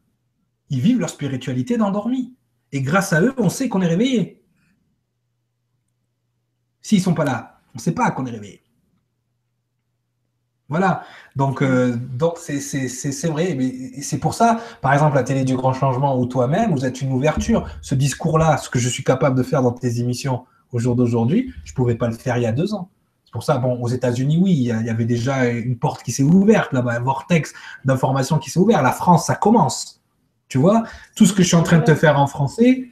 ils 0.69 0.79
vivent 0.79 0.99
leur 0.99 1.09
spiritualité 1.09 1.75
d'endormi. 1.75 2.33
Et 2.71 2.81
grâce 2.81 3.11
à 3.13 3.21
eux, 3.21 3.33
on 3.37 3.49
sait 3.49 3.67
qu'on 3.67 3.81
est 3.81 3.87
réveillé. 3.87 4.41
S'ils 6.81 6.99
ne 6.99 7.03
sont 7.03 7.13
pas 7.13 7.25
là, 7.25 7.59
on 7.73 7.77
ne 7.77 7.81
sait 7.81 7.93
pas 7.93 8.09
qu'on 8.11 8.25
est 8.25 8.31
réveillé. 8.31 8.62
Voilà, 10.69 11.03
donc 11.35 11.61
euh, 11.61 11.95
donc 11.95 12.37
c'est 12.37 13.27
vrai, 13.27 13.53
mais 13.57 14.01
c'est 14.01 14.17
pour 14.17 14.33
ça, 14.33 14.59
par 14.81 14.93
exemple, 14.93 15.15
la 15.15 15.23
télé 15.23 15.43
du 15.43 15.55
grand 15.55 15.73
changement 15.73 16.17
ou 16.17 16.25
toi-même, 16.25 16.71
vous 16.71 16.85
êtes 16.85 17.01
une 17.01 17.11
ouverture. 17.11 17.67
Ce 17.81 17.95
discours-là, 17.95 18.57
ce 18.57 18.69
que 18.69 18.79
je 18.79 18.87
suis 18.87 19.03
capable 19.03 19.37
de 19.37 19.43
faire 19.43 19.61
dans 19.61 19.73
tes 19.73 19.99
émissions 19.99 20.45
au 20.71 20.79
jour 20.79 20.95
d'aujourd'hui, 20.95 21.53
je 21.65 21.73
ne 21.73 21.75
pouvais 21.75 21.95
pas 21.95 22.07
le 22.07 22.15
faire 22.15 22.37
il 22.37 22.43
y 22.43 22.45
a 22.45 22.53
deux 22.53 22.73
ans. 22.73 22.89
C'est 23.25 23.33
pour 23.33 23.43
ça, 23.43 23.57
bon, 23.57 23.79
aux 23.81 23.89
États-Unis, 23.89 24.39
oui, 24.41 24.51
il 24.53 24.63
y, 24.63 24.71
avait 24.71 25.05
déjà 25.05 25.45
une 25.45 25.77
porte 25.77 26.01
qui 26.01 26.11
s'est 26.11 26.23
ouverte 26.23 26.71
là-bas, 26.71 26.93
un 26.93 26.99
vortex 26.99 27.53
d'information 27.83 28.39
qui 28.39 28.49
s'est 28.49 28.59
ouvert. 28.59 28.81
La 28.81 28.91
France, 28.91 29.25
ça 29.25 29.35
commence. 29.35 30.01
Tu 30.47 30.59
vois, 30.59 30.83
tout 31.15 31.25
ce 31.25 31.33
que 31.33 31.43
je 31.43 31.47
suis 31.47 31.57
en 31.57 31.63
train 31.63 31.79
de 31.79 31.83
te 31.83 31.95
faire 31.95 32.19
en 32.19 32.27
français, 32.27 32.89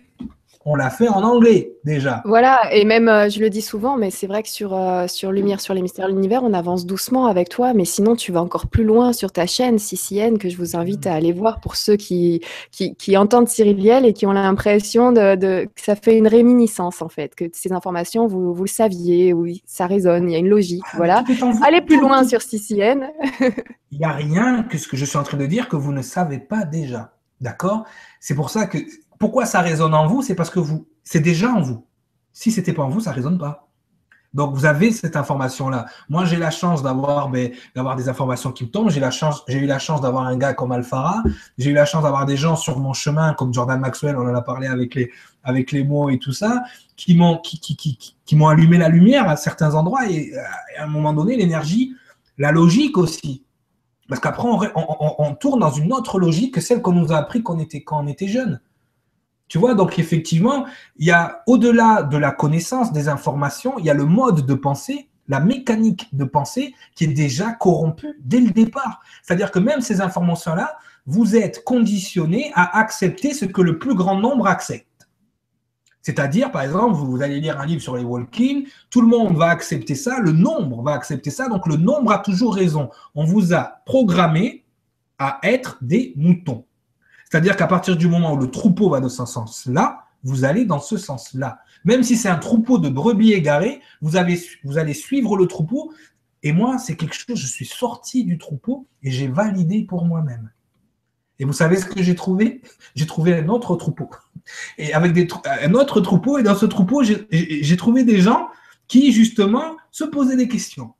on 0.66 0.76
l'a 0.76 0.90
fait 0.90 1.08
en 1.08 1.24
anglais 1.24 1.74
déjà. 1.84 2.22
Voilà, 2.26 2.72
et 2.72 2.86
même, 2.86 3.10
euh, 3.10 3.30
je 3.30 3.40
le 3.40 3.50
dis 3.50 3.62
souvent, 3.62 3.98
mais 3.98 4.12
c'est 4.12 4.28
vrai 4.28 4.44
que 4.44 4.50
sur, 4.50 4.76
euh, 4.76 5.08
sur 5.08 5.32
Lumière 5.32 5.60
sur 5.60 5.74
les 5.74 5.82
mystères 5.82 6.08
de 6.08 6.14
l'univers, 6.14 6.44
on 6.44 6.54
avance 6.54 6.86
doucement 6.86 7.26
avec 7.26 7.50
toi, 7.50 7.74
mais 7.74 7.86
sinon 7.86 8.16
tu 8.16 8.32
vas 8.32 8.42
encore 8.42 8.68
plus 8.68 8.84
loin 8.84 9.12
sur 9.12 9.32
ta 9.32 9.48
chaîne 9.48 9.80
CCN 9.80 10.38
que 10.38 10.50
je 10.50 10.58
vous 10.58 10.76
invite 10.76 11.08
à 11.08 11.14
aller 11.14 11.32
voir 11.32 11.60
pour 11.62 11.76
ceux 11.76 11.96
qui, 11.96 12.42
qui, 12.72 13.18
entendent 13.18 13.50
Cyriliel 13.50 14.06
et 14.06 14.14
qui 14.14 14.26
ont 14.26 14.32
l'impression 14.32 15.12
de, 15.12 15.66
que 15.66 15.82
ça 15.82 15.96
fait 15.96 16.18
une 16.18 16.28
réminiscence 16.28 17.02
en 17.02 17.10
fait, 17.10 17.34
que 17.34 17.46
ces 17.54 17.72
informations, 17.72 18.28
vous, 18.28 18.54
vous 18.54 18.64
le 18.64 18.70
saviez, 18.70 19.34
oui, 19.34 19.64
ça 19.66 19.88
résonne, 19.88 20.30
il 20.30 20.34
y 20.34 20.36
a 20.36 20.40
une 20.40 20.50
logique, 20.50 20.84
ah, 20.94 20.98
voilà. 20.98 21.24
Allez 21.66 21.82
plus 21.82 22.00
loin 22.00 22.24
sur 22.24 22.42
CCN. 22.42 23.10
il 23.92 23.98
n'y 23.98 24.06
a 24.06 24.12
rien 24.12 24.64
que 24.64 24.78
ce 24.78 24.88
que 24.88 24.96
je 24.96 25.06
suis 25.06 25.18
en 25.18 25.24
train 25.24 25.38
de 25.38 25.46
dire 25.46 25.68
que 25.68 25.76
vous 25.76 25.92
ne 25.92 26.02
savez 26.02 26.40
pas 26.40 26.66
déjà. 26.66 27.14
D'accord? 27.42 27.86
C'est 28.20 28.36
pour 28.36 28.52
ça 28.52 28.68
que 28.68 28.78
pourquoi 29.22 29.46
ça 29.46 29.62
résonne 29.62 29.94
en 29.94 30.08
vous? 30.08 30.24
C'est 30.24 30.36
parce 30.36 30.50
que 30.50 30.60
vous, 30.60 30.88
c'est 31.04 31.20
déjà 31.20 31.50
en 31.52 31.62
vous. 31.62 31.86
Si 32.34 32.52
c'était 32.52 32.74
pas 32.74 32.82
en 32.84 32.90
vous, 32.90 33.02
ça 33.02 33.12
résonne 33.12 33.38
pas. 33.38 33.68
Donc, 34.34 34.56
vous 34.56 34.66
avez 34.66 34.92
cette 34.92 35.16
information-là. 35.16 35.86
Moi, 36.10 36.26
j'ai 36.26 36.38
la 36.38 36.52
chance 36.52 36.82
d'avoir 36.82 37.30
ben, 37.30 37.52
des 37.98 38.10
informations 38.10 38.52
qui 38.52 38.64
me 38.64 38.70
tombent. 38.70 38.90
J'ai 38.90 39.00
eu 39.00 39.66
la 39.68 39.80
chance 39.80 40.02
d'avoir 40.02 40.26
un 40.26 40.38
gars 40.38 40.54
comme 40.54 40.72
Alfara. 40.72 41.22
J'ai 41.58 41.70
eu 41.70 41.74
la 41.74 41.86
chance 41.86 42.04
d'avoir 42.04 42.26
des 42.26 42.38
gens 42.38 42.56
sur 42.56 42.80
mon 42.80 42.94
chemin 42.94 43.34
comme 43.34 43.54
Jordan 43.54 43.80
Maxwell. 43.80 44.16
On 44.16 44.28
en 44.28 44.34
a 44.34 44.42
parlé 44.42 44.68
avec 44.68 45.72
les 45.72 45.84
mots 45.84 46.10
et 46.10 46.18
tout 46.18 46.32
ça, 46.32 46.64
qui 46.96 47.14
m'ont 47.16 48.48
allumé 48.48 48.78
la 48.78 48.90
lumière 48.90 49.30
à 49.30 49.36
certains 49.36 49.76
endroits 49.76 50.10
et 50.10 50.32
à 50.80 50.86
un 50.86 50.88
moment 50.88 51.14
donné, 51.14 51.36
l'énergie, 51.36 51.94
la 52.38 52.52
logique 52.52 52.98
aussi. 52.98 53.44
Parce 54.08 54.20
qu'après, 54.20 54.48
on, 54.76 55.36
tourne 55.36 55.60
dans 55.60 55.72
une 55.72 55.94
autre 55.94 56.20
logique 56.20 56.56
que 56.56 56.62
celle 56.62 56.82
qu'on 56.82 56.94
nous 56.94 57.12
a 57.12 57.18
appris 57.18 57.44
quand 57.44 57.56
on 57.90 58.08
était 58.08 58.28
jeune. 58.28 58.60
Tu 59.52 59.58
vois, 59.58 59.74
donc 59.74 60.00
effectivement, 60.00 60.66
il 60.96 61.08
y 61.08 61.12
a 61.12 61.44
au-delà 61.46 62.04
de 62.04 62.16
la 62.16 62.32
connaissance 62.32 62.94
des 62.94 63.10
informations, 63.10 63.78
il 63.80 63.84
y 63.84 63.90
a 63.90 63.94
le 63.94 64.06
mode 64.06 64.46
de 64.46 64.54
pensée, 64.54 65.10
la 65.28 65.42
mécanique 65.42 66.08
de 66.16 66.24
pensée 66.24 66.74
qui 66.96 67.04
est 67.04 67.08
déjà 67.08 67.52
corrompue 67.52 68.18
dès 68.22 68.40
le 68.40 68.52
départ. 68.52 69.02
C'est-à-dire 69.22 69.52
que 69.52 69.60
même 69.60 69.82
ces 69.82 70.00
informations-là, 70.00 70.78
vous 71.06 71.36
êtes 71.36 71.66
conditionné 71.66 72.54
à 72.56 72.80
accepter 72.80 73.34
ce 73.34 73.44
que 73.44 73.62
le 73.62 73.78
plus 73.78 73.94
grand 73.94 74.18
nombre 74.18 74.48
accepte. 74.48 75.10
C'est-à-dire, 76.02 76.50
par 76.54 76.62
exemple, 76.62 76.96
vous, 76.96 77.22
allez 77.22 77.42
lire 77.42 77.60
un 77.60 77.66
livre 77.66 77.82
sur 77.82 77.98
les 77.98 78.06
walk-in, 78.06 78.62
tout 78.90 79.02
le 79.02 79.08
monde 79.08 79.36
va 79.36 79.48
accepter 79.48 79.96
ça, 79.96 80.22
le 80.22 80.32
nombre 80.32 80.82
va 80.82 80.94
accepter 80.94 81.30
ça, 81.30 81.50
donc 81.50 81.68
le 81.68 81.76
nombre 81.76 82.14
a 82.14 82.20
toujours 82.20 82.56
raison. 82.56 82.90
On 83.16 83.26
vous 83.26 83.54
a 83.54 83.82
programmé 83.86 84.64
à 85.20 85.40
être 85.44 85.78
des 85.82 86.14
moutons. 86.16 86.64
C'est-à-dire 87.32 87.56
qu'à 87.56 87.68
partir 87.68 87.96
du 87.96 88.10
moment 88.10 88.34
où 88.34 88.38
le 88.38 88.52
troupeau 88.52 88.90
va 88.90 89.00
dans 89.00 89.08
ce 89.08 89.26
sens-là, 89.26 90.04
vous 90.22 90.44
allez 90.44 90.66
dans 90.66 90.82
ce 90.82 90.98
sens-là. 90.98 91.62
Même 91.86 92.04
si 92.04 92.18
c'est 92.18 92.28
un 92.28 92.36
troupeau 92.36 92.78
de 92.78 92.90
brebis 92.90 93.32
égarés, 93.32 93.80
vous, 94.02 94.18
allez 94.18 94.94
suivre 94.94 95.38
le 95.38 95.48
troupeau. 95.48 95.94
Et 96.44 96.52
moi, 96.52 96.78
c'est 96.78 96.98
quelque 96.98 97.16
chose, 97.16 97.40
je 97.40 97.48
suis 97.48 97.66
sorti 97.66 98.26
du 98.26 98.38
troupeau 98.38 98.86
et 99.02 99.12
j'ai 99.12 99.30
validé 99.30 99.84
pour 99.86 100.04
moi-même. 100.04 100.52
Et 101.40 101.46
vous 101.46 101.54
savez 101.54 101.78
ce 101.78 101.86
que 101.86 102.04
j'ai 102.04 102.16
trouvé? 102.16 102.62
J'ai 102.96 103.08
trouvé 103.08 103.34
un 103.34 103.48
autre 103.48 103.78
troupeau. 103.78 104.10
Et 104.78 104.94
avec 104.94 105.18
un 105.46 105.74
autre 105.74 106.02
troupeau, 106.02 106.38
et 106.38 106.44
dans 106.44 106.56
ce 106.56 106.66
troupeau, 106.66 107.02
j'ai 107.02 107.78
trouvé 107.78 108.04
des 108.04 108.20
gens 108.20 108.50
qui, 108.90 109.14
justement, 109.14 109.78
se 109.90 110.04
posaient 110.04 110.36
des 110.36 110.50
questions. 110.50 110.96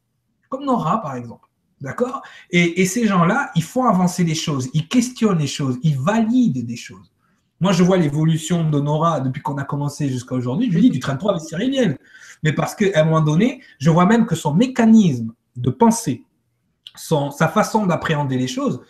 Comme 0.48 0.64
Nora, 0.64 1.02
par 1.02 1.16
exemple. 1.16 1.51
D'accord? 1.82 2.22
Et, 2.52 2.86
ces 2.86 3.08
gens-là, 3.08 3.52
ils 3.56 3.64
font 3.64 3.86
avancer 3.86 4.24
les 4.24 4.36
choses, 4.36 4.70
ils 4.74 4.88
questionnent 4.88 5.40
les 5.40 5.48
choses, 5.48 5.80
ils 5.82 5.98
valident 5.98 6.64
des 6.64 6.76
choses. 6.76 7.12
Moi, 7.60 7.72
je 7.72 7.84
vois 7.84 7.98
l'évolution 7.98 8.70
de 8.70 8.80
Nora 8.80 9.20
depuis 9.20 9.42
qu'on 9.42 9.58
a 9.58 9.64
commencé 9.64 10.08
jusqu'à 10.08 10.36
aujourd'hui. 10.36 10.70
Je 10.70 10.76
lui 10.76 10.82
dis, 10.82 10.90
du 10.92 11.00
train 11.00 11.16
3 11.16 11.34
avec 11.34 11.44
Cyrilienne. 11.44 11.98
Mais 12.44 12.54
parce 12.54 12.76
qu'à 12.76 13.02
un 13.02 13.04
moment 13.04 13.22
donné, 13.22 13.62
je 13.80 13.90
vois 13.90 14.06
même 14.06 14.28
que 14.28 14.36
son 14.36 14.54
mécanisme 14.54 15.34
de 15.56 15.72
pensée, 15.72 16.24
sa 16.96 17.48
façon 17.48 17.88
d'appréhender 17.88 18.38
les 18.38 18.48
choses, 18.48 18.82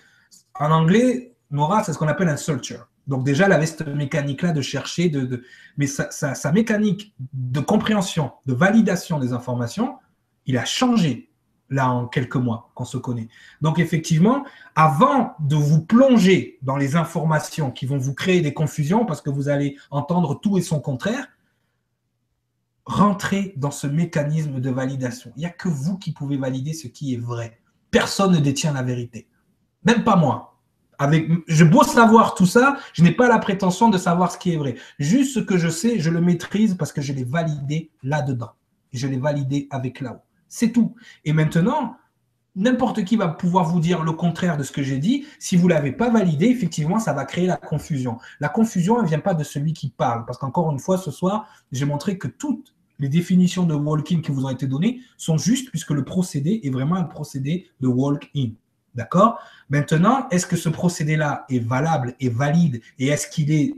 en 0.60 0.72
anglais, 0.72 1.34
Nora, 1.50 1.84
c'est 1.84 1.94
ce 1.94 1.98
qu'on 1.98 2.08
appelle 2.08 2.30
un 2.30 2.38
searcher. 2.38 2.80
Donc 3.08 3.24
déjà, 3.24 3.46
elle 3.46 3.54
avait 3.54 3.66
cette 3.66 3.88
mécanique-là 3.88 4.52
de 4.52 4.62
chercher, 4.62 5.10
de, 5.10 5.44
mais 5.78 5.88
sa 5.88 6.52
mécanique 6.52 7.14
de 7.34 7.62
compréhension, 7.62 8.34
de 8.46 8.54
validation 8.54 9.18
des 9.18 9.32
informations, 9.32 9.96
il 10.46 10.58
a 10.58 10.66
changé 10.66 11.31
là 11.72 11.90
en 11.90 12.06
quelques 12.06 12.36
mois 12.36 12.70
qu'on 12.76 12.86
se 12.86 12.98
connaît. 12.98 13.30
Donc 13.62 13.80
effectivement, 13.80 14.46
avant 14.76 15.34
de 15.40 15.56
vous 15.56 15.82
plonger 15.82 16.60
dans 16.62 16.78
les 16.78 16.96
informations 16.96 17.72
qui 17.72 17.88
vont 17.88 17.98
vous 17.98 18.14
créer 18.14 18.42
des 18.42 18.54
confusions 18.54 19.06
parce 19.06 19.22
que 19.22 19.32
vous 19.32 19.50
allez 19.50 19.78
entendre 19.90 20.40
tout 20.40 20.58
et 20.58 20.62
son 20.62 20.80
contraire, 20.80 21.28
rentrez 22.86 23.54
dans 23.58 23.72
ce 23.72 23.88
mécanisme 23.88 24.60
de 24.60 24.70
validation. 24.70 25.32
Il 25.38 25.40
n'y 25.40 25.46
a 25.46 25.50
que 25.50 25.70
vous 25.70 25.98
qui 25.98 26.12
pouvez 26.12 26.38
valider 26.38 26.74
ce 26.74 26.88
qui 26.88 27.14
est 27.14 27.18
vrai. 27.18 27.60
Personne 27.90 28.34
ne 28.34 28.40
détient 28.40 28.74
la 28.74 28.84
vérité. 28.84 29.28
Même 29.84 30.04
pas 30.04 30.16
moi. 30.16 30.60
Avec, 31.00 31.28
je 31.48 31.66
beau 31.66 31.84
savoir 31.84 32.36
tout 32.36 32.46
ça, 32.46 32.78
je 32.94 33.02
n'ai 33.02 33.12
pas 33.12 33.28
la 33.28 33.40
prétention 33.40 33.90
de 33.90 33.98
savoir 33.98 34.32
ce 34.32 34.38
qui 34.38 34.54
est 34.54 34.58
vrai. 34.58 34.76
Juste 35.00 35.34
ce 35.34 35.40
que 35.40 35.58
je 35.58 35.70
sais, 35.70 36.00
je 36.00 36.12
le 36.12 36.22
maîtrise 36.22 36.76
parce 36.76 36.92
que 36.92 37.02
je 37.02 37.12
l'ai 37.14 37.24
validé 37.24 37.90
là-dedans. 38.04 38.52
Je 38.94 39.08
l'ai 39.08 39.18
validé 39.18 39.68
avec 39.72 40.00
là-haut. 40.00 40.22
C'est 40.52 40.74
tout. 40.74 40.94
Et 41.24 41.32
maintenant, 41.32 41.96
n'importe 42.56 43.06
qui 43.06 43.16
va 43.16 43.30
pouvoir 43.30 43.64
vous 43.70 43.80
dire 43.80 44.04
le 44.04 44.12
contraire 44.12 44.58
de 44.58 44.64
ce 44.64 44.74
que 44.74 44.84
j'ai 44.84 44.98
dit. 44.98 45.26
Si 45.40 45.56
vous 45.56 45.70
ne 45.70 45.74
l'avez 45.74 45.94
pas 45.94 46.10
validé, 46.10 46.48
effectivement, 46.48 47.00
ça 47.00 47.14
va 47.14 47.24
créer 47.24 47.48
la 47.48 47.56
confusion. 47.56 48.18
La 48.42 48.50
confusion, 48.50 49.02
ne 49.02 49.08
vient 49.08 49.20
pas 49.20 49.34
de 49.34 49.46
celui 49.46 49.72
qui 49.72 49.90
parle. 49.90 50.26
Parce 50.26 50.38
qu'encore 50.38 50.70
une 50.70 50.78
fois, 50.78 50.98
ce 50.98 51.10
soir, 51.10 51.48
j'ai 51.72 51.86
montré 51.86 52.18
que 52.18 52.28
toutes 52.28 52.76
les 53.00 53.08
définitions 53.08 53.64
de 53.64 53.74
walk-in 53.74 54.20
qui 54.20 54.32
vous 54.32 54.46
ont 54.46 54.50
été 54.50 54.68
données 54.68 55.00
sont 55.16 55.38
justes 55.38 55.70
puisque 55.70 55.92
le 55.92 56.04
procédé 56.04 56.60
est 56.64 56.70
vraiment 56.70 56.96
un 56.96 57.06
procédé 57.06 57.70
de 57.80 57.88
walk-in. 57.88 58.50
D'accord? 58.94 59.40
Maintenant, 59.70 60.28
est-ce 60.32 60.46
que 60.46 60.58
ce 60.58 60.68
procédé-là 60.68 61.46
est 61.50 61.60
valable 61.60 62.14
et 62.20 62.28
valide? 62.28 62.82
Et 63.00 63.08
est-ce 63.08 63.30
qu'il 63.30 63.52
est 63.52 63.74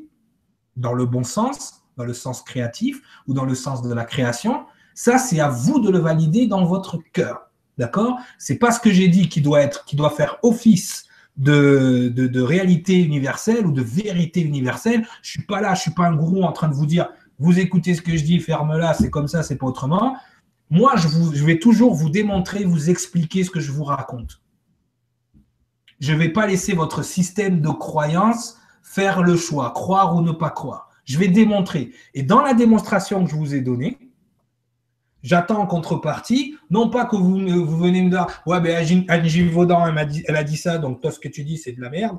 dans 0.76 0.94
le 0.94 1.06
bon 1.06 1.24
sens, 1.24 1.84
dans 1.98 2.04
le 2.04 2.16
sens 2.16 2.42
créatif 2.42 3.00
ou 3.28 3.36
dans 3.36 3.46
le 3.46 3.54
sens 3.54 3.84
de 3.84 3.94
la 3.94 4.06
création? 4.06 4.66
Ça, 4.96 5.18
c'est 5.18 5.40
à 5.40 5.50
vous 5.50 5.80
de 5.80 5.90
le 5.90 6.00
valider 6.00 6.48
dans 6.48 6.66
votre 6.66 7.00
cœur. 7.12 7.50
D'accord? 7.78 8.18
C'est 8.38 8.58
pas 8.58 8.72
ce 8.72 8.80
que 8.80 8.92
j'ai 8.92 9.08
dit 9.08 9.30
qui 9.30 9.42
doit 9.42 9.62
être, 9.62 9.86
qui 9.86 9.96
doit 9.96 10.12
faire 10.12 10.38
office 10.44 11.06
de, 11.38 12.42
réalité 12.42 13.00
universelle 13.02 13.66
ou 13.66 13.72
de 13.72 13.82
vérité 13.82 14.42
universelle. 14.42 15.06
Je 15.22 15.32
suis 15.32 15.44
pas 15.44 15.62
là, 15.62 15.74
je 15.74 15.82
suis 15.82 15.92
pas 15.92 16.08
un 16.08 16.16
gourou 16.16 16.44
en 16.44 16.52
train 16.52 16.68
de 16.68 16.74
vous 16.74 16.86
dire, 16.86 17.10
vous 17.40 17.60
écoutez 17.60 17.96
ce 17.96 18.02
que 18.02 18.16
je 18.16 18.24
dis, 18.24 18.40
ferme-la, 18.40 18.94
c'est 18.94 19.10
comme 19.10 19.28
ça, 19.28 19.42
c'est 19.44 19.56
pas 19.56 19.66
autrement. 19.66 20.16
Moi, 20.70 20.94
je 20.96 21.46
vais 21.46 21.60
toujours 21.60 21.94
vous 21.94 22.10
démontrer, 22.10 22.64
vous 22.64 22.90
expliquer 22.90 23.44
ce 23.44 23.50
que 23.50 23.60
je 23.60 23.72
vous 23.72 23.84
raconte. 23.84 24.42
Je 26.00 26.14
ne 26.14 26.18
vais 26.18 26.30
pas 26.30 26.48
laisser 26.48 26.74
votre 26.74 27.04
système 27.04 27.62
de 27.62 27.70
croyance 27.70 28.58
faire 28.82 29.24
le 29.24 29.36
choix, 29.38 29.72
croire 29.72 30.16
ou 30.16 30.22
ne 30.22 30.32
pas 30.32 30.50
croire. 30.50 30.90
Je 31.06 31.18
vais 31.18 31.28
démontrer. 31.28 31.92
Et 32.14 32.24
dans 32.24 32.42
la 32.42 32.54
démonstration 32.54 33.24
que 33.24 33.32
je 33.32 33.36
vous 33.36 33.56
ai 33.56 33.62
donnée, 33.62 33.98
J'attends 35.24 35.60
en 35.60 35.68
contrepartie, 35.68 36.58
non 36.70 36.90
pas 36.90 37.06
que 37.06 37.16
vous, 37.16 37.40
vous 37.66 37.78
venez 37.78 38.04
me 38.04 38.10
dire 38.10 38.28
Ouais, 38.46 38.60
ben 38.60 38.86
Angie 39.10 39.48
Vaudan, 39.48 39.88
elle 39.88 39.98
a, 39.98 40.06
dit, 40.06 40.24
elle 40.28 40.36
a 40.36 40.44
dit 40.44 40.58
ça, 40.58 40.78
donc 40.78 41.02
toi, 41.02 41.12
ce 41.12 41.20
que 41.20 41.30
tu 41.30 41.44
dis, 41.44 41.58
c'est 41.58 41.72
de 41.72 41.82
la 41.82 41.90
merde. 41.90 42.18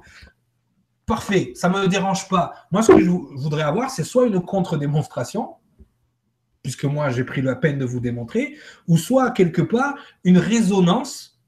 Parfait, 1.05 1.53
ça 1.55 1.69
ne 1.69 1.75
me 1.79 1.87
dérange 1.87 2.29
pas. 2.29 2.55
Moi, 2.73 2.83
ce 2.83 2.93
que 2.93 3.05
je 3.05 3.11
voudrais 3.11 3.63
avoir, 3.63 3.91
c'est 3.91 4.05
soit 4.05 4.27
une 4.27 4.41
contre-démonstration, 4.41 5.57
puisque 6.63 6.85
moi, 6.85 7.11
j'ai 7.11 7.25
pris 7.25 7.43
la 7.43 7.57
peine 7.57 7.79
de 7.79 7.85
vous 7.85 8.01
démontrer, 8.01 8.57
ou 8.89 8.97
soit 8.97 9.31
quelque 9.33 9.61
part 9.61 9.95
une 10.25 10.39
résonance. 10.39 11.39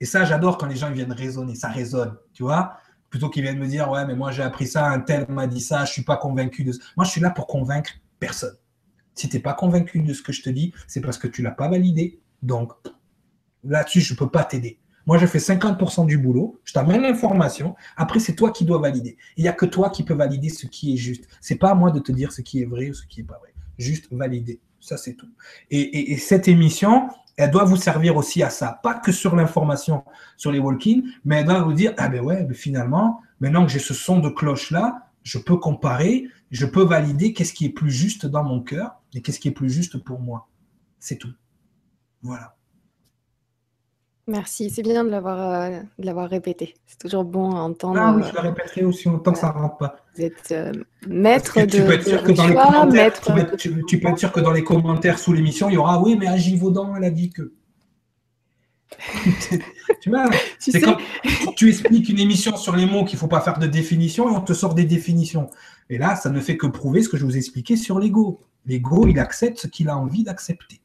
Et 0.00 0.06
ça, 0.06 0.24
j'adore 0.24 0.56
quand 0.56 0.66
les 0.66 0.76
gens 0.76 0.90
viennent 0.90 1.12
raisonner, 1.12 1.54
ça 1.54 1.68
résonne, 1.68 2.16
tu 2.32 2.42
vois 2.42 2.78
plutôt 3.12 3.28
qu'ils 3.28 3.42
viennent 3.42 3.58
me 3.58 3.68
dire 3.68 3.90
ouais 3.90 4.06
mais 4.06 4.14
moi 4.14 4.32
j'ai 4.32 4.42
appris 4.42 4.66
ça 4.66 4.86
un 4.88 4.98
tel 4.98 5.26
m'a 5.28 5.46
dit 5.46 5.60
ça 5.60 5.84
je 5.84 5.92
suis 5.92 6.02
pas 6.02 6.16
convaincu 6.16 6.64
de 6.64 6.72
ça 6.72 6.78
moi 6.96 7.04
je 7.04 7.10
suis 7.10 7.20
là 7.20 7.30
pour 7.30 7.46
convaincre 7.46 7.92
personne 8.18 8.56
si 9.14 9.28
tu 9.28 9.36
n'es 9.36 9.42
pas 9.42 9.54
convaincu 9.54 10.00
de 10.00 10.12
ce 10.12 10.22
que 10.22 10.32
je 10.32 10.42
te 10.42 10.50
dis, 10.50 10.72
c'est 10.86 11.00
parce 11.00 11.18
que 11.18 11.28
tu 11.28 11.42
ne 11.42 11.48
l'as 11.48 11.54
pas 11.54 11.68
validé. 11.68 12.20
Donc, 12.42 12.72
là-dessus, 13.64 14.00
je 14.00 14.14
ne 14.14 14.18
peux 14.18 14.28
pas 14.28 14.44
t'aider. 14.44 14.78
Moi, 15.06 15.18
je 15.18 15.26
fais 15.26 15.38
50% 15.38 16.06
du 16.06 16.16
boulot, 16.16 16.60
je 16.64 16.72
t'amène 16.72 17.02
l'information, 17.02 17.74
après, 17.96 18.20
c'est 18.20 18.34
toi 18.34 18.52
qui 18.52 18.64
dois 18.64 18.78
valider. 18.78 19.16
Il 19.36 19.42
n'y 19.42 19.48
a 19.48 19.52
que 19.52 19.66
toi 19.66 19.90
qui 19.90 20.04
peux 20.04 20.14
valider 20.14 20.48
ce 20.48 20.66
qui 20.66 20.94
est 20.94 20.96
juste. 20.96 21.26
Ce 21.40 21.52
n'est 21.52 21.58
pas 21.58 21.70
à 21.70 21.74
moi 21.74 21.90
de 21.90 21.98
te 21.98 22.12
dire 22.12 22.32
ce 22.32 22.40
qui 22.40 22.62
est 22.62 22.66
vrai 22.66 22.90
ou 22.90 22.94
ce 22.94 23.06
qui 23.06 23.20
n'est 23.20 23.26
pas 23.26 23.38
vrai. 23.38 23.52
Juste 23.78 24.06
valider. 24.12 24.60
Ça, 24.78 24.96
c'est 24.96 25.14
tout. 25.14 25.28
Et, 25.70 26.16
cette 26.18 26.48
émission, 26.48 27.08
elle 27.36 27.50
doit 27.50 27.64
vous 27.64 27.76
servir 27.76 28.16
aussi 28.16 28.42
à 28.42 28.50
ça. 28.50 28.80
Pas 28.82 28.94
que 28.94 29.12
sur 29.12 29.34
l'information 29.34 30.04
sur 30.36 30.52
les 30.52 30.58
walk-in, 30.58 31.02
mais 31.24 31.36
elle 31.36 31.46
doit 31.46 31.62
vous 31.62 31.72
dire, 31.72 31.94
ah 31.96 32.08
ben 32.08 32.20
ouais, 32.20 32.46
finalement, 32.52 33.20
maintenant 33.40 33.64
que 33.64 33.72
j'ai 33.72 33.78
ce 33.78 33.94
son 33.94 34.18
de 34.18 34.28
cloche-là, 34.28 35.08
je 35.22 35.38
peux 35.38 35.56
comparer, 35.56 36.26
je 36.50 36.66
peux 36.66 36.84
valider 36.84 37.32
qu'est-ce 37.32 37.52
qui 37.52 37.66
est 37.66 37.70
plus 37.70 37.90
juste 37.90 38.26
dans 38.26 38.44
mon 38.44 38.60
cœur 38.60 39.00
et 39.14 39.22
qu'est-ce 39.22 39.40
qui 39.40 39.48
est 39.48 39.52
plus 39.52 39.70
juste 39.70 39.98
pour 39.98 40.20
moi. 40.20 40.48
C'est 40.98 41.16
tout. 41.16 41.32
Voilà. 42.22 42.56
Merci, 44.28 44.70
c'est 44.70 44.82
bien 44.82 45.02
de 45.04 45.10
l'avoir, 45.10 45.62
euh, 45.62 45.80
l'avoir 45.98 46.30
répété. 46.30 46.74
C'est 46.86 46.98
toujours 46.98 47.24
bon 47.24 47.56
à 47.56 47.60
entendre. 47.60 47.98
Ah 48.00 48.14
oui, 48.16 48.22
je 48.28 48.32
le 48.32 48.40
répéterai 48.40 48.84
aussi 48.84 49.08
longtemps 49.08 49.32
que 49.32 49.38
ça 49.38 49.48
ne 49.48 49.58
rentre 49.58 49.78
pas. 49.78 49.96
Vous 50.14 50.22
êtes 50.22 50.52
euh, 50.52 50.72
maître 51.08 51.58
de, 51.60 51.66
tu 51.66 51.82
peux 51.82 51.92
être 51.94 52.06
sûr 52.06 52.22
que 52.22 52.30
dans 52.30 52.46
les 52.46 52.54
commentaires, 52.54 53.20
tu, 53.56 53.98
peux 54.00 54.08
être 54.08 54.18
sûr 54.18 54.30
que 54.30 54.40
dans 54.40 54.52
les 54.52 54.62
commentaires 54.62 55.18
sous 55.18 55.32
l'émission, 55.32 55.68
il 55.70 55.74
y 55.74 55.76
aura 55.76 56.00
oui, 56.00 56.16
mais 56.16 56.28
Agi 56.28 56.56
Vaudan, 56.56 56.94
elle 56.94 57.04
a 57.04 57.10
dit 57.10 57.30
que. 57.30 57.52
tu 60.00 60.10
vois, 60.10 60.28
c'est 60.58 60.80
quand 60.80 60.98
tu 61.56 61.68
expliques 61.68 62.08
une 62.08 62.18
émission 62.18 62.56
sur 62.56 62.76
les 62.76 62.86
mots 62.86 63.04
qu'il 63.04 63.16
ne 63.16 63.20
faut 63.20 63.28
pas 63.28 63.40
faire 63.40 63.58
de 63.58 63.66
définition 63.66 64.28
et 64.30 64.36
on 64.36 64.40
te 64.40 64.52
sort 64.52 64.74
des 64.74 64.84
définitions. 64.84 65.48
Et 65.90 65.98
là, 65.98 66.16
ça 66.16 66.30
ne 66.30 66.40
fait 66.40 66.56
que 66.56 66.66
prouver 66.66 67.02
ce 67.02 67.08
que 67.08 67.16
je 67.16 67.24
vous 67.24 67.34
ai 67.34 67.38
expliqué 67.38 67.76
sur 67.76 67.98
l'ego. 67.98 68.40
L'ego, 68.66 69.06
il 69.08 69.18
accepte 69.18 69.58
ce 69.58 69.66
qu'il 69.66 69.88
a 69.88 69.96
envie 69.96 70.22
d'accepter. 70.22 70.81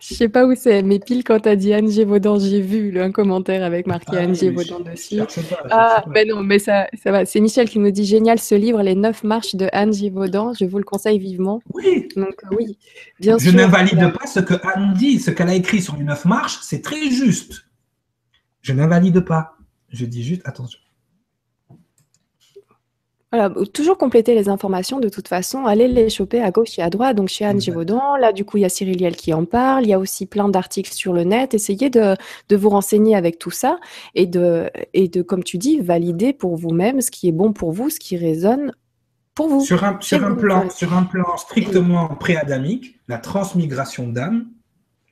Je 0.00 0.14
sais 0.14 0.28
pas 0.28 0.46
où 0.46 0.54
c'est, 0.54 0.82
mais 0.82 0.98
pile 0.98 1.24
quand 1.24 1.40
tu 1.40 1.48
as 1.48 1.56
dit 1.56 1.72
Anne 1.74 1.90
Gévaudan, 1.90 2.38
j'ai 2.38 2.60
vu 2.60 2.98
un 3.00 3.12
commentaire 3.12 3.62
avec 3.64 3.86
marqué 3.86 4.16
Ah 4.16 4.20
Anne 4.20 4.34
Gévaudan 4.34 4.78
je 4.86 4.90
dessus. 4.90 5.16
pas, 5.18 5.26
je 5.28 5.40
Ah, 5.70 6.04
mais 6.08 6.24
non, 6.24 6.42
mais 6.42 6.58
ça, 6.58 6.88
ça 7.02 7.12
va. 7.12 7.24
C'est 7.26 7.40
Michel 7.40 7.68
qui 7.68 7.78
nous 7.78 7.90
dit 7.90 8.04
génial 8.04 8.38
ce 8.38 8.54
livre, 8.54 8.82
Les 8.82 8.94
neuf 8.94 9.22
marches 9.24 9.54
de 9.54 9.68
Anne 9.72 9.92
Gévaudan. 9.92 10.52
Je 10.54 10.64
vous 10.64 10.78
le 10.78 10.84
conseille 10.84 11.18
vivement. 11.18 11.62
Oui, 11.74 12.08
Donc, 12.16 12.34
euh, 12.44 12.56
oui, 12.56 12.78
bien 13.20 13.38
je 13.38 13.50
sûr. 13.50 13.54
n'invalide 13.54 13.94
voilà. 13.94 14.10
pas 14.10 14.26
ce 14.26 14.40
que 14.40 14.54
Anne 14.74 14.94
dit, 14.94 15.20
ce 15.20 15.30
qu'elle 15.30 15.48
a 15.50 15.54
écrit 15.54 15.82
sur 15.82 15.96
les 15.96 16.04
neuf 16.04 16.24
marches, 16.24 16.58
c'est 16.62 16.80
très 16.82 17.10
juste. 17.10 17.64
Je 18.62 18.72
n'invalide 18.72 19.20
pas. 19.20 19.56
Je 19.90 20.06
dis 20.06 20.22
juste 20.24 20.42
attention. 20.46 20.78
Voilà, 23.32 23.50
toujours 23.72 23.96
compléter 23.96 24.34
les 24.34 24.50
informations 24.50 25.00
de 25.00 25.08
toute 25.08 25.26
façon, 25.26 25.64
allez 25.64 25.88
les 25.88 26.10
choper 26.10 26.42
à 26.42 26.50
gauche 26.50 26.78
et 26.78 26.82
à 26.82 26.90
droite. 26.90 27.16
Donc 27.16 27.28
chez 27.28 27.46
Anne 27.46 27.56
Exact. 27.56 27.72
Gévaudan, 27.72 28.16
là 28.16 28.32
du 28.32 28.44
coup 28.44 28.58
il 28.58 28.60
y 28.60 28.66
a 28.66 28.68
Cyril 28.68 28.98
Liel 28.98 29.16
qui 29.16 29.32
en 29.32 29.46
parle, 29.46 29.84
il 29.84 29.88
y 29.88 29.94
a 29.94 29.98
aussi 29.98 30.26
plein 30.26 30.50
d'articles 30.50 30.92
sur 30.92 31.14
le 31.14 31.24
net. 31.24 31.54
Essayez 31.54 31.88
de, 31.88 32.14
de 32.50 32.56
vous 32.56 32.68
renseigner 32.68 33.16
avec 33.16 33.38
tout 33.38 33.50
ça 33.50 33.78
et 34.14 34.26
de, 34.26 34.70
et 34.92 35.08
de, 35.08 35.22
comme 35.22 35.44
tu 35.44 35.56
dis, 35.56 35.80
valider 35.80 36.34
pour 36.34 36.56
vous-même 36.56 37.00
ce 37.00 37.10
qui 37.10 37.26
est 37.26 37.32
bon 37.32 37.54
pour 37.54 37.72
vous, 37.72 37.88
ce 37.88 37.98
qui 37.98 38.18
résonne 38.18 38.72
pour 39.34 39.48
vous. 39.48 39.62
Sur 39.62 39.82
un, 39.84 39.98
sur 40.00 40.22
un 40.24 40.34
plan, 40.34 40.68
sur 40.68 40.92
un 40.92 41.04
plan 41.04 41.36
strictement 41.38 42.08
pré-adamique, 42.08 43.00
la 43.08 43.16
transmigration 43.16 44.08
d'âme, 44.08 44.48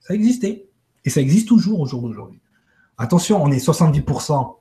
ça 0.00 0.14
existait. 0.14 0.66
Et 1.06 1.10
ça 1.10 1.22
existe 1.22 1.48
toujours 1.48 1.80
au 1.80 1.86
jour 1.86 2.02
d'aujourd'hui. 2.02 2.40
Attention, 2.98 3.42
on 3.42 3.50
est 3.50 3.64
70% 3.66 4.56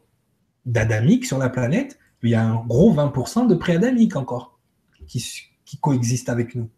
d'adamique 0.65 1.25
sur 1.25 1.37
la 1.37 1.49
planète, 1.49 1.99
il 2.23 2.29
y 2.31 2.35
a 2.35 2.43
un 2.43 2.55
gros 2.65 2.93
20% 2.93 3.47
de 3.47 3.55
pré-adamique 3.55 4.15
encore 4.15 4.59
qui, 5.07 5.23
qui 5.65 5.77
coexistent 5.77 6.29
avec 6.29 6.55
nous. 6.55 6.69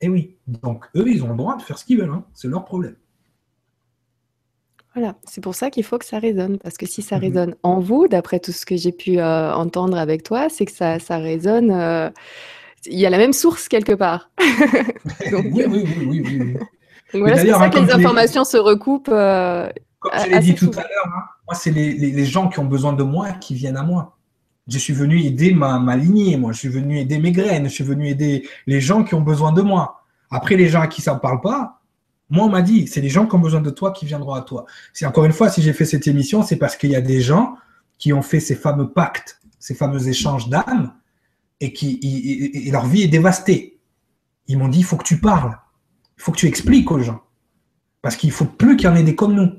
Et 0.00 0.08
oui, 0.08 0.36
donc 0.46 0.86
eux, 0.96 1.04
ils 1.08 1.22
ont 1.22 1.28
le 1.30 1.36
droit 1.36 1.56
de 1.56 1.62
faire 1.62 1.76
ce 1.78 1.84
qu'ils 1.84 1.98
veulent, 1.98 2.10
hein. 2.10 2.24
c'est 2.34 2.48
leur 2.48 2.64
problème. 2.64 2.96
Voilà, 4.94 5.14
c'est 5.24 5.40
pour 5.40 5.54
ça 5.54 5.70
qu'il 5.70 5.84
faut 5.84 5.98
que 5.98 6.04
ça 6.04 6.18
résonne, 6.18 6.58
parce 6.58 6.76
que 6.76 6.86
si 6.86 7.00
ça 7.02 7.16
Mhm. 7.16 7.22
résonne 7.22 7.54
en 7.62 7.78
vous, 7.78 8.08
d'après 8.08 8.40
tout 8.40 8.50
ce 8.52 8.66
que 8.66 8.76
j'ai 8.76 8.90
pu 8.92 9.18
euh, 9.20 9.52
entendre 9.54 9.96
avec 9.96 10.24
toi, 10.24 10.48
c'est 10.48 10.64
que 10.66 10.72
ça, 10.72 10.98
ça 10.98 11.18
résonne. 11.18 11.70
euh, 11.70 12.10
il 12.86 12.98
y 12.98 13.04
a 13.06 13.10
la 13.10 13.18
même 13.18 13.32
source 13.34 13.68
quelque 13.68 13.92
part. 13.92 14.30
Donc, 15.30 15.46
oui, 15.52 15.64
oui, 15.68 15.84
oui, 15.96 16.22
oui, 16.24 16.38
oui, 16.40 16.56
voilà, 17.20 17.36
c'est 17.36 17.50
pour 17.50 17.58
ça 17.58 17.64
hein, 17.66 17.70
que 17.70 17.78
les 17.78 17.92
informations 17.92 18.44
se 18.44 18.56
recoupent. 18.56 19.10
euh, 19.10 19.68
Comme 20.00 20.12
je 20.24 20.30
l'ai 20.30 20.38
dit 20.40 20.54
tout 20.54 20.64
souvent. 20.66 20.80
à 20.80 20.82
l'heure, 20.84 21.06
hein, 21.14 21.22
moi, 21.46 21.54
c'est 21.54 21.70
les, 21.70 21.92
les- 21.92 22.10
les 22.12 22.24
gens 22.24 22.48
qui 22.48 22.58
ont 22.58 22.64
besoin 22.64 22.92
de 22.94 23.02
moi 23.02 23.32
qui 23.32 23.54
viennent 23.54 23.76
à 23.76 23.82
moi. 23.82 24.16
Je 24.70 24.78
suis 24.78 24.92
venu 24.92 25.20
aider 25.20 25.52
ma, 25.52 25.78
ma 25.78 25.96
lignée, 25.96 26.36
moi. 26.36 26.52
Je 26.52 26.58
suis 26.58 26.68
venu 26.68 26.98
aider 26.98 27.18
mes 27.18 27.32
graines. 27.32 27.64
Je 27.64 27.74
suis 27.74 27.84
venu 27.84 28.08
aider 28.08 28.48
les 28.66 28.80
gens 28.80 29.02
qui 29.04 29.14
ont 29.14 29.20
besoin 29.20 29.52
de 29.52 29.62
moi. 29.62 30.04
Après, 30.30 30.56
les 30.56 30.68
gens 30.68 30.80
à 30.80 30.86
qui 30.86 31.02
ça 31.02 31.14
ne 31.14 31.18
parle 31.18 31.40
pas, 31.40 31.80
moi, 32.30 32.44
on 32.44 32.48
m'a 32.48 32.62
dit, 32.62 32.86
c'est 32.86 33.00
les 33.00 33.08
gens 33.08 33.26
qui 33.26 33.34
ont 33.34 33.40
besoin 33.40 33.60
de 33.60 33.70
toi 33.70 33.90
qui 33.90 34.06
viendront 34.06 34.34
à 34.34 34.42
toi. 34.42 34.64
C'est 34.92 35.04
encore 35.04 35.24
une 35.24 35.32
fois, 35.32 35.50
si 35.50 35.62
j'ai 35.62 35.72
fait 35.72 35.84
cette 35.84 36.06
émission, 36.06 36.44
c'est 36.44 36.56
parce 36.56 36.76
qu'il 36.76 36.90
y 36.90 36.96
a 36.96 37.00
des 37.00 37.20
gens 37.20 37.56
qui 37.98 38.12
ont 38.12 38.22
fait 38.22 38.38
ces 38.38 38.54
fameux 38.54 38.88
pactes, 38.88 39.40
ces 39.58 39.74
fameux 39.74 40.08
échanges 40.08 40.48
d'âmes, 40.48 40.94
et 41.60 41.74
leur 42.70 42.86
vie 42.86 43.02
est 43.02 43.08
dévastée. 43.08 43.80
Ils 44.46 44.56
m'ont 44.56 44.68
dit, 44.68 44.78
il 44.78 44.84
faut 44.84 44.96
que 44.96 45.04
tu 45.04 45.18
parles, 45.18 45.58
il 46.16 46.22
faut 46.22 46.30
que 46.30 46.38
tu 46.38 46.46
expliques 46.46 46.90
aux 46.92 47.00
gens, 47.00 47.20
parce 48.00 48.14
qu'il 48.14 48.30
faut 48.30 48.46
plus 48.46 48.76
qu'il 48.76 48.86
y 48.86 48.88
en 48.88 48.94
ait 48.94 49.02
des 49.02 49.16
comme 49.16 49.34
nous. 49.34 49.52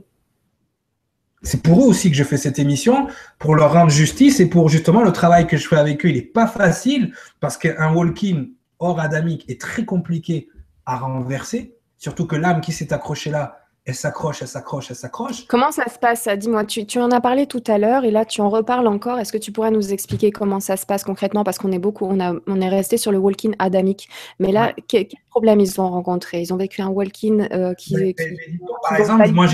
C'est 1.43 1.63
pour 1.63 1.84
eux 1.84 1.88
aussi 1.88 2.11
que 2.11 2.18
je 2.18 2.23
fais 2.23 2.38
cette 2.38 2.59
émission, 2.59 3.07
pour 3.39 3.55
leur 3.55 3.73
rendre 3.73 3.89
justice 3.89 4.39
et 4.39 4.47
pour 4.47 4.69
justement 4.69 5.01
le 5.01 5.11
travail 5.11 5.47
que 5.47 5.57
je 5.57 5.68
fais 5.68 5.77
avec 5.77 6.05
eux. 6.05 6.09
Il 6.09 6.15
n'est 6.15 6.22
pas 6.22 6.47
facile 6.47 7.13
parce 7.39 7.57
qu'un 7.57 7.93
walk-in 7.93 8.45
hors 8.80 8.99
adamique 8.99 9.45
est 9.49 9.59
très 9.59 9.85
compliqué 9.85 10.49
à 10.85 10.97
renverser, 10.97 11.76
surtout 11.97 12.27
que 12.27 12.35
l'âme 12.35 12.61
qui 12.61 12.72
s'est 12.72 12.93
accrochée 12.93 13.31
là, 13.31 13.61
elle 13.84 13.95
s'accroche, 13.95 14.44
elle 14.44 14.48
s'accroche, 14.48 14.91
elle 14.91 14.95
s'accroche. 14.95 15.48
Comment 15.48 15.72
ça 15.72 15.86
se 15.90 15.98
passe 15.98 16.28
Dis-moi, 16.38 16.66
tu, 16.66 16.86
tu 16.86 16.99
en 16.99 17.10
as 17.10 17.20
parlé 17.20 17.48
tout 17.48 17.64
à 17.66 17.80
l'heure 17.80 18.03
et 18.06 18.12
là 18.12 18.26
tu 18.26 18.40
en 18.41 18.49
reparles 18.49 18.86
encore. 18.88 19.18
Est-ce 19.20 19.32
que 19.34 19.40
tu 19.40 19.52
pourrais 19.52 19.72
nous 19.72 19.91
expliquer 19.91 20.32
comment 20.32 20.60
ça 20.60 20.78
se 20.78 20.86
passe 20.86 21.03
concrètement? 21.03 21.44
Parce 21.44 21.58
qu'on 21.58 21.72
est 21.72 21.80
beaucoup, 21.80 22.06
on, 22.06 22.20
a, 22.20 22.36
on 22.45 22.62
est 22.62 22.70
resté 22.70 22.98
sur 22.98 23.12
le 23.12 23.18
walk-in 23.18 23.52
adamique. 23.58 24.08
Mais 24.40 24.52
là, 24.52 24.74
que- 24.74 24.82
quel 25.03 25.08
problème 25.32 25.60
ils 25.60 25.82
ont 25.82 25.90
rencontré? 25.90 26.41
Ils 26.41 26.53
ont 26.53 26.58
vécu 26.58 26.82
un 26.84 26.90
walk-in 26.90 27.48
euh, 27.52 27.74
qui, 27.74 27.95
Mais- 27.95 28.14
qui- 28.14 28.24
mais- 28.30 28.60
par 28.88 28.98
exemple, 28.99 29.30
moi, 29.32 29.48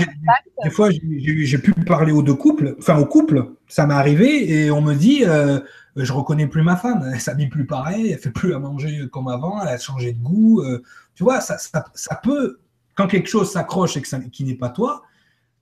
des 0.62 0.70
fois, 0.70 0.90
j'ai 0.90 1.58
pu 1.58 1.72
parler 1.72 2.12
aux 2.12 2.22
deux 2.22 2.34
couples, 2.34 2.76
enfin 2.78 2.98
au 2.98 3.06
couple, 3.06 3.52
ça 3.66 3.86
m'est 3.86 3.94
arrivé 3.94 4.50
et 4.52 4.70
on 4.70 4.82
me 4.82 4.94
dit, 4.94 5.24
euh, 5.24 5.58
je 5.96 6.12
reconnais 6.12 6.46
plus 6.46 6.62
ma 6.62 6.76
femme, 6.76 7.10
elle 7.14 7.20
s'habille 7.20 7.48
plus 7.48 7.66
pareil, 7.66 8.12
elle 8.12 8.18
fait 8.18 8.30
plus 8.30 8.54
à 8.54 8.58
manger 8.58 9.08
comme 9.10 9.28
avant, 9.28 9.60
elle 9.62 9.68
a 9.68 9.78
changé 9.78 10.12
de 10.12 10.18
goût. 10.22 10.60
euh, 10.60 10.82
tu 11.14 11.24
vois, 11.24 11.40
ça, 11.40 11.56
ça, 11.58 11.84
ça 11.94 12.14
peut, 12.22 12.58
quand 12.98 13.06
quelque 13.06 13.28
chose 13.28 13.52
s'accroche 13.52 13.96
et 13.96 14.02
que 14.02 14.28
qui 14.28 14.42
n'est 14.42 14.56
pas 14.56 14.70
toi, 14.70 15.04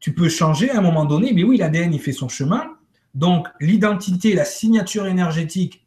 tu 0.00 0.14
peux 0.14 0.30
changer 0.30 0.70
à 0.70 0.78
un 0.78 0.80
moment 0.80 1.04
donné. 1.04 1.34
Mais 1.34 1.44
oui, 1.44 1.58
l'ADN, 1.58 1.92
il 1.92 2.00
fait 2.00 2.12
son 2.12 2.30
chemin. 2.30 2.64
Donc, 3.12 3.46
l'identité, 3.60 4.32
la 4.32 4.46
signature 4.46 5.06
énergétique 5.06 5.86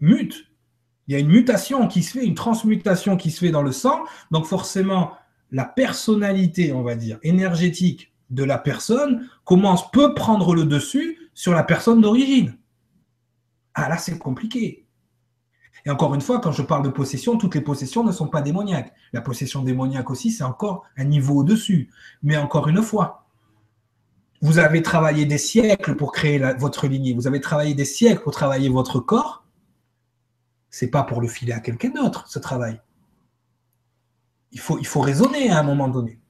mute. 0.00 0.50
Il 1.06 1.12
y 1.12 1.14
a 1.14 1.20
une 1.20 1.28
mutation 1.28 1.86
qui 1.86 2.02
se 2.02 2.18
fait, 2.18 2.26
une 2.26 2.34
transmutation 2.34 3.16
qui 3.16 3.30
se 3.30 3.38
fait 3.38 3.52
dans 3.52 3.62
le 3.62 3.70
sang. 3.70 4.00
Donc, 4.32 4.46
forcément, 4.46 5.12
la 5.52 5.64
personnalité, 5.64 6.72
on 6.72 6.82
va 6.82 6.96
dire, 6.96 7.20
énergétique 7.22 8.12
de 8.30 8.42
la 8.42 8.58
personne 8.58 9.28
commence, 9.44 9.92
peut 9.92 10.12
prendre 10.12 10.56
le 10.56 10.64
dessus 10.64 11.30
sur 11.34 11.52
la 11.52 11.62
personne 11.62 12.00
d'origine. 12.00 12.58
Ah 13.74 13.88
là, 13.88 13.96
c'est 13.96 14.18
compliqué. 14.18 14.81
Et 15.84 15.90
encore 15.90 16.14
une 16.14 16.20
fois, 16.20 16.40
quand 16.40 16.52
je 16.52 16.62
parle 16.62 16.84
de 16.84 16.88
possession, 16.88 17.36
toutes 17.36 17.54
les 17.54 17.60
possessions 17.60 18.04
ne 18.04 18.12
sont 18.12 18.28
pas 18.28 18.40
démoniaques. 18.40 18.92
La 19.12 19.20
possession 19.20 19.62
démoniaque 19.62 20.10
aussi, 20.10 20.30
c'est 20.30 20.44
encore 20.44 20.84
un 20.96 21.04
niveau 21.04 21.40
au-dessus. 21.40 21.90
Mais 22.22 22.36
encore 22.36 22.68
une 22.68 22.82
fois, 22.82 23.26
vous 24.40 24.58
avez 24.58 24.82
travaillé 24.82 25.24
des 25.24 25.38
siècles 25.38 25.96
pour 25.96 26.12
créer 26.12 26.38
votre 26.58 26.86
lignée, 26.86 27.14
vous 27.14 27.26
avez 27.26 27.40
travaillé 27.40 27.74
des 27.74 27.84
siècles 27.84 28.22
pour 28.22 28.32
travailler 28.32 28.68
votre 28.68 29.00
corps. 29.00 29.44
C'est 30.70 30.90
pas 30.90 31.02
pour 31.02 31.20
le 31.20 31.28
filer 31.28 31.52
à 31.52 31.60
quelqu'un 31.60 31.90
d'autre, 31.90 32.26
ce 32.28 32.38
travail. 32.38 32.80
Il 34.52 34.60
faut 34.60 35.00
raisonner 35.00 35.50
à 35.50 35.58
un 35.58 35.62
moment 35.62 35.88
donné. 35.88 36.21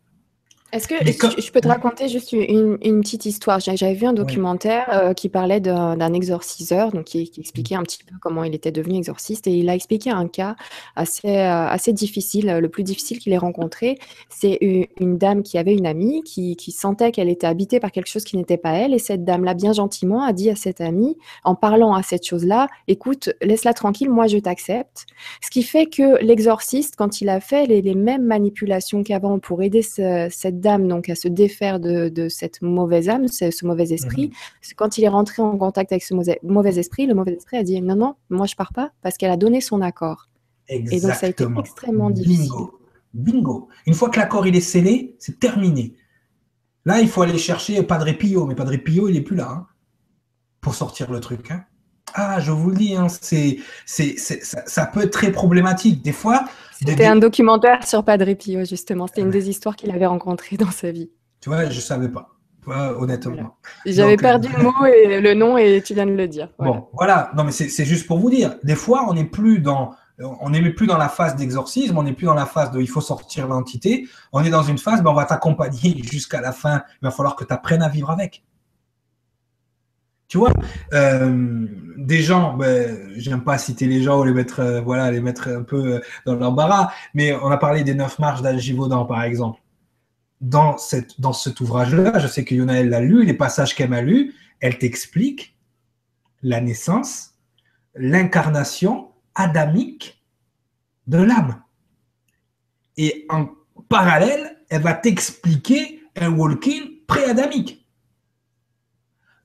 Est-ce 0.73 0.89
que 0.89 0.95
je- 1.05 1.53
peux 1.53 1.61
te 1.61 1.69
raconter 1.69 2.09
juste 2.09 2.33
une, 2.33 2.79
une 2.83 3.03
petite 3.03 3.27
histoire? 3.27 3.61
J'avais 3.61 3.93
vu 3.93 4.07
un 4.07 4.15
documentaire 4.15 4.89
euh, 4.91 5.13
qui 5.13 5.29
parlait 5.29 5.61
d'un 5.61 6.13
exorciseur, 6.15 6.93
donc 6.93 7.05
qui, 7.05 7.29
qui 7.31 7.41
expliquait 7.41 7.75
un 7.75 7.83
petit 7.83 8.03
peu 8.03 8.15
comment 8.23 8.43
il 8.43 8.55
était 8.55 8.73
devenu 8.73 8.97
exorciste, 8.97 9.47
et 9.47 9.51
il 9.53 9.69
a 9.69 9.75
expliqué 9.75 10.09
un 10.09 10.29
cas 10.29 10.57
assez, 10.97 11.29
euh, 11.29 11.67
assez 11.69 11.93
difficile, 11.93 12.47
le 12.59 12.69
plus 12.71 12.85
difficile 12.85 13.19
qu'il 13.19 13.35
ait 13.35 13.39
rencontré. 13.39 13.99
C'est 14.31 14.57
une, 14.63 14.87
une 14.99 15.19
dame 15.19 15.43
qui 15.43 15.59
avait 15.59 15.75
une 15.75 15.85
amie 15.85 16.23
qui, 16.23 16.57
qui 16.57 16.73
sentait 16.73 17.13
qu'elle 17.13 17.29
était 17.29 17.47
habitée 17.47 17.79
par 17.79 17.93
quelque 17.93 18.09
chose 18.09 18.25
qui 18.25 18.39
n'était 18.39 18.57
pas 18.57 18.73
elle, 18.73 18.95
et 18.95 18.99
cette 18.99 19.25
dame-là, 19.25 19.53
bien 19.53 19.75
gentiment, 19.75 20.23
a 20.23 20.33
dit 20.33 20.49
à 20.49 20.57
cette 20.57 20.81
amie, 20.81 21.19
en 21.45 21.55
parlant 21.55 21.93
à 21.93 22.03
cette 22.03 22.27
chose-là, 22.27 22.69
écoute, 22.89 23.29
laisse-la 23.43 23.75
tranquille, 23.75 24.09
moi 24.09 24.27
je 24.27 24.39
t'accepte. 24.39 25.05
Ce 25.43 25.51
qui 25.51 25.63
fait 25.65 25.85
que 25.85 26.25
l'exorciste, 26.25 26.95
quand 26.97 27.21
il 27.21 27.29
a 27.29 27.41
fait 27.41 27.67
les, 27.67 27.83
les 27.83 27.95
mêmes 27.95 28.25
manipulations 28.25 29.03
qu'avant 29.03 29.39
pour 29.39 29.63
aider 29.63 29.83
ce- 29.83 30.29
cette 30.31 30.62
dame 30.63 30.89
donc 30.89 31.09
à 31.11 31.15
se 31.15 31.29
défaire 31.29 31.81
de, 31.81 32.09
de 32.09 32.29
cette 32.31 32.63
mauvaise 32.63 33.09
âme, 33.11 33.29
ce, 33.29 33.51
ce 33.51 33.67
mauvais 33.67 33.93
esprit, 33.93 34.33
c'est 34.63 34.75
quand 34.75 34.97
il 34.97 35.05
est 35.05 35.09
rentré 35.09 35.43
en 35.43 35.59
contact 35.59 35.93
avec 35.93 36.03
ce 36.03 36.15
mauvais, 36.15 36.79
esprit, 36.79 37.07
le 37.07 37.15
mauvais 37.15 37.35
esprit 37.35 37.59
a 37.59 37.63
dit 37.63 37.83
non, 37.83 37.97
non, 37.97 38.15
moi 38.31 38.47
je 38.47 38.55
pars 38.55 38.73
pas 38.73 38.93
parce 39.03 39.17
qu'elle 39.19 39.31
a 39.31 39.37
donné 39.37 39.61
son 39.61 39.83
accord. 39.83 40.29
Exactement. 40.69 40.97
Et 40.97 41.01
donc 41.03 41.15
ça 41.21 41.27
a 41.27 41.29
été 41.29 41.45
extrêmement 41.59 42.11
difficile. 42.11 42.51
Bingo. 43.13 43.69
Une 43.87 43.95
fois 43.95 44.09
que 44.09 44.19
l'accord 44.19 44.47
il 44.47 44.57
est 44.57 44.61
scellé, 44.63 45.17
c'est 45.19 45.39
terminé. 45.39 45.95
Là, 46.85 47.01
il 47.01 47.09
faut 47.09 47.23
aller 47.23 47.39
chercher 47.39 47.83
Padre 47.83 48.11
Pio, 48.13 48.47
mais 48.47 48.55
Padre 48.55 48.77
Pio, 48.77 49.09
il 49.09 49.15
n'est 49.15 49.21
plus 49.21 49.37
là 49.37 49.51
hein, 49.51 49.67
pour 50.61 50.75
sortir 50.75 51.13
le 51.13 51.21
truc. 51.21 51.51
hein. 51.51 51.65
Ah, 52.15 52.41
je 52.41 52.51
vous 52.51 52.71
le 52.71 52.77
dis, 52.77 52.95
hein, 52.97 53.07
c'est, 53.09 53.59
c'est, 53.87 54.19
ça, 54.19 54.63
ça 54.67 54.87
peut 54.87 55.03
être 55.03 55.13
très 55.13 55.31
problématique. 55.33 56.03
Des 56.03 56.13
fois, 56.13 56.45
C'était 56.87 57.07
un 57.07 57.17
documentaire 57.17 57.87
sur 57.87 58.05
Padre 58.05 58.33
Pio, 58.35 58.65
justement. 58.65 59.07
C'était 59.07 59.23
une 59.23 59.31
des 59.31 59.49
histoires 59.49 59.77
qu'il 59.77 59.91
avait 59.91 60.07
rencontrées 60.07 60.57
dans 60.57 60.71
sa 60.71 60.91
vie. 60.91 61.11
tu 61.41 61.49
vois, 61.49 61.65
je 61.69 61.77
ne 61.77 61.81
savais 61.81 62.09
pas, 62.09 62.31
honnêtement. 62.67 63.33
Voilà. 63.33 63.55
J'avais 63.87 64.17
Donc, 64.17 64.25
euh, 64.25 64.29
perdu 64.29 64.49
le 64.57 64.63
mot 64.63 64.87
et 64.87 65.21
le 65.21 65.35
nom 65.35 65.59
et 65.59 65.83
tu 65.85 65.95
viens 65.95 66.07
de 66.07 66.13
le 66.13 66.29
dire. 66.29 66.49
Voilà. 66.59 66.73
Bon, 66.73 66.89
voilà. 66.93 67.31
Non, 67.37 67.45
mais 67.45 67.53
c'est 67.53 67.69
c'est 67.69 67.85
juste 67.85 68.07
pour 68.07 68.19
vous 68.19 68.31
dire. 68.31 68.57
Des 68.63 68.77
fois, 68.77 69.07
on 69.09 69.15
n'est 69.15 69.25
plus 69.25 69.59
dans, 69.59 69.93
on 70.19 70.51
n'est 70.51 70.71
plus 70.71 70.87
dans 70.87 70.99
la 70.99 71.09
phase 71.09 71.37
d'exorcisme, 71.37 71.97
on 71.99 72.03
n'est 72.03 72.13
plus 72.13 72.27
dans 72.27 72.35
la 72.35 72.47
phase 72.47 72.71
de 72.71 72.81
il 72.81 72.89
faut 72.89 73.01
sortir 73.01 73.49
l'entité. 73.49 74.07
On 74.33 74.45
est 74.45 74.51
dans 74.51 74.63
une 74.63 74.79
phase, 74.79 75.03
ben, 75.03 75.11
on 75.11 75.15
va 75.15 75.25
t'accompagner 75.25 76.03
jusqu'à 76.03 76.41
la 76.41 76.53
fin. 76.53 76.83
Il 77.03 77.05
va 77.07 77.11
falloir 77.11 77.37
que 77.37 77.45
tu 77.45 77.53
apprennes 77.53 77.83
à 77.83 77.89
vivre 77.89 78.11
avec. 78.11 78.43
Tu 80.33 80.39
vois, 80.39 80.55
euh, 80.95 81.67
des 81.99 82.23
gens, 82.23 82.57
ben, 82.57 83.13
j'aime 83.17 83.45
pas 83.45 83.59
citer 83.59 83.87
les 83.87 84.03
gens 84.03 84.19
ou 84.19 84.25
les 84.25 84.33
mettre, 84.33 84.61
euh, 84.61 84.81
voilà, 84.81 85.11
les 85.11 85.21
mettre 85.21 85.49
un 85.49 85.63
peu 85.63 85.97
euh, 85.97 86.01
dans 86.25 86.37
l'embarras, 86.37 86.91
mais 87.13 87.35
on 87.35 87.51
a 87.51 87.59
parlé 87.59 87.85
des 87.85 87.93
neuf 87.93 88.19
marches 88.19 88.41
d'Algivaudan, 88.41 89.05
par 89.05 89.25
exemple. 89.25 89.61
Dans, 90.41 90.79
cette, 90.79 91.21
dans 91.21 91.35
cet 91.35 91.61
ouvrage-là, 91.61 92.19
je 92.19 92.27
sais 92.29 92.47
que 92.47 92.55
Yona, 92.55 92.83
l'a 92.83 93.01
lu, 93.03 93.27
les 93.27 93.35
passages 93.35 93.75
qu'elle 93.75 93.91
m'a 93.91 94.01
lus, 94.01 94.33
elle 94.61 94.79
t'explique 94.79 95.55
la 96.43 96.63
naissance, 96.63 97.35
l'incarnation 97.95 99.11
adamique 99.35 100.25
de 101.09 101.19
l'âme. 101.19 101.63
Et 102.97 103.27
en 103.29 103.51
parallèle, 103.91 104.57
elle 104.71 104.81
va 104.81 104.95
t'expliquer 104.95 106.01
un 106.17 106.31
walk-in 106.31 106.87
pré-adamique. 107.07 107.87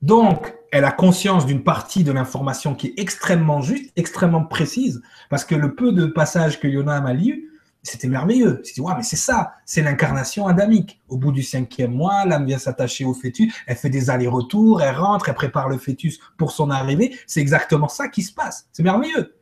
Donc, 0.00 0.54
elle 0.70 0.84
a 0.84 0.92
conscience 0.92 1.46
d'une 1.46 1.62
partie 1.62 2.04
de 2.04 2.12
l'information 2.12 2.74
qui 2.74 2.88
est 2.88 2.94
extrêmement 2.98 3.60
juste, 3.60 3.92
extrêmement 3.96 4.44
précise, 4.44 5.02
parce 5.30 5.44
que 5.44 5.54
le 5.54 5.74
peu 5.74 5.92
de 5.92 6.06
passages 6.06 6.60
que 6.60 6.68
Yona 6.68 7.00
m'a 7.00 7.12
lu, 7.12 7.48
c'était 7.82 8.08
merveilleux. 8.08 8.60
C'était, 8.64 8.80
ouais, 8.80 8.92
mais 8.96 9.02
c'est 9.02 9.16
ça, 9.16 9.52
c'est 9.64 9.82
l'incarnation 9.82 10.46
adamique. 10.46 11.00
Au 11.08 11.16
bout 11.16 11.32
du 11.32 11.42
cinquième 11.42 11.92
mois, 11.92 12.24
l'âme 12.24 12.46
vient 12.46 12.58
s'attacher 12.58 13.04
au 13.04 13.14
fœtus, 13.14 13.54
elle 13.66 13.76
fait 13.76 13.90
des 13.90 14.10
allers-retours, 14.10 14.82
elle 14.82 14.96
rentre, 14.96 15.28
elle 15.28 15.34
prépare 15.34 15.68
le 15.68 15.78
fœtus 15.78 16.18
pour 16.36 16.52
son 16.52 16.70
arrivée. 16.70 17.16
C'est 17.26 17.40
exactement 17.40 17.88
ça 17.88 18.08
qui 18.08 18.22
se 18.22 18.32
passe. 18.32 18.68
C'est 18.72 18.82
merveilleux. 18.82 19.34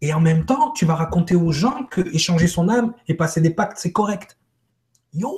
Et 0.00 0.12
en 0.12 0.20
même 0.20 0.44
temps, 0.44 0.72
tu 0.72 0.86
vas 0.86 0.94
raconter 0.94 1.34
aux 1.34 1.52
gens 1.52 1.84
que 1.84 2.00
échanger 2.14 2.46
son 2.46 2.68
âme 2.68 2.94
et 3.08 3.14
passer 3.14 3.40
des 3.40 3.50
pactes, 3.50 3.78
c'est 3.78 3.92
correct. 3.92 4.38
Yo 5.12 5.32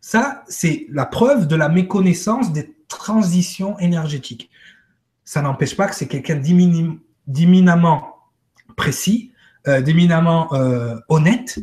Ça, 0.00 0.42
c'est 0.48 0.86
la 0.90 1.06
preuve 1.06 1.46
de 1.46 1.56
la 1.56 1.68
méconnaissance 1.68 2.52
des 2.52 2.74
transitions 2.98 3.78
énergétiques. 3.78 4.50
Ça 5.24 5.42
n'empêche 5.42 5.76
pas 5.76 5.88
que 5.88 5.94
c'est 5.94 6.08
quelqu'un 6.08 6.40
d'éminemment 7.26 8.16
précis, 8.76 9.32
euh, 9.68 9.80
d'éminemment 9.80 10.52
euh, 10.54 10.96
honnête. 11.08 11.60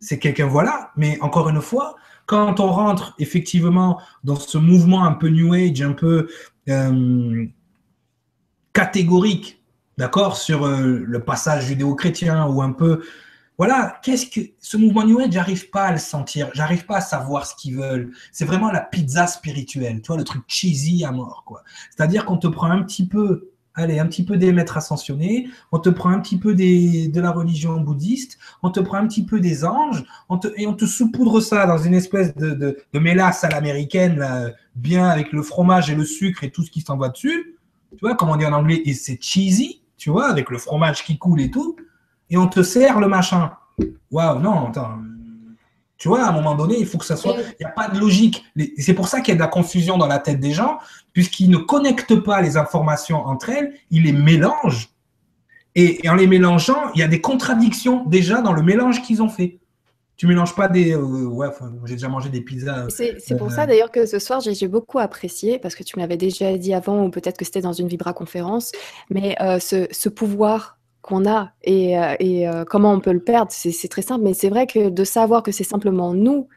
C'est 0.00 0.18
quelqu'un, 0.18 0.46
voilà. 0.46 0.90
Mais 0.96 1.18
encore 1.20 1.48
une 1.48 1.60
fois, 1.60 1.96
quand 2.26 2.60
on 2.60 2.68
rentre 2.68 3.14
effectivement 3.18 4.00
dans 4.22 4.36
ce 4.36 4.58
mouvement 4.58 5.04
un 5.04 5.12
peu 5.12 5.28
New 5.28 5.52
Age, 5.54 5.82
un 5.82 5.92
peu 5.92 6.28
euh, 6.68 7.46
catégorique, 8.72 9.62
d'accord, 9.98 10.36
sur 10.36 10.66
le 10.66 11.18
passage 11.20 11.66
judéo-chrétien 11.66 12.46
ou 12.46 12.62
un 12.62 12.72
peu 12.72 13.02
voilà, 13.56 14.00
qu'est-ce 14.02 14.26
que 14.26 14.40
ce 14.58 14.76
mouvement 14.76 15.04
New 15.04 15.20
Age, 15.20 15.30
j'arrive 15.30 15.70
pas 15.70 15.84
à 15.84 15.92
le 15.92 15.98
sentir, 15.98 16.50
j'arrive 16.54 16.86
pas 16.86 16.96
à 16.96 17.00
savoir 17.00 17.46
ce 17.46 17.54
qu'ils 17.54 17.76
veulent. 17.76 18.12
C'est 18.32 18.44
vraiment 18.44 18.72
la 18.72 18.80
pizza 18.80 19.28
spirituelle, 19.28 20.00
tu 20.00 20.08
vois, 20.08 20.16
le 20.16 20.24
truc 20.24 20.42
cheesy 20.48 21.04
à 21.04 21.12
mort, 21.12 21.44
quoi. 21.46 21.62
C'est-à-dire 21.94 22.24
qu'on 22.24 22.36
te 22.36 22.48
prend 22.48 22.68
un 22.68 22.82
petit 22.82 23.06
peu, 23.06 23.50
allez, 23.76 24.00
un 24.00 24.06
petit 24.06 24.24
peu 24.24 24.36
des 24.36 24.52
maîtres 24.52 24.76
ascensionnés, 24.76 25.48
on 25.70 25.78
te 25.78 25.88
prend 25.88 26.10
un 26.10 26.18
petit 26.18 26.36
peu 26.36 26.54
des, 26.54 27.06
de 27.06 27.20
la 27.20 27.30
religion 27.30 27.80
bouddhiste, 27.80 28.38
on 28.64 28.70
te 28.70 28.80
prend 28.80 28.96
un 28.96 29.06
petit 29.06 29.24
peu 29.24 29.38
des 29.38 29.64
anges, 29.64 30.04
on 30.28 30.38
te, 30.38 30.48
et 30.56 30.66
on 30.66 30.74
te 30.74 30.84
saupoudre 30.84 31.40
ça 31.40 31.64
dans 31.66 31.78
une 31.78 31.94
espèce 31.94 32.34
de, 32.34 32.54
de, 32.54 32.78
de 32.92 32.98
mélasse 32.98 33.44
à 33.44 33.50
l'américaine, 33.50 34.52
bien 34.74 35.08
avec 35.08 35.30
le 35.30 35.42
fromage 35.42 35.90
et 35.90 35.94
le 35.94 36.04
sucre 36.04 36.42
et 36.42 36.50
tout 36.50 36.64
ce 36.64 36.72
qui 36.72 36.80
s'en 36.80 36.96
va 36.96 37.08
dessus. 37.08 37.56
Tu 37.92 37.98
vois, 38.00 38.16
comme 38.16 38.30
on 38.30 38.36
dit 38.36 38.46
en 38.46 38.52
anglais, 38.52 38.82
et 38.84 38.94
c'est 38.94 39.22
cheesy, 39.22 39.80
tu 39.96 40.10
vois, 40.10 40.26
avec 40.28 40.50
le 40.50 40.58
fromage 40.58 41.04
qui 41.04 41.18
coule 41.18 41.40
et 41.40 41.52
tout 41.52 41.76
et 42.34 42.36
on 42.36 42.48
te 42.48 42.64
sert 42.64 42.98
le 42.98 43.06
machin. 43.06 43.52
Waouh, 44.10 44.40
non, 44.40 44.66
attends. 44.66 44.98
Tu 45.96 46.08
vois, 46.08 46.24
à 46.24 46.30
un 46.30 46.32
moment 46.32 46.56
donné, 46.56 46.76
il 46.76 46.84
faut 46.84 46.98
que 46.98 47.04
ça 47.04 47.14
soit. 47.14 47.36
Il 47.38 47.56
n'y 47.60 47.66
a 47.66 47.70
pas 47.70 47.88
de 47.88 47.98
logique. 47.98 48.44
C'est 48.76 48.92
pour 48.92 49.06
ça 49.06 49.20
qu'il 49.20 49.28
y 49.28 49.32
a 49.32 49.34
de 49.36 49.40
la 49.40 49.46
confusion 49.46 49.96
dans 49.96 50.08
la 50.08 50.18
tête 50.18 50.40
des 50.40 50.50
gens, 50.50 50.78
puisqu'ils 51.12 51.48
ne 51.48 51.58
connectent 51.58 52.16
pas 52.16 52.42
les 52.42 52.56
informations 52.56 53.24
entre 53.24 53.50
elles, 53.50 53.72
ils 53.92 54.02
les 54.02 54.12
mélangent. 54.12 54.88
Et, 55.76 56.08
en 56.08 56.16
les 56.16 56.26
mélangeant, 56.26 56.90
il 56.94 57.00
y 57.00 57.04
a 57.04 57.08
des 57.08 57.20
contradictions 57.20 58.04
déjà 58.06 58.40
dans 58.42 58.52
le 58.52 58.62
mélange 58.62 59.00
qu'ils 59.02 59.22
ont 59.22 59.28
fait. 59.28 59.60
Tu 60.16 60.26
mélanges 60.26 60.56
pas 60.56 60.66
des. 60.66 60.92
Euh, 60.92 61.26
ouais, 61.26 61.48
j'ai 61.84 61.94
déjà 61.94 62.08
mangé 62.08 62.30
des 62.30 62.40
pizzas. 62.40 62.86
C'est 62.88 63.38
pour 63.38 63.48
euh, 63.48 63.50
ça 63.50 63.66
d'ailleurs 63.66 63.92
que 63.92 64.06
ce 64.06 64.18
soir, 64.18 64.40
j'ai 64.40 64.68
beaucoup 64.68 64.98
apprécié, 64.98 65.60
parce 65.60 65.76
que 65.76 65.84
tu 65.84 65.96
me 65.96 66.00
l'avais 66.02 66.16
déjà 66.16 66.58
dit 66.58 66.74
avant, 66.74 67.04
ou 67.04 67.10
peut-être 67.10 67.36
que 67.36 67.44
c'était 67.44 67.60
dans 67.60 67.72
une 67.72 67.86
Vibra 67.86 68.12
conférence, 68.12 68.72
mais 69.08 69.36
euh, 69.40 69.60
ce, 69.60 69.86
ce 69.92 70.08
pouvoir 70.08 70.78
qu'on 71.04 71.28
a 71.28 71.50
et, 71.62 71.98
euh, 71.98 72.14
euh, 72.22 72.64
comment 72.64 72.92
on 72.92 73.00
peut 73.00 73.12
le 73.12 73.22
perdre, 73.22 73.52
c'est 73.52 73.88
très 73.88 74.02
simple. 74.02 74.24
Mais 74.24 74.32
c'est 74.32 74.48
vrai 74.48 74.66
que 74.66 74.88
de 74.88 75.04
savoir 75.04 75.42
que 75.42 75.52
c'est 75.52 75.64
simplement 75.64 76.14
nous 76.14 76.48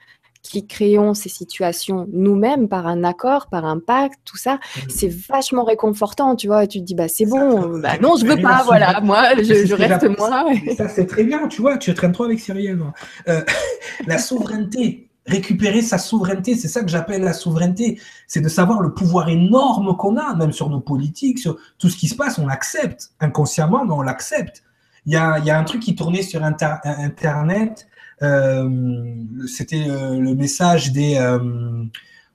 qui 0.41 0.65
créons 0.65 1.14
ces 1.14 1.28
situations 1.28 2.07
nous-mêmes 2.14 2.69
par 2.69 2.88
un 2.88 3.03
accord, 3.03 3.48
par 3.48 3.65
un 3.65 3.80
pacte, 3.80 4.19
tout 4.24 4.38
ça, 4.38 4.56
mmh. 4.56 4.80
c'est 4.88 5.10
vachement 5.10 5.65
réconfortant, 5.65 6.38
tu 6.38 6.48
vois. 6.48 6.65
tu 6.68 6.80
te 6.80 6.86
dis, 6.86 6.95
bah 6.95 7.10
c'est 7.10 7.26
bon, 7.26 7.80
bah, 7.80 7.98
non, 7.99 8.15
je 8.15 8.26
veux 8.26 8.41
pas, 8.41 8.64
voilà, 8.64 9.02
moi, 9.02 9.36
je, 9.36 9.74
reste 9.74 10.18
moi. 10.18 10.45
Ça, 10.78 10.88
c'est 10.88 11.06
très 11.06 11.26
bien, 11.26 11.49
tu 11.49 11.61
vois, 11.61 11.78
tu 11.78 11.94
traînes 11.94 12.14
trop 12.14 12.24
avec 12.24 12.40
Cyrielle. 12.40 12.80
Euh, 13.28 13.41
la 14.07 14.18
souveraineté, 14.18 15.07
récupérer 15.28 15.82
sa 15.82 15.98
souveraineté. 15.98 16.56
C'est 16.56 16.68
ça 16.68 16.82
que 16.82 16.90
j'appelle 16.90 17.22
la 17.22 17.34
souveraineté. 17.34 17.99
C'est 18.28 18.41
de 18.41 18.49
savoir 18.49 18.82
le 18.82 18.94
pouvoir 18.94 19.30
énorme 19.30 19.95
qu'on 19.98 20.18
a, 20.18 20.36
même 20.36 20.52
sur 20.52 20.70
nos 20.70 20.80
politiques, 20.80 21.40
sur 21.40 21.58
tout 21.78 21.90
ce 21.90 21.98
qui 21.98 22.08
se 22.08 22.16
passe. 22.16 22.40
On 22.40 22.48
l'accepte 22.48 23.12
inconsciemment, 23.20 23.86
mais 23.86 23.94
on 23.94 24.02
l'accepte. 24.02 24.64
Il 25.06 25.14
y 25.14 25.18
a, 25.18 25.40
y 25.40 25.51
a, 25.51 25.60
un 25.60 25.64
truc 25.64 25.82
qui 25.82 25.95
tournait 25.95 26.24
sur 26.24 26.43
Internet. 26.43 27.88
Euh, 28.24 29.16
C'était 29.48 29.85
euh, 29.88 30.19
le 30.19 30.34
message 30.34 30.92
des. 30.92 31.18
Euh, 31.18 31.84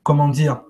comment 0.03 0.29
dire 0.29 0.61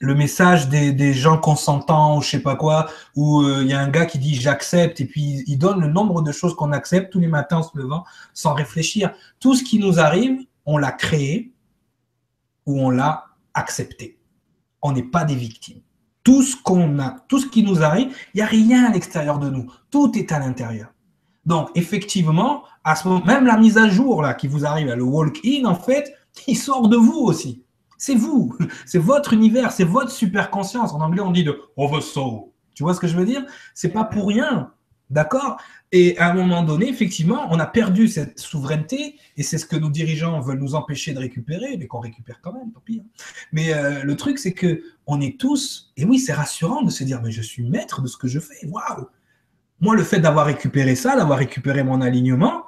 le 0.00 0.14
message 0.14 0.68
des, 0.68 1.12
gens 1.12 1.38
consentants 1.38 2.18
ou 2.18 2.22
je 2.22 2.30
sais 2.30 2.40
pas 2.40 2.56
quoi, 2.56 2.86
où 3.16 3.42
euh, 3.42 3.62
il 3.62 3.68
y 3.68 3.72
a 3.72 3.80
un 3.80 3.88
gars 3.88 4.06
qui 4.06 4.18
dit 4.18 4.34
j'accepte 4.34 5.00
et 5.00 5.04
puis 5.04 5.44
il 5.46 5.58
donne 5.58 5.80
le 5.80 5.88
nombre 5.88 6.22
de 6.22 6.32
choses 6.32 6.54
qu'on 6.54 6.72
accepte 6.72 7.12
tous 7.12 7.20
les 7.20 7.26
matins 7.26 7.58
en 7.58 7.62
se 7.62 7.76
levant 7.76 8.04
sans 8.32 8.54
réfléchir. 8.54 9.12
Tout 9.40 9.54
ce 9.54 9.64
qui 9.64 9.78
nous 9.78 9.98
arrive, 9.98 10.38
on 10.68 10.76
l'a 10.76 10.92
créé 10.92 11.54
ou 12.66 12.78
on 12.78 12.90
l'a 12.90 13.24
accepté. 13.54 14.20
On 14.82 14.92
n'est 14.92 15.02
pas 15.02 15.24
des 15.24 15.34
victimes. 15.34 15.80
Tout 16.22 16.42
ce 16.42 16.56
qu'on 16.62 16.98
a, 16.98 17.16
tout 17.26 17.40
ce 17.40 17.46
qui 17.46 17.62
nous 17.62 17.82
arrive, 17.82 18.14
il 18.34 18.36
n'y 18.36 18.42
a 18.42 18.46
rien 18.46 18.84
à 18.84 18.92
l'extérieur 18.92 19.38
de 19.38 19.48
nous. 19.48 19.72
Tout 19.90 20.16
est 20.18 20.30
à 20.30 20.38
l'intérieur. 20.38 20.92
Donc, 21.46 21.70
effectivement, 21.74 22.64
même 23.24 23.46
la 23.46 23.56
mise 23.56 23.78
à 23.78 23.88
jour 23.88 24.20
là 24.20 24.34
qui 24.34 24.46
vous 24.46 24.66
arrive, 24.66 24.92
le 24.92 25.02
walk-in, 25.02 25.64
en 25.64 25.74
fait, 25.74 26.14
il 26.46 26.56
sort 26.56 26.88
de 26.88 26.98
vous 26.98 27.20
aussi. 27.20 27.64
C'est 27.96 28.14
vous, 28.14 28.54
c'est 28.86 28.98
votre 28.98 29.32
univers, 29.32 29.72
c'est 29.72 29.84
votre 29.84 30.10
super 30.10 30.50
conscience. 30.50 30.92
En 30.92 31.00
anglais, 31.00 31.22
on 31.22 31.30
dit 31.30 31.44
de 31.44 31.58
over 31.78 32.02
soul. 32.02 32.50
Tu 32.74 32.82
vois 32.82 32.92
ce 32.92 33.00
que 33.00 33.08
je 33.08 33.16
veux 33.16 33.24
dire? 33.24 33.42
C'est 33.74 33.88
pas 33.88 34.04
pour 34.04 34.28
rien. 34.28 34.70
D'accord? 35.10 35.58
Et 35.90 36.18
à 36.18 36.30
un 36.30 36.34
moment 36.34 36.62
donné, 36.62 36.88
effectivement, 36.88 37.46
on 37.50 37.58
a 37.58 37.66
perdu 37.66 38.08
cette 38.08 38.38
souveraineté, 38.38 39.16
et 39.36 39.42
c'est 39.42 39.56
ce 39.56 39.64
que 39.64 39.76
nos 39.76 39.88
dirigeants 39.88 40.38
veulent 40.40 40.58
nous 40.58 40.74
empêcher 40.74 41.14
de 41.14 41.18
récupérer, 41.18 41.78
mais 41.78 41.86
qu'on 41.86 42.00
récupère 42.00 42.40
quand 42.42 42.52
même, 42.52 42.70
tant 42.72 42.80
pis. 42.80 43.00
Hein. 43.02 43.08
Mais 43.52 43.72
euh, 43.72 44.02
le 44.02 44.16
truc, 44.16 44.38
c'est 44.38 44.52
que 44.52 44.82
on 45.06 45.20
est 45.20 45.40
tous, 45.40 45.92
et 45.96 46.04
oui, 46.04 46.18
c'est 46.18 46.34
rassurant 46.34 46.82
de 46.82 46.90
se 46.90 47.04
dire, 47.04 47.22
mais 47.22 47.30
je 47.30 47.40
suis 47.40 47.62
maître 47.62 48.02
de 48.02 48.06
ce 48.06 48.18
que 48.18 48.28
je 48.28 48.38
fais. 48.38 48.66
Waouh 48.66 49.08
Moi, 49.80 49.96
le 49.96 50.04
fait 50.04 50.20
d'avoir 50.20 50.46
récupéré 50.46 50.94
ça, 50.94 51.16
d'avoir 51.16 51.38
récupéré 51.38 51.82
mon 51.82 52.02
alignement, 52.02 52.64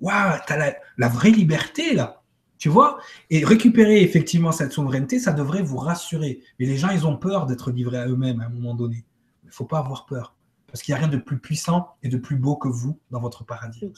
waouh, 0.00 0.38
tu 0.46 0.52
as 0.54 0.56
la, 0.56 0.74
la 0.96 1.08
vraie 1.08 1.30
liberté 1.30 1.94
là. 1.94 2.22
Tu 2.56 2.68
vois? 2.68 3.00
Et 3.28 3.44
récupérer 3.44 4.02
effectivement 4.02 4.52
cette 4.52 4.70
souveraineté, 4.70 5.18
ça 5.18 5.32
devrait 5.32 5.62
vous 5.62 5.78
rassurer. 5.78 6.40
Mais 6.60 6.66
les 6.66 6.76
gens, 6.76 6.90
ils 6.90 7.04
ont 7.08 7.16
peur 7.16 7.46
d'être 7.46 7.72
livrés 7.72 7.98
à 7.98 8.06
eux-mêmes 8.06 8.40
à 8.40 8.44
un 8.44 8.50
moment 8.50 8.74
donné. 8.74 9.04
Il 9.42 9.48
ne 9.48 9.52
faut 9.52 9.64
pas 9.64 9.80
avoir 9.80 10.06
peur. 10.06 10.36
Parce 10.72 10.82
qu'il 10.82 10.94
n'y 10.94 10.98
a 10.98 11.04
rien 11.04 11.08
de 11.08 11.18
plus 11.18 11.38
puissant 11.38 11.96
et 12.02 12.08
de 12.08 12.16
plus 12.16 12.36
beau 12.36 12.56
que 12.56 12.68
vous 12.68 12.98
dans 13.10 13.20
votre 13.20 13.44
paradis. 13.44 13.92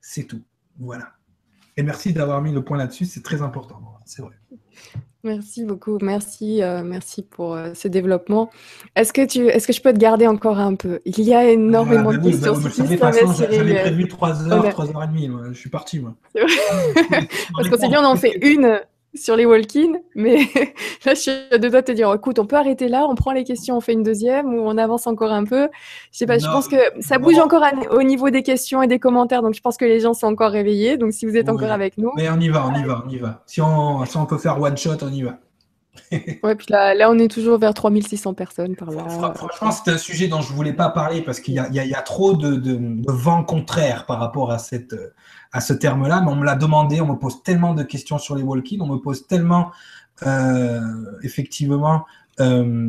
C'est 0.00 0.24
tout. 0.24 0.42
Voilà. 0.78 1.14
Et 1.76 1.82
merci 1.82 2.12
d'avoir 2.12 2.40
mis 2.42 2.52
le 2.52 2.62
point 2.62 2.78
là-dessus, 2.78 3.06
c'est 3.06 3.22
très 3.22 3.42
important. 3.42 3.80
C'est 4.06 4.22
vrai. 4.22 4.36
Merci 5.24 5.64
beaucoup, 5.64 5.98
merci, 6.00 6.62
euh, 6.62 6.82
merci 6.82 7.22
pour 7.22 7.54
euh, 7.54 7.72
ce 7.74 7.88
développement. 7.88 8.50
Est-ce 8.96 9.12
que 9.12 9.26
tu, 9.26 9.48
est-ce 9.48 9.66
que 9.66 9.72
je 9.72 9.82
peux 9.82 9.92
te 9.92 9.98
garder 9.98 10.26
encore 10.26 10.58
un 10.58 10.76
peu? 10.76 11.00
Il 11.04 11.20
y 11.20 11.34
a 11.34 11.50
énormément 11.50 12.10
ah, 12.10 12.16
bah 12.16 12.18
de 12.18 12.30
questions. 12.30 12.54
Bah, 12.98 13.10
J'avais 13.36 13.80
prévu 13.82 14.08
3 14.08 14.48
heures, 14.48 14.68
3 14.70 14.90
heures 14.90 15.02
et 15.02 15.06
demie. 15.08 15.30
Je 15.52 15.58
suis 15.58 15.68
parti, 15.68 15.98
moi. 16.00 16.14
Parce 16.34 17.68
qu'on 17.68 17.76
s'est 17.76 17.88
dit, 17.88 17.96
on 17.96 18.04
en 18.04 18.16
fait 18.16 18.38
une 18.40 18.80
sur 19.14 19.36
les 19.36 19.44
walk-in, 19.44 19.94
mais 20.14 20.38
là, 21.04 21.14
je 21.14 21.20
suis 21.20 21.30
à 21.50 21.58
deux 21.58 21.70
doigts 21.70 21.80
de 21.80 21.86
te 21.86 21.92
dire, 21.92 22.12
écoute, 22.12 22.38
on 22.38 22.46
peut 22.46 22.56
arrêter 22.56 22.88
là, 22.88 23.06
on 23.08 23.14
prend 23.14 23.32
les 23.32 23.44
questions, 23.44 23.76
on 23.76 23.80
fait 23.80 23.92
une 23.92 24.02
deuxième 24.02 24.54
ou 24.54 24.60
on 24.60 24.78
avance 24.78 25.06
encore 25.06 25.32
un 25.32 25.44
peu. 25.44 25.68
Je 26.12 26.18
sais 26.18 26.26
pas, 26.26 26.38
je 26.38 26.46
pense 26.46 26.68
que 26.68 26.76
ça 27.00 27.18
bouge 27.18 27.38
encore 27.38 27.64
au 27.90 28.02
niveau 28.02 28.30
des 28.30 28.42
questions 28.42 28.82
et 28.82 28.86
des 28.86 28.98
commentaires, 28.98 29.42
donc 29.42 29.54
je 29.54 29.60
pense 29.60 29.76
que 29.76 29.84
les 29.84 30.00
gens 30.00 30.14
sont 30.14 30.26
encore 30.26 30.52
réveillés. 30.52 30.96
Donc 30.96 31.12
si 31.12 31.26
vous 31.26 31.36
êtes 31.36 31.48
encore 31.48 31.72
avec 31.72 31.98
nous. 31.98 32.12
Mais 32.16 32.28
on 32.30 32.38
y 32.38 32.48
va, 32.48 32.66
on 32.66 32.74
y 32.74 32.84
va, 32.84 33.02
on 33.06 33.08
y 33.08 33.18
va. 33.18 33.42
Si 33.46 33.60
on, 33.60 34.04
si 34.04 34.16
on 34.16 34.26
peut 34.26 34.38
faire 34.38 34.60
one 34.60 34.76
shot, 34.76 35.02
on 35.02 35.12
y 35.12 35.22
va. 35.22 35.38
ouais, 36.42 36.54
puis 36.54 36.66
là, 36.70 36.94
là, 36.94 37.10
on 37.10 37.18
est 37.18 37.30
toujours 37.30 37.58
vers 37.58 37.74
3600 37.74 38.34
personnes 38.34 38.76
par 38.76 38.90
là. 38.90 39.32
Franchement, 39.34 39.70
c'est 39.70 39.90
un 39.90 39.98
sujet 39.98 40.28
dont 40.28 40.40
je 40.40 40.52
voulais 40.52 40.72
pas 40.72 40.88
parler 40.88 41.22
parce 41.22 41.40
qu'il 41.40 41.54
y, 41.54 41.78
y, 41.78 41.88
y 41.88 41.94
a, 41.94 42.02
trop 42.02 42.34
de, 42.34 42.56
de, 42.56 42.76
de, 42.76 43.12
vent 43.12 43.44
contraire 43.44 44.06
par 44.06 44.18
rapport 44.18 44.50
à 44.50 44.58
cette 44.58 44.94
à 45.52 45.60
ce 45.60 45.72
terme-là, 45.72 46.20
mais 46.20 46.30
on 46.30 46.36
me 46.36 46.44
l'a 46.44 46.54
demandé, 46.54 47.00
on 47.00 47.06
me 47.06 47.16
pose 47.16 47.42
tellement 47.42 47.74
de 47.74 47.82
questions 47.82 48.18
sur 48.18 48.36
les 48.36 48.42
walk 48.42 48.68
on 48.80 48.86
me 48.86 48.98
pose 48.98 49.26
tellement, 49.26 49.70
euh, 50.26 50.80
effectivement, 51.22 52.04
euh, 52.40 52.88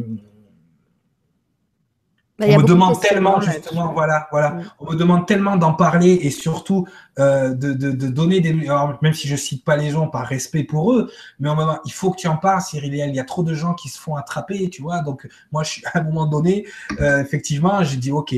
bah, 2.42 2.56
on 2.56 2.60
me 2.60 2.66
demande 2.66 3.00
tellement 3.00 3.40
justement, 3.40 3.94
voilà, 3.94 4.28
voilà, 4.32 4.58
on 4.80 4.92
me 4.92 4.96
demande 4.96 5.28
tellement 5.28 5.58
d'en 5.58 5.74
parler 5.74 6.20
et 6.24 6.32
surtout 6.32 6.88
euh, 7.20 7.54
de, 7.54 7.92
donner 7.92 8.42
des, 8.42 8.54
même 8.54 9.14
si 9.14 9.28
je 9.28 9.36
cite 9.36 9.64
pas 9.64 9.76
les 9.76 9.92
gens 9.92 10.08
par 10.08 10.26
respect 10.26 10.64
pour 10.64 10.94
eux, 10.94 11.12
mais 11.40 11.50
on 11.50 11.56
me 11.56 11.64
il 11.86 11.94
faut 11.94 12.10
que 12.12 12.18
tu 12.18 12.28
en 12.28 12.38
parles, 12.38 12.62
Cyril. 12.62 12.94
Il 12.94 13.16
y 13.16 13.20
a 13.20 13.24
trop 13.24 13.44
de 13.44 13.54
gens 13.54 13.76
qui 13.76 13.90
se 13.90 14.00
font 14.00 14.16
attraper, 14.16 14.70
tu 14.70 14.82
vois. 14.82 15.02
Donc 15.02 15.28
moi, 15.52 15.64
je 15.64 15.70
suis 15.70 15.84
à 15.94 16.00
un 16.00 16.04
moment 16.04 16.26
donné, 16.26 16.66
effectivement, 17.00 17.84
j'ai 17.84 17.98
dit 17.98 18.12
ok, 18.12 18.34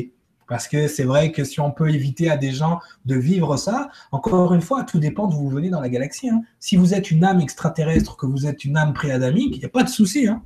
Parce 0.48 0.67
que 0.67 0.88
c'est 0.88 1.06
vrai 1.06 1.32
que 1.32 1.45
si 1.45 1.61
on 1.61 1.72
peut 1.72 1.90
éviter 1.90 2.30
à 2.30 2.35
des 2.35 2.51
gens 2.51 2.80
de 3.06 3.15
vivre 3.15 3.56
ça, 3.56 3.90
encore 4.11 4.53
une 4.53 4.61
fois, 4.61 4.83
tout 4.83 4.99
dépend 4.99 5.27
d'où 5.27 5.38
vous 5.38 5.49
venez 5.49 5.69
dans 5.69 5.82
la 5.82 5.90
galaxie. 5.90 6.30
Hein. 6.30 6.41
Si 6.59 6.75
vous 6.75 6.93
êtes 6.93 7.09
une 7.09 7.23
âme 7.23 7.40
extraterrestre, 7.40 8.17
que 8.17 8.25
vous 8.25 8.45
êtes 8.45 8.65
une 8.65 8.75
âme 8.75 8.93
préadamique, 8.93 9.56
il 9.56 9.59
n'y 9.59 9.65
a 9.65 9.69
pas 9.69 9.83
de 9.83 9.90
souci. 9.90 10.27
Hein. 10.27 10.41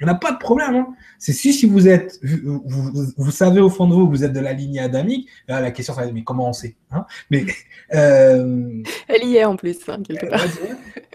Il 0.00 0.04
n'y 0.04 0.10
a 0.10 0.14
pas 0.14 0.32
de 0.32 0.38
problème. 0.38 0.76
Hein. 0.76 0.94
C'est 1.18 1.32
si, 1.32 1.52
si 1.52 1.66
vous 1.66 1.88
êtes, 1.88 2.20
vous, 2.22 3.30
savez 3.32 3.60
au 3.60 3.68
fond 3.68 3.88
de 3.88 3.94
vous 3.94 4.06
que 4.06 4.10
vous 4.10 4.24
êtes 4.24 4.32
de 4.32 4.40
la 4.40 4.52
lignée 4.52 4.80
adamique, 4.80 5.28
là, 5.48 5.60
la 5.60 5.72
question, 5.72 5.94
c'est 5.96 6.12
mais 6.12 6.22
comment 6.22 6.48
on 6.48 6.52
sait 6.52 6.76
hein? 6.92 7.04
Mais, 7.30 7.46
euh, 7.94 8.82
Elle 9.08 9.24
y 9.24 9.36
est 9.36 9.44
en 9.44 9.56
plus, 9.56 9.76
hein, 9.88 10.00
quelque 10.06 10.26
part. 10.26 10.44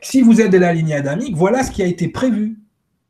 si 0.01 0.21
vous 0.21 0.41
êtes 0.41 0.51
de 0.51 0.57
la 0.57 0.73
lignée 0.73 0.95
adamique, 0.95 1.35
voilà 1.35 1.63
ce 1.63 1.71
qui 1.71 1.81
a 1.81 1.85
été 1.85 2.09
prévu. 2.09 2.59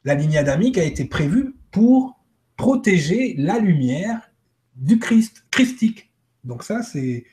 La 0.04 0.14
lignée 0.14 0.38
adamique 0.38 0.78
a 0.78 0.84
été 0.84 1.06
prévue 1.06 1.56
pour 1.72 2.20
protéger 2.56 3.36
la 3.40 3.58
lumière 3.58 4.30
du 4.76 5.00
Christ, 5.00 5.46
christique. 5.50 6.12
Donc 6.44 6.64
ça, 6.64 6.84
c'est 6.84 7.26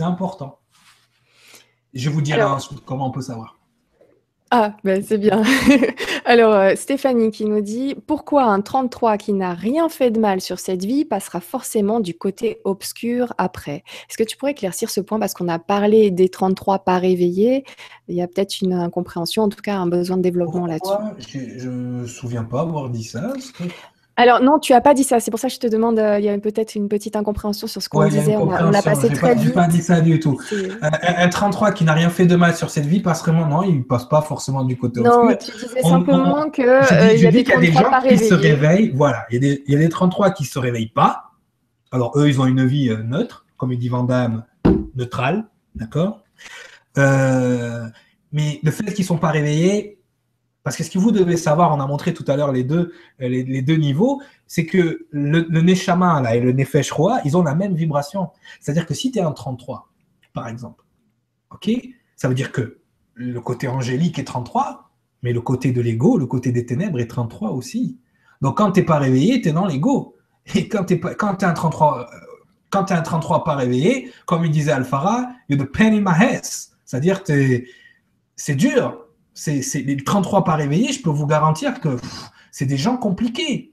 important. 0.00 0.58
Je 1.94 2.10
vous 2.10 2.20
dirai 2.20 2.42
ensuite 2.42 2.80
comment 2.84 3.08
on 3.08 3.10
peut 3.10 3.22
savoir. 3.22 3.55
Ah, 4.58 4.74
ben 4.84 5.02
c'est 5.02 5.18
bien. 5.18 5.42
Alors, 6.24 6.54
euh, 6.54 6.72
Stéphanie 6.76 7.30
qui 7.30 7.44
nous 7.44 7.60
dit 7.60 7.94
pourquoi 8.06 8.44
un 8.44 8.62
33 8.62 9.18
qui 9.18 9.34
n'a 9.34 9.52
rien 9.52 9.90
fait 9.90 10.10
de 10.10 10.18
mal 10.18 10.40
sur 10.40 10.58
cette 10.58 10.82
vie 10.82 11.04
passera 11.04 11.40
forcément 11.40 12.00
du 12.00 12.14
côté 12.14 12.60
obscur 12.64 13.34
après? 13.36 13.84
Est-ce 14.08 14.16
que 14.16 14.22
tu 14.22 14.38
pourrais 14.38 14.52
éclaircir 14.52 14.88
ce 14.88 15.02
point? 15.02 15.18
Parce 15.18 15.34
qu'on 15.34 15.48
a 15.48 15.58
parlé 15.58 16.10
des 16.10 16.30
33 16.30 16.78
pas 16.78 16.96
réveillés. 16.96 17.64
Il 18.08 18.16
y 18.16 18.22
a 18.22 18.26
peut-être 18.26 18.62
une 18.62 18.72
incompréhension, 18.72 19.42
en 19.42 19.50
tout 19.50 19.60
cas 19.60 19.76
un 19.76 19.88
besoin 19.88 20.16
de 20.16 20.22
développement 20.22 20.66
là-dessus. 20.66 20.94
Je 21.58 21.68
ne 21.68 22.00
me 22.00 22.06
souviens 22.06 22.44
pas 22.44 22.62
avoir 22.62 22.88
dit 22.88 23.04
ça. 23.04 23.34
Alors 24.18 24.42
non, 24.42 24.58
tu 24.58 24.72
as 24.72 24.80
pas 24.80 24.94
dit 24.94 25.04
ça. 25.04 25.20
C'est 25.20 25.30
pour 25.30 25.38
ça 25.38 25.48
que 25.48 25.54
je 25.54 25.60
te 25.60 25.66
demande. 25.66 25.98
Euh, 25.98 26.18
il 26.18 26.24
y 26.24 26.30
a 26.30 26.38
peut-être 26.38 26.74
une 26.74 26.88
petite 26.88 27.16
incompréhension 27.16 27.66
sur 27.66 27.82
ce 27.82 27.88
qu'on 27.88 28.08
disait. 28.08 28.36
On 28.36 28.70
l'a 28.70 28.82
passé 28.82 29.10
très 29.10 29.34
vite. 29.34 29.48
n'ai 29.48 29.52
pas 29.52 29.66
dit 29.66 29.82
ça 29.82 30.00
du 30.00 30.18
tout. 30.18 30.40
Un, 30.80 31.28
33 31.28 31.72
qui 31.72 31.84
n'a 31.84 31.92
rien 31.92 32.08
fait 32.08 32.24
de 32.24 32.34
mal 32.34 32.56
sur 32.56 32.70
cette 32.70 32.86
vie 32.86 33.00
passe 33.00 33.20
vraiment 33.20 33.46
non, 33.46 33.62
il 33.62 33.84
passe 33.84 34.08
pas 34.08 34.22
forcément 34.22 34.64
du 34.64 34.76
côté 34.76 35.00
non, 35.00 35.28
tu 35.36 35.52
disais 35.52 35.82
simplement 35.82 36.48
que 36.48 36.62
euh, 36.62 37.12
il 37.14 37.20
y 37.20 37.26
a 37.26 37.30
des, 37.30 37.42
y 37.42 37.52
a 37.52 37.56
des 37.58 37.72
gens 37.72 37.90
qui 38.08 38.18
se 38.18 38.34
réveillent. 38.34 38.92
Voilà, 38.94 39.26
il 39.30 39.34
y, 39.34 39.36
a 39.36 39.40
des, 39.40 39.62
il 39.66 39.74
y 39.74 39.76
a 39.76 39.78
des 39.78 39.88
33 39.88 40.30
qui 40.30 40.44
se 40.44 40.58
réveillent 40.58 40.88
pas. 40.88 41.32
Alors 41.92 42.18
eux, 42.18 42.28
ils 42.28 42.40
ont 42.40 42.46
une 42.46 42.64
vie 42.64 42.88
euh, 42.88 43.02
neutre, 43.02 43.44
comme 43.58 43.72
il 43.72 43.78
dit 43.78 43.88
Vandame, 43.88 44.44
neutrale, 44.94 45.44
d'accord. 45.74 46.22
mais 46.96 48.60
le 48.62 48.70
fait 48.70 48.94
qu'ils 48.94 49.04
sont 49.04 49.18
pas 49.18 49.30
réveillés, 49.30 49.98
parce 50.66 50.76
que 50.76 50.82
ce 50.82 50.90
que 50.90 50.98
vous 50.98 51.12
devez 51.12 51.36
savoir, 51.36 51.72
on 51.72 51.78
a 51.78 51.86
montré 51.86 52.12
tout 52.12 52.24
à 52.26 52.36
l'heure 52.36 52.50
les 52.50 52.64
deux, 52.64 52.92
les, 53.20 53.62
deux 53.62 53.76
niveaux, 53.76 54.20
c'est 54.48 54.66
que 54.66 55.06
le, 55.12 55.46
le 55.48 55.60
là, 55.60 56.34
et 56.34 56.40
le 56.40 56.50
Nefesh 56.50 56.90
Roa, 56.90 57.20
ils 57.24 57.36
ont 57.36 57.44
la 57.44 57.54
même 57.54 57.76
vibration. 57.76 58.30
C'est-à-dire 58.58 58.84
que 58.84 58.92
si 58.92 59.12
tu 59.12 59.20
es 59.20 59.22
un 59.22 59.30
33, 59.30 59.88
par 60.32 60.48
exemple, 60.48 60.82
ok, 61.52 61.70
ça 62.16 62.26
veut 62.26 62.34
dire 62.34 62.50
que 62.50 62.80
le 63.14 63.40
côté 63.40 63.68
angélique 63.68 64.18
est 64.18 64.24
33, 64.24 64.90
mais 65.22 65.32
le 65.32 65.40
côté 65.40 65.70
de 65.70 65.80
l'ego, 65.80 66.18
le 66.18 66.26
côté 66.26 66.50
des 66.50 66.66
ténèbres 66.66 66.98
est 66.98 67.06
33 67.06 67.52
aussi. 67.52 68.00
Donc 68.42 68.56
quand 68.56 68.72
tu 68.72 68.80
n'es 68.80 68.86
pas 68.86 68.98
réveillé, 68.98 69.40
tu 69.40 69.50
es 69.50 69.52
dans 69.52 69.66
l'ego. 69.66 70.16
Et 70.56 70.66
quand 70.68 70.86
tu 70.86 70.94
es, 70.94 71.00
es 71.00 71.44
un 71.44 71.52
33, 71.54 72.08
euh, 72.12 72.84
un 72.90 73.02
33 73.02 73.44
pas 73.44 73.54
réveillé, 73.54 74.10
comme 74.26 74.44
il 74.44 74.50
disait 74.50 74.72
Alfara, 74.72 75.28
you're 75.48 75.64
the 75.64 75.70
pen 75.70 75.94
in 75.94 76.00
my 76.00 76.20
head. 76.20 76.42
C'est-à-dire 76.84 77.22
que 77.22 77.62
c'est 78.34 78.56
dur 78.56 79.05
c'est 79.36 79.82
les 79.82 79.96
33 79.96 80.44
pas 80.44 80.54
réveillés, 80.54 80.92
je 80.92 81.02
peux 81.02 81.10
vous 81.10 81.26
garantir 81.26 81.80
que 81.80 81.96
c'est 82.50 82.66
des 82.66 82.78
gens 82.78 82.96
compliqués. 82.96 83.72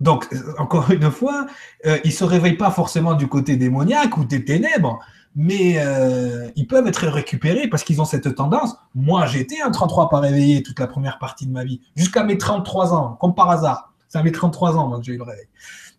Donc, 0.00 0.28
euh, 0.32 0.54
encore 0.58 0.90
une 0.90 1.10
fois, 1.10 1.46
euh, 1.86 1.98
ils 2.04 2.08
ne 2.08 2.12
se 2.12 2.24
réveillent 2.24 2.56
pas 2.56 2.70
forcément 2.70 3.14
du 3.14 3.28
côté 3.28 3.56
démoniaque 3.56 4.16
ou 4.16 4.24
des 4.24 4.44
ténèbres, 4.44 4.98
mais 5.34 5.76
euh, 5.78 6.50
ils 6.56 6.66
peuvent 6.66 6.86
être 6.86 7.06
récupérés 7.06 7.68
parce 7.68 7.84
qu'ils 7.84 8.00
ont 8.00 8.04
cette 8.04 8.34
tendance. 8.34 8.76
Moi, 8.94 9.26
j'étais 9.26 9.60
un 9.60 9.70
33 9.70 10.08
pas 10.08 10.20
réveillé 10.20 10.62
toute 10.62 10.78
la 10.80 10.86
première 10.86 11.18
partie 11.18 11.46
de 11.46 11.52
ma 11.52 11.64
vie, 11.64 11.80
jusqu'à 11.96 12.24
mes 12.24 12.36
33 12.36 12.94
ans, 12.94 13.16
comme 13.20 13.34
par 13.34 13.50
hasard. 13.50 13.92
C'est 14.08 14.18
à 14.18 14.22
mes 14.22 14.32
33 14.32 14.76
ans 14.76 14.98
que 14.98 15.04
j'ai 15.04 15.12
eu 15.12 15.18
le 15.18 15.24
réveil. 15.24 15.46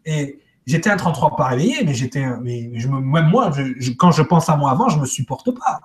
Et 0.06 0.40
j'étais 0.66 0.90
un 0.90 0.98
33 0.98 1.36
pas 1.36 1.48
réveillé, 1.48 1.84
mais 1.86 1.94
j'étais, 1.94 2.26
mais 2.42 2.72
je 2.76 2.88
même 2.88 3.28
moi, 3.28 3.52
quand 3.98 4.12
je 4.12 4.22
pense 4.22 4.50
à 4.50 4.58
moi 4.58 4.72
avant, 4.72 4.90
je 4.90 4.98
ne 4.98 5.02
me 5.02 5.06
supporte 5.06 5.52
pas. 5.52 5.80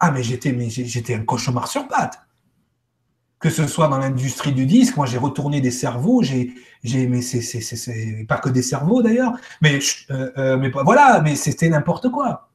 Ah, 0.00 0.10
mais 0.10 0.22
j'étais, 0.22 1.14
un 1.14 1.24
cauchemar 1.24 1.68
sur 1.68 1.86
pattes. 1.86 2.18
Que 3.38 3.50
ce 3.50 3.66
soit 3.66 3.88
dans 3.88 3.98
l'industrie 3.98 4.52
du 4.52 4.66
disque, 4.66 4.96
moi 4.96 5.06
j'ai 5.06 5.16
retourné 5.16 5.60
des 5.60 5.70
cerveaux, 5.70 6.22
j'ai, 6.22 6.52
j'ai, 6.84 7.06
mais 7.06 7.22
c'est, 7.22 7.40
c'est, 7.40 8.26
pas 8.28 8.38
que 8.38 8.50
des 8.50 8.62
cerveaux 8.62 9.02
d'ailleurs, 9.02 9.32
mais, 9.62 9.78
euh, 10.10 10.30
euh, 10.36 10.70
voilà, 10.84 11.22
mais 11.22 11.36
c'était 11.36 11.68
n'importe 11.70 12.10
quoi. 12.10 12.50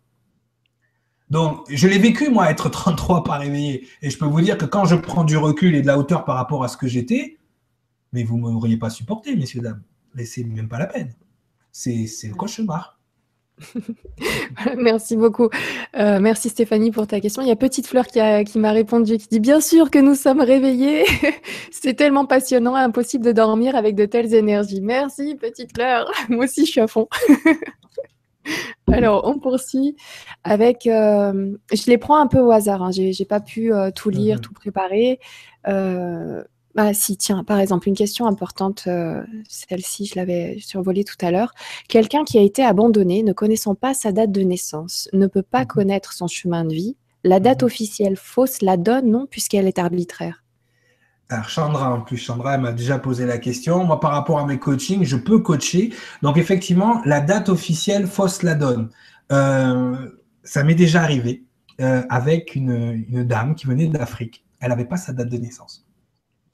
Donc, 1.30 1.66
je 1.70 1.88
l'ai 1.88 1.98
vécu, 1.98 2.30
moi, 2.30 2.52
être 2.52 2.70
33 2.70 3.24
pas 3.24 3.38
réveillé. 3.38 3.88
Et 4.02 4.12
je 4.12 4.18
peux 4.18 4.26
vous 4.26 4.42
dire 4.42 4.58
que 4.58 4.66
quand 4.66 4.86
je 4.86 4.96
prends 4.96 5.24
du 5.24 5.38
recul 5.38 5.74
et 5.76 5.82
de 5.82 5.88
la 5.88 5.98
hauteur 5.98 6.24
par 6.24 6.36
rapport 6.36 6.64
à 6.64 6.68
ce 6.68 6.78
que 6.78 6.88
j'étais, 6.88 7.40
mais 8.14 8.24
vous 8.24 8.38
ne 8.38 8.44
m'auriez 8.44 8.78
pas 8.78 8.92
supporté, 8.92 9.36
messieurs, 9.36 9.62
dames. 9.62 9.82
Mais 10.14 10.26
c'est 10.26 10.44
même 10.44 10.70
pas 10.70 10.78
la 10.78 10.86
peine. 10.86 11.14
C'est, 11.72 12.06
c'est 12.08 12.28
le 12.28 12.36
cauchemar. 12.36 12.95
Merci 14.78 15.16
beaucoup. 15.16 15.50
Euh, 15.98 16.20
merci 16.20 16.50
Stéphanie 16.50 16.92
pour 16.92 17.08
ta 17.08 17.20
question. 17.20 17.42
Il 17.42 17.48
y 17.48 17.52
a 17.52 17.56
Petite 17.56 17.88
Fleur 17.88 18.06
qui, 18.08 18.60
m'a 18.60 18.72
répondu, 18.72 19.18
qui 19.18 19.28
dit 19.28 19.40
Bien 19.40 19.62
sûr 19.62 19.90
que 19.90 20.00
nous 20.00 20.16
sommes 20.16 20.42
réveillés. 20.42 21.06
C'est 21.72 21.94
tellement 21.94 22.26
passionnant, 22.26 22.76
impossible 22.76 23.26
de 23.26 23.32
dormir 23.32 23.76
avec 23.76 23.96
de 23.96 24.06
telles 24.06 24.34
énergies. 24.34 24.82
Merci 24.82 25.36
Petite 25.36 25.74
Fleur. 25.76 26.12
Moi 26.30 26.46
aussi, 26.46 26.66
je 26.66 26.72
suis 26.72 26.82
à 26.82 26.88
fond. 26.88 27.08
Alors, 28.92 29.26
on 29.26 29.40
poursuit 29.40 29.96
avec. 30.44 30.86
Euh, 30.88 31.56
je 31.74 31.90
les 31.90 31.98
prends 31.98 32.18
un 32.18 32.28
peu 32.28 32.40
au 32.40 32.52
hasard. 32.52 32.84
Hein. 32.84 32.92
J'ai 32.92 33.26
pas 33.26 33.40
pu 33.40 33.74
euh, 33.74 33.92
tout 33.92 34.10
lire, 34.10 34.38
mhm. 34.38 34.42
tout 34.42 34.54
préparer. 34.54 35.20
Ah 36.78 36.94
si, 36.94 37.16
tiens, 37.16 37.46
par 37.46 37.60
exemple, 37.60 37.88
une 37.88 37.96
question 37.96 38.28
importante, 38.28 38.84
euh, 38.88 39.24
celle-ci, 39.48 40.08
je 40.08 40.16
l'avais 40.16 40.58
survolée 40.60 41.06
tout 41.06 41.16
à 41.22 41.32
l'heure. 41.32 41.54
Quelqu'un 41.88 42.26
qui 42.26 42.38
a 42.38 42.42
été 42.42 42.66
abandonné, 42.66 43.24
ne 43.24 43.32
connaissant 43.32 43.76
pas 43.76 43.94
sa 43.94 44.12
date 44.12 44.34
de 44.34 44.42
naissance, 44.42 45.08
ne 45.14 45.28
peut 45.28 45.42
pas 45.42 45.64
mmh 45.64 45.68
connaître 45.68 46.12
son 46.12 46.28
chemin 46.28 46.66
de 46.66 46.74
vie. 46.74 46.98
La 47.24 47.40
date 47.40 47.64
mmh 47.64 47.66
officielle 47.66 48.16
fausse 48.18 48.62
la 48.62 48.76
donne, 48.76 49.10
non, 49.10 49.26
puisqu'elle 49.26 49.68
est 49.68 49.80
arbitraire. 49.80 50.44
Alors 51.30 51.48
Chandra, 51.48 51.94
en 51.94 52.02
plus, 52.02 52.18
Chandra, 52.18 52.58
m'a 52.58 52.74
déjà 52.74 53.00
posé 53.00 53.26
la 53.26 53.38
question. 53.38 53.86
Moi, 53.86 54.02
par 54.02 54.12
rapport 54.12 54.40
à 54.40 54.46
mes 54.46 54.60
coachings, 54.60 55.06
je 55.06 55.16
peux 55.16 55.40
coacher. 55.40 55.94
Donc, 56.24 56.36
effectivement, 56.38 57.02
la 57.06 57.22
date 57.22 57.48
officielle 57.48 58.06
fausse 58.06 58.44
la 58.44 58.54
donne. 58.54 58.90
Euh, 59.32 59.96
ça 60.44 60.66
m'est 60.66 60.76
déjà 60.76 61.04
arrivé 61.04 61.46
euh, 61.80 62.04
avec 62.10 62.54
une, 62.54 63.06
une 63.10 63.24
dame 63.24 63.56
qui 63.56 63.66
venait 63.66 63.88
d'Afrique. 63.88 64.44
Elle 64.60 64.70
n'avait 64.70 64.86
pas 64.86 64.98
sa 64.98 65.14
date 65.14 65.30
de 65.30 65.38
naissance 65.38 65.85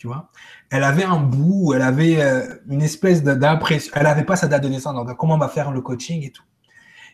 vois. 0.07 0.29
Elle 0.69 0.83
avait 0.83 1.03
un 1.03 1.19
bout, 1.19 1.73
elle 1.73 1.81
avait 1.81 2.21
euh, 2.21 2.55
une 2.67 2.81
espèce 2.81 3.23
d'impression, 3.23 3.91
elle 3.95 4.03
n'avait 4.03 4.23
pas 4.23 4.35
sa 4.35 4.47
date 4.47 4.63
de 4.63 4.69
naissance, 4.69 4.95
comment 5.17 5.35
on 5.35 5.39
va 5.39 5.49
faire 5.49 5.71
le 5.71 5.81
coaching 5.81 6.25
et 6.25 6.31
tout. 6.31 6.43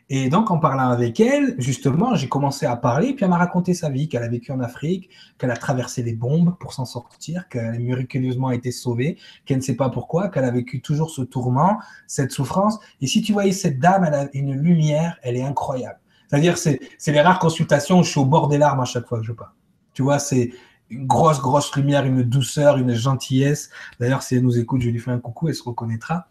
Et 0.09 0.30
donc, 0.30 0.51
en 0.51 0.57
parlant 0.57 0.90
avec 0.90 1.19
elle, 1.19 1.56
justement, 1.57 2.16
j'ai 2.16 2.30
commencé 2.30 2.66
à 2.66 2.77
parler, 2.77 3.14
puis 3.14 3.25
elle 3.25 3.30
m'a 3.30 3.38
raconté 3.38 3.74
sa 3.74 3.90
vie, 3.90 4.07
qu'elle 4.07 4.24
a 4.24 4.30
vécu 4.30 4.53
en 4.53 4.61
Afrique, 4.61 5.09
qu'elle 5.38 5.51
a 5.51 5.57
traversé 5.57 6.01
les 6.01 6.14
bombes 6.14 6.56
pour 6.59 6.72
s'en 6.72 6.85
sortir, 6.85 7.49
qu'elle 7.49 7.66
a 7.66 7.77
miraculeusement 7.77 8.51
été 8.51 8.72
sauvée, 8.72 9.17
qu'elle 9.45 9.57
ne 9.57 9.61
sait 9.61 9.75
pas 9.75 9.90
pourquoi, 9.90 10.30
qu'elle 10.30 10.45
a 10.45 10.51
vécu 10.51 10.82
toujours 10.82 11.09
ce 11.09 11.22
tourment, 11.24 11.80
cette 12.07 12.32
souffrance. 12.32 12.80
Et 13.01 13.07
si 13.07 13.22
tu 13.22 13.33
voyais 13.33 13.51
cette 13.51 13.80
dame, 13.80 14.06
elle 14.06 14.14
a 14.14 14.27
une 14.33 14.53
lumière, 14.53 15.17
elle 15.24 15.35
est 15.35 15.43
incroyable. 15.43 15.99
C'est-à-dire, 16.30 16.57
c'est 16.57 16.80
les 17.07 17.22
rares 17.22 17.40
consultations 17.40 17.99
où 17.99 18.03
je 18.03 18.09
suis 18.09 18.19
au 18.19 18.25
bord 18.25 18.48
des 18.48 18.57
larmes 18.57 18.80
à 18.80 18.85
chaque 18.85 19.07
fois 19.07 19.19
que 19.19 19.25
je 19.25 19.33
parle. 19.33 19.51
Tu 19.93 20.03
vois, 20.03 20.19
c'est 20.19 20.51
une 20.90 21.06
grosse, 21.06 21.40
grosse 21.40 21.75
lumière, 21.75 22.06
une 22.06 22.24
douceur, 22.24 22.77
une 22.77 22.93
gentillesse. 22.93 23.69
D'ailleurs, 23.99 24.24
si 24.24 24.35
elle 24.35 24.43
nous 24.43 24.57
écoute, 24.57 24.82
je 24.82 24.90
lui 24.90 24.99
fais 24.99 25.11
un 25.11 25.19
coucou, 25.19 25.49
elle 25.49 25.56
se 25.56 25.64
reconnaîtra. 25.64 26.27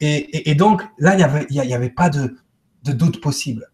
Et, 0.00 0.54
donc, 0.54 0.82
là, 0.98 1.14
il 1.14 1.18
n'y 1.18 1.22
avait, 1.22 1.46
y 1.48 1.74
avait 1.74 1.90
pas 1.90 2.10
de, 2.10 2.36
doute 2.84 3.20
possible. 3.20 3.70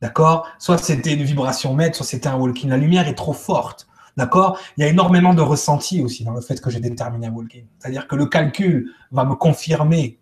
D'accord? 0.00 0.48
Soit 0.58 0.78
c'était 0.78 1.14
une 1.14 1.24
vibration 1.24 1.74
maître, 1.74 1.96
soit 1.96 2.06
c'était 2.06 2.28
un 2.28 2.36
walking. 2.36 2.70
La 2.70 2.76
lumière 2.76 3.08
est 3.08 3.14
trop 3.14 3.32
forte. 3.32 3.88
D'accord? 4.16 4.58
Il 4.76 4.82
y 4.82 4.84
a 4.84 4.88
énormément 4.88 5.34
de 5.34 5.42
ressenti 5.42 6.02
aussi 6.02 6.24
dans 6.24 6.32
le 6.32 6.40
fait 6.40 6.60
que 6.60 6.70
j'ai 6.70 6.80
déterminé 6.80 7.26
un 7.26 7.32
walking. 7.32 7.66
C'est-à-dire 7.78 8.06
que 8.06 8.16
le 8.16 8.26
calcul 8.26 8.92
va 9.10 9.24
me 9.24 9.34
confirmer, 9.34 10.18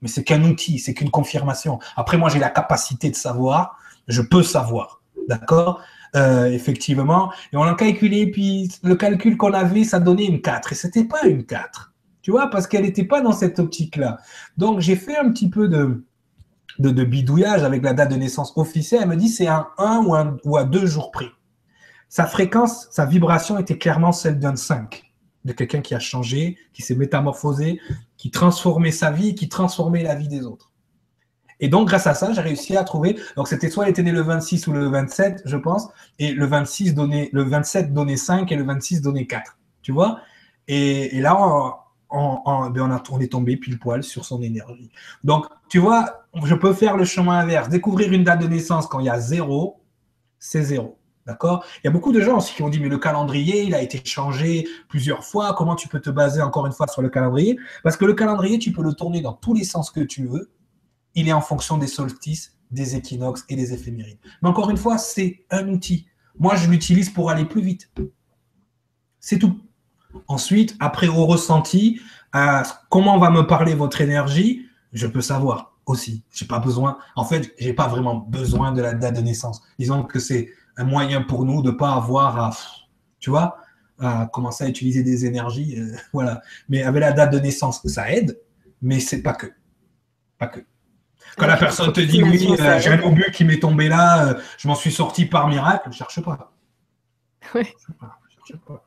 mais 0.00 0.08
c'est 0.08 0.24
qu'un 0.24 0.42
outil, 0.44 0.78
c'est 0.78 0.94
qu'une 0.94 1.10
confirmation. 1.10 1.78
Après, 1.96 2.16
moi, 2.16 2.28
j'ai 2.28 2.38
la 2.38 2.50
capacité 2.50 3.10
de 3.10 3.16
savoir, 3.16 3.76
je 4.08 4.22
peux 4.22 4.42
savoir. 4.42 5.02
D'accord? 5.28 5.80
Euh, 6.16 6.46
effectivement. 6.46 7.32
Et 7.52 7.56
on 7.56 7.62
a 7.62 7.74
calculé, 7.74 8.30
puis 8.30 8.70
le 8.82 8.96
calcul 8.96 9.36
qu'on 9.36 9.52
avait, 9.52 9.84
ça 9.84 10.00
donnait 10.00 10.26
une 10.26 10.40
4. 10.40 10.72
Et 10.72 10.74
c'était 10.74 11.04
pas 11.04 11.22
une 11.24 11.44
4. 11.44 11.92
Tu 12.22 12.30
vois, 12.30 12.48
parce 12.50 12.66
qu'elle 12.66 12.82
n'était 12.82 13.04
pas 13.04 13.20
dans 13.20 13.32
cette 13.32 13.58
optique-là. 13.58 14.18
Donc, 14.56 14.80
j'ai 14.80 14.96
fait 14.96 15.16
un 15.16 15.30
petit 15.30 15.48
peu 15.48 15.68
de, 15.68 16.04
de, 16.78 17.04
bidouillage 17.04 17.62
avec 17.62 17.82
la 17.82 17.94
date 17.94 18.10
de 18.10 18.16
naissance 18.16 18.52
officielle. 18.56 19.00
Elle 19.02 19.08
me 19.08 19.16
dit 19.16 19.28
c'est 19.28 19.46
un 19.46 19.68
1 19.78 20.04
ou, 20.04 20.14
un, 20.14 20.36
ou 20.44 20.56
à 20.56 20.64
2 20.64 20.86
jours 20.86 21.10
près. 21.10 21.30
Sa 22.08 22.26
fréquence, 22.26 22.88
sa 22.90 23.06
vibration 23.06 23.58
était 23.58 23.78
clairement 23.78 24.12
celle 24.12 24.38
d'un 24.38 24.56
5, 24.56 25.04
de 25.44 25.52
quelqu'un 25.52 25.80
qui 25.80 25.94
a 25.94 26.00
changé, 26.00 26.58
qui 26.72 26.82
s'est 26.82 26.96
métamorphosé, 26.96 27.80
qui 28.16 28.30
transformait 28.30 28.90
sa 28.90 29.10
vie, 29.10 29.34
qui 29.34 29.48
transformait 29.48 30.02
la 30.02 30.16
vie 30.16 30.28
des 30.28 30.44
autres. 30.44 30.69
Et 31.60 31.68
donc, 31.68 31.88
grâce 31.88 32.06
à 32.06 32.14
ça, 32.14 32.32
j'ai 32.32 32.40
réussi 32.40 32.76
à 32.76 32.84
trouver. 32.84 33.18
Donc, 33.36 33.46
c'était 33.46 33.68
soit 33.68 33.84
elle 33.84 33.90
était 33.90 34.02
née 34.02 34.12
le 34.12 34.22
26 34.22 34.66
ou 34.66 34.72
le 34.72 34.88
27, 34.88 35.42
je 35.44 35.56
pense. 35.56 35.88
Et 36.18 36.32
le 36.32 36.46
26 36.46 36.94
donnait, 36.94 37.28
le 37.32 37.42
27 37.42 37.92
donnait 37.92 38.16
5 38.16 38.50
et 38.50 38.56
le 38.56 38.64
26 38.64 39.02
donnait 39.02 39.26
4. 39.26 39.56
Tu 39.82 39.92
vois? 39.92 40.20
Et, 40.66 41.20
là, 41.20 41.36
on, 41.38 41.72
ben, 42.70 42.82
on, 42.82 42.90
a, 42.90 43.02
on 43.10 43.20
est 43.20 43.32
tombé 43.32 43.56
pile 43.56 43.78
poil 43.78 44.02
sur 44.02 44.24
son 44.24 44.42
énergie. 44.42 44.90
Donc, 45.22 45.46
tu 45.68 45.78
vois, 45.78 46.24
je 46.44 46.54
peux 46.54 46.72
faire 46.72 46.96
le 46.96 47.04
chemin 47.04 47.38
inverse. 47.38 47.68
Découvrir 47.68 48.12
une 48.12 48.24
date 48.24 48.40
de 48.40 48.46
naissance 48.46 48.86
quand 48.86 49.00
il 49.00 49.06
y 49.06 49.10
a 49.10 49.20
zéro, 49.20 49.82
c'est 50.38 50.62
zéro. 50.62 50.96
D'accord? 51.26 51.64
Il 51.76 51.86
y 51.86 51.88
a 51.88 51.90
beaucoup 51.90 52.12
de 52.12 52.20
gens 52.20 52.38
aussi 52.38 52.54
qui 52.54 52.62
ont 52.62 52.70
dit, 52.70 52.80
mais 52.80 52.88
le 52.88 52.98
calendrier, 52.98 53.62
il 53.62 53.74
a 53.74 53.82
été 53.82 54.00
changé 54.04 54.66
plusieurs 54.88 55.24
fois. 55.24 55.54
Comment 55.54 55.76
tu 55.76 55.86
peux 55.86 56.00
te 56.00 56.10
baser 56.10 56.40
encore 56.40 56.66
une 56.66 56.72
fois 56.72 56.86
sur 56.88 57.02
le 57.02 57.10
calendrier? 57.10 57.58
Parce 57.84 57.98
que 57.98 58.06
le 58.06 58.14
calendrier, 58.14 58.58
tu 58.58 58.72
peux 58.72 58.82
le 58.82 58.94
tourner 58.94 59.20
dans 59.20 59.34
tous 59.34 59.52
les 59.52 59.64
sens 59.64 59.90
que 59.90 60.00
tu 60.00 60.26
veux 60.26 60.50
il 61.14 61.28
est 61.28 61.32
en 61.32 61.40
fonction 61.40 61.78
des 61.78 61.86
solstices, 61.86 62.56
des 62.70 62.96
équinoxes 62.96 63.44
et 63.48 63.56
des 63.56 63.72
éphémérides. 63.72 64.18
Mais 64.42 64.48
encore 64.48 64.70
une 64.70 64.76
fois, 64.76 64.98
c'est 64.98 65.44
un 65.50 65.68
outil. 65.68 66.06
Moi, 66.38 66.56
je 66.56 66.68
l'utilise 66.68 67.10
pour 67.10 67.30
aller 67.30 67.44
plus 67.44 67.62
vite. 67.62 67.90
C'est 69.18 69.38
tout. 69.38 69.60
Ensuite, 70.28 70.76
après 70.80 71.08
au 71.08 71.26
ressenti, 71.26 72.00
comment 72.88 73.18
va 73.18 73.30
me 73.30 73.42
parler 73.42 73.74
votre 73.74 74.00
énergie, 74.00 74.66
je 74.92 75.06
peux 75.06 75.20
savoir 75.20 75.76
aussi. 75.86 76.24
J'ai 76.32 76.46
pas 76.46 76.58
besoin. 76.58 76.98
En 77.16 77.24
fait, 77.24 77.52
j'ai 77.58 77.72
pas 77.72 77.88
vraiment 77.88 78.16
besoin 78.16 78.72
de 78.72 78.82
la 78.82 78.94
date 78.94 79.16
de 79.16 79.20
naissance. 79.20 79.62
Disons 79.78 80.04
que 80.04 80.18
c'est 80.18 80.50
un 80.76 80.84
moyen 80.84 81.22
pour 81.22 81.44
nous 81.44 81.62
de 81.62 81.70
pas 81.70 81.92
avoir 81.92 82.38
à, 82.38 82.50
tu 83.18 83.30
vois, 83.30 83.58
commencer 84.32 84.64
à 84.64 84.68
utiliser 84.68 85.02
des 85.02 85.26
énergies, 85.26 85.78
euh, 85.78 85.94
voilà. 86.12 86.42
Mais 86.68 86.82
avec 86.82 87.00
la 87.00 87.12
date 87.12 87.32
de 87.32 87.38
naissance, 87.38 87.86
ça 87.86 88.10
aide, 88.10 88.38
mais 88.80 89.00
c'est 89.00 89.22
pas 89.22 89.34
que, 89.34 89.46
pas 90.38 90.46
que. 90.46 90.60
Quand 91.40 91.46
la 91.46 91.56
personne 91.56 91.90
te 91.90 92.00
dit 92.00 92.22
oui, 92.22 92.54
euh, 92.60 92.78
j'ai 92.78 92.90
un 92.90 93.02
obus 93.02 93.30
qui 93.32 93.46
m'est 93.46 93.60
tombé 93.60 93.88
là, 93.88 94.28
euh, 94.28 94.40
je 94.58 94.68
m'en 94.68 94.74
suis 94.74 94.92
sorti 94.92 95.24
par 95.24 95.48
miracle, 95.48 95.88
ne 95.88 95.94
cherche 95.94 96.20
pas. 96.20 96.52
Oui. 97.54 97.64
Cherche 98.46 98.60
pas. 98.66 98.84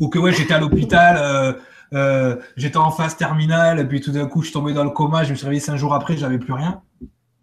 Ou 0.00 0.08
que 0.08 0.18
ouais, 0.18 0.32
j'étais 0.32 0.54
à 0.54 0.58
l'hôpital, 0.58 1.54
euh, 1.92 2.36
j'étais 2.56 2.78
en 2.78 2.90
phase 2.90 3.18
terminale, 3.18 3.86
puis 3.86 4.00
tout 4.00 4.10
d'un 4.10 4.26
coup, 4.26 4.40
je 4.40 4.46
suis 4.46 4.54
tombé 4.54 4.72
dans 4.72 4.84
le 4.84 4.90
coma, 4.90 5.22
je 5.22 5.32
me 5.32 5.34
suis 5.34 5.44
réveillé 5.44 5.60
cinq 5.60 5.76
jours 5.76 5.92
après, 5.92 6.16
j'avais 6.16 6.38
plus 6.38 6.54
rien. 6.54 6.82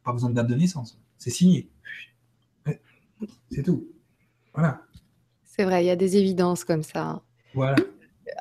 Pas 0.04 0.14
besoin 0.14 0.32
de 0.32 0.36
date 0.36 0.48
de 0.48 0.56
naissance. 0.56 1.00
C'est 1.20 1.30
signé. 1.30 1.70
C'est 3.52 3.62
tout. 3.62 3.88
Voilà. 4.56 4.82
C'est 5.46 5.64
vrai, 5.64 5.84
il 5.84 5.88
y 5.88 5.92
a 5.92 5.96
des 5.96 6.18
évidences 6.18 6.64
comme 6.64 6.82
ça. 6.82 7.22
Voilà 7.54 7.76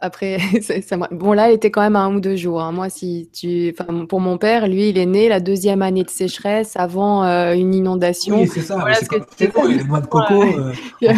après, 0.01 0.39
ça, 0.83 0.97
bon 1.11 1.33
là, 1.33 1.49
elle 1.49 1.55
était 1.55 1.71
quand 1.71 1.81
même 1.81 1.97
à 1.97 2.01
un 2.01 2.15
ou 2.15 2.21
deux 2.21 2.37
jours. 2.37 2.63
Hein. 2.63 2.73
Moi, 2.73 2.89
si 2.89 3.31
tu, 3.33 3.75
pour 4.09 4.21
mon 4.21 4.39
père, 4.39 4.69
lui, 4.69 4.91
il 4.91 4.99
est 4.99 5.07
né 5.07 5.29
la 5.29 5.41
deuxième 5.41 5.83
année 5.83 6.05
de 6.05 6.11
sécheresse 6.11 6.77
avant 6.77 7.25
euh, 7.25 7.55
une 7.55 7.75
inondation. 7.75 8.41
Oui, 8.41 8.49
c'est 8.49 8.61
ça. 8.61 8.77
Voilà 8.77 8.97
c'est 8.97 9.09
il 9.41 9.71
y 9.71 9.75
a 9.75 9.79
des 9.79 9.85
noix 9.85 10.01
de 10.01 10.07
coco. 10.07 10.43
Euh, 10.43 10.73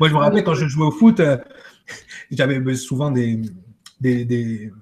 Moi, 0.00 0.08
je 0.08 0.14
me 0.14 0.18
rappelle 0.18 0.44
quand 0.44 0.54
je 0.54 0.66
jouais 0.66 0.86
au 0.86 0.90
foot, 0.90 1.20
euh, 1.20 1.36
j'avais 2.30 2.74
souvent 2.74 3.10
des, 3.10 3.40
des, 4.00 4.24
des, 4.24 4.72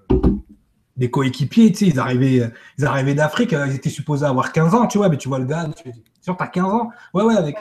des 0.96 1.10
coéquipiers. 1.10 1.72
Tu 1.72 1.78
sais, 1.78 1.86
ils 1.86 1.98
arrivaient, 1.98 2.50
ils 2.78 2.84
arrivaient 2.84 3.14
d'Afrique, 3.14 3.52
ils 3.52 3.74
étaient 3.74 3.90
supposés 3.90 4.24
avoir 4.24 4.52
15 4.52 4.74
ans, 4.74 4.86
tu 4.86 4.98
vois, 4.98 5.08
mais 5.08 5.18
tu 5.18 5.28
vois 5.28 5.38
le 5.38 5.46
gars, 5.46 5.68
tu 5.76 5.90
sûr, 6.22 6.36
t'as 6.36 6.46
15 6.46 6.64
ans? 6.64 6.90
Ouais, 7.14 7.22
ouais, 7.22 7.36
avec. 7.36 7.56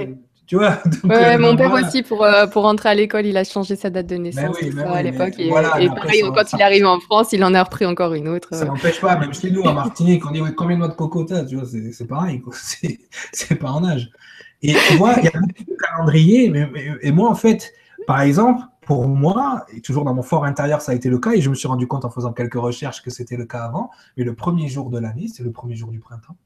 Tu 0.47 0.57
vois 0.57 0.79
ouais, 1.03 1.35
euh, 1.35 1.39
Mon 1.39 1.55
père 1.55 1.73
aussi, 1.73 2.03
pour, 2.03 2.23
euh, 2.23 2.45
pour 2.45 2.63
rentrer 2.63 2.89
à 2.89 2.95
l'école, 2.95 3.25
il 3.25 3.35
a 3.35 3.43
changé 3.43 3.75
sa 3.75 3.89
date 3.89 4.05
de 4.07 4.15
naissance 4.15 4.57
à 4.85 5.01
l'époque. 5.01 5.33
Et, 5.39 5.49
pareil, 5.49 6.23
quand 6.33 6.53
il 6.53 6.61
arrive 6.61 6.85
en 6.85 6.99
France, 6.99 7.33
il 7.33 7.43
en 7.43 7.53
a 7.53 7.63
repris 7.63 7.85
encore 7.85 8.13
une 8.13 8.27
autre. 8.27 8.49
Ça 8.53 8.65
n'empêche 8.65 9.01
pas, 9.01 9.17
même 9.17 9.33
chez 9.33 9.49
nous, 9.51 9.61
en 9.63 9.73
Martinique, 9.73 10.25
on 10.25 10.31
dit 10.31 10.41
combien 10.55 10.75
de 10.75 10.79
mois 10.79 10.87
de 10.89 10.93
coco 10.93 11.25
tu 11.25 11.55
vois, 11.55 11.65
c'est 11.65 12.07
pareil, 12.07 12.41
c'est 13.31 13.55
pas 13.55 13.71
en 13.71 13.83
âge. 13.83 14.09
Et 14.61 14.73
tu 14.73 14.97
vois, 14.97 15.15
il 15.17 15.25
y 15.25 15.27
a 15.27 15.31
beaucoup 15.31 15.63
de 15.63 15.75
calendriers, 15.75 16.49
mais, 16.49 16.69
et 17.01 17.11
moi, 17.11 17.29
en 17.29 17.35
fait, 17.35 17.73
par 18.07 18.21
exemple, 18.21 18.61
pour 18.81 19.07
moi, 19.07 19.65
et 19.75 19.81
toujours 19.81 20.05
dans 20.05 20.13
mon 20.13 20.21
fort 20.21 20.45
intérieur, 20.45 20.81
ça 20.81 20.91
a 20.91 20.95
été 20.95 21.09
le 21.09 21.17
cas, 21.17 21.31
et 21.31 21.41
je 21.41 21.49
me 21.49 21.55
suis 21.55 21.67
rendu 21.67 21.87
compte 21.87 22.05
en 22.05 22.09
faisant 22.11 22.33
quelques 22.33 22.55
recherches 22.55 23.01
que 23.01 23.09
c'était 23.09 23.37
le 23.37 23.45
cas 23.45 23.63
avant, 23.63 23.89
mais 24.15 24.23
le 24.23 24.35
premier 24.35 24.67
jour 24.67 24.91
de 24.91 24.99
l'année, 24.99 25.27
c'est 25.27 25.43
le 25.43 25.51
premier 25.51 25.75
jour 25.75 25.91
du 25.91 25.99
printemps. 25.99 26.37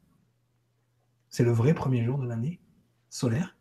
C'est 1.29 1.43
le 1.43 1.51
vrai 1.51 1.73
premier 1.73 2.03
jour 2.03 2.17
de 2.17 2.27
l'année 2.27 2.59
solaire. 3.09 3.55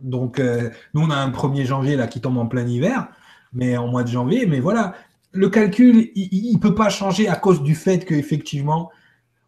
Donc, 0.00 0.38
euh, 0.38 0.70
nous, 0.94 1.02
on 1.02 1.10
a 1.10 1.16
un 1.16 1.30
1er 1.30 1.64
janvier 1.64 1.96
là, 1.96 2.06
qui 2.06 2.20
tombe 2.20 2.38
en 2.38 2.46
plein 2.46 2.66
hiver, 2.66 3.08
mais 3.52 3.76
en 3.76 3.88
mois 3.88 4.04
de 4.04 4.08
janvier. 4.08 4.46
Mais 4.46 4.60
voilà, 4.60 4.94
le 5.32 5.48
calcul, 5.48 6.10
il 6.14 6.52
ne 6.52 6.58
peut 6.58 6.74
pas 6.74 6.88
changer 6.88 7.28
à 7.28 7.36
cause 7.36 7.62
du 7.62 7.74
fait 7.74 8.04
qu'effectivement, 8.04 8.90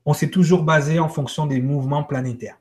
on 0.07 0.15
s'est 0.15 0.31
toujours 0.31 0.63
basé 0.63 0.99
en 0.99 1.09
fonction 1.09 1.47
des 1.47 1.61
mouvements 1.61 2.05
planétaires. 2.05 2.59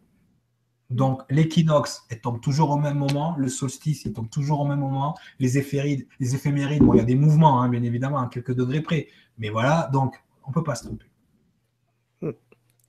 Donc, 0.89 1.21
l'équinoxe, 1.29 2.05
elle 2.09 2.19
tombe 2.19 2.41
toujours 2.41 2.71
au 2.71 2.77
même 2.77 2.97
moment. 2.97 3.35
Le 3.37 3.47
solstice, 3.47 4.05
il 4.05 4.13
tombe 4.13 4.29
toujours 4.29 4.61
au 4.61 4.65
même 4.65 4.79
moment. 4.79 5.15
Les 5.39 5.57
éphémérides, 5.57 6.07
les 6.19 6.35
il 6.35 6.95
y 6.95 6.99
a 6.99 7.03
des 7.03 7.15
mouvements, 7.15 7.61
hein, 7.61 7.69
bien 7.69 7.83
évidemment, 7.83 8.19
à 8.19 8.27
quelques 8.27 8.55
degrés 8.55 8.81
près. 8.81 9.07
Mais 9.37 9.49
voilà, 9.49 9.89
donc, 9.93 10.15
on 10.45 10.49
ne 10.49 10.53
peut 10.53 10.63
pas 10.63 10.75
se 10.75 10.85
tromper. 10.85 11.08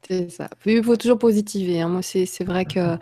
C'est 0.09 0.31
ça. 0.31 0.49
Il 0.67 0.83
faut 0.83 0.97
toujours 0.97 1.19
positiver. 1.19 1.81
Hein. 1.81 1.89
Moi, 1.89 2.03
c'est 2.03 2.45
vrai 2.45 2.65
que 2.65 2.97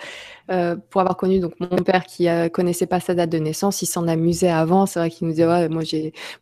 euh, 0.50 0.76
pour 0.90 1.00
avoir 1.00 1.16
connu 1.16 1.40
donc 1.40 1.52
mon 1.60 1.68
père 1.68 2.04
qui 2.04 2.24
ne 2.24 2.48
connaissait 2.48 2.86
pas 2.86 3.00
sa 3.00 3.14
date 3.14 3.30
de 3.30 3.38
naissance, 3.38 3.82
il 3.82 3.86
s'en 3.86 4.08
amusait 4.08 4.50
avant. 4.50 4.86
C'est 4.86 4.98
vrai 4.98 5.10
qu'il 5.10 5.26
nous 5.26 5.32
disait 5.32 5.46
ouais, 5.46 5.68
moi, 5.68 5.82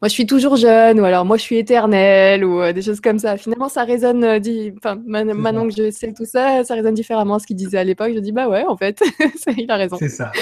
moi, 0.01 0.09
je 0.09 0.13
suis 0.13 0.27
toujours 0.27 0.57
jeune, 0.57 1.01
ou 1.01 1.05
alors 1.05 1.25
moi, 1.25 1.37
je 1.37 1.43
suis 1.43 1.57
éternel, 1.57 2.45
ou 2.45 2.61
euh, 2.61 2.73
des 2.73 2.83
choses 2.83 3.01
comme 3.01 3.19
ça. 3.19 3.37
Finalement, 3.37 3.69
ça 3.69 3.85
résonne. 3.85 4.25
Euh, 4.25 4.41
enfin, 4.79 5.01
maintenant 5.07 5.69
que 5.69 5.75
je 5.75 5.91
sais 5.91 6.13
tout 6.13 6.25
ça, 6.27 6.65
ça 6.65 6.75
résonne 6.75 6.95
différemment 6.95 7.35
à 7.35 7.39
ce 7.39 7.47
qu'il 7.47 7.57
disait 7.57 7.79
à 7.79 7.85
l'époque. 7.85 8.13
Je 8.15 8.21
dis 8.21 8.33
bah 8.33 8.49
ouais, 8.49 8.65
en 8.67 8.77
fait, 8.77 9.03
il 9.57 9.71
a 9.71 9.77
raison. 9.77 9.97
C'est 9.99 10.09
ça. 10.09 10.33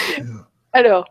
Alors, 0.72 1.06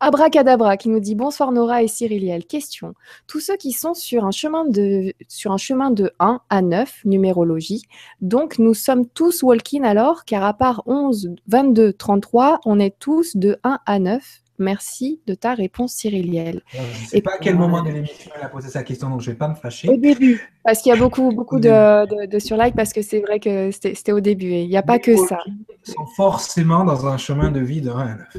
Abracadabra 0.00 0.76
qui 0.76 0.88
nous 0.88 1.00
dit 1.00 1.14
bonsoir 1.16 1.50
Nora 1.50 1.82
et 1.82 1.88
Cyriliel. 1.88 2.46
Question. 2.46 2.94
Tous 3.26 3.40
ceux 3.40 3.56
qui 3.56 3.72
sont 3.72 3.94
sur 3.94 4.24
un 4.24 4.30
chemin 4.30 4.64
de, 4.64 5.12
sur 5.26 5.52
un 5.52 5.56
chemin 5.56 5.90
de 5.90 6.12
1 6.20 6.40
à 6.48 6.62
9, 6.62 7.04
numérologie, 7.04 7.82
donc 8.20 8.58
nous 8.58 8.74
sommes 8.74 9.06
tous 9.06 9.42
walking 9.42 9.84
alors, 9.84 10.24
car 10.24 10.44
à 10.44 10.54
part 10.54 10.82
11, 10.86 11.34
22, 11.48 11.92
33, 11.94 12.60
on 12.64 12.78
est 12.78 12.96
tous 12.98 13.36
de 13.36 13.58
1 13.64 13.80
à 13.86 13.98
9. 13.98 14.42
Merci 14.60 15.20
de 15.26 15.34
ta 15.34 15.54
réponse, 15.54 15.92
Cyriliel. 15.92 16.62
Je 16.72 16.78
ne 16.78 17.06
sais 17.08 17.20
pas 17.20 17.34
à 17.34 17.38
quel 17.38 17.54
moment 17.54 17.82
de 17.82 17.90
l'émission 17.90 18.32
elle 18.36 18.44
a 18.44 18.48
posé 18.48 18.68
sa 18.68 18.82
question, 18.82 19.08
donc 19.08 19.20
je 19.20 19.30
ne 19.30 19.34
vais 19.34 19.38
pas 19.38 19.46
me 19.46 19.54
fâcher. 19.54 19.88
Au 19.88 19.96
début, 19.96 20.52
parce 20.64 20.82
qu'il 20.82 20.90
y 20.90 20.96
a 20.96 20.98
beaucoup, 20.98 21.30
beaucoup 21.30 21.60
de, 21.60 22.26
de, 22.26 22.38
sur 22.40 22.56
like, 22.56 22.74
parce 22.74 22.92
que 22.92 23.00
c'est 23.02 23.20
vrai 23.20 23.38
que 23.38 23.70
c'était 23.70 24.10
au 24.10 24.18
début. 24.18 24.50
Il 24.50 24.68
n'y 24.68 24.76
a 24.76 24.82
pas 24.82 24.98
que 24.98 25.16
ça. 25.16 25.38
Ils 25.46 25.92
sont 25.92 26.06
forcément 26.16 26.84
dans 26.84 27.06
un 27.06 27.18
chemin 27.18 27.52
de 27.52 27.60
vie 27.60 27.80
de 27.80 27.90
1 27.90 27.98
à 27.98 28.14
9. 28.16 28.36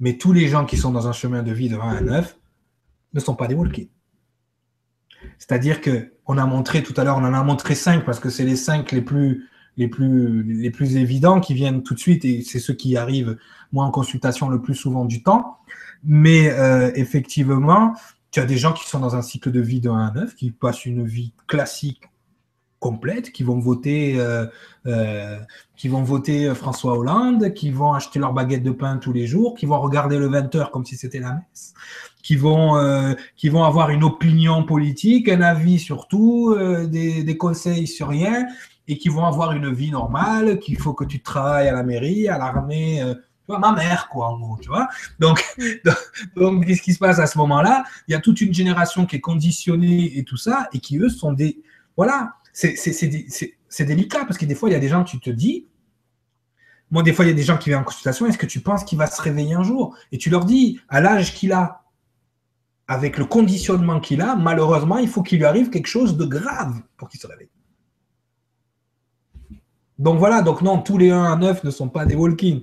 Mais 0.00 0.16
tous 0.16 0.32
les 0.32 0.48
gens 0.48 0.64
qui 0.64 0.76
sont 0.76 0.90
dans 0.90 1.06
un 1.06 1.12
chemin 1.12 1.42
de 1.42 1.52
vie 1.52 1.68
de 1.68 1.76
1 1.76 1.80
à 1.80 2.00
9 2.00 2.38
ne 3.14 3.20
sont 3.20 3.34
pas 3.34 3.46
des 3.46 3.54
walk 3.54 3.88
C'est-à-dire 5.38 5.80
qu'on 5.80 6.38
a 6.38 6.46
montré 6.46 6.82
tout 6.82 6.94
à 6.96 7.04
l'heure, 7.04 7.16
on 7.16 7.24
en 7.24 7.34
a 7.34 7.42
montré 7.42 7.74
5 7.74 8.04
parce 8.04 8.20
que 8.20 8.28
c'est 8.28 8.44
les 8.44 8.56
5 8.56 8.90
les 8.92 9.02
plus, 9.02 9.48
les, 9.76 9.88
plus, 9.88 10.42
les 10.42 10.70
plus 10.70 10.96
évidents 10.96 11.40
qui 11.40 11.54
viennent 11.54 11.82
tout 11.82 11.94
de 11.94 12.00
suite 12.00 12.24
et 12.24 12.42
c'est 12.42 12.58
ceux 12.58 12.74
qui 12.74 12.96
arrivent, 12.96 13.36
moi, 13.72 13.84
en 13.84 13.90
consultation 13.90 14.48
le 14.48 14.60
plus 14.60 14.74
souvent 14.74 15.04
du 15.04 15.22
temps. 15.22 15.58
Mais 16.02 16.50
euh, 16.50 16.90
effectivement, 16.94 17.94
tu 18.30 18.40
as 18.40 18.44
des 18.44 18.58
gens 18.58 18.72
qui 18.72 18.86
sont 18.86 19.00
dans 19.00 19.14
un 19.14 19.22
cycle 19.22 19.50
de 19.50 19.60
vie 19.60 19.80
de 19.80 19.90
1 19.90 20.06
à 20.06 20.10
9, 20.10 20.34
qui 20.34 20.50
passent 20.50 20.84
une 20.84 21.04
vie 21.04 21.32
classique 21.46 22.02
complète, 22.84 23.32
qui 23.32 23.44
vont 23.44 23.58
voter, 23.58 24.16
euh, 24.18 24.44
euh, 24.86 25.38
qui 25.74 25.88
vont 25.88 26.02
voter 26.02 26.54
François 26.54 26.98
Hollande, 26.98 27.54
qui 27.54 27.70
vont 27.70 27.94
acheter 27.94 28.18
leur 28.18 28.34
baguette 28.34 28.62
de 28.62 28.72
pain 28.72 28.98
tous 28.98 29.14
les 29.14 29.26
jours, 29.26 29.54
qui 29.54 29.64
vont 29.64 29.80
regarder 29.80 30.18
le 30.18 30.28
20h 30.28 30.70
comme 30.70 30.84
si 30.84 30.94
c'était 30.98 31.18
la 31.18 31.32
messe, 31.32 31.72
qui 32.22 32.36
vont, 32.36 32.76
euh, 32.76 33.14
qui 33.38 33.48
vont 33.48 33.64
avoir 33.64 33.88
une 33.88 34.04
opinion 34.04 34.64
politique, 34.64 35.30
un 35.30 35.40
avis 35.40 35.78
sur 35.78 36.08
tout, 36.08 36.54
des, 36.90 37.24
des, 37.24 37.36
conseils 37.38 37.86
sur 37.86 38.08
rien, 38.08 38.46
et 38.86 38.98
qui 38.98 39.08
vont 39.08 39.24
avoir 39.24 39.52
une 39.52 39.72
vie 39.72 39.90
normale, 39.90 40.58
qu'il 40.58 40.76
faut 40.76 40.92
que 40.92 41.06
tu 41.06 41.22
travailles 41.22 41.68
à 41.68 41.72
la 41.72 41.84
mairie, 41.84 42.28
à 42.28 42.36
l'armée. 42.36 43.00
tu 43.02 43.46
vois, 43.48 43.60
ma 43.60 43.72
mère, 43.72 44.10
quoi, 44.12 44.26
en 44.26 44.38
gros, 44.38 44.58
tu 44.60 44.68
vois. 44.68 44.88
Donc, 45.18 45.42
donc, 46.36 46.66
qu'est-ce 46.66 46.82
qui 46.82 46.92
se 46.92 46.98
passe 46.98 47.18
à 47.18 47.26
ce 47.26 47.38
moment-là? 47.38 47.84
Il 48.08 48.12
y 48.12 48.14
a 48.14 48.20
toute 48.20 48.42
une 48.42 48.52
génération 48.52 49.06
qui 49.06 49.16
est 49.16 49.22
conditionnée 49.32 50.18
et 50.18 50.24
tout 50.24 50.36
ça, 50.36 50.68
et 50.74 50.80
qui, 50.80 50.98
eux, 50.98 51.08
sont 51.08 51.32
des. 51.32 51.62
Voilà, 51.96 52.34
c'est 52.54 53.84
délicat 53.84 54.24
parce 54.24 54.38
que 54.38 54.46
des 54.46 54.54
fois, 54.54 54.68
il 54.70 54.72
y 54.72 54.76
a 54.76 54.80
des 54.80 54.88
gens, 54.88 55.04
tu 55.04 55.20
te 55.20 55.30
dis, 55.30 55.66
moi, 56.90 57.02
des 57.02 57.12
fois, 57.12 57.24
il 57.24 57.28
y 57.28 57.32
a 57.32 57.34
des 57.34 57.42
gens 57.42 57.58
qui 57.58 57.70
viennent 57.70 57.80
en 57.80 57.84
consultation, 57.84 58.26
est-ce 58.26 58.38
que 58.38 58.46
tu 58.46 58.60
penses 58.60 58.84
qu'il 58.84 58.96
va 58.96 59.08
se 59.08 59.20
réveiller 59.20 59.54
un 59.54 59.64
jour? 59.64 59.96
Et 60.12 60.18
tu 60.18 60.30
leur 60.30 60.44
dis, 60.44 60.78
à 60.88 61.00
l'âge 61.00 61.34
qu'il 61.34 61.52
a, 61.52 61.82
avec 62.86 63.18
le 63.18 63.24
conditionnement 63.24 63.98
qu'il 63.98 64.22
a, 64.22 64.36
malheureusement, 64.36 64.98
il 64.98 65.08
faut 65.08 65.22
qu'il 65.22 65.38
lui 65.38 65.44
arrive 65.44 65.70
quelque 65.70 65.88
chose 65.88 66.16
de 66.16 66.24
grave 66.24 66.80
pour 66.96 67.08
qu'il 67.08 67.18
se 67.18 67.26
réveille. 67.26 67.48
Donc 69.98 70.18
voilà, 70.18 70.42
donc 70.42 70.62
non, 70.62 70.82
tous 70.82 70.98
les 70.98 71.10
1 71.10 71.24
à 71.24 71.36
9 71.36 71.64
ne 71.64 71.70
sont 71.70 71.88
pas 71.88 72.04
des 72.04 72.14
walk-in. 72.14 72.60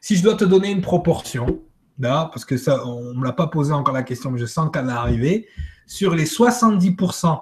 Si 0.00 0.16
je 0.16 0.22
dois 0.22 0.34
te 0.34 0.44
donner 0.44 0.70
une 0.70 0.82
proportion, 0.82 1.62
là, 1.98 2.28
parce 2.32 2.44
que 2.44 2.56
ça, 2.56 2.84
on 2.86 3.14
ne 3.14 3.20
me 3.20 3.24
l'a 3.24 3.32
pas 3.32 3.46
posé 3.46 3.72
encore 3.72 3.94
la 3.94 4.02
question, 4.02 4.30
mais 4.30 4.38
je 4.38 4.46
sens 4.46 4.70
qu'elle 4.72 4.86
va 4.86 5.00
arriver, 5.00 5.46
sur 5.86 6.14
les 6.14 6.26
70% 6.26 7.40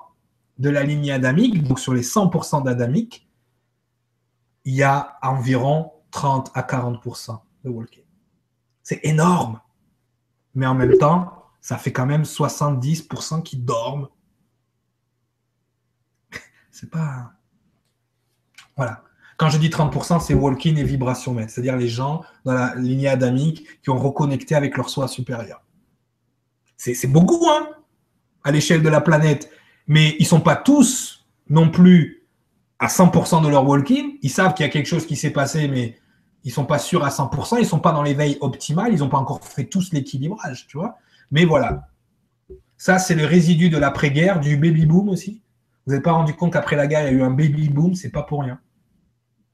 de 0.61 0.69
la 0.69 0.85
lignée 0.85 1.11
adamique, 1.11 1.63
donc 1.63 1.81
sur 1.81 1.95
les 1.95 2.03
100% 2.03 2.63
d'adamique, 2.63 3.27
il 4.67 4.75
y 4.75 4.83
a 4.83 5.19
environ 5.23 5.91
30 6.11 6.51
à 6.55 6.61
40% 6.61 7.41
de 7.65 7.71
walking. 7.71 8.05
C'est 8.83 9.01
énorme. 9.03 9.59
Mais 10.55 10.67
en 10.67 10.75
même 10.75 10.99
temps, 10.99 11.47
ça 11.63 11.79
fait 11.79 11.93
quand 11.93 12.05
même 12.05 12.23
70% 12.23 13.43
qui 13.43 13.57
dorment. 13.57 14.09
C'est 16.71 16.91
pas. 16.91 17.33
Voilà. 18.77 19.03
Quand 19.39 19.49
je 19.49 19.57
dis 19.57 19.71
30%, 19.71 20.21
c'est 20.21 20.35
walking 20.35 20.77
et 20.77 20.85
vibration 20.85 21.35
c'est-à-dire 21.49 21.75
les 21.75 21.89
gens 21.89 22.23
dans 22.45 22.53
la 22.53 22.75
lignée 22.75 23.09
adamique 23.09 23.81
qui 23.81 23.89
ont 23.89 23.97
reconnecté 23.97 24.55
avec 24.55 24.77
leur 24.77 24.91
soi 24.91 25.09
supérieur. 25.09 25.63
C'est 26.77 27.07
beaucoup, 27.07 27.49
hein, 27.49 27.71
à 28.45 28.51
l'échelle 28.51 28.83
de 28.83 28.91
la 28.91 29.01
planète. 29.01 29.51
Mais 29.87 30.17
ils 30.19 30.27
sont 30.27 30.41
pas 30.41 30.57
tous 30.57 31.27
non 31.49 31.71
plus 31.71 32.23
à 32.79 32.87
100% 32.87 33.43
de 33.43 33.49
leur 33.49 33.67
walking. 33.67 34.19
Ils 34.23 34.31
savent 34.31 34.55
qu'il 34.55 34.65
y 34.65 34.69
a 34.69 34.73
quelque 34.73 34.87
chose 34.87 35.07
qui 35.07 35.17
s'est 35.17 35.31
passé, 35.31 35.69
mais 35.69 35.99
ils 36.45 36.53
sont 36.53 36.65
pas 36.65 36.79
sûrs 36.79 37.05
à 37.05 37.11
100%. 37.11 37.57
Ils 37.57 37.61
ne 37.61 37.65
sont 37.65 37.81
pas 37.81 37.93
dans 37.93 38.03
l'éveil 38.03 38.39
optimal. 38.41 38.93
Ils 38.93 39.01
n'ont 39.01 39.09
pas 39.09 39.19
encore 39.19 39.45
fait 39.45 39.65
tous 39.65 39.93
l'équilibrage, 39.93 40.67
tu 40.69 40.79
vois. 40.79 40.97
Mais 41.31 41.45
voilà. 41.45 41.89
Ça, 42.77 42.99
c'est 42.99 43.15
le 43.15 43.27
résidu 43.27 43.69
de 43.69 43.77
l'après-guerre, 43.77 44.41
du 44.41 44.57
baby-boom 44.57 45.09
aussi. 45.11 45.43
Vous 45.87 45.93
n'avez 45.93 46.03
pas 46.03 46.13
rendu 46.13 46.35
compte 46.35 46.53
qu'après 46.53 46.77
la 46.77 46.87
guerre, 46.87 47.03
il 47.03 47.05
y 47.05 47.09
a 47.09 47.13
eu 47.19 47.23
un 47.23 47.31
baby-boom, 47.31 47.95
c'est 47.95 48.11
pas 48.11 48.23
pour 48.23 48.41
rien. 48.43 48.59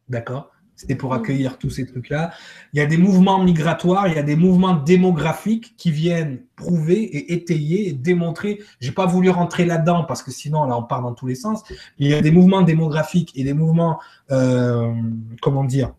D'accord? 0.09 0.53
C'était 0.77 0.95
pour 0.95 1.11
mm. 1.11 1.17
accueillir 1.17 1.59
tous 1.59 1.71
ces 1.71 1.87
trucs-là. 1.87 2.31
Il 2.73 2.79
y 2.79 2.83
a 2.83 2.87
des 2.87 2.99
mouvements 2.99 3.43
migratoires, 3.43 4.07
il 4.07 4.15
y 4.15 4.19
a 4.19 4.23
des 4.23 4.37
mouvements 4.37 4.75
démographiques 4.75 5.75
qui 5.77 5.91
viennent 5.91 6.43
prouver 6.55 7.03
et 7.03 7.33
étayer 7.33 7.89
et 7.89 7.93
démontrer. 7.93 8.61
Je 8.81 8.89
n'ai 8.89 8.95
pas 8.95 9.07
voulu 9.07 9.31
rentrer 9.31 9.65
là-dedans 9.65 10.05
parce 10.05 10.23
que 10.23 10.31
sinon, 10.31 10.65
là, 10.65 10.77
on 10.77 10.83
part 10.83 11.03
dans 11.03 11.15
tous 11.15 11.27
les 11.27 11.35
sens. 11.35 11.65
Il 11.99 12.09
y 12.09 12.15
a 12.15 12.21
des 12.21 12.31
mouvements 12.31 12.63
démographiques 12.63 13.33
et 13.35 13.43
des 13.43 13.55
mouvements, 13.55 13.99
euh, 14.31 14.93
comment 15.41 15.65
dire, 15.65 15.93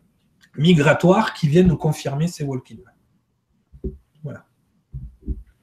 migratoires 0.58 1.34
qui 1.34 1.48
viennent 1.48 1.68
nous 1.68 1.78
confirmer 1.78 2.28
ces 2.28 2.44
walking. 2.44 2.80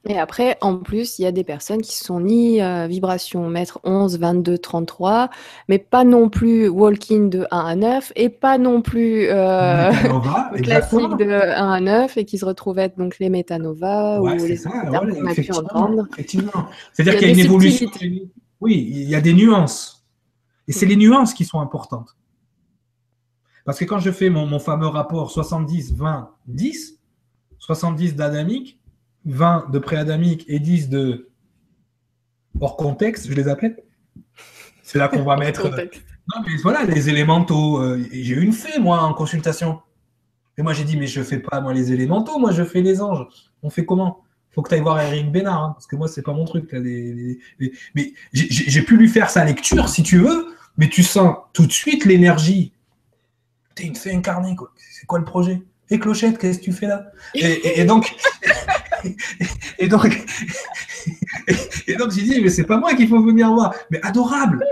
Et 0.07 0.19
après, 0.19 0.55
en 0.61 0.77
plus, 0.77 1.17
il 1.17 1.23
y 1.23 1.25
a 1.25 1.31
des 1.31 1.43
personnes 1.43 1.81
qui 1.81 1.95
sont 1.97 2.19
ni 2.19 2.61
euh, 2.61 2.85
vibration 2.85 3.49
mètre 3.49 3.79
11, 3.83 4.19
22, 4.19 4.59
33, 4.59 5.31
mais 5.67 5.79
pas 5.79 6.03
non 6.03 6.29
plus 6.29 6.67
walking 6.67 7.31
de 7.31 7.47
1 7.49 7.57
à 7.57 7.75
9 7.75 8.13
et 8.15 8.29
pas 8.29 8.59
non 8.59 8.83
plus 8.83 9.27
euh, 9.29 9.91
classique 10.61 11.17
de 11.17 11.31
1 11.31 11.71
à 11.71 11.79
9 11.79 12.17
et 12.17 12.25
qui 12.25 12.37
se 12.37 12.45
retrouvent 12.45 12.77
être 12.77 12.99
donc 12.99 13.17
les 13.17 13.29
métanovas 13.29 14.19
ou 14.19 14.27
les 14.27 14.57
ça, 14.57 14.69
qu'on 14.69 15.27
a 15.27 15.33
pu 15.33 15.51
entendre. 15.51 16.07
C'est-à-dire 16.17 17.17
qu'il 17.17 17.27
y 17.27 17.31
a, 17.31 17.33
une 17.33 17.39
évolution. 17.39 17.89
Oui, 18.61 18.87
il 18.87 19.09
y 19.09 19.15
a 19.15 19.21
des 19.21 19.33
nuances. 19.33 20.05
Et 20.67 20.71
c'est 20.71 20.85
les 20.85 20.97
nuances 20.97 21.33
qui 21.33 21.45
sont 21.45 21.59
importantes. 21.59 22.15
Parce 23.65 23.79
que 23.79 23.85
quand 23.85 23.99
je 23.99 24.11
fais 24.11 24.29
mon, 24.29 24.45
mon 24.45 24.59
fameux 24.59 24.87
rapport 24.87 25.31
70, 25.31 25.95
20, 25.95 26.29
10, 26.45 26.99
70 27.57 28.15
d'adamique, 28.15 28.79
20 29.25 29.71
de 29.71 29.79
préadamique 29.79 30.45
et 30.47 30.59
10 30.59 30.89
de 30.89 31.29
hors 32.59 32.77
contexte, 32.77 33.27
je 33.27 33.33
les 33.33 33.47
appelle. 33.47 33.77
C'est 34.83 34.99
là 34.99 35.07
qu'on 35.07 35.23
va 35.23 35.35
mettre. 35.35 35.65
Euh, 35.65 35.85
non, 36.33 36.43
mais 36.45 36.55
voilà, 36.61 36.83
les 36.83 37.09
élémentaux. 37.09 37.79
Euh, 37.79 38.03
j'ai 38.11 38.35
eu 38.35 38.41
une 38.41 38.53
fée, 38.53 38.79
moi, 38.79 39.01
en 39.01 39.13
consultation. 39.13 39.81
Et 40.57 40.61
moi, 40.61 40.73
j'ai 40.73 40.83
dit, 40.83 40.95
mais 40.95 41.07
je 41.07 41.21
fais 41.21 41.39
pas, 41.39 41.59
moi, 41.59 41.73
les 41.73 41.91
élémentaux, 41.91 42.39
moi, 42.39 42.51
je 42.51 42.63
fais 42.63 42.81
les 42.81 43.01
anges. 43.01 43.25
On 43.61 43.69
fait 43.69 43.85
comment? 43.85 44.21
Faut 44.51 44.61
que 44.61 44.69
tu 44.69 44.75
ailles 44.75 44.81
voir 44.81 45.01
Eric 45.01 45.31
Bénard, 45.31 45.61
hein, 45.61 45.71
parce 45.73 45.85
que 45.85 45.97
moi, 45.97 46.07
c'est 46.07 46.21
pas 46.21 46.31
mon 46.31 46.45
truc. 46.45 46.71
Mais 46.71 48.13
j'ai 48.31 48.81
pu 48.83 48.95
lui 48.95 49.09
faire 49.09 49.29
sa 49.29 49.43
lecture, 49.43 49.89
si 49.89 50.01
tu 50.01 50.19
veux, 50.19 50.55
mais 50.77 50.87
tu 50.87 51.03
sens 51.03 51.35
tout 51.51 51.65
de 51.65 51.71
suite 51.71 52.05
l'énergie. 52.05 52.71
Tu 53.75 53.83
es 53.83 53.87
une 53.87 53.95
fée 53.95 54.13
incarnée, 54.13 54.55
quoi. 54.55 54.71
C'est 54.77 55.05
quoi 55.05 55.19
le 55.19 55.25
projet? 55.25 55.61
Et 55.89 55.99
Clochette, 55.99 56.37
qu'est-ce 56.37 56.59
que 56.59 56.63
tu 56.63 56.71
fais 56.71 56.87
là? 56.87 57.07
Et, 57.33 57.83
donc, 57.83 58.15
et 59.79 59.87
donc, 59.87 60.05
et 61.87 61.95
donc 61.95 62.11
j'ai 62.11 62.21
dit, 62.21 62.41
mais 62.41 62.49
c'est 62.49 62.63
pas 62.63 62.77
moi 62.77 62.93
qu'il 62.95 63.07
faut 63.07 63.21
venir 63.21 63.51
voir. 63.53 63.73
Mais 63.91 64.01
adorable. 64.01 64.65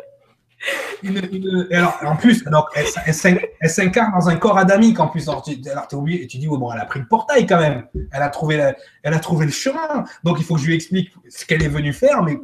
alors, 1.72 2.00
en 2.04 2.16
plus, 2.16 2.46
alors, 2.48 2.70
elle, 2.76 3.70
s'incarne 3.70 4.14
dans 4.14 4.30
un 4.30 4.36
corps 4.38 4.58
adamique 4.58 5.00
en 5.00 5.08
plus. 5.08 5.28
Alors, 5.28 5.44
tu 5.44 5.96
oublié 5.96 6.24
et 6.24 6.28
tu 6.28 6.38
dis, 6.38 6.48
bon, 6.48 6.72
elle 6.72 6.80
a 6.80 6.86
pris 6.86 7.00
le 7.00 7.08
portail 7.08 7.46
quand 7.46 7.60
même. 7.60 7.86
Elle 8.12 8.22
a, 8.22 8.30
trouvé 8.30 8.74
elle 9.04 9.14
a 9.14 9.20
trouvé 9.20 9.46
le 9.46 9.52
chemin. 9.52 10.06
Donc, 10.24 10.38
il 10.40 10.46
faut 10.46 10.56
que 10.56 10.62
je 10.62 10.68
lui 10.68 10.76
explique 10.76 11.12
ce 11.30 11.46
qu'elle 11.46 11.64
est 11.64 11.70
venue 11.70 11.94
faire. 11.94 12.24
Mais... 12.24 12.40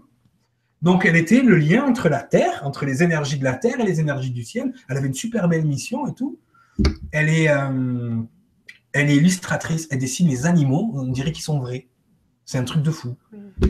Donc, 0.81 1.05
elle 1.05 1.15
était 1.15 1.41
le 1.41 1.55
lien 1.55 1.85
entre 1.85 2.09
la 2.09 2.21
Terre, 2.21 2.61
entre 2.63 2.85
les 2.85 3.03
énergies 3.03 3.39
de 3.39 3.43
la 3.43 3.53
Terre 3.53 3.79
et 3.79 3.85
les 3.85 3.99
énergies 3.99 4.31
du 4.31 4.43
ciel. 4.43 4.73
Elle 4.89 4.97
avait 4.97 5.07
une 5.07 5.13
super 5.13 5.47
belle 5.47 5.65
mission 5.65 6.07
et 6.07 6.13
tout. 6.13 6.39
Elle 7.11 7.29
est. 7.29 7.49
Euh, 7.49 8.15
elle 8.93 9.09
est 9.09 9.15
illustratrice, 9.15 9.87
elle 9.91 9.99
dessine 9.99 10.27
les 10.27 10.45
animaux, 10.45 10.91
on 10.95 11.07
dirait 11.07 11.31
qu'ils 11.31 11.43
sont 11.43 11.59
vrais. 11.59 11.87
C'est 12.45 12.57
un 12.57 12.63
truc 12.63 12.81
de 12.81 12.91
fou. 12.91 13.15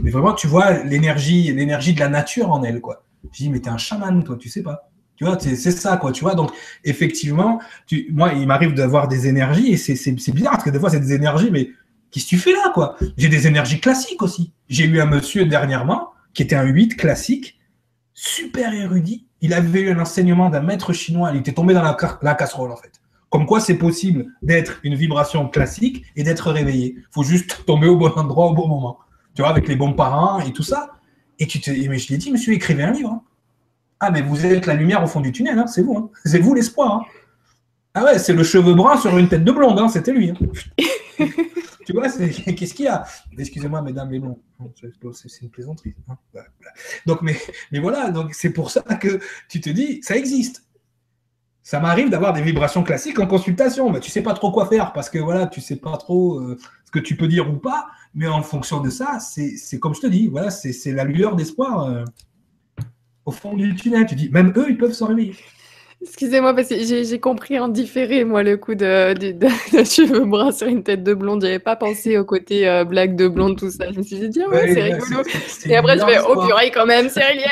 Mais 0.04 0.12
vraiment, 0.12 0.34
tu 0.34 0.48
vois 0.48 0.84
l'énergie, 0.84 1.52
l'énergie 1.52 1.94
de 1.94 2.00
la 2.00 2.08
nature 2.08 2.52
en 2.52 2.64
elle, 2.64 2.80
quoi. 2.80 3.04
Je 3.32 3.44
dis, 3.44 3.50
mais 3.50 3.60
t'es 3.60 3.70
un 3.70 3.78
chaman, 3.78 4.24
toi, 4.24 4.38
tu 4.38 4.48
sais 4.50 4.64
pas. 4.64 4.90
Tu 5.18 5.26
vois, 5.26 5.38
c'est 5.38 5.56
ça, 5.56 5.98
quoi, 5.98 6.14
tu 6.14 6.22
vois. 6.24 6.34
Donc, 6.34 6.52
effectivement, 6.86 7.60
tu, 7.86 8.08
moi, 8.12 8.32
il 8.34 8.48
m'arrive 8.48 8.74
d'avoir 8.74 9.10
des 9.10 9.28
énergies 9.28 9.74
et 9.74 9.78
c'est 9.78 10.32
bizarre 10.32 10.54
parce 10.54 10.64
que 10.64 10.70
des 10.70 10.80
fois, 10.80 10.90
c'est 10.90 11.02
des 11.02 11.12
énergies, 11.12 11.52
mais 11.52 11.72
qu'est-ce 12.10 12.24
que 12.24 12.30
tu 12.30 12.38
fais 12.38 12.54
là, 12.54 12.72
quoi? 12.74 12.96
J'ai 13.18 13.28
des 13.28 13.46
énergies 13.46 13.82
classiques 13.82 14.22
aussi. 14.22 14.54
J'ai 14.70 14.86
eu 14.86 15.02
un 15.02 15.06
monsieur 15.06 15.46
dernièrement 15.46 16.12
qui 16.34 16.44
était 16.44 16.56
un 16.56 16.64
8 16.64 16.96
classique, 16.96 17.60
super 18.14 18.74
érudit. 18.74 19.28
Il 19.42 19.54
avait 19.54 19.82
eu 19.82 19.92
un 19.92 20.00
enseignement 20.00 20.50
d'un 20.50 20.62
maître 20.62 20.94
chinois. 20.94 21.32
Il 21.34 21.40
était 21.40 21.54
tombé 21.54 21.74
dans 21.74 21.84
la, 21.84 21.98
la 22.22 22.36
casserole, 22.36 22.72
en 22.72 22.78
fait. 22.78 22.99
Comme 23.30 23.46
quoi, 23.46 23.60
c'est 23.60 23.78
possible 23.78 24.26
d'être 24.42 24.80
une 24.84 24.96
vibration 24.96 25.48
classique 25.48 26.06
et 26.16 26.24
d'être 26.24 26.52
réveillé. 26.52 26.96
Il 26.98 27.08
faut 27.12 27.24
juste 27.24 27.64
tomber 27.66 27.88
au 27.88 27.96
bon 27.96 28.12
endroit 28.16 28.48
au 28.48 28.54
bon 28.54 28.68
moment. 28.68 29.00
Tu 29.36 29.42
vois, 29.42 29.52
avec 29.52 29.68
les 29.68 29.76
bons 29.76 29.94
parents 29.94 30.40
et 30.40 30.52
tout 30.52 30.64
ça. 30.64 30.90
Et 31.38 31.48
tu 31.48 31.62
te, 31.62 31.70
mais 31.70 31.98
je 31.98 32.08
lui 32.08 32.16
ai 32.16 32.18
dit, 32.18 32.32
monsieur, 32.32 32.54
écrivez 32.54 32.84
un 32.84 32.92
livre. 32.92 33.12
Hein. 33.12 33.22
Ah, 34.00 34.12
mais 34.12 34.22
vous 34.22 34.46
êtes 34.46 34.66
la 34.66 34.74
lumière 34.74 35.04
au 35.04 35.08
fond 35.08 35.22
du 35.22 35.32
tunnel, 35.32 35.60
hein, 35.60 35.68
c'est 35.68 35.82
vous. 35.82 35.96
Hein. 35.96 36.10
C'est 36.26 36.40
vous 36.40 36.54
l'espoir. 36.54 37.06
Ah 37.94 38.04
ouais, 38.04 38.20
c'est 38.20 38.34
le 38.34 38.44
cheveu 38.44 38.74
brun 38.74 38.98
sur 38.98 39.18
une 39.18 39.28
tête 39.28 39.44
de 39.44 39.52
blonde, 39.52 39.90
c'était 39.90 40.12
lui. 40.12 40.32
tu 41.18 41.94
vois, 41.94 42.08
qu'est-ce 42.56 42.74
qu'il 42.74 42.86
y 42.86 42.88
a? 42.88 43.06
Excusez-moi, 43.38 43.82
mesdames 43.82 44.10
mais 44.10 44.20
bon, 44.20 44.40
C'est 45.14 45.42
une 45.42 45.50
plaisanterie. 45.50 45.96
Donc, 47.06 47.22
mais, 47.22 47.38
mais 47.72 47.80
voilà, 47.80 48.12
donc 48.12 48.34
c'est 48.34 48.52
pour 48.52 48.72
ça 48.72 48.82
que 48.82 49.20
tu 49.50 49.60
te 49.60 49.70
dis, 49.70 50.00
ça 50.02 50.16
existe. 50.16 50.64
Ça 51.64 51.80
m'arrive 51.80 52.10
d'avoir 52.10 52.34
des 52.34 52.42
vibrations 52.42 52.84
classiques 52.84 53.20
en 53.20 53.28
consultation. 53.28 53.90
Mais 53.92 54.00
tu 54.00 54.10
sais 54.10 54.24
pas 54.24 54.34
trop 54.34 54.52
quoi 54.52 54.66
faire 54.66 54.94
parce 54.94 55.10
que 55.10 55.20
voilà, 55.20 55.48
tu 55.48 55.62
sais 55.62 55.76
pas 55.76 55.98
trop 55.98 56.40
euh, 56.40 56.58
ce 56.86 56.92
que 56.92 57.00
tu 57.00 57.16
peux 57.16 57.28
dire 57.28 57.50
ou 57.50 57.58
pas. 57.58 57.88
Mais 58.16 58.28
en 58.28 58.42
fonction 58.42 58.82
de 58.82 58.90
ça, 58.90 59.20
c'est 59.20 59.80
comme 59.80 59.94
je 59.94 60.02
te 60.02 60.08
dis, 60.08 60.28
voilà, 60.28 60.50
c'est 60.50 60.92
la 60.92 61.04
lueur 61.04 61.36
d'espoir 61.36 61.86
euh, 61.86 62.04
au 63.26 63.32
fond 63.32 63.56
du 63.56 63.76
tunnel. 63.76 64.06
Tu 64.08 64.16
dis, 64.16 64.30
même 64.30 64.54
eux, 64.58 64.66
ils 64.70 64.78
peuvent 64.78 64.96
réveiller. 65.02 65.36
Excusez-moi, 66.02 66.54
parce 66.56 66.70
que 66.70 66.76
j'ai 66.82 67.20
compris 67.20 67.60
en 67.60 67.68
différé, 67.68 68.24
moi, 68.24 68.42
le 68.42 68.56
coup 68.56 68.74
de, 68.74 69.14
cheveux 69.84 70.24
bruns 70.24 70.54
sur 70.54 70.68
une 70.68 70.82
tête 70.82 71.04
de 71.04 71.14
blonde. 71.14 71.42
J'avais 71.42 71.60
pas 71.60 71.76
pensé 71.76 72.18
au 72.18 72.24
côté 72.24 72.70
euh, 72.70 72.86
blague 72.86 73.18
de 73.18 73.28
blonde, 73.28 73.58
tout 73.58 73.70
ça. 73.70 73.92
Je 73.92 73.98
me 73.98 74.04
suis 74.04 74.30
dit, 74.30 74.42
ah 74.42 74.50
ouais, 74.50 74.74
c'est 74.74 74.82
rigolo. 74.82 75.24
Et 75.66 75.76
après, 75.76 76.00
je 76.00 76.06
vais, 76.06 76.20
oh 76.26 76.42
purée, 76.46 76.72
quand 76.72 76.86
même, 76.86 77.10
c'est 77.10 77.24
réel. 77.24 77.44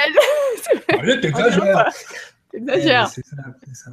C'est 3.07 3.25
ça. 3.25 3.91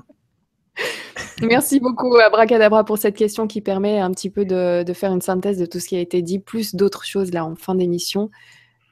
Merci 1.43 1.81
beaucoup, 1.81 2.17
Abracadabra, 2.17 2.85
pour 2.85 2.99
cette 2.99 3.17
question 3.17 3.47
qui 3.47 3.61
permet 3.61 3.99
un 3.99 4.11
petit 4.11 4.31
peu 4.31 4.45
de, 4.45 4.85
faire 4.93 5.13
une 5.13 5.21
synthèse 5.21 5.59
de 5.59 5.67
tout 5.67 5.79
ce 5.79 5.89
qui 5.89 5.97
a 5.97 6.01
été 6.01 6.23
dit, 6.23 6.39
plus 6.39 6.75
d'autres 6.75 7.05
choses 7.05 7.33
là 7.33 7.45
en 7.45 7.55
fin 7.57 7.75
d'émission. 7.75 8.31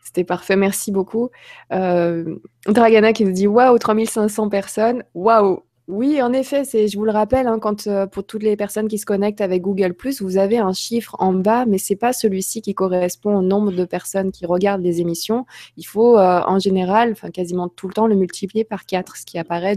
C'était 0.05 0.25
parfait, 0.25 0.57
merci 0.57 0.93
beaucoup. 0.93 1.31
Euh, 1.73 2.37
Dragana 2.67 3.13
qui 3.13 3.25
nous 3.25 3.33
dit 3.33 3.47
Waouh, 3.47 3.79
3500 3.79 4.49
personnes. 4.49 5.05
Waouh, 5.15 5.63
oui, 5.93 6.23
en 6.23 6.33
effet, 6.33 6.65
c'est, 6.65 6.89
je 6.89 6.97
vous 6.97 7.05
le 7.05 7.11
rappelle, 7.11 7.47
hein, 7.47 7.59
quand, 7.61 7.87
euh, 7.87 8.07
pour 8.07 8.25
toutes 8.25 8.43
les 8.43 8.57
personnes 8.57 8.89
qui 8.89 8.97
se 8.97 9.05
connectent 9.05 9.43
avec 9.43 9.61
Google⁇ 9.61 9.93
vous 10.23 10.39
avez 10.39 10.57
un 10.57 10.73
chiffre 10.73 11.15
en 11.19 11.35
bas, 11.35 11.67
mais 11.67 11.77
ce 11.77 11.93
n'est 11.93 11.99
pas 11.99 12.15
celui-ci 12.15 12.63
qui 12.63 12.75
correspond 12.75 13.37
au 13.37 13.43
nombre 13.43 13.73
de 13.73 13.85
personnes 13.85 14.33
qui 14.33 14.47
regardent 14.47 14.81
les 14.81 15.03
émissions. 15.03 15.45
Il 15.77 15.83
faut 15.85 16.17
euh, 16.17 16.41
en 16.47 16.59
général, 16.59 17.13
enfin 17.13 17.31
quasiment 17.31 17.69
tout 17.69 17.89
le 17.89 17.93
temps, 17.93 18.07
le 18.07 18.15
multiplier 18.15 18.65
par 18.65 18.87
4, 18.87 19.19
ce 19.19 19.27
qui 19.27 19.39
apparaît 19.39 19.77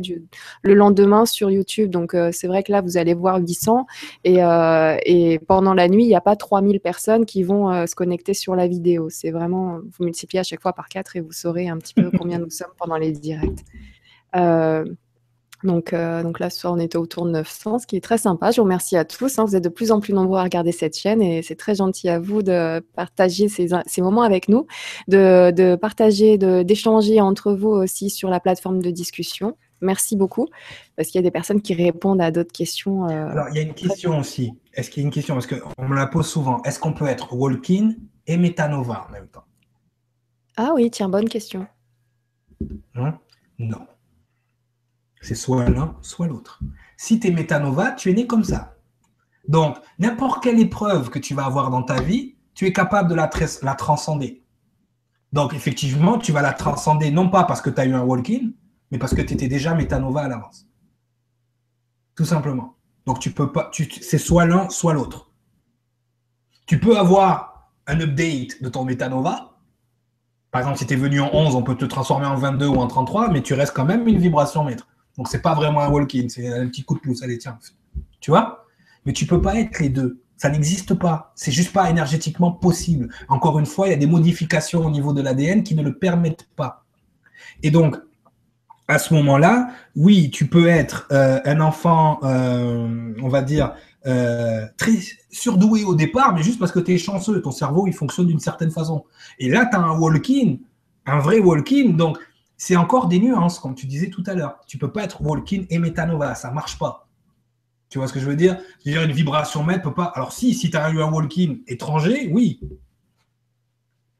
le 0.62 0.74
lendemain 0.74 1.26
sur 1.26 1.52
YouTube. 1.52 1.90
Donc 1.90 2.14
euh, 2.14 2.30
c'est 2.32 2.48
vrai 2.48 2.64
que 2.64 2.72
là, 2.72 2.80
vous 2.80 2.96
allez 2.96 3.14
voir 3.14 3.40
800 3.42 3.86
et, 4.24 4.38
et 5.06 5.40
pendant 5.40 5.74
la 5.74 5.90
nuit, 5.90 6.06
il 6.06 6.08
n'y 6.08 6.16
a 6.16 6.22
pas 6.22 6.38
3000 6.38 6.80
personnes 6.80 7.26
qui 7.26 7.44
vont 7.44 7.86
se 7.86 7.94
connecter 7.94 8.34
sur 8.34 8.56
la 8.56 8.68
vidéo. 8.68 9.10
C'est 9.10 9.32
vraiment, 9.32 9.80
vous 9.80 10.06
multipliez 10.06 10.40
à 10.40 10.44
chaque 10.44 10.62
fois 10.62 10.72
par 10.72 10.88
4 10.88 11.18
et 11.18 11.20
vous 11.20 11.34
saurez 11.34 11.68
un 11.68 11.78
petit 11.78 11.94
peu 11.94 12.10
combien 12.18 12.40
nous 12.40 12.50
sommes 12.50 12.72
pendant 12.78 12.96
les 12.96 13.12
directs. 13.12 13.66
Donc, 15.66 15.94
euh, 15.94 16.24
donc 16.24 16.40
là, 16.40 16.50
ce 16.50 16.60
soir, 16.60 16.74
on 16.74 16.80
était 16.80 16.98
autour 16.98 17.26
de 17.26 17.32
900, 17.32 17.80
ce 17.80 17.88
qui 17.88 17.96
est 17.96 18.02
très 18.02 18.18
sympa. 18.18 18.52
Je 18.52 18.58
vous 18.58 18.64
remercie 18.64 18.96
à 18.96 19.06
tous. 19.06 19.38
Hein. 19.38 19.46
Vous 19.46 19.56
êtes 19.56 19.64
de 19.64 19.70
plus 19.70 19.92
en 19.92 20.00
plus 20.00 20.14
nombreux 20.14 20.40
à 20.40 20.44
regarder 20.44 20.72
cette 20.72 20.98
chaîne 20.98 21.22
et 21.22 21.42
c'est 21.42 21.56
très 21.56 21.76
gentil 21.76 22.10
à 22.10 22.20
vous 22.20 22.44
de 22.44 22.80
partager 22.96 23.48
ces, 23.48 23.70
ces 23.86 24.02
moments 24.02 24.22
avec 24.22 24.48
nous, 24.48 24.68
de, 25.08 25.52
de 25.52 25.76
partager, 25.76 26.38
d'échanger 26.38 27.20
entre 27.22 27.54
vous 27.54 27.70
aussi 27.70 28.10
sur 28.10 28.30
la 28.30 28.40
plateforme 28.40 28.82
de 28.82 28.92
discussion. 28.92 29.58
Merci 29.82 30.16
beaucoup, 30.16 30.48
parce 30.96 31.10
qu'il 31.10 31.20
y 31.20 31.24
a 31.24 31.28
des 31.28 31.32
personnes 31.32 31.62
qui 31.62 31.74
répondent 31.74 32.22
à 32.22 32.32
d'autres 32.32 32.52
questions. 32.52 33.10
Euh, 33.10 33.30
Alors, 33.30 33.50
il 33.50 33.56
y 33.56 33.60
a 33.60 33.62
une 33.62 33.74
question 33.74 34.18
aussi. 34.18 34.54
Est-ce 34.74 34.90
qu'il 34.90 35.04
y 35.04 35.06
a 35.06 35.08
une 35.08 35.14
question? 35.14 35.36
Parce 35.36 35.48
qu'on 35.48 35.88
me 35.88 35.96
la 35.96 36.08
pose 36.08 36.28
souvent. 36.28 36.62
Est-ce 36.64 36.80
qu'on 36.80 36.94
peut 36.94 37.08
être 37.08 37.34
walk-in 37.34 37.94
et 38.26 38.38
metanova 38.38 39.06
en 39.08 39.12
même 39.12 39.28
temps? 39.28 39.44
Ah 40.58 40.72
oui, 40.74 40.90
tiens, 40.90 41.10
bonne 41.10 41.28
question. 41.28 41.68
Hein? 42.96 43.20
Non. 43.60 43.86
C'est 45.26 45.34
soit 45.34 45.68
l'un, 45.70 45.96
soit 46.04 46.28
l'autre. 46.28 46.60
Si 46.98 47.20
tu 47.20 47.28
es 47.28 47.32
métanova, 47.32 47.94
tu 47.94 48.12
es 48.12 48.14
né 48.14 48.28
comme 48.28 48.44
ça. 48.44 48.76
Donc, 49.48 49.76
n'importe 49.98 50.44
quelle 50.44 50.60
épreuve 50.60 51.10
que 51.10 51.18
tu 51.18 51.34
vas 51.34 51.46
avoir 51.46 51.72
dans 51.72 51.82
ta 51.82 52.00
vie, 52.00 52.36
tu 52.54 52.68
es 52.68 52.72
capable 52.72 53.10
de 53.10 53.16
la, 53.16 53.28
transcender. 53.74 54.44
Donc, 55.34 55.56
effectivement, 55.56 56.20
tu 56.20 56.32
vas 56.32 56.44
la 56.44 56.54
transcender 56.54 57.10
non 57.10 57.30
pas 57.30 57.44
parce 57.44 57.60
que 57.60 57.72
tu 57.72 57.82
as 57.82 57.86
eu 57.88 57.96
un 57.96 58.04
walk-in, 58.04 58.52
mais 58.92 59.00
parce 59.00 59.16
que 59.16 59.22
tu 59.24 59.34
étais 59.34 59.48
déjà 59.48 59.74
métanova 59.74 60.22
à 60.22 60.28
l'avance. 60.28 60.68
Tout 62.16 62.26
simplement. 62.26 62.76
Donc, 63.08 63.18
tu 63.20 63.32
peux 63.32 63.52
pas, 63.52 63.72
c'est 64.02 64.20
soit 64.20 64.46
l'un, 64.46 64.70
soit 64.70 64.94
l'autre. 64.94 65.32
Tu 66.68 66.80
peux 66.80 67.00
avoir 67.00 67.72
un 67.88 68.00
update 68.00 68.62
de 68.62 68.70
ton 68.70 68.86
métanova, 68.86 69.58
par 70.52 70.62
exemple, 70.62 70.78
si 70.78 70.86
tu 70.86 70.94
es 70.94 70.98
venu 70.98 71.20
en 71.20 71.32
11, 71.34 71.56
on 71.56 71.64
peut 71.64 71.76
te 71.76 71.86
transformer 71.86 72.28
en 72.28 72.36
22 72.36 72.68
ou 72.68 72.76
en 72.76 72.88
33, 72.88 73.32
mais 73.32 73.42
tu 73.42 73.56
restes 73.56 73.76
quand 73.76 73.86
même 73.86 74.08
une 74.08 74.20
vibration 74.20 74.64
maître. 74.64 74.88
Donc, 75.18 75.28
c'est 75.28 75.42
pas 75.42 75.56
vraiment 75.56 75.82
un 75.82 75.90
walk-in, 75.90 76.28
c'est 76.30 76.48
un 76.48 76.68
petit 76.68 76.84
coup 76.84 76.96
de 76.96 77.00
pouce. 77.00 77.24
Allez, 77.24 77.38
tiens. 77.38 77.58
Tu 78.20 78.32
vois? 78.32 78.66
Mais 79.06 79.14
tu 79.14 79.26
peux 79.26 79.42
pas 79.42 79.56
être 79.56 79.80
les 79.80 79.90
deux. 79.90 80.22
Ça 80.38 80.50
n'existe 80.50 80.94
pas. 80.96 81.32
C'est 81.36 81.52
juste 81.52 81.72
pas 81.72 81.90
énergétiquement 81.90 82.52
possible. 82.52 83.10
Encore 83.30 83.58
une 83.60 83.66
fois, 83.66 83.88
il 83.88 83.92
y 83.92 83.94
a 83.94 83.98
des 83.98 84.08
modifications 84.08 84.86
au 84.86 84.90
niveau 84.90 85.14
de 85.14 85.22
l'ADN 85.22 85.64
qui 85.64 85.76
ne 85.76 85.84
le 85.84 85.98
permettent 85.98 86.48
pas. 86.56 86.84
Et 87.64 87.72
donc, 87.72 87.98
à 88.88 89.00
ce 89.00 89.14
moment-là, 89.14 89.70
oui, 89.96 90.30
tu 90.30 90.48
peux 90.48 90.68
être 90.68 91.08
euh, 91.12 91.40
un 91.46 91.60
enfant, 91.60 92.20
euh, 92.24 93.14
on 93.22 93.30
va 93.30 93.42
dire, 93.42 93.74
euh, 94.06 94.66
très 94.78 94.92
surdoué 95.32 95.84
au 95.84 95.96
départ, 95.96 96.34
mais 96.36 96.44
juste 96.44 96.60
parce 96.60 96.72
que 96.72 96.80
tu 96.80 96.94
es 96.94 96.98
chanceux, 96.98 97.42
ton 97.42 97.52
cerveau, 97.52 97.88
il 97.88 97.94
fonctionne 97.94 98.28
d'une 98.28 98.40
certaine 98.40 98.70
façon. 98.70 99.06
Et 99.40 99.50
là, 99.50 99.66
tu 99.66 99.76
as 99.76 99.80
un 99.80 99.98
walk-in, 99.98 100.58
un 101.08 101.20
vrai 101.20 101.40
walk-in, 101.40 101.90
donc 101.92 102.20
c'est 102.58 102.76
encore 102.76 103.08
des 103.08 103.20
nuances, 103.20 103.60
comme 103.60 103.76
tu 103.76 103.86
disais 103.86 104.10
tout 104.10 104.24
à 104.28 104.34
l'heure. 104.34 104.60
Tu 104.68 104.78
peux 104.78 104.92
pas 104.92 105.04
être 105.04 105.22
walk-in 105.22 105.64
et 105.70 105.80
métanova, 105.80 106.36
ça 106.36 106.52
marche 106.52 106.78
pas. 106.78 107.08
Tu 107.90 107.98
vois 107.98 108.08
ce 108.08 108.14
que 108.14 108.20
je 108.20 108.26
veux 108.26 108.36
dire? 108.36 108.58
Je 108.84 108.92
veux 108.92 108.98
dire, 108.98 109.04
une 109.04 109.16
vibration 109.16 109.64
mètre 109.64 109.84
peut 109.84 109.94
pas. 109.94 110.12
Alors, 110.16 110.32
si, 110.32 110.54
si 110.54 110.70
tu 110.70 110.78
as 110.78 110.90
eu 110.90 111.02
un 111.02 111.12
walk-in 111.12 111.58
étranger, 111.68 112.30
oui. 112.32 112.60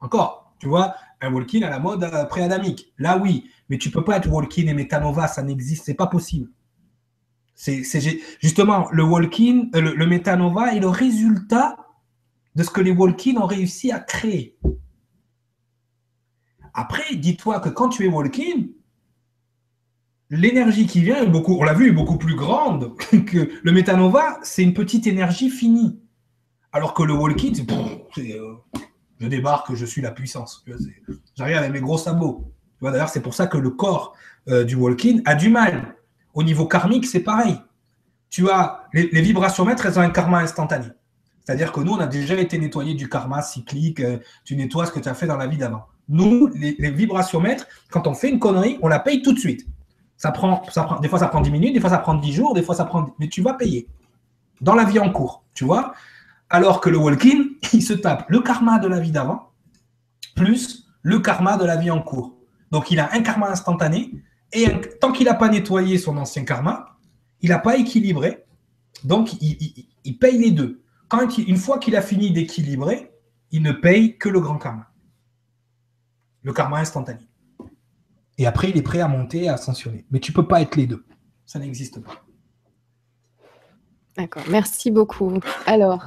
Encore, 0.00 0.54
tu 0.58 0.68
vois, 0.68 0.94
un 1.20 1.32
walk-in 1.32 1.62
à 1.62 1.70
la 1.70 1.78
mode 1.78 2.04
euh, 2.04 2.24
pré-adamique. 2.24 2.92
Là, 2.98 3.18
oui. 3.18 3.50
Mais 3.68 3.78
tu 3.78 3.90
peux 3.90 4.04
pas 4.04 4.18
être 4.18 4.30
walk-in 4.30 4.66
et 4.66 4.74
métanova, 4.74 5.26
ça 5.28 5.42
n'existe, 5.42 5.84
c'est 5.84 5.94
pas 5.94 6.06
possible. 6.06 6.50
C'est 7.54 7.82
justement 8.40 8.86
le 8.92 9.02
walk-in, 9.02 9.68
euh, 9.74 9.80
le, 9.80 10.06
metanova 10.06 10.74
est 10.74 10.80
le 10.80 10.88
résultat 10.88 11.76
de 12.54 12.62
ce 12.62 12.70
que 12.70 12.82
les 12.82 12.90
walk-in 12.90 13.36
ont 13.36 13.46
réussi 13.46 13.90
à 13.90 13.98
créer. 13.98 14.58
Après, 16.76 17.16
dis-toi 17.16 17.58
que 17.60 17.70
quand 17.70 17.88
tu 17.88 18.04
es 18.04 18.08
walk-in, 18.08 18.66
l'énergie 20.28 20.86
qui 20.86 21.00
vient 21.00 21.24
beaucoup, 21.24 21.56
on 21.58 21.64
l'a 21.64 21.72
vu, 21.72 21.88
est 21.88 21.92
beaucoup 21.92 22.18
plus 22.18 22.36
grande 22.36 22.94
que 23.26 23.50
le 23.62 23.72
metanova, 23.72 24.38
c'est 24.42 24.62
une 24.62 24.74
petite 24.74 25.06
énergie 25.06 25.48
finie. 25.48 25.98
Alors 26.72 26.92
que 26.92 27.02
le 27.02 27.14
walk-in, 27.14 27.52
c'est 27.54 27.70
euh, 28.38 28.52
je 29.18 29.26
débarque, 29.26 29.74
je 29.74 29.86
suis 29.86 30.02
la 30.02 30.10
puissance. 30.10 30.62
J'arrive 31.34 31.56
avec 31.56 31.72
mes 31.72 31.80
gros 31.80 31.96
sabots. 31.96 32.52
D'ailleurs, 32.82 33.08
c'est 33.08 33.22
pour 33.22 33.32
ça 33.32 33.46
que 33.46 33.56
le 33.56 33.70
corps 33.70 34.14
euh, 34.48 34.62
du 34.62 34.74
walk-in 34.74 35.20
a 35.24 35.34
du 35.34 35.48
mal 35.48 35.96
au 36.34 36.42
niveau 36.42 36.66
karmique, 36.66 37.06
c'est 37.06 37.20
pareil. 37.20 37.58
Tu 38.28 38.50
as 38.50 38.86
les, 38.92 39.22
vibrations 39.22 39.64
maîtres, 39.64 39.86
elles 39.86 39.98
ont 39.98 40.02
un 40.02 40.10
karma 40.10 40.40
instantané. 40.40 40.88
C'est-à-dire 41.42 41.72
que 41.72 41.80
nous, 41.80 41.92
on 41.92 42.00
a 42.00 42.06
déjà 42.06 42.34
été 42.34 42.58
nettoyé 42.58 42.92
du 42.92 43.08
karma 43.08 43.40
cyclique. 43.40 44.00
Euh, 44.00 44.18
tu 44.44 44.56
nettoies 44.56 44.84
ce 44.84 44.92
que 44.92 45.00
tu 45.00 45.08
as 45.08 45.14
fait 45.14 45.26
dans 45.26 45.38
la 45.38 45.46
vie 45.46 45.56
d'avant. 45.56 45.86
Nous, 46.08 46.48
les, 46.54 46.90
vibrations 46.90 47.40
maîtres, 47.40 47.66
quand 47.90 48.06
on 48.06 48.14
fait 48.14 48.30
une 48.30 48.38
connerie, 48.38 48.78
on 48.82 48.88
la 48.88 49.00
paye 49.00 49.22
tout 49.22 49.32
de 49.32 49.38
suite. 49.38 49.66
Ça 50.16 50.30
prend, 50.30 50.62
ça 50.70 50.84
prend, 50.84 51.00
des 51.00 51.08
fois, 51.08 51.18
ça 51.18 51.28
prend 51.28 51.40
10 51.40 51.50
minutes, 51.50 51.74
des 51.74 51.80
fois, 51.80 51.90
ça 51.90 51.98
prend 51.98 52.14
10 52.14 52.32
jours, 52.32 52.54
des 52.54 52.62
fois, 52.62 52.74
ça 52.74 52.84
prend. 52.84 53.14
Mais 53.18 53.28
tu 53.28 53.42
vas 53.42 53.54
payer. 53.54 53.88
Dans 54.60 54.74
la 54.74 54.84
vie 54.84 54.98
en 54.98 55.10
cours, 55.10 55.44
tu 55.52 55.64
vois? 55.64 55.92
Alors 56.48 56.80
que 56.80 56.88
le 56.88 56.96
walk-in, 56.96 57.44
il 57.72 57.82
se 57.82 57.92
tape 57.92 58.26
le 58.28 58.40
karma 58.40 58.78
de 58.78 58.88
la 58.88 59.00
vie 59.00 59.10
d'avant, 59.10 59.50
plus 60.34 60.86
le 61.02 61.18
karma 61.18 61.56
de 61.56 61.64
la 61.64 61.76
vie 61.76 61.90
en 61.90 62.00
cours. 62.00 62.36
Donc, 62.70 62.90
il 62.90 63.00
a 63.00 63.12
un 63.12 63.20
karma 63.20 63.50
instantané 63.50 64.12
et 64.52 64.66
tant 65.00 65.12
qu'il 65.12 65.26
n'a 65.26 65.34
pas 65.34 65.48
nettoyé 65.48 65.98
son 65.98 66.16
ancien 66.16 66.44
karma, 66.44 66.96
il 67.40 67.50
n'a 67.50 67.58
pas 67.58 67.76
équilibré. 67.76 68.44
Donc, 69.04 69.34
il, 69.40 70.18
paye 70.18 70.38
les 70.38 70.50
deux. 70.50 70.82
Quand 71.08 71.36
une 71.38 71.56
fois 71.56 71.78
qu'il 71.78 71.94
a 71.96 72.02
fini 72.02 72.30
d'équilibrer, 72.30 73.12
il 73.52 73.62
ne 73.62 73.72
paye 73.72 74.16
que 74.18 74.28
le 74.28 74.40
grand 74.40 74.58
karma. 74.58 74.88
Le 76.46 76.52
karma 76.52 76.78
instantané. 76.78 77.18
Et 78.38 78.46
après, 78.46 78.70
il 78.70 78.76
est 78.76 78.82
prêt 78.82 79.00
à 79.00 79.08
monter, 79.08 79.48
à 79.48 79.54
ascensionner. 79.54 80.06
Mais 80.12 80.20
tu 80.20 80.30
ne 80.30 80.36
peux 80.36 80.46
pas 80.46 80.60
être 80.60 80.76
les 80.76 80.86
deux. 80.86 81.04
Ça 81.44 81.58
n'existe 81.58 82.00
pas. 82.00 82.22
D'accord. 84.16 84.44
Merci 84.48 84.92
beaucoup. 84.92 85.40
Alors, 85.66 86.06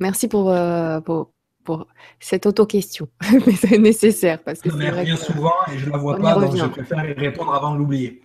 merci 0.00 0.28
pour, 0.28 0.50
euh, 0.50 1.02
pour, 1.02 1.30
pour 1.62 1.86
cette 2.20 2.46
auto-question, 2.46 3.06
mais 3.46 3.52
c'est 3.52 3.76
nécessaire. 3.76 4.42
Parce 4.42 4.62
que 4.62 4.70
revient 4.70 5.18
souvent 5.18 5.52
et 5.70 5.78
je 5.78 5.84
ne 5.84 5.90
la 5.90 5.98
vois 5.98 6.16
pas, 6.16 6.36
donc 6.36 6.56
je 6.56 6.64
préfère 6.64 7.04
y 7.04 7.12
répondre 7.12 7.52
avant 7.52 7.74
de 7.74 7.78
l'oublier. 7.78 8.22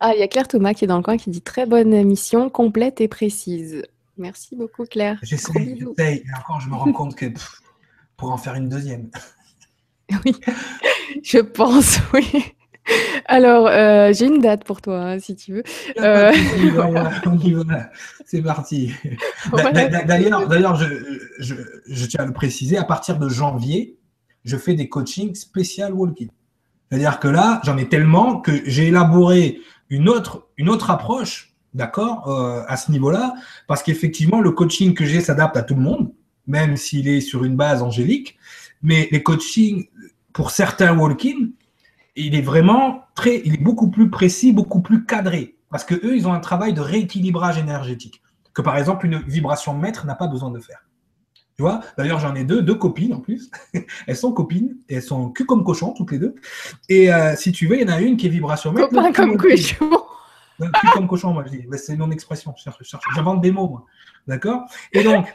Ah, 0.00 0.14
il 0.14 0.20
y 0.20 0.22
a 0.22 0.28
Claire 0.28 0.48
Thomas 0.48 0.72
qui 0.72 0.84
est 0.84 0.88
dans 0.88 0.96
le 0.96 1.02
coin 1.02 1.18
qui 1.18 1.28
dit 1.28 1.42
très 1.42 1.66
bonne 1.66 1.92
émission, 1.92 2.48
complète 2.48 3.02
et 3.02 3.08
précise. 3.08 3.82
Merci 4.16 4.56
beaucoup, 4.56 4.86
Claire. 4.86 5.18
J'essaie, 5.22 5.76
j'essaie, 5.78 6.24
et 6.24 6.34
encore, 6.38 6.58
je 6.58 6.70
me 6.70 6.74
rends 6.74 6.92
compte 6.92 7.14
que 7.16 7.26
pour 8.16 8.32
en 8.32 8.38
faire 8.38 8.54
une 8.54 8.70
deuxième. 8.70 9.10
Oui, 10.24 10.34
je 11.22 11.38
pense, 11.38 11.98
oui. 12.14 12.26
Alors, 13.26 13.68
euh, 13.68 14.12
j'ai 14.12 14.26
une 14.26 14.40
date 14.40 14.64
pour 14.64 14.80
toi, 14.80 15.00
hein, 15.00 15.18
si 15.20 15.36
tu 15.36 15.52
veux. 15.54 15.62
Euh, 15.98 16.32
C'est 18.26 18.42
parti. 18.42 18.92
D'ailleurs, 19.52 20.76
je, 21.38 22.06
tiens 22.06 22.24
à 22.24 22.26
le 22.26 22.32
préciser, 22.32 22.76
à 22.76 22.84
partir 22.84 23.18
de 23.18 23.28
janvier, 23.28 23.98
je 24.44 24.56
fais 24.56 24.74
des 24.74 24.88
coachings 24.88 25.34
spécial 25.34 25.92
walking. 25.92 26.30
C'est-à-dire 26.90 27.20
que 27.20 27.28
là, 27.28 27.60
j'en 27.64 27.76
ai 27.78 27.88
tellement 27.88 28.40
que 28.40 28.52
j'ai 28.66 28.88
élaboré 28.88 29.60
une 29.88 30.08
autre, 30.08 30.48
une 30.56 30.68
autre 30.68 30.90
approche, 30.90 31.54
d'accord, 31.74 32.28
euh, 32.28 32.62
à 32.66 32.76
ce 32.76 32.90
niveau-là, 32.90 33.34
parce 33.68 33.82
qu'effectivement, 33.82 34.40
le 34.40 34.50
coaching 34.50 34.92
que 34.94 35.04
j'ai 35.04 35.20
s'adapte 35.20 35.56
à 35.56 35.62
tout 35.62 35.74
le 35.74 35.82
monde, 35.82 36.12
même 36.46 36.76
s'il 36.76 37.08
est 37.08 37.20
sur 37.20 37.44
une 37.44 37.56
base 37.56 37.82
angélique. 37.82 38.36
Mais 38.82 39.08
les 39.12 39.22
coachings, 39.22 39.88
pour 40.32 40.50
certains 40.50 40.96
walking, 40.96 41.52
il 42.16 42.34
est 42.34 42.42
vraiment 42.42 43.04
très, 43.14 43.42
il 43.44 43.54
est 43.54 43.62
beaucoup 43.62 43.90
plus 43.90 44.10
précis, 44.10 44.52
beaucoup 44.52 44.80
plus 44.80 45.04
cadré. 45.04 45.56
Parce 45.70 45.84
que 45.84 45.94
eux, 45.94 46.16
ils 46.16 46.28
ont 46.28 46.32
un 46.32 46.40
travail 46.40 46.74
de 46.74 46.80
rééquilibrage 46.80 47.58
énergétique 47.58 48.22
que 48.54 48.62
par 48.62 48.76
exemple 48.76 49.06
une 49.06 49.18
vibration 49.22 49.74
maître 49.74 50.06
n'a 50.06 50.14
pas 50.14 50.26
besoin 50.26 50.50
de 50.50 50.58
faire. 50.58 50.84
Tu 51.56 51.62
vois? 51.62 51.80
D'ailleurs, 51.98 52.18
j'en 52.18 52.34
ai 52.34 52.44
deux, 52.44 52.62
deux 52.62 52.74
copines 52.74 53.12
en 53.12 53.20
plus. 53.20 53.50
elles 54.06 54.16
sont 54.16 54.32
copines 54.32 54.76
et 54.88 54.96
elles 54.96 55.02
sont 55.02 55.30
cul 55.30 55.44
comme 55.44 55.64
cochon 55.64 55.92
toutes 55.92 56.12
les 56.12 56.18
deux. 56.18 56.34
Et 56.88 57.12
euh, 57.12 57.36
si 57.36 57.52
tu 57.52 57.66
veux, 57.66 57.76
il 57.76 57.82
y 57.82 57.84
en 57.84 57.92
a 57.92 58.00
une 58.00 58.16
qui 58.16 58.26
est 58.26 58.30
vibration 58.30 58.72
maître. 58.72 58.88
Copain 58.88 59.12
comme 59.12 59.36
cochon. 59.36 59.90
Cul 60.58 60.88
comme 60.94 61.08
cochon, 61.08 61.32
moi 61.32 61.44
je 61.46 61.50
dis. 61.50 61.66
C'est 61.76 61.96
mon 61.96 62.10
expression. 62.10 62.54
J'invente 63.14 63.42
des 63.42 63.50
mots, 63.50 63.68
moi. 63.68 63.84
D'accord? 64.26 64.62
Et 64.92 65.02
donc, 65.02 65.26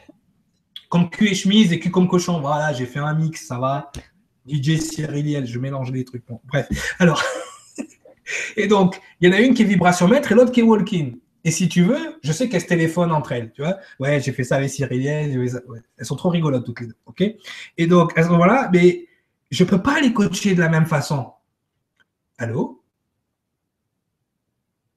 comme 0.90 1.10
cul 1.10 1.30
et 1.30 1.36
chemise 1.36 1.72
et 1.74 1.80
cul 1.80 1.92
comme 1.92 2.08
cochon, 2.08 2.40
voilà, 2.40 2.74
j'ai 2.74 2.86
fait 2.86 3.00
un 3.00 3.14
mix, 3.14 3.46
ça 3.46 3.60
va. 3.60 3.92
DJ 4.48 4.80
Cyriliel, 4.80 5.46
je 5.46 5.60
mélange 5.60 5.92
les 5.92 6.06
trucs. 6.06 6.24
bref. 6.46 6.68
Alors, 7.00 7.22
et 8.58 8.68
donc, 8.68 9.00
il 9.20 9.30
y 9.30 9.32
en 9.32 9.36
a 9.36 9.42
une 9.42 9.54
qui 9.54 9.64
est 9.64 9.66
vibration 9.66 10.08
maître 10.08 10.32
et 10.32 10.36
l'autre 10.36 10.52
qui 10.52 10.62
est 10.62 10.64
walking. 10.64 11.18
Et 11.44 11.52
si 11.52 11.70
tu 11.70 11.84
veux, 11.84 12.20
je 12.24 12.32
sais 12.32 12.50
qu'elles 12.50 12.62
se 12.62 12.68
téléphonent 12.68 13.12
entre 13.12 13.32
elles, 13.32 13.52
tu 13.54 13.62
vois. 13.62 13.78
Ouais, 14.00 14.20
j'ai 14.20 14.32
fait 14.32 14.44
ça 14.44 14.58
avec 14.58 14.70
Cyriliel. 14.70 15.32
Elles 15.98 16.06
sont 16.06 16.16
trop 16.16 16.30
rigolotes 16.30 16.66
toutes 16.66 16.82
les 16.82 16.88
deux, 16.88 16.98
ok? 17.06 17.24
Et 17.78 17.88
donc, 17.88 18.18
à 18.18 18.24
ce 18.24 18.30
moment-là, 18.30 18.70
mais 18.74 19.08
je 19.50 19.64
ne 19.64 19.70
peux 19.70 19.82
pas 19.82 20.00
les 20.02 20.14
coacher 20.14 20.56
de 20.56 20.60
la 20.60 20.70
même 20.70 20.86
façon. 20.86 21.32
Allô? 22.38 22.84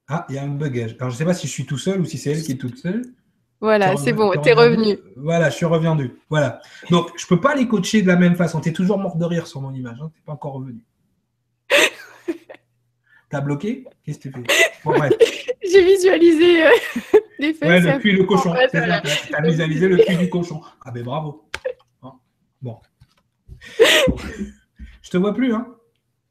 Ah, 0.07 0.25
il 0.27 0.35
y 0.35 0.37
a 0.39 0.43
un 0.43 0.49
bug. 0.49 0.77
Alors, 0.99 1.09
je 1.09 1.15
ne 1.15 1.17
sais 1.19 1.25
pas 1.25 1.33
si 1.33 1.47
je 1.47 1.51
suis 1.53 1.65
tout 1.65 1.77
seul 1.77 2.01
ou 2.01 2.05
si 2.05 2.17
c'est 2.17 2.31
elle 2.31 2.43
qui 2.43 2.51
est 2.51 2.57
toute 2.57 2.77
seule. 2.77 3.01
Voilà, 3.61 3.95
c'est 3.95 4.11
bon, 4.11 4.31
tu 4.41 4.49
es 4.49 4.53
revenu. 4.53 4.97
Voilà, 5.15 5.51
je 5.51 5.55
suis 5.55 5.67
revenu. 5.67 6.15
Voilà. 6.29 6.61
Donc, 6.89 7.11
je 7.15 7.25
ne 7.25 7.29
peux 7.29 7.39
pas 7.39 7.53
les 7.53 7.67
coacher 7.67 8.01
de 8.01 8.07
la 8.07 8.15
même 8.15 8.35
façon. 8.35 8.59
Tu 8.59 8.69
es 8.69 8.73
toujours 8.73 8.97
mort 8.97 9.15
de 9.17 9.23
rire 9.23 9.45
sur 9.45 9.61
mon 9.61 9.71
image. 9.71 9.97
Hein, 10.01 10.09
tu 10.11 10.19
n'es 10.19 10.25
pas 10.25 10.33
encore 10.33 10.53
revenu. 10.53 10.83
T'as 13.29 13.41
bloqué? 13.41 13.85
Qu'est-ce 14.03 14.17
que 14.17 14.29
tu 14.29 14.31
fais 14.31 15.17
J'ai 15.71 15.85
visualisé 15.85 16.65
euh, 16.65 16.69
les 17.39 17.53
fesses. 17.53 17.69
Ouais, 17.85 17.93
le 17.93 17.99
cul 17.99 18.13
du 18.13 18.25
cochon. 18.25 18.55
Tu 18.71 18.77
as 18.77 19.41
visualisé 19.43 19.87
le 19.87 19.97
cul 19.97 20.15
du 20.17 20.29
cochon. 20.29 20.61
Ah 20.83 20.89
ben 20.89 21.03
bravo. 21.03 21.47
Hein 22.01 22.13
bon. 22.63 22.79
Je 25.01 25.09
te 25.11 25.17
vois 25.17 25.35
plus, 25.35 25.53
hein 25.53 25.67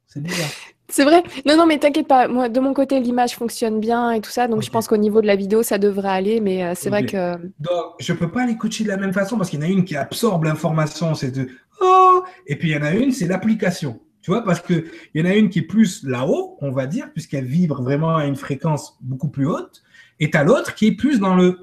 C'est 0.09 0.21
bizarre. 0.21 0.51
C'est 0.91 1.05
vrai. 1.05 1.23
Non, 1.47 1.57
non, 1.57 1.67
mais 1.67 1.79
t'inquiète 1.79 2.09
pas. 2.09 2.29
Moi, 2.29 2.49
de 2.49 2.61
mon 2.61 2.75
côté, 2.75 3.01
l'image 3.01 3.35
fonctionne 3.35 3.81
bien 3.81 4.11
et 4.11 4.21
tout 4.21 4.31
ça. 4.31 4.49
Donc, 4.49 4.63
je 4.63 4.71
pense 4.71 4.89
qu'au 4.89 4.97
niveau 4.97 5.21
de 5.23 5.27
la 5.27 5.37
vidéo, 5.37 5.63
ça 5.63 5.79
devrait 5.79 6.09
aller. 6.09 6.41
Mais 6.41 6.65
euh, 6.65 6.73
c'est 6.75 6.91
vrai 6.91 7.07
que. 7.07 7.37
Donc, 7.59 7.95
je 7.99 8.13
peux 8.13 8.31
pas 8.31 8.47
les 8.47 8.57
coacher 8.57 8.85
de 8.85 8.89
la 8.89 8.97
même 8.97 9.13
façon 9.13 9.37
parce 9.37 9.51
qu'il 9.51 9.61
y 9.61 9.63
en 9.63 9.67
a 9.67 9.71
une 9.71 9.85
qui 9.85 9.97
absorbe 9.97 10.45
l'information. 10.45 11.15
C'est 11.15 11.31
de 11.31 11.49
Oh 11.81 12.25
Et 12.47 12.57
puis, 12.57 12.71
il 12.71 12.75
y 12.75 12.77
en 12.77 12.83
a 12.83 12.93
une, 12.93 13.13
c'est 13.13 13.27
l'application. 13.27 14.01
Tu 14.23 14.31
vois, 14.31 14.45
parce 14.45 14.61
qu'il 14.61 14.85
y 15.15 15.23
en 15.23 15.25
a 15.25 15.35
une 15.35 15.49
qui 15.49 15.61
est 15.61 15.67
plus 15.67 16.05
là-haut, 16.05 16.59
on 16.61 16.71
va 16.71 16.87
dire, 16.87 17.11
puisqu'elle 17.13 17.47
vibre 17.47 17.83
vraiment 17.83 18.17
à 18.17 18.27
une 18.27 18.37
fréquence 18.37 18.99
beaucoup 19.01 19.29
plus 19.29 19.47
haute. 19.47 19.83
Et 20.19 20.31
tu 20.31 20.37
as 20.37 20.45
l'autre 20.45 20.75
qui 20.75 20.89
est 20.89 20.97
plus 20.97 21.21
dans 21.21 21.35
le 21.35 21.63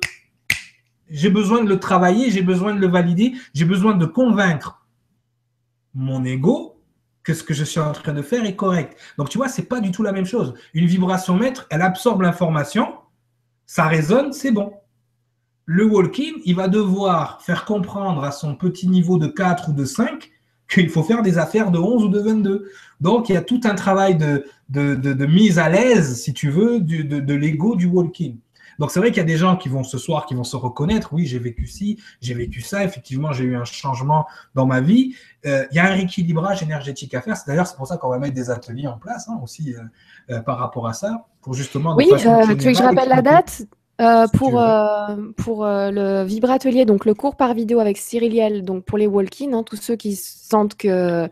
j'ai 1.09 1.29
besoin 1.29 1.63
de 1.63 1.69
le 1.69 1.79
travailler, 1.79 2.31
j'ai 2.31 2.41
besoin 2.41 2.73
de 2.73 2.81
le 2.81 2.87
valider, 2.87 3.33
j'ai 3.53 3.63
besoin 3.63 3.93
de 3.95 4.05
convaincre 4.05 4.85
mon 5.93 6.25
ego 6.25 6.76
que 7.27 7.33
ce 7.33 7.43
que 7.43 7.53
je 7.53 7.65
suis 7.65 7.81
en 7.81 7.91
train 7.91 8.13
de 8.13 8.21
faire 8.21 8.45
est 8.45 8.55
correct. 8.55 8.97
Donc, 9.17 9.27
tu 9.27 9.37
vois, 9.37 9.49
c'est 9.49 9.63
pas 9.63 9.81
du 9.81 9.91
tout 9.91 10.01
la 10.01 10.13
même 10.13 10.25
chose. 10.25 10.53
Une 10.73 10.85
vibration 10.85 11.35
maître, 11.35 11.67
elle 11.69 11.81
absorbe 11.81 12.21
l'information, 12.21 12.93
ça 13.65 13.85
résonne, 13.85 14.31
c'est 14.31 14.51
bon. 14.51 14.71
Le 15.65 15.83
walking, 15.83 16.35
il 16.45 16.55
va 16.55 16.69
devoir 16.69 17.41
faire 17.41 17.65
comprendre 17.65 18.23
à 18.23 18.31
son 18.31 18.55
petit 18.55 18.87
niveau 18.87 19.17
de 19.17 19.27
4 19.27 19.71
ou 19.71 19.73
de 19.73 19.83
5 19.83 20.31
qu'il 20.69 20.89
faut 20.89 21.03
faire 21.03 21.21
des 21.21 21.37
affaires 21.37 21.69
de 21.69 21.79
11 21.79 22.05
ou 22.05 22.07
de 22.07 22.19
22. 22.21 22.71
Donc, 23.01 23.27
il 23.27 23.33
y 23.33 23.37
a 23.37 23.41
tout 23.41 23.59
un 23.65 23.75
travail 23.75 24.15
de, 24.15 25.25
mise 25.25 25.59
à 25.59 25.67
l'aise, 25.67 26.21
si 26.21 26.33
tu 26.33 26.49
veux, 26.49 26.79
de, 26.79 27.19
de 27.19 27.33
l'ego 27.33 27.75
du 27.75 27.87
walking. 27.87 28.37
Donc 28.79 28.91
c'est 28.91 28.99
vrai 28.99 29.09
qu'il 29.09 29.17
y 29.17 29.21
a 29.21 29.25
des 29.25 29.37
gens 29.37 29.57
qui 29.57 29.69
vont 29.69 29.83
ce 29.83 29.97
soir, 29.97 30.25
qui 30.25 30.35
vont 30.35 30.43
se 30.43 30.55
reconnaître, 30.55 31.09
oui, 31.13 31.25
j'ai 31.25 31.39
vécu 31.39 31.67
ci, 31.67 31.99
j'ai 32.21 32.33
vécu 32.33 32.61
ça, 32.61 32.83
effectivement, 32.83 33.31
j'ai 33.31 33.45
eu 33.45 33.55
un 33.55 33.65
changement 33.65 34.25
dans 34.55 34.65
ma 34.65 34.81
vie. 34.81 35.15
Euh, 35.45 35.65
il 35.71 35.77
y 35.77 35.79
a 35.79 35.85
un 35.85 35.93
rééquilibrage 35.93 36.63
énergétique 36.63 37.13
à 37.13 37.21
faire. 37.21 37.35
D'ailleurs, 37.47 37.67
c'est 37.67 37.77
pour 37.77 37.87
ça 37.87 37.97
qu'on 37.97 38.09
va 38.09 38.19
mettre 38.19 38.35
des 38.35 38.49
ateliers 38.49 38.87
en 38.87 38.97
place 38.97 39.27
hein, 39.29 39.39
aussi 39.43 39.73
euh, 39.73 39.81
euh, 40.29 40.41
par 40.41 40.57
rapport 40.59 40.87
à 40.87 40.93
ça, 40.93 41.25
pour 41.41 41.53
justement... 41.53 41.95
Oui, 41.95 42.07
tu 42.17 42.27
veux 42.27 42.55
que 42.55 42.73
je 42.73 42.83
rappelle 42.83 43.09
la 43.09 43.21
date 43.21 43.63
pour, 44.33 44.61
pour 45.37 45.65
le 45.65 46.23
vibratelier, 46.23 46.85
donc 46.85 47.05
le 47.05 47.13
cours 47.13 47.35
par 47.35 47.53
vidéo 47.53 47.79
avec 47.79 47.97
Cyriliel, 47.97 48.63
donc 48.63 48.83
pour 48.85 48.97
les 48.97 49.07
walk-in, 49.07 49.53
hein, 49.53 49.63
tous 49.63 49.77
ceux 49.77 49.95
qui 49.95 50.15
sentent 50.15 50.75
que 50.75 51.27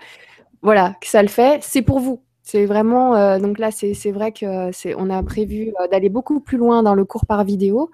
voilà 0.62 0.96
que 1.00 1.08
ça 1.08 1.22
le 1.22 1.28
fait, 1.28 1.62
c'est 1.62 1.84
pour 1.84 2.00
vous. 2.00 2.24
C'est 2.48 2.68
vraiment, 2.68 3.16
euh, 3.16 3.40
donc 3.40 3.58
là, 3.58 3.72
c'est 3.72 4.12
vrai 4.12 4.32
que 4.32 4.70
c'est, 4.72 4.94
on 4.96 5.10
a 5.10 5.24
prévu 5.24 5.74
euh, 5.82 5.88
d'aller 5.88 6.10
beaucoup 6.10 6.40
plus 6.40 6.60
loin 6.60 6.84
dans 6.84 6.94
le 6.94 7.04
cours 7.04 7.26
par 7.26 7.44
vidéo. 7.44 7.90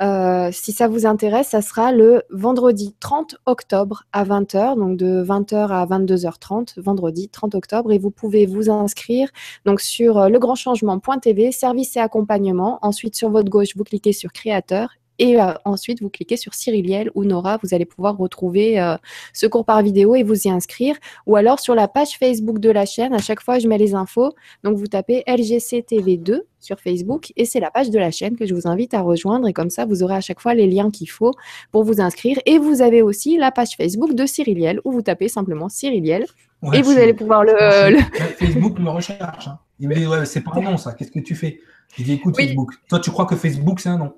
Euh, 0.00 0.50
si 0.52 0.70
ça 0.70 0.86
vous 0.86 1.06
intéresse, 1.06 1.48
ça 1.48 1.60
sera 1.60 1.90
le 1.90 2.22
vendredi 2.30 2.94
30 3.00 3.34
octobre 3.46 4.04
à 4.12 4.24
20h, 4.24 4.76
donc 4.76 4.96
de 4.96 5.24
20h 5.24 5.70
à 5.72 5.84
22h30, 5.86 6.80
vendredi 6.80 7.28
30 7.28 7.56
octobre, 7.56 7.90
et 7.90 7.98
vous 7.98 8.12
pouvez 8.12 8.46
vous 8.46 8.70
inscrire 8.70 9.28
donc 9.64 9.80
sur 9.80 10.28
legrandchangement.tv, 10.28 11.50
service 11.50 11.96
et 11.96 12.00
accompagnement. 12.00 12.78
Ensuite, 12.82 13.16
sur 13.16 13.30
votre 13.30 13.50
gauche, 13.50 13.74
vous 13.74 13.82
cliquez 13.82 14.12
sur 14.12 14.32
créateur 14.32 14.90
et 15.18 15.40
euh, 15.40 15.52
ensuite, 15.64 16.02
vous 16.02 16.10
cliquez 16.10 16.36
sur 16.36 16.54
Cyriliel 16.54 17.10
ou 17.14 17.24
Nora, 17.24 17.58
vous 17.62 17.74
allez 17.74 17.84
pouvoir 17.84 18.16
retrouver 18.16 18.80
euh, 18.80 18.96
ce 19.32 19.46
cours 19.46 19.64
par 19.64 19.82
vidéo 19.82 20.14
et 20.14 20.22
vous 20.22 20.46
y 20.46 20.50
inscrire. 20.50 20.96
Ou 21.26 21.36
alors 21.36 21.60
sur 21.60 21.74
la 21.74 21.88
page 21.88 22.18
Facebook 22.18 22.58
de 22.58 22.70
la 22.70 22.86
chaîne, 22.86 23.14
à 23.14 23.18
chaque 23.18 23.40
fois, 23.40 23.58
je 23.58 23.68
mets 23.68 23.78
les 23.78 23.94
infos. 23.94 24.32
Donc, 24.64 24.76
vous 24.76 24.86
tapez 24.86 25.22
LGCTV2 25.26 26.42
sur 26.60 26.80
Facebook 26.80 27.32
et 27.36 27.44
c'est 27.44 27.60
la 27.60 27.70
page 27.70 27.90
de 27.90 27.98
la 27.98 28.10
chaîne 28.10 28.36
que 28.36 28.44
je 28.46 28.54
vous 28.54 28.66
invite 28.66 28.92
à 28.94 29.00
rejoindre. 29.00 29.48
Et 29.48 29.52
comme 29.52 29.70
ça, 29.70 29.84
vous 29.84 30.02
aurez 30.02 30.16
à 30.16 30.20
chaque 30.20 30.40
fois 30.40 30.54
les 30.54 30.66
liens 30.66 30.90
qu'il 30.90 31.08
faut 31.08 31.32
pour 31.72 31.84
vous 31.84 32.00
inscrire. 32.00 32.38
Et 32.44 32.58
vous 32.58 32.82
avez 32.82 33.02
aussi 33.02 33.38
la 33.38 33.50
page 33.50 33.76
Facebook 33.76 34.14
de 34.14 34.26
Cyriliel 34.26 34.80
où 34.84 34.92
vous 34.92 35.02
tapez 35.02 35.28
simplement 35.28 35.68
Cyriliel. 35.68 36.26
et 36.72 36.82
vous 36.82 36.92
allez 36.92 37.14
pouvoir 37.14 37.44
le, 37.44 37.52
Facebook 38.38 38.78
me 38.78 38.90
recherche. 38.90 39.48
Hein. 39.48 39.58
Il 39.78 39.88
me 39.88 39.94
dit, 39.94 40.06
ouais, 40.06 40.24
c'est 40.26 40.40
pas 40.40 40.52
un 40.54 40.60
nom 40.60 40.76
ça, 40.76 40.92
qu'est-ce 40.92 41.10
que 41.10 41.20
tu 41.20 41.34
fais? 41.34 41.60
Je 41.96 42.02
dis, 42.02 42.14
écoute, 42.14 42.36
Facebook. 42.36 42.72
Toi, 42.88 42.98
tu 42.98 43.10
crois 43.10 43.26
que 43.26 43.36
Facebook, 43.36 43.80
c'est 43.80 43.88
un 43.88 43.98
nom? 43.98 44.12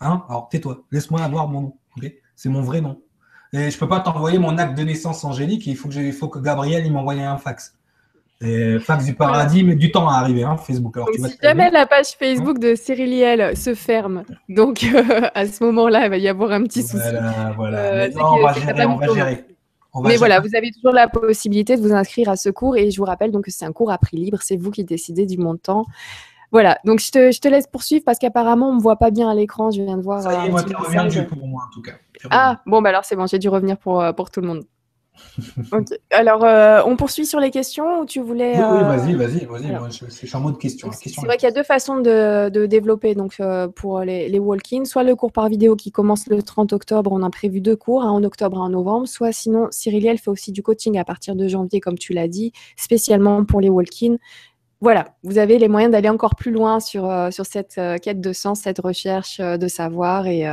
Hein 0.00 0.24
Alors 0.28 0.48
tais-toi, 0.48 0.84
laisse-moi 0.90 1.22
avoir 1.22 1.48
mon 1.48 1.60
nom. 1.60 1.76
c'est 2.34 2.48
mon 2.48 2.62
vrai 2.62 2.80
nom. 2.80 3.00
Et 3.52 3.70
je 3.70 3.78
peux 3.78 3.88
pas 3.88 4.00
t'envoyer 4.00 4.38
mon 4.38 4.58
acte 4.58 4.76
de 4.76 4.82
naissance 4.82 5.24
angélique. 5.24 5.66
Il 5.66 5.76
faut 5.76 5.88
que, 5.88 5.94
il 5.94 6.12
faut 6.12 6.28
que 6.28 6.38
Gabriel 6.38 6.84
il 6.84 6.92
m'envoie 6.92 7.14
un 7.14 7.38
fax. 7.38 7.74
Et 8.42 8.78
fax 8.78 9.06
du 9.06 9.14
paradis, 9.14 9.64
mais 9.64 9.76
du 9.76 9.90
temps 9.90 10.08
à 10.08 10.16
arriver, 10.16 10.42
hein, 10.42 10.58
Facebook. 10.58 10.94
Alors, 10.98 11.08
si 11.14 11.36
jamais 11.42 11.70
la 11.70 11.86
page 11.86 12.08
Facebook 12.18 12.58
de 12.58 12.74
Cyriliel 12.74 13.56
se 13.56 13.74
ferme, 13.74 14.24
donc 14.50 14.84
à 15.34 15.46
ce 15.46 15.64
moment-là, 15.64 16.04
il 16.04 16.10
va 16.10 16.18
y 16.18 16.28
avoir 16.28 16.52
un 16.52 16.62
petit 16.64 16.82
souci. 16.82 16.98
Voilà, 16.98 17.54
voilà. 17.56 17.78
Euh, 17.78 18.10
on, 18.16 18.42
va 18.42 18.52
gérer, 18.52 18.84
on 18.84 18.96
va 18.96 19.14
gérer. 19.14 19.44
mais 20.04 20.16
voilà, 20.16 20.40
vous 20.40 20.54
avez 20.54 20.70
toujours 20.70 20.92
la 20.92 21.08
possibilité 21.08 21.76
de 21.76 21.80
vous 21.80 21.94
inscrire 21.94 22.28
à 22.28 22.36
ce 22.36 22.50
cours 22.50 22.76
et 22.76 22.90
je 22.90 22.98
vous 22.98 23.06
rappelle 23.06 23.30
donc 23.30 23.46
que 23.46 23.50
c'est 23.50 23.64
un 23.64 23.72
cours 23.72 23.90
à 23.90 23.96
prix 23.96 24.18
libre, 24.18 24.38
c'est 24.42 24.58
vous 24.58 24.70
qui 24.70 24.84
décidez 24.84 25.24
du 25.24 25.38
montant. 25.38 25.86
Voilà, 26.56 26.78
donc 26.86 27.00
je 27.00 27.10
te, 27.10 27.32
je 27.32 27.38
te 27.38 27.48
laisse 27.48 27.66
poursuivre 27.66 28.02
parce 28.02 28.18
qu'apparemment 28.18 28.70
on 28.70 28.72
ne 28.72 28.76
me 28.78 28.82
voit 28.82 28.96
pas 28.96 29.10
bien 29.10 29.28
à 29.28 29.34
l'écran. 29.34 29.70
Je 29.70 29.82
viens 29.82 29.98
de 29.98 30.02
voir. 30.02 30.22
Ça 30.22 30.42
y 30.42 30.46
est, 30.46 30.50
moi, 30.50 30.62
tu 30.62 30.74
reviens 30.74 31.24
pour 31.24 31.46
moi 31.46 31.64
en 31.68 31.70
tout 31.70 31.82
cas. 31.82 31.92
Ah, 32.30 32.62
bon, 32.64 32.80
bah 32.80 32.88
alors 32.88 33.04
c'est 33.04 33.14
bon, 33.14 33.26
j'ai 33.26 33.38
dû 33.38 33.50
revenir 33.50 33.76
pour, 33.76 34.00
euh, 34.00 34.14
pour 34.14 34.30
tout 34.30 34.40
le 34.40 34.46
monde. 34.46 34.64
Alors, 36.10 36.44
euh, 36.44 36.80
on 36.86 36.96
poursuit 36.96 37.26
sur 37.26 37.40
les 37.40 37.50
questions 37.50 38.00
ou 38.00 38.06
tu 38.06 38.20
voulais. 38.20 38.54
Oui, 38.54 38.64
oui 38.70 38.78
euh, 38.78 38.82
vas-y, 38.84 39.14
vas-y, 39.14 39.44
vas-y. 39.44 39.90
Je, 39.90 40.10
suis 40.10 40.34
en 40.34 40.40
mode 40.40 40.58
question. 40.58 40.90
C'est 40.92 41.14
vrai 41.26 41.36
qu'il 41.36 41.46
y 41.46 41.52
a 41.52 41.54
deux 41.54 41.62
façons 41.62 41.98
de, 41.98 42.48
de 42.48 42.64
développer 42.64 43.14
donc, 43.14 43.38
pour 43.74 44.00
les, 44.00 44.30
les 44.30 44.38
walk-ins. 44.38 44.86
Soit 44.86 45.02
le 45.04 45.14
cours 45.14 45.32
par 45.32 45.50
vidéo 45.50 45.76
qui 45.76 45.92
commence 45.92 46.26
le 46.26 46.42
30 46.42 46.72
octobre, 46.72 47.12
on 47.12 47.22
a 47.22 47.28
prévu 47.28 47.60
deux 47.60 47.76
cours, 47.76 48.02
un 48.02 48.10
en 48.10 48.24
octobre 48.24 48.56
et 48.56 48.60
un 48.60 48.64
en 48.64 48.68
novembre. 48.70 49.06
Soit 49.06 49.32
sinon, 49.32 49.68
Cyriliel 49.70 50.16
fait 50.16 50.30
aussi 50.30 50.52
du 50.52 50.62
coaching 50.62 50.96
à 50.96 51.04
partir 51.04 51.36
de 51.36 51.48
janvier, 51.48 51.80
comme 51.80 51.98
tu 51.98 52.14
l'as 52.14 52.28
dit, 52.28 52.52
spécialement 52.76 53.44
pour 53.44 53.60
les 53.60 53.68
walk-ins 53.68 54.16
voilà, 54.80 55.06
vous 55.22 55.38
avez 55.38 55.58
les 55.58 55.68
moyens 55.68 55.90
d'aller 55.92 56.10
encore 56.10 56.34
plus 56.34 56.50
loin 56.50 56.80
sur, 56.80 57.08
euh, 57.10 57.30
sur 57.30 57.46
cette 57.46 57.76
euh, 57.78 57.96
quête 57.96 58.20
de 58.20 58.32
sens, 58.32 58.60
cette 58.60 58.78
recherche 58.78 59.40
euh, 59.40 59.56
de 59.56 59.68
savoir 59.68 60.26
et, 60.26 60.44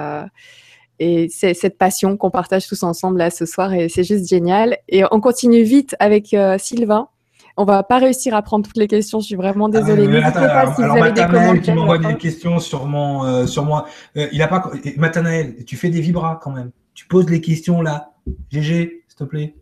et 1.00 1.28
c'est 1.30 1.54
cette 1.54 1.78
passion 1.78 2.16
qu'on 2.16 2.30
partage 2.32 2.68
tous 2.68 2.84
ensemble 2.84 3.18
là 3.18 3.30
ce 3.30 3.46
soir 3.46 3.74
et 3.74 3.90
c'est 3.90 4.04
juste 4.04 4.30
génial. 4.30 4.78
Et 4.88 5.04
on 5.12 5.20
continue 5.20 5.64
vite 5.64 5.96
avec 6.00 6.36
Sylvain. 6.58 7.10
On 7.58 7.66
va 7.66 7.84
pas 7.84 8.00
réussir 8.00 8.34
à 8.34 8.42
prendre 8.42 8.66
toutes 8.66 8.78
les 8.78 8.88
questions, 8.88 9.20
je 9.20 9.28
suis 9.28 9.36
vraiment 9.36 9.68
ah, 9.68 9.82
désolée. 9.82 10.08
N'hésitez 10.08 10.32
pas 10.32 10.74
si 10.74 10.82
vous 10.82 10.98
avez 10.98 11.12
des 11.12 11.62
qui 11.62 11.72
m'envoie 11.72 11.98
des 11.98 12.18
questions 12.18 12.60
sur, 12.60 12.86
mon, 12.86 13.46
sur 13.46 13.66
moi. 13.66 13.86
il 14.16 14.42
a 14.42 14.48
pas. 14.48 14.72
Matanaël, 14.98 15.66
tu 15.66 15.76
fais 15.76 15.90
des 15.90 16.02
vibras 16.02 16.40
quand 16.42 16.52
même. 16.52 16.72
Tu 16.94 17.06
poses 17.08 17.30
les 17.30 17.42
questions 17.42 17.82
là. 17.82 18.14
GG, 18.52 19.04
s'il 19.08 19.18
te 19.18 19.24
plaît. 19.24 19.56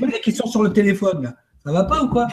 Pose 0.00 0.10
des 0.10 0.20
questions 0.20 0.46
sur 0.46 0.62
le 0.62 0.72
téléphone 0.72 1.22
là. 1.22 1.34
Ça 1.64 1.72
va 1.72 1.84
pas 1.84 2.02
ou 2.02 2.08
quoi? 2.08 2.26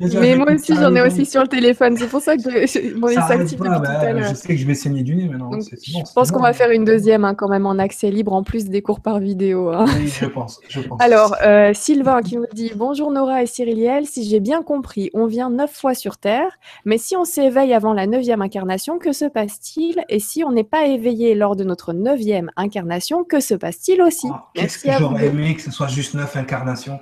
Mais 0.00 0.36
moi 0.36 0.52
aussi, 0.52 0.74
j'en 0.74 0.94
ai 0.94 1.02
aussi 1.02 1.24
sur 1.24 1.42
le 1.42 1.48
téléphone. 1.48 1.96
C'est 1.96 2.08
pour 2.08 2.20
ça 2.20 2.36
que 2.36 2.42
je, 2.42 2.94
mon 2.94 3.08
depuis 3.08 3.56
tout 3.56 3.64
à 3.64 4.12
l'heure. 4.12 4.28
Je 4.28 4.34
sais 4.34 4.48
que 4.48 4.56
je 4.56 4.66
vais 4.66 4.74
saigner 4.74 5.02
du 5.02 5.14
nez 5.14 5.28
maintenant. 5.28 5.50
je 5.60 6.12
pense 6.14 6.30
qu'on 6.30 6.42
va 6.42 6.52
faire 6.52 6.70
une 6.70 6.84
deuxième 6.84 7.24
hein, 7.24 7.34
quand 7.34 7.48
même 7.48 7.66
en 7.66 7.78
accès 7.78 8.10
libre, 8.10 8.32
en 8.32 8.42
plus 8.42 8.66
des 8.66 8.82
cours 8.82 9.00
par 9.00 9.18
vidéo. 9.18 9.70
Hein. 9.70 9.86
Oui, 9.98 10.08
je 10.08 10.26
pense, 10.26 10.60
je 10.68 10.80
pense. 10.80 11.00
Alors, 11.00 11.36
euh, 11.42 11.72
Sylvain 11.74 12.20
qui 12.22 12.36
nous 12.36 12.44
dit 12.52 12.72
Bonjour 12.74 13.10
Nora 13.10 13.42
et 13.42 13.46
Cyriliel. 13.46 14.06
Si 14.06 14.28
j'ai 14.28 14.40
bien 14.40 14.62
compris, 14.62 15.10
on 15.14 15.26
vient 15.26 15.50
neuf 15.50 15.72
fois 15.72 15.94
sur 15.94 16.18
Terre, 16.18 16.58
mais 16.84 16.98
si 16.98 17.16
on 17.16 17.24
s'éveille 17.24 17.72
avant 17.72 17.92
la 17.92 18.06
neuvième 18.06 18.42
incarnation, 18.42 18.98
que 18.98 19.12
se 19.12 19.24
passe-t-il? 19.24 20.04
Et 20.08 20.20
si 20.20 20.44
on 20.44 20.52
n'est 20.52 20.64
pas 20.64 20.86
éveillé 20.86 21.34
lors 21.34 21.56
de 21.56 21.64
notre 21.64 21.92
neuvième 21.92 22.50
incarnation, 22.56 23.24
que 23.24 23.40
se 23.40 23.54
passe-t-il 23.54 24.02
aussi? 24.02 24.28
Ah, 24.30 24.46
Qu'est-ce 24.54 24.78
que 24.78 24.92
j'aurais 24.98 25.26
aimé 25.26 25.54
que 25.54 25.62
ce 25.62 25.70
soit 25.70 25.88
juste 25.88 26.14
neuf 26.14 26.36
incarnations? 26.36 26.98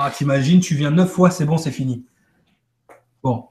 Ah, 0.00 0.10
t'imagines, 0.10 0.60
tu 0.60 0.74
viens 0.74 0.90
neuf 0.90 1.10
fois, 1.10 1.30
c'est 1.30 1.44
bon, 1.44 1.58
c'est 1.58 1.70
fini. 1.70 2.04
Bon. 3.22 3.46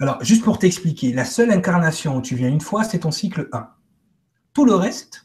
Alors, 0.00 0.22
juste 0.22 0.44
pour 0.44 0.58
t'expliquer, 0.58 1.12
la 1.12 1.24
seule 1.24 1.50
incarnation 1.50 2.16
où 2.16 2.22
tu 2.22 2.36
viens 2.36 2.48
une 2.48 2.60
fois, 2.60 2.84
c'est 2.84 3.00
ton 3.00 3.10
cycle 3.10 3.48
1. 3.52 3.68
Tout 4.52 4.64
le 4.64 4.74
reste, 4.74 5.24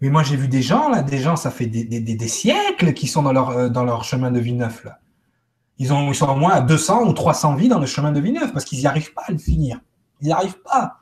mais 0.00 0.10
moi 0.10 0.22
j'ai 0.22 0.36
vu 0.36 0.48
des 0.48 0.62
gens, 0.62 0.88
là, 0.88 1.02
des 1.02 1.18
gens, 1.18 1.36
ça 1.36 1.50
fait 1.50 1.66
des, 1.66 2.28
siècles 2.28 2.92
qui 2.92 3.06
sont 3.06 3.22
dans 3.22 3.32
leur, 3.32 3.50
euh, 3.50 3.68
dans 3.68 3.84
leur 3.84 4.04
chemin 4.04 4.30
de 4.30 4.38
vie 4.38 4.52
neuf, 4.52 4.84
là. 4.84 4.98
Ils, 5.80 5.92
ont, 5.92 6.10
ils 6.10 6.14
sont 6.14 6.28
au 6.28 6.34
moins 6.34 6.52
à 6.52 6.60
200 6.60 7.06
ou 7.06 7.12
300 7.12 7.54
vies 7.54 7.68
dans 7.68 7.78
le 7.78 7.86
chemin 7.86 8.10
de 8.10 8.20
vie 8.20 8.32
neuf 8.32 8.52
parce 8.52 8.64
qu'ils 8.64 8.80
n'y 8.80 8.86
arrivent 8.86 9.12
pas 9.12 9.22
à 9.28 9.32
le 9.32 9.38
finir. 9.38 9.80
Ils 10.20 10.26
n'y 10.26 10.32
arrivent 10.32 10.60
pas. 10.62 10.98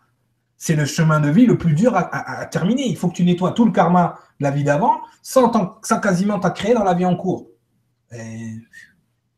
C'est 0.59 0.77
le 0.77 0.85
chemin 0.85 1.19
de 1.19 1.31
vie 1.31 1.47
le 1.47 1.57
plus 1.57 1.73
dur 1.73 1.97
à, 1.97 2.45
terminer. 2.47 2.87
Il 2.87 2.97
faut 2.97 3.09
que 3.09 3.15
tu 3.15 3.25
nettoies 3.25 3.53
tout 3.53 3.65
le 3.65 3.73
karma 3.73 4.19
de 4.39 4.45
la 4.45 4.51
vie 4.51 4.65
d'avant 4.65 5.01
sans, 5.23 5.51
sans 5.83 6.01
quasiment 6.01 6.39
t'as 6.39 6.51
créé 6.51 6.75
dans 6.75 6.85
la 6.85 6.93
vie 6.93 7.07
en 7.07 7.17
cours. 7.17 7.47
Et, 8.13 8.55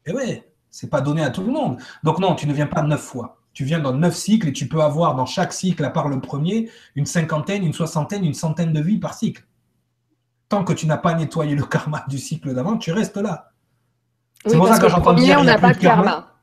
et 0.06 0.12
ouais, 0.12 0.48
c'est 0.70 0.90
pas 0.90 1.00
donné 1.00 1.22
à 1.22 1.30
tout 1.30 1.42
le 1.42 1.52
monde. 1.52 1.78
Donc 2.02 2.18
non, 2.18 2.34
tu 2.34 2.46
ne 2.46 2.52
viens 2.52 2.66
pas 2.66 2.82
neuf 2.82 3.00
fois. 3.00 3.40
Tu 3.52 3.64
viens 3.64 3.80
dans 3.80 3.92
neuf 3.92 4.14
cycles 4.14 4.48
et 4.48 4.52
tu 4.52 4.68
peux 4.68 4.80
avoir 4.80 5.14
dans 5.16 5.26
chaque 5.26 5.52
cycle, 5.52 5.84
à 5.84 5.90
part 5.90 6.08
le 6.08 6.20
premier, 6.20 6.70
une 6.94 7.06
cinquantaine, 7.06 7.64
une 7.64 7.72
soixantaine, 7.72 8.24
une 8.24 8.34
centaine 8.34 8.72
de 8.72 8.80
vies 8.80 8.98
par 8.98 9.14
cycle. 9.14 9.44
Tant 10.48 10.64
que 10.64 10.72
tu 10.72 10.86
n'as 10.86 10.96
pas 10.96 11.14
nettoyé 11.14 11.54
le 11.54 11.64
karma 11.64 12.04
du 12.08 12.18
cycle 12.18 12.54
d'avant, 12.54 12.76
tu 12.76 12.92
restes 12.92 13.16
là. 13.16 13.50
C'est 14.46 14.56
pour 14.56 14.68
ça 14.68 14.78
que 14.78 14.88
j'entends 14.88 15.14
dire 15.14 15.38
on 15.40 15.44
n'a 15.44 15.58
pas 15.58 15.72
de 15.72 15.78
karma. 15.78 16.36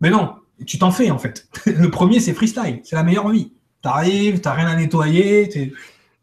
Mais 0.00 0.10
non, 0.10 0.36
tu 0.66 0.78
t'en 0.78 0.90
fais 0.90 1.10
en 1.10 1.18
fait. 1.18 1.48
Le 1.66 1.90
premier, 1.90 2.20
c'est 2.20 2.34
freestyle, 2.34 2.80
c'est 2.84 2.96
la 2.96 3.02
meilleure 3.02 3.30
vie. 3.30 3.52
Tu 3.82 3.88
arrives, 3.88 4.40
tu 4.40 4.48
n'as 4.48 4.54
rien 4.54 4.66
à 4.66 4.76
nettoyer. 4.76 5.72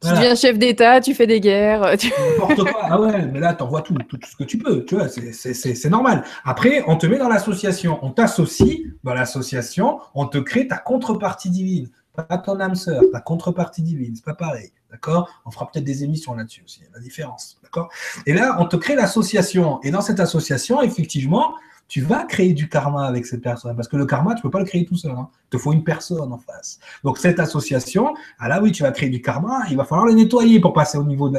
Tu 0.01 0.09
deviens 0.09 0.33
chef 0.33 0.57
d'État, 0.57 0.99
tu 0.99 1.13
fais 1.13 1.27
des 1.27 1.39
guerres. 1.39 1.95
Tu... 1.97 2.11
N'importe 2.39 2.71
quoi. 2.71 2.81
Ah 2.83 2.99
ouais, 2.99 3.25
mais 3.27 3.39
là, 3.39 3.53
tu 3.53 3.61
envoies 3.61 3.83
tout, 3.83 3.93
tout, 3.93 4.17
ce 4.27 4.35
que 4.35 4.43
tu 4.43 4.57
peux. 4.57 4.83
Tu 4.85 4.95
vois, 4.95 5.07
c'est 5.07 5.89
normal. 5.89 6.23
Après, 6.43 6.83
on 6.87 6.95
te 6.95 7.05
met 7.05 7.19
dans 7.19 7.29
l'association, 7.29 7.99
on 8.01 8.09
t'associe 8.09 8.79
dans 9.03 9.13
l'association, 9.13 9.99
on 10.15 10.25
te 10.25 10.39
crée 10.39 10.67
ta 10.67 10.77
contrepartie 10.77 11.51
divine. 11.51 11.89
Pas 12.13 12.37
ton 12.39 12.59
âme 12.59 12.75
sœur, 12.75 13.01
ta 13.13 13.21
contrepartie 13.21 13.83
divine, 13.83 14.15
c'est 14.15 14.25
pas 14.25 14.33
pareil. 14.33 14.71
D'accord? 14.89 15.29
On 15.45 15.51
fera 15.51 15.69
peut-être 15.71 15.85
des 15.85 16.03
émissions 16.03 16.33
là-dessus 16.33 16.63
aussi, 16.65 16.81
la 16.93 16.99
différence. 16.99 17.57
D'accord? 17.63 17.89
Et 18.25 18.33
là, 18.33 18.57
on 18.59 18.65
te 18.65 18.75
crée 18.75 18.95
l'association. 18.95 19.79
Et 19.83 19.91
dans 19.91 20.01
cette 20.01 20.19
association, 20.19 20.81
effectivement, 20.81 21.53
tu 21.91 21.99
vas 21.99 22.23
créer 22.23 22.53
du 22.53 22.69
karma 22.69 23.05
avec 23.05 23.25
cette 23.25 23.41
personne. 23.41 23.75
Parce 23.75 23.89
que 23.89 23.97
le 23.97 24.05
karma, 24.05 24.33
tu 24.33 24.41
peux 24.41 24.49
pas 24.49 24.59
le 24.59 24.65
créer 24.65 24.85
tout 24.85 24.95
seul. 24.95 25.11
Hein. 25.11 25.27
Il 25.47 25.49
te 25.49 25.57
faut 25.57 25.73
une 25.73 25.83
personne 25.83 26.31
en 26.31 26.37
face. 26.37 26.79
Donc, 27.03 27.17
cette 27.17 27.37
association, 27.37 28.13
ah 28.39 28.47
là, 28.47 28.61
oui, 28.61 28.71
tu 28.71 28.83
vas 28.83 28.91
créer 28.91 29.09
du 29.09 29.21
karma. 29.21 29.63
Il 29.69 29.75
va 29.75 29.83
falloir 29.83 30.07
le 30.07 30.13
nettoyer 30.13 30.61
pour 30.61 30.71
passer 30.71 30.97
au 30.97 31.03
niveau 31.03 31.27
de. 31.27 31.37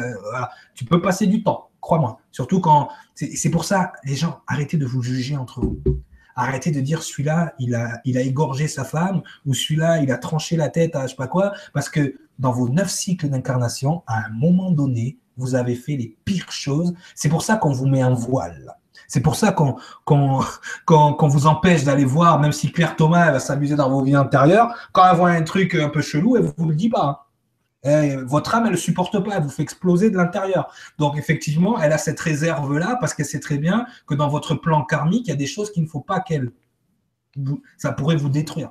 Tu 0.74 0.84
peux 0.84 1.00
passer 1.00 1.26
du 1.26 1.42
temps, 1.42 1.70
crois-moi. 1.80 2.18
Surtout 2.32 2.60
quand. 2.60 2.90
C'est 3.14 3.48
pour 3.48 3.64
ça, 3.64 3.94
les 4.04 4.14
gens, 4.14 4.40
arrêtez 4.46 4.76
de 4.76 4.84
vous 4.84 5.00
juger 5.00 5.38
entre 5.38 5.62
vous. 5.62 5.80
Arrêtez 6.36 6.70
de 6.70 6.82
dire 6.82 7.02
celui-là, 7.02 7.54
il 7.58 7.74
a, 7.74 8.02
il 8.04 8.18
a 8.18 8.20
égorgé 8.20 8.68
sa 8.68 8.84
femme 8.84 9.22
ou 9.46 9.54
celui-là, 9.54 10.02
il 10.02 10.12
a 10.12 10.18
tranché 10.18 10.56
la 10.56 10.68
tête 10.68 10.94
à 10.94 11.04
je 11.04 11.12
sais 11.12 11.16
pas 11.16 11.28
quoi. 11.28 11.52
Parce 11.72 11.88
que 11.88 12.16
dans 12.38 12.52
vos 12.52 12.68
neuf 12.68 12.90
cycles 12.90 13.30
d'incarnation, 13.30 14.02
à 14.06 14.26
un 14.26 14.28
moment 14.28 14.70
donné, 14.70 15.16
vous 15.38 15.54
avez 15.54 15.76
fait 15.76 15.96
les 15.96 16.14
pires 16.26 16.52
choses. 16.52 16.92
C'est 17.14 17.30
pour 17.30 17.42
ça 17.42 17.56
qu'on 17.56 17.72
vous 17.72 17.86
met 17.86 18.02
un 18.02 18.12
voile. 18.12 18.76
C'est 19.12 19.20
pour 19.20 19.36
ça 19.36 19.52
qu'on 20.06 21.28
vous 21.28 21.46
empêche 21.46 21.84
d'aller 21.84 22.06
voir, 22.06 22.40
même 22.40 22.52
si 22.52 22.72
Claire 22.72 22.96
Thomas 22.96 23.30
va 23.30 23.40
s'amuser 23.40 23.76
dans 23.76 23.90
vos 23.90 24.02
vies 24.02 24.14
intérieures, 24.14 24.74
quand 24.92 25.06
elle 25.06 25.16
voit 25.18 25.28
un 25.28 25.42
truc 25.42 25.74
un 25.74 25.90
peu 25.90 26.00
chelou, 26.00 26.38
elle 26.38 26.44
ne 26.44 26.50
vous 26.56 26.66
le 26.66 26.74
dit 26.74 26.88
pas. 26.88 27.28
Eh, 27.84 28.16
votre 28.16 28.54
âme, 28.54 28.64
elle 28.64 28.72
ne 28.72 28.76
supporte 28.76 29.22
pas, 29.22 29.36
elle 29.36 29.42
vous 29.42 29.50
fait 29.50 29.64
exploser 29.64 30.08
de 30.08 30.16
l'intérieur. 30.16 30.72
Donc, 30.96 31.18
effectivement, 31.18 31.78
elle 31.78 31.92
a 31.92 31.98
cette 31.98 32.18
réserve-là 32.20 32.96
parce 33.00 33.12
qu'elle 33.12 33.26
sait 33.26 33.40
très 33.40 33.58
bien 33.58 33.84
que 34.06 34.14
dans 34.14 34.28
votre 34.28 34.54
plan 34.54 34.82
karmique, 34.82 35.26
il 35.26 35.30
y 35.30 35.34
a 35.34 35.36
des 35.36 35.46
choses 35.46 35.70
qu'il 35.72 35.82
ne 35.82 35.88
faut 35.88 36.00
pas 36.00 36.20
qu'elle. 36.20 36.50
Ça 37.76 37.92
pourrait 37.92 38.16
vous 38.16 38.30
détruire. 38.30 38.70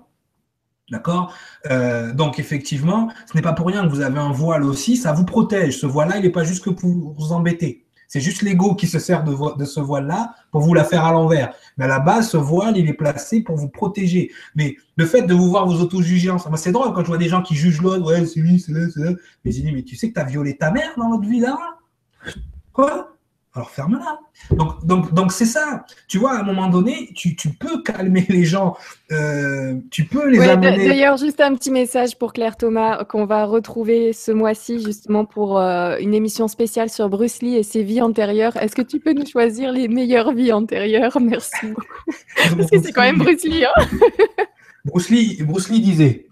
D'accord? 0.90 1.36
Euh, 1.70 2.14
Donc, 2.14 2.40
effectivement, 2.40 3.12
ce 3.30 3.38
n'est 3.38 3.44
pas 3.44 3.54
pour 3.54 3.68
rien 3.68 3.84
que 3.84 3.90
vous 3.90 4.02
avez 4.02 4.20
un 4.20 4.32
voile 4.32 4.64
aussi, 4.64 4.98
ça 4.98 5.14
vous 5.14 5.26
protège. 5.26 5.78
Ce 5.78 5.86
voile-là, 5.86 6.18
il 6.18 6.24
n'est 6.24 6.32
pas 6.32 6.44
juste 6.44 6.64
que 6.64 6.72
pour 6.72 7.14
vous 7.14 7.32
embêter. 7.32 7.86
C'est 8.12 8.20
juste 8.20 8.42
l'ego 8.42 8.76
qui 8.76 8.88
se 8.88 9.00
sert 9.00 9.24
de, 9.24 9.64
ce 9.64 9.80
voile-là 9.80 10.36
pour 10.52 10.60
vous 10.60 10.74
la 10.74 10.84
faire 10.84 11.06
à 11.06 11.14
l'envers. 11.14 11.54
Mais 11.78 11.86
à 11.86 11.88
la 11.88 12.00
base, 12.00 12.32
ce 12.32 12.36
voile, 12.36 12.76
il 12.76 12.90
est 12.90 12.94
placé 12.94 13.42
pour 13.42 13.56
vous 13.56 13.70
protéger. 13.70 14.30
Mais 14.54 14.76
le 14.98 15.06
fait 15.06 15.22
de 15.22 15.34
vous 15.34 15.50
voir 15.50 15.66
vous 15.66 15.80
auto-juger 15.80 16.30
ensemble, 16.30 16.58
c'est 16.58 16.74
drôle 16.74 16.92
quand 16.92 17.04
je 17.04 17.08
vois 17.08 17.18
des 17.18 17.30
gens 17.30 17.42
qui 17.42 17.56
jugent 17.56 17.82
l'autre, 17.82 18.06
ouais, 18.06 18.26
c'est 18.26 18.42
lui, 18.42 18.60
c'est 18.60 18.74
là, 18.74 18.90
c'est 18.94 19.00
là. 19.00 19.12
Mais 19.46 19.52
je 19.52 19.62
dis, 19.62 19.72
mais 19.72 19.84
tu 19.84 19.96
sais 19.96 20.10
que 20.10 20.16
tu 20.16 20.20
as 20.20 20.26
violé 20.26 20.58
ta 20.58 20.72
mère 20.72 20.92
dans 20.98 21.08
l'autre 21.08 21.26
vie 21.26 21.40
là? 21.40 21.58
Quoi? 22.74 23.11
Alors 23.54 23.70
ferme-la. 23.70 24.20
Donc, 24.56 24.86
donc, 24.86 25.14
donc 25.14 25.34
c'est 25.34 25.46
ça. 25.46 25.86
Tu 26.08 26.18
vois, 26.18 26.38
à 26.38 26.40
un 26.40 26.44
moment 26.44 26.70
donné, 26.70 27.12
tu, 27.16 27.36
peux 27.50 27.82
calmer 27.84 28.26
les 28.30 28.46
gens. 28.46 28.78
Euh, 29.12 29.76
tu 29.90 30.06
peux 30.06 30.30
les 30.30 30.40
amener. 30.40 30.88
D'ailleurs, 30.88 31.18
juste 31.18 31.42
un 31.42 31.54
petit 31.56 31.70
message 31.70 32.18
pour 32.18 32.32
Claire 32.32 32.56
Thomas 32.56 33.04
qu'on 33.04 33.26
va 33.26 33.46
retrouver 33.46 34.14
ce 34.14 34.32
mois-ci 34.32 34.82
justement 34.82 35.26
pour 35.26 35.60
euh, 35.60 35.98
une 36.00 36.14
émission 36.14 36.48
spéciale 36.48 36.90
sur 36.90 37.10
Bruce 37.10 37.42
Lee 37.42 37.58
et 37.58 37.64
ses 37.64 37.84
vies 37.84 38.02
antérieures. 38.02 38.56
Est-ce 38.56 38.76
que 38.76 38.82
tu 38.82 39.02
peux 39.02 39.12
nous 39.12 39.26
choisir 39.26 39.74
les 39.74 39.90
meilleures 39.90 40.34
vies 40.34 40.54
antérieures? 40.54 41.20
Merci 41.20 41.68
beaucoup. 41.68 41.86
Parce 42.58 42.70
que 42.70 42.82
c'est 42.82 42.94
quand 42.94 43.02
même 43.02 43.18
Bruce 43.18 43.44
Lee. 43.44 43.66
Hein 43.66 43.86
Bruce 44.86 45.10
Lee. 45.10 45.44
Bruce 45.44 45.70
Lee 45.70 45.82
disait 45.82 46.28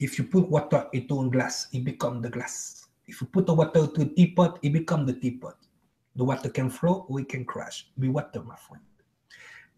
If 0.00 0.18
you 0.18 0.24
put 0.24 0.48
water 0.50 0.88
into 0.92 1.20
a 1.20 1.28
glass, 1.28 1.68
it 1.72 1.84
becomes 1.84 2.22
the 2.22 2.32
glass. 2.32 2.79
If 3.10 3.20
you 3.20 3.26
put 3.26 3.46
the 3.46 3.52
water 3.52 3.80
a 3.80 4.04
teapot, 4.04 4.60
it 4.62 4.72
becomes 4.72 5.04
the 5.06 5.18
teapot. 5.18 5.56
The 6.14 6.22
water 6.22 6.48
can 6.48 6.70
flow 6.70 7.06
or 7.08 7.18
it 7.20 7.28
can 7.28 7.44
crash. 7.44 7.90
Be 7.98 8.06
water, 8.06 8.40
my 8.44 8.54
friend. 8.56 8.82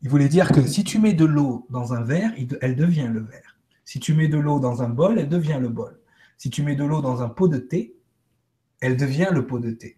Il 0.02 0.10
voulait 0.10 0.28
dire 0.28 0.52
que 0.52 0.66
si 0.66 0.84
tu 0.84 0.98
mets 0.98 1.14
de 1.14 1.24
l'eau 1.24 1.66
dans 1.70 1.94
un 1.94 2.02
verre, 2.02 2.30
elle 2.60 2.76
devient 2.76 3.08
le 3.10 3.20
verre. 3.20 3.56
Si 3.86 4.00
tu 4.00 4.12
mets 4.12 4.28
de 4.28 4.36
l'eau 4.36 4.60
dans 4.60 4.82
un 4.82 4.90
bol, 4.90 5.18
elle 5.18 5.30
devient 5.30 5.58
le 5.58 5.70
bol. 5.70 5.98
Si 6.36 6.50
tu 6.50 6.62
mets 6.62 6.76
de 6.76 6.84
l'eau 6.84 7.00
dans 7.00 7.22
un 7.22 7.30
pot 7.30 7.48
de 7.48 7.56
thé, 7.56 7.96
elle 8.80 8.98
devient 8.98 9.28
le 9.32 9.46
pot 9.46 9.60
de 9.60 9.70
thé. 9.70 9.96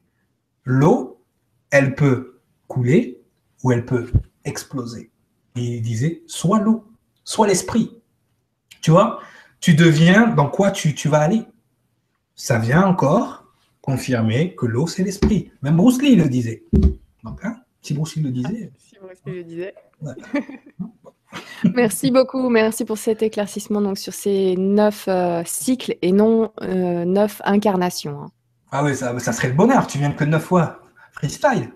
L'eau, 0.64 1.24
elle 1.70 1.96
peut 1.96 2.40
couler 2.68 3.20
ou 3.64 3.72
elle 3.72 3.84
peut 3.84 4.12
exploser. 4.44 5.10
Et 5.56 5.76
il 5.76 5.82
disait, 5.82 6.22
soit 6.28 6.60
l'eau, 6.60 6.84
soit 7.24 7.48
l'esprit. 7.48 8.00
Tu 8.80 8.92
vois, 8.92 9.20
tu 9.58 9.74
deviens 9.74 10.28
dans 10.28 10.50
quoi 10.50 10.70
tu 10.70 11.08
vas 11.08 11.20
aller 11.20 11.44
ça 12.34 12.58
vient 12.58 12.82
encore 12.82 13.44
confirmer 13.80 14.54
que 14.54 14.66
l'eau, 14.66 14.86
c'est 14.86 15.02
l'esprit. 15.02 15.52
Même 15.62 15.76
Bruce 15.76 16.00
Lee 16.00 16.16
le 16.16 16.28
disait. 16.28 16.64
Donc, 17.22 17.44
hein, 17.44 17.56
si 17.82 17.92
Bruce 17.92 18.16
Lee 18.16 18.22
le 18.22 18.30
disait. 18.30 18.70
Ah, 18.72 18.78
si 18.78 18.96
Bruce 18.98 19.18
Lee 19.26 19.36
le 19.36 19.44
disait. 19.44 19.74
merci 21.74 22.10
beaucoup, 22.10 22.48
merci 22.48 22.84
pour 22.84 22.96
cet 22.96 23.22
éclaircissement 23.22 23.82
donc, 23.82 23.98
sur 23.98 24.14
ces 24.14 24.56
neuf 24.56 25.06
euh, 25.08 25.42
cycles 25.44 25.96
et 26.00 26.12
non 26.12 26.50
euh, 26.62 27.04
neuf 27.04 27.42
incarnations. 27.44 28.22
Hein. 28.22 28.30
Ah 28.70 28.82
oui, 28.82 28.96
ça, 28.96 29.18
ça, 29.18 29.32
serait 29.32 29.48
le 29.48 29.54
bonheur, 29.54 29.86
tu 29.86 29.98
viens 29.98 30.10
que 30.12 30.24
neuf 30.24 30.44
fois. 30.44 30.80
Freestyle. 31.12 31.70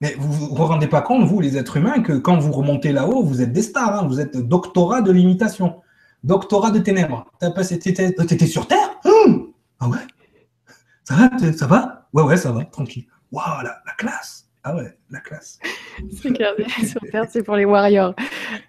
Mais 0.00 0.16
vous 0.18 0.46
ne 0.46 0.56
vous 0.56 0.64
rendez 0.66 0.88
pas 0.88 1.00
compte, 1.00 1.24
vous, 1.24 1.40
les 1.40 1.56
êtres 1.56 1.76
humains, 1.76 2.02
que 2.02 2.14
quand 2.14 2.38
vous 2.38 2.52
remontez 2.52 2.92
là-haut, 2.92 3.22
vous 3.22 3.40
êtes 3.40 3.52
des 3.52 3.62
stars, 3.62 4.00
hein. 4.00 4.06
vous 4.08 4.18
êtes 4.18 4.36
doctorat 4.36 5.00
de 5.00 5.12
l'imitation, 5.12 5.80
doctorat 6.24 6.70
de 6.70 6.78
ténèbres. 6.80 7.26
Tu 7.40 7.88
étais 7.88 8.46
sur 8.46 8.66
Terre 8.66 9.00
ah 9.80 9.88
ouais? 9.88 9.98
Ça 11.04 11.14
va 11.14 11.52
Ça 11.52 11.66
va? 11.66 12.08
Ouais, 12.12 12.22
ouais, 12.22 12.36
ça 12.36 12.52
va, 12.52 12.64
tranquille. 12.64 13.06
Waouh, 13.32 13.62
la, 13.62 13.92
classe 13.96 14.46
ah 14.62 14.76
ouais, 14.76 14.94
la 15.10 15.20
classe. 15.20 15.58
Sur 16.20 17.00
Terre, 17.10 17.24
c'est 17.30 17.42
pour 17.42 17.56
les 17.56 17.64
warriors. 17.64 18.14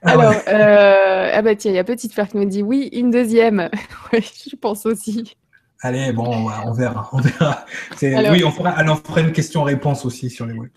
Ah 0.02 0.12
Alors, 0.12 0.34
euh, 0.48 1.32
ah 1.34 1.42
bah 1.42 1.54
tiens, 1.56 1.72
il 1.72 1.76
y 1.76 1.80
a 1.80 1.84
Petite 1.84 2.14
Fleur 2.14 2.30
qui 2.30 2.38
nous 2.38 2.46
dit 2.46 2.64
oui, 2.64 2.90
une 2.94 3.12
deuxième. 3.12 3.70
oui, 4.14 4.22
je 4.50 4.56
pense 4.56 4.86
aussi. 4.86 5.36
Allez, 5.84 6.12
bon, 6.14 6.26
on 6.28 6.72
verra. 6.74 7.10
On 7.12 7.22
verra. 7.22 7.66
oui, 8.04 8.44
on 8.44 8.52
fera, 8.52 8.76
on 8.88 8.96
fera 8.96 9.22
une 9.22 9.32
question-réponse 9.32 10.06
aussi 10.06 10.30
sur 10.30 10.46
les 10.46 10.54
web. 10.54 10.70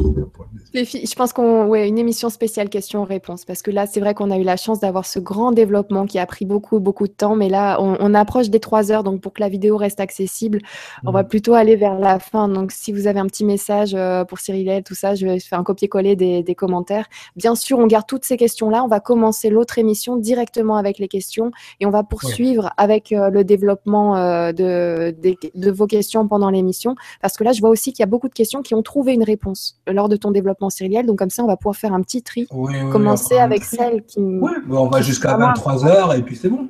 Je 0.73 1.15
pense 1.15 1.35
qu'on, 1.35 1.67
ouais, 1.67 1.87
une 1.87 1.99
émission 1.99 2.31
spéciale 2.31 2.71
question-réponse, 2.71 3.45
parce 3.45 3.61
que 3.61 3.71
là, 3.71 3.87
c'est 3.87 4.01
vrai 4.01 4.15
qu'on 4.15 4.31
a 4.31 4.39
eu 4.39 4.43
la 4.43 4.57
chance 4.57 4.81
d'avoir 4.81 5.05
ce 5.05 5.19
grand 5.19 5.53
développement 5.53 6.07
qui 6.07 6.19
a 6.19 6.25
pris 6.25 6.47
beaucoup, 6.47 6.81
beaucoup 6.81 7.07
de 7.07 7.13
temps, 7.13 7.37
mais 7.37 7.51
là, 7.51 7.79
on, 7.81 8.15
approche 8.15 8.49
des 8.49 8.61
trois 8.61 8.93
heures, 8.93 9.03
donc 9.03 9.21
pour 9.21 9.33
que 9.35 9.41
la 9.41 9.49
vidéo 9.49 9.77
reste 9.77 10.01
accessible, 10.01 10.61
on 11.05 11.11
va 11.11 11.23
mm. 11.23 11.29
plutôt 11.29 11.55
aller 11.55 11.77
vers 11.77 11.99
la 11.99 12.19
fin. 12.19 12.49
Donc, 12.49 12.73
si 12.73 12.93
vous 12.93 13.07
avez 13.07 13.21
un 13.21 13.27
petit 13.27 13.45
message 13.45 13.95
euh, 13.95 14.25
pour 14.25 14.39
Cyril, 14.39 14.83
tout 14.85 14.95
ça, 14.95 15.15
je 15.15 15.27
vais 15.27 15.39
faire 15.39 15.59
un 15.59 15.65
copier-coller 15.65 16.17
des, 16.17 16.55
commentaires. 16.55 17.07
Bien 17.37 17.57
sûr, 17.57 17.79
on 17.79 17.87
garde 17.87 18.07
toutes 18.07 18.25
ces 18.25 18.37
questions-là. 18.37 18.85
On 18.85 18.89
va 18.89 19.01
commencer 19.01 19.51
l'autre 19.51 19.79
émission 19.79 20.17
directement 20.17 20.77
avec 20.77 20.99
les 20.99 21.09
questions 21.09 21.51
et 21.81 21.87
on 21.87 21.91
va 21.91 22.05
poursuivre 22.05 22.71
avec 22.77 23.13
euh, 23.13 23.29
le 23.29 23.43
développement 23.43 24.17
euh, 24.17 24.53
de 24.53 24.94
de, 25.13 25.71
vos 25.71 25.87
questions 25.87 26.27
pendant 26.29 26.51
l'émission. 26.51 26.95
Parce 27.21 27.37
que 27.37 27.45
là, 27.45 27.53
je 27.53 27.61
vois 27.61 27.71
aussi 27.71 27.93
qu'il 27.93 28.01
y 28.01 28.05
a 28.05 28.07
beaucoup 28.07 28.29
de 28.29 28.35
questions 28.35 28.63
qui 28.63 28.75
ont 28.75 28.83
trouvé 28.83 29.15
une 29.15 29.23
réponse 29.23 29.81
lors 29.87 30.09
de 30.09 30.17
ton 30.17 30.31
développement 30.31 30.71
sériel. 30.71 31.07
Donc, 31.07 31.19
comme 31.19 31.31
ça, 31.31 31.43
on 31.43 31.47
va 31.47 31.57
pouvoir 31.57 31.77
faire 31.77 31.93
un 31.93 32.03
petit 32.03 32.23
tri. 32.23 32.47
commencer 32.93 33.39
avec 33.39 33.65
celles 33.65 34.05
qui. 34.05 34.21
Oui, 34.21 34.53
on 34.71 34.87
va 34.87 35.03
jusqu'à 35.03 35.37
23 35.37 35.87
heures 35.87 36.15
et 36.15 36.23
puis 36.23 36.37
c'est 36.37 36.49
bon. 36.49 36.69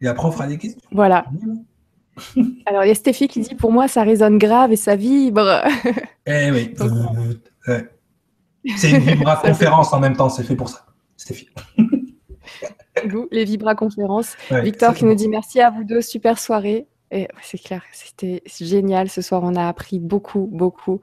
Et 0.00 0.06
après, 0.06 0.28
on 0.28 0.30
fera 0.30 0.46
des 0.46 0.58
questions. 0.58 0.80
Voilà. 0.92 1.26
Alors, 2.66 2.84
il 2.84 2.88
y 2.88 2.90
a 2.90 2.94
Stéphie 2.94 3.28
qui 3.28 3.40
dit 3.40 3.54
Pour 3.54 3.72
moi, 3.72 3.88
ça 3.88 4.02
résonne 4.02 4.38
grave 4.38 4.72
et 4.72 4.76
ça 4.76 4.96
vibre. 4.96 5.62
Eh 6.26 6.50
oui. 6.50 6.74
C'est 8.76 8.90
une 8.90 8.98
vibra-conférence 8.98 9.92
en 9.92 10.00
même 10.00 10.16
temps, 10.16 10.28
c'est 10.28 10.42
fait 10.42 10.56
pour 10.56 10.68
ça, 10.68 10.84
Stéphie 11.16 11.48
les 13.30 13.44
Vibra 13.44 13.74
conférences. 13.74 14.36
Victor 14.50 14.94
qui 14.94 15.04
nous 15.04 15.14
dit 15.14 15.28
merci 15.28 15.60
à 15.60 15.70
vous 15.70 15.84
deux, 15.84 16.00
super 16.00 16.38
soirée. 16.38 16.86
Et 17.10 17.28
c'est 17.42 17.58
clair, 17.58 17.82
c'était 17.92 18.42
génial 18.60 19.08
ce 19.08 19.22
soir. 19.22 19.42
On 19.44 19.56
a 19.56 19.66
appris 19.66 19.98
beaucoup, 19.98 20.48
beaucoup. 20.52 21.00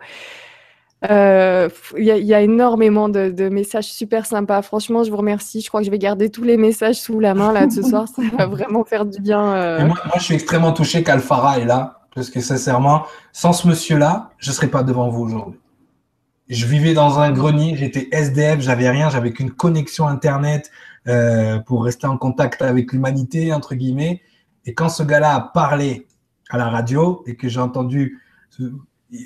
Euh, 1.09 1.69
il 1.98 2.06
y, 2.06 2.34
a 2.34 2.42
énormément 2.42 3.09
de, 3.09 3.50
messages 3.50 3.92
super 3.92 4.25
sympas. 4.25 4.61
Franchement, 4.61 5.03
je 5.03 5.11
vous 5.11 5.17
remercie. 5.17 5.61
Je 5.61 5.67
crois 5.67 5.82
que 5.82 5.85
je 5.85 5.92
vais 5.92 6.00
garder 6.00 6.30
tous 6.30 6.43
les 6.43 6.58
messages 6.58 6.95
sous 6.95 7.19
la 7.19 7.34
main 7.34 7.51
là 7.51 7.69
ce 7.69 7.82
soir. 7.90 8.08
Ça 8.08 8.22
va 8.38 8.45
vraiment 8.48 8.84
faire 8.84 9.06
du 9.06 9.19
bien. 9.19 9.53
Euh. 9.56 9.85
Moi, 9.85 9.98
je 10.17 10.24
suis 10.24 10.35
extrêmement 10.35 10.72
touché 10.72 11.03
qu'Alfara 11.03 11.59
est 11.59 11.66
là. 11.66 12.01
Parce 12.16 12.30
que 12.30 12.40
sincèrement, 12.40 13.03
sans 13.34 13.51
ce 13.51 13.67
monsieur-là, 13.67 14.32
je 14.38 14.50
ne 14.50 14.56
serais 14.56 14.69
pas 14.69 14.84
devant 14.84 15.09
vous 15.09 15.24
aujourd'hui. 15.24 15.59
Je 16.48 16.66
vivais 16.66 16.93
dans 16.93 17.19
un 17.19 17.32
grenier, 17.32 17.75
j'étais 17.75 18.08
SDF, 18.11 18.61
j'avais 18.61 18.90
rien, 18.90 19.09
j'avais 19.09 19.34
qu'une 19.34 19.51
connexion 19.51 20.08
Internet 20.08 20.72
euh, 21.08 21.59
pour 21.59 21.84
rester 21.84 22.08
en 22.08 22.17
contact 22.17 22.61
avec 22.61 22.93
l'humanité, 22.93 23.51
entre 23.51 23.75
guillemets. 23.75 24.22
Et 24.66 24.74
quand 24.74 24.90
ce 24.90 25.03
gars-là 25.03 25.35
a 25.35 25.42
parlé 25.42 26.08
à 26.50 26.58
la 26.58 26.69
radio 26.69 27.24
et 27.27 27.35
que 27.35 27.48
j'ai 27.48 27.60
entendu, 27.60 28.22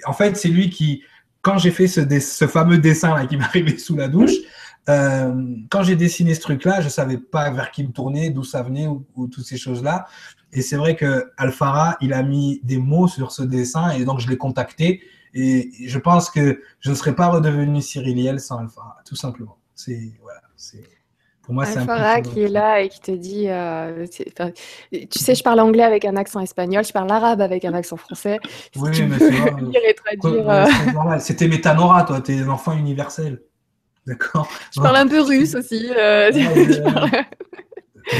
en 0.06 0.14
fait, 0.14 0.38
c'est 0.38 0.50
lui 0.50 0.70
qui, 0.70 1.04
quand 1.42 1.58
j'ai 1.58 1.72
fait 1.72 1.88
ce, 1.88 2.48
fameux 2.48 2.78
dessin 2.78 3.16
là 3.16 3.26
qui 3.26 3.38
arrivé 3.40 3.78
sous 3.78 3.96
la 3.96 4.08
douche, 4.08 4.34
euh, 4.90 5.56
quand 5.70 5.84
j'ai 5.84 5.96
dessiné 5.96 6.34
ce 6.34 6.42
truc-là, 6.42 6.82
je 6.82 6.86
ne 6.86 6.92
savais 6.92 7.18
pas 7.18 7.50
vers 7.52 7.72
qui 7.72 7.84
me 7.84 7.92
tourner, 7.92 8.32
d'où 8.32 8.44
ça 8.44 8.64
venait 8.64 8.88
ou, 8.88 9.06
toutes 9.28 9.46
ces 9.46 9.58
choses-là. 9.58 10.08
Et 10.52 10.62
c'est 10.62 10.78
vrai 10.78 10.96
que 10.96 11.32
Alfara, 11.38 11.98
il 12.02 12.12
a 12.14 12.24
mis 12.24 12.60
des 12.64 12.78
mots 12.80 13.08
sur 13.08 13.32
ce 13.32 13.44
dessin 13.44 13.92
et 13.92 14.04
donc 14.04 14.20
je 14.20 14.28
l'ai 14.28 14.38
contacté. 14.38 15.02
Et 15.36 15.70
je 15.86 16.00
pense 16.00 16.32
que 16.32 16.64
je 16.80 16.90
ne 16.90 16.96
serais 16.96 17.14
pas 17.14 17.28
redevenu 17.28 17.82
Cyriliel 17.82 18.40
sans 18.40 18.58
Alfara, 18.58 18.98
tout 19.06 19.16
simplement. 19.16 19.58
C'est 19.76 20.12
voilà, 20.22 20.42
c'est 20.56 20.84
pour 21.50 21.56
moi, 21.56 21.66
c'est 21.66 21.80
Alfara 21.80 22.22
qui 22.22 22.44
est 22.44 22.48
là 22.48 22.80
et 22.80 22.90
qui 22.90 23.00
te 23.00 23.10
dit, 23.10 23.46
euh, 23.48 24.06
tu 24.06 25.18
sais, 25.18 25.34
je 25.34 25.42
parle 25.42 25.60
anglais 25.62 25.82
avec 25.82 26.06
un 26.06 26.16
accent 26.16 26.42
espagnol, 26.42 26.86
je 26.86 26.94
parle 26.94 27.12
arabe 27.12 27.42
avec 27.42 27.66
un 27.66 27.74
accent 27.74 27.98
français. 27.98 28.38
oui, 28.76 28.92
mais 29.02 29.18
c'est 29.18 29.94
traduire. 30.22 30.48
Euh. 30.48 30.68
C'était 31.18 31.48
Métanora, 31.48 32.04
toi, 32.04 32.22
t'es 32.22 32.36
l'enfant 32.36 32.74
universel. 32.74 33.42
D'accord. 34.06 34.48
Je 34.76 34.80
parle 34.80 34.98
un 34.98 35.08
peu 35.08 35.22
russe 35.22 35.56
aussi. 35.56 35.90
Euh, 35.98 36.30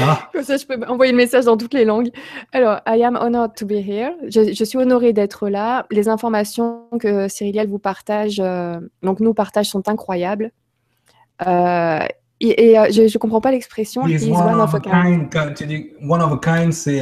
ah. 0.02 0.28
Comme 0.32 0.42
ça, 0.42 0.56
je 0.56 0.66
peux 0.66 0.84
envoyer 0.88 1.12
le 1.12 1.16
message 1.16 1.44
dans 1.44 1.56
toutes 1.56 1.74
les 1.74 1.84
langues. 1.84 2.10
Alors, 2.50 2.80
I 2.84 3.00
am 3.04 3.14
honored 3.14 3.54
to 3.54 3.64
be 3.64 3.74
here. 3.74 4.10
Je, 4.26 4.64
suis 4.64 4.76
honorée 4.76 5.12
d'être 5.12 5.48
là. 5.48 5.86
Les 5.92 6.08
informations 6.08 6.88
que 6.98 7.28
Cyriliel 7.28 7.68
vous 7.68 7.78
partage, 7.78 8.40
euh, 8.40 8.80
donc 9.04 9.20
nous 9.20 9.34
partage, 9.34 9.66
sont 9.66 9.88
incroyables. 9.88 10.50
Euh, 11.46 12.00
et, 12.40 12.74
je 12.92 13.02
ne 13.02 13.18
comprends 13.18 13.40
pas 13.40 13.50
l'expression. 13.50 14.02
One, 14.02 14.60
of 14.60 14.74
a 14.74 14.80
kind. 14.80 15.28
One 16.08 16.22
of 16.22 16.32
a 16.32 16.38
kind, 16.38 16.72
c'est 16.72 17.00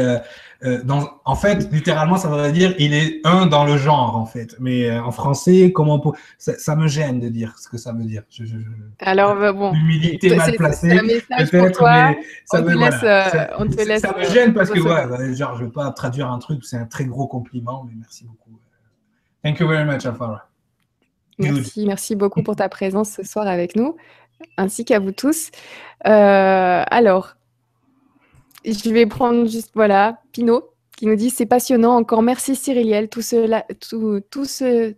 euh, 0.65 0.83
en 1.25 1.37
fait, 1.37 1.71
littéralement, 1.71 2.17
ça 2.17 2.29
veut 2.29 2.51
dire 2.51 2.75
il 2.81 2.93
est 2.93 3.21
un 3.25 3.47
dans 3.47 3.65
le 3.65 3.77
genre, 3.77 4.17
en 4.17 4.27
fait. 4.27 4.57
Mais 4.59 4.91
euh, 4.91 5.01
en 5.01 5.13
français, 5.13 5.71
comment 5.73 6.03
ça, 6.39 6.75
me 6.75 6.89
gêne 6.89 7.21
de 7.21 7.29
dire 7.29 7.57
ce 7.59 7.69
que 7.69 7.77
ça 7.77 7.93
veut 7.93 8.05
dire. 8.05 8.23
Alors, 8.99 9.37
bah, 9.37 9.53
bon. 9.53 9.73
Humilité 9.73 10.35
mal 10.35 10.53
placée. 10.57 10.99
Peut-être, 10.99 11.83
mais 11.85 12.19
ça, 12.45 12.61
me, 12.61 12.75
laisse, 12.75 12.95
euh, 13.05 13.99
ça 13.99 14.15
me 14.19 14.25
gêne 14.25 14.53
parce 14.53 14.71
que, 14.71 14.81
ouais, 14.81 15.35
genre, 15.35 15.55
je 15.57 15.61
ne 15.61 15.67
veux 15.67 15.73
pas 15.73 15.91
traduire 15.93 16.31
un 16.31 16.39
truc, 16.39 16.65
c'est 16.65 16.77
un 16.77 16.87
très 16.87 17.05
gros 17.05 17.29
compliment, 17.29 17.85
mais 17.87 17.93
merci 17.97 18.25
beaucoup. 18.25 18.59
Thank 19.45 19.61
you 19.61 19.69
very 19.69 19.85
much, 19.85 20.05
Alfara. 20.07 20.49
Merci, 21.39 21.87
merci 21.87 22.17
beaucoup 22.17 22.43
pour 22.43 22.57
ta 22.57 22.69
présence 22.69 23.11
ce 23.11 23.23
soir 23.23 23.47
avec 23.47 23.77
nous, 23.77 23.97
ainsi 24.57 24.85
qu'à 24.85 24.99
vous 24.99 25.13
tous. 25.13 25.51
alors, 26.05 27.35
je 28.65 28.91
vais 28.91 29.07
prendre 29.07 29.47
juste, 29.47 29.71
voilà, 29.75 30.21
Pinot, 30.33 30.71
qui 30.97 31.07
nous 31.07 31.17
dit 31.17 31.31
c'est 31.31 31.47
passionnant. 31.47 31.97
Encore 31.97 32.23
merci 32.23 32.57
Cyriliel. 32.57 33.09
Tout 33.09 33.23
cela, 33.23 33.65
tout, 33.89 34.21
tout, 34.31 34.47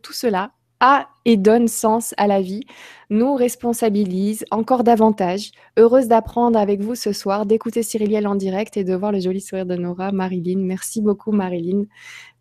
tout 0.03 0.13
cela 0.13 0.51
a 0.81 1.09
et 1.27 1.37
donne 1.37 1.69
sens 1.69 2.15
à 2.17 2.27
la 2.27 2.41
vie, 2.41 2.63
nous 3.11 3.35
responsabilise 3.35 4.47
encore 4.51 4.83
davantage. 4.83 5.53
Heureuse 5.77 6.09
d'apprendre 6.09 6.59
avec 6.59 6.81
vous 6.81 6.95
ce 6.95 7.13
soir, 7.13 7.45
d'écouter 7.45 7.83
Cyriliel 7.83 8.27
en 8.27 8.35
direct 8.35 8.79
et 8.79 8.85
de 8.85 8.95
voir 8.95 9.13
le 9.13 9.21
joli 9.21 9.43
sourire 9.43 9.67
de 9.67 9.77
Nora, 9.77 10.11
Marilyn. 10.11 10.61
Merci 10.61 11.03
beaucoup, 11.03 11.33
Marilyn. 11.33 11.85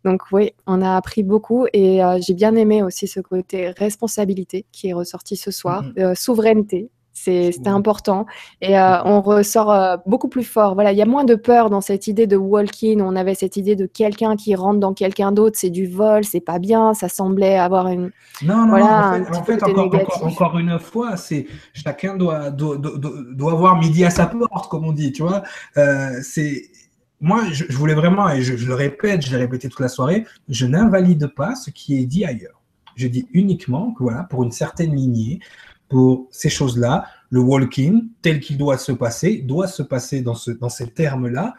Donc 0.04 0.22
oui, 0.32 0.52
on 0.66 0.80
a 0.80 0.96
appris 0.96 1.22
beaucoup 1.22 1.66
et 1.72 2.02
euh, 2.02 2.18
j'ai 2.20 2.34
bien 2.34 2.54
aimé 2.54 2.82
aussi 2.82 3.06
ce 3.06 3.20
côté 3.20 3.70
responsabilité 3.70 4.64
qui 4.72 4.88
est 4.88 4.92
ressorti 4.92 5.36
ce 5.36 5.50
soir, 5.50 5.84
mm-hmm. 5.84 6.02
euh, 6.02 6.14
souveraineté 6.14 6.90
c'était 7.12 7.68
important. 7.68 8.24
Et 8.62 8.78
euh, 8.78 9.04
on 9.04 9.20
ressort 9.20 9.98
beaucoup 10.06 10.28
plus 10.28 10.44
fort. 10.44 10.72
Voilà, 10.72 10.92
il 10.92 10.96
y 10.96 11.02
a 11.02 11.06
moins 11.06 11.24
de 11.24 11.34
peur 11.34 11.68
dans 11.68 11.82
cette 11.82 12.06
idée 12.06 12.26
de 12.26 12.36
walk-in. 12.36 13.00
On 13.00 13.14
avait 13.14 13.34
cette 13.34 13.58
idée 13.58 13.76
de 13.76 13.84
quelqu'un 13.84 14.36
qui 14.36 14.54
rentre 14.54 14.80
dans 14.80 14.94
quelqu'un 14.94 15.30
d'autre, 15.30 15.58
c'est 15.58 15.68
du 15.68 15.86
vol, 15.86 16.24
c'est 16.24 16.40
pas 16.40 16.58
bien. 16.58 16.94
Ça 16.94 17.10
semblait 17.10 17.58
avoir 17.58 17.88
une. 17.88 18.10
Non, 18.40 18.64
non, 18.64 18.68
voilà, 18.68 19.20
en 19.34 19.42
fait, 19.42 19.62
encore, 19.62 20.58
une 20.58 20.78
fois, 20.78 21.18
c'est 21.18 21.46
chacun 21.74 22.16
doit, 22.16 22.50
doit, 22.50 22.78
doit, 22.78 23.52
avoir 23.52 23.78
midi 23.78 24.02
à 24.02 24.10
sa 24.10 24.24
porte, 24.24 24.70
comme 24.70 24.86
on 24.86 24.92
dit, 24.92 25.12
tu 25.12 25.22
vois. 25.22 25.42
C'est. 26.22 26.70
Moi, 27.20 27.44
je, 27.52 27.64
voulais 27.72 27.94
vraiment, 27.94 28.30
et 28.30 28.42
je, 28.42 28.54
le 28.66 28.74
répète, 28.74 29.24
je 29.26 29.30
l'ai 29.30 29.36
répété 29.36 29.68
toute 29.68 29.80
la 29.80 29.88
soirée, 29.88 30.26
je 30.48 30.66
n'invalide 30.66 31.26
pas 31.28 31.54
ce 31.54 31.70
qui 31.70 31.98
est 31.98 32.06
dit 32.06 32.24
ailleurs. 32.24 32.62
Je 32.96 33.08
dis 33.08 33.26
uniquement 33.32 33.92
que 33.92 34.02
voilà, 34.02 34.24
pour 34.24 34.42
une 34.42 34.50
certaine 34.50 34.94
lignée, 34.94 35.40
pour 35.88 36.28
ces 36.30 36.48
choses-là. 36.48 37.06
Le 37.30 37.40
walking, 37.40 38.08
tel 38.22 38.40
qu'il 38.40 38.58
doit 38.58 38.78
se 38.78 38.92
passer, 38.92 39.42
doit 39.42 39.68
se 39.68 39.82
passer 39.82 40.22
dans 40.22 40.34
ces 40.34 40.90
termes-là. 40.90 41.54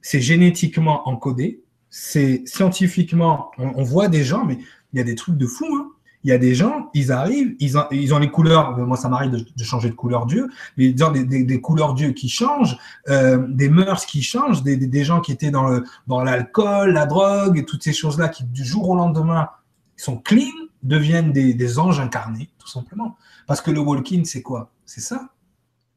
C'est 0.00 0.20
génétiquement 0.20 1.08
encodé, 1.08 1.62
c'est 1.90 2.42
scientifiquement, 2.46 3.50
on, 3.58 3.82
voit 3.82 4.08
des 4.08 4.22
gens, 4.22 4.44
mais 4.44 4.58
il 4.92 4.98
y 4.98 5.00
a 5.00 5.04
des 5.04 5.16
trucs 5.16 5.36
de 5.36 5.46
fou. 5.46 5.66
Hein. 5.76 5.90
Il 6.22 6.30
y 6.30 6.32
a 6.32 6.38
des 6.38 6.54
gens, 6.54 6.90
ils 6.92 7.12
arrivent, 7.12 7.56
ils 7.60 7.78
ont, 7.78 7.84
ils 7.90 8.12
ont 8.12 8.18
les 8.18 8.30
couleurs, 8.30 8.76
moi 8.76 8.98
ça 8.98 9.08
m'arrive 9.08 9.30
de, 9.30 9.64
changer 9.64 9.88
de 9.88 9.94
couleur 9.94 10.26
Dieu, 10.26 10.50
mais 10.76 10.92
des, 10.92 11.24
des, 11.24 11.44
des 11.44 11.60
couleurs 11.62 11.94
Dieu 11.94 12.10
qui 12.10 12.28
changent, 12.28 12.76
euh, 13.08 13.38
des 13.48 13.70
mœurs 13.70 14.04
qui 14.04 14.22
changent, 14.22 14.62
des, 14.62 14.76
des, 14.76 15.04
gens 15.04 15.20
qui 15.20 15.32
étaient 15.32 15.50
dans 15.50 15.70
l'alcool, 16.08 16.92
dans 16.92 17.00
la 17.00 17.06
drogue 17.06 17.58
et 17.58 17.64
toutes 17.64 17.82
ces 17.82 17.94
choses-là 17.94 18.28
qui 18.28 18.44
du 18.44 18.64
jour 18.64 18.90
au 18.90 18.96
lendemain 18.96 19.48
sont 19.96 20.16
clean, 20.16 20.50
deviennent 20.82 21.32
des, 21.32 21.78
anges 21.78 22.00
incarnés, 22.00 22.50
tout 22.58 22.68
simplement. 22.68 23.16
Parce 23.46 23.60
que 23.60 23.70
le 23.70 23.80
walking, 23.80 24.24
c'est 24.24 24.42
quoi? 24.42 24.70
C'est 24.86 25.00
ça. 25.00 25.30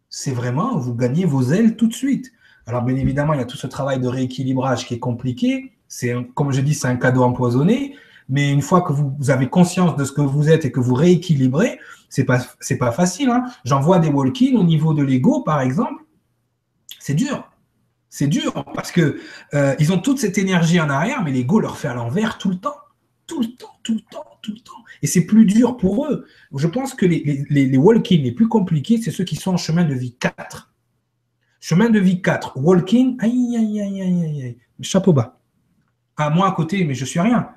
C'est 0.09 0.31
vraiment, 0.31 0.77
vous 0.77 0.93
gagnez 0.93 1.25
vos 1.25 1.51
ailes 1.51 1.75
tout 1.75 1.87
de 1.87 1.93
suite. 1.93 2.31
Alors, 2.65 2.83
bien 2.83 2.95
évidemment, 2.95 3.33
il 3.33 3.39
y 3.39 3.43
a 3.43 3.45
tout 3.45 3.57
ce 3.57 3.67
travail 3.67 3.99
de 3.99 4.07
rééquilibrage 4.07 4.85
qui 4.85 4.93
est 4.93 4.99
compliqué. 4.99 5.73
C'est, 5.87 6.15
comme 6.35 6.51
je 6.51 6.61
dis, 6.61 6.73
c'est 6.73 6.87
un 6.87 6.95
cadeau 6.95 7.23
empoisonné. 7.23 7.95
Mais 8.29 8.51
une 8.51 8.61
fois 8.61 8.81
que 8.81 8.93
vous, 8.93 9.29
avez 9.29 9.49
conscience 9.49 9.95
de 9.95 10.03
ce 10.03 10.11
que 10.11 10.21
vous 10.21 10.49
êtes 10.49 10.65
et 10.65 10.71
que 10.71 10.79
vous 10.79 10.93
rééquilibrez, 10.93 11.79
c'est 12.09 12.23
pas, 12.23 12.39
c'est 12.59 12.77
pas 12.77 12.91
facile. 12.91 13.29
Hein. 13.29 13.43
J'en 13.65 13.79
vois 13.79 13.99
des 13.99 14.09
walking 14.09 14.55
au 14.55 14.63
niveau 14.63 14.93
de 14.93 15.03
l'ego, 15.03 15.41
par 15.41 15.61
exemple. 15.61 16.03
C'est 16.99 17.15
dur. 17.15 17.49
C'est 18.09 18.27
dur 18.27 18.65
parce 18.75 18.91
que 18.91 19.19
euh, 19.53 19.75
ils 19.79 19.91
ont 19.91 19.97
toute 19.97 20.19
cette 20.19 20.37
énergie 20.37 20.79
en 20.79 20.89
arrière, 20.89 21.23
mais 21.23 21.31
l'ego 21.31 21.59
leur 21.59 21.77
fait 21.77 21.87
à 21.87 21.95
l'envers 21.95 22.37
tout 22.37 22.49
le 22.49 22.57
temps. 22.57 22.75
Tout 23.25 23.41
le 23.41 23.47
temps, 23.47 23.73
tout 23.83 23.93
le 23.93 24.01
temps, 24.01 24.25
tout 24.41 24.51
le 24.51 24.59
temps. 24.59 24.83
Et 25.01 25.07
c'est 25.07 25.25
plus 25.25 25.45
dur 25.45 25.77
pour 25.77 26.05
eux. 26.05 26.25
Je 26.55 26.67
pense 26.67 26.93
que 26.93 27.05
les, 27.05 27.45
les, 27.49 27.65
les 27.65 27.77
walk-in 27.77 28.17
les 28.17 28.31
plus 28.31 28.47
compliqués, 28.47 29.01
c'est 29.01 29.11
ceux 29.11 29.23
qui 29.23 29.35
sont 29.35 29.53
en 29.53 29.57
chemin 29.57 29.83
de 29.83 29.93
vie 29.93 30.15
4. 30.15 30.73
Chemin 31.65 31.89
de 31.89 31.97
vie 31.97 32.21
4, 32.21 32.57
walk-in, 32.57 33.15
aïe, 33.19 33.55
aïe, 33.57 33.79
aïe, 33.79 34.01
aïe, 34.01 34.43
aïe, 34.43 34.57
chapeau 34.81 35.13
bas. 35.13 35.39
À 36.17 36.29
moi 36.29 36.49
à 36.49 36.51
côté, 36.51 36.83
mais 36.83 36.93
je 36.93 37.05
suis 37.05 37.21
rien. 37.21 37.49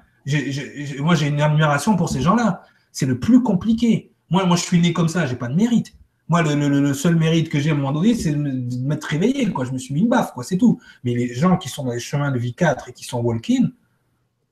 Moi, 0.98 1.14
j'ai 1.14 1.28
une 1.28 1.40
admiration 1.40 1.96
pour 1.96 2.08
ces 2.08 2.20
gens-là. 2.20 2.62
C'est 2.92 3.06
le 3.06 3.18
plus 3.18 3.42
compliqué. 3.42 4.12
Moi, 4.30 4.44
moi, 4.44 4.56
je 4.56 4.62
suis 4.62 4.80
né 4.80 4.92
comme 4.92 5.08
ça, 5.08 5.26
j'ai 5.26 5.36
pas 5.36 5.48
de 5.48 5.54
mérite. 5.54 5.94
Moi, 6.28 6.42
le, 6.42 6.94
seul 6.94 7.14
mérite 7.14 7.48
que 7.48 7.60
j'ai 7.60 7.70
à 7.70 7.74
un 7.74 7.76
moment 7.76 7.92
donné, 7.92 8.14
c'est 8.14 8.32
de 8.32 8.86
m'être 8.86 9.04
réveillé. 9.04 9.52
Quoi. 9.52 9.64
Je 9.64 9.70
me 9.70 9.78
suis 9.78 9.94
mis 9.94 10.00
une 10.00 10.08
baffe, 10.08 10.32
quoi, 10.32 10.42
c'est 10.42 10.56
tout. 10.56 10.80
Mais 11.04 11.14
les 11.14 11.32
gens 11.32 11.56
qui 11.56 11.68
sont 11.68 11.84
dans 11.84 11.92
les 11.92 12.00
chemins 12.00 12.32
de 12.32 12.38
vie 12.38 12.54
4 12.54 12.88
et 12.88 12.92
qui 12.92 13.04
sont 13.04 13.20
walk-in, 13.20 13.70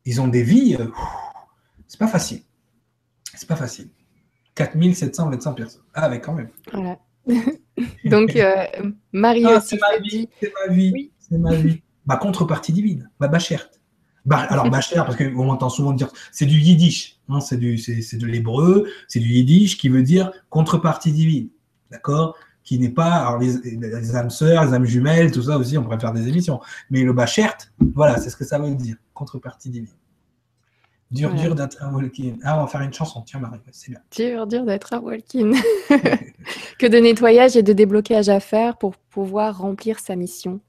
ils 0.04 0.20
ont 0.20 0.28
des 0.28 0.42
vies, 0.42 0.76
euh, 0.78 0.86
c'est 1.88 1.98
pas 1.98 2.06
facile. 2.06 2.42
C'est 3.34 3.48
pas 3.48 3.56
facile. 3.56 3.88
4725 4.54 5.54
personnes. 5.54 5.82
Ah, 5.94 6.08
mais 6.08 6.20
quand 6.20 6.34
même. 6.34 6.50
Voilà. 6.72 6.98
Donc, 8.04 8.36
euh, 8.36 8.66
Marie 9.12 9.44
ah, 9.46 9.60
C'est 9.60 9.80
ma 9.80 9.98
vie, 9.98 10.28
c'est 10.40 10.52
ma 10.52 10.72
vie, 10.72 11.10
c'est 11.18 11.38
ma 11.38 11.54
vie. 11.54 11.82
Ma 12.06 12.16
contrepartie 12.18 12.72
divine, 12.72 13.10
ma 13.18 13.26
bachert. 13.26 13.68
Bah, 14.24 14.38
alors, 14.38 14.70
bachert, 14.70 15.04
parce 15.04 15.16
qu'on 15.16 15.48
entend 15.50 15.68
souvent 15.68 15.92
dire, 15.92 16.10
c'est 16.32 16.46
du 16.46 16.58
yiddish, 16.58 17.18
hein, 17.28 17.40
c'est, 17.40 17.58
du, 17.58 17.76
c'est, 17.76 18.16
de 18.16 18.26
l'hébreu, 18.26 18.88
c'est 19.06 19.20
du 19.20 19.28
yiddish 19.28 19.76
qui 19.76 19.88
veut 19.88 20.02
dire 20.02 20.32
contrepartie 20.48 21.12
divine. 21.12 21.48
D'accord 21.90 22.34
Qui 22.62 22.78
n'est 22.78 22.88
pas, 22.88 23.12
alors 23.12 23.38
les, 23.38 24.16
âmes 24.16 24.30
sœurs, 24.30 24.64
les 24.64 24.72
âmes 24.72 24.86
jumelles, 24.86 25.30
tout 25.30 25.42
ça 25.42 25.58
aussi, 25.58 25.76
on 25.76 25.82
pourrait 25.82 26.00
faire 26.00 26.12
des 26.12 26.26
émissions. 26.26 26.60
Mais 26.90 27.02
le 27.02 27.12
bachert, 27.12 27.56
voilà, 27.94 28.16
c'est 28.16 28.30
ce 28.30 28.36
que 28.36 28.44
ça 28.44 28.58
veut 28.58 28.74
dire, 28.74 28.96
contrepartie 29.12 29.68
divine. 29.68 29.88
Dur, 31.10 31.32
dur 31.34 31.54
d'être 31.54 31.80
un 31.82 31.92
walk-in. 31.92 32.36
Ah, 32.42 32.58
on 32.58 32.62
va 32.62 32.66
faire 32.66 32.80
une 32.80 32.92
chanson, 32.92 33.22
tiens, 33.22 33.38
Marie, 33.38 33.60
c'est 33.70 33.90
bien. 33.90 34.00
Dur, 34.16 34.46
dur 34.46 34.64
d'être 34.64 34.94
un 34.94 35.00
walk-in. 35.00 35.52
que 36.78 36.86
de 36.86 36.96
nettoyage 36.96 37.56
et 37.56 37.62
de 37.62 37.72
déblocage 37.72 38.30
à 38.30 38.40
faire 38.40 38.78
pour 38.78 38.96
pouvoir 38.96 39.58
remplir 39.58 40.00
sa 40.00 40.16
mission. 40.16 40.60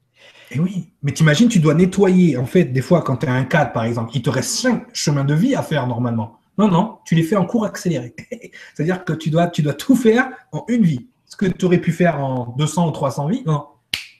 Et 0.52 0.56
eh 0.56 0.60
oui, 0.60 0.92
mais 1.02 1.12
t'imagines, 1.12 1.50
tu 1.50 1.60
dois 1.60 1.74
nettoyer. 1.74 2.38
En 2.38 2.46
fait, 2.46 2.66
des 2.66 2.82
fois, 2.82 3.02
quand 3.02 3.18
tu 3.18 3.26
as 3.26 3.34
un 3.34 3.46
cadre, 3.46 3.72
par 3.72 3.84
exemple, 3.84 4.12
il 4.14 4.22
te 4.22 4.30
reste 4.30 4.52
cinq 4.52 4.86
chemins 4.94 5.26
de 5.26 5.34
vie 5.34 5.56
à 5.56 5.64
faire 5.64 5.88
normalement. 5.88 6.40
Non, 6.58 6.68
non, 6.68 7.00
tu 7.06 7.16
les 7.16 7.24
fais 7.24 7.36
en 7.36 7.46
cours 7.46 7.66
accéléré. 7.66 8.16
C'est-à-dire 8.74 9.04
que 9.04 9.14
tu 9.14 9.30
dois, 9.30 9.48
tu 9.48 9.64
dois 9.64 9.74
tout 9.74 9.96
faire 9.96 10.30
en 10.52 10.64
une 10.68 10.84
vie. 10.84 11.08
Ce 11.26 11.36
que 11.36 11.48
tu 11.48 11.66
aurais 11.66 11.80
pu 11.80 11.92
faire 11.92 12.20
en 12.20 12.54
200 12.58 12.88
ou 12.88 12.92
300 12.92 13.28
vies, 13.28 13.44
non, 13.46 13.66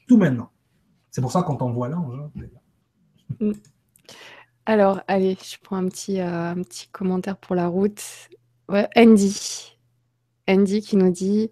tout 0.08 0.18
maintenant. 0.18 0.50
C'est 1.12 1.22
pour 1.22 1.32
ça 1.32 1.44
qu'on 1.44 1.56
t'envoie 1.56 1.90
là. 1.90 1.98
En 1.98 3.52
alors, 4.68 5.02
allez, 5.08 5.38
je 5.42 5.58
prends 5.62 5.78
un 5.78 5.88
petit, 5.88 6.20
euh, 6.20 6.52
un 6.52 6.64
petit 6.64 6.88
commentaire 6.88 7.38
pour 7.38 7.56
la 7.56 7.68
route. 7.68 8.02
Andy. 8.96 9.78
Andy 10.48 10.82
qui 10.82 10.98
nous 10.98 11.12
dit 11.12 11.52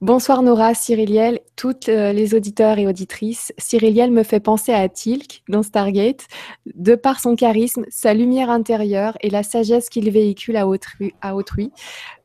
Bonsoir 0.00 0.42
Nora, 0.42 0.74
Cyriliel, 0.74 1.40
toutes 1.56 1.90
euh, 1.90 2.12
les 2.12 2.34
auditeurs 2.34 2.78
et 2.78 2.86
auditrices. 2.86 3.52
Cyriliel 3.58 4.10
me 4.10 4.22
fait 4.22 4.40
penser 4.40 4.72
à 4.72 4.88
Tilk 4.88 5.42
dans 5.48 5.62
Stargate, 5.62 6.26
de 6.74 6.94
par 6.94 7.20
son 7.20 7.36
charisme, 7.36 7.84
sa 7.90 8.14
lumière 8.14 8.48
intérieure 8.48 9.18
et 9.20 9.28
la 9.28 9.42
sagesse 9.42 9.90
qu'il 9.90 10.10
véhicule 10.10 10.56
à 10.56 10.66
autrui. 10.66 11.12
À 11.20 11.36
autrui. 11.36 11.70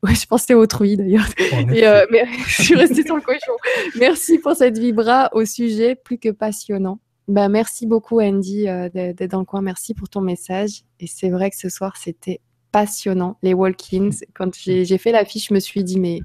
Ouais, 0.03 0.15
je 0.15 0.25
pensais 0.25 0.53
autrui 0.53 0.95
d'ailleurs. 0.95 1.27
Euh, 1.51 2.06
je 2.48 2.64
suis 2.64 2.75
restée 2.75 3.03
sur 3.03 3.15
le 3.15 3.22
cochon. 3.22 3.53
Merci 3.99 4.40
pour 4.40 4.56
cette 4.56 4.77
vibra 4.77 5.30
au 5.33 5.43
sujet 5.43 5.95
plus 5.95 6.17
que 6.17 6.30
passionnant. 6.30 6.99
Bah, 7.27 7.49
merci 7.49 7.88
beaucoup 7.88 8.22
Andy 8.22 8.69
euh, 8.69 8.88
d'être 8.90 9.32
dans 9.32 9.40
le 9.40 9.45
coin. 9.45 9.61
Merci 9.61 9.93
pour 9.93 10.07
ton 10.07 10.22
message. 10.22 10.83
Et 10.99 11.07
c'est 11.07 11.30
vrai 11.30 11.49
que 11.49 11.57
ce 11.57 11.69
soir, 11.69 11.98
c'était 11.98 12.40
passionnant. 12.72 13.38
Les 13.41 13.53
walk-ins, 13.53 14.09
quand 14.33 14.53
j'ai 14.56 14.98
fait 14.98 15.11
l'affiche, 15.11 15.48
je 15.49 15.53
me 15.53 15.59
suis 15.59 15.83
dit, 15.83 15.99
mais 15.99 16.19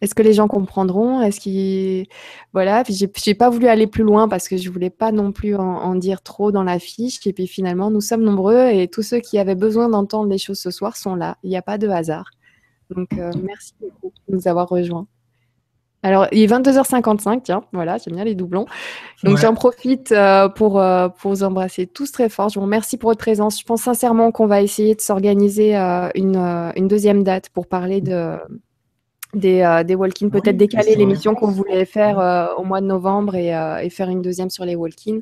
est-ce 0.00 0.14
que 0.14 0.22
les 0.22 0.32
gens 0.32 0.48
comprendront? 0.48 1.20
Est-ce 1.20 1.40
qu'ils 1.40 2.06
voilà 2.52 2.82
Puis 2.84 2.94
j'ai 2.94 3.34
pas 3.34 3.50
voulu 3.50 3.66
aller 3.66 3.86
plus 3.86 4.02
loin 4.02 4.28
parce 4.28 4.48
que 4.48 4.56
je 4.56 4.70
voulais 4.70 4.90
pas 4.90 5.12
non 5.12 5.30
plus 5.32 5.54
en, 5.54 5.94
dire 5.94 6.22
trop 6.22 6.52
dans 6.52 6.62
l'affiche. 6.62 7.26
Et 7.26 7.32
puis 7.32 7.46
finalement, 7.46 7.90
nous 7.90 8.00
sommes 8.00 8.22
nombreux 8.22 8.68
et 8.70 8.88
tous 8.88 9.02
ceux 9.02 9.20
qui 9.20 9.38
avaient 9.38 9.54
besoin 9.54 9.88
d'entendre 9.88 10.30
les 10.30 10.38
choses 10.38 10.58
ce 10.58 10.70
soir 10.70 10.96
sont 10.96 11.14
là. 11.14 11.36
Il 11.42 11.50
n'y 11.50 11.56
a 11.56 11.62
pas 11.62 11.76
de 11.76 11.88
hasard. 11.88 12.30
Donc 12.88 13.08
euh, 13.18 13.30
merci 13.42 13.74
beaucoup 13.80 14.12
de 14.28 14.34
nous 14.34 14.48
avoir 14.48 14.68
rejoints. 14.68 15.06
Alors, 16.02 16.28
il 16.32 16.40
est 16.40 16.46
22h55, 16.46 17.42
tiens, 17.42 17.62
voilà, 17.74 17.98
j'aime 17.98 18.14
bien 18.14 18.24
les 18.24 18.34
doublons. 18.34 18.64
Donc, 19.22 19.36
j'en 19.36 19.52
profite 19.52 20.12
euh, 20.12 20.48
pour, 20.48 20.80
euh, 20.80 21.10
pour 21.10 21.32
vous 21.32 21.42
embrasser 21.42 21.86
tous 21.86 22.10
très 22.10 22.30
fort. 22.30 22.48
Je 22.48 22.54
vous 22.54 22.64
remercie 22.64 22.96
pour 22.96 23.10
votre 23.10 23.18
présence. 23.20 23.60
Je 23.60 23.66
pense 23.66 23.82
sincèrement 23.82 24.32
qu'on 24.32 24.46
va 24.46 24.62
essayer 24.62 24.94
de 24.94 25.02
s'organiser 25.02 25.74
une, 25.74 26.38
une, 26.74 26.88
deuxième 26.88 27.22
date 27.22 27.50
pour 27.50 27.66
parler 27.66 28.00
de, 28.00 28.38
des, 29.34 29.60
euh, 29.60 29.84
des 29.84 29.94
walk-ins, 29.94 30.28
peut-être 30.28 30.56
décaler 30.56 30.96
l'émission 30.96 31.34
qu'on 31.34 31.48
voulait 31.48 31.84
faire 31.84 32.18
euh, 32.18 32.54
au 32.56 32.64
mois 32.64 32.80
de 32.80 32.86
novembre 32.86 33.34
et, 33.34 33.54
euh, 33.54 33.78
et, 33.78 33.90
faire 33.90 34.08
une 34.08 34.22
deuxième 34.22 34.50
sur 34.50 34.64
les 34.64 34.74
walk-ins. 34.74 35.20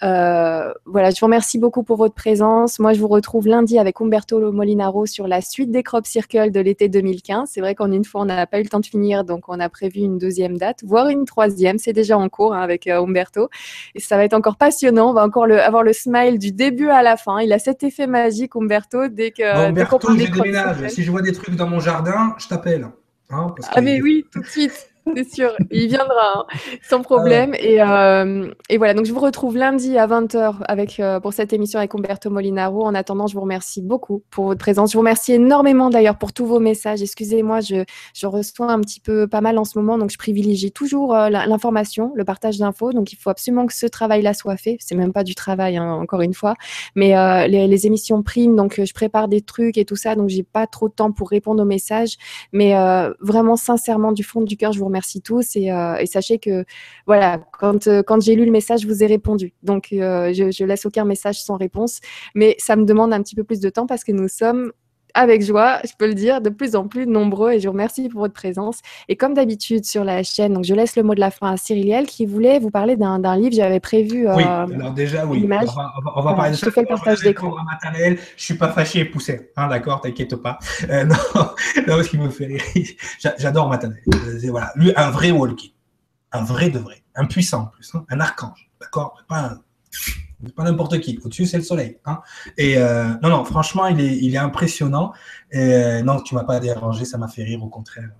voilà, 0.00 1.10
je 1.10 1.20
vous 1.20 1.26
remercie 1.26 1.58
beaucoup 1.58 1.82
pour 1.82 1.96
votre 1.96 2.14
présence. 2.14 2.78
Moi, 2.78 2.92
je 2.92 3.00
vous 3.00 3.08
retrouve 3.08 3.46
lundi 3.46 3.78
avec 3.78 4.00
Umberto 4.00 4.52
Molinaro 4.52 5.06
sur 5.06 5.28
la 5.28 5.40
suite 5.40 5.70
des 5.70 5.82
Crop 5.82 6.04
Circle 6.06 6.50
de 6.50 6.60
l'été 6.60 6.88
2015. 6.88 7.48
C'est 7.52 7.60
vrai 7.60 7.74
qu'en 7.74 7.90
une 7.90 8.04
fois, 8.04 8.22
on 8.22 8.24
n'a 8.26 8.46
pas 8.46 8.58
eu 8.58 8.64
le 8.64 8.68
temps 8.68 8.80
de 8.80 8.86
finir, 8.86 9.24
donc 9.24 9.44
on 9.48 9.60
a 9.60 9.68
prévu 9.68 10.00
une 10.00 10.18
deuxième 10.18 10.58
date, 10.58 10.80
voire 10.84 11.08
une 11.08 11.24
troisième. 11.24 11.78
C'est 11.78 11.92
déjà 11.92 12.18
en 12.18 12.28
cours 12.28 12.52
hein, 12.52 12.60
avec 12.60 12.86
Umberto. 12.88 13.48
Et 13.94 14.00
ça 14.00 14.16
va 14.16 14.24
être 14.24 14.34
encore 14.34 14.56
passionnant. 14.56 15.10
On 15.10 15.14
va 15.14 15.24
encore 15.24 15.46
le, 15.46 15.60
avoir 15.60 15.84
le 15.84 15.92
smile 15.92 16.38
du 16.38 16.52
début 16.52 16.88
à 16.88 17.02
la 17.02 17.16
fin. 17.16 17.38
Il 17.38 17.52
a 17.52 17.58
cet 17.58 17.82
effet 17.82 18.06
magique, 18.06 18.56
Umberto, 18.56 19.08
dès 19.08 19.30
que. 19.30 19.54
Bon, 19.54 19.68
Umberto, 19.68 20.10
je 20.10 20.30
déménage. 20.30 20.88
Si 20.88 21.02
je 21.02 21.10
vois 21.10 21.22
des 21.22 21.32
trucs 21.32 21.54
dans 21.54 21.68
mon 21.68 21.80
jardin, 21.80 22.34
je 22.38 22.48
t'appelle. 22.48 22.88
Hein, 23.32 23.54
ah 23.72 23.80
mais 23.80 24.00
oui, 24.02 24.26
tout 24.30 24.40
de 24.40 24.46
suite. 24.46 24.91
C'est 25.16 25.34
sûr, 25.34 25.52
il 25.70 25.88
viendra 25.88 26.36
hein, 26.36 26.46
sans 26.88 27.02
problème. 27.02 27.54
Et, 27.54 27.82
euh, 27.82 28.50
et, 28.68 28.78
voilà, 28.78 28.94
donc 28.94 29.04
je 29.04 29.12
vous 29.12 29.20
retrouve 29.20 29.56
lundi 29.56 29.98
à 29.98 30.06
20h 30.06 30.56
avec, 30.64 31.00
euh, 31.00 31.18
pour 31.18 31.32
cette 31.32 31.52
émission 31.52 31.78
avec 31.78 31.94
Umberto 31.94 32.30
Molinaro. 32.30 32.84
En 32.84 32.94
attendant, 32.94 33.26
je 33.26 33.34
vous 33.34 33.40
remercie 33.40 33.82
beaucoup 33.82 34.22
pour 34.30 34.46
votre 34.46 34.60
présence. 34.60 34.92
Je 34.92 34.96
vous 34.96 35.00
remercie 35.00 35.32
énormément 35.32 35.90
d'ailleurs 35.90 36.18
pour 36.18 36.32
tous 36.32 36.46
vos 36.46 36.60
messages. 36.60 37.02
Excusez-moi, 37.02 37.60
je, 37.60 37.84
je, 38.14 38.26
reçois 38.26 38.70
un 38.70 38.80
petit 38.80 39.00
peu 39.00 39.26
pas 39.26 39.40
mal 39.40 39.58
en 39.58 39.64
ce 39.64 39.78
moment, 39.78 39.98
donc 39.98 40.10
je 40.10 40.18
privilégie 40.18 40.70
toujours 40.70 41.14
euh, 41.14 41.28
l'information, 41.28 42.12
le 42.14 42.24
partage 42.24 42.58
d'infos. 42.58 42.92
Donc 42.92 43.12
il 43.12 43.16
faut 43.16 43.30
absolument 43.30 43.66
que 43.66 43.74
ce 43.74 43.86
travail-là 43.86 44.34
soit 44.34 44.56
fait. 44.56 44.76
C'est 44.80 44.94
même 44.94 45.12
pas 45.12 45.24
du 45.24 45.34
travail, 45.34 45.76
hein, 45.76 45.92
encore 45.94 46.20
une 46.20 46.34
fois. 46.34 46.54
Mais 46.94 47.14
les, 47.48 47.66
les, 47.66 47.86
émissions 47.86 48.22
priment, 48.22 48.54
donc 48.54 48.80
je 48.82 48.92
prépare 48.92 49.26
des 49.26 49.40
trucs 49.40 49.76
et 49.76 49.84
tout 49.84 49.96
ça, 49.96 50.14
donc 50.14 50.28
j'ai 50.28 50.44
pas 50.44 50.68
trop 50.68 50.88
de 50.88 50.94
temps 50.94 51.10
pour 51.10 51.28
répondre 51.30 51.62
aux 51.62 51.66
messages. 51.66 52.16
Mais 52.52 52.74
vraiment, 53.20 53.56
sincèrement, 53.56 54.12
du 54.12 54.22
fond 54.22 54.42
du 54.42 54.56
cœur, 54.56 54.72
je 54.72 54.78
vous 54.78 54.84
remercie 54.84 54.91
tous 55.24 55.56
euh, 55.56 55.96
et, 55.96 56.06
sachez 56.06 56.38
que 56.38 56.64
voilà, 57.06 57.40
quand, 57.58 57.86
euh, 57.86 58.02
j'ai 58.20 58.34
lu 58.34 58.44
le 58.44 58.50
message, 58.50 58.82
je 58.82 58.86
vous 58.86 59.02
ai 59.02 59.06
répondu. 59.06 59.52
Donc 59.62 59.88
euh, 59.92 60.32
je, 60.32 60.50
je 60.50 60.64
laisse 60.64 60.86
aucun 60.86 61.04
message 61.04 61.42
sans 61.42 61.56
réponse, 61.56 62.00
mais 62.34 62.56
ça 62.58 62.76
me 62.76 62.84
demande 62.84 63.12
un 63.12 63.22
petit 63.22 63.34
peu 63.34 63.44
plus 63.44 63.60
de 63.60 63.70
temps 63.70 63.86
parce 63.86 64.04
que 64.04 64.12
nous 64.12 64.28
sommes 64.28 64.72
avec 65.14 65.44
joie, 65.44 65.80
je 65.84 65.92
peux 65.96 66.06
le 66.06 66.14
dire, 66.14 66.40
de 66.40 66.50
plus 66.50 66.76
en 66.76 66.86
plus 66.88 67.06
nombreux 67.06 67.52
et 67.52 67.60
je 67.60 67.66
vous 67.66 67.72
remercie 67.72 68.08
pour 68.08 68.20
votre 68.20 68.34
présence. 68.34 68.80
Et 69.08 69.16
comme 69.16 69.34
d'habitude 69.34 69.84
sur 69.84 70.04
la 70.04 70.22
chaîne, 70.22 70.54
donc 70.54 70.64
je 70.64 70.74
laisse 70.74 70.96
le 70.96 71.02
mot 71.02 71.14
de 71.14 71.20
la 71.20 71.30
fin 71.30 71.52
à 71.52 71.56
Cyriliel 71.56 72.06
qui 72.06 72.26
voulait 72.26 72.58
vous 72.58 72.70
parler 72.70 72.96
d'un 72.96 73.36
livre, 73.36 73.54
j'avais 73.54 73.80
prévu. 73.80 74.28
oui, 74.28 74.42
alors 74.42 74.92
déjà, 74.92 75.26
oui, 75.26 75.44
on 75.44 76.22
va, 76.22 76.34
parler 76.34 76.52
de 76.52 76.56
ça. 76.56 76.66
Je 76.66 76.70
fais 76.70 76.82
le 76.82 76.86
partage 76.86 77.20
d'écran. 77.20 77.54
Je 77.94 78.16
suis 78.36 78.54
pas 78.54 78.68
fâché 78.68 79.00
et 79.00 79.04
poussé, 79.04 79.50
hein, 79.56 79.68
d'accord, 79.68 80.00
t'inquiète 80.00 80.36
pas. 80.36 80.58
Euh, 80.88 81.04
non, 81.04 81.16
non, 81.86 82.02
ce 82.02 82.08
qui 82.08 82.18
me 82.18 82.28
fait 82.28 82.46
rire, 82.46 82.62
j'adore 83.38 83.68
Matanel. 83.68 84.02
Voilà, 84.48 84.72
lui, 84.76 84.92
un 84.96 85.10
vrai 85.10 85.30
walkie, 85.30 85.74
un 86.32 86.42
vrai 86.42 86.70
de 86.70 86.78
vrai, 86.78 87.02
un 87.14 87.26
puissant 87.26 87.62
en 87.62 87.66
plus, 87.66 87.94
hein, 87.94 88.04
un 88.08 88.20
archange, 88.20 88.70
d'accord, 88.80 89.14
pas 89.28 89.38
un 89.38 89.58
pas 90.50 90.64
n'importe 90.64 90.98
qui. 91.00 91.18
Au-dessus, 91.24 91.46
c'est 91.46 91.56
le 91.56 91.62
soleil. 91.62 91.98
Hein. 92.04 92.20
Et 92.58 92.76
euh, 92.76 93.08
non, 93.22 93.28
non, 93.28 93.44
franchement, 93.44 93.86
il 93.86 94.00
est, 94.00 94.16
il 94.18 94.34
est 94.34 94.38
impressionnant. 94.38 95.12
Et 95.50 95.58
euh, 95.58 96.02
non, 96.02 96.20
tu 96.20 96.34
m'as 96.34 96.44
pas 96.44 96.60
dérangé, 96.60 97.04
ça 97.04 97.18
m'a 97.18 97.28
fait 97.28 97.44
rire, 97.44 97.62
au 97.62 97.68
contraire. 97.68 98.10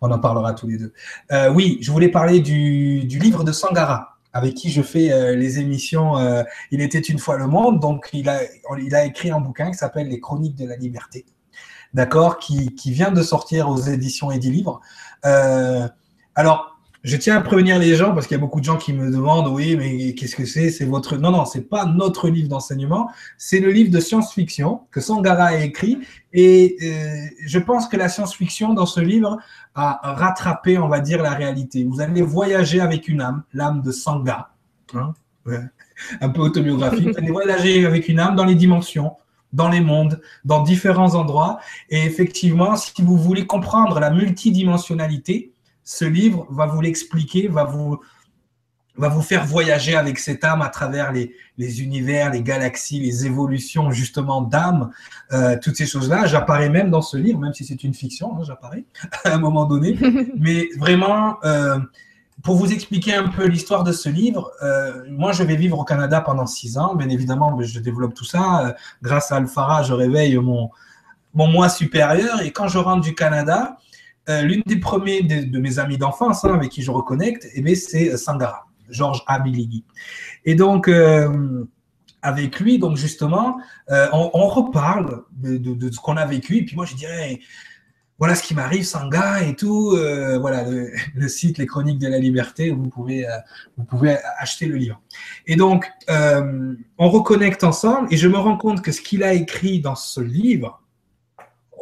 On 0.00 0.10
en 0.10 0.18
parlera 0.18 0.54
tous 0.54 0.66
les 0.66 0.78
deux. 0.78 0.92
Euh, 1.32 1.52
oui, 1.52 1.78
je 1.80 1.90
voulais 1.90 2.08
parler 2.08 2.40
du, 2.40 3.04
du, 3.04 3.18
livre 3.18 3.44
de 3.44 3.52
Sangara, 3.52 4.18
avec 4.32 4.54
qui 4.54 4.70
je 4.70 4.82
fais 4.82 5.36
les 5.36 5.58
émissions 5.58 6.14
Il 6.70 6.80
était 6.80 6.98
une 6.98 7.18
fois 7.18 7.36
le 7.36 7.46
monde. 7.46 7.80
Donc, 7.80 8.08
il 8.12 8.28
a, 8.28 8.40
il 8.78 8.94
a 8.94 9.04
écrit 9.04 9.30
un 9.30 9.40
bouquin 9.40 9.70
qui 9.70 9.78
s'appelle 9.78 10.08
Les 10.08 10.20
Chroniques 10.20 10.56
de 10.56 10.66
la 10.66 10.76
Liberté, 10.76 11.24
d'accord, 11.94 12.38
qui, 12.38 12.74
qui, 12.74 12.90
vient 12.90 13.12
de 13.12 13.22
sortir 13.22 13.68
aux 13.68 13.78
éditions 13.78 14.30
Eddy 14.30 14.50
Livre. 14.50 14.80
alors, 16.34 16.73
je 17.04 17.18
tiens 17.18 17.36
à 17.36 17.40
prévenir 17.42 17.78
les 17.78 17.94
gens 17.96 18.14
parce 18.14 18.26
qu'il 18.26 18.34
y 18.34 18.38
a 18.38 18.40
beaucoup 18.40 18.60
de 18.60 18.64
gens 18.64 18.78
qui 18.78 18.94
me 18.94 19.10
demandent 19.10 19.48
oui, 19.48 19.76
mais 19.76 20.14
qu'est-ce 20.14 20.34
que 20.34 20.46
c'est? 20.46 20.70
C'est 20.70 20.86
votre 20.86 21.18
non 21.18 21.30
non, 21.30 21.44
c'est 21.44 21.68
pas 21.68 21.84
notre 21.84 22.30
livre 22.30 22.48
d'enseignement, 22.48 23.10
c'est 23.36 23.60
le 23.60 23.70
livre 23.70 23.90
de 23.90 24.00
science-fiction 24.00 24.80
que 24.90 25.02
Sangara 25.02 25.44
a 25.44 25.56
écrit 25.58 25.98
et 26.32 26.76
euh, 26.82 27.26
je 27.44 27.58
pense 27.58 27.88
que 27.88 27.98
la 27.98 28.08
science-fiction 28.08 28.72
dans 28.72 28.86
ce 28.86 29.00
livre 29.00 29.38
a 29.74 30.14
rattrapé, 30.14 30.78
on 30.78 30.88
va 30.88 31.00
dire, 31.00 31.22
la 31.22 31.34
réalité. 31.34 31.84
Vous 31.84 32.00
allez 32.00 32.22
voyager 32.22 32.80
avec 32.80 33.06
une 33.06 33.20
âme, 33.20 33.42
l'âme 33.52 33.82
de 33.82 33.92
Sangha, 33.92 34.50
hein, 34.94 35.12
un 36.20 36.28
peu 36.30 36.40
autobiographique. 36.40 37.08
Vous 37.08 37.18
allez 37.18 37.30
voyager 37.30 37.84
avec 37.84 38.08
une 38.08 38.18
âme 38.18 38.34
dans 38.34 38.44
les 38.44 38.54
dimensions, 38.54 39.12
dans 39.52 39.68
les 39.68 39.80
mondes, 39.80 40.20
dans 40.44 40.62
différents 40.62 41.14
endroits. 41.14 41.58
Et 41.90 42.02
effectivement, 42.04 42.76
si 42.76 43.02
vous 43.02 43.18
voulez 43.18 43.46
comprendre 43.46 44.00
la 44.00 44.10
multidimensionnalité, 44.10 45.53
ce 45.84 46.04
livre 46.04 46.46
va 46.50 46.66
vous 46.66 46.80
l'expliquer, 46.80 47.48
va 47.48 47.64
vous, 47.64 48.00
va 48.96 49.08
vous 49.08 49.22
faire 49.22 49.44
voyager 49.44 49.96
avec 49.96 50.18
cette 50.18 50.44
âme 50.44 50.62
à 50.62 50.68
travers 50.68 51.12
les, 51.12 51.34
les 51.58 51.82
univers, 51.82 52.30
les 52.30 52.42
galaxies, 52.42 53.00
les 53.00 53.26
évolutions 53.26 53.90
justement 53.90 54.40
d'âme, 54.40 54.90
euh, 55.32 55.56
toutes 55.62 55.76
ces 55.76 55.86
choses-là. 55.86 56.26
J'apparais 56.26 56.70
même 56.70 56.90
dans 56.90 57.02
ce 57.02 57.16
livre, 57.16 57.38
même 57.38 57.52
si 57.52 57.64
c'est 57.64 57.84
une 57.84 57.94
fiction, 57.94 58.36
hein, 58.36 58.42
j'apparais 58.44 58.84
à 59.24 59.34
un 59.34 59.38
moment 59.38 59.64
donné. 59.64 59.98
Mais 60.38 60.68
vraiment, 60.78 61.38
euh, 61.44 61.78
pour 62.42 62.56
vous 62.56 62.72
expliquer 62.72 63.14
un 63.14 63.28
peu 63.28 63.46
l'histoire 63.46 63.84
de 63.84 63.92
ce 63.92 64.08
livre, 64.08 64.50
euh, 64.62 65.04
moi 65.10 65.32
je 65.32 65.42
vais 65.42 65.56
vivre 65.56 65.78
au 65.78 65.84
Canada 65.84 66.20
pendant 66.20 66.46
six 66.46 66.78
ans. 66.78 66.94
Bien 66.94 67.08
évidemment, 67.08 67.60
je 67.60 67.80
développe 67.80 68.14
tout 68.14 68.24
ça. 68.24 68.74
grâce 69.02 69.32
à 69.32 69.36
Alphara, 69.36 69.82
je 69.82 69.92
réveille 69.92 70.36
mon, 70.36 70.70
mon 71.34 71.48
moi 71.48 71.68
supérieur. 71.68 72.40
Et 72.42 72.52
quand 72.52 72.68
je 72.68 72.78
rentre 72.78 73.02
du 73.02 73.14
Canada, 73.14 73.76
euh, 74.28 74.42
l'une 74.42 74.62
des 74.64 74.76
premiers 74.76 75.22
de, 75.22 75.58
mes 75.58 75.78
amis 75.78 75.98
d'enfance 75.98 76.44
hein, 76.44 76.54
avec 76.54 76.70
qui 76.70 76.82
je 76.82 76.90
reconnecte, 76.90 77.46
eh 77.54 77.74
c'est 77.74 78.10
euh, 78.10 78.16
Sangara, 78.16 78.66
Georges 78.88 79.22
Abiligui. 79.26 79.84
Et 80.46 80.54
donc, 80.54 80.88
euh, 80.88 81.64
avec 82.22 82.58
lui, 82.58 82.78
donc 82.78 82.96
justement, 82.96 83.58
on, 83.90 84.48
reparle 84.48 85.24
de, 85.42 85.90
ce 85.90 86.00
qu'on 86.00 86.16
a 86.16 86.24
vécu. 86.24 86.56
Et 86.56 86.64
puis 86.64 86.74
moi, 86.74 86.86
je 86.86 86.94
dirais, 86.94 87.38
voilà 88.18 88.34
ce 88.34 88.42
qui 88.42 88.54
m'arrive, 88.54 88.84
Sangha 88.84 89.42
et 89.42 89.54
tout. 89.54 89.90
voilà, 90.40 90.64
le, 91.14 91.28
site 91.28 91.58
Les 91.58 91.66
Chroniques 91.66 91.98
de 91.98 92.08
la 92.08 92.18
Liberté, 92.18 92.70
vous 92.70 92.88
pouvez, 92.88 93.26
vous 93.76 93.84
pouvez 93.84 94.16
acheter 94.38 94.64
le 94.64 94.76
livre. 94.76 95.02
Et 95.46 95.56
donc, 95.56 95.92
on 96.08 97.10
reconnecte 97.10 97.62
ensemble 97.62 98.08
et 98.10 98.16
je 98.16 98.26
me 98.26 98.38
rends 98.38 98.56
compte 98.56 98.80
que 98.80 98.90
ce 98.90 99.02
qu'il 99.02 99.22
a 99.22 99.34
écrit 99.34 99.80
dans 99.80 99.96
ce 99.96 100.22
livre, 100.22 100.82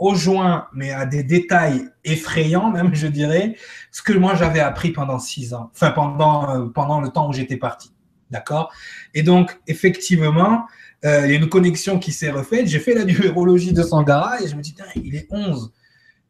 rejoint, 0.02 0.66
mais 0.74 0.90
à 0.90 1.06
des 1.06 1.22
détails 1.22 1.88
effrayants 2.04 2.70
même, 2.70 2.94
je 2.94 3.06
dirais, 3.06 3.56
ce 3.92 4.02
que 4.02 4.12
moi 4.12 4.34
j'avais 4.34 4.60
appris 4.60 4.90
pendant 4.90 5.18
six 5.18 5.54
ans, 5.54 5.70
enfin 5.74 5.92
pendant, 5.92 6.50
euh, 6.50 6.66
pendant 6.66 7.00
le 7.00 7.08
temps 7.08 7.28
où 7.28 7.32
j'étais 7.32 7.56
parti. 7.56 7.92
D'accord? 8.30 8.72
Et 9.14 9.22
donc, 9.22 9.60
effectivement, 9.66 10.66
euh, 11.04 11.26
il 11.26 11.32
y 11.32 11.34
a 11.34 11.38
une 11.38 11.48
connexion 11.48 11.98
qui 11.98 12.12
s'est 12.12 12.30
refaite. 12.30 12.66
J'ai 12.66 12.78
fait 12.78 12.94
la 12.94 13.04
numérologie 13.04 13.72
de 13.72 13.82
Sangara 13.82 14.40
et 14.40 14.48
je 14.48 14.56
me 14.56 14.62
dis, 14.62 14.74
il 14.96 15.14
est 15.14 15.26
11. 15.30 15.72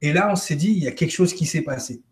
Et 0.00 0.12
là, 0.12 0.28
on 0.30 0.36
s'est 0.36 0.56
dit, 0.56 0.72
il 0.72 0.82
y 0.82 0.88
a 0.88 0.92
quelque 0.92 1.12
chose 1.12 1.32
qui 1.32 1.46
s'est 1.46 1.62
passé. 1.62 2.02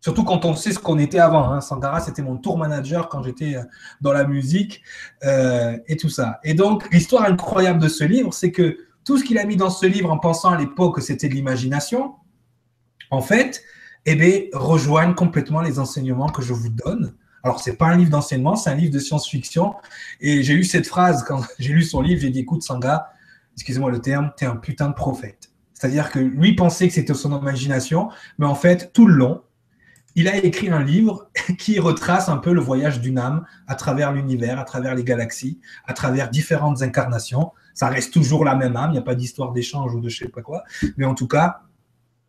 Surtout 0.00 0.24
quand 0.24 0.44
on 0.44 0.54
sait 0.54 0.72
ce 0.72 0.80
qu'on 0.80 0.98
était 0.98 1.20
avant. 1.20 1.50
Hein. 1.50 1.60
Sangara, 1.60 2.00
c'était 2.00 2.22
mon 2.22 2.36
tour 2.36 2.58
manager 2.58 3.08
quand 3.08 3.22
j'étais 3.22 3.54
euh, 3.54 3.62
dans 4.00 4.12
la 4.12 4.26
musique 4.26 4.82
et 5.22 5.96
tout 5.96 6.08
ça. 6.08 6.40
Et 6.42 6.54
donc, 6.54 6.92
l'histoire 6.92 7.24
incroyable 7.24 7.80
de 7.80 7.88
ce 7.88 8.02
livre, 8.02 8.34
c'est 8.34 8.50
que 8.50 8.85
tout 9.06 9.16
ce 9.16 9.24
qu'il 9.24 9.38
a 9.38 9.44
mis 9.44 9.56
dans 9.56 9.70
ce 9.70 9.86
livre 9.86 10.10
en 10.10 10.18
pensant 10.18 10.50
à 10.50 10.58
l'époque 10.58 10.96
que 10.96 11.00
c'était 11.00 11.28
de 11.28 11.34
l'imagination, 11.34 12.16
en 13.10 13.22
fait, 13.22 13.62
eh 14.04 14.16
bien, 14.16 14.40
rejoignent 14.52 15.14
complètement 15.14 15.62
les 15.62 15.78
enseignements 15.78 16.28
que 16.28 16.42
je 16.42 16.52
vous 16.52 16.68
donne. 16.68 17.14
Alors, 17.44 17.60
ce 17.60 17.70
n'est 17.70 17.76
pas 17.76 17.86
un 17.86 17.96
livre 17.96 18.10
d'enseignement, 18.10 18.56
c'est 18.56 18.68
un 18.68 18.74
livre 18.74 18.92
de 18.92 18.98
science-fiction. 18.98 19.74
Et 20.20 20.42
j'ai 20.42 20.54
eu 20.54 20.64
cette 20.64 20.88
phrase 20.88 21.22
quand 21.22 21.40
j'ai 21.60 21.72
lu 21.72 21.82
son 21.82 22.02
livre, 22.02 22.20
j'ai 22.20 22.30
dit, 22.30 22.40
écoute, 22.40 22.64
Sanga, 22.64 23.12
excusez-moi 23.54 23.92
le 23.92 24.00
terme, 24.00 24.32
tu 24.36 24.44
un 24.44 24.56
putain 24.56 24.88
de 24.88 24.94
prophète. 24.94 25.50
C'est-à-dire 25.72 26.10
que 26.10 26.18
lui 26.18 26.56
pensait 26.56 26.88
que 26.88 26.94
c'était 26.94 27.14
son 27.14 27.38
imagination, 27.38 28.08
mais 28.38 28.46
en 28.46 28.56
fait, 28.56 28.92
tout 28.92 29.06
le 29.06 29.14
long, 29.14 29.42
il 30.16 30.28
a 30.28 30.36
écrit 30.36 30.70
un 30.70 30.82
livre 30.82 31.30
qui 31.58 31.78
retrace 31.78 32.28
un 32.28 32.38
peu 32.38 32.52
le 32.52 32.60
voyage 32.60 33.00
d'une 33.00 33.18
âme 33.18 33.44
à 33.68 33.76
travers 33.76 34.12
l'univers, 34.12 34.58
à 34.58 34.64
travers 34.64 34.94
les 34.94 35.04
galaxies, 35.04 35.60
à 35.86 35.92
travers 35.92 36.30
différentes 36.30 36.82
incarnations. 36.82 37.52
Ça 37.74 37.88
reste 37.88 38.12
toujours 38.12 38.44
la 38.44 38.56
même 38.56 38.76
âme, 38.76 38.90
il 38.90 38.94
n'y 38.94 38.98
a 38.98 39.02
pas 39.02 39.14
d'histoire 39.14 39.52
d'échange 39.52 39.94
ou 39.94 40.00
de 40.00 40.08
je 40.08 40.24
sais 40.24 40.28
pas 40.28 40.40
quoi. 40.40 40.64
Mais 40.96 41.04
en 41.04 41.14
tout 41.14 41.28
cas, 41.28 41.60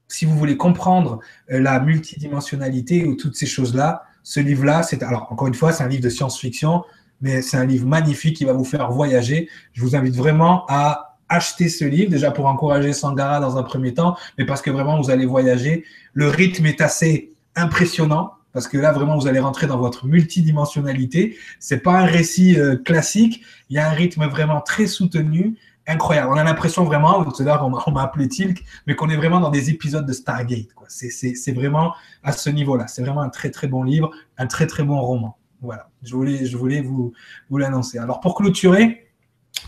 si 0.10 0.26
vous 0.26 0.38
voulez 0.38 0.58
comprendre 0.58 1.20
euh, 1.52 1.60
la 1.60 1.80
multidimensionnalité 1.80 3.06
ou 3.06 3.16
toutes 3.16 3.36
ces 3.36 3.46
choses-là, 3.46 4.04
ce 4.24 4.42
livre-là, 4.42 4.84
c'est 4.84 5.02
alors 5.04 5.28
encore 5.32 5.48
une 5.48 5.54
fois, 5.54 5.72
c'est 5.72 5.84
un 5.84 5.88
livre 5.88 6.04
de 6.04 6.10
science-fiction, 6.10 6.84
mais 7.22 7.42
c'est 7.42 7.58
un 7.58 7.66
livre 7.66 7.88
magnifique 7.88 8.36
qui 8.36 8.44
va 8.44 8.54
vous 8.54 8.66
faire 8.66 8.92
voyager. 8.92 9.50
Je 9.72 9.82
vous 9.82 9.96
invite 9.96 10.16
vraiment 10.16 10.66
à 10.68 11.18
acheter 11.30 11.70
ce 11.70 11.86
livre, 11.86 12.10
déjà 12.10 12.32
pour 12.32 12.46
encourager 12.46 12.94
Sangara 12.94 13.40
dans 13.40 13.58
un 13.58 13.64
premier 13.64 13.94
temps, 13.94 14.18
mais 14.38 14.46
parce 14.46 14.62
que 14.62 14.70
vraiment 14.70 15.02
vous 15.02 15.10
allez 15.10 15.26
voyager. 15.26 15.86
Le 16.14 16.28
rythme 16.28 16.66
est 16.66 16.82
assez 16.82 17.37
impressionnant 17.58 18.34
parce 18.54 18.68
que 18.68 18.78
là 18.80 18.92
vraiment 18.92 19.16
vous 19.18 19.28
allez 19.28 19.40
rentrer 19.40 19.68
dans 19.68 19.78
votre 19.78 20.08
multidimensionnalité. 20.08 21.38
C'est 21.60 21.78
pas 21.78 22.00
un 22.00 22.06
récit 22.06 22.60
euh, 22.60 22.76
classique, 22.76 23.44
il 23.70 23.76
y 23.76 23.80
a 23.80 23.88
un 23.88 23.92
rythme 23.92 24.26
vraiment 24.26 24.62
très 24.62 24.88
soutenu, 24.88 25.58
incroyable. 25.86 26.32
On 26.34 26.38
a 26.38 26.44
l'impression 26.44 26.84
vraiment, 26.84 27.24
tout 27.24 27.42
à 27.42 27.46
l'heure 27.46 27.64
on 27.88 27.92
m'a 27.92 28.02
appelé 28.02 28.28
Tilk, 28.28 28.64
mais 28.88 28.96
qu'on 28.96 29.10
est 29.10 29.16
vraiment 29.16 29.40
dans 29.40 29.52
des 29.52 29.70
épisodes 29.70 30.08
de 30.08 30.14
Stargate. 30.14 30.70
C'est 30.88 31.52
vraiment 31.52 31.94
à 32.24 32.32
ce 32.32 32.50
niveau-là. 32.50 32.88
C'est 32.88 33.04
vraiment 33.04 33.22
un 33.22 33.30
très 33.30 33.52
très 33.52 33.68
bon 33.68 33.84
livre, 33.84 34.10
un 34.40 34.48
très 34.48 34.66
très 34.66 34.84
bon 34.84 35.00
roman. 35.00 35.38
Voilà, 35.62 35.90
je 36.04 36.16
voulais, 36.16 36.46
je 36.48 36.58
voulais 36.58 36.82
vous, 36.82 37.14
vous 37.50 37.58
l'annoncer. 37.58 38.00
Alors 38.00 38.22
pour 38.22 38.34
clôturer, 38.34 39.08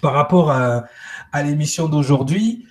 par 0.01 0.14
rapport 0.14 0.50
à, 0.51 0.85
à 1.32 1.43
l'émission 1.43 1.90
d'aujourd'hui, 1.90 2.66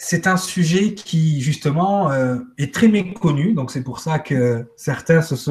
c'est 0.00 0.28
un 0.28 0.36
sujet 0.36 0.94
qui, 0.94 1.40
justement, 1.40 2.12
euh, 2.12 2.38
est 2.56 2.72
très 2.72 2.86
méconnu. 2.86 3.52
Donc, 3.52 3.72
c'est 3.72 3.82
pour 3.82 3.98
ça 3.98 4.20
que 4.20 4.64
certains 4.76 5.22
se, 5.22 5.34
se, 5.34 5.50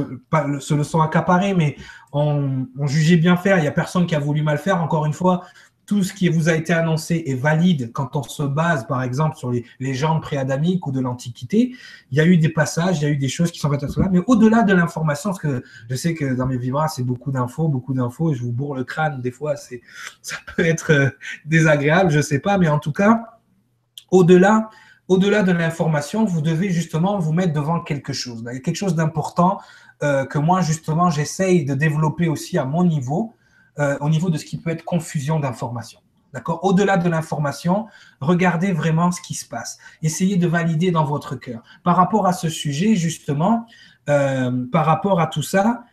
se, 0.59 0.73
le 0.73 0.83
sont 0.83 1.01
accaparés, 1.01 1.53
mais 1.53 1.75
on, 2.13 2.65
on 2.79 2.87
jugeait 2.87 3.17
bien 3.17 3.35
faire. 3.35 3.57
Il 3.57 3.63
n'y 3.63 3.67
a 3.67 3.71
personne 3.71 4.07
qui 4.07 4.15
a 4.15 4.19
voulu 4.19 4.41
mal 4.43 4.57
faire. 4.57 4.81
Encore 4.81 5.05
une 5.05 5.11
fois, 5.11 5.43
tout 5.85 6.01
ce 6.01 6.13
qui 6.13 6.29
vous 6.29 6.47
a 6.47 6.53
été 6.53 6.71
annoncé 6.71 7.23
est 7.27 7.35
valide 7.35 7.91
quand 7.91 8.15
on 8.15 8.23
se 8.23 8.43
base, 8.43 8.87
par 8.87 9.03
exemple, 9.03 9.35
sur 9.35 9.51
les 9.51 9.65
légendes 9.81 10.21
préadamiques 10.21 10.87
ou 10.87 10.93
de 10.93 11.01
l'Antiquité. 11.01 11.73
Il 12.11 12.17
y 12.17 12.21
a 12.21 12.25
eu 12.25 12.37
des 12.37 12.49
passages, 12.49 12.99
il 12.99 13.03
y 13.03 13.05
a 13.05 13.09
eu 13.09 13.17
des 13.17 13.29
choses 13.29 13.51
qui 13.51 13.59
sont 13.59 13.69
faites 13.69 13.83
à 13.83 13.89
cela. 13.89 14.07
Mais 14.09 14.19
au-delà 14.27 14.63
de 14.63 14.73
l'information, 14.73 15.31
parce 15.31 15.39
que 15.39 15.61
je 15.89 15.95
sais 15.95 16.13
que 16.13 16.35
dans 16.35 16.45
mes 16.45 16.57
vivras, 16.57 16.87
c'est 16.87 17.03
beaucoup 17.03 17.31
d'infos, 17.31 17.67
beaucoup 17.67 17.93
d'infos, 17.93 18.33
je 18.33 18.43
vous 18.43 18.51
bourre 18.53 18.75
le 18.75 18.85
crâne 18.85 19.21
des 19.21 19.31
fois, 19.31 19.57
c'est, 19.57 19.81
ça 20.21 20.37
peut 20.55 20.65
être 20.65 20.91
euh, 20.91 21.09
désagréable, 21.45 22.11
je 22.11 22.21
sais 22.21 22.39
pas. 22.39 22.57
Mais 22.57 22.67
en 22.67 22.79
tout 22.79 22.93
cas, 22.93 23.36
au-delà, 24.11 24.69
au-delà 25.07 25.43
de 25.43 25.51
l'information, 25.51 26.25
vous 26.25 26.41
devez 26.41 26.69
justement 26.69 27.17
vous 27.17 27.33
mettre 27.33 27.53
devant 27.53 27.79
quelque 27.79 28.13
chose. 28.13 28.43
Il 28.47 28.53
y 28.53 28.57
a 28.57 28.59
quelque 28.59 28.75
chose 28.75 28.95
d'important 28.95 29.59
euh, 30.03 30.25
que 30.25 30.37
moi, 30.37 30.61
justement, 30.61 31.09
j'essaye 31.09 31.65
de 31.65 31.73
développer 31.73 32.27
aussi 32.27 32.57
à 32.57 32.65
mon 32.65 32.83
niveau, 32.83 33.33
euh, 33.79 33.97
au 34.01 34.09
niveau 34.09 34.29
de 34.29 34.37
ce 34.37 34.45
qui 34.45 34.57
peut 34.57 34.69
être 34.69 34.83
confusion 34.83 35.39
d'information. 35.39 35.99
D'accord? 36.33 36.63
Au-delà 36.63 36.97
de 36.97 37.09
l'information, 37.09 37.87
regardez 38.19 38.73
vraiment 38.73 39.11
ce 39.11 39.21
qui 39.21 39.33
se 39.33 39.47
passe. 39.47 39.77
Essayez 40.03 40.35
de 40.35 40.47
valider 40.47 40.91
dans 40.91 41.05
votre 41.05 41.35
cœur. 41.35 41.63
Par 41.83 41.95
rapport 41.95 42.27
à 42.27 42.33
ce 42.33 42.49
sujet, 42.49 42.95
justement, 42.95 43.65
euh, 44.09 44.65
par 44.71 44.85
rapport 44.85 45.19
à 45.21 45.27
tout 45.27 45.41
ça, 45.41 45.83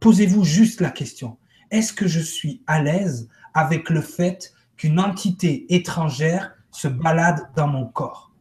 posez-vous 0.00 0.44
juste 0.44 0.80
la 0.80 0.90
question. 0.90 1.36
Est-ce 1.70 1.92
que 1.92 2.08
je 2.08 2.20
suis 2.20 2.62
à 2.66 2.82
l'aise 2.82 3.28
avec 3.54 3.90
le 3.90 4.00
fait 4.00 4.54
qu'une 4.76 4.98
entité 4.98 5.66
étrangère 5.74 6.52
se 6.72 6.88
balade 6.88 7.50
dans 7.54 7.68
mon 7.68 7.86
corps. 7.86 8.32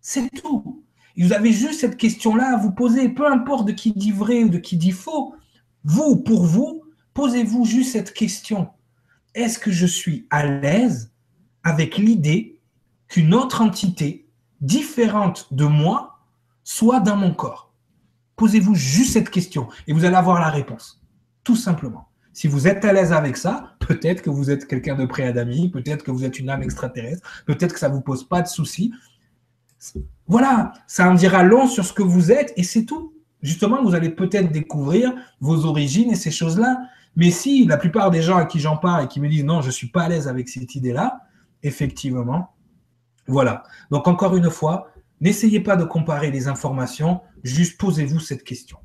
C'est 0.00 0.28
tout. 0.30 0.84
vous 1.16 1.32
avez 1.32 1.52
juste 1.52 1.80
cette 1.80 1.96
question-là 1.96 2.54
à 2.54 2.56
vous 2.58 2.72
poser, 2.72 3.08
peu 3.08 3.26
importe 3.26 3.66
de 3.66 3.72
qui 3.72 3.92
dit 3.92 4.12
vrai 4.12 4.44
ou 4.44 4.48
de 4.48 4.58
qui 4.58 4.76
dit 4.76 4.92
faux. 4.92 5.34
Vous, 5.84 6.16
pour 6.16 6.44
vous, 6.44 6.82
posez-vous 7.14 7.64
juste 7.64 7.92
cette 7.92 8.12
question. 8.12 8.68
Est-ce 9.34 9.58
que 9.58 9.70
je 9.70 9.86
suis 9.86 10.26
à 10.30 10.46
l'aise 10.46 11.12
avec 11.62 11.96
l'idée 11.96 12.60
qu'une 13.08 13.34
autre 13.34 13.62
entité 13.62 14.28
différente 14.60 15.52
de 15.52 15.64
moi 15.64 16.18
soit 16.64 17.00
dans 17.00 17.16
mon 17.16 17.32
corps? 17.32 17.72
Posez-vous 18.36 18.74
juste 18.74 19.12
cette 19.12 19.30
question 19.30 19.68
et 19.86 19.92
vous 19.92 20.04
allez 20.04 20.16
avoir 20.16 20.40
la 20.40 20.50
réponse. 20.50 21.02
Tout 21.44 21.56
simplement. 21.56 22.05
Si 22.36 22.48
vous 22.48 22.68
êtes 22.68 22.84
à 22.84 22.92
l'aise 22.92 23.14
avec 23.14 23.38
ça, 23.38 23.76
peut-être 23.78 24.20
que 24.20 24.28
vous 24.28 24.50
êtes 24.50 24.66
quelqu'un 24.66 24.94
de 24.94 25.06
préadamique, 25.06 25.72
peut-être 25.72 26.04
que 26.04 26.10
vous 26.10 26.22
êtes 26.22 26.38
une 26.38 26.50
âme 26.50 26.62
extraterrestre, 26.62 27.26
peut-être 27.46 27.72
que 27.72 27.78
ça 27.78 27.88
ne 27.88 27.94
vous 27.94 28.02
pose 28.02 28.28
pas 28.28 28.42
de 28.42 28.46
soucis. 28.46 28.92
Voilà, 30.26 30.74
ça 30.86 31.08
en 31.08 31.14
dira 31.14 31.44
long 31.44 31.66
sur 31.66 31.86
ce 31.86 31.94
que 31.94 32.02
vous 32.02 32.30
êtes 32.30 32.52
et 32.58 32.62
c'est 32.62 32.84
tout. 32.84 33.14
Justement, 33.40 33.82
vous 33.82 33.94
allez 33.94 34.10
peut-être 34.10 34.52
découvrir 34.52 35.14
vos 35.40 35.64
origines 35.64 36.10
et 36.10 36.14
ces 36.14 36.30
choses-là. 36.30 36.76
Mais 37.16 37.30
si 37.30 37.64
la 37.64 37.78
plupart 37.78 38.10
des 38.10 38.20
gens 38.20 38.36
à 38.36 38.44
qui 38.44 38.60
j'en 38.60 38.76
parle 38.76 39.04
et 39.04 39.08
qui 39.08 39.18
me 39.18 39.30
disent 39.30 39.44
non, 39.44 39.62
je 39.62 39.68
ne 39.68 39.72
suis 39.72 39.88
pas 39.88 40.02
à 40.02 40.08
l'aise 40.10 40.28
avec 40.28 40.50
cette 40.50 40.74
idée-là, 40.74 41.22
effectivement, 41.62 42.54
voilà. 43.26 43.62
Donc 43.90 44.08
encore 44.08 44.36
une 44.36 44.50
fois, 44.50 44.90
n'essayez 45.22 45.60
pas 45.60 45.76
de 45.76 45.84
comparer 45.84 46.30
les 46.30 46.48
informations, 46.48 47.22
juste 47.44 47.80
posez-vous 47.80 48.20
cette 48.20 48.44
question. 48.44 48.76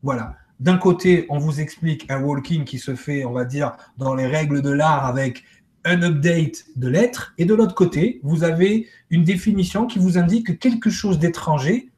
Voilà 0.00 0.36
d'un 0.60 0.76
côté, 0.76 1.26
on 1.30 1.38
vous 1.38 1.60
explique 1.60 2.10
un 2.10 2.22
walking 2.22 2.64
qui 2.64 2.78
se 2.78 2.94
fait, 2.94 3.24
on 3.24 3.32
va 3.32 3.46
dire, 3.46 3.72
dans 3.96 4.14
les 4.14 4.26
règles 4.26 4.60
de 4.60 4.70
l'art 4.70 5.06
avec 5.06 5.42
un 5.84 6.02
update 6.02 6.66
de 6.76 6.88
lettres, 6.88 7.32
et 7.38 7.46
de 7.46 7.54
l'autre 7.54 7.74
côté, 7.74 8.20
vous 8.22 8.44
avez 8.44 8.86
une 9.08 9.24
définition 9.24 9.86
qui 9.86 9.98
vous 9.98 10.18
indique 10.18 10.48
que 10.48 10.52
quelque 10.52 10.90
chose 10.90 11.18
d'étranger, 11.18 11.90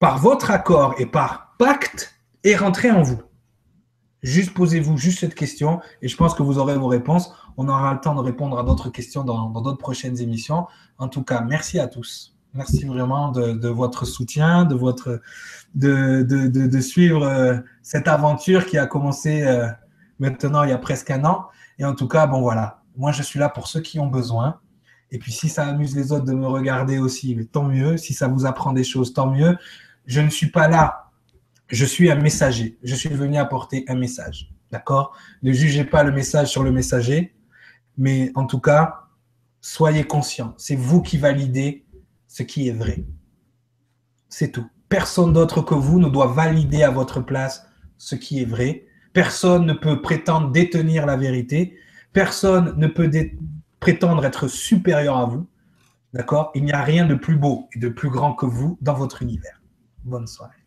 par 0.00 0.18
votre 0.18 0.50
accord 0.50 0.96
et 0.98 1.06
par 1.06 1.54
pacte, 1.58 2.16
est 2.42 2.56
rentré 2.56 2.90
en 2.90 3.02
vous. 3.02 3.22
Juste 4.22 4.52
posez-vous 4.52 4.96
juste 4.96 5.20
cette 5.20 5.36
question 5.36 5.80
et 6.00 6.08
je 6.08 6.16
pense 6.16 6.34
que 6.34 6.42
vous 6.42 6.58
aurez 6.58 6.76
vos 6.76 6.88
réponses. 6.88 7.32
On 7.56 7.68
aura 7.68 7.92
le 7.94 8.00
temps 8.00 8.14
de 8.14 8.20
répondre 8.20 8.58
à 8.58 8.64
d'autres 8.64 8.88
questions 8.88 9.22
dans 9.22 9.50
d'autres 9.50 9.78
prochaines 9.78 10.20
émissions. 10.20 10.66
En 10.98 11.08
tout 11.08 11.22
cas, 11.22 11.42
merci 11.42 11.78
à 11.78 11.86
tous. 11.86 12.36
Merci 12.54 12.84
vraiment 12.84 13.30
de, 13.30 13.68
votre 13.68 14.04
soutien, 14.04 14.64
de, 14.64 14.74
votre, 14.74 15.20
de, 15.74 16.22
de 16.22 16.80
suivre 16.80 17.24
euh, 17.24 17.58
cette 17.82 18.08
aventure 18.08 18.66
qui 18.66 18.76
a 18.76 18.86
commencé 18.86 19.42
euh, 19.42 19.68
maintenant 20.18 20.62
il 20.62 20.68
y 20.68 20.72
a 20.72 20.78
presque 20.78 21.10
un 21.10 21.24
an. 21.24 21.48
Et 21.78 21.84
en 21.86 21.94
tout 21.94 22.08
cas, 22.08 22.26
bon 22.26 22.42
voilà, 22.42 22.82
moi 22.96 23.10
je 23.10 23.22
suis 23.22 23.38
là 23.38 23.48
pour 23.48 23.68
ceux 23.68 23.80
qui 23.80 23.98
ont 23.98 24.06
besoin. 24.06 24.60
Et 25.10 25.18
puis 25.18 25.32
si 25.32 25.48
ça 25.48 25.66
amuse 25.66 25.96
les 25.96 26.12
autres 26.12 26.26
de 26.26 26.32
me 26.32 26.46
regarder 26.46 26.98
aussi, 26.98 27.48
tant 27.52 27.64
mieux. 27.64 27.96
Si 27.96 28.12
ça 28.12 28.28
vous 28.28 28.44
apprend 28.44 28.72
des 28.72 28.84
choses, 28.84 29.14
tant 29.14 29.30
mieux. 29.30 29.56
Je 30.06 30.20
ne 30.20 30.28
suis 30.28 30.50
pas 30.50 30.68
là. 30.68 31.10
Je 31.68 31.84
suis 31.86 32.10
un 32.10 32.16
messager. 32.16 32.78
Je 32.82 32.94
suis 32.94 33.10
venu 33.10 33.38
apporter 33.38 33.84
un 33.88 33.94
message. 33.94 34.50
D'accord? 34.70 35.14
Ne 35.42 35.52
jugez 35.52 35.84
pas 35.84 36.02
le 36.02 36.12
message 36.12 36.48
sur 36.48 36.62
le 36.62 36.72
messager. 36.72 37.34
Mais 37.96 38.30
en 38.34 38.46
tout 38.46 38.60
cas, 38.60 39.04
soyez 39.60 40.04
conscients. 40.04 40.54
C'est 40.56 40.76
vous 40.76 41.02
qui 41.02 41.18
validez 41.18 41.84
ce 42.32 42.42
qui 42.42 42.66
est 42.66 42.72
vrai. 42.72 43.04
C'est 44.30 44.52
tout. 44.52 44.66
Personne 44.88 45.34
d'autre 45.34 45.60
que 45.60 45.74
vous 45.74 46.00
ne 46.00 46.08
doit 46.08 46.28
valider 46.28 46.82
à 46.82 46.90
votre 46.90 47.20
place 47.20 47.66
ce 47.98 48.14
qui 48.14 48.40
est 48.40 48.46
vrai. 48.46 48.86
Personne 49.12 49.66
ne 49.66 49.74
peut 49.74 50.00
prétendre 50.00 50.50
détenir 50.50 51.04
la 51.04 51.18
vérité. 51.18 51.76
Personne 52.14 52.72
ne 52.78 52.86
peut 52.86 53.10
prétendre 53.80 54.24
être 54.24 54.48
supérieur 54.48 55.18
à 55.18 55.26
vous. 55.26 55.46
D'accord? 56.14 56.52
Il 56.54 56.64
n'y 56.64 56.72
a 56.72 56.82
rien 56.82 57.04
de 57.04 57.14
plus 57.14 57.36
beau 57.36 57.68
et 57.74 57.78
de 57.78 57.90
plus 57.90 58.08
grand 58.08 58.32
que 58.32 58.46
vous 58.46 58.78
dans 58.80 58.94
votre 58.94 59.20
univers. 59.20 59.60
Bonne 60.02 60.26
soirée. 60.26 60.61